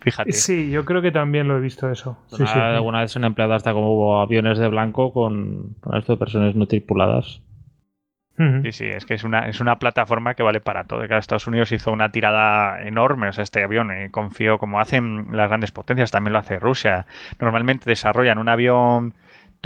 Fíjate. 0.00 0.32
Sí, 0.32 0.70
yo 0.70 0.84
creo 0.84 1.02
que 1.02 1.10
también 1.10 1.48
lo 1.48 1.56
he 1.56 1.60
visto 1.60 1.90
eso. 1.90 2.18
Sí, 2.28 2.46
sí. 2.46 2.58
Alguna 2.58 3.00
vez 3.00 3.12
se 3.12 3.18
han 3.18 3.24
empleado 3.24 3.54
hasta 3.54 3.72
como 3.72 3.92
hubo 3.94 4.20
aviones 4.20 4.58
de 4.58 4.68
blanco 4.68 5.12
con, 5.12 5.74
con 5.80 5.96
esto 5.96 6.14
de 6.14 6.18
versiones 6.18 6.54
no 6.54 6.66
tripuladas. 6.66 7.42
Sí, 8.62 8.72
sí, 8.72 8.84
es 8.84 9.06
que 9.06 9.14
es 9.14 9.24
una, 9.24 9.48
es 9.48 9.60
una 9.60 9.78
plataforma 9.78 10.34
que 10.34 10.42
vale 10.42 10.60
para 10.60 10.84
todo. 10.84 11.00
Claro, 11.00 11.18
Estados 11.18 11.46
Unidos 11.46 11.72
hizo 11.72 11.90
una 11.90 12.12
tirada 12.12 12.82
enorme, 12.82 13.28
o 13.28 13.32
sea, 13.32 13.42
este 13.42 13.64
avión, 13.64 13.90
eh, 13.90 14.10
confío, 14.10 14.58
como 14.58 14.78
hacen 14.78 15.28
las 15.32 15.48
grandes 15.48 15.72
potencias, 15.72 16.10
también 16.10 16.34
lo 16.34 16.40
hace 16.40 16.58
Rusia. 16.58 17.06
Normalmente 17.40 17.88
desarrollan 17.88 18.36
un 18.36 18.50
avión 18.50 19.14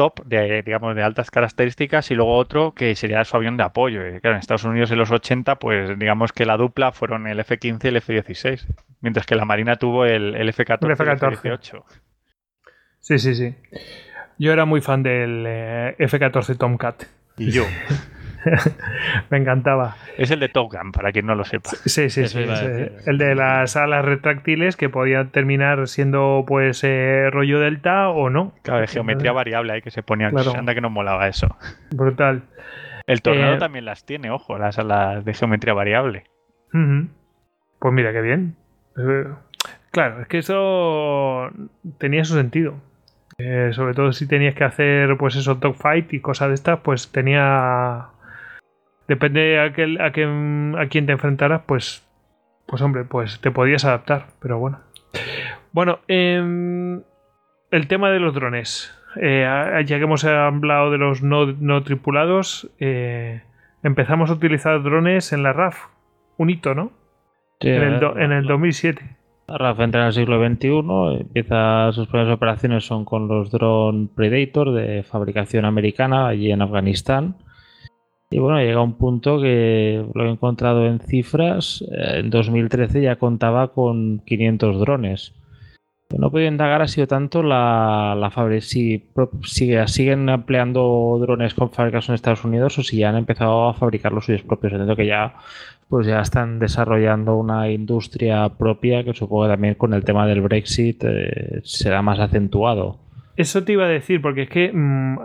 top, 0.00 0.24
de, 0.24 0.62
digamos, 0.62 0.96
de 0.96 1.02
altas 1.02 1.30
características, 1.30 2.10
y 2.10 2.14
luego 2.14 2.34
otro 2.34 2.72
que 2.72 2.94
sería 2.94 3.22
su 3.26 3.36
avión 3.36 3.58
de 3.58 3.64
apoyo. 3.64 4.00
Y 4.08 4.18
claro, 4.18 4.36
en 4.36 4.40
Estados 4.40 4.64
Unidos 4.64 4.90
en 4.90 4.96
los 4.96 5.10
80, 5.10 5.56
pues 5.56 5.98
digamos 5.98 6.32
que 6.32 6.46
la 6.46 6.56
dupla 6.56 6.90
fueron 6.90 7.26
el 7.26 7.38
F-15 7.40 7.84
y 7.84 7.88
el 7.88 7.96
F-16, 7.98 8.66
mientras 9.02 9.26
que 9.26 9.34
la 9.34 9.44
Marina 9.44 9.76
tuvo 9.76 10.06
el, 10.06 10.36
el 10.36 10.48
F-14 10.48 10.78
El 10.80 10.88
y 10.88 10.92
el 10.92 10.92
F-14. 10.92 11.32
F-18. 11.34 11.84
Sí, 13.00 13.18
sí, 13.18 13.34
sí. 13.34 13.54
Yo 14.38 14.54
era 14.54 14.64
muy 14.64 14.80
fan 14.80 15.02
del 15.02 15.44
eh, 15.46 15.96
F-14 15.98 16.56
Tomcat. 16.56 17.02
Y 17.36 17.50
yo. 17.50 17.64
Me 19.30 19.38
encantaba. 19.38 19.96
Es 20.16 20.30
el 20.30 20.40
de 20.40 20.48
Top 20.48 20.72
Gun, 20.72 20.92
para 20.92 21.12
quien 21.12 21.26
no 21.26 21.34
lo 21.34 21.44
sepa. 21.44 21.70
Sí, 21.84 22.10
sí, 22.10 22.26
sí. 22.26 22.38
El 23.06 23.18
de 23.18 23.34
las 23.34 23.76
alas 23.76 24.04
retráctiles 24.04 24.76
que 24.76 24.88
podían 24.88 25.30
terminar 25.30 25.86
siendo 25.88 26.44
pues 26.46 26.82
eh, 26.84 27.28
rollo 27.30 27.60
delta 27.60 28.08
o 28.10 28.30
no. 28.30 28.52
Claro, 28.62 28.80
de 28.80 28.86
geometría 28.86 29.32
variable 29.32 29.72
ahí 29.72 29.82
que 29.82 29.90
se 29.90 30.02
ponía. 30.02 30.30
Claro. 30.30 30.52
Anda 30.56 30.74
que 30.74 30.80
no 30.80 30.90
molaba 30.90 31.28
eso. 31.28 31.56
Brutal. 31.90 32.42
El 33.06 33.22
tornado 33.22 33.54
Eh, 33.54 33.58
también 33.58 33.84
las 33.84 34.04
tiene, 34.04 34.30
ojo, 34.30 34.58
las 34.58 34.78
alas 34.78 35.24
de 35.24 35.34
geometría 35.34 35.74
variable. 35.74 36.24
Pues 36.72 37.94
mira, 37.94 38.12
qué 38.12 38.20
bien. 38.20 38.56
Eh, 38.96 39.24
Claro, 39.92 40.22
es 40.22 40.28
que 40.28 40.38
eso 40.38 41.50
tenía 41.98 42.24
su 42.24 42.34
sentido. 42.34 42.76
Eh, 43.38 43.70
sobre 43.72 43.92
todo 43.94 44.12
si 44.12 44.28
tenías 44.28 44.54
que 44.54 44.62
hacer, 44.62 45.16
pues 45.16 45.34
eso, 45.34 45.56
dogfight 45.56 46.12
y 46.12 46.20
cosas 46.20 46.48
de 46.48 46.54
estas, 46.54 46.78
pues 46.80 47.10
tenía. 47.10 48.06
Depende 49.10 49.58
a, 49.58 49.72
qué- 49.72 49.96
a, 50.00 50.12
quién- 50.12 50.76
a 50.78 50.86
quién 50.86 51.04
te 51.06 51.12
enfrentaras, 51.12 51.62
pues 51.66 52.06
pues 52.66 52.80
hombre, 52.82 53.02
pues 53.04 53.40
te 53.40 53.50
podías 53.50 53.84
adaptar, 53.84 54.26
pero 54.40 54.56
bueno. 54.60 54.78
Bueno, 55.72 55.98
em, 56.06 57.02
el 57.72 57.86
tema 57.88 58.10
de 58.10 58.20
los 58.20 58.32
drones. 58.32 58.96
Eh, 59.20 59.44
ya 59.86 59.98
que 59.98 60.04
hemos 60.04 60.24
hablado 60.24 60.92
de 60.92 60.98
los 60.98 61.20
no, 61.20 61.46
no 61.46 61.82
tripulados, 61.82 62.70
eh, 62.78 63.42
empezamos 63.82 64.30
a 64.30 64.34
utilizar 64.34 64.80
drones 64.84 65.32
en 65.32 65.42
la 65.42 65.52
RAF. 65.52 65.86
Un 66.36 66.50
hito, 66.50 66.76
¿no? 66.76 66.92
Sí, 67.60 67.70
en, 67.70 67.82
el 67.82 67.94
eh, 67.94 67.98
do- 67.98 68.16
en 68.16 68.30
el 68.30 68.46
2007. 68.46 69.16
La 69.48 69.58
RAF 69.58 69.80
entra 69.80 70.02
en 70.02 70.06
el 70.06 70.12
siglo 70.12 70.38
XXI, 70.38 71.22
empieza 71.22 71.90
sus 71.90 72.06
primeras 72.06 72.32
operaciones 72.32 72.84
son 72.86 73.04
con 73.04 73.26
los 73.26 73.50
drone 73.50 74.06
Predator 74.14 74.70
de 74.72 75.02
fabricación 75.02 75.64
americana 75.64 76.28
allí 76.28 76.52
en 76.52 76.62
Afganistán. 76.62 77.34
Y 78.30 78.38
bueno, 78.38 78.60
llega 78.60 78.80
un 78.80 78.94
punto 78.94 79.40
que 79.40 80.04
lo 80.14 80.24
he 80.24 80.30
encontrado 80.30 80.86
en 80.86 81.00
cifras, 81.00 81.84
eh, 81.90 82.20
en 82.20 82.30
2013 82.30 83.02
ya 83.02 83.16
contaba 83.16 83.72
con 83.72 84.20
500 84.24 84.78
drones. 84.78 85.34
No 86.16 86.26
he 86.26 86.30
podido 86.30 86.48
indagar 86.50 86.82
ha 86.82 86.88
sido 86.88 87.06
tanto 87.06 87.42
la, 87.42 88.16
la 88.18 88.30
fabri- 88.30 88.60
si 88.60 89.04
sigue- 89.42 89.86
siguen 89.86 90.28
empleando 90.28 91.18
drones 91.20 91.54
con 91.54 91.70
fabricación 91.70 92.12
en 92.12 92.16
Estados 92.16 92.44
Unidos 92.44 92.78
o 92.78 92.82
si 92.82 92.98
ya 92.98 93.10
han 93.10 93.16
empezado 93.16 93.68
a 93.68 93.74
fabricar 93.74 94.12
los 94.12 94.24
suyos 94.24 94.42
propios. 94.42 94.72
Entiendo 94.72 94.96
que 94.96 95.06
ya 95.06 95.34
pues 95.88 96.06
ya 96.06 96.20
están 96.20 96.58
desarrollando 96.60 97.36
una 97.36 97.68
industria 97.70 98.48
propia 98.48 99.02
que 99.04 99.12
supongo 99.14 99.44
que 99.44 99.50
también 99.50 99.74
con 99.74 99.92
el 99.94 100.04
tema 100.04 100.24
del 100.26 100.40
Brexit 100.40 101.02
eh, 101.04 101.60
será 101.64 102.00
más 102.02 102.18
acentuado. 102.20 102.98
Eso 103.36 103.62
te 103.64 103.72
iba 103.72 103.84
a 103.86 103.88
decir, 103.88 104.20
porque 104.22 104.42
es 104.42 104.48
que 104.50 104.70
mm, 104.72 105.18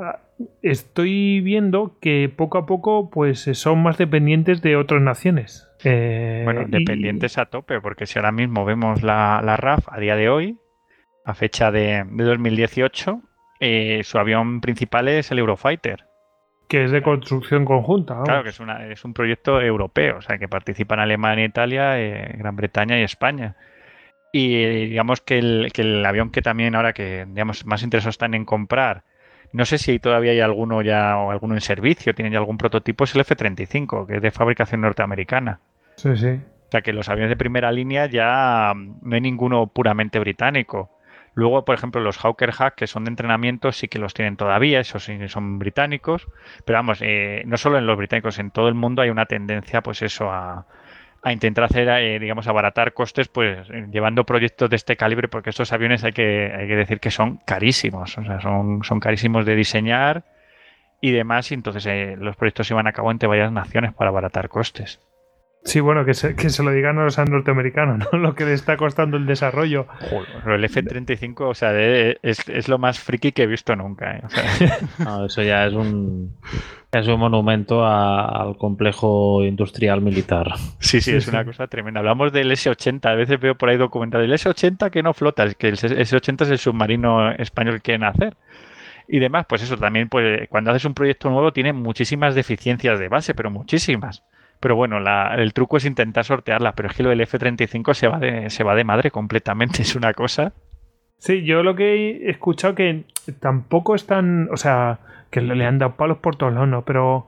estoy 0.61 1.41
viendo 1.41 1.97
que 2.01 2.29
poco 2.35 2.57
a 2.57 2.65
poco 2.65 3.09
pues 3.09 3.41
son 3.53 3.81
más 3.83 3.97
dependientes 3.97 4.61
de 4.61 4.75
otras 4.75 5.01
naciones. 5.01 5.67
Eh, 5.83 6.41
Bueno, 6.45 6.61
y- 6.63 6.71
dependientes 6.71 7.37
a 7.37 7.45
tope, 7.45 7.79
porque 7.81 8.05
si 8.05 8.19
ahora 8.19 8.31
mismo 8.31 8.65
vemos 8.65 9.03
la, 9.03 9.41
la 9.43 9.57
RAF 9.57 9.87
a 9.89 9.99
día 9.99 10.15
de 10.15 10.29
hoy, 10.29 10.57
a 11.25 11.33
fecha 11.33 11.71
de, 11.71 12.03
de 12.09 12.23
2018, 12.23 13.21
eh, 13.59 14.01
su 14.03 14.17
avión 14.17 14.61
principal 14.61 15.07
es 15.07 15.31
el 15.31 15.39
Eurofighter. 15.39 16.03
que 16.67 16.83
es 16.83 16.91
de 16.91 17.01
construcción 17.01 17.63
conjunta. 17.63 18.13
vamos. 18.15 18.27
Claro 18.27 18.43
que 18.43 18.49
es, 18.49 18.59
una, 18.59 18.87
es 18.87 19.05
un 19.05 19.13
proyecto 19.13 19.61
europeo, 19.61 20.17
o 20.17 20.21
sea, 20.21 20.37
que 20.37 20.47
participan 20.47 20.99
Alemania, 20.99 21.45
Italia, 21.45 21.99
eh, 22.01 22.35
Gran 22.37 22.55
Bretaña 22.55 22.99
y 22.99 23.03
España. 23.03 23.55
Y 24.33 24.55
eh, 24.55 24.69
digamos 24.89 25.21
que 25.21 25.37
el, 25.37 25.71
que 25.73 25.83
el 25.83 26.05
avión 26.05 26.29
que 26.31 26.41
también 26.41 26.75
ahora 26.75 26.91
que 26.93 27.25
digamos 27.27 27.65
más 27.65 27.83
interesados 27.83 28.15
están 28.15 28.33
en 28.33 28.43
comprar, 28.45 29.03
no 29.51 29.65
sé 29.65 29.77
si 29.77 29.99
todavía 29.99 30.31
hay 30.31 30.41
alguno 30.41 30.81
ya 30.81 31.17
o 31.17 31.31
alguno 31.31 31.55
en 31.55 31.61
servicio, 31.61 32.13
tienen 32.13 32.33
ya 32.33 32.39
algún 32.39 32.57
prototipo, 32.57 33.03
es 33.03 33.15
el 33.15 33.21
F-35, 33.21 34.07
que 34.07 34.15
es 34.17 34.21
de 34.21 34.31
fabricación 34.31 34.81
norteamericana. 34.81 35.59
Sí, 35.95 36.15
sí. 36.17 36.39
O 36.67 36.71
sea 36.71 36.81
que 36.81 36.93
los 36.93 37.09
aviones 37.09 37.29
de 37.29 37.37
primera 37.37 37.71
línea 37.71 38.07
ya 38.07 38.73
mm, 38.75 38.99
no 39.01 39.15
hay 39.15 39.21
ninguno 39.21 39.67
puramente 39.67 40.19
británico. 40.19 40.91
Luego, 41.33 41.65
por 41.65 41.75
ejemplo, 41.75 41.99
los 42.01 42.17
Hawker 42.17 42.51
Hack, 42.51 42.75
que 42.75 42.87
son 42.87 43.03
de 43.03 43.09
entrenamiento, 43.09 43.73
sí 43.73 43.89
que 43.89 43.99
los 43.99 44.13
tienen 44.13 44.37
todavía, 44.37 44.79
esos 44.79 45.03
sí 45.03 45.17
son 45.27 45.59
británicos. 45.59 46.27
Pero 46.63 46.77
vamos, 46.79 46.99
eh, 47.01 47.43
no 47.45 47.57
solo 47.57 47.77
en 47.77 47.85
los 47.85 47.97
británicos, 47.97 48.39
en 48.39 48.51
todo 48.51 48.69
el 48.69 48.73
mundo 48.73 49.01
hay 49.01 49.09
una 49.09 49.25
tendencia, 49.25 49.81
pues 49.81 50.01
eso, 50.01 50.31
a, 50.31 50.65
a 51.25 51.33
intentar 51.33 51.63
hacer, 51.63 51.89
eh, 51.89 52.19
digamos, 52.19 52.47
abaratar 52.47 52.93
costes, 52.93 53.29
pues 53.29 53.67
eh, 53.71 53.87
llevando 53.91 54.25
proyectos 54.25 54.69
de 54.69 54.75
este 54.75 54.95
calibre, 54.95 55.27
porque 55.27 55.49
estos 55.49 55.73
aviones 55.73 56.03
hay 56.03 56.11
que, 56.11 56.53
hay 56.55 56.67
que 56.67 56.75
decir 56.75 56.99
que 56.99 57.09
son 57.09 57.37
carísimos, 57.37 58.15
o 58.19 58.23
sea, 58.23 58.39
son, 58.39 58.83
son 58.83 58.99
carísimos 58.99 59.43
de 59.43 59.55
diseñar 59.55 60.23
y 61.01 61.09
demás, 61.09 61.49
y 61.51 61.55
entonces 61.55 61.83
eh, 61.87 62.15
los 62.19 62.35
proyectos 62.35 62.67
se 62.67 62.75
van 62.75 62.85
a 62.85 62.93
cabo 62.93 63.09
entre 63.09 63.27
varias 63.27 63.51
naciones 63.51 63.91
para 63.95 64.11
abaratar 64.11 64.49
costes. 64.49 64.99
Sí, 65.65 65.79
bueno, 65.79 66.05
que 66.05 66.13
se, 66.13 66.35
que 66.35 66.51
se 66.51 66.61
lo 66.61 66.69
digan 66.71 66.99
a 66.99 67.05
los 67.05 67.17
norteamericanos, 67.17 68.07
¿no? 68.13 68.19
Lo 68.19 68.35
que 68.35 68.45
le 68.45 68.53
está 68.53 68.77
costando 68.77 69.17
el 69.17 69.25
desarrollo. 69.25 69.87
Joder, 70.11 70.27
el 70.59 70.63
F-35, 70.65 71.41
o 71.41 71.53
sea, 71.55 71.73
de- 71.73 72.19
es, 72.21 72.47
es 72.47 72.67
lo 72.69 72.77
más 72.77 72.99
friki 72.99 73.31
que 73.31 73.43
he 73.43 73.47
visto 73.47 73.75
nunca. 73.75 74.17
¿eh? 74.17 74.21
O 74.23 74.29
sea, 74.29 74.77
No, 74.99 75.25
eso 75.25 75.41
ya 75.41 75.65
es 75.65 75.73
un, 75.73 76.35
es 76.91 77.07
un 77.07 77.19
monumento 77.19 77.83
a- 77.83 78.43
al 78.43 78.57
complejo 78.57 79.43
industrial 79.43 80.01
militar. 80.01 80.53
sí, 80.79 81.01
sí, 81.01 81.15
es 81.15 81.27
una 81.27 81.43
cosa 81.43 81.65
tremenda. 81.65 81.99
Hablamos 81.99 82.31
del 82.31 82.51
S-80, 82.51 83.03
a 83.09 83.15
veces 83.15 83.39
veo 83.39 83.55
por 83.55 83.69
ahí 83.69 83.77
documentado 83.77 84.23
el 84.23 84.33
S-80 84.33 84.91
que 84.91 85.01
no 85.01 85.13
flota, 85.15 85.45
es 85.45 85.55
que 85.55 85.69
el 85.69 85.73
S-80 85.73 86.43
es 86.43 86.49
el 86.51 86.59
submarino 86.59 87.31
español 87.31 87.75
que 87.77 87.81
quieren 87.81 88.03
hacer. 88.03 88.35
Y 89.07 89.17
demás, 89.19 89.45
pues 89.49 89.63
eso 89.63 89.77
también, 89.77 90.09
pues 90.09 90.47
cuando 90.49 90.69
haces 90.69 90.85
un 90.85 90.93
proyecto 90.93 91.29
nuevo 91.31 91.53
tiene 91.53 91.73
muchísimas 91.73 92.35
deficiencias 92.35 92.99
de 92.99 93.07
base, 93.07 93.33
pero 93.33 93.49
muchísimas. 93.49 94.23
Pero 94.59 94.75
bueno, 94.75 94.99
la- 94.99 95.35
el 95.35 95.53
truco 95.53 95.77
es 95.77 95.85
intentar 95.85 96.23
sortearlas, 96.25 96.73
pero 96.75 96.89
es 96.89 96.95
que 96.95 97.03
lo 97.03 97.09
del 97.09 97.21
F-35 97.21 97.93
se 97.93 98.07
va 98.07 98.19
de, 98.19 98.49
se 98.49 98.63
va 98.63 98.75
de 98.75 98.83
madre 98.83 99.11
completamente, 99.11 99.81
es 99.83 99.95
una 99.95 100.13
cosa. 100.13 100.53
Sí, 101.17 101.43
yo 101.43 101.63
lo 101.63 101.75
que 101.75 101.93
he 102.25 102.29
escuchado 102.29 102.75
que 102.75 103.05
tampoco 103.39 103.95
es 103.95 104.05
tan. 104.05 104.49
O 104.51 104.57
sea, 104.57 104.99
que 105.31 105.41
le 105.41 105.55
le 105.55 105.65
han 105.65 105.79
dado 105.79 105.95
palos 105.95 106.17
por 106.17 106.35
todos 106.35 106.53
lados, 106.53 106.67
¿no? 106.67 106.83
Pero 106.85 107.27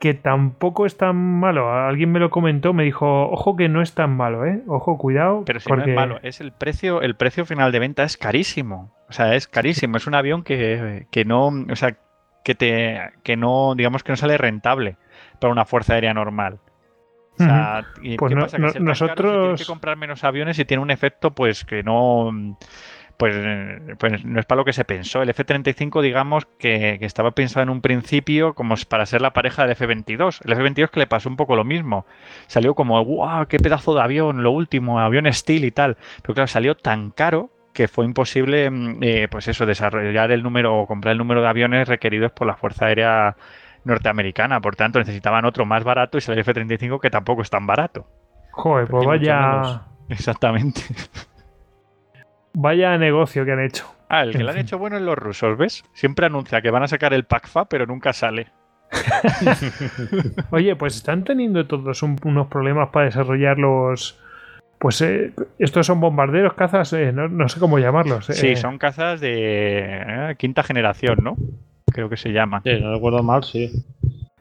que 0.00 0.14
tampoco 0.14 0.84
es 0.84 0.96
tan 0.96 1.14
malo. 1.16 1.72
Alguien 1.72 2.10
me 2.10 2.18
lo 2.18 2.30
comentó, 2.30 2.72
me 2.72 2.82
dijo, 2.82 3.30
ojo 3.30 3.54
que 3.56 3.68
no 3.68 3.80
es 3.82 3.94
tan 3.94 4.16
malo, 4.16 4.44
¿eh? 4.44 4.60
Ojo, 4.66 4.98
cuidado. 4.98 5.44
Pero 5.46 5.60
si 5.60 5.68
porque... 5.68 5.86
no 5.86 5.90
es 5.92 5.96
malo, 5.96 6.18
es 6.24 6.40
el 6.40 6.50
precio, 6.52 7.02
el 7.02 7.14
precio 7.14 7.46
final 7.46 7.70
de 7.70 7.78
venta 7.78 8.02
es 8.02 8.16
carísimo. 8.16 8.92
O 9.08 9.12
sea, 9.12 9.36
es 9.36 9.46
carísimo. 9.46 9.96
Es 9.96 10.08
un 10.08 10.14
avión 10.16 10.42
que, 10.42 11.06
que 11.12 11.24
no, 11.24 11.46
o 11.70 11.76
sea, 11.76 11.96
que 12.44 12.56
te, 12.56 12.98
que 13.22 13.36
no, 13.36 13.74
digamos 13.76 14.02
que 14.02 14.10
no 14.10 14.16
sale 14.16 14.36
rentable 14.36 14.96
para 15.42 15.52
una 15.52 15.64
fuerza 15.66 15.94
aérea 15.94 16.14
normal. 16.14 16.58
O 17.38 17.44
sea, 17.44 17.84
¿y 18.02 18.16
Pues 18.16 18.30
qué 18.30 18.34
no- 18.36 18.42
pasa? 18.42 18.56
Que 18.58 18.60
no- 18.62 18.66
al 18.68 18.72
ser 18.72 18.82
tan 18.82 18.86
caro, 18.86 18.94
se 18.94 19.04
nosotros- 19.04 19.60
que 19.60 19.66
comprar 19.66 19.96
menos 19.96 20.22
aviones 20.24 20.58
y 20.58 20.64
tiene 20.64 20.82
un 20.82 20.90
efecto, 20.90 21.30
pues, 21.32 21.64
que 21.64 21.82
no, 21.82 22.30
pues, 23.16 23.34
eh, 23.38 23.94
pues 23.98 24.24
no 24.24 24.38
es 24.38 24.44
para 24.46 24.60
lo 24.60 24.64
que 24.66 24.72
se 24.74 24.84
pensó. 24.84 25.22
El 25.22 25.30
F-35, 25.30 26.02
digamos, 26.02 26.44
que, 26.58 26.96
que 26.98 27.06
estaba 27.06 27.30
pensado 27.30 27.62
en 27.62 27.70
un 27.70 27.80
principio 27.80 28.52
como 28.54 28.74
para 28.88 29.06
ser 29.06 29.22
la 29.22 29.32
pareja 29.32 29.62
del 29.62 29.72
F-22. 29.72 30.40
El 30.44 30.52
F-22 30.52 30.90
que 30.90 31.00
le 31.00 31.06
pasó 31.06 31.28
un 31.30 31.36
poco 31.36 31.56
lo 31.56 31.64
mismo. 31.64 32.04
Salió 32.48 32.74
como, 32.74 33.02
¡guau! 33.02 33.46
¡Qué 33.46 33.58
pedazo 33.58 33.94
de 33.94 34.02
avión! 34.02 34.42
Lo 34.42 34.50
último, 34.50 35.00
avión 35.00 35.32
Steel 35.32 35.64
y 35.64 35.70
tal. 35.70 35.96
Pero 36.22 36.34
claro, 36.34 36.48
salió 36.48 36.74
tan 36.76 37.10
caro 37.12 37.48
que 37.72 37.88
fue 37.88 38.04
imposible, 38.04 38.68
mm, 38.70 38.98
eh, 39.02 39.28
pues 39.30 39.48
eso, 39.48 39.64
desarrollar 39.64 40.30
el 40.32 40.42
número 40.42 40.76
o 40.76 40.86
comprar 40.86 41.12
el 41.12 41.18
número 41.18 41.40
de 41.40 41.48
aviones 41.48 41.88
requeridos 41.88 42.30
por 42.32 42.46
la 42.46 42.56
Fuerza 42.56 42.86
Aérea 42.86 43.36
norteamericana. 43.84 44.60
Por 44.60 44.76
tanto, 44.76 44.98
necesitaban 44.98 45.44
otro 45.44 45.64
más 45.64 45.84
barato 45.84 46.18
y 46.18 46.20
salió 46.20 46.42
el 46.42 46.48
F-35 46.48 47.00
que 47.00 47.10
tampoco 47.10 47.42
es 47.42 47.50
tan 47.50 47.66
barato. 47.66 48.06
Joder, 48.52 48.88
pues 48.88 49.06
vaya. 49.06 49.82
Exactamente. 50.08 50.82
vaya 52.54 52.96
negocio 52.98 53.44
que 53.44 53.52
han 53.52 53.60
hecho. 53.60 53.86
Ah, 54.08 54.22
el 54.24 54.32
que 54.32 54.42
lo 54.44 54.50
han 54.50 54.58
hecho 54.58 54.76
bueno 54.78 54.96
en 54.98 55.06
los 55.06 55.16
rusos, 55.16 55.56
¿ves? 55.56 55.84
Siempre 55.94 56.26
anuncia 56.26 56.60
que 56.60 56.70
van 56.70 56.82
a 56.82 56.88
sacar 56.88 57.14
el 57.14 57.24
PACFA, 57.24 57.64
pero 57.66 57.86
nunca 57.86 58.12
sale. 58.12 58.48
Oye, 60.50 60.76
pues 60.76 60.96
están 60.96 61.24
teniendo 61.24 61.66
todos 61.66 62.02
un- 62.02 62.18
unos 62.24 62.48
problemas 62.48 62.90
para 62.90 63.06
desarrollar 63.06 63.58
los. 63.58 64.18
Pues 64.78 65.00
eh, 65.00 65.32
estos 65.58 65.86
son 65.86 66.00
bombarderos, 66.00 66.54
cazas, 66.54 66.92
eh, 66.92 67.12
no, 67.12 67.28
no 67.28 67.48
sé 67.48 67.60
cómo 67.60 67.78
llamarlos. 67.78 68.28
eh. 68.30 68.34
Sí, 68.34 68.56
son 68.56 68.78
cazas 68.78 69.20
de 69.20 69.30
eh, 70.30 70.34
quinta 70.36 70.62
generación, 70.62 71.20
¿no? 71.22 71.36
Creo 71.92 72.08
que 72.08 72.16
se 72.16 72.30
llaman. 72.32 72.62
Sí, 72.64 72.78
no 72.80 72.92
recuerdo 72.94 73.22
mal, 73.22 73.44
sí. 73.44 73.70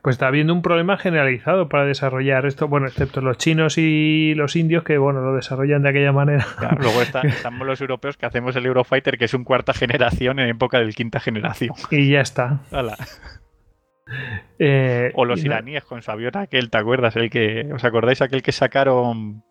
Pues 0.02 0.16
está 0.16 0.28
habiendo 0.28 0.52
un 0.54 0.64
problema 0.64 0.98
generalizado 0.98 1.70
para 1.70 1.86
desarrollar 1.86 2.48
esto, 2.48 2.68
bueno, 2.68 2.88
excepto 2.88 3.22
los 3.22 3.38
chinos 3.38 3.78
y 3.78 4.34
los 4.36 4.56
indios 4.56 4.84
que, 4.84 4.98
bueno, 4.98 5.22
lo 5.22 5.36
desarrollan 5.36 5.84
de 5.84 5.90
aquella 5.90 6.12
manera. 6.12 6.44
Claro, 6.58 6.78
luego 6.82 7.04
está- 7.04 7.22
estamos 7.22 7.68
los 7.68 7.80
europeos 7.82 8.18
que 8.18 8.26
hacemos 8.26 8.56
el 8.56 8.66
Eurofighter, 8.66 9.20
que 9.20 9.26
es 9.26 9.34
un 9.36 9.44
cuarta 9.44 9.74
generación 9.74 10.40
en 10.40 10.50
época 10.50 10.80
del 10.80 10.96
quinta 10.96 11.20
generación. 11.20 11.76
Y 11.92 12.10
ya 12.10 12.22
está. 12.22 12.62
Eh, 14.60 15.12
O 15.14 15.26
los 15.26 15.40
no- 15.40 15.46
iraníes 15.46 15.84
con 15.84 16.02
su 16.02 16.12
avión 16.12 16.36
aquel, 16.38 16.70
¿te 16.70 16.78
acuerdas? 16.78 17.16
El 17.16 17.30
que, 17.30 17.70
¿Os 17.74 17.84
acordáis 17.84 18.22
aquel 18.22 18.42
que 18.44 18.52
sacaron 18.52 19.44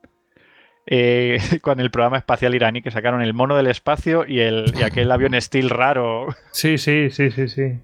eh, 0.87 1.39
con 1.63 1.81
el 1.81 1.91
programa 1.91 2.19
espacial 2.19 2.55
iraní? 2.55 2.83
Que 2.83 2.91
sacaron 2.91 3.23
el 3.23 3.35
mono 3.35 3.57
del 3.57 3.69
espacio 3.69 4.25
y, 4.27 4.41
el, 4.41 4.73
y 4.79 4.83
aquel 4.83 5.11
avión 5.13 5.41
Steel 5.41 5.71
raro. 5.71 6.29
Sí, 6.51 6.77
sí, 6.79 7.11
sí, 7.11 7.31
sí, 7.31 7.49
sí. 7.49 7.79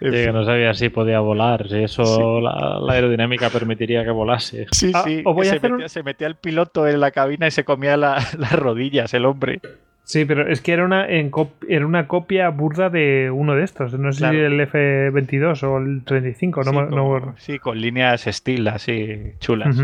Sí, 0.00 0.10
que 0.10 0.32
no 0.32 0.44
sabía 0.44 0.72
si 0.74 0.88
podía 0.88 1.20
volar, 1.20 1.68
si 1.68 1.78
eso 1.82 2.04
Sí. 2.04 2.42
la, 2.42 2.78
la 2.80 2.92
aerodinámica 2.94 3.50
permitiría 3.50 4.02
que 4.04 4.10
volase. 4.10 4.66
Sí, 4.72 4.92
Ah, 4.94 5.02
sí, 5.04 5.22
voy 5.22 5.46
a 5.46 5.50
se, 5.50 5.56
hacer 5.56 5.70
un- 5.72 5.76
metía, 5.78 5.88
se 5.88 6.02
metía 6.02 6.26
el 6.26 6.36
piloto 6.36 6.86
en 6.88 7.00
la 7.00 7.10
cabina 7.10 7.46
y 7.46 7.50
se 7.50 7.64
comía 7.64 7.96
la- 7.96 8.16
las 8.38 8.52
rodillas 8.52 9.12
el 9.14 9.26
hombre. 9.26 9.60
Sí, 10.02 10.24
pero 10.24 10.48
es 10.50 10.60
que 10.60 10.72
era 10.72 10.84
una, 10.84 11.06
en 11.08 11.30
cop- 11.30 11.64
era 11.68 11.86
una 11.86 12.08
copia 12.08 12.48
burda 12.48 12.90
de 12.90 13.30
uno 13.30 13.54
de 13.54 13.62
estos. 13.62 13.96
No 13.96 14.10
sé 14.12 14.18
Claro. 14.20 14.34
si 14.38 14.40
el 14.44 14.60
F-22 14.60 15.62
o 15.62 15.78
el 15.78 16.02
35, 16.04 16.64
no, 16.64 16.70
sí, 16.70 16.76
me- 16.76 16.82
no 16.82 16.88
con, 16.88 16.96
me 16.96 17.02
acuerdo. 17.04 17.34
sí, 17.36 17.58
con 17.60 17.80
líneas 17.80 18.22
Steel 18.26 18.66
así 18.68 19.34
chulas. 19.38 19.76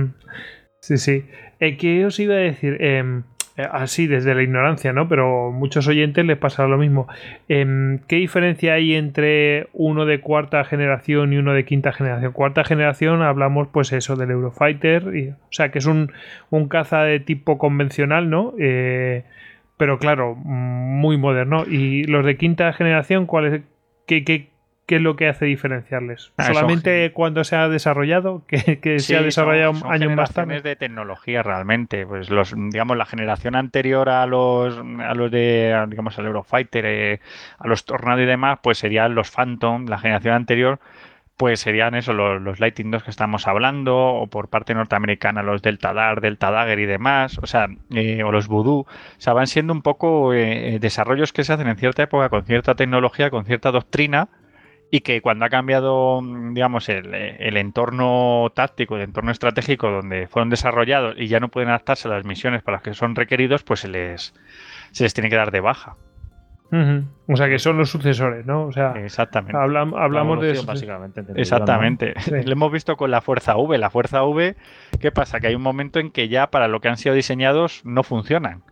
Sí, 0.81 0.97
sí. 0.99 1.25
Eh, 1.61 1.77
¿Qué 1.77 2.05
os 2.07 2.19
iba 2.19 2.35
a 2.35 2.39
decir? 2.39 2.77
Em, 2.83 3.19
eh, 3.21 3.23
así 3.57 4.07
desde 4.07 4.35
la 4.35 4.43
ignorancia, 4.43 4.93
¿no? 4.93 5.09
Pero 5.09 5.51
muchos 5.51 5.89
oyentes 5.89 6.25
les 6.25 6.37
pasa 6.37 6.67
lo 6.67 6.77
mismo. 6.77 7.09
Em, 7.49 7.99
¿Qué 8.07 8.17
diferencia 8.17 8.75
hay 8.75 8.95
entre 8.95 9.69
uno 9.73 10.05
de 10.05 10.21
cuarta 10.21 10.65
generación 10.65 11.33
y 11.33 11.39
uno 11.39 11.55
de 11.55 11.65
quinta 11.65 11.93
generación? 11.93 12.33
Cuarta 12.33 12.65
generación 12.65 13.23
hablamos 13.23 13.69
pues 13.69 13.93
eso 13.93 14.17
del 14.17 14.31
Eurofighter, 14.31 15.17
y, 15.17 15.31
o 15.31 15.37
sea 15.51 15.71
que 15.71 15.79
es 15.79 15.87
un, 15.87 16.13
un 16.51 16.69
caza 16.69 17.03
de 17.03 17.21
tipo 17.21 17.59
convencional, 17.59 18.29
¿no? 18.29 18.53
Eh, 18.59 19.25
pero 19.77 19.99
claro, 19.99 20.35
muy 20.35 21.17
moderno. 21.17 21.65
¿Y 21.67 22.05
los 22.05 22.25
de 22.25 22.37
quinta 22.37 22.73
generación, 22.73 23.27
cuál 23.27 23.47
es, 23.47 23.63
qué, 24.07 24.25
qué, 24.25 24.49
qué 24.87 24.97
es 24.97 25.03
lo 25.03 25.17
que 25.17 25.29
hace 25.29 25.45
diferenciarles? 25.45 26.33
Ah, 26.37 26.45
¿Solamente 26.45 27.13
cuando 27.13 27.43
se 27.45 27.57
ha 27.57 27.69
desarrollado? 27.69 28.45
¿Que, 28.47 28.79
que 28.81 29.01
se 29.01 29.17
ha 29.17 29.23
desarrollado 29.23 29.73
son, 29.73 29.83
son 29.83 29.93
años 29.93 30.13
más 30.15 30.33
tarde? 30.33 30.61
de 30.63 30.77
tecnología 30.77 31.43
realmente. 31.43 32.07
Pues 32.07 32.31
los, 32.31 32.55
digamos, 32.57 32.97
la 32.97 33.05
generación 33.05 33.57
anterior 33.57 34.09
a 34.09 34.25
los, 34.27 34.79
a 34.79 35.15
los 35.15 35.31
de, 35.31 35.87
digamos, 35.89 36.19
al 36.19 36.27
Eurofighter, 36.27 36.87
eh, 36.87 37.21
a 37.59 37.67
los 37.67 37.85
Tornado 37.85 38.23
y 38.23 38.27
demás, 38.27 38.61
pues 38.63 38.79
serían 38.79 39.15
los 39.15 39.31
Phantom. 39.31 39.87
La 39.87 39.99
generación 39.99 40.35
anterior, 40.35 40.79
pues 41.37 41.59
serían 41.59 41.97
eso, 41.97 42.13
los, 42.13 42.41
los 42.41 42.61
Lightning 42.61 42.93
2 42.93 43.03
que 43.03 43.11
estamos 43.11 43.49
hablando, 43.49 43.97
o 43.97 44.29
por 44.29 44.49
parte 44.49 44.73
norteamericana 44.73 45.43
los 45.43 45.63
Delta 45.63 45.93
Dart, 45.93 46.23
Delta 46.23 46.53
Dagger 46.53 46.79
y 46.79 46.87
demás, 46.87 47.39
o 47.39 47.47
sea, 47.47 47.67
eh, 47.91 48.23
o 48.23 48.31
los 48.31 48.47
Voodoo. 48.47 48.83
O 48.83 48.87
sea, 49.19 49.33
van 49.33 49.49
siendo 49.49 49.73
un 49.73 49.83
poco 49.83 50.33
eh, 50.33 50.79
desarrollos 50.81 51.33
que 51.33 51.43
se 51.43 51.53
hacen 51.53 51.67
en 51.67 51.77
cierta 51.77 52.05
época 52.05 52.29
con 52.29 52.45
cierta 52.45 52.77
tecnología, 52.77 53.31
con 53.31 53.45
cierta 53.45 53.73
doctrina 53.73 54.29
y 54.91 55.01
que 55.01 55.21
cuando 55.21 55.45
ha 55.45 55.49
cambiado, 55.49 56.21
digamos, 56.53 56.89
el, 56.89 57.13
el, 57.13 57.57
entorno 57.57 58.51
táctico, 58.55 58.97
el 58.97 59.03
entorno 59.03 59.33
estratégico 59.33 59.91
donde 59.91 60.29
fueron 60.29 60.49
desarrollados 60.49 61.17
y 61.19 61.27
ya 61.27 61.41
no 61.41 61.49
pueden 61.49 61.71
adaptarse 61.71 62.09
a 62.09 62.13
las 62.13 62.25
misiones 62.25 62.63
para 62.63 62.77
las 62.77 62.83
que 62.83 62.95
son 62.95 63.17
requeridos, 63.17 63.63
pues 63.65 63.81
se 63.81 63.89
les, 63.89 64.33
se 64.93 65.03
les 65.03 65.13
tiene 65.13 65.29
que 65.29 65.37
dar 65.37 65.51
de 65.51 65.61
baja. 65.61 65.97
Uh 66.71 66.77
-huh. 66.77 67.05
O 67.29 67.37
sea 67.37 67.49
que 67.49 67.59
son 67.59 67.79
los 67.79 67.91
sucesores, 67.91 68.45
¿no? 68.45 68.67
O 68.67 68.73
sea, 68.73 68.93
Exactamente. 68.97 69.57
Hablam, 69.57 69.95
hablamos 69.95 70.41
de 70.41 70.53
eso. 70.53 70.67
Básicamente, 70.67 71.25
Exactamente. 71.37 72.15
Lo 72.45 72.53
hemos 72.53 72.73
visto 72.73 72.97
con 72.97 73.11
la 73.11 73.21
Fuerza 73.21 73.57
V. 73.57 73.79
La 73.79 73.91
Fuerza 73.91 74.25
V, 74.25 74.57
¿qué 75.01 75.13
pasa? 75.13 75.41
Que 75.41 75.49
hay 75.49 75.55
un 75.55 75.63
momento 75.63 76.01
en 76.01 76.11
que 76.11 76.29
ya 76.29 76.49
para 76.51 76.69
lo 76.69 76.81
que 76.81 76.89
han 76.89 76.97
sido 76.97 77.15
diseñados 77.15 77.83
no 77.85 78.03
funcionan. 78.03 78.63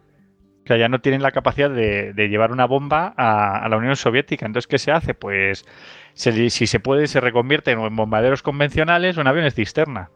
O 0.65 0.67
sea, 0.67 0.79
ya 0.79 0.89
no 0.89 1.01
tienen 1.01 1.23
la 1.23 1.31
capacidad 1.31 1.71
de, 1.71 2.15
de 2.15 2.29
llevar 2.29 2.51
una 2.51 2.65
bomba 2.65 3.13
a, 3.19 3.59
a, 3.59 3.69
la 3.69 3.77
Unión 3.77 3.97
Soviética. 3.97 4.47
Entonces, 4.47 4.67
¿qué 4.67 4.79
se 4.79 4.93
hace? 4.93 5.13
Pues 5.13 5.67
se, 6.15 6.51
si 6.51 6.67
se 6.67 6.81
puede, 6.81 7.07
se 7.07 7.21
reconvierten 7.21 7.79
en 7.79 7.97
bombarderos 7.97 8.43
convencionales 8.43 9.19
o 9.19 9.21
en 9.21 9.27
aviones 9.27 9.55
cisterna. 9.55 10.11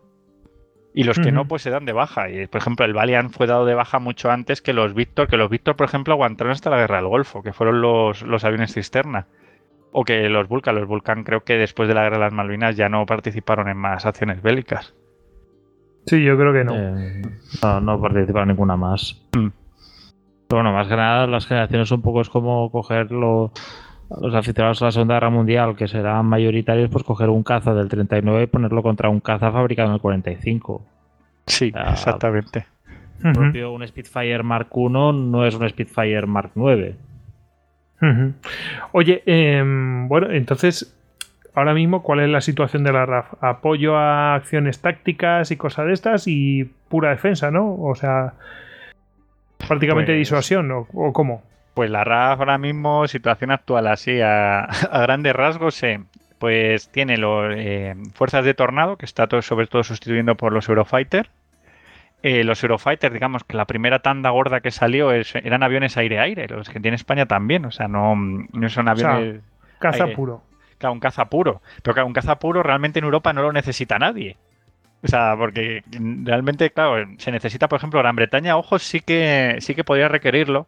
Y 0.95 1.05
los 1.05 1.19
que 1.19 1.29
uh 1.29 1.31
-huh. 1.31 1.35
no, 1.35 1.45
pues 1.47 1.63
se 1.63 1.71
dan 1.71 1.85
de 1.85 1.93
baja. 1.93 2.31
Y, 2.31 2.47
por 2.47 2.61
ejemplo, 2.61 2.85
el 2.85 2.95
Valiant 2.95 3.33
fue 3.33 3.47
dado 3.47 3.67
de 3.67 3.75
baja 3.75 3.99
mucho 3.99 4.31
antes 4.31 4.63
que 4.63 4.73
los 4.73 4.95
Victor, 4.95 5.29
que 5.29 5.37
los 5.37 5.51
Victor, 5.51 5.77
por 5.77 5.87
ejemplo, 5.87 6.15
aguantaron 6.15 6.53
hasta 6.53 6.71
la 6.71 6.79
guerra 6.79 6.97
del 6.97 7.07
Golfo, 7.07 7.43
que 7.43 7.53
fueron 7.53 7.81
los, 7.81 8.23
los 8.23 8.45
aviones 8.45 8.73
cisterna. 8.73 9.27
O 9.93 10.05
que 10.05 10.29
los 10.29 10.49
Vulcan, 10.49 10.75
los 10.75 10.89
Vulcan 10.89 11.25
creo 11.25 11.45
que 11.45 11.55
después 11.55 11.89
de 11.89 11.95
la 11.95 12.03
guerra 12.03 12.17
de 12.17 12.25
las 12.25 12.33
Malvinas 12.33 12.77
ya 12.77 12.89
no 12.89 13.07
participaron 13.07 13.69
en 13.69 13.77
más 13.77 14.07
acciones 14.07 14.43
bélicas. 14.43 14.95
Sí, 16.07 16.23
yo 16.25 16.37
creo 16.37 16.53
que 16.53 16.65
no. 16.65 16.75
Eh, 16.75 17.23
no, 17.63 17.81
no 17.81 18.01
participaron 18.01 18.49
ninguna 18.49 18.77
más. 18.77 19.23
Mm. 19.37 19.49
Pero 20.49 20.63
bueno, 20.63 20.73
más 20.73 20.89
que 20.89 20.97
nada, 20.97 21.27
las 21.27 21.47
generaciones 21.47 21.91
un 21.91 22.03
poco 22.03 22.23
es 22.23 22.31
como 22.31 22.71
coger 22.71 23.11
lo, 23.13 23.53
los 24.21 24.35
aficionados 24.35 24.81
a 24.83 24.87
la 24.87 24.93
Segunda 24.93 25.15
Guerra 25.15 25.31
Mundial, 25.31 25.77
que 25.77 25.87
serán 25.89 26.27
mayoritarios, 26.27 26.91
pues 26.91 27.05
coger 27.05 27.29
un 27.29 27.43
caza 27.43 27.75
del 27.75 27.89
39 27.89 28.45
y 28.45 28.47
ponerlo 28.47 28.83
contra 28.83 29.09
un 29.09 29.21
caza 29.21 29.53
fabricado 29.53 29.89
en 29.89 29.95
el 29.95 30.01
45. 30.01 30.83
Sí, 31.47 31.73
o 31.75 31.79
sea, 31.79 31.93
exactamente. 31.93 32.67
Uh 33.23 33.29
-huh. 33.29 33.35
propio 33.35 33.73
un 33.73 33.87
Spitfire 33.87 34.43
Mark 34.43 34.69
I 34.75 34.89
no 34.89 35.45
es 35.45 35.55
un 35.55 35.69
Spitfire 35.69 36.27
Mark 36.27 36.53
IX. 36.55 36.97
Uh 38.01 38.07
-huh. 38.07 38.33
Oye, 38.93 39.23
eh, 39.27 39.63
bueno, 40.09 40.31
entonces, 40.31 40.95
ahora 41.55 41.75
mismo, 41.75 42.03
¿cuál 42.03 42.21
es 42.21 42.29
la 42.29 42.41
situación 42.41 42.85
de 42.85 42.93
la 42.93 43.05
RAF? 43.07 43.35
Apoyo 43.43 43.97
a 43.97 44.35
acciones 44.37 44.81
tácticas 44.81 45.51
y 45.51 45.57
cosas 45.57 45.87
de 45.87 45.93
estas 45.93 46.29
y 46.29 46.65
pura 46.89 47.11
defensa, 47.11 47.51
¿no? 47.51 47.75
O 47.75 47.95
sea, 47.95 48.35
prácticamente 49.67 50.13
pues... 50.13 50.19
disuasión, 50.19 50.71
¿o, 50.71 50.87
¿o 50.95 51.13
cómo? 51.13 51.43
Pues 51.79 51.93
la 51.93 52.03
RAF 52.03 52.41
ahora 52.41 52.59
mismo, 52.59 53.07
situación 53.07 53.53
actual 53.53 53.87
así, 53.87 54.21
a, 54.21 54.65
a 54.91 55.01
grandes 55.01 55.33
rasgos, 55.33 55.81
eh, 55.85 56.01
pues 56.41 56.89
tiene 56.89 57.19
los, 57.19 57.55
eh, 57.57 57.95
fuerzas 58.15 58.45
de 58.45 58.53
tornado, 58.53 58.97
que 58.97 59.07
está 59.07 59.29
todo, 59.29 59.43
sobre 59.43 59.69
todo 59.69 59.85
sustituyendo 59.85 60.35
por 60.35 60.53
los 60.53 60.69
Eurofighter. 60.69 61.31
Eh, 62.25 62.43
los 62.43 62.65
Eurofighter, 62.65 63.13
digamos 63.13 63.45
que 63.45 63.57
la 63.57 63.65
primera 63.65 64.01
tanda 64.01 64.31
gorda 64.31 64.59
que 64.59 64.73
salió 64.73 65.13
es, 65.13 65.37
eran 65.37 65.63
aviones 65.63 65.97
aire-aire, 65.97 66.49
los 66.49 66.69
que 66.69 66.81
tiene 66.81 66.97
España 66.97 67.27
también, 67.27 67.65
o 67.65 67.71
sea, 67.71 67.87
no, 67.87 68.17
no 68.17 68.69
son 68.69 68.89
aviones. 68.89 69.37
O 69.37 69.41
sea, 69.41 69.79
caza 69.79 70.03
aire. 70.03 70.17
puro. 70.17 70.43
Claro, 70.79 70.95
un 70.95 70.99
caza 70.99 71.27
puro. 71.27 71.63
Pero 71.85 71.95
claro, 71.95 72.09
un 72.09 72.13
caza 72.13 72.41
puro 72.41 72.65
realmente 72.65 72.99
en 72.99 73.05
Europa 73.05 73.33
no 73.33 73.43
lo 73.43 73.53
necesita 73.53 74.01
nadie. 74.01 74.37
O 75.05 75.07
sea, 75.07 75.37
porque 75.39 75.85
realmente, 76.25 76.71
claro, 76.71 77.07
se 77.19 77.31
necesita, 77.31 77.69
por 77.69 77.77
ejemplo, 77.77 78.01
Gran 78.01 78.17
Bretaña, 78.17 78.57
ojo, 78.57 78.81
sí 78.81 78.99
que, 78.99 79.59
sí 79.61 79.77
que 79.77 79.85
podría 79.85 80.09
requerirlo 80.09 80.67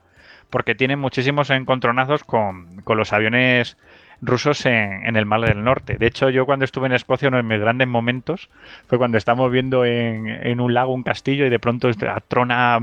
porque 0.51 0.75
tienen 0.75 0.99
muchísimos 0.99 1.51
encontronazos 1.51 2.25
con, 2.25 2.83
con 2.83 2.97
los 2.99 3.13
aviones 3.13 3.77
rusos 4.23 4.67
en, 4.67 5.17
el 5.17 5.27
Mar 5.27 5.41
del 5.41 5.65
Norte. 5.65 5.97
De 5.97 6.07
hecho, 6.07 6.29
yo 6.31 6.47
cuando 6.47 6.65
estuve 6.65 6.87
en 6.87 6.93
Escocia, 6.93 7.29
uno 7.29 7.39
de 7.39 7.43
mis 7.43 7.61
grandes 7.61 7.89
momentos 7.89 8.51
fue 8.87 8.99
cuando 8.99 9.19
estábamos 9.19 9.51
viendo 9.51 9.85
en, 9.85 10.29
en 10.29 10.61
un 10.61 10.75
lago 10.75 10.93
un 10.93 11.03
castillo 11.03 11.47
y 11.47 11.51
de 11.51 11.59
pronto 11.59 11.89
trona 12.29 12.79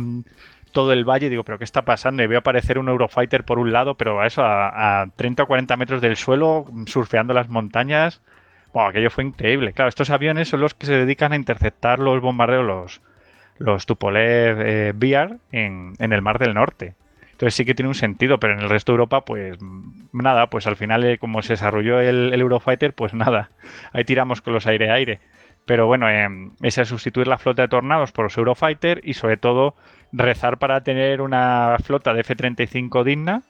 todo 0.72 0.94
el 0.94 1.06
valle 1.06 1.28
y 1.28 1.30
digo, 1.30 1.44
¿pero 1.44 1.58
qué 1.58 1.64
está 1.64 1.84
pasando? 1.84 2.24
Y 2.24 2.28
veo 2.28 2.40
aparecer 2.40 2.78
un 2.78 2.90
Eurofighter 2.90 3.44
por 3.44 3.60
un 3.60 3.72
lado, 3.72 3.96
pero 3.96 4.20
a 4.22 4.28
eso, 4.28 4.44
a, 4.44 5.02
a 5.02 5.08
30 5.16 5.44
o 5.44 5.48
40 5.48 5.78
metros 5.78 6.02
del 6.02 6.18
suelo, 6.18 6.66
surfeando 6.86 7.34
las 7.34 7.50
montañas. 7.50 8.22
Wow, 8.74 8.88
aquello 8.88 9.10
fue 9.10 9.24
increíble. 9.24 9.74
Claro, 9.74 9.90
estos 9.90 10.10
aviones 10.10 10.50
son 10.50 10.62
los 10.62 10.74
que 10.74 10.86
se 10.86 10.94
dedican 10.94 11.34
a 11.34 11.36
interceptar 11.36 12.00
los 12.00 12.22
bombardeos, 12.22 12.66
los, 12.66 13.02
los 13.58 13.86
Tupolev 13.86 14.62
eh, 14.62 15.38
en, 15.52 15.94
en 15.98 16.14
el 16.14 16.22
Mar 16.22 16.38
del 16.38 16.54
Norte. 16.54 16.96
Entonces 17.38 17.54
sí 17.54 17.66
que 17.66 17.76
tiene 17.76 17.90
un 17.90 17.94
sentido, 17.94 18.40
pero 18.40 18.54
en 18.54 18.62
el 18.62 18.70
resto 18.70 18.92
de 18.92 18.96
Europa, 18.96 19.22
pues 19.22 19.60
nada, 20.12 20.48
pues 20.48 20.66
al 20.66 20.76
final, 20.76 21.04
eh, 21.04 21.20
como 21.20 21.44
se 21.44 21.54
desarrolló 21.54 22.00
el, 22.00 22.34
el, 22.34 22.42
Eurofighter, 22.42 22.94
pues 22.94 23.14
nada, 23.14 23.52
ahí 23.94 24.04
tiramos 24.06 24.42
con 24.42 24.54
los 24.54 24.66
aire-aire. 24.66 25.20
Pero 25.68 25.86
bueno, 25.86 26.10
eh, 26.10 26.28
ese 26.64 26.82
es 26.82 26.88
sustituir 26.88 27.28
la 27.28 27.38
flota 27.38 27.62
de 27.62 27.68
tornados 27.68 28.12
por 28.12 28.26
los 28.26 28.38
Eurofighter 28.40 29.02
y 29.04 29.14
sobre 29.14 29.38
todo 29.38 29.76
rezar 30.12 30.58
para 30.58 30.82
tener 30.82 31.22
una 31.22 31.78
flota 31.84 32.16
de 32.16 32.22
F-35 32.22 33.04
digna, 33.04 33.44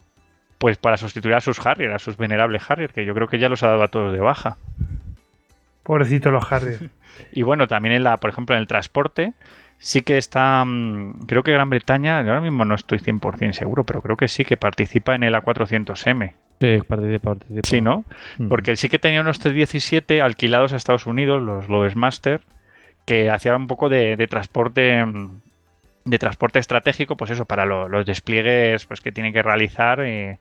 pues 0.57 0.77
para 0.77 0.97
sustituir 0.97 1.35
a 1.35 1.39
sus 1.39 1.65
Harrier, 1.65 1.93
a 1.93 1.99
sus 1.99 2.17
venerables 2.17 2.69
Harrier, 2.69 2.91
que 2.91 3.05
yo 3.05 3.13
creo 3.13 3.29
que 3.29 3.39
ya 3.39 3.47
los 3.47 3.63
ha 3.63 3.67
dado 3.67 3.83
a 3.83 3.87
todos 3.87 4.11
de 4.11 4.19
baja. 4.19 4.57
Pobrecito 5.83 6.29
los 6.29 6.51
Harrier. 6.51 6.89
y 7.31 7.43
bueno, 7.43 7.69
también 7.69 7.95
en 7.95 8.03
la, 8.03 8.17
por 8.17 8.31
ejemplo, 8.31 8.53
en 8.53 8.59
el 8.59 8.67
transporte, 8.67 9.31
sí 9.79 10.01
que 10.01 10.17
está, 10.17 10.65
creo 11.27 11.43
que 11.43 11.51
Gran 11.51 11.69
Bretaña, 11.69 12.19
ahora 12.19 12.41
mismo 12.41 12.65
no 12.65 12.75
estoy 12.75 12.99
100% 12.99 13.53
seguro, 13.53 13.83
pero 13.83 14.01
creo 14.01 14.17
que 14.17 14.27
sí 14.27 14.45
que 14.45 14.57
participa 14.57 15.15
en 15.15 15.23
el 15.23 15.35
A400M. 15.35 16.33
Sí, 16.59 16.79
participa, 16.87 17.35
participa. 17.35 17.67
Sí, 17.67 17.81
¿no? 17.81 18.03
Mm. 18.37 18.47
Porque 18.47 18.75
sí 18.75 18.89
que 18.89 18.99
tenía 18.99 19.21
unos 19.21 19.39
T-17 19.39 20.21
alquilados 20.21 20.73
a 20.73 20.77
Estados 20.77 21.05
Unidos, 21.05 21.41
los 21.41 21.69
Loadmaster, 21.69 22.41
que 23.05 23.29
hacían 23.29 23.55
un 23.55 23.67
poco 23.67 23.89
de, 23.89 24.17
de, 24.17 24.27
transporte 24.27 25.05
de 26.05 26.19
transporte 26.19 26.59
estratégico, 26.59 27.15
pues 27.15 27.31
eso, 27.31 27.45
para 27.45 27.65
lo, 27.65 27.87
los 27.87 28.05
despliegues 28.05 28.85
pues, 28.85 29.01
que 29.01 29.11
tienen 29.11 29.33
que 29.33 29.43
realizar. 29.43 29.99
Eh, 30.01 30.39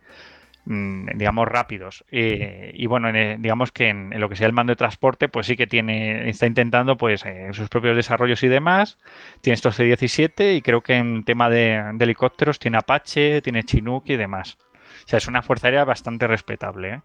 digamos 0.67 1.47
rápidos 1.47 2.05
eh, 2.11 2.73
y 2.75 2.87
bueno 2.87 3.09
en, 3.09 3.41
digamos 3.41 3.71
que 3.71 3.89
en, 3.89 4.13
en, 4.13 4.21
lo 4.21 4.29
que 4.29 4.35
sea 4.35 4.49
el 4.49 4.53
mando 4.53 4.73
de 4.73 4.77
transporte 4.77 5.29
pues 5.29 5.47
sí 5.47 5.57
que 5.57 5.69
tiene 5.69 6.29
está 6.29 6.47
intentando 6.47 6.97
pues 6.97 7.25
eh, 7.25 7.51
sus 7.53 7.69
propios 7.69 7.95
desarrollos 7.95 8.43
y 8.43 8.49
demás 8.49 8.99
tiene 9.43 9.55
estos 9.55 9.77
C-17 9.77 10.57
y 10.57 10.63
creo 10.63 10.81
que 10.81 10.97
en 10.97 11.23
tema 11.23 11.49
de, 11.49 11.93
de, 11.95 12.05
helicópteros 12.05 12.59
tiene 12.59 12.79
Apache 12.79 13.43
tiene 13.43 13.63
Chinook 13.63 14.05
y 14.07 14.17
demás 14.17 14.59
o 15.05 15.09
sea 15.09 15.19
es 15.19 15.29
una 15.29 15.43
fuerza 15.43 15.69
aérea 15.69 15.85
bastante 15.85 16.27
respetable 16.27 16.95
¿eh? 16.95 17.01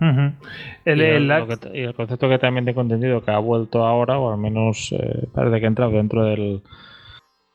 Uh 0.00 0.04
-huh. 0.04 0.32
el, 0.86 1.00
y, 1.00 1.04
el, 1.04 1.30
el, 1.30 1.46
que, 1.46 1.78
y, 1.78 1.82
el, 1.82 1.94
concepto 1.94 2.30
que 2.30 2.38
también 2.38 2.64
tengo 2.64 2.80
entendido 2.80 3.22
que 3.22 3.30
ha 3.30 3.38
vuelto 3.38 3.84
ahora 3.84 4.18
o 4.18 4.32
al 4.32 4.38
menos 4.38 4.90
eh, 4.92 5.28
parece 5.34 5.60
que 5.60 5.66
ha 5.66 5.68
entrado 5.68 5.92
dentro 5.92 6.24
del 6.24 6.62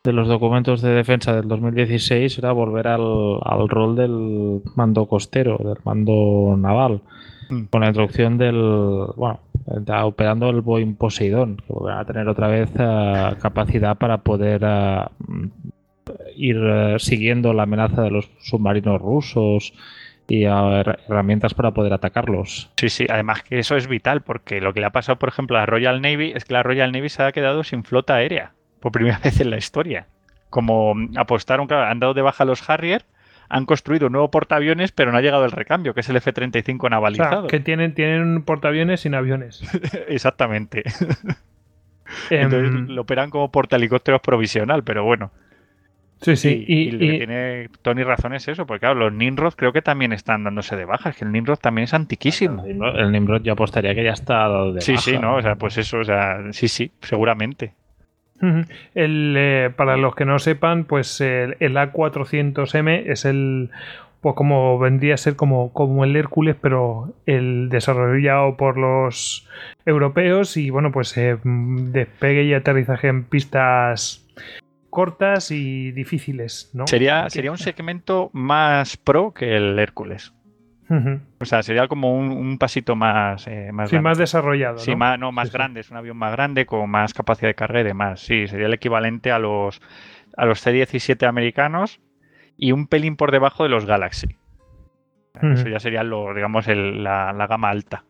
de 0.04 0.14
los 0.14 0.28
documentos 0.28 0.82
de 0.82 0.92
defensa 0.92 1.36
del 1.36 1.48
2016 1.48 2.38
era 2.38 2.52
volver 2.52 2.88
al, 2.88 3.40
al 3.44 3.68
rol 3.68 3.96
del 3.96 4.62
mando 4.76 5.06
costero, 5.06 5.58
del 5.58 5.78
mando 5.84 6.56
naval, 6.58 7.02
mm. 7.50 7.64
con 7.66 7.82
la 7.82 7.88
introducción 7.88 8.38
del, 8.38 8.56
bueno, 9.16 9.42
operando 10.04 10.50
el 10.50 10.62
Boeing 10.62 10.96
Poseidón, 10.96 11.58
que 11.58 11.74
volverá 11.74 12.00
a 12.00 12.06
tener 12.06 12.28
otra 12.28 12.48
vez 12.48 12.70
uh, 12.76 13.38
capacidad 13.42 13.98
para 13.98 14.20
poder 14.20 14.64
uh, 14.64 15.10
ir 16.36 16.58
uh, 16.58 17.00
siguiendo 17.00 17.54
la 17.54 17.64
amenaza 17.64 18.02
de 18.02 18.12
los 18.12 18.30
submarinos 18.40 19.02
rusos 19.02 19.74
y 20.30 20.44
herramientas 20.44 21.54
para 21.54 21.72
poder 21.72 21.94
atacarlos. 21.94 22.70
Sí, 22.78 22.90
sí, 22.90 23.08
además 23.10 23.44
que 23.44 23.60
eso 23.60 23.78
es 23.78 23.88
vital 23.88 24.22
porque 24.22 24.60
lo 24.60 24.74
que 24.74 24.82
le 24.82 24.86
ha 24.86 24.92
pasado, 24.92 25.18
por 25.20 25.30
ejemplo, 25.30 25.58
a 25.58 25.62
la 25.62 25.66
Royal 25.66 26.02
Navy 26.02 26.34
es 26.36 26.46
que 26.46 26.54
la 26.54 26.64
Royal 26.64 26.92
Navy 26.92 27.10
se 27.10 27.24
ha 27.24 27.32
quedado 27.32 27.64
sin 27.64 27.84
flota 27.84 28.16
aérea 28.16 28.54
por 28.88 28.94
primera 28.94 29.20
vez 29.24 29.40
en 29.42 29.50
la 29.50 29.58
historia. 29.58 30.08
como 30.50 30.96
apostaron, 31.18 31.68
claro, 31.68 31.86
han 31.92 32.00
dado 32.00 32.14
de 32.14 32.22
baja 32.22 32.46
los 32.46 32.68
Harrier, 32.70 33.04
han 33.50 33.66
construido 33.66 34.08
un 34.08 34.14
nuevo 34.14 34.30
portaaviones, 34.32 34.92
pero 34.92 35.12
no 35.12 35.18
ha 35.18 35.22
llegado 35.22 35.46
el 35.46 35.52
recambio, 35.52 35.94
que 35.94 36.02
es 36.02 36.10
el 36.10 36.18
F-35 36.18 36.76
O 36.78 36.82
sea, 36.82 36.90
navalizado. 36.90 37.48
que 37.48 37.60
tienen, 37.60 37.94
tienen 37.94 38.42
portaaviones 38.44 39.02
sin 39.02 39.16
aviones. 39.16 39.62
Exactamente. 40.08 40.84
Em, 42.30 42.44
Entonces 42.44 42.90
lo 42.90 43.02
operan 43.02 43.30
como 43.30 43.52
portahelicópteros 43.52 44.22
provisional, 44.22 44.84
pero 44.84 45.04
bueno. 45.04 45.32
sí, 46.22 46.36
sí. 46.38 46.66
y, 46.68 46.74
Y, 46.74 46.88
y 46.88 46.92
lo 46.92 47.00
que 47.00 47.06
y- 47.06 47.18
tiene 47.18 47.70
Tony 47.82 48.04
razón 48.04 48.34
es 48.34 48.48
eso, 48.48 48.66
porque 48.66 48.80
claro, 48.82 48.96
los 48.96 49.14
Nimrod 49.14 49.54
creo 49.56 49.74
que 49.74 49.82
también 49.82 50.14
están 50.14 50.44
dándose 50.46 50.76
de 50.78 50.86
baja, 50.86 51.10
es 51.10 51.18
que 51.18 51.26
el 51.26 51.32
Nimrod 51.34 51.58
también 51.60 51.84
es 51.84 51.94
antiquísimo. 51.94 52.64
El 52.64 52.70
Nimrod, 52.74 53.00
el 53.00 53.12
Nimrod 53.12 53.42
yo 53.44 53.54
apostaría 53.54 53.94
que 53.94 54.04
ya 54.06 54.12
está 54.14 54.36
dado 54.36 54.72
de 54.74 54.82
Sí, 54.82 54.94
baja. 54.94 55.04
sí, 55.04 55.18
¿no? 55.18 55.36
O 55.36 55.42
sea, 55.42 55.56
pues 55.56 55.78
eso, 55.78 56.00
o 56.00 56.04
sea, 56.06 56.40
sí, 56.52 56.68
sí, 56.70 56.92
seguramente. 57.02 57.74
El, 58.94 59.36
eh, 59.38 59.72
para 59.76 59.98
los 59.98 60.16
que 60.16 60.26
no 60.26 60.40
sepan, 60.40 60.86
pues 60.86 61.22
el, 61.22 61.58
el 61.60 61.76
A400M 61.76 63.04
es 63.08 63.26
el. 63.26 63.70
Pues 64.22 64.36
como 64.36 64.80
vendría 64.80 65.14
a 65.14 65.18
ser 65.18 65.36
como, 65.36 65.72
como 65.74 66.04
el 66.04 66.16
Hércules, 66.16 66.56
pero 66.60 67.14
el 67.28 67.70
desarrollado 67.70 68.58
por 68.58 68.78
los 68.78 69.48
europeos 69.86 70.58
y 70.58 70.72
bueno, 70.72 70.92
pues 70.92 71.16
eh, 71.18 71.38
despegue 71.44 72.44
y 72.44 72.54
aterrizaje 72.54 73.10
en 73.10 73.26
pistas 73.26 74.28
cortas 74.90 75.52
y 75.52 75.92
difíciles, 75.92 76.72
¿no? 76.74 76.88
Sería, 76.88 77.30
sería 77.30 77.52
un 77.52 77.60
segmento 77.60 78.32
más 78.34 78.98
pro 78.98 79.34
que 79.34 79.56
el 79.56 79.78
Hércules. 79.78 80.34
O 81.40 81.46
sea, 81.46 81.62
sería 81.64 81.88
como 81.88 82.18
un, 82.18 82.32
un 82.32 82.58
pasito 82.58 82.96
más, 82.96 83.46
eh, 83.48 83.72
más 83.74 83.90
Sí, 83.90 83.96
grande. 83.96 84.10
más 84.10 84.18
desarrollado. 84.18 84.78
Sí, 84.80 84.92
¿no? 84.92 84.98
más, 84.98 85.20
no, 85.20 85.32
más 85.32 85.48
Sí, 85.48 85.52
sí. 85.52 85.58
grande, 85.58 85.80
es 85.82 85.92
un 85.92 85.98
avión 85.98 86.18
más 86.18 86.32
grande 86.32 86.66
con 86.66 86.90
más 86.90 87.14
capacidad 87.14 87.50
de 87.50 87.56
carga 87.56 87.82
y 87.82 87.84
demás. 87.84 88.22
Sí, 88.22 88.48
sería 88.48 88.68
el 88.68 88.74
equivalente 88.74 89.32
a 89.32 89.40
los, 89.40 89.82
a 90.36 90.46
los 90.46 90.62
C-17 90.62 91.26
americanos 91.26 92.00
y 92.58 92.72
un 92.72 92.88
pelín 92.88 93.16
por 93.18 93.32
debajo 93.32 93.64
de 93.64 93.70
los 93.70 93.86
Galaxy. 93.86 94.38
Eso 95.42 95.70
ya 95.70 95.80
sería 95.80 96.04
lo, 96.04 96.34
digamos, 96.34 96.68
el- 96.68 97.04
la, 97.04 97.32
la 97.32 97.46
gama 97.46 97.70
alta. 97.70 98.06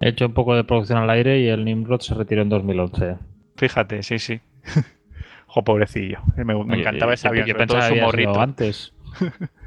He 0.00 0.10
hecho 0.10 0.26
un 0.26 0.34
poco 0.34 0.54
de 0.54 0.64
producción 0.64 0.98
al 0.98 1.08
aire 1.10 1.40
y 1.40 1.48
el 1.48 1.64
Nimrod 1.64 2.00
se 2.00 2.14
retiró 2.14 2.42
en 2.42 2.50
2011. 2.50 3.16
Fíjate, 3.56 4.02
sí, 4.02 4.18
sí. 4.18 4.40
Jo, 5.46 5.64
pobrecillo. 5.64 6.20
Me, 6.36 6.44
me 6.44 6.52
Oye, 6.54 6.80
encantaba 6.80 7.14
ese 7.14 7.26
avión, 7.26 7.46
yo 7.46 7.54
sobre 7.54 7.66
todo 7.66 7.78
pensaba 7.78 7.96
su 7.96 8.02
morrito. 8.04 8.40
antes. 8.40 8.92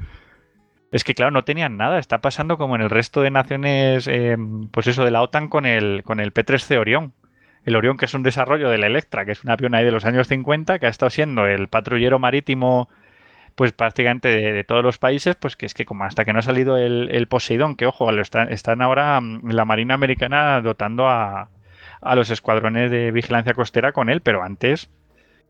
Es 0.92 1.04
que 1.04 1.14
claro, 1.14 1.30
no 1.32 1.42
tenían 1.44 1.76
nada. 1.78 1.98
Está 1.98 2.20
pasando 2.20 2.58
como 2.58 2.76
en 2.76 2.82
el 2.82 2.90
resto 2.90 3.22
de 3.22 3.30
naciones, 3.30 4.06
eh, 4.06 4.36
pues 4.70 4.86
eso, 4.86 5.04
de 5.04 5.10
la 5.10 5.22
OTAN 5.22 5.48
con 5.48 5.64
el, 5.66 6.02
con 6.04 6.20
el 6.20 6.32
P-3C 6.32 6.78
Orión. 6.78 7.14
El 7.64 7.76
Orión, 7.76 7.96
que 7.96 8.04
es 8.04 8.14
un 8.14 8.22
desarrollo 8.22 8.68
del 8.68 8.84
Electra, 8.84 9.24
que 9.24 9.32
es 9.32 9.42
un 9.42 9.50
avión 9.50 9.74
ahí 9.74 9.84
de 9.84 9.92
los 9.92 10.04
años 10.04 10.28
50, 10.28 10.78
que 10.78 10.86
ha 10.86 10.90
estado 10.90 11.10
siendo 11.10 11.46
el 11.46 11.68
patrullero 11.68 12.18
marítimo, 12.18 12.90
pues 13.54 13.72
prácticamente 13.72 14.28
de, 14.28 14.52
de 14.52 14.64
todos 14.64 14.82
los 14.84 14.98
países, 14.98 15.34
pues 15.36 15.56
que 15.56 15.66
es 15.66 15.74
que 15.74 15.86
como 15.86 16.04
hasta 16.04 16.24
que 16.24 16.32
no 16.32 16.40
ha 16.40 16.42
salido 16.42 16.76
el, 16.76 17.26
Poseidón, 17.28 17.76
que 17.76 17.86
ojo, 17.86 18.10
están, 18.10 18.52
están 18.52 18.82
ahora 18.82 19.20
mm, 19.20 19.50
la 19.50 19.64
Marina 19.64 19.94
Americana 19.94 20.60
dotando 20.60 21.08
a, 21.08 21.50
a 22.02 22.16
los 22.16 22.30
escuadrones 22.30 22.90
de 22.90 23.12
vigilancia 23.12 23.54
costera 23.54 23.92
con 23.92 24.10
él, 24.10 24.20
pero 24.20 24.42
antes 24.42 24.90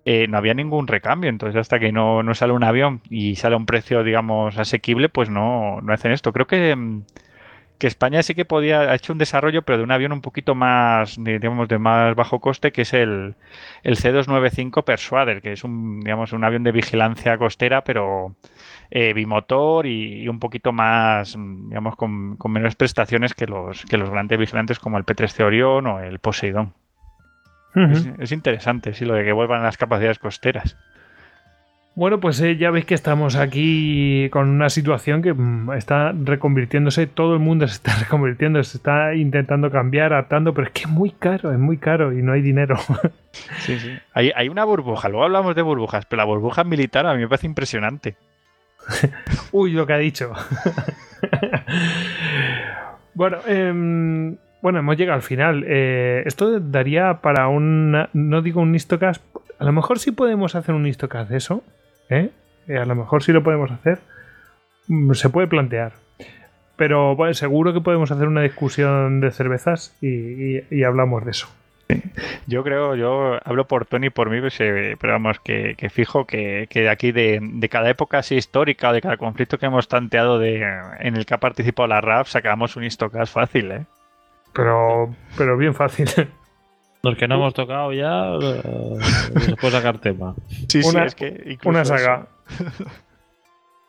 eh, 0.05 0.27
no 0.29 0.39
había 0.39 0.55
ningún 0.55 0.87
recambio. 0.87 1.31
Entonces, 1.31 1.61
hasta 1.61 1.79
que 1.79 1.93
no, 1.93 2.23
no 2.23 2.35
sale 2.35 2.53
un 2.53 2.65
avión 2.65 3.01
y 3.09 3.37
sale 3.37 3.55
a 3.55 3.59
un 3.59 3.67
precio, 3.67 4.03
digamos, 4.05 4.59
asequible, 4.59 5.09
pues 5.09 5.31
no, 5.31 5.81
no 5.81 5.93
hacen 5.93 6.13
esto. 6.13 6.33
Creo 6.33 6.47
que, 6.47 6.75
mm, 6.75 7.03
que 7.79 7.87
España 7.89 8.23
sí 8.23 8.35
que 8.35 8.45
podía, 8.45 8.81
ha 8.83 8.95
hecho 8.95 9.13
un 9.13 9.19
desarrollo, 9.19 9.63
pero 9.63 9.79
de 9.79 9.85
un 9.85 9.91
avión 9.93 10.13
un 10.13 10.21
poquito 10.21 10.55
más, 10.55 11.17
digamos, 11.19 11.69
de 11.69 11.79
más 11.79 12.15
bajo 12.17 12.41
coste, 12.41 12.73
que 12.73 12.83
es 12.83 12.95
el, 12.95 13.35
el 13.83 13.97
C-295 13.97 14.85
Persuader, 14.85 15.43
que 15.43 15.53
es 15.53 15.65
un, 15.65 16.01
digamos, 16.01 16.33
un 16.33 16.45
avión 16.45 16.63
de 16.65 16.73
vigilancia 16.73 17.39
costera, 17.39 17.83
pero 17.85 18.37
eh, 18.91 19.13
bimotor 19.15 19.87
y, 19.87 20.29
un 20.29 20.39
poquito 20.39 20.73
más, 20.73 21.37
mm, 21.37 21.71
digamos, 21.71 21.97
con, 21.97 22.37
con 22.37 22.53
menores 22.53 22.77
prestaciones 22.77 23.35
que 23.35 23.47
los, 23.47 23.85
que 23.87 23.99
los 23.99 24.11
grandes 24.11 24.39
vigilantes 24.39 24.79
como 24.79 24.99
el 24.99 25.05
P-3C 25.05 25.45
Orión 25.45 25.87
o 25.87 26.01
el 26.01 26.19
Poseidón. 26.21 26.75
Es, 27.75 28.09
es 28.19 28.33
interesante, 28.33 28.93
sí, 28.95 29.05
lo 29.05 29.15
de 29.15 29.25
que 29.25 29.33
vuelvan 29.33 29.63
las 29.63 29.77
capacidades 29.77 30.19
costeras. 30.19 30.77
Bueno, 31.95 32.21
pues 32.21 32.41
eh, 32.41 32.57
ya 32.57 32.71
veis 32.71 32.87
que 32.87 32.95
estamos 32.95 33.37
aquí 33.37 34.31
con 34.31 34.49
una 34.49 34.71
situación 34.71 35.21
que 35.21 35.35
mm, 35.35 35.73
está 35.73 36.13
reconvirtiéndose, 36.13 37.07
todo 37.07 37.35
el 37.35 37.41
mundo 37.41 37.69
se 37.69 37.75
está 37.75 37.95
reconvirtiendo, 38.01 38.63
se 38.63 38.79
está 38.79 39.15
intentando 39.15 39.71
cambiar, 39.71 40.15
adaptando, 40.15 40.55
pero 40.55 40.69
es 40.69 40.73
que 40.73 40.83
es 40.83 40.89
muy 40.89 41.11
caro, 41.11 41.53
es 41.53 41.59
muy 41.59 41.77
caro 41.77 42.13
y 42.13 42.23
no 42.23 42.33
hay 42.33 42.43
dinero. 42.43 42.77
Sí, 43.61 43.79
sí. 43.79 43.91
Hay, 44.13 44.31
hay 44.37 44.51
una 44.51 44.63
burbuja, 44.63 45.09
luego 45.09 45.25
hablamos 45.25 45.55
de 45.57 45.63
burbujas, 45.63 46.05
pero 46.05 46.19
la 46.19 46.27
burbuja 46.27 46.65
militar 46.65 47.07
a 47.07 47.15
mí 47.15 47.21
me 47.21 47.29
parece 47.29 47.47
impresionante. 47.47 48.17
Uy, 49.53 49.73
lo 49.73 49.87
que 49.87 49.95
ha 49.95 49.99
dicho. 49.99 50.33
bueno, 53.15 53.39
em, 53.47 54.37
bueno, 54.63 54.79
hemos 54.79 54.97
llegado 54.97 55.17
al 55.17 55.23
final. 55.23 55.65
Eh, 55.67 56.23
esto 56.25 56.59
daría 56.61 57.15
para 57.21 57.49
un, 57.49 57.93
no 58.13 58.43
digo 58.43 58.61
un 58.63 58.75
histocast, 58.75 59.23
a 59.59 59.65
lo 59.65 59.73
mejor 59.73 59.99
sí 59.99 60.13
podemos 60.13 60.55
hacer 60.55 60.75
un 60.75 60.87
histocast 60.87 61.31
de 61.31 61.37
eso, 61.37 61.63
¿eh? 62.09 62.31
Eh, 62.69 62.79
a 62.79 62.85
lo 62.87 62.95
mejor 62.95 63.23
sí 63.23 63.33
lo 63.33 63.43
podemos 63.43 63.71
hacer. 63.71 63.99
Mm, 64.89 65.13
Se 65.13 65.29
puede 65.29 65.49
plantear. 65.49 65.93
Pero 66.77 67.15
bueno, 67.17 67.35
seguro 67.35 67.73
que 67.75 67.81
podemos 67.81 68.11
hacer 68.11 68.27
una 68.29 68.41
discusión 68.43 69.21
de 69.21 69.31
cervezas 69.31 69.97
y, 70.01 70.59
y- 70.75 70.85
hablamos 70.85 71.25
de 71.25 71.31
eso. 71.33 71.49
Yo 72.47 72.65
creo, 72.65 72.97
yo 72.97 73.39
hablo 73.45 73.67
por 73.67 73.85
Tony 73.85 74.07
y 74.07 74.11
por 74.11 74.31
mí, 74.31 74.41
pues, 74.41 74.59
eh, 74.61 74.97
pero 74.99 75.13
vamos, 75.13 75.39
que, 75.41 75.77
fijo 75.93 76.27
que, 76.27 76.67
que 76.71 76.89
aquí, 76.89 77.13
de, 77.13 77.39
de 77.43 77.69
cada 77.69 77.91
época 77.91 78.19
así 78.19 78.37
histórica, 78.37 78.93
de 78.93 79.03
cada 79.03 79.19
conflicto 79.19 79.59
que 79.59 79.67
hemos 79.67 79.89
tanteado 79.89 80.39
de, 80.39 80.63
en 81.01 81.17
el 81.17 81.27
que 81.27 81.35
ha 81.35 81.39
participado 81.39 81.87
la 81.89 82.01
RAF, 82.01 82.29
sacamos 82.29 82.77
un 82.77 82.85
histocast 82.85 83.35
fácil, 83.35 83.71
¿eh? 83.73 83.85
Pero, 84.55 85.15
pero 85.37 85.57
bien 85.57 85.75
fácil. 85.75 86.09
Los 87.03 87.17
que 87.17 87.27
no 87.27 87.35
hemos 87.35 87.53
tocado 87.55 87.93
ya, 87.93 88.35
eh, 88.41 88.97
se 89.41 89.57
puede 89.57 89.73
sacar 89.73 89.99
tema. 89.99 90.35
Sí, 90.69 90.81
Una- 90.85 91.05
es 91.05 91.15
que 91.17 91.59
Una 91.65 91.85
saga. 91.85 92.29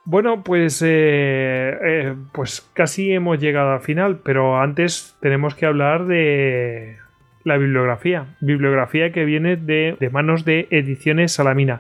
Bueno, 0.06 0.43
pues, 0.43 0.82
eh, 0.82 1.77
eh, 1.82 2.16
pues 2.33 2.69
casi 2.74 3.14
hemos 3.14 3.40
llegado 3.40 3.72
al 3.72 3.82
final, 3.82 4.19
pero 4.24 4.59
antes 4.59 5.16
tenemos 5.22 5.56
que 5.56 5.66
hablar 5.66 6.06
de 6.08 6.98
la 7.45 7.58
bibliografía. 7.58 8.35
Bibliografía 8.42 9.11
que 9.14 9.24
viene 9.25 9.56
de, 9.56 9.95
de 10.00 10.09
manos 10.09 10.43
de 10.43 10.67
Ediciones 10.72 11.32
Salamina. 11.33 11.80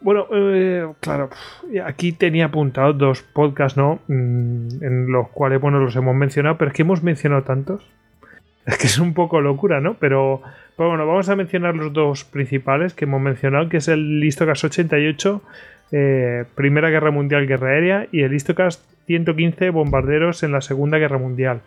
Bueno, 0.00 0.26
eh, 0.32 0.86
claro, 1.00 1.30
aquí 1.84 2.12
tenía 2.12 2.46
apuntados 2.46 2.98
dos 2.98 3.22
podcasts, 3.22 3.76
¿no? 3.76 4.00
Mm, 4.08 4.82
en 4.82 5.10
los 5.10 5.28
cuales, 5.28 5.60
bueno, 5.60 5.78
los 5.78 5.96
hemos 5.96 6.14
mencionado, 6.14 6.58
pero 6.58 6.70
es 6.70 6.76
que 6.76 6.82
hemos 6.82 7.02
mencionado 7.02 7.42
tantos. 7.42 7.88
Es 8.66 8.78
que 8.78 8.88
es 8.88 8.98
un 8.98 9.14
poco 9.14 9.40
locura, 9.40 9.80
¿no? 9.80 9.94
Pero, 9.94 10.42
pero 10.76 10.88
bueno, 10.88 11.06
vamos 11.06 11.28
a 11.28 11.36
mencionar 11.36 11.76
los 11.76 11.92
dos 11.92 12.24
principales 12.24 12.94
que 12.94 13.04
hemos 13.04 13.20
mencionado, 13.20 13.68
que 13.68 13.76
es 13.76 13.88
el 13.88 14.18
Listocast 14.20 14.64
88, 14.64 15.42
eh, 15.92 16.44
Primera 16.56 16.90
Guerra 16.90 17.12
Mundial, 17.12 17.46
Guerra 17.46 17.70
Aérea, 17.70 18.08
y 18.10 18.22
el 18.22 18.32
Listocast 18.32 18.84
115, 19.06 19.70
Bombarderos 19.70 20.42
en 20.42 20.50
la 20.50 20.60
Segunda 20.60 20.98
Guerra 20.98 21.18
Mundial. 21.18 21.60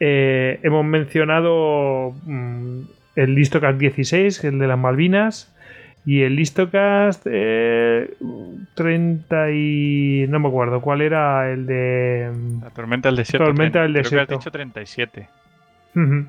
Eh, 0.00 0.60
hemos 0.62 0.84
mencionado 0.84 2.14
mm, 2.24 2.80
el 3.16 3.34
Listocast 3.34 3.78
16, 3.78 4.44
el 4.44 4.58
de 4.58 4.66
las 4.66 4.78
Malvinas, 4.78 5.53
y 6.06 6.22
el 6.22 6.36
Listocast 6.36 7.26
eh, 7.30 8.14
30 8.74 9.50
y... 9.52 10.26
no 10.28 10.38
me 10.38 10.48
acuerdo 10.48 10.80
cuál 10.80 11.00
era 11.00 11.50
el 11.50 11.66
de... 11.66 12.30
La 12.62 12.70
tormenta 12.70 13.08
del 13.08 13.16
desierto. 13.16 13.46
Tormenta 13.46 13.82
del 13.82 13.92
Creo 13.92 14.02
que 14.02 14.08
desierto. 14.08 14.34
has 14.34 14.40
dicho 14.40 14.50
37. 14.50 15.28
Ujú. 15.96 16.26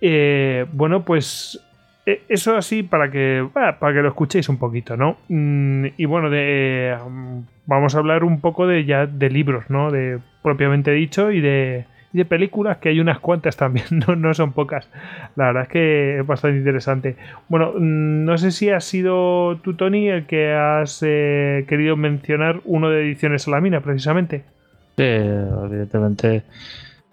Eh, 0.00 0.66
bueno, 0.72 1.04
pues 1.04 1.60
eh, 2.06 2.22
eso 2.28 2.56
así 2.56 2.82
para 2.82 3.10
que 3.10 3.46
bah, 3.52 3.78
para 3.78 3.94
que 3.94 4.02
lo 4.02 4.08
escuchéis 4.08 4.48
un 4.48 4.58
poquito, 4.58 4.96
¿no? 4.96 5.18
Mm, 5.28 5.86
y 5.98 6.04
bueno, 6.06 6.30
de, 6.30 6.96
mm, 7.06 7.40
vamos 7.66 7.94
a 7.94 7.98
hablar 7.98 8.24
un 8.24 8.40
poco 8.40 8.66
de 8.66 8.84
ya 8.86 9.06
de 9.06 9.28
libros, 9.28 9.68
¿no? 9.68 9.90
De 9.90 10.18
propiamente 10.42 10.92
dicho 10.92 11.30
y 11.30 11.40
de, 11.40 11.84
y 12.12 12.18
de 12.18 12.24
películas 12.24 12.78
que 12.78 12.88
hay 12.88 13.00
unas 13.00 13.20
cuantas 13.20 13.56
también, 13.56 13.86
no, 14.06 14.16
no 14.16 14.34
son 14.34 14.52
pocas. 14.52 14.88
La 15.36 15.46
verdad 15.46 15.62
es 15.64 15.68
que 15.68 16.18
es 16.20 16.26
bastante 16.26 16.58
interesante. 16.58 17.16
Bueno, 17.48 17.72
mm, 17.76 18.24
no 18.24 18.38
sé 18.38 18.50
si 18.50 18.70
has 18.70 18.84
sido 18.84 19.56
tú, 19.62 19.74
Tony, 19.74 20.08
el 20.08 20.26
que 20.26 20.52
has 20.52 21.02
eh, 21.06 21.64
querido 21.68 21.96
mencionar 21.96 22.60
uno 22.64 22.90
de 22.90 23.02
Ediciones 23.02 23.42
Salamina, 23.42 23.80
precisamente. 23.80 24.44
Sí, 24.96 25.04
evidentemente, 25.04 26.42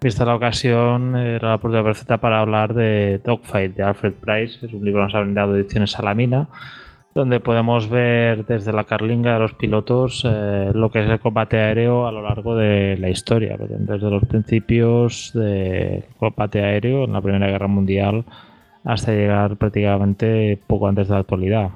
vista 0.00 0.24
la 0.24 0.34
ocasión, 0.34 1.16
era 1.16 1.48
la 1.48 1.54
oportunidad 1.54 1.84
perfecta 1.84 2.18
para 2.18 2.40
hablar 2.40 2.74
de 2.74 3.20
Dogfight 3.24 3.74
de 3.74 3.82
Alfred 3.82 4.12
Price. 4.14 4.66
Es 4.66 4.72
un 4.72 4.84
libro 4.84 5.00
que 5.00 5.04
nos 5.04 5.14
ha 5.14 5.20
brindado 5.20 5.56
Ediciones 5.56 5.92
Salamina, 5.92 6.48
donde 7.18 7.40
podemos 7.40 7.88
ver 7.90 8.46
desde 8.46 8.72
la 8.72 8.84
carlinga 8.84 9.34
de 9.34 9.38
los 9.40 9.52
pilotos 9.54 10.24
eh, 10.24 10.70
lo 10.72 10.90
que 10.90 11.00
es 11.04 11.10
el 11.10 11.18
combate 11.20 11.58
aéreo 11.58 12.06
a 12.06 12.12
lo 12.12 12.22
largo 12.22 12.56
de 12.56 12.96
la 12.98 13.10
historia, 13.10 13.56
desde 13.58 14.08
los 14.10 14.24
principios 14.26 15.32
del 15.34 16.04
combate 16.18 16.62
aéreo 16.62 17.04
en 17.04 17.12
la 17.12 17.20
Primera 17.20 17.48
Guerra 17.48 17.66
Mundial 17.68 18.24
hasta 18.84 19.12
llegar 19.12 19.56
prácticamente 19.56 20.58
poco 20.66 20.88
antes 20.88 21.08
de 21.08 21.14
la 21.14 21.20
actualidad. 21.20 21.70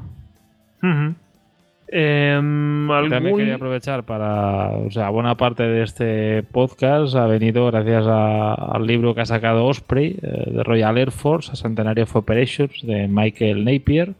Em, 1.95 2.89
También 2.89 3.13
¿algún- 3.27 3.39
quería 3.39 3.57
aprovechar 3.57 4.05
para, 4.05 4.69
o 4.71 4.91
sea, 4.91 5.11
buena 5.11 5.37
parte 5.37 5.63
de 5.65 5.83
este 5.83 6.43
podcast 6.43 7.15
ha 7.17 7.27
venido 7.27 7.67
gracias 7.71 8.07
a- 8.07 8.55
al 8.55 8.87
libro 8.87 9.15
que 9.15 9.21
ha 9.21 9.27
sacado 9.27 9.67
Osprey 9.67 10.17
eh, 10.23 10.51
de 10.53 10.63
Royal 10.63 10.97
Air 10.97 11.11
Force, 11.11 11.51
a 11.53 11.57
Centenary 11.57 12.01
of 12.03 12.17
Operations 12.17 12.81
de 12.87 13.09
Michael 13.09 13.65
Napier, 13.67 14.15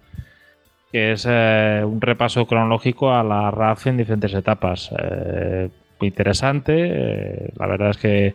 que 0.93 1.13
es 1.13 1.27
eh, 1.29 1.83
un 1.85 2.01
repaso 2.01 2.47
cronológico 2.47 3.13
a 3.15 3.25
la 3.25 3.51
RAF 3.51 3.87
en 3.89 3.97
diferentes 3.97 4.33
etapas. 4.35 4.91
Eh, 4.99 5.71
muy 5.99 6.09
interesante, 6.09 6.75
eh, 6.77 7.51
la 7.57 7.67
verdad 7.67 7.91
es 7.91 7.97
que 7.97 8.27
he 8.27 8.35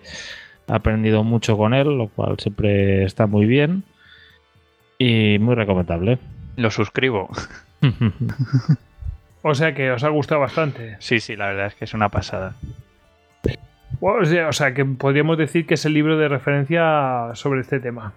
aprendido 0.74 1.24
mucho 1.24 1.56
con 1.58 1.74
él, 1.74 1.98
lo 1.98 2.08
cual 2.10 2.36
siempre 2.40 3.04
está 3.04 3.28
muy 3.28 3.46
bien 3.46 3.84
y 4.98 5.38
muy 5.40 5.56
recomendable. 5.56 6.18
Lo 6.56 6.72
suscribo. 6.72 7.30
O 9.44 9.54
sea 9.56 9.74
que 9.74 9.92
os 9.92 10.04
ha 10.04 10.10
gustado 10.10 10.42
bastante. 10.42 10.98
Sí, 11.00 11.20
sí, 11.22 11.36
la 11.38 11.48
verdad 11.48 11.68
es 11.68 11.76
que 11.76 11.86
es 11.86 11.94
una 11.94 12.10
pasada. 12.10 12.56
O 14.02 14.26
sea, 14.26 14.50
o 14.50 14.52
sea, 14.52 14.74
que 14.74 14.84
podríamos 14.84 15.38
decir 15.38 15.66
que 15.66 15.76
es 15.76 15.86
el 15.86 15.94
libro 15.94 16.18
de 16.18 16.28
referencia 16.28 17.30
sobre 17.34 17.62
este 17.62 17.80
tema. 17.80 18.14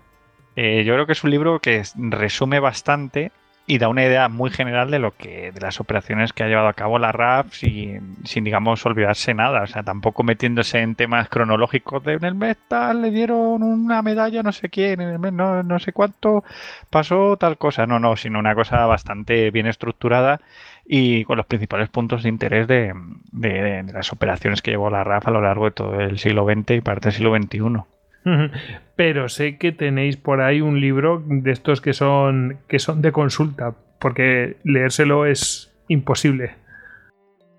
Eh, 0.57 0.83
yo 0.85 0.95
creo 0.95 1.07
que 1.07 1.13
es 1.13 1.23
un 1.23 1.31
libro 1.31 1.61
que 1.61 1.77
es- 1.77 1.95
resume 1.97 2.59
bastante 2.59 3.31
y 3.71 3.79
da 3.79 3.89
una 3.89 4.05
idea 4.05 4.29
muy 4.29 4.51
general 4.51 4.91
de 4.91 4.99
lo 4.99 5.17
que 5.17 5.53
de 5.53 5.61
las 5.61 5.79
operaciones 5.81 6.33
que 6.33 6.43
ha 6.43 6.49
llevado 6.49 6.69
a 6.69 6.73
cabo 6.73 6.99
la 6.99 7.13
RAF 7.13 7.55
sin, 7.55 8.17
sin 8.25 8.43
digamos 8.45 8.85
olvidarse 8.85 9.33
nada, 9.35 9.63
o 9.63 9.67
sea, 9.69 9.83
tampoco 9.85 10.23
metiéndose 10.25 10.81
en 10.81 10.97
temas 10.97 11.29
cronológicos 11.29 12.03
de 12.03 12.15
en 12.15 12.25
el 12.25 12.35
mes 12.35 12.57
tal 12.69 13.03
le 13.03 13.11
dieron 13.11 13.63
una 13.63 14.03
medalla 14.03 14.43
no 14.43 14.51
sé 14.53 14.69
quién, 14.71 15.01
en 15.01 15.09
el 15.11 15.19
mes 15.21 15.33
no, 15.33 15.63
no 15.63 15.79
sé 15.79 15.93
cuánto 15.93 16.43
pasó 16.91 17.37
tal 17.37 17.59
cosa, 17.59 17.87
no, 17.87 18.01
no, 18.01 18.17
sino 18.17 18.39
una 18.41 18.55
cosa 18.55 18.87
bastante 18.87 19.51
bien 19.53 19.67
estructurada 19.67 20.41
y 20.85 21.25
con 21.25 21.37
los 21.37 21.47
principales 21.47 21.89
puntos 21.91 22.23
de 22.25 22.29
interés 22.31 22.67
de, 22.67 22.93
de- 23.33 23.83
de- 23.85 23.93
las 23.93 24.13
operaciones 24.13 24.63
que 24.63 24.73
llevó 24.73 24.91
la 24.91 25.05
RAF 25.05 25.29
a 25.29 25.31
lo 25.31 25.41
largo 25.43 25.67
de 25.67 25.71
todo 25.73 26.01
el 26.01 26.19
siglo 26.19 26.45
XX 26.45 26.71
y 26.77 26.81
parte 26.81 27.09
del 27.09 27.15
siglo 27.15 27.31
XXI. 27.37 27.85
Pero 28.97 29.29
sé 29.29 29.57
que 29.59 29.73
tenéis 29.73 30.17
por 30.17 30.41
ahí 30.41 30.61
un 30.61 30.81
libro 30.81 31.23
de 31.27 31.51
estos 31.51 31.81
que 31.81 31.93
son 31.93 32.59
que 32.69 32.79
son 32.79 33.03
de 33.03 33.13
consulta, 33.13 33.75
porque 33.99 34.57
leérselo 34.65 35.27
es 35.27 35.75
imposible. 35.89 36.57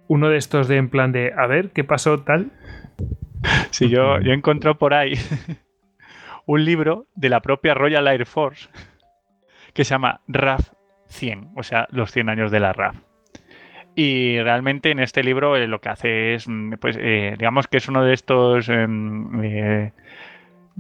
Uno 0.08 0.30
de 0.30 0.38
estos 0.38 0.68
de 0.68 0.78
en 0.78 0.90
plan 0.90 1.12
de 1.12 1.34
a 1.36 1.48
ver 1.48 1.70
qué 1.70 1.84
pasó 1.84 2.20
tal. 2.22 2.52
Sí, 3.72 3.90
yo, 3.90 4.20
yo 4.20 4.34
he 4.34 4.36
encontrado 4.36 4.78
por 4.78 4.94
ahí 4.94 5.14
un 6.46 6.64
libro 6.64 7.08
de 7.16 7.30
la 7.30 7.40
propia 7.40 7.74
Royal 7.74 8.08
Air 8.08 8.28
Force 8.28 8.70
que 9.74 9.84
se 9.84 9.96
llama 9.96 10.22
RAF 10.28 10.70
100, 11.08 11.52
o 11.56 11.64
sea, 11.64 11.88
los 11.92 12.12
100 12.12 12.30
años 12.30 12.52
de 12.52 12.60
la 12.60 12.74
RAF. 12.74 12.96
Y 13.96 14.40
realmente 14.40 14.92
en 14.92 15.00
este 15.00 15.24
libro 15.24 15.58
eh, 15.58 15.68
lo 15.68 15.82
que 15.82 15.90
hace 15.90 16.34
es, 16.36 16.48
mm, 16.48 16.74
pues, 16.80 16.98
eh, 17.00 17.36
digamos 17.38 17.68
que 17.68 17.78
es 17.78 17.88
uno 17.90 18.04
de 18.04 18.14
estos, 18.14 18.70
em, 18.70 19.44
eh, 19.44 19.92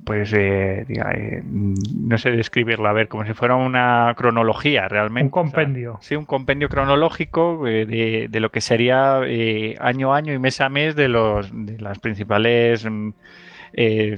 pues, 0.06 0.34
eh, 0.34 0.86
diga, 0.88 1.12
eh, 1.14 1.42
mm, 1.44 1.74
no 2.08 2.18
sé 2.18 2.32
describirlo, 2.32 2.88
a 2.90 2.94
ver, 2.94 3.08
como 3.08 3.26
si 3.26 3.34
fuera 3.34 3.56
una 3.56 4.14
cronología 4.18 4.88
realmente. 4.88 5.26
Un 5.26 5.30
compendio. 5.32 5.92
O 5.94 6.02
sea, 6.02 6.08
sí, 6.10 6.16
un 6.16 6.26
compendio 6.26 6.70
cronológico 6.70 7.68
eh, 7.68 7.86
de, 7.86 8.28
de 8.30 8.40
lo 8.40 8.50
que 8.52 8.62
sería 8.62 9.22
eh, 9.26 9.76
año 9.80 10.14
a 10.14 10.18
año 10.18 10.34
y 10.34 10.40
mes 10.40 10.60
a 10.62 10.70
mes 10.70 10.96
de 10.96 11.08
los 11.08 11.50
de 11.54 11.80
las 11.80 12.00
principales 12.00 12.86
mm, 12.90 13.10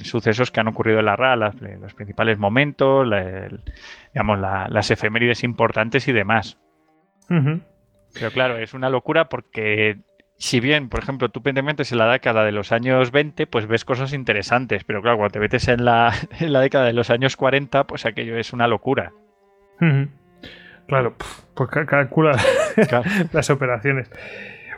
sucesos 0.02 0.50
que 0.52 0.60
han 0.60 0.68
ocurrido 0.68 1.00
en 1.00 1.06
la 1.06 1.16
RA, 1.16 1.36
las- 1.36 1.62
eh, 1.62 1.78
los 1.80 1.94
principales 1.94 2.38
momentos, 2.40 3.06
la- 3.08 3.46
el- 3.46 3.62
digamos, 4.14 4.40
la- 4.40 4.68
las 4.70 4.90
efemérides 4.92 5.44
importantes 5.44 6.08
y 6.08 6.12
demás. 6.14 6.58
Pero 8.14 8.32
claro, 8.32 8.58
es 8.58 8.74
una 8.74 8.90
locura 8.90 9.30
porque 9.30 9.98
si 10.38 10.60
bien, 10.60 10.90
por 10.90 11.02
ejemplo, 11.02 11.30
tú 11.30 11.40
te 11.42 11.54
metes 11.62 11.92
en 11.92 11.98
la 12.00 12.12
década 12.12 12.44
de 12.44 12.52
los 12.52 12.72
años 12.72 13.12
20, 13.12 13.48
pues 13.48 13.68
ves 13.68 13.86
cosas 13.86 14.14
interesantes, 14.14 14.84
pero 14.84 15.02
claro, 15.02 15.18
cuando 15.18 15.32
te 15.34 15.40
metes 15.40 15.68
en 15.68 15.86
la, 15.86 16.14
en 16.40 16.52
la 16.54 16.60
década 16.62 16.86
de 16.86 16.94
los 16.94 17.10
años 17.10 17.36
40, 17.38 17.86
pues 17.86 18.06
aquello 18.06 18.38
es 18.38 18.52
una 18.54 18.68
locura. 18.68 19.14
Claro, 20.88 21.16
pues 21.56 21.70
ca- 21.70 21.86
calcula 21.86 22.38
Claro. 22.90 23.04
las 23.32 23.50
operaciones. 23.50 24.12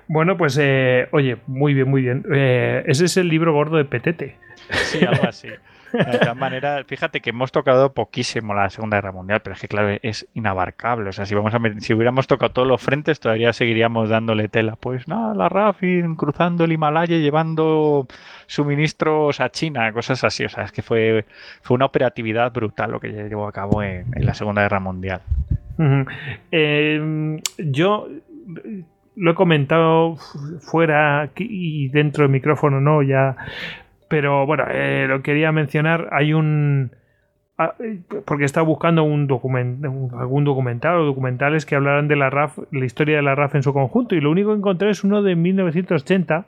Bueno, 0.08 0.38
pues 0.38 0.58
eh, 0.62 1.08
oye, 1.12 1.38
muy 1.48 1.74
bien, 1.74 1.90
muy 1.90 2.02
bien. 2.04 2.24
Eh, 2.34 2.84
ese 2.86 3.06
es 3.06 3.18
el 3.18 3.28
libro 3.28 3.54
gordo 3.54 3.78
de 3.78 3.86
Petete. 3.86 4.38
Sí, 4.72 5.04
algo 5.06 5.28
así. 5.28 5.50
De 6.12 6.20
todas 6.20 6.36
maneras, 6.38 6.86
fíjate 6.88 7.22
que 7.22 7.30
hemos 7.32 7.52
tocado 7.52 7.94
poquísimo 7.94 8.54
la 8.54 8.70
Segunda 8.70 8.98
Guerra 8.98 9.12
Mundial, 9.12 9.42
pero 9.44 9.54
es 9.56 9.62
que 9.62 9.68
claro, 9.68 9.98
es 10.02 10.28
inabarcable. 10.34 11.10
O 11.10 11.14
sea, 11.14 11.26
si 11.26 11.36
vamos 11.36 11.54
a 11.54 11.60
si 11.80 11.94
hubiéramos 11.94 12.28
tocado 12.28 12.52
todos 12.52 12.68
los 12.68 12.82
frentes, 12.82 13.20
todavía 13.20 13.54
seguiríamos 13.54 14.10
dándole 14.10 14.48
tela. 14.48 14.76
Pues 14.76 15.08
nada, 15.08 15.34
la 15.34 15.50
RAF 15.50 15.82
y 15.84 16.02
cruzando 16.16 16.64
el 16.66 16.72
Himalaya, 16.72 17.18
llevando 17.18 18.08
suministros 18.48 19.40
a 19.40 19.50
China, 19.50 19.92
cosas 19.94 20.24
así. 20.24 20.44
O 20.46 20.50
sea, 20.50 20.64
es 20.66 20.72
que 20.72 20.82
fue, 20.82 21.26
fue 21.62 21.76
una 21.76 21.86
operatividad 21.86 22.52
brutal 22.52 22.92
lo 22.92 23.00
que 23.00 23.10
llevó 23.10 23.48
a 23.48 23.52
cabo 23.52 23.82
en, 23.84 24.06
la 24.16 24.34
Segunda 24.34 24.62
Guerra 24.64 24.80
Mundial. 24.80 25.22
Eh, 26.52 27.40
yo 27.58 28.08
lo 29.16 29.32
he 29.32 29.36
comentado 29.36 30.16
fu- 30.18 30.60
fuera 30.60 31.30
y 31.38 31.88
dentro 31.90 32.24
del 32.24 32.32
micrófono, 32.32 32.82
no, 32.82 33.02
ya. 33.02 33.36
Pero 34.08 34.46
bueno, 34.46 34.66
eh, 34.70 35.06
lo 35.08 35.22
quería 35.22 35.52
mencionar. 35.52 36.10
Hay 36.12 36.34
un. 36.34 36.92
ah, 37.58 37.74
eh, 37.80 38.00
Porque 38.26 38.44
he 38.44 38.46
estado 38.46 38.66
buscando 38.66 39.04
un 39.04 39.28
document, 39.28 39.84
algún 39.86 40.44
documental 40.44 40.98
o 40.98 41.06
documentales 41.06 41.66
que 41.66 41.76
hablaran 41.76 42.08
de 42.08 42.16
la 42.16 42.30
RAF, 42.30 42.60
la 42.72 42.86
historia 42.86 43.18
de 43.18 43.24
la 43.24 43.36
RAF 43.36 43.56
en 43.56 43.64
su 43.64 43.74
conjunto. 43.74 44.16
Y 44.16 44.22
lo 44.22 44.32
único 44.32 44.50
que 44.52 44.58
encontré 44.58 44.90
es 44.90 45.04
uno 45.04 45.22
de 45.22 45.36
1980 45.36 46.46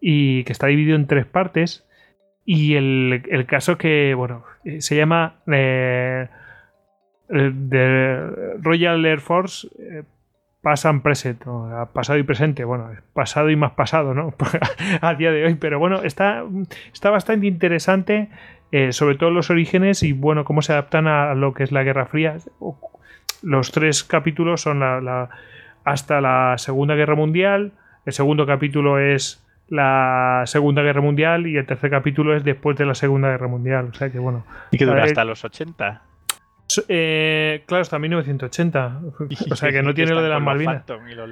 y 0.00 0.44
que 0.44 0.52
está 0.52 0.68
dividido 0.68 0.96
en 0.96 1.06
tres 1.06 1.26
partes. 1.26 1.84
Y 2.44 2.76
el, 2.76 3.24
el 3.28 3.44
caso 3.44 3.76
que, 3.76 4.14
bueno, 4.14 4.44
eh, 4.64 4.80
se 4.80 4.96
llama 4.96 5.36
eh, 5.52 6.28
eh, 7.28 7.50
de 7.52 8.56
Royal 8.60 9.04
Air 9.04 9.20
Force 9.20 9.68
Past 10.62 10.86
and 10.86 11.02
Present, 11.02 11.44
pasado 11.92 12.18
y 12.18 12.22
presente, 12.24 12.64
bueno, 12.64 12.90
pasado 13.12 13.48
y 13.50 13.56
más 13.56 13.72
pasado, 13.72 14.12
¿no? 14.14 14.34
a 15.00 15.14
día 15.14 15.30
de 15.30 15.44
hoy, 15.44 15.54
pero 15.54 15.78
bueno, 15.78 16.02
está, 16.02 16.42
está 16.92 17.10
bastante 17.10 17.46
interesante, 17.46 18.28
eh, 18.72 18.92
sobre 18.92 19.14
todo 19.16 19.30
los 19.30 19.50
orígenes 19.50 20.02
y 20.02 20.12
bueno, 20.12 20.44
cómo 20.44 20.60
se 20.62 20.72
adaptan 20.72 21.06
a 21.06 21.34
lo 21.34 21.54
que 21.54 21.62
es 21.62 21.70
la 21.72 21.84
Guerra 21.84 22.06
Fría. 22.06 22.36
Los 23.42 23.70
tres 23.70 24.02
capítulos 24.04 24.60
son 24.62 24.80
la, 24.80 25.00
la- 25.00 25.30
hasta 25.84 26.20
la 26.20 26.54
Segunda 26.58 26.94
Guerra 26.96 27.14
Mundial, 27.14 27.72
el 28.04 28.12
segundo 28.12 28.44
capítulo 28.46 28.98
es 28.98 29.44
la 29.68 30.42
Segunda 30.46 30.82
Guerra 30.82 31.00
Mundial 31.02 31.46
y 31.46 31.56
el 31.56 31.66
tercer 31.66 31.90
capítulo 31.90 32.34
es 32.36 32.42
después 32.42 32.76
de 32.76 32.84
la 32.86 32.94
Segunda 32.94 33.28
Guerra 33.28 33.48
Mundial, 33.48 33.88
o 33.90 33.94
sea 33.94 34.10
que 34.10 34.18
bueno. 34.18 34.44
Y 34.70 34.78
que 34.78 34.86
dura 34.86 35.04
hasta 35.04 35.24
los 35.24 35.44
80. 35.44 36.02
Eh, 36.88 37.62
claro, 37.66 37.82
hasta 37.82 37.98
1980. 37.98 39.00
O 39.50 39.56
sea, 39.56 39.70
que 39.70 39.82
no 39.82 39.94
tiene 39.94 40.12
lo 40.12 40.22
de 40.22 40.28
las 40.28 40.42
Malvinas. 40.42 40.84
Y 41.10 41.14
los. 41.14 41.30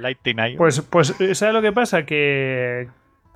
Pues, 0.57 0.81
pues, 0.81 1.15
¿sabes 1.33 1.53
lo 1.53 1.61
que 1.61 1.71
pasa? 1.71 2.05
Que, 2.05 2.87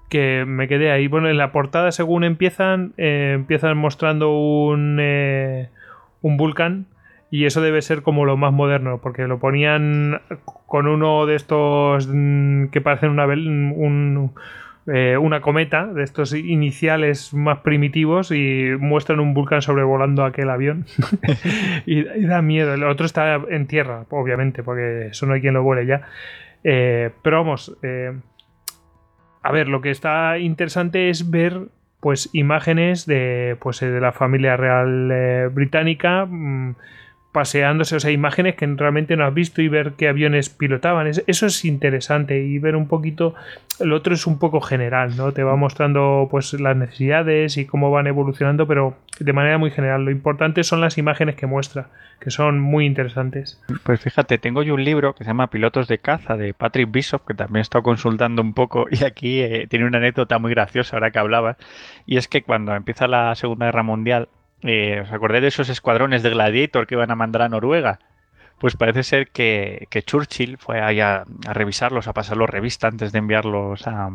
que 0.10 0.44
me 0.46 0.68
quedé 0.68 0.92
ahí. 0.92 1.08
Bueno, 1.08 1.30
en 1.30 1.38
la 1.38 1.52
portada, 1.52 1.92
según 1.92 2.24
empiezan, 2.24 2.94
eh, 2.98 3.34
empiezan 3.36 3.78
mostrando 3.78 4.32
un, 4.32 4.98
eh, 5.00 5.70
un 6.22 6.38
Vulcan. 6.38 6.88
Y 7.34 7.46
eso 7.46 7.62
debe 7.62 7.82
ser 7.82 8.02
como 8.02 8.26
lo 8.26 8.36
más 8.36 8.52
moderno, 8.52 9.00
porque 9.02 9.26
lo 9.26 9.40
ponían 9.40 10.22
con 10.68 10.86
uno 10.86 11.26
de 11.26 11.36
estos 11.36 12.10
mm, 12.12 12.68
que 12.68 12.82
parecen 12.82 13.10
una, 13.12 13.26
un, 13.26 14.34
eh, 14.88 15.18
una 15.18 15.42
cometa, 15.42 15.86
de 15.86 16.04
estos 16.04 16.34
iniciales 16.34 17.34
más 17.34 17.60
primitivos, 17.60 18.32
y 18.32 18.70
muestran 18.80 19.20
un 19.20 19.34
Vulcan 19.34 19.62
sobrevolando 19.62 20.26
aquel 20.26 20.50
avión. 20.50 20.86
y, 21.86 22.00
y 22.00 22.26
da 22.26 22.42
miedo. 22.42 22.74
El 22.74 22.84
otro 22.84 23.06
está 23.06 23.36
en 23.36 23.68
tierra, 23.68 24.06
obviamente, 24.10 24.64
porque 24.64 25.08
eso 25.08 25.26
no 25.26 25.34
hay 25.34 25.42
quien 25.42 25.54
lo 25.54 25.64
vuele 25.64 25.86
ya. 25.86 26.02
Eh, 26.64 27.12
pero 27.24 27.38
vamos, 27.38 27.78
eh, 27.82 28.14
a 29.44 29.52
ver, 29.52 29.68
lo 29.68 29.82
que 29.82 29.92
está 29.92 30.38
interesante 30.38 31.10
es 31.10 31.30
ver 31.30 31.68
pues 32.00 32.30
imágenes 32.34 33.06
de 33.06 33.58
pues 33.60 33.80
de 33.80 34.02
la 34.02 34.12
familia 34.12 34.58
real 34.58 35.50
británica 35.52 36.26
mm, 36.26 36.76
paseándose, 37.32 37.96
o 37.96 38.00
sea, 38.00 38.12
imágenes 38.12 38.56
que 38.56 38.66
realmente 38.68 39.16
no 39.16 39.26
has 39.26 39.34
visto 39.34 39.62
y 39.62 39.68
ver 39.70 39.94
qué 39.94 40.08
aviones 40.10 40.50
pilotaban. 40.50 41.08
Es- 41.08 41.24
eso 41.28 41.46
es 41.46 41.64
interesante 41.66 42.40
y 42.44 42.60
ver 42.60 42.76
un 42.76 42.88
poquito. 42.88 43.34
El 43.80 43.94
otro 43.94 44.14
es 44.14 44.28
un 44.28 44.38
poco 44.38 44.60
general, 44.62 45.16
¿no? 45.16 45.32
Te 45.32 45.44
va 45.44 45.56
mostrando 45.56 46.28
pues 46.30 46.54
las 46.54 46.76
necesidades 46.76 47.58
y 47.58 47.66
cómo 47.66 47.90
van 47.90 48.08
evolucionando, 48.08 48.68
pero 48.68 48.96
de 49.20 49.34
manera 49.34 49.58
muy 49.58 49.72
general. 49.72 50.04
Lo 50.06 50.12
importante 50.12 50.64
son 50.64 50.82
las 50.82 50.98
imágenes 50.98 51.36
que 51.36 51.46
muestra, 51.48 51.88
que 52.20 52.32
son 52.32 52.60
muy 52.60 52.86
interesantes. 52.86 53.62
Pues 53.84 54.02
fíjate, 54.02 54.38
tengo 54.38 54.62
yo 54.62 54.74
un 54.74 54.84
libro 54.84 55.14
que 55.16 55.24
se 55.24 55.30
llama 55.30 55.48
Pilotos 55.50 55.88
de 55.88 56.00
caza 56.00 56.36
de 56.36 56.54
Patrick 56.54 56.92
Bishop, 56.92 57.26
que 57.26 57.34
también 57.34 57.58
he 57.60 57.62
estado 57.62 57.84
consultando 57.84 58.42
un 58.42 58.54
poco 58.54 58.88
y 58.92 59.04
aquí 59.06 59.40
eh, 59.40 59.68
tiene 59.70 59.86
una 59.86 60.00
anécdota 60.00 60.38
muy 60.38 60.52
graciosa 60.52 60.98
ahora 60.98 61.12
que 61.12 61.20
hablaba, 61.20 61.56
y 62.06 62.18
es 62.18 62.28
que 62.28 62.44
cuando 62.44 62.76
empieza 62.76 63.08
la 63.08 63.34
Segunda 63.36 63.68
Guerra 63.68 63.84
Mundial, 63.84 64.28
eh, 64.64 65.02
¿os 65.04 65.12
acordáis 65.12 65.42
de 65.42 65.48
esos 65.50 65.70
escuadrones 65.70 66.24
de 66.24 66.30
Gladiator 66.30 66.88
que 66.88 66.96
iban 66.96 67.12
a 67.12 67.16
mandar 67.16 67.44
a 67.44 67.50
Noruega? 67.50 68.00
pues 68.62 68.76
parece 68.76 69.02
ser 69.02 69.30
que, 69.30 69.88
Churchill 70.06 70.60
fue 70.60 70.82
ahí 70.82 71.00
a, 71.00 71.24
revisarlos, 71.52 72.08
a 72.08 72.14
pasarlos 72.14 72.48
revista 72.48 72.88
antes 72.88 73.12
de 73.12 73.18
enviarlos 73.18 73.88
a, 73.88 74.12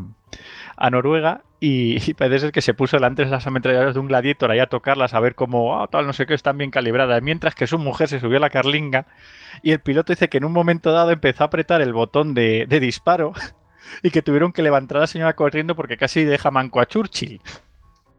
Noruega 0.89 1.43
y, 1.59 1.97
y, 2.09 2.15
parece 2.15 2.39
ser 2.39 2.53
que 2.53 2.61
se 2.63 2.73
puso 2.73 2.97
delante 2.97 3.25
de 3.25 3.31
las 3.33 3.49
ametralladoras 3.49 3.95
de 3.95 4.01
un 4.01 4.07
gladiator 4.07 4.53
ahí 4.53 4.61
a 4.61 4.69
tocarlas 4.69 5.15
a 5.15 5.21
ver 5.21 5.35
cómo, 5.35 5.83
oh, 5.83 5.89
tal, 5.89 6.07
no 6.07 6.13
sé 6.13 6.27
qué, 6.27 6.35
están 6.35 6.59
bien 6.59 6.71
calibradas, 6.71 7.21
mientras 7.23 7.57
que 7.57 7.67
su 7.67 7.77
mujer 7.77 8.07
se 8.07 8.21
subió 8.21 8.37
a 8.37 8.41
la 8.41 8.51
carlinga 8.51 9.09
y 9.65 9.73
el 9.73 9.81
piloto 9.81 10.13
dice 10.13 10.29
que 10.29 10.39
en 10.39 10.45
un 10.45 10.53
momento 10.53 10.93
dado 10.93 11.11
empezó 11.11 11.43
a 11.43 11.49
apretar 11.49 11.83
el 11.83 11.93
botón 11.93 12.33
de, 12.33 12.67
de 12.69 12.79
disparo 12.79 13.33
y 14.05 14.13
que 14.13 14.23
tuvieron 14.23 14.53
que 14.53 14.63
levantar 14.63 14.99
a 14.99 15.01
la 15.01 15.07
señora 15.09 15.35
corriendo 15.35 15.75
porque 15.75 15.97
casi 15.97 16.23
deja 16.23 16.53
manco 16.53 16.79
a 16.79 16.87
Churchill. 16.87 17.41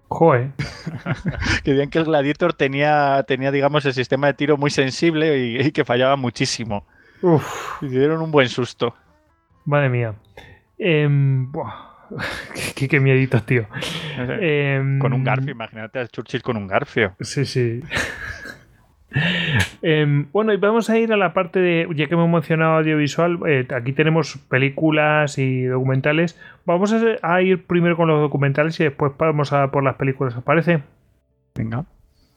Joder. 0.09 0.51
que 1.63 1.73
bien 1.73 1.89
que 1.89 1.99
el 1.99 2.05
Gladiator 2.05 2.53
tenía, 2.53 3.23
tenía, 3.27 3.51
digamos, 3.51 3.85
el 3.85 3.93
sistema 3.93 4.27
de 4.27 4.33
tiro 4.33 4.57
muy 4.57 4.71
sensible 4.71 5.37
y, 5.37 5.59
y 5.59 5.71
que 5.71 5.83
fallaba 5.85 6.15
muchísimo. 6.15 6.85
Uf. 7.21 7.81
Y 7.81 7.87
dieron 7.87 8.21
un 8.21 8.31
buen 8.31 8.47
susto. 8.47 8.95
Madre 9.65 9.89
mía. 9.89 10.15
Eh, 10.77 11.09
qué, 12.75 12.87
qué 12.87 12.99
mieditos, 12.99 13.45
tío. 13.45 13.67
Eh, 14.19 14.97
con 14.99 15.13
un 15.13 15.23
garfio, 15.23 15.51
imagínate 15.51 15.99
a 15.99 16.07
Churchill 16.07 16.41
con 16.41 16.57
un 16.57 16.65
garfio. 16.65 17.15
Sí, 17.19 17.45
sí. 17.45 17.81
Eh, 19.81 20.25
bueno, 20.33 20.53
y 20.53 20.57
vamos 20.57 20.89
a 20.89 20.97
ir 20.97 21.13
a 21.13 21.17
la 21.17 21.33
parte 21.33 21.59
de, 21.59 21.87
ya 21.95 22.07
que 22.07 22.15
hemos 22.15 22.29
mencionado 22.29 22.79
audiovisual, 22.79 23.39
eh, 23.47 23.65
aquí 23.73 23.93
tenemos 23.93 24.37
películas 24.49 25.37
y 25.37 25.63
documentales. 25.63 26.39
Vamos 26.65 26.93
a, 26.93 26.99
a, 27.21 27.41
ir 27.41 27.65
primero 27.65 27.95
con 27.95 28.07
los 28.07 28.19
documentales 28.19 28.79
y 28.79 28.83
después 28.83 29.13
vamos 29.17 29.53
a 29.53 29.71
por 29.71 29.83
las 29.83 29.95
películas, 29.95 30.35
¿os 30.35 30.43
parece? 30.43 30.81
Venga. 31.55 31.85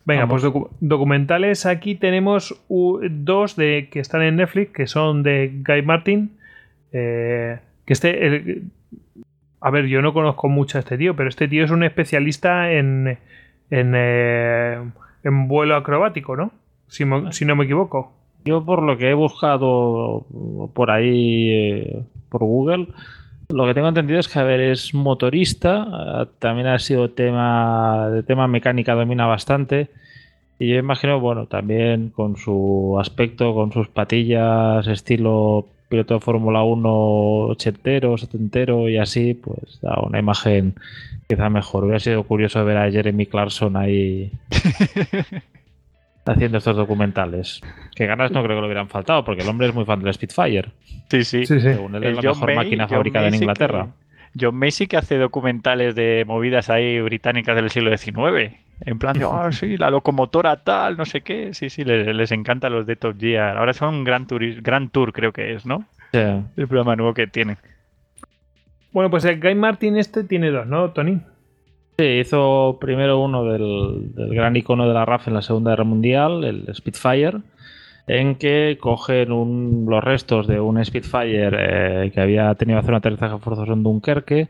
Venga, 0.05 0.23
vamos. 0.23 0.43
pues 0.43 0.43
docu 0.43 0.71
documentales 0.81 1.67
aquí 1.67 1.95
tenemos 1.95 2.65
dos 2.69 3.57
de 3.57 3.89
que 3.91 4.01
están 4.01 4.23
en 4.23 4.37
Netflix, 4.37 4.73
que 4.73 4.87
son 4.87 5.23
de 5.23 5.63
Guy 5.67 5.83
Martin. 5.83 6.39
Eh, 6.93 7.59
que 7.85 7.93
este, 7.93 8.27
el, 8.27 8.71
a 9.61 9.71
ver, 9.71 9.87
yo 9.87 10.01
no 10.03 10.13
conozco 10.13 10.49
mucho 10.49 10.79
a 10.79 10.81
este 10.81 10.97
tío, 10.97 11.15
pero 11.15 11.29
este 11.29 11.49
tío 11.49 11.65
es 11.65 11.71
un 11.71 11.85
especialista 11.85 12.73
en, 12.73 13.19
en, 13.71 13.93
eh, 13.95 14.79
en 15.23 15.49
vuelo 15.49 15.77
acrobático, 15.77 16.37
¿no? 16.37 16.53
Si, 16.91 17.05
no 17.05 17.57
me 17.57 17.65
equivoco. 17.65 18.13
Yo 18.45 18.65
por 18.65 18.83
lo 18.83 18.99
que 18.99 19.11
he 19.11 19.15
buscado 19.15 20.27
por 20.75 20.91
ahí, 20.91 21.51
eh, 21.51 22.03
por 22.29 22.43
Google, 22.43 22.89
lo 23.49 23.67
que 23.67 23.75
tengo 23.75 23.89
entendido 23.89 24.19
es 24.19 24.29
que, 24.29 24.39
a 24.39 24.45
ver, 24.45 24.61
es 24.61 24.93
motorista, 24.93 26.29
también 26.39 26.67
ha 26.67 26.79
sido 26.79 27.11
tema, 27.11 28.09
de 28.11 28.23
tema 28.23 28.49
mecánica 28.49 28.95
domina 28.95 29.27
bastante. 29.27 29.89
Y 30.59 30.69
yo 30.69 30.77
imagino, 30.77 31.21
bueno, 31.21 31.47
también 31.47 32.11
con 32.11 32.37
su 32.37 32.97
aspecto, 33.01 33.55
con 33.55 33.73
sus 33.73 33.89
patillas, 33.89 34.87
estilo 34.87 35.67
piloto 35.89 36.15
de 36.15 36.21
Fórmula 36.21 36.63
1 36.63 36.91
ochentero, 37.49 38.17
setentero 38.19 38.89
y 38.89 38.99
así, 38.99 39.35
pues 39.35 39.81
da 39.81 40.01
una 40.01 40.19
imagen 40.19 40.75
quizá 41.29 41.49
mejor. 41.51 41.85
Hubiera 41.85 42.01
sido 42.01 42.23
curioso 42.25 42.65
ver 42.65 42.77
a 42.77 42.91
Jeremy 42.91 43.27
Clarkson 43.27 43.77
ahí 43.77 44.31
haciendo 46.31 46.59
estos 46.59 46.77
documentales. 46.77 47.61
Que 47.95 48.07
ganas 48.07 48.31
no 48.31 48.43
creo 48.43 48.57
que 48.57 48.61
le 48.61 48.67
hubieran 48.67 48.89
faltado, 48.89 49.25
porque 49.25 49.43
el 49.43 49.49
hombre 49.49 49.69
es 49.69 49.75
muy 49.75 49.85
fan 49.85 50.01
del 50.01 50.13
Spitfire. 50.13 50.71
Sí, 51.11 51.25
sí. 51.25 51.47
sí, 51.47 51.61
sí. 51.61 51.73
Según 51.73 51.95
él 51.97 52.05
es 52.05 52.17
la 52.17 52.23
John 52.23 52.33
mejor 52.33 52.47
May, 52.47 52.57
máquina 52.57 52.85
John 52.85 52.97
fabricada 52.97 53.29
en 53.29 53.35
Inglaterra. 53.35 53.87
Que, 53.87 54.45
John 54.45 54.55
Macy 54.55 54.87
que 54.87 54.97
hace 54.97 55.19
documentales 55.19 55.95
de 55.95 56.25
movidas 56.27 56.71
ahí 56.71 57.01
británicas 57.01 57.57
del 57.57 57.71
siglo 57.71 57.97
XIX. 57.97 58.55
En 58.83 58.99
plan 58.99 59.19
de, 59.19 59.25
ah, 59.25 59.47
oh, 59.47 59.53
sí, 59.53 59.77
la 59.77 59.91
locomotora 59.91 60.57
tal, 60.63 60.97
no 60.97 61.05
sé 61.05 61.21
qué. 61.21 61.53
Sí, 61.53 61.69
sí, 61.69 61.85
les, 61.85 62.07
les 62.15 62.33
encanta 62.33 62.71
los 62.71 62.87
de 62.87 62.97
Top 62.97 63.19
Gear. 63.19 63.59
Ahora 63.59 63.73
son 63.73 63.95
un 63.95 64.05
gran, 64.05 64.27
turis, 64.27 64.63
gran 64.63 64.89
tour, 64.89 65.13
creo 65.13 65.33
que 65.33 65.55
es, 65.55 65.67
¿no? 65.67 65.85
Yeah. 66.13 66.45
El 66.57 66.67
programa 66.67 66.97
nuevo 66.97 67.13
que 67.13 67.27
tienen. 67.27 67.59
Bueno, 68.93 69.11
pues 69.11 69.25
el 69.25 69.41
Guy 69.41 69.55
Martin 69.55 69.97
este 69.97 70.25
tiene 70.25 70.51
dos, 70.51 70.67
¿no, 70.67 70.91
Tony? 70.91 71.21
Sí, 71.99 72.05
hizo 72.05 72.79
primero 72.81 73.21
uno 73.21 73.45
del, 73.45 74.13
gran 74.15 74.57
icono 74.57 74.89
de 74.89 74.95
la 74.95 75.05
RAF 75.05 75.29
en 75.29 75.35
la 75.35 75.43
Segunda 75.43 75.73
Guerra 75.73 75.85
Mundial, 75.85 76.45
el 76.45 76.75
Spitfire, 76.75 77.39
en 78.07 78.37
que 78.37 78.79
cogen 78.81 79.33
un, 79.33 79.87
los 79.89 80.03
restos 80.03 80.47
de 80.47 80.61
un 80.61 80.83
Spitfire 80.85 81.51
eh, 81.53 82.11
que 82.11 82.21
había 82.21 82.55
tenido 82.55 82.77
que 82.77 82.81
hacer 82.81 82.91
un 82.91 82.97
aterrizaje 82.97 83.39
forzoso 83.39 83.73
en 83.73 83.83
Dunkerque 83.83 84.49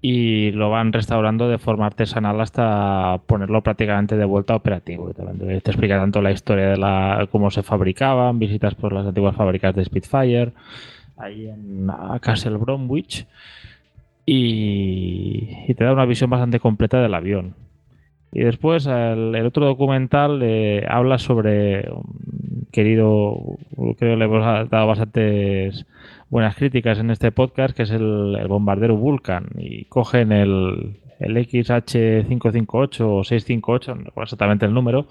y 0.00 0.52
lo 0.52 0.70
van 0.70 0.92
restaurando 0.92 1.48
de 1.48 1.58
forma 1.58 1.86
artesanal 1.86 2.40
hasta 2.40 3.20
ponerlo 3.26 3.62
prácticamente 3.62 4.16
de 4.16 4.24
vuelta 4.24 4.54
operativo. 4.54 5.12
Te 5.12 5.56
explica 5.56 5.98
tanto 5.98 6.22
la 6.22 6.30
historia 6.30 6.68
de 6.68 6.76
la, 6.76 7.28
cómo 7.32 7.50
se 7.50 7.62
fabricaban, 7.62 8.38
visitas 8.38 8.74
por 8.74 8.92
las 8.92 9.06
antiguas 9.06 9.34
fábricas 9.34 9.74
de 9.74 9.84
Spitfire, 9.84 10.52
ahí 11.16 11.48
en 11.48 11.90
Castle 12.20 12.58
Bromwich 12.58 13.26
y, 14.30 15.72
te 15.74 15.84
da 15.84 15.92
una 15.92 16.04
visión 16.04 16.28
bastante 16.28 16.60
completa 16.60 17.00
del 17.00 17.14
avión. 17.14 17.54
Y 18.30 18.40
después 18.40 18.84
el, 18.86 19.34
el 19.34 19.46
otro 19.46 19.64
documental 19.64 20.40
eh, 20.42 20.84
habla 20.86 21.18
sobre 21.18 21.90
un 21.90 22.68
querido, 22.70 23.56
creo 23.74 23.96
que 23.96 24.16
le 24.16 24.24
hemos 24.26 24.68
dado 24.68 24.86
bastantes 24.86 25.86
buenas 26.28 26.56
críticas 26.56 26.98
en 26.98 27.10
este 27.10 27.32
podcast, 27.32 27.74
que 27.74 27.84
es 27.84 27.90
el, 27.90 28.36
el 28.38 28.48
bombardero 28.48 28.96
Vulcan. 28.96 29.46
Y 29.56 29.86
cogen 29.86 30.32
el, 30.32 31.00
el 31.20 31.36
XH558 31.36 33.00
o 33.00 33.24
658, 33.24 33.94
no 33.94 34.04
recuerdo 34.04 34.24
exactamente 34.24 34.66
el 34.66 34.74
número, 34.74 35.06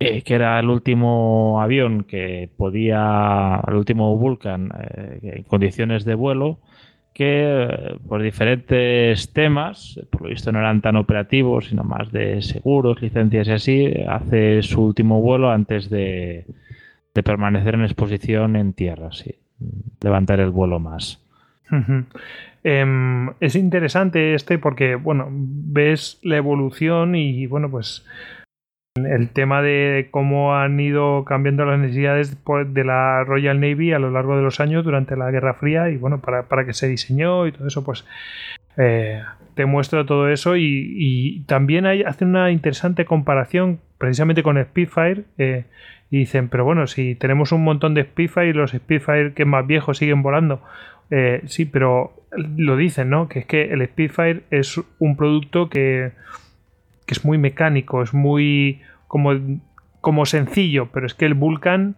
eh, 0.00 0.22
que 0.22 0.34
era 0.34 0.58
el 0.58 0.68
último 0.68 1.60
avión 1.60 2.02
que 2.02 2.50
podía, 2.56 3.62
el 3.68 3.74
último 3.74 4.16
Vulcan 4.16 4.72
eh, 4.76 5.20
en 5.22 5.42
condiciones 5.44 6.04
de 6.04 6.16
vuelo, 6.16 6.58
que 7.16 7.96
por 8.06 8.20
diferentes 8.20 9.32
temas, 9.32 9.98
por 10.10 10.22
lo 10.22 10.28
visto 10.28 10.52
no 10.52 10.58
eran 10.58 10.82
tan 10.82 10.96
operativos, 10.96 11.68
sino 11.68 11.82
más 11.82 12.12
de 12.12 12.42
seguros, 12.42 13.00
licencias 13.00 13.48
y 13.48 13.52
así, 13.52 13.94
hace 14.06 14.60
su 14.62 14.84
último 14.84 15.22
vuelo 15.22 15.50
antes 15.50 15.88
de, 15.88 16.44
de 17.14 17.22
permanecer 17.22 17.74
en 17.74 17.84
exposición 17.84 18.56
en 18.56 18.74
tierra, 18.74 19.12
sí, 19.12 19.34
levantar 20.02 20.40
el 20.40 20.50
vuelo 20.50 20.78
más. 20.78 21.24
Eh, 22.62 23.26
es 23.40 23.56
interesante 23.56 24.34
este 24.34 24.58
porque, 24.58 24.96
bueno, 24.96 25.28
ves 25.30 26.18
la 26.22 26.36
evolución 26.36 27.14
y, 27.14 27.46
bueno, 27.46 27.70
pues 27.70 28.04
el 28.96 29.28
tema 29.28 29.62
de 29.62 30.08
cómo 30.10 30.56
han 30.56 30.78
ido 30.80 31.24
cambiando 31.24 31.64
las 31.64 31.78
necesidades 31.78 32.36
de 32.68 32.84
la 32.84 33.24
Royal 33.24 33.60
Navy 33.60 33.92
a 33.92 33.98
lo 33.98 34.10
largo 34.10 34.36
de 34.36 34.42
los 34.42 34.60
años 34.60 34.84
durante 34.84 35.16
la 35.16 35.30
Guerra 35.30 35.54
Fría 35.54 35.90
y 35.90 35.96
bueno, 35.96 36.20
para, 36.20 36.44
para 36.44 36.64
que 36.64 36.72
se 36.72 36.88
diseñó 36.88 37.46
y 37.46 37.52
todo 37.52 37.66
eso, 37.66 37.84
pues 37.84 38.04
eh, 38.76 39.22
te 39.54 39.64
muestra 39.64 40.04
todo 40.04 40.28
eso 40.28 40.56
y, 40.56 41.42
también 41.46 41.86
hay, 41.86 42.02
hace 42.02 42.24
una 42.24 42.50
interesante 42.50 43.06
comparación 43.06 43.80
precisamente 43.98 44.42
con 44.42 44.62
Spitfire 44.62 45.24
eh, 45.38 45.64
y 46.10 46.18
dicen, 46.18 46.48
pero 46.48 46.64
bueno, 46.64 46.86
si 46.86 47.14
tenemos 47.14 47.52
un 47.52 47.64
montón 47.64 47.94
de 47.94 48.04
Spitfire 48.04 48.52
los 48.52 48.72
Spitfire 48.72 49.32
que 49.32 49.46
más 49.46 49.66
viejos 49.66 49.98
siguen 49.98 50.22
volando, 50.22 50.60
eh, 51.10 51.42
sí, 51.46 51.64
pero 51.64 52.12
lo 52.36 52.76
dicen, 52.76 53.08
¿no? 53.08 53.28
Que 53.28 53.40
es 53.40 53.46
que 53.46 53.72
el 53.72 53.84
Spitfire 53.86 54.42
es 54.50 54.78
un 54.98 55.16
producto 55.16 55.70
que 55.70 56.12
que 57.06 57.14
es 57.14 57.24
muy 57.24 57.38
mecánico, 57.38 58.02
es 58.02 58.12
muy 58.12 58.82
como, 59.08 59.32
como 60.00 60.26
sencillo, 60.26 60.90
pero 60.92 61.06
es 61.06 61.14
que 61.14 61.24
el 61.24 61.34
Vulcan 61.34 61.96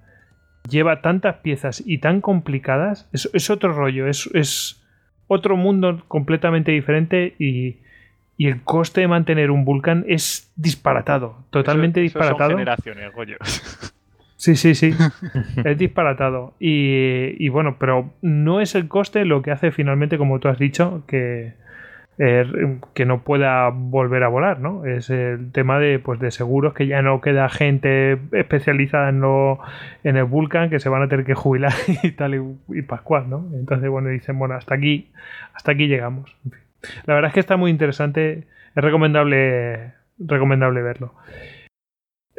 lleva 0.69 1.01
tantas 1.01 1.37
piezas 1.37 1.83
y 1.85 1.99
tan 1.99 2.20
complicadas, 2.20 3.09
es, 3.12 3.28
es 3.33 3.51
otro 3.51 3.73
rollo, 3.73 4.07
es, 4.07 4.28
es, 4.35 4.85
otro 5.27 5.57
mundo 5.57 6.03
completamente 6.09 6.73
diferente 6.73 7.35
y, 7.39 7.77
y, 8.37 8.47
el 8.47 8.62
coste 8.62 9.03
de 9.03 9.09
mantener 9.09 9.51
un 9.51 9.65
Vulcan 9.65 10.05
es 10.09 10.53
disparatado, 10.57 11.45
totalmente 11.51 12.01
eso, 12.01 12.19
eso 12.19 12.19
disparatado. 12.19 12.51
Son 12.51 12.59
generaciones, 12.59 13.12
Goyo. 13.12 13.37
Sí, 14.39 14.55
sí, 14.55 14.77
sí. 14.77 14.95
es 15.65 15.77
disparatado. 15.77 16.55
Y, 16.61 17.35
y, 17.45 17.49
bueno, 17.49 17.77
pero 17.81 18.15
no 18.23 18.61
es 18.61 18.77
el 18.77 18.87
coste 18.87 19.25
lo 19.25 19.43
que 19.43 19.51
hace 19.51 19.73
finalmente, 19.73 20.17
como 20.17 20.39
tú 20.39 20.47
has 20.47 20.61
dicho, 20.61 21.03
que, 21.09 21.55
eh, 22.21 22.79
que 22.95 23.05
no 23.05 23.23
pueda 23.23 23.69
volver 23.69 24.25
a 24.25 24.29
volar, 24.29 24.59
¿no? 24.59 24.85
Es 24.85 25.09
el 25.09 25.53
tema 25.53 25.79
de, 25.79 26.01
pues, 26.01 26.19
de 26.19 26.33
seguros 26.33 26.75
que 26.75 26.89
ya 26.89 27.01
no 27.01 27.21
queda 27.21 27.49
gente 27.49 28.19
especializada 28.33 29.09
en, 29.09 29.23
en 30.03 30.17
el 30.17 30.25
Vulcan 30.25 30.69
que 30.69 30.81
se 30.81 30.89
van 30.89 31.03
a 31.03 31.09
tener 31.09 31.25
que 31.25 31.35
jubilar 31.35 31.73
y 32.03 32.11
tal 32.13 32.35
y, 32.35 32.41
y 32.77 32.83
pascual, 32.83 33.31
¿no? 33.31 33.47
Entonces, 33.55 33.89
bueno, 33.89 34.09
dicen, 34.09 34.39
bueno, 34.39 34.55
hasta 34.55 34.75
aquí, 34.75 35.11
hasta 35.55 35.73
aquí 35.73 35.87
llegamos. 35.87 36.35
La 37.07 37.15
verdad 37.15 37.29
es 37.29 37.35
que 37.35 37.41
está 37.41 37.57
muy 37.57 37.71
interesante, 37.71 38.45
es 38.75 38.85
recomendable, 38.85 39.93
recomendable 40.19 40.83
verlo. 40.83 41.15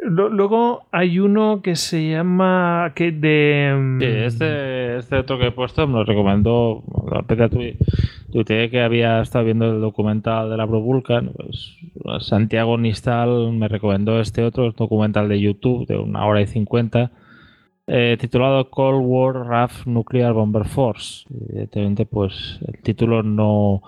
Luego 0.02 0.84
hay 0.92 1.18
uno 1.18 1.60
que 1.62 1.76
se 1.76 2.10
llama 2.10 2.92
que 2.94 3.12
de 3.12 3.98
sí, 4.00 4.06
este, 4.06 4.96
este 4.96 5.16
otro 5.16 5.38
que 5.38 5.48
he 5.48 5.50
puesto 5.52 5.86
me 5.86 5.94
lo 5.94 6.04
recomendó 6.04 6.82
tuiteé 8.32 8.70
que 8.70 8.80
había 8.80 9.20
estado 9.20 9.44
viendo 9.44 9.70
el 9.70 9.80
documental 9.80 10.48
de 10.48 10.56
la 10.56 10.66
Pro 10.66 10.80
Vulcan 10.80 11.32
pues 11.34 11.76
Santiago 12.20 12.78
Nistal 12.78 13.52
me 13.52 13.68
recomendó 13.68 14.20
este 14.20 14.42
otro 14.42 14.72
documental 14.72 15.28
de 15.28 15.40
YouTube 15.40 15.86
de 15.86 15.98
una 15.98 16.24
hora 16.24 16.40
y 16.40 16.46
cincuenta 16.46 17.10
eh, 17.92 18.16
titulado 18.20 18.70
Cold 18.70 19.02
War 19.04 19.34
RAF 19.48 19.84
Nuclear 19.84 20.32
Bomber 20.32 20.64
Force. 20.64 21.26
Evidentemente, 21.48 22.06
pues 22.06 22.60
el 22.64 22.80
título 22.82 23.24
no, 23.24 23.82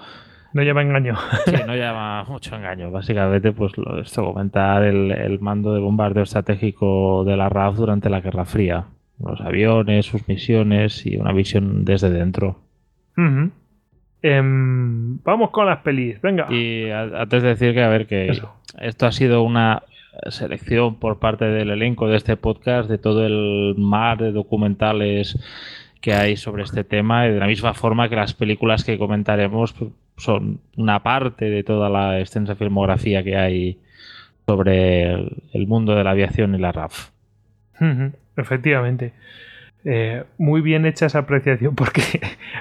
No 0.55 0.63
lleva 0.63 0.83
engaño. 0.83 1.17
sí, 1.47 1.55
no 1.67 1.75
llama 1.77 2.25
mucho 2.25 2.55
engaño. 2.57 2.91
Básicamente, 2.91 3.53
pues 3.53 3.77
lo, 3.79 4.01
esto 4.01 4.25
comentar 4.25 4.83
el, 4.85 5.11
el 5.13 5.41
mando 5.41 5.73
de 5.75 5.81
bombardeo 5.81 6.23
estratégico 6.25 7.25
de 7.25 7.37
la 7.37 7.49
RAF 7.49 7.77
durante 7.77 8.11
la 8.11 8.21
Guerra 8.21 8.45
Fría. 8.45 8.85
Los 9.19 9.41
aviones, 9.41 10.07
sus 10.07 10.27
misiones 10.29 11.07
y 11.07 11.17
una 11.17 11.33
visión 11.33 11.85
desde 11.85 12.11
dentro. 12.11 12.59
Em, 14.25 15.19
vamos 15.25 15.51
con 15.51 15.67
las 15.67 15.79
pelis, 15.79 16.21
venga. 16.21 16.47
Y 16.53 16.89
a- 16.91 17.23
antes 17.23 17.43
de 17.43 17.49
decir 17.51 17.75
que, 17.75 17.83
a 17.83 17.89
ver, 17.89 18.07
que 18.07 18.29
Eso. 18.29 18.53
esto 18.81 19.07
ha 19.07 19.13
sido 19.13 19.43
una 19.43 19.83
selección 20.29 20.97
por 20.97 21.19
parte 21.19 21.47
del 21.47 21.71
elenco 21.71 22.07
de 22.09 22.17
este 22.17 22.37
podcast 22.37 22.89
de 22.89 22.99
todo 22.99 23.27
el 23.27 23.75
mar 23.79 24.19
de 24.19 24.31
documentales 24.33 25.39
que 26.01 26.13
hay 26.15 26.37
sobre 26.37 26.65
este 26.65 26.85
tema, 26.85 27.27
y 27.27 27.33
de 27.33 27.39
la 27.39 27.47
misma 27.47 27.75
forma 27.75 28.09
que 28.09 28.17
las 28.17 28.35
películas 28.35 28.85
que 28.85 28.99
comentaremos 28.99 29.73
pues, 29.73 29.91
son 30.23 30.61
una 30.77 31.03
parte 31.03 31.51
de 31.51 31.63
toda 31.65 31.89
la 31.89 32.21
extensa 32.21 32.55
filmografía 32.55 33.23
que 33.23 33.37
hay 33.37 33.79
sobre 34.47 35.13
el, 35.13 35.43
el 35.53 35.67
mundo 35.67 35.95
de 35.95 36.05
la 36.05 36.11
aviación 36.11 36.55
y 36.55 36.59
la 36.59 36.73
RAF. 36.73 37.11
Efectivamente. 38.37 39.13
Eh, 39.85 40.23
muy 40.39 40.61
bien 40.61 40.87
hecha 40.87 41.07
esa 41.07 41.21
apreciación 41.21 41.75
porque 41.77 42.03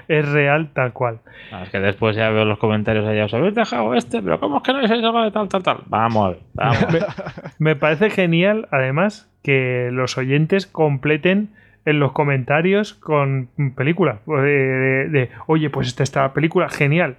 es 0.07 0.27
real 0.30 0.69
tal 0.73 0.91
cual. 0.93 1.19
Ah, 1.51 1.64
Es 1.64 1.69
que 1.69 1.80
después 1.80 2.15
ya 2.15 2.30
veo 2.30 2.45
los 2.45 2.57
comentarios 2.57 3.06
allá, 3.06 3.25
os 3.25 3.33
habéis 3.33 3.53
dejado 3.53 3.93
este, 3.93 4.22
pero 4.22 4.40
¿cómo 4.40 4.57
es 4.57 4.64
que 4.64 4.72
no 4.72 4.77
habéis 4.80 4.91
hablado 4.91 5.22
de 5.23 5.31
tal, 5.31 5.48
tal, 5.48 5.61
tal? 5.64 5.77
Vamos 5.88 6.25
a 6.25 6.30
ver, 6.30 6.40
vamos 6.56 6.83
a 6.83 6.91
ver. 6.91 7.03
Me 7.59 7.75
parece 7.75 8.09
genial, 8.09 8.67
además, 8.72 9.30
que 9.43 9.90
los 9.91 10.17
oyentes 10.17 10.65
completen 10.65 11.49
en 11.85 11.99
los 11.99 12.11
comentarios 12.11 12.93
con 12.95 13.49
películas. 13.75 14.19
De, 14.25 14.33
de- 14.41 15.09
de, 15.09 15.30
oye, 15.48 15.69
pues 15.69 15.88
esta, 15.88 16.03
esta 16.03 16.33
película, 16.33 16.69
genial. 16.69 17.17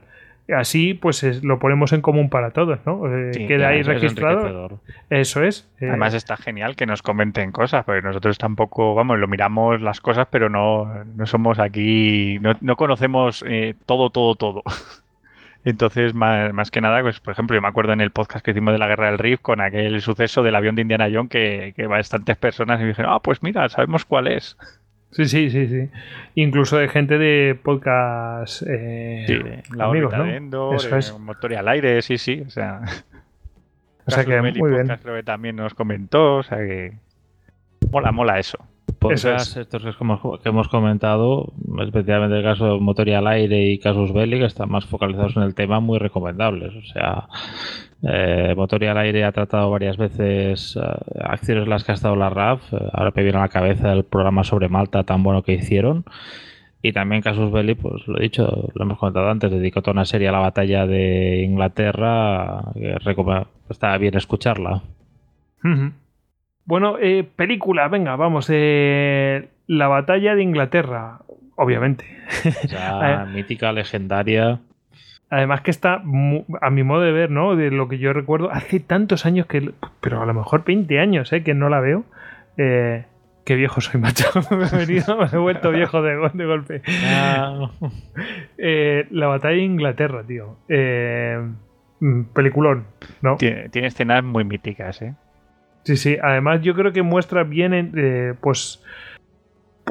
Así, 0.49 0.95
pues 0.95 1.23
es- 1.23 1.45
lo 1.45 1.59
ponemos 1.59 1.93
en 1.93 2.01
común 2.01 2.29
para 2.29 2.51
todos, 2.51 2.81
¿no? 2.85 3.07
Eh, 3.07 3.33
Sí, 3.33 3.47
queda 3.47 3.69
ahí 3.69 3.81
Eso 3.81 3.93
es 3.93 4.01
registrado. 4.03 4.81
Eso 5.09 5.43
es. 5.45 5.71
Eh, 5.81 5.89
Además 5.89 6.15
está 6.15 6.37
genial 6.37 6.75
que 6.77 6.85
nos 6.85 7.01
comenten 7.03 7.53
cosas, 7.53 7.85
porque 7.85 8.03
nosotros 8.03 8.39
tampoco, 8.39 8.95
vamos, 8.95 9.19
lo 9.19 9.29
miramos 9.29 9.81
las 9.81 10.01
cosas, 10.01 10.27
pero 10.31 10.49
no, 10.49 11.05
no 11.17 11.27
somos 11.27 11.59
aquí, 11.59 12.39
no, 12.41 12.55
no 12.61 12.77
conocemos 12.77 13.45
eh, 13.47 13.75
todo, 13.87 14.11
todo, 14.11 14.35
todo. 14.35 14.63
Entonces, 15.65 16.13
más, 16.13 16.53
más 16.53 16.73
que 16.73 16.81
nada, 16.81 17.01
pues 17.03 17.21
por 17.21 17.33
ejemplo, 17.33 17.55
yo 17.55 17.63
me 17.63 17.69
acuerdo 17.69 17.93
en 17.93 18.01
el 18.01 18.11
podcast 18.11 18.45
que 18.45 18.51
hicimos 18.51 18.73
de 18.73 18.79
la 18.81 18.89
Guerra 18.89 19.07
del 19.07 19.19
Rif 19.19 19.41
con 19.41 19.61
aquel 19.61 20.01
suceso 20.03 20.43
del 20.43 20.57
avión 20.57 20.75
de 20.75 20.83
Indiana 20.83 21.09
Jones 21.13 21.31
que, 21.31 21.73
que 21.77 21.87
bastantes 21.87 22.37
personas 22.37 22.81
me 22.81 22.87
dijeron, 22.89 23.13
ah, 23.15 23.21
pues 23.21 23.45
mira, 23.45 23.69
sabemos 23.69 24.05
cuál 24.05 24.27
es. 24.27 24.57
Sí, 25.13 25.27
sí, 25.27 25.51
sí, 25.51 25.69
sí. 25.69 25.89
Incluso 26.35 26.79
de 26.79 26.89
gente 26.89 27.19
de 27.19 27.55
podcast. 27.55 28.63
eh, 28.67 29.25
Sí, 29.27 29.39
la 29.77 29.85
amigos, 29.85 30.13
¿no? 30.17 30.25
de 30.25 30.37
Endor, 30.37 30.75
Eso 30.77 30.97
eh, 30.97 30.99
es. 30.99 31.19
motor 31.19 31.53
y 31.53 31.55
al 31.55 31.69
aire, 31.69 32.01
sí, 32.03 32.19
sí. 32.19 32.43
O 32.47 32.51
sea, 32.51 32.81
O 34.07 34.11
sea 34.11 34.25
que 34.25 34.41
muy 34.41 34.53
bien. 34.53 34.87
Podcast 34.87 35.03
creo 35.03 35.17
que 35.17 35.23
también 35.23 35.57
nos 35.57 35.75
comentó, 35.75 36.37
o 36.37 36.43
sea 36.43 36.59
que 36.59 36.95
mola, 37.91 38.11
mola 38.11 38.39
eso. 38.39 38.59
Podcast, 39.03 39.25
es. 39.27 39.57
estos 39.57 39.83
que 39.83 39.91
hemos, 40.01 40.41
que 40.41 40.49
hemos 40.49 40.69
comentado, 40.69 41.53
especialmente 41.81 42.39
el 42.39 42.45
caso 42.45 42.75
de 42.75 42.81
Motor 42.81 43.09
y 43.09 43.15
al 43.15 43.27
aire 43.27 43.71
y 43.71 43.79
Casus 43.79 44.13
Belli, 44.13 44.39
que 44.39 44.47
están 44.47 44.71
más 44.71 44.87
focalizados 44.87 45.37
en 45.37 45.43
el 45.43 45.55
tema, 45.55 45.81
muy 45.81 45.99
recomendables. 45.99 46.75
O 46.75 46.83
sea, 46.93 47.29
eh, 48.03 48.55
Motor 48.57 48.83
y 48.83 48.87
al 48.87 48.99
aire 48.99 49.25
ha 49.25 49.33
tratado 49.33 49.71
varias 49.71 49.97
veces 49.97 50.77
eh, 50.77 50.81
acciones 51.21 51.65
en 51.65 51.71
las 51.71 51.85
que 51.85 51.93
ha 51.93 51.95
estado 51.95 52.17
la 52.17 52.31
RAF. 52.31 52.73
eh, 52.73 52.79
ahora 52.93 53.13
me 53.15 53.23
viene 53.23 53.39
a 53.39 53.43
la 53.43 53.49
cabeza 53.49 53.93
el 53.93 54.05
programa 54.05 54.45
sobre 54.45 54.69
Malta 54.69 55.05
tan 55.05 55.23
bueno 55.23 55.43
que 55.43 55.55
hicieron. 55.55 56.05
Y 56.83 56.93
también 56.93 57.23
Casus 57.23 57.53
Belli, 57.53 57.77
pues 57.77 58.07
lo 58.09 58.19
he 58.19 58.23
dicho, 58.23 58.71
lo 58.75 58.85
hemos 58.85 58.99
comentado 58.99 59.31
antes, 59.31 59.53
dedicó 59.53 59.83
toda 59.83 59.93
una 59.93 60.05
serie 60.05 60.29
a 60.29 60.33
la 60.33 60.41
batalla 60.41 60.85
de 60.85 61.43
Inglaterra, 61.45 62.73
que 62.75 62.97
está 63.69 63.97
bien 63.99 64.17
escucharla. 64.17 64.83
Ujú. 65.63 65.93
Bueno, 66.65 66.97
eh, 67.01 67.25
película, 67.37 67.89
venga, 67.89 68.17
vamos. 68.17 68.49
eh, 68.51 69.49
la 69.67 69.89
batalla 69.89 70.35
de 70.35 70.43
Inglaterra, 70.43 71.19
obviamente. 71.57 72.05
Ya 72.69 73.27
mítica, 73.33 73.73
legendaria. 73.73 74.61
Además 75.31 75.63
que 75.63 75.71
está, 75.71 76.03
a 76.61 76.71
mi 76.71 76.83
modo 76.83 77.01
de 77.01 77.13
ver, 77.13 77.31
¿no? 77.31 77.57
De 77.57 77.71
lo 77.71 77.89
que 77.89 77.99
yo 77.99 78.13
recuerdo, 78.13 78.51
hace 78.53 78.81
tantos 78.81 79.25
años 79.25 79.47
que, 79.47 79.73
pero 80.01 80.21
a 80.23 80.27
lo 80.27 80.35
mejor 80.35 80.63
20 80.65 81.01
años, 81.01 81.33
¿eh? 81.33 81.43
Que 81.43 81.55
no 81.55 81.69
la 81.71 81.81
veo. 81.81 82.05
Eh, 82.59 83.07
qué 83.47 83.55
viejo 83.57 83.81
soy, 83.81 83.99
macho. 84.01 84.27
me, 84.51 84.67
he 84.67 84.87
venido, 84.87 85.17
me 85.17 85.25
he 85.33 85.37
vuelto 85.39 85.71
viejo 85.71 86.03
de, 86.03 86.17
gol- 86.17 86.33
de 86.35 86.45
golpe. 86.45 86.83
Ya- 86.87 87.71
Eh, 88.59 89.07
la 89.11 89.27
batalla 89.29 89.57
de 89.57 89.63
Inglaterra, 89.63 90.23
tío. 90.23 90.59
Eh, 90.69 91.39
mm, 92.01 92.23
peliculón, 92.35 92.85
¿no? 93.23 93.37
Tiene, 93.37 93.69
tiene 93.71 93.89
escenas 93.89 94.23
muy 94.23 94.45
míticas, 94.45 95.01
¿eh? 95.03 95.15
Sí, 95.85 95.97
sí. 95.97 96.17
Además, 96.23 96.63
yo 96.63 96.75
creo 96.75 96.93
que 96.93 97.03
muestra 97.03 97.43
bien, 97.45 97.93
eh, 97.97 98.35
pues, 98.41 98.83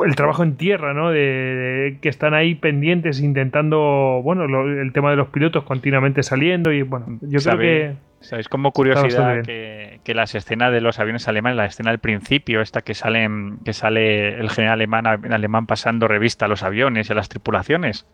el 0.05 0.15
trabajo 0.15 0.41
en 0.43 0.55
tierra, 0.55 0.93
¿no? 0.93 1.11
De, 1.11 1.19
de 1.19 1.97
que 2.01 2.09
están 2.09 2.33
ahí 2.33 2.55
pendientes 2.55 3.19
intentando, 3.19 4.21
bueno, 4.23 4.47
lo- 4.47 4.81
el 4.81 4.93
tema 4.93 5.09
de 5.11 5.17
los 5.17 5.27
pilotos 5.27 5.63
continuamente 5.63 6.23
saliendo 6.23 6.71
y, 6.71 6.81
bueno, 6.81 7.19
yo 7.21 7.39
Sabe- 7.39 7.57
creo 7.57 8.11
¿Sabéis 8.21 8.47
como 8.49 8.71
curiosidad 8.71 9.41
que, 9.43 9.99
que 10.03 10.13
las 10.13 10.35
escenas 10.35 10.71
de 10.71 10.79
los 10.79 10.99
aviones 10.99 11.27
alemanes, 11.27 11.57
la 11.57 11.65
escena 11.65 11.89
del 11.89 11.99
principio, 11.99 12.61
esta 12.61 12.81
que 12.81 12.93
salen, 12.93 13.57
que 13.65 13.73
sale 13.73 14.39
el 14.39 14.49
general 14.51 14.73
alemán, 14.75 15.07
alemán 15.07 15.65
pasando 15.65 16.07
revista 16.07 16.45
a 16.45 16.47
los 16.47 16.61
aviones 16.61 17.09
y 17.09 17.13
a 17.13 17.15
las 17.15 17.29
tripulaciones, 17.29 18.05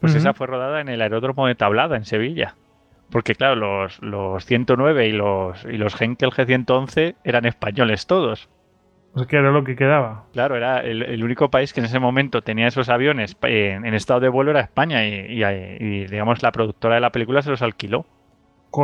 pues 0.00 0.14
esa 0.14 0.32
fue 0.34 0.46
rodada 0.46 0.80
en 0.80 0.88
el 0.88 1.00
aeródromo 1.02 1.46
de 1.46 1.54
Tablada, 1.54 1.96
en 1.96 2.06
Sevilla. 2.06 2.54
Porque 3.14 3.34
claro, 3.36 3.54
los, 3.54 4.02
los 4.02 4.44
109 4.44 5.06
y 5.06 5.12
los, 5.12 5.64
y 5.64 5.78
los 5.78 5.98
Henkel 6.02 6.30
G111 6.32 7.14
eran 7.22 7.46
españoles 7.46 8.06
todos. 8.08 8.48
pues, 9.12 9.28
que 9.28 9.36
era 9.36 9.52
lo 9.52 9.62
que 9.62 9.76
quedaba. 9.76 10.24
Claro, 10.32 10.56
era 10.56 10.80
el, 10.80 11.00
el 11.02 11.22
único 11.22 11.48
país 11.48 11.72
que 11.72 11.78
en 11.78 11.86
ese 11.86 12.00
momento 12.00 12.42
tenía 12.42 12.66
esos 12.66 12.88
aviones 12.88 13.36
en, 13.42 13.86
en 13.86 13.94
estado 13.94 14.18
de 14.18 14.28
vuelo 14.28 14.50
era 14.50 14.60
España 14.60 15.06
y, 15.06 15.14
y- 15.40 15.44
y, 15.44 16.06
digamos 16.06 16.42
la 16.42 16.50
productora 16.50 16.96
de 16.96 17.00
la 17.02 17.10
película 17.10 17.40
se 17.40 17.50
los 17.50 17.62
alquiló. 17.62 18.04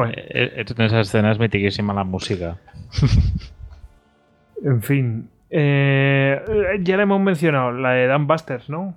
Eh, 0.07 0.53
eh, 0.57 0.65
En 0.77 0.83
esa 0.85 1.01
escena 1.01 1.33
es 1.33 1.41
mitiquísima 1.41 1.93
la 1.93 2.05
música. 2.05 2.59
en 4.65 4.83
fin. 4.83 5.29
Eh, 5.51 6.41
ya 6.83 6.97
le 6.97 7.03
hemos 7.03 7.21
mencionado, 7.21 7.73
la 7.73 7.91
de 7.95 8.07
Dan 8.07 8.27
Busters, 8.29 8.71
¿no? 8.71 8.95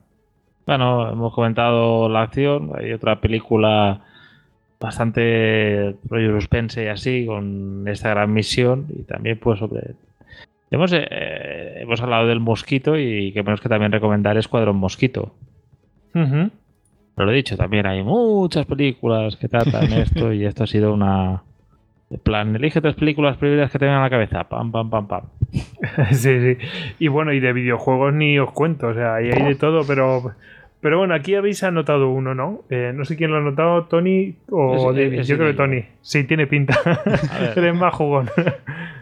Bueno, 0.67 1.09
hemos 1.11 1.33
comentado 1.33 2.07
la 2.09 2.21
acción. 2.21 2.71
Hay 2.77 2.93
otra 2.93 3.19
película 3.19 4.01
bastante 4.83 5.95
rollo 6.09 6.33
suspense 6.33 6.83
y 6.83 6.87
así, 6.87 7.25
con 7.25 7.87
esta 7.87 8.09
gran 8.09 8.33
misión. 8.33 8.87
Y 8.89 9.03
también, 9.03 9.39
pues, 9.39 9.59
sobre. 9.59 9.95
Hemos, 10.69 10.91
eh, 10.93 11.79
hemos 11.81 12.01
hablado 12.01 12.27
del 12.27 12.39
Mosquito 12.39 12.97
y 12.97 13.31
que 13.31 13.43
menos 13.43 13.61
que 13.61 13.69
también 13.69 13.91
recomendar 13.91 14.37
Escuadrón 14.37 14.75
Mosquito. 14.75 15.33
Pero 16.11 17.25
lo 17.25 17.31
he 17.31 17.35
dicho, 17.35 17.55
también 17.55 17.85
hay 17.85 18.03
muchas 18.03 18.65
películas 18.65 19.37
que 19.37 19.47
tratan 19.47 19.93
esto 19.93 20.33
y 20.33 20.45
esto 20.45 20.65
ha 20.65 20.67
sido 20.67 20.93
una. 20.93 21.43
Plan, 22.23 22.55
elige 22.55 22.81
tres 22.81 22.95
películas 22.95 23.37
primeras 23.37 23.71
que 23.71 23.79
te 23.79 23.85
vengan 23.85 24.01
a 24.01 24.03
la 24.03 24.09
cabeza. 24.09 24.43
Pam, 24.43 24.71
pam, 24.71 24.89
pam, 24.89 25.07
pam. 25.07 25.23
sí, 26.11 26.39
sí. 26.39 26.57
Y 26.99 27.07
bueno, 27.07 27.33
y 27.33 27.39
de 27.39 27.53
videojuegos 27.53 28.13
ni 28.13 28.37
os 28.37 28.51
cuento, 28.51 28.87
o 28.87 28.93
sea, 28.93 29.15
ahí 29.15 29.31
hay 29.31 29.43
de 29.43 29.55
todo, 29.55 29.81
pero. 29.87 30.33
Pero 30.83 30.99
bueno, 30.99 31.15
aquí 31.15 31.33
habéis 31.33 31.63
anotado 31.63 32.09
uno, 32.11 32.35
¿no? 32.35 32.61
Eh, 32.69 32.91
no 32.93 33.05
sé 33.05 33.15
quién 33.17 33.31
lo 33.31 33.37
ha 33.37 33.39
anotado, 33.39 33.85
Tony 33.85 34.35
o 34.51 34.75
Es- 34.91 34.95
David. 34.97 35.19
es 35.21 35.27
Yo 35.27 35.37
creo 35.37 35.49
que. 35.51 35.57
Tony. 35.57 35.85
Sí, 36.01 36.25
tiene 36.25 36.45
pinta. 36.45 36.77
Eres 37.55 37.73
más 37.73 37.93
jugón. 37.95 38.29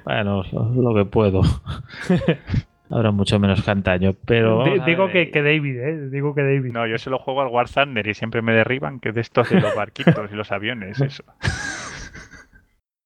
Bueno, 0.06 0.44
lo 0.54 0.94
que 0.96 1.06
puedo. 1.06 1.42
Ahora 2.92 3.12
mucho 3.12 3.40
menos 3.40 3.64
que 3.64 3.72
antaño, 3.72 4.14
pero. 4.26 4.64
Digo 4.86 5.10
que, 5.10 5.32
que 5.32 5.42
David, 5.42 5.78
¿eh? 5.80 6.10
Digo 6.10 6.36
que 6.36 6.42
David. 6.44 6.72
No, 6.72 6.86
yo 6.88 6.98
se 6.98 7.10
lo 7.10 7.18
juego 7.20 7.42
al 7.42 7.48
War 7.48 7.68
Thunder 7.70 8.06
y 8.08 8.14
siempre 8.14 8.42
me 8.42 8.54
derriban, 8.54 9.00
que 9.00 9.12
de 9.12 9.22
estos 9.22 9.50
de 9.50 9.60
los 9.62 9.74
barquitos 9.76 10.32
y 10.32 10.36
los 10.36 10.52
aviones, 10.52 11.00
eso. 11.02 11.24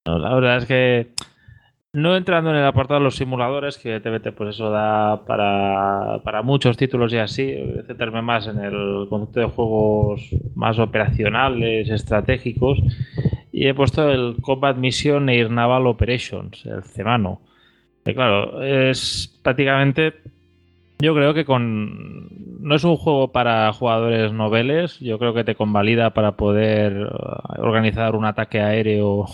No, 0.08 0.20
la 0.20 0.36
verdad 0.36 0.58
es 0.58 0.66
que 0.66 1.08
no 1.96 2.18
entrando 2.18 2.50
en 2.50 2.58
el 2.58 2.66
apartado 2.66 3.00
de 3.00 3.06
los 3.06 3.16
simuladores, 3.16 3.78
que 3.78 4.00
TBT 4.00 4.36
pues 4.36 4.56
eso 4.56 4.70
da 4.70 5.26
para, 5.26 6.20
para 6.24 6.42
muchos 6.42 6.76
títulos 6.76 7.14
y 7.14 7.18
así, 7.18 7.56
centrarme 7.88 8.22
más 8.22 8.48
en 8.48 8.60
el 8.60 9.08
concepto 9.10 9.40
de 9.40 9.46
juegos 9.46 10.30
más 10.56 10.78
operacionales, 10.78 11.90
estratégicos, 11.90 12.80
y 13.52 13.68
he 13.68 13.74
puesto 13.74 14.12
el 14.12 14.36
Combat 14.42 14.76
Mission 14.76 15.30
Air 15.30 15.50
Naval 15.50 15.88
Operations, 15.88 16.66
el 16.66 16.84
CEMANO. 16.84 17.40
Que 18.04 18.14
claro, 18.14 18.62
es 18.62 19.40
prácticamente 19.42 20.14
yo 21.00 21.14
creo 21.14 21.34
que 21.34 21.46
con 21.46 22.30
no 22.62 22.76
es 22.76 22.84
un 22.84 22.98
juego 22.98 23.32
para 23.32 23.72
jugadores 23.74 24.34
noveles, 24.34 25.00
yo 25.00 25.20
creo 25.20 25.34
que 25.34 25.44
te 25.44 25.56
convalida 25.56 26.12
para 26.12 26.34
poder 26.34 27.10
organizar 27.58 28.16
un 28.16 28.26
ataque 28.26 28.60
aéreo 28.60 29.28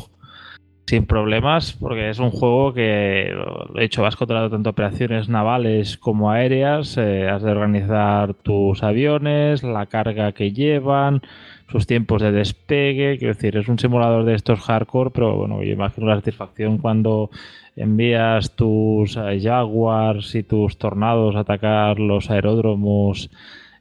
sin 0.91 1.05
problemas, 1.05 1.71
porque 1.71 2.09
es 2.09 2.19
un 2.19 2.31
juego 2.31 2.73
que, 2.73 3.31
lo 3.33 3.79
he 3.79 3.83
dicho, 3.83 4.01
vas 4.01 4.17
controlando 4.17 4.49
tanto 4.49 4.71
operaciones 4.71 5.29
navales 5.29 5.97
como 5.97 6.31
aéreas, 6.31 6.97
eh, 6.97 7.29
has 7.29 7.41
de 7.43 7.51
organizar 7.51 8.33
tus 8.33 8.83
aviones, 8.83 9.63
la 9.63 9.85
carga 9.85 10.33
que 10.33 10.51
llevan, 10.51 11.21
sus 11.69 11.87
tiempos 11.87 12.21
de 12.21 12.33
despegue, 12.33 13.17
quiero 13.17 13.33
decir, 13.33 13.55
es 13.55 13.69
un 13.69 13.79
simulador 13.79 14.25
de 14.25 14.33
estos 14.33 14.59
hardcore, 14.59 15.11
pero 15.11 15.37
bueno, 15.37 15.63
yo 15.63 15.71
imagino 15.71 16.07
la 16.07 16.17
satisfacción 16.17 16.77
cuando 16.77 17.29
envías 17.77 18.53
tus 18.57 19.15
eh, 19.15 19.39
Jaguars 19.41 20.35
y 20.35 20.43
tus 20.43 20.77
Tornados 20.77 21.37
a 21.37 21.39
atacar 21.39 21.99
los 21.99 22.29
aeródromos 22.29 23.29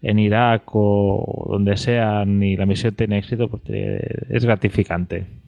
en 0.00 0.20
Irak 0.20 0.62
o 0.74 1.48
donde 1.50 1.76
sean 1.76 2.40
y 2.40 2.56
la 2.56 2.66
misión 2.66 2.94
tiene 2.94 3.18
éxito, 3.18 3.48
pues 3.48 3.62
es 3.66 4.44
gratificante. 4.44 5.39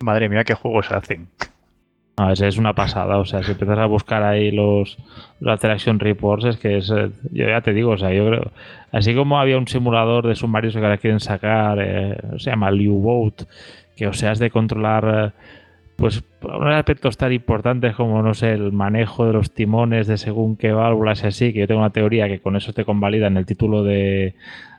Madre 0.00 0.28
mía, 0.28 0.44
qué 0.44 0.54
juegos 0.54 0.90
hacen. 0.92 1.28
No, 2.18 2.32
es, 2.32 2.40
es 2.40 2.58
una 2.58 2.74
pasada, 2.74 3.18
o 3.18 3.24
sea, 3.24 3.44
si 3.44 3.52
empiezas 3.52 3.78
a 3.78 3.86
buscar 3.86 4.24
ahí 4.24 4.50
los, 4.50 4.98
los 5.38 5.52
Interaction 5.54 6.00
Reports, 6.00 6.46
es 6.46 6.56
que 6.56 6.78
es, 6.78 6.90
eh, 6.90 7.10
yo 7.30 7.48
ya 7.48 7.60
te 7.60 7.72
digo, 7.72 7.90
o 7.90 7.98
sea, 7.98 8.12
yo 8.12 8.26
creo, 8.26 8.50
así 8.90 9.14
como 9.14 9.38
había 9.38 9.56
un 9.56 9.68
simulador 9.68 10.26
de 10.26 10.34
submarinos 10.34 10.74
que 10.74 10.80
ahora 10.80 10.98
quieren 10.98 11.20
sacar, 11.20 11.78
eh, 11.80 12.16
se 12.38 12.50
llama 12.50 12.72
U-Boat, 12.72 13.44
que 13.96 14.08
o 14.08 14.12
sea, 14.12 14.32
has 14.32 14.40
de 14.40 14.50
controlar, 14.50 15.32
eh, 15.34 15.40
pues, 15.94 16.24
unos 16.42 16.74
aspectos 16.74 17.16
tan 17.16 17.32
importantes 17.32 17.94
como, 17.94 18.20
no 18.20 18.34
sé, 18.34 18.52
el 18.52 18.72
manejo 18.72 19.26
de 19.26 19.34
los 19.34 19.52
timones 19.52 20.08
de 20.08 20.16
según 20.16 20.56
qué 20.56 20.72
válvulas 20.72 21.22
y 21.22 21.26
así, 21.28 21.52
que 21.52 21.60
yo 21.60 21.66
tengo 21.68 21.80
una 21.80 21.90
teoría 21.90 22.26
que 22.26 22.40
con 22.40 22.56
eso 22.56 22.72
te 22.72 22.84
convalidan 22.84 23.36
el 23.36 23.46
título 23.46 23.84
de, 23.84 24.34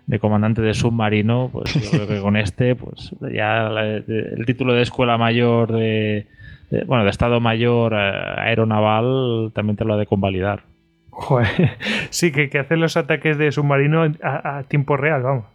de 0.10 0.18
comandante 0.20 0.62
de 0.64 0.74
submarino, 0.74 1.50
pues 1.54 1.72
yo 1.76 1.92
creo 1.92 2.08
que 2.08 2.20
con 2.20 2.36
este, 2.36 2.76
pues 2.76 3.16
ya 3.32 3.70
la- 3.70 3.86
el 3.98 4.44
título 4.48 4.74
de 4.74 4.82
escuela 4.82 5.20
mayor 5.20 5.72
de, 5.72 6.26
de- 6.72 6.84
bueno, 6.86 7.04
de 7.04 7.12
Estado 7.12 7.40
Mayor 7.40 7.94
eh, 7.94 8.12
Aeronaval 8.38 9.52
también 9.54 9.76
te 9.78 9.86
lo 9.86 9.94
ha 9.94 9.98
de 9.98 10.08
convalidar. 10.08 10.64
Joder. 11.12 11.48
Sí, 12.10 12.32
que, 12.32 12.50
que 12.50 12.58
hacen 12.58 12.80
los 12.80 12.98
ataques 12.98 13.38
de 13.38 13.52
submarino 13.52 14.04
a, 14.24 14.58
a 14.58 14.64
tiempo 14.64 14.98
real, 14.98 15.22
vamos. 15.22 15.46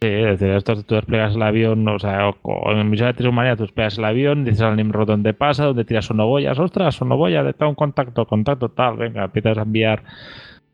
Sí, 0.00 0.08
es 0.08 0.40
decir, 0.40 0.48
esto 0.56 0.82
tú 0.84 0.94
desplegas 0.94 1.36
el 1.36 1.42
avión, 1.42 1.86
o 1.86 1.98
sea, 1.98 2.30
o- 2.30 2.36
o 2.42 2.72
en 2.72 2.88
misión 2.88 3.12
de 3.14 3.22
submarina 3.22 3.56
tú 3.56 3.64
desplegas 3.64 3.98
el 3.98 4.04
avión, 4.06 4.44
dices 4.44 4.62
al 4.62 4.76
Nimrod 4.76 5.06
dónde 5.06 5.34
pasa, 5.34 5.64
dónde 5.66 5.84
tiras 5.84 6.06
sonoboyas, 6.06 6.58
ostras, 6.58 6.94
sonoboya, 6.94 7.46
está 7.48 7.66
un 7.68 7.74
contacto, 7.74 8.24
contacto, 8.26 8.70
tal, 8.70 8.96
venga, 8.96 9.24
empiezas 9.24 9.58
a 9.58 9.62
enviar 9.62 10.02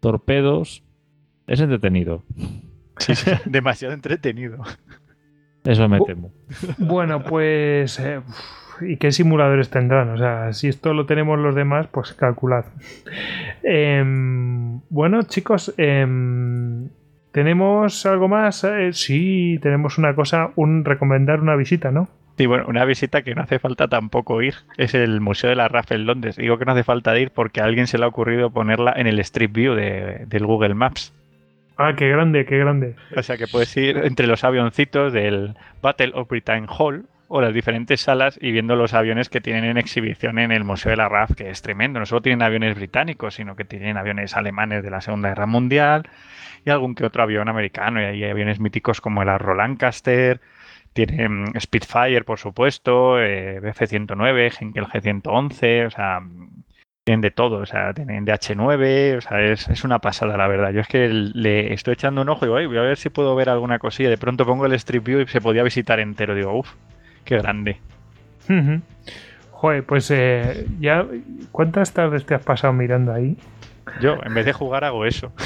torpedos. 0.01 0.85
Es 1.49 1.61
entretenido, 1.61 2.23
Sí, 2.99 3.15
sí, 3.15 3.31
demasiado 3.47 3.95
entretenido. 3.95 4.59
eso 5.65 5.89
me 5.89 6.01
temo. 6.01 6.33
Bueno, 6.79 7.23
pues. 7.23 7.99
eh, 8.01 8.19
uf, 8.19 8.83
¿Y 8.83 8.97
qué 8.97 9.11
simuladores 9.11 9.71
tendrán? 9.71 10.11
O 10.11 10.19
sea, 10.19 10.53
si 10.53 10.69
esto 10.69 10.95
lo 10.95 11.05
tenemos 11.07 11.37
los 11.39 11.55
demás, 11.57 11.89
pues 11.89 12.13
calculad. 12.13 12.65
Em, 13.63 14.81
bueno, 14.89 15.23
chicos, 15.23 15.75
em, 15.77 16.89
¿tenemos 17.33 18.07
algo 18.07 18.29
más? 18.29 18.63
Eh, 18.65 18.93
sí, 18.93 19.59
tenemos 19.63 19.99
una 19.99 20.15
cosa, 20.15 20.51
un 20.57 20.85
recomendar 20.85 21.41
una 21.41 21.57
visita, 21.57 21.91
¿no? 21.91 22.09
Sí, 22.37 22.47
bueno, 22.47 22.67
una 22.69 22.85
visita 22.85 23.23
que 23.23 23.35
no 23.35 23.43
hace 23.43 23.59
falta 23.59 23.89
tampoco 23.89 24.43
ir 24.43 24.55
es 24.77 24.95
el 24.95 25.21
Museo 25.21 25.51
de 25.51 25.57
la 25.57 25.67
RAF 25.67 25.91
en 25.91 26.07
Londres. 26.07 26.37
Digo 26.37 26.57
que 26.57 26.65
no 26.65 26.71
hace 26.73 26.85
falta 26.85 27.19
ir 27.19 27.33
porque 27.33 27.61
a 27.61 27.65
alguien 27.65 27.89
se 27.89 27.99
le 27.99 28.05
ha 28.05 28.09
ocurrido 28.09 28.51
ponerla 28.53 28.93
en 28.97 29.09
el 29.09 29.19
Street 29.19 29.51
View 29.53 29.75
de- 29.75 30.25
del 30.29 30.47
Google 30.47 30.75
Maps. 30.75 31.13
Ah, 31.79 31.95
qué 31.97 32.09
grande, 32.09 32.45
qué 32.45 32.59
grande. 32.59 32.97
O 33.17 33.23
sea 33.23 33.37
que 33.37 33.47
puedes 33.47 33.75
ir 33.77 33.99
entre 33.99 34.27
los 34.27 34.43
avioncitos 34.43 35.13
del 35.13 35.55
Battle 35.81 36.11
of 36.15 36.29
Britain 36.29 36.67
Hall 36.69 37.07
o 37.29 37.41
las 37.41 37.55
diferentes 37.55 38.01
salas 38.01 38.37
y 38.43 38.51
viendo 38.51 38.75
los 38.75 38.95
aviones 38.95 39.29
que 39.29 39.41
tienen 39.41 39.65
en 39.65 39.79
exhibición 39.79 40.41
en 40.41 40.51
el 40.51 40.65
Museo 40.65 40.91
de 40.91 40.97
la 40.97 41.09
RAF, 41.09 41.35
que 41.37 41.51
es 41.51 41.63
tremendo. 41.63 42.01
No 42.01 42.07
solo 42.07 42.21
tienen 42.21 42.43
aviones 42.43 42.75
británicos, 42.75 43.35
sino 43.35 43.55
que 43.55 43.65
tienen 43.65 43.97
aviones 43.97 44.35
alemanes 44.35 44.83
de 44.83 44.91
la 44.91 45.01
Segunda 45.01 45.29
Guerra 45.29 45.47
Mundial 45.47 46.09
y 46.65 46.71
algún 46.71 46.97
que 46.97 47.05
otro 47.05 47.23
avión 47.23 47.49
americano. 47.49 48.01
Y 48.01 48.05
hay 48.07 48.25
aviones 48.25 48.59
míticos 48.59 49.01
como 49.01 49.23
el 49.23 49.29
Arrow 49.29 49.55
Lancaster, 49.55 50.41
tienen 50.95 51.53
Spitfire, 51.61 52.25
por 52.25 52.41
supuesto, 52.41 53.21
eh, 53.23 53.61
BF-109, 53.63 54.57
Henkel 54.61 54.87
G-111, 54.87 55.87
o 55.87 55.91
sea, 55.91 56.21
tienen 57.09 57.23
de 57.23 57.31
todo, 57.31 57.57
o 57.57 57.65
sea, 57.65 57.95
tienen 57.95 58.27
DH9, 58.27 59.17
o 59.17 59.21
sea, 59.23 59.41
es, 59.41 59.67
es 59.71 59.83
una 59.83 59.99
pasada, 59.99 60.37
la 60.37 60.47
verdad. 60.47 60.73
Yo 60.73 60.81
es 60.83 60.89
que 60.89 61.09
le 61.09 61.73
estoy 61.73 61.95
echando 61.95 62.21
un 62.21 62.29
ojo 62.29 62.45
y 62.45 62.49
digo, 62.49 62.59
"Ay, 62.59 62.67
voy 62.67 62.77
a 62.77 62.83
ver 62.83 62.99
si 62.99 63.09
puedo 63.09 63.35
ver 63.35 63.49
alguna 63.49 63.79
cosilla. 63.79 64.11
De 64.11 64.19
pronto 64.19 64.45
pongo 64.45 64.67
el 64.67 64.75
Street 64.75 65.03
View 65.03 65.21
y 65.21 65.27
se 65.27 65.41
podía 65.41 65.63
visitar 65.63 66.01
entero. 66.01 66.35
Digo, 66.35 66.53
uff, 66.59 66.71
qué 67.25 67.39
grande. 67.39 67.79
Joder, 69.53 69.85
pues 69.85 70.11
eh, 70.11 70.67
ya. 70.81 71.07
¿Cuántas 71.51 71.95
tardes 71.95 72.27
te 72.27 72.35
has 72.35 72.43
pasado 72.43 72.75
mirando 72.75 73.15
ahí? 73.15 73.39
Yo, 74.01 74.17
en 74.23 74.35
vez 74.35 74.47
de 74.47 74.53
jugar, 74.53 74.85
hago 74.85 75.05
eso. 75.05 75.33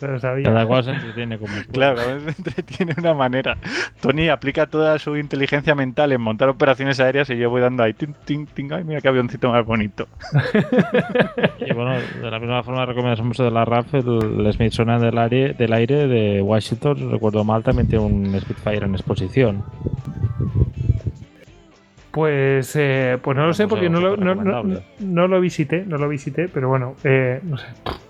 No 0.00 0.08
lo 0.08 0.18
sabía. 0.18 0.44
Cada 0.44 0.66
cual 0.66 0.84
se 0.84 0.90
entretiene 0.90 1.38
como 1.38 1.52
puede. 1.52 1.66
Claro, 1.66 2.00
me 2.24 2.32
entretiene 2.32 2.94
de 2.94 3.00
una 3.00 3.14
manera. 3.14 3.56
Tony 4.00 4.28
aplica 4.28 4.66
toda 4.66 4.98
su 4.98 5.16
inteligencia 5.16 5.74
mental 5.74 6.12
en 6.12 6.20
montar 6.20 6.48
operaciones 6.48 6.98
aéreas 7.00 7.28
y 7.30 7.36
yo 7.36 7.50
voy 7.50 7.60
dando 7.60 7.82
ahí, 7.82 7.92
ting, 7.92 8.14
ting, 8.24 8.46
ting, 8.46 8.72
ay, 8.72 8.84
mira 8.84 9.00
qué 9.00 9.08
avioncito 9.08 9.50
más 9.50 9.64
bonito. 9.66 10.08
Y 11.58 11.72
bueno, 11.72 11.94
de 11.94 12.30
la 12.30 12.38
misma 12.38 12.62
forma 12.62 12.86
recomendamos 12.86 13.36
de 13.36 13.50
la 13.50 13.64
RAF, 13.64 13.94
el 13.94 14.50
Smithsonian 14.52 15.00
del 15.00 15.18
aire, 15.18 15.54
del 15.54 15.72
aire 15.72 16.06
de 16.06 16.40
Washington, 16.42 17.10
recuerdo 17.10 17.44
mal, 17.44 17.62
también 17.62 17.88
tiene 17.88 18.04
un 18.04 18.40
Spitfire 18.40 18.86
en 18.86 18.94
exposición. 18.94 19.64
Pues, 22.16 22.74
eh, 22.76 23.18
pues 23.20 23.36
no 23.36 23.46
lo 23.46 23.52
sé 23.52 23.64
Museo 23.64 23.68
porque 23.68 23.90
no 23.90 24.00
lo, 24.00 24.16
no, 24.16 24.34
no- 24.34 24.80
no 25.00 25.28
lo 25.28 25.38
visité, 25.38 25.84
no 25.86 25.98
lo 25.98 26.08
visité, 26.08 26.48
pero 26.48 26.70
bueno, 26.70 26.94
eh, 27.04 27.40
no 27.42 27.58
sé. 27.58 27.66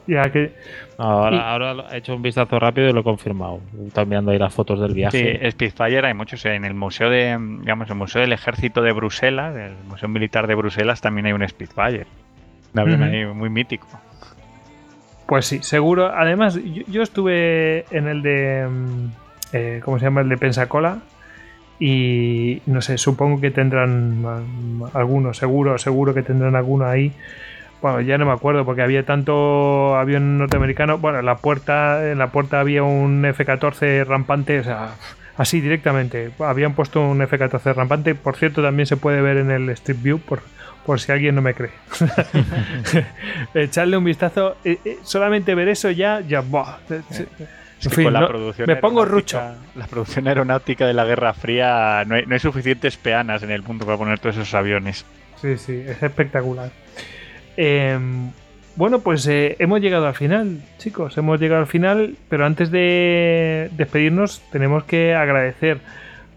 Ya 0.07 0.31
que 0.31 0.52
Ahora, 0.97 1.36
Y- 1.36 1.41
ahora 1.41 1.75
he 1.93 1.97
hecho 1.99 2.15
un 2.15 2.23
vistazo 2.23 2.60
rápido 2.60 2.89
y 2.89 2.93
lo 2.93 3.01
he 3.01 3.02
confirmado. 3.02 3.59
Estoy 3.85 4.07
mirando 4.07 4.31
ahí 4.31 4.39
las 4.39 4.55
fotos 4.55 4.78
del 4.81 4.91
Sí, 4.91 4.94
viaje. 4.99 5.51
Spitfire 5.51 6.07
hay 6.07 6.15
muchos. 6.15 6.44
En 6.47 6.65
el 6.65 6.75
museo 6.75 7.10
de, 7.10 7.36
digamos, 7.62 7.91
el 7.91 7.97
museo 7.97 8.20
del 8.20 8.33
ejército 8.33 8.81
de 8.81 8.93
Bruselas, 8.93 9.57
el 9.57 9.73
museo 9.89 10.09
militar 10.09 10.47
de 10.47 10.55
Bruselas, 10.55 11.01
también 11.01 11.26
hay 11.26 11.33
un 11.33 11.47
Spitfire. 11.49 12.07
Un 12.75 12.81
avión 12.81 13.02
ahí 13.02 13.26
muy 13.26 13.51
mítico. 13.51 13.89
Pues 15.26 15.47
sí, 15.47 15.59
seguro. 15.65 16.12
Además, 16.15 16.55
yo, 16.62 16.85
yo 16.86 17.02
estuve 17.02 17.86
en 17.91 18.07
el 18.07 18.23
de. 18.23 18.68
mm, 18.70 19.07
eh, 19.52 19.81
¿Cómo 19.85 19.99
se 19.99 20.05
llama? 20.05 20.20
El 20.20 20.28
de 20.28 20.36
Pensacola. 20.36 20.99
Y 21.79 22.63
no 22.67 22.81
sé, 22.81 22.97
supongo 22.99 23.41
que 23.41 23.51
tendrán 23.51 24.23
mm, 24.23 24.85
algunos, 24.95 25.37
seguro, 25.37 25.79
seguro 25.79 26.15
que 26.15 26.23
tendrán 26.23 26.57
alguno 26.57 26.87
ahí. 26.87 27.13
Bueno, 27.83 28.01
ya 28.01 28.17
no 28.17 28.25
me 28.25 28.33
acuerdo 28.33 28.65
porque 28.65 28.83
había 28.83 29.05
tanto 29.05 29.97
avión 29.97 30.39
norteamericano. 30.39 30.99
Bueno, 30.99 31.19
en 31.19 31.27
la 31.27 31.37
puerta, 31.37 32.11
en 32.11 32.19
la 32.19 32.29
puerta 32.29 32.61
había 32.61 32.83
un 32.83 33.25
F-14 33.25 34.07
rampante, 34.07 34.61
o 34.61 34.65
sea, 34.65 34.95
así 35.37 35.61
directamente. 35.61 36.31
Habían 36.39 36.75
puesto 36.75 37.03
un 37.03 37.21
F-14 37.21 37.75
rampante. 37.75 38.15
Por 38.15 38.37
cierto, 38.37 38.63
también 38.63 38.87
se 38.87 38.97
puede 38.97 39.21
ver 39.21 39.37
en 39.37 39.51
el 39.51 39.69
Street 39.71 39.99
View 40.03 40.19
por, 40.19 40.41
por 40.87 41.01
si 41.01 41.13
alguien 41.13 41.35
no 41.35 41.43
me 41.43 41.53
cree. 41.53 41.73
Echarle 43.55 43.99
un 43.99 44.05
vistazo. 44.05 44.57
eh, 44.65 44.79
eh, 44.85 44.99
solamente 45.03 45.55
ver 45.55 45.69
eso 45.69 45.91
ya, 45.91 46.21
ya, 46.21 46.41
buah. 46.41 46.79
Es 47.79 47.87
En 47.87 47.91
que 47.91 47.97
fin, 47.97 48.05
con 48.05 48.13
la 48.15 48.21
no- 48.21 48.29
producción 48.29 48.67
me 48.67 48.77
pongo 48.77 49.03
aeronáutica- 49.03 49.55
La 49.75 49.87
producción 49.87 50.27
aeronáutica 50.29 50.87
de 50.87 50.95
la 50.95 51.05
Guerra 51.05 51.35
Fría 51.35 52.05
no 52.07 52.15
hay, 52.15 52.25
no 52.27 52.35
hay 52.35 52.41
suficientes 52.41 52.97
peanas 52.97 53.43
en 53.43 53.51
el 53.51 53.63
mundo 53.63 53.85
para 53.85 53.99
poner 53.99 54.19
todos 54.19 54.37
esos 54.37 54.55
aviones. 54.55 55.05
Sí, 55.41 55.57
sí, 55.59 55.83
es 55.87 56.03
espectacular. 56.03 56.71
Eh, 57.57 57.99
bueno, 58.77 59.01
pues 59.01 59.27
eh, 59.27 59.57
hemos 59.59 59.81
llegado 59.81 60.07
al 60.07 60.15
final, 60.15 60.61
chicos, 60.79 61.17
hemos 61.19 61.41
llegado 61.41 61.61
al 61.63 61.67
final, 61.67 62.17
pero 62.29 62.45
antes 62.47 62.71
de 62.71 63.71
despedirnos 63.77 64.43
tenemos 64.53 64.85
que 64.85 65.15
agradecer 65.15 65.79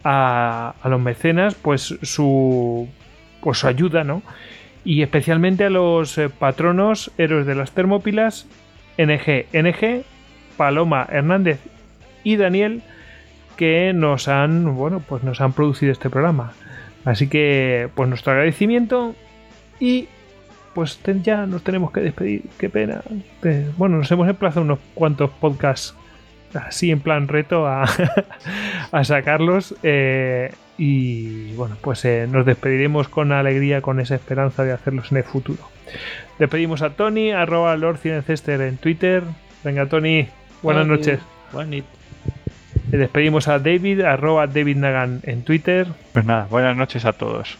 a, 0.03 0.75
a 0.81 0.89
los 0.89 1.01
mecenas 1.01 1.55
pues 1.55 1.97
su, 2.01 2.87
pues 3.41 3.57
su 3.59 3.67
ayuda, 3.67 4.03
¿no? 4.03 4.21
Y 4.85 5.01
especialmente 5.01 5.65
a 5.65 5.69
los 5.69 6.17
eh, 6.17 6.29
patronos 6.29 7.11
héroes 7.17 7.45
de 7.45 7.55
las 7.55 7.71
termópilas, 7.71 8.47
NG, 8.97 9.45
NG, 9.53 10.03
Paloma 10.59 11.07
Hernández 11.09 11.61
y 12.25 12.35
Daniel, 12.35 12.81
que 13.55 13.93
nos 13.93 14.27
han, 14.27 14.75
bueno, 14.75 14.99
pues 14.99 15.23
nos 15.23 15.39
han 15.39 15.53
producido 15.53 15.93
este 15.93 16.09
programa. 16.09 16.51
Así 17.05 17.29
que, 17.29 17.87
pues 17.95 18.09
nuestro 18.09 18.33
agradecimiento 18.33 19.15
y 19.79 20.09
pues 20.73 20.99
ya 21.23 21.45
nos 21.45 21.63
tenemos 21.63 21.91
que 21.91 22.01
despedir. 22.01 22.43
Qué 22.57 22.69
pena. 22.69 23.01
Bueno, 23.77 23.99
nos 23.99 24.11
hemos 24.11 24.27
emplazado 24.27 24.63
unos 24.65 24.79
cuantos 24.95 25.29
podcasts 25.29 25.95
así 26.53 26.91
en 26.91 26.99
plan 26.99 27.29
reto 27.29 27.65
a, 27.65 27.85
a 28.91 29.03
sacarlos. 29.05 29.75
eh, 29.81 30.51
y 30.77 31.53
bueno, 31.53 31.77
pues 31.79 32.03
eh, 32.03 32.27
nos 32.29 32.45
despediremos 32.45 33.07
con 33.07 33.31
alegría, 33.31 33.81
con 33.81 34.01
esa 34.01 34.15
esperanza 34.15 34.65
de 34.65 34.73
hacerlos 34.73 35.09
en 35.11 35.19
el 35.19 35.23
futuro. 35.23 35.63
Despedimos 36.37 36.81
a 36.81 36.89
Tony, 36.91 37.31
arroba 37.31 37.77
Lord 37.77 37.99
en 38.03 38.77
Twitter. 38.77 39.23
Venga, 39.63 39.85
Tony, 39.87 40.27
buenas 40.61 40.87
noches. 40.87 41.19
Buenas 41.51 41.83
Le 42.91 42.97
despedimos 42.97 43.47
a 43.47 43.59
David, 43.59 44.01
arroba 44.01 44.47
David 44.47 44.77
Nagan 44.77 45.21
en 45.23 45.43
Twitter. 45.43 45.87
Pues 46.13 46.25
nada, 46.25 46.47
buenas 46.49 46.75
noches 46.75 47.05
a 47.05 47.13
todos. 47.13 47.57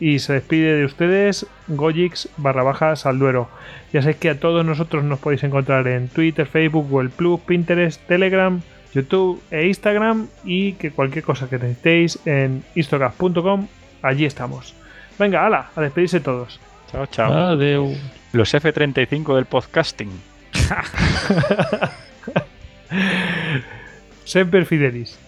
Y 0.00 0.18
se 0.20 0.32
despide 0.32 0.76
de 0.76 0.84
ustedes 0.86 1.46
Gojix 1.68 2.28
barra 2.38 2.62
baja 2.62 2.96
Salduero. 2.96 3.48
Ya 3.92 4.02
sé 4.02 4.16
que 4.16 4.30
a 4.30 4.40
todos 4.40 4.64
nosotros 4.64 5.04
nos 5.04 5.18
podéis 5.18 5.44
encontrar 5.44 5.86
en 5.88 6.08
Twitter, 6.08 6.46
Facebook, 6.46 6.88
Google 6.88 7.10
Plus, 7.10 7.40
Pinterest, 7.40 8.00
Telegram, 8.06 8.60
YouTube 8.94 9.42
e 9.50 9.66
Instagram. 9.66 10.28
Y 10.44 10.72
que 10.72 10.90
cualquier 10.90 11.24
cosa 11.24 11.48
que 11.48 11.58
necesitéis 11.58 12.18
en 12.24 12.64
istocast.com, 12.74 13.66
allí 14.02 14.24
estamos. 14.24 14.74
Venga, 15.18 15.44
ala, 15.44 15.70
a 15.76 15.80
despedirse 15.82 16.20
todos. 16.20 16.58
Chao, 16.90 17.06
chao. 17.06 17.32
Adeu. 17.32 17.94
Los 18.32 18.54
F35 18.54 19.34
del 19.34 19.44
podcasting. 19.44 20.10
Semper 24.24 24.64
Fidelis. 24.64 25.18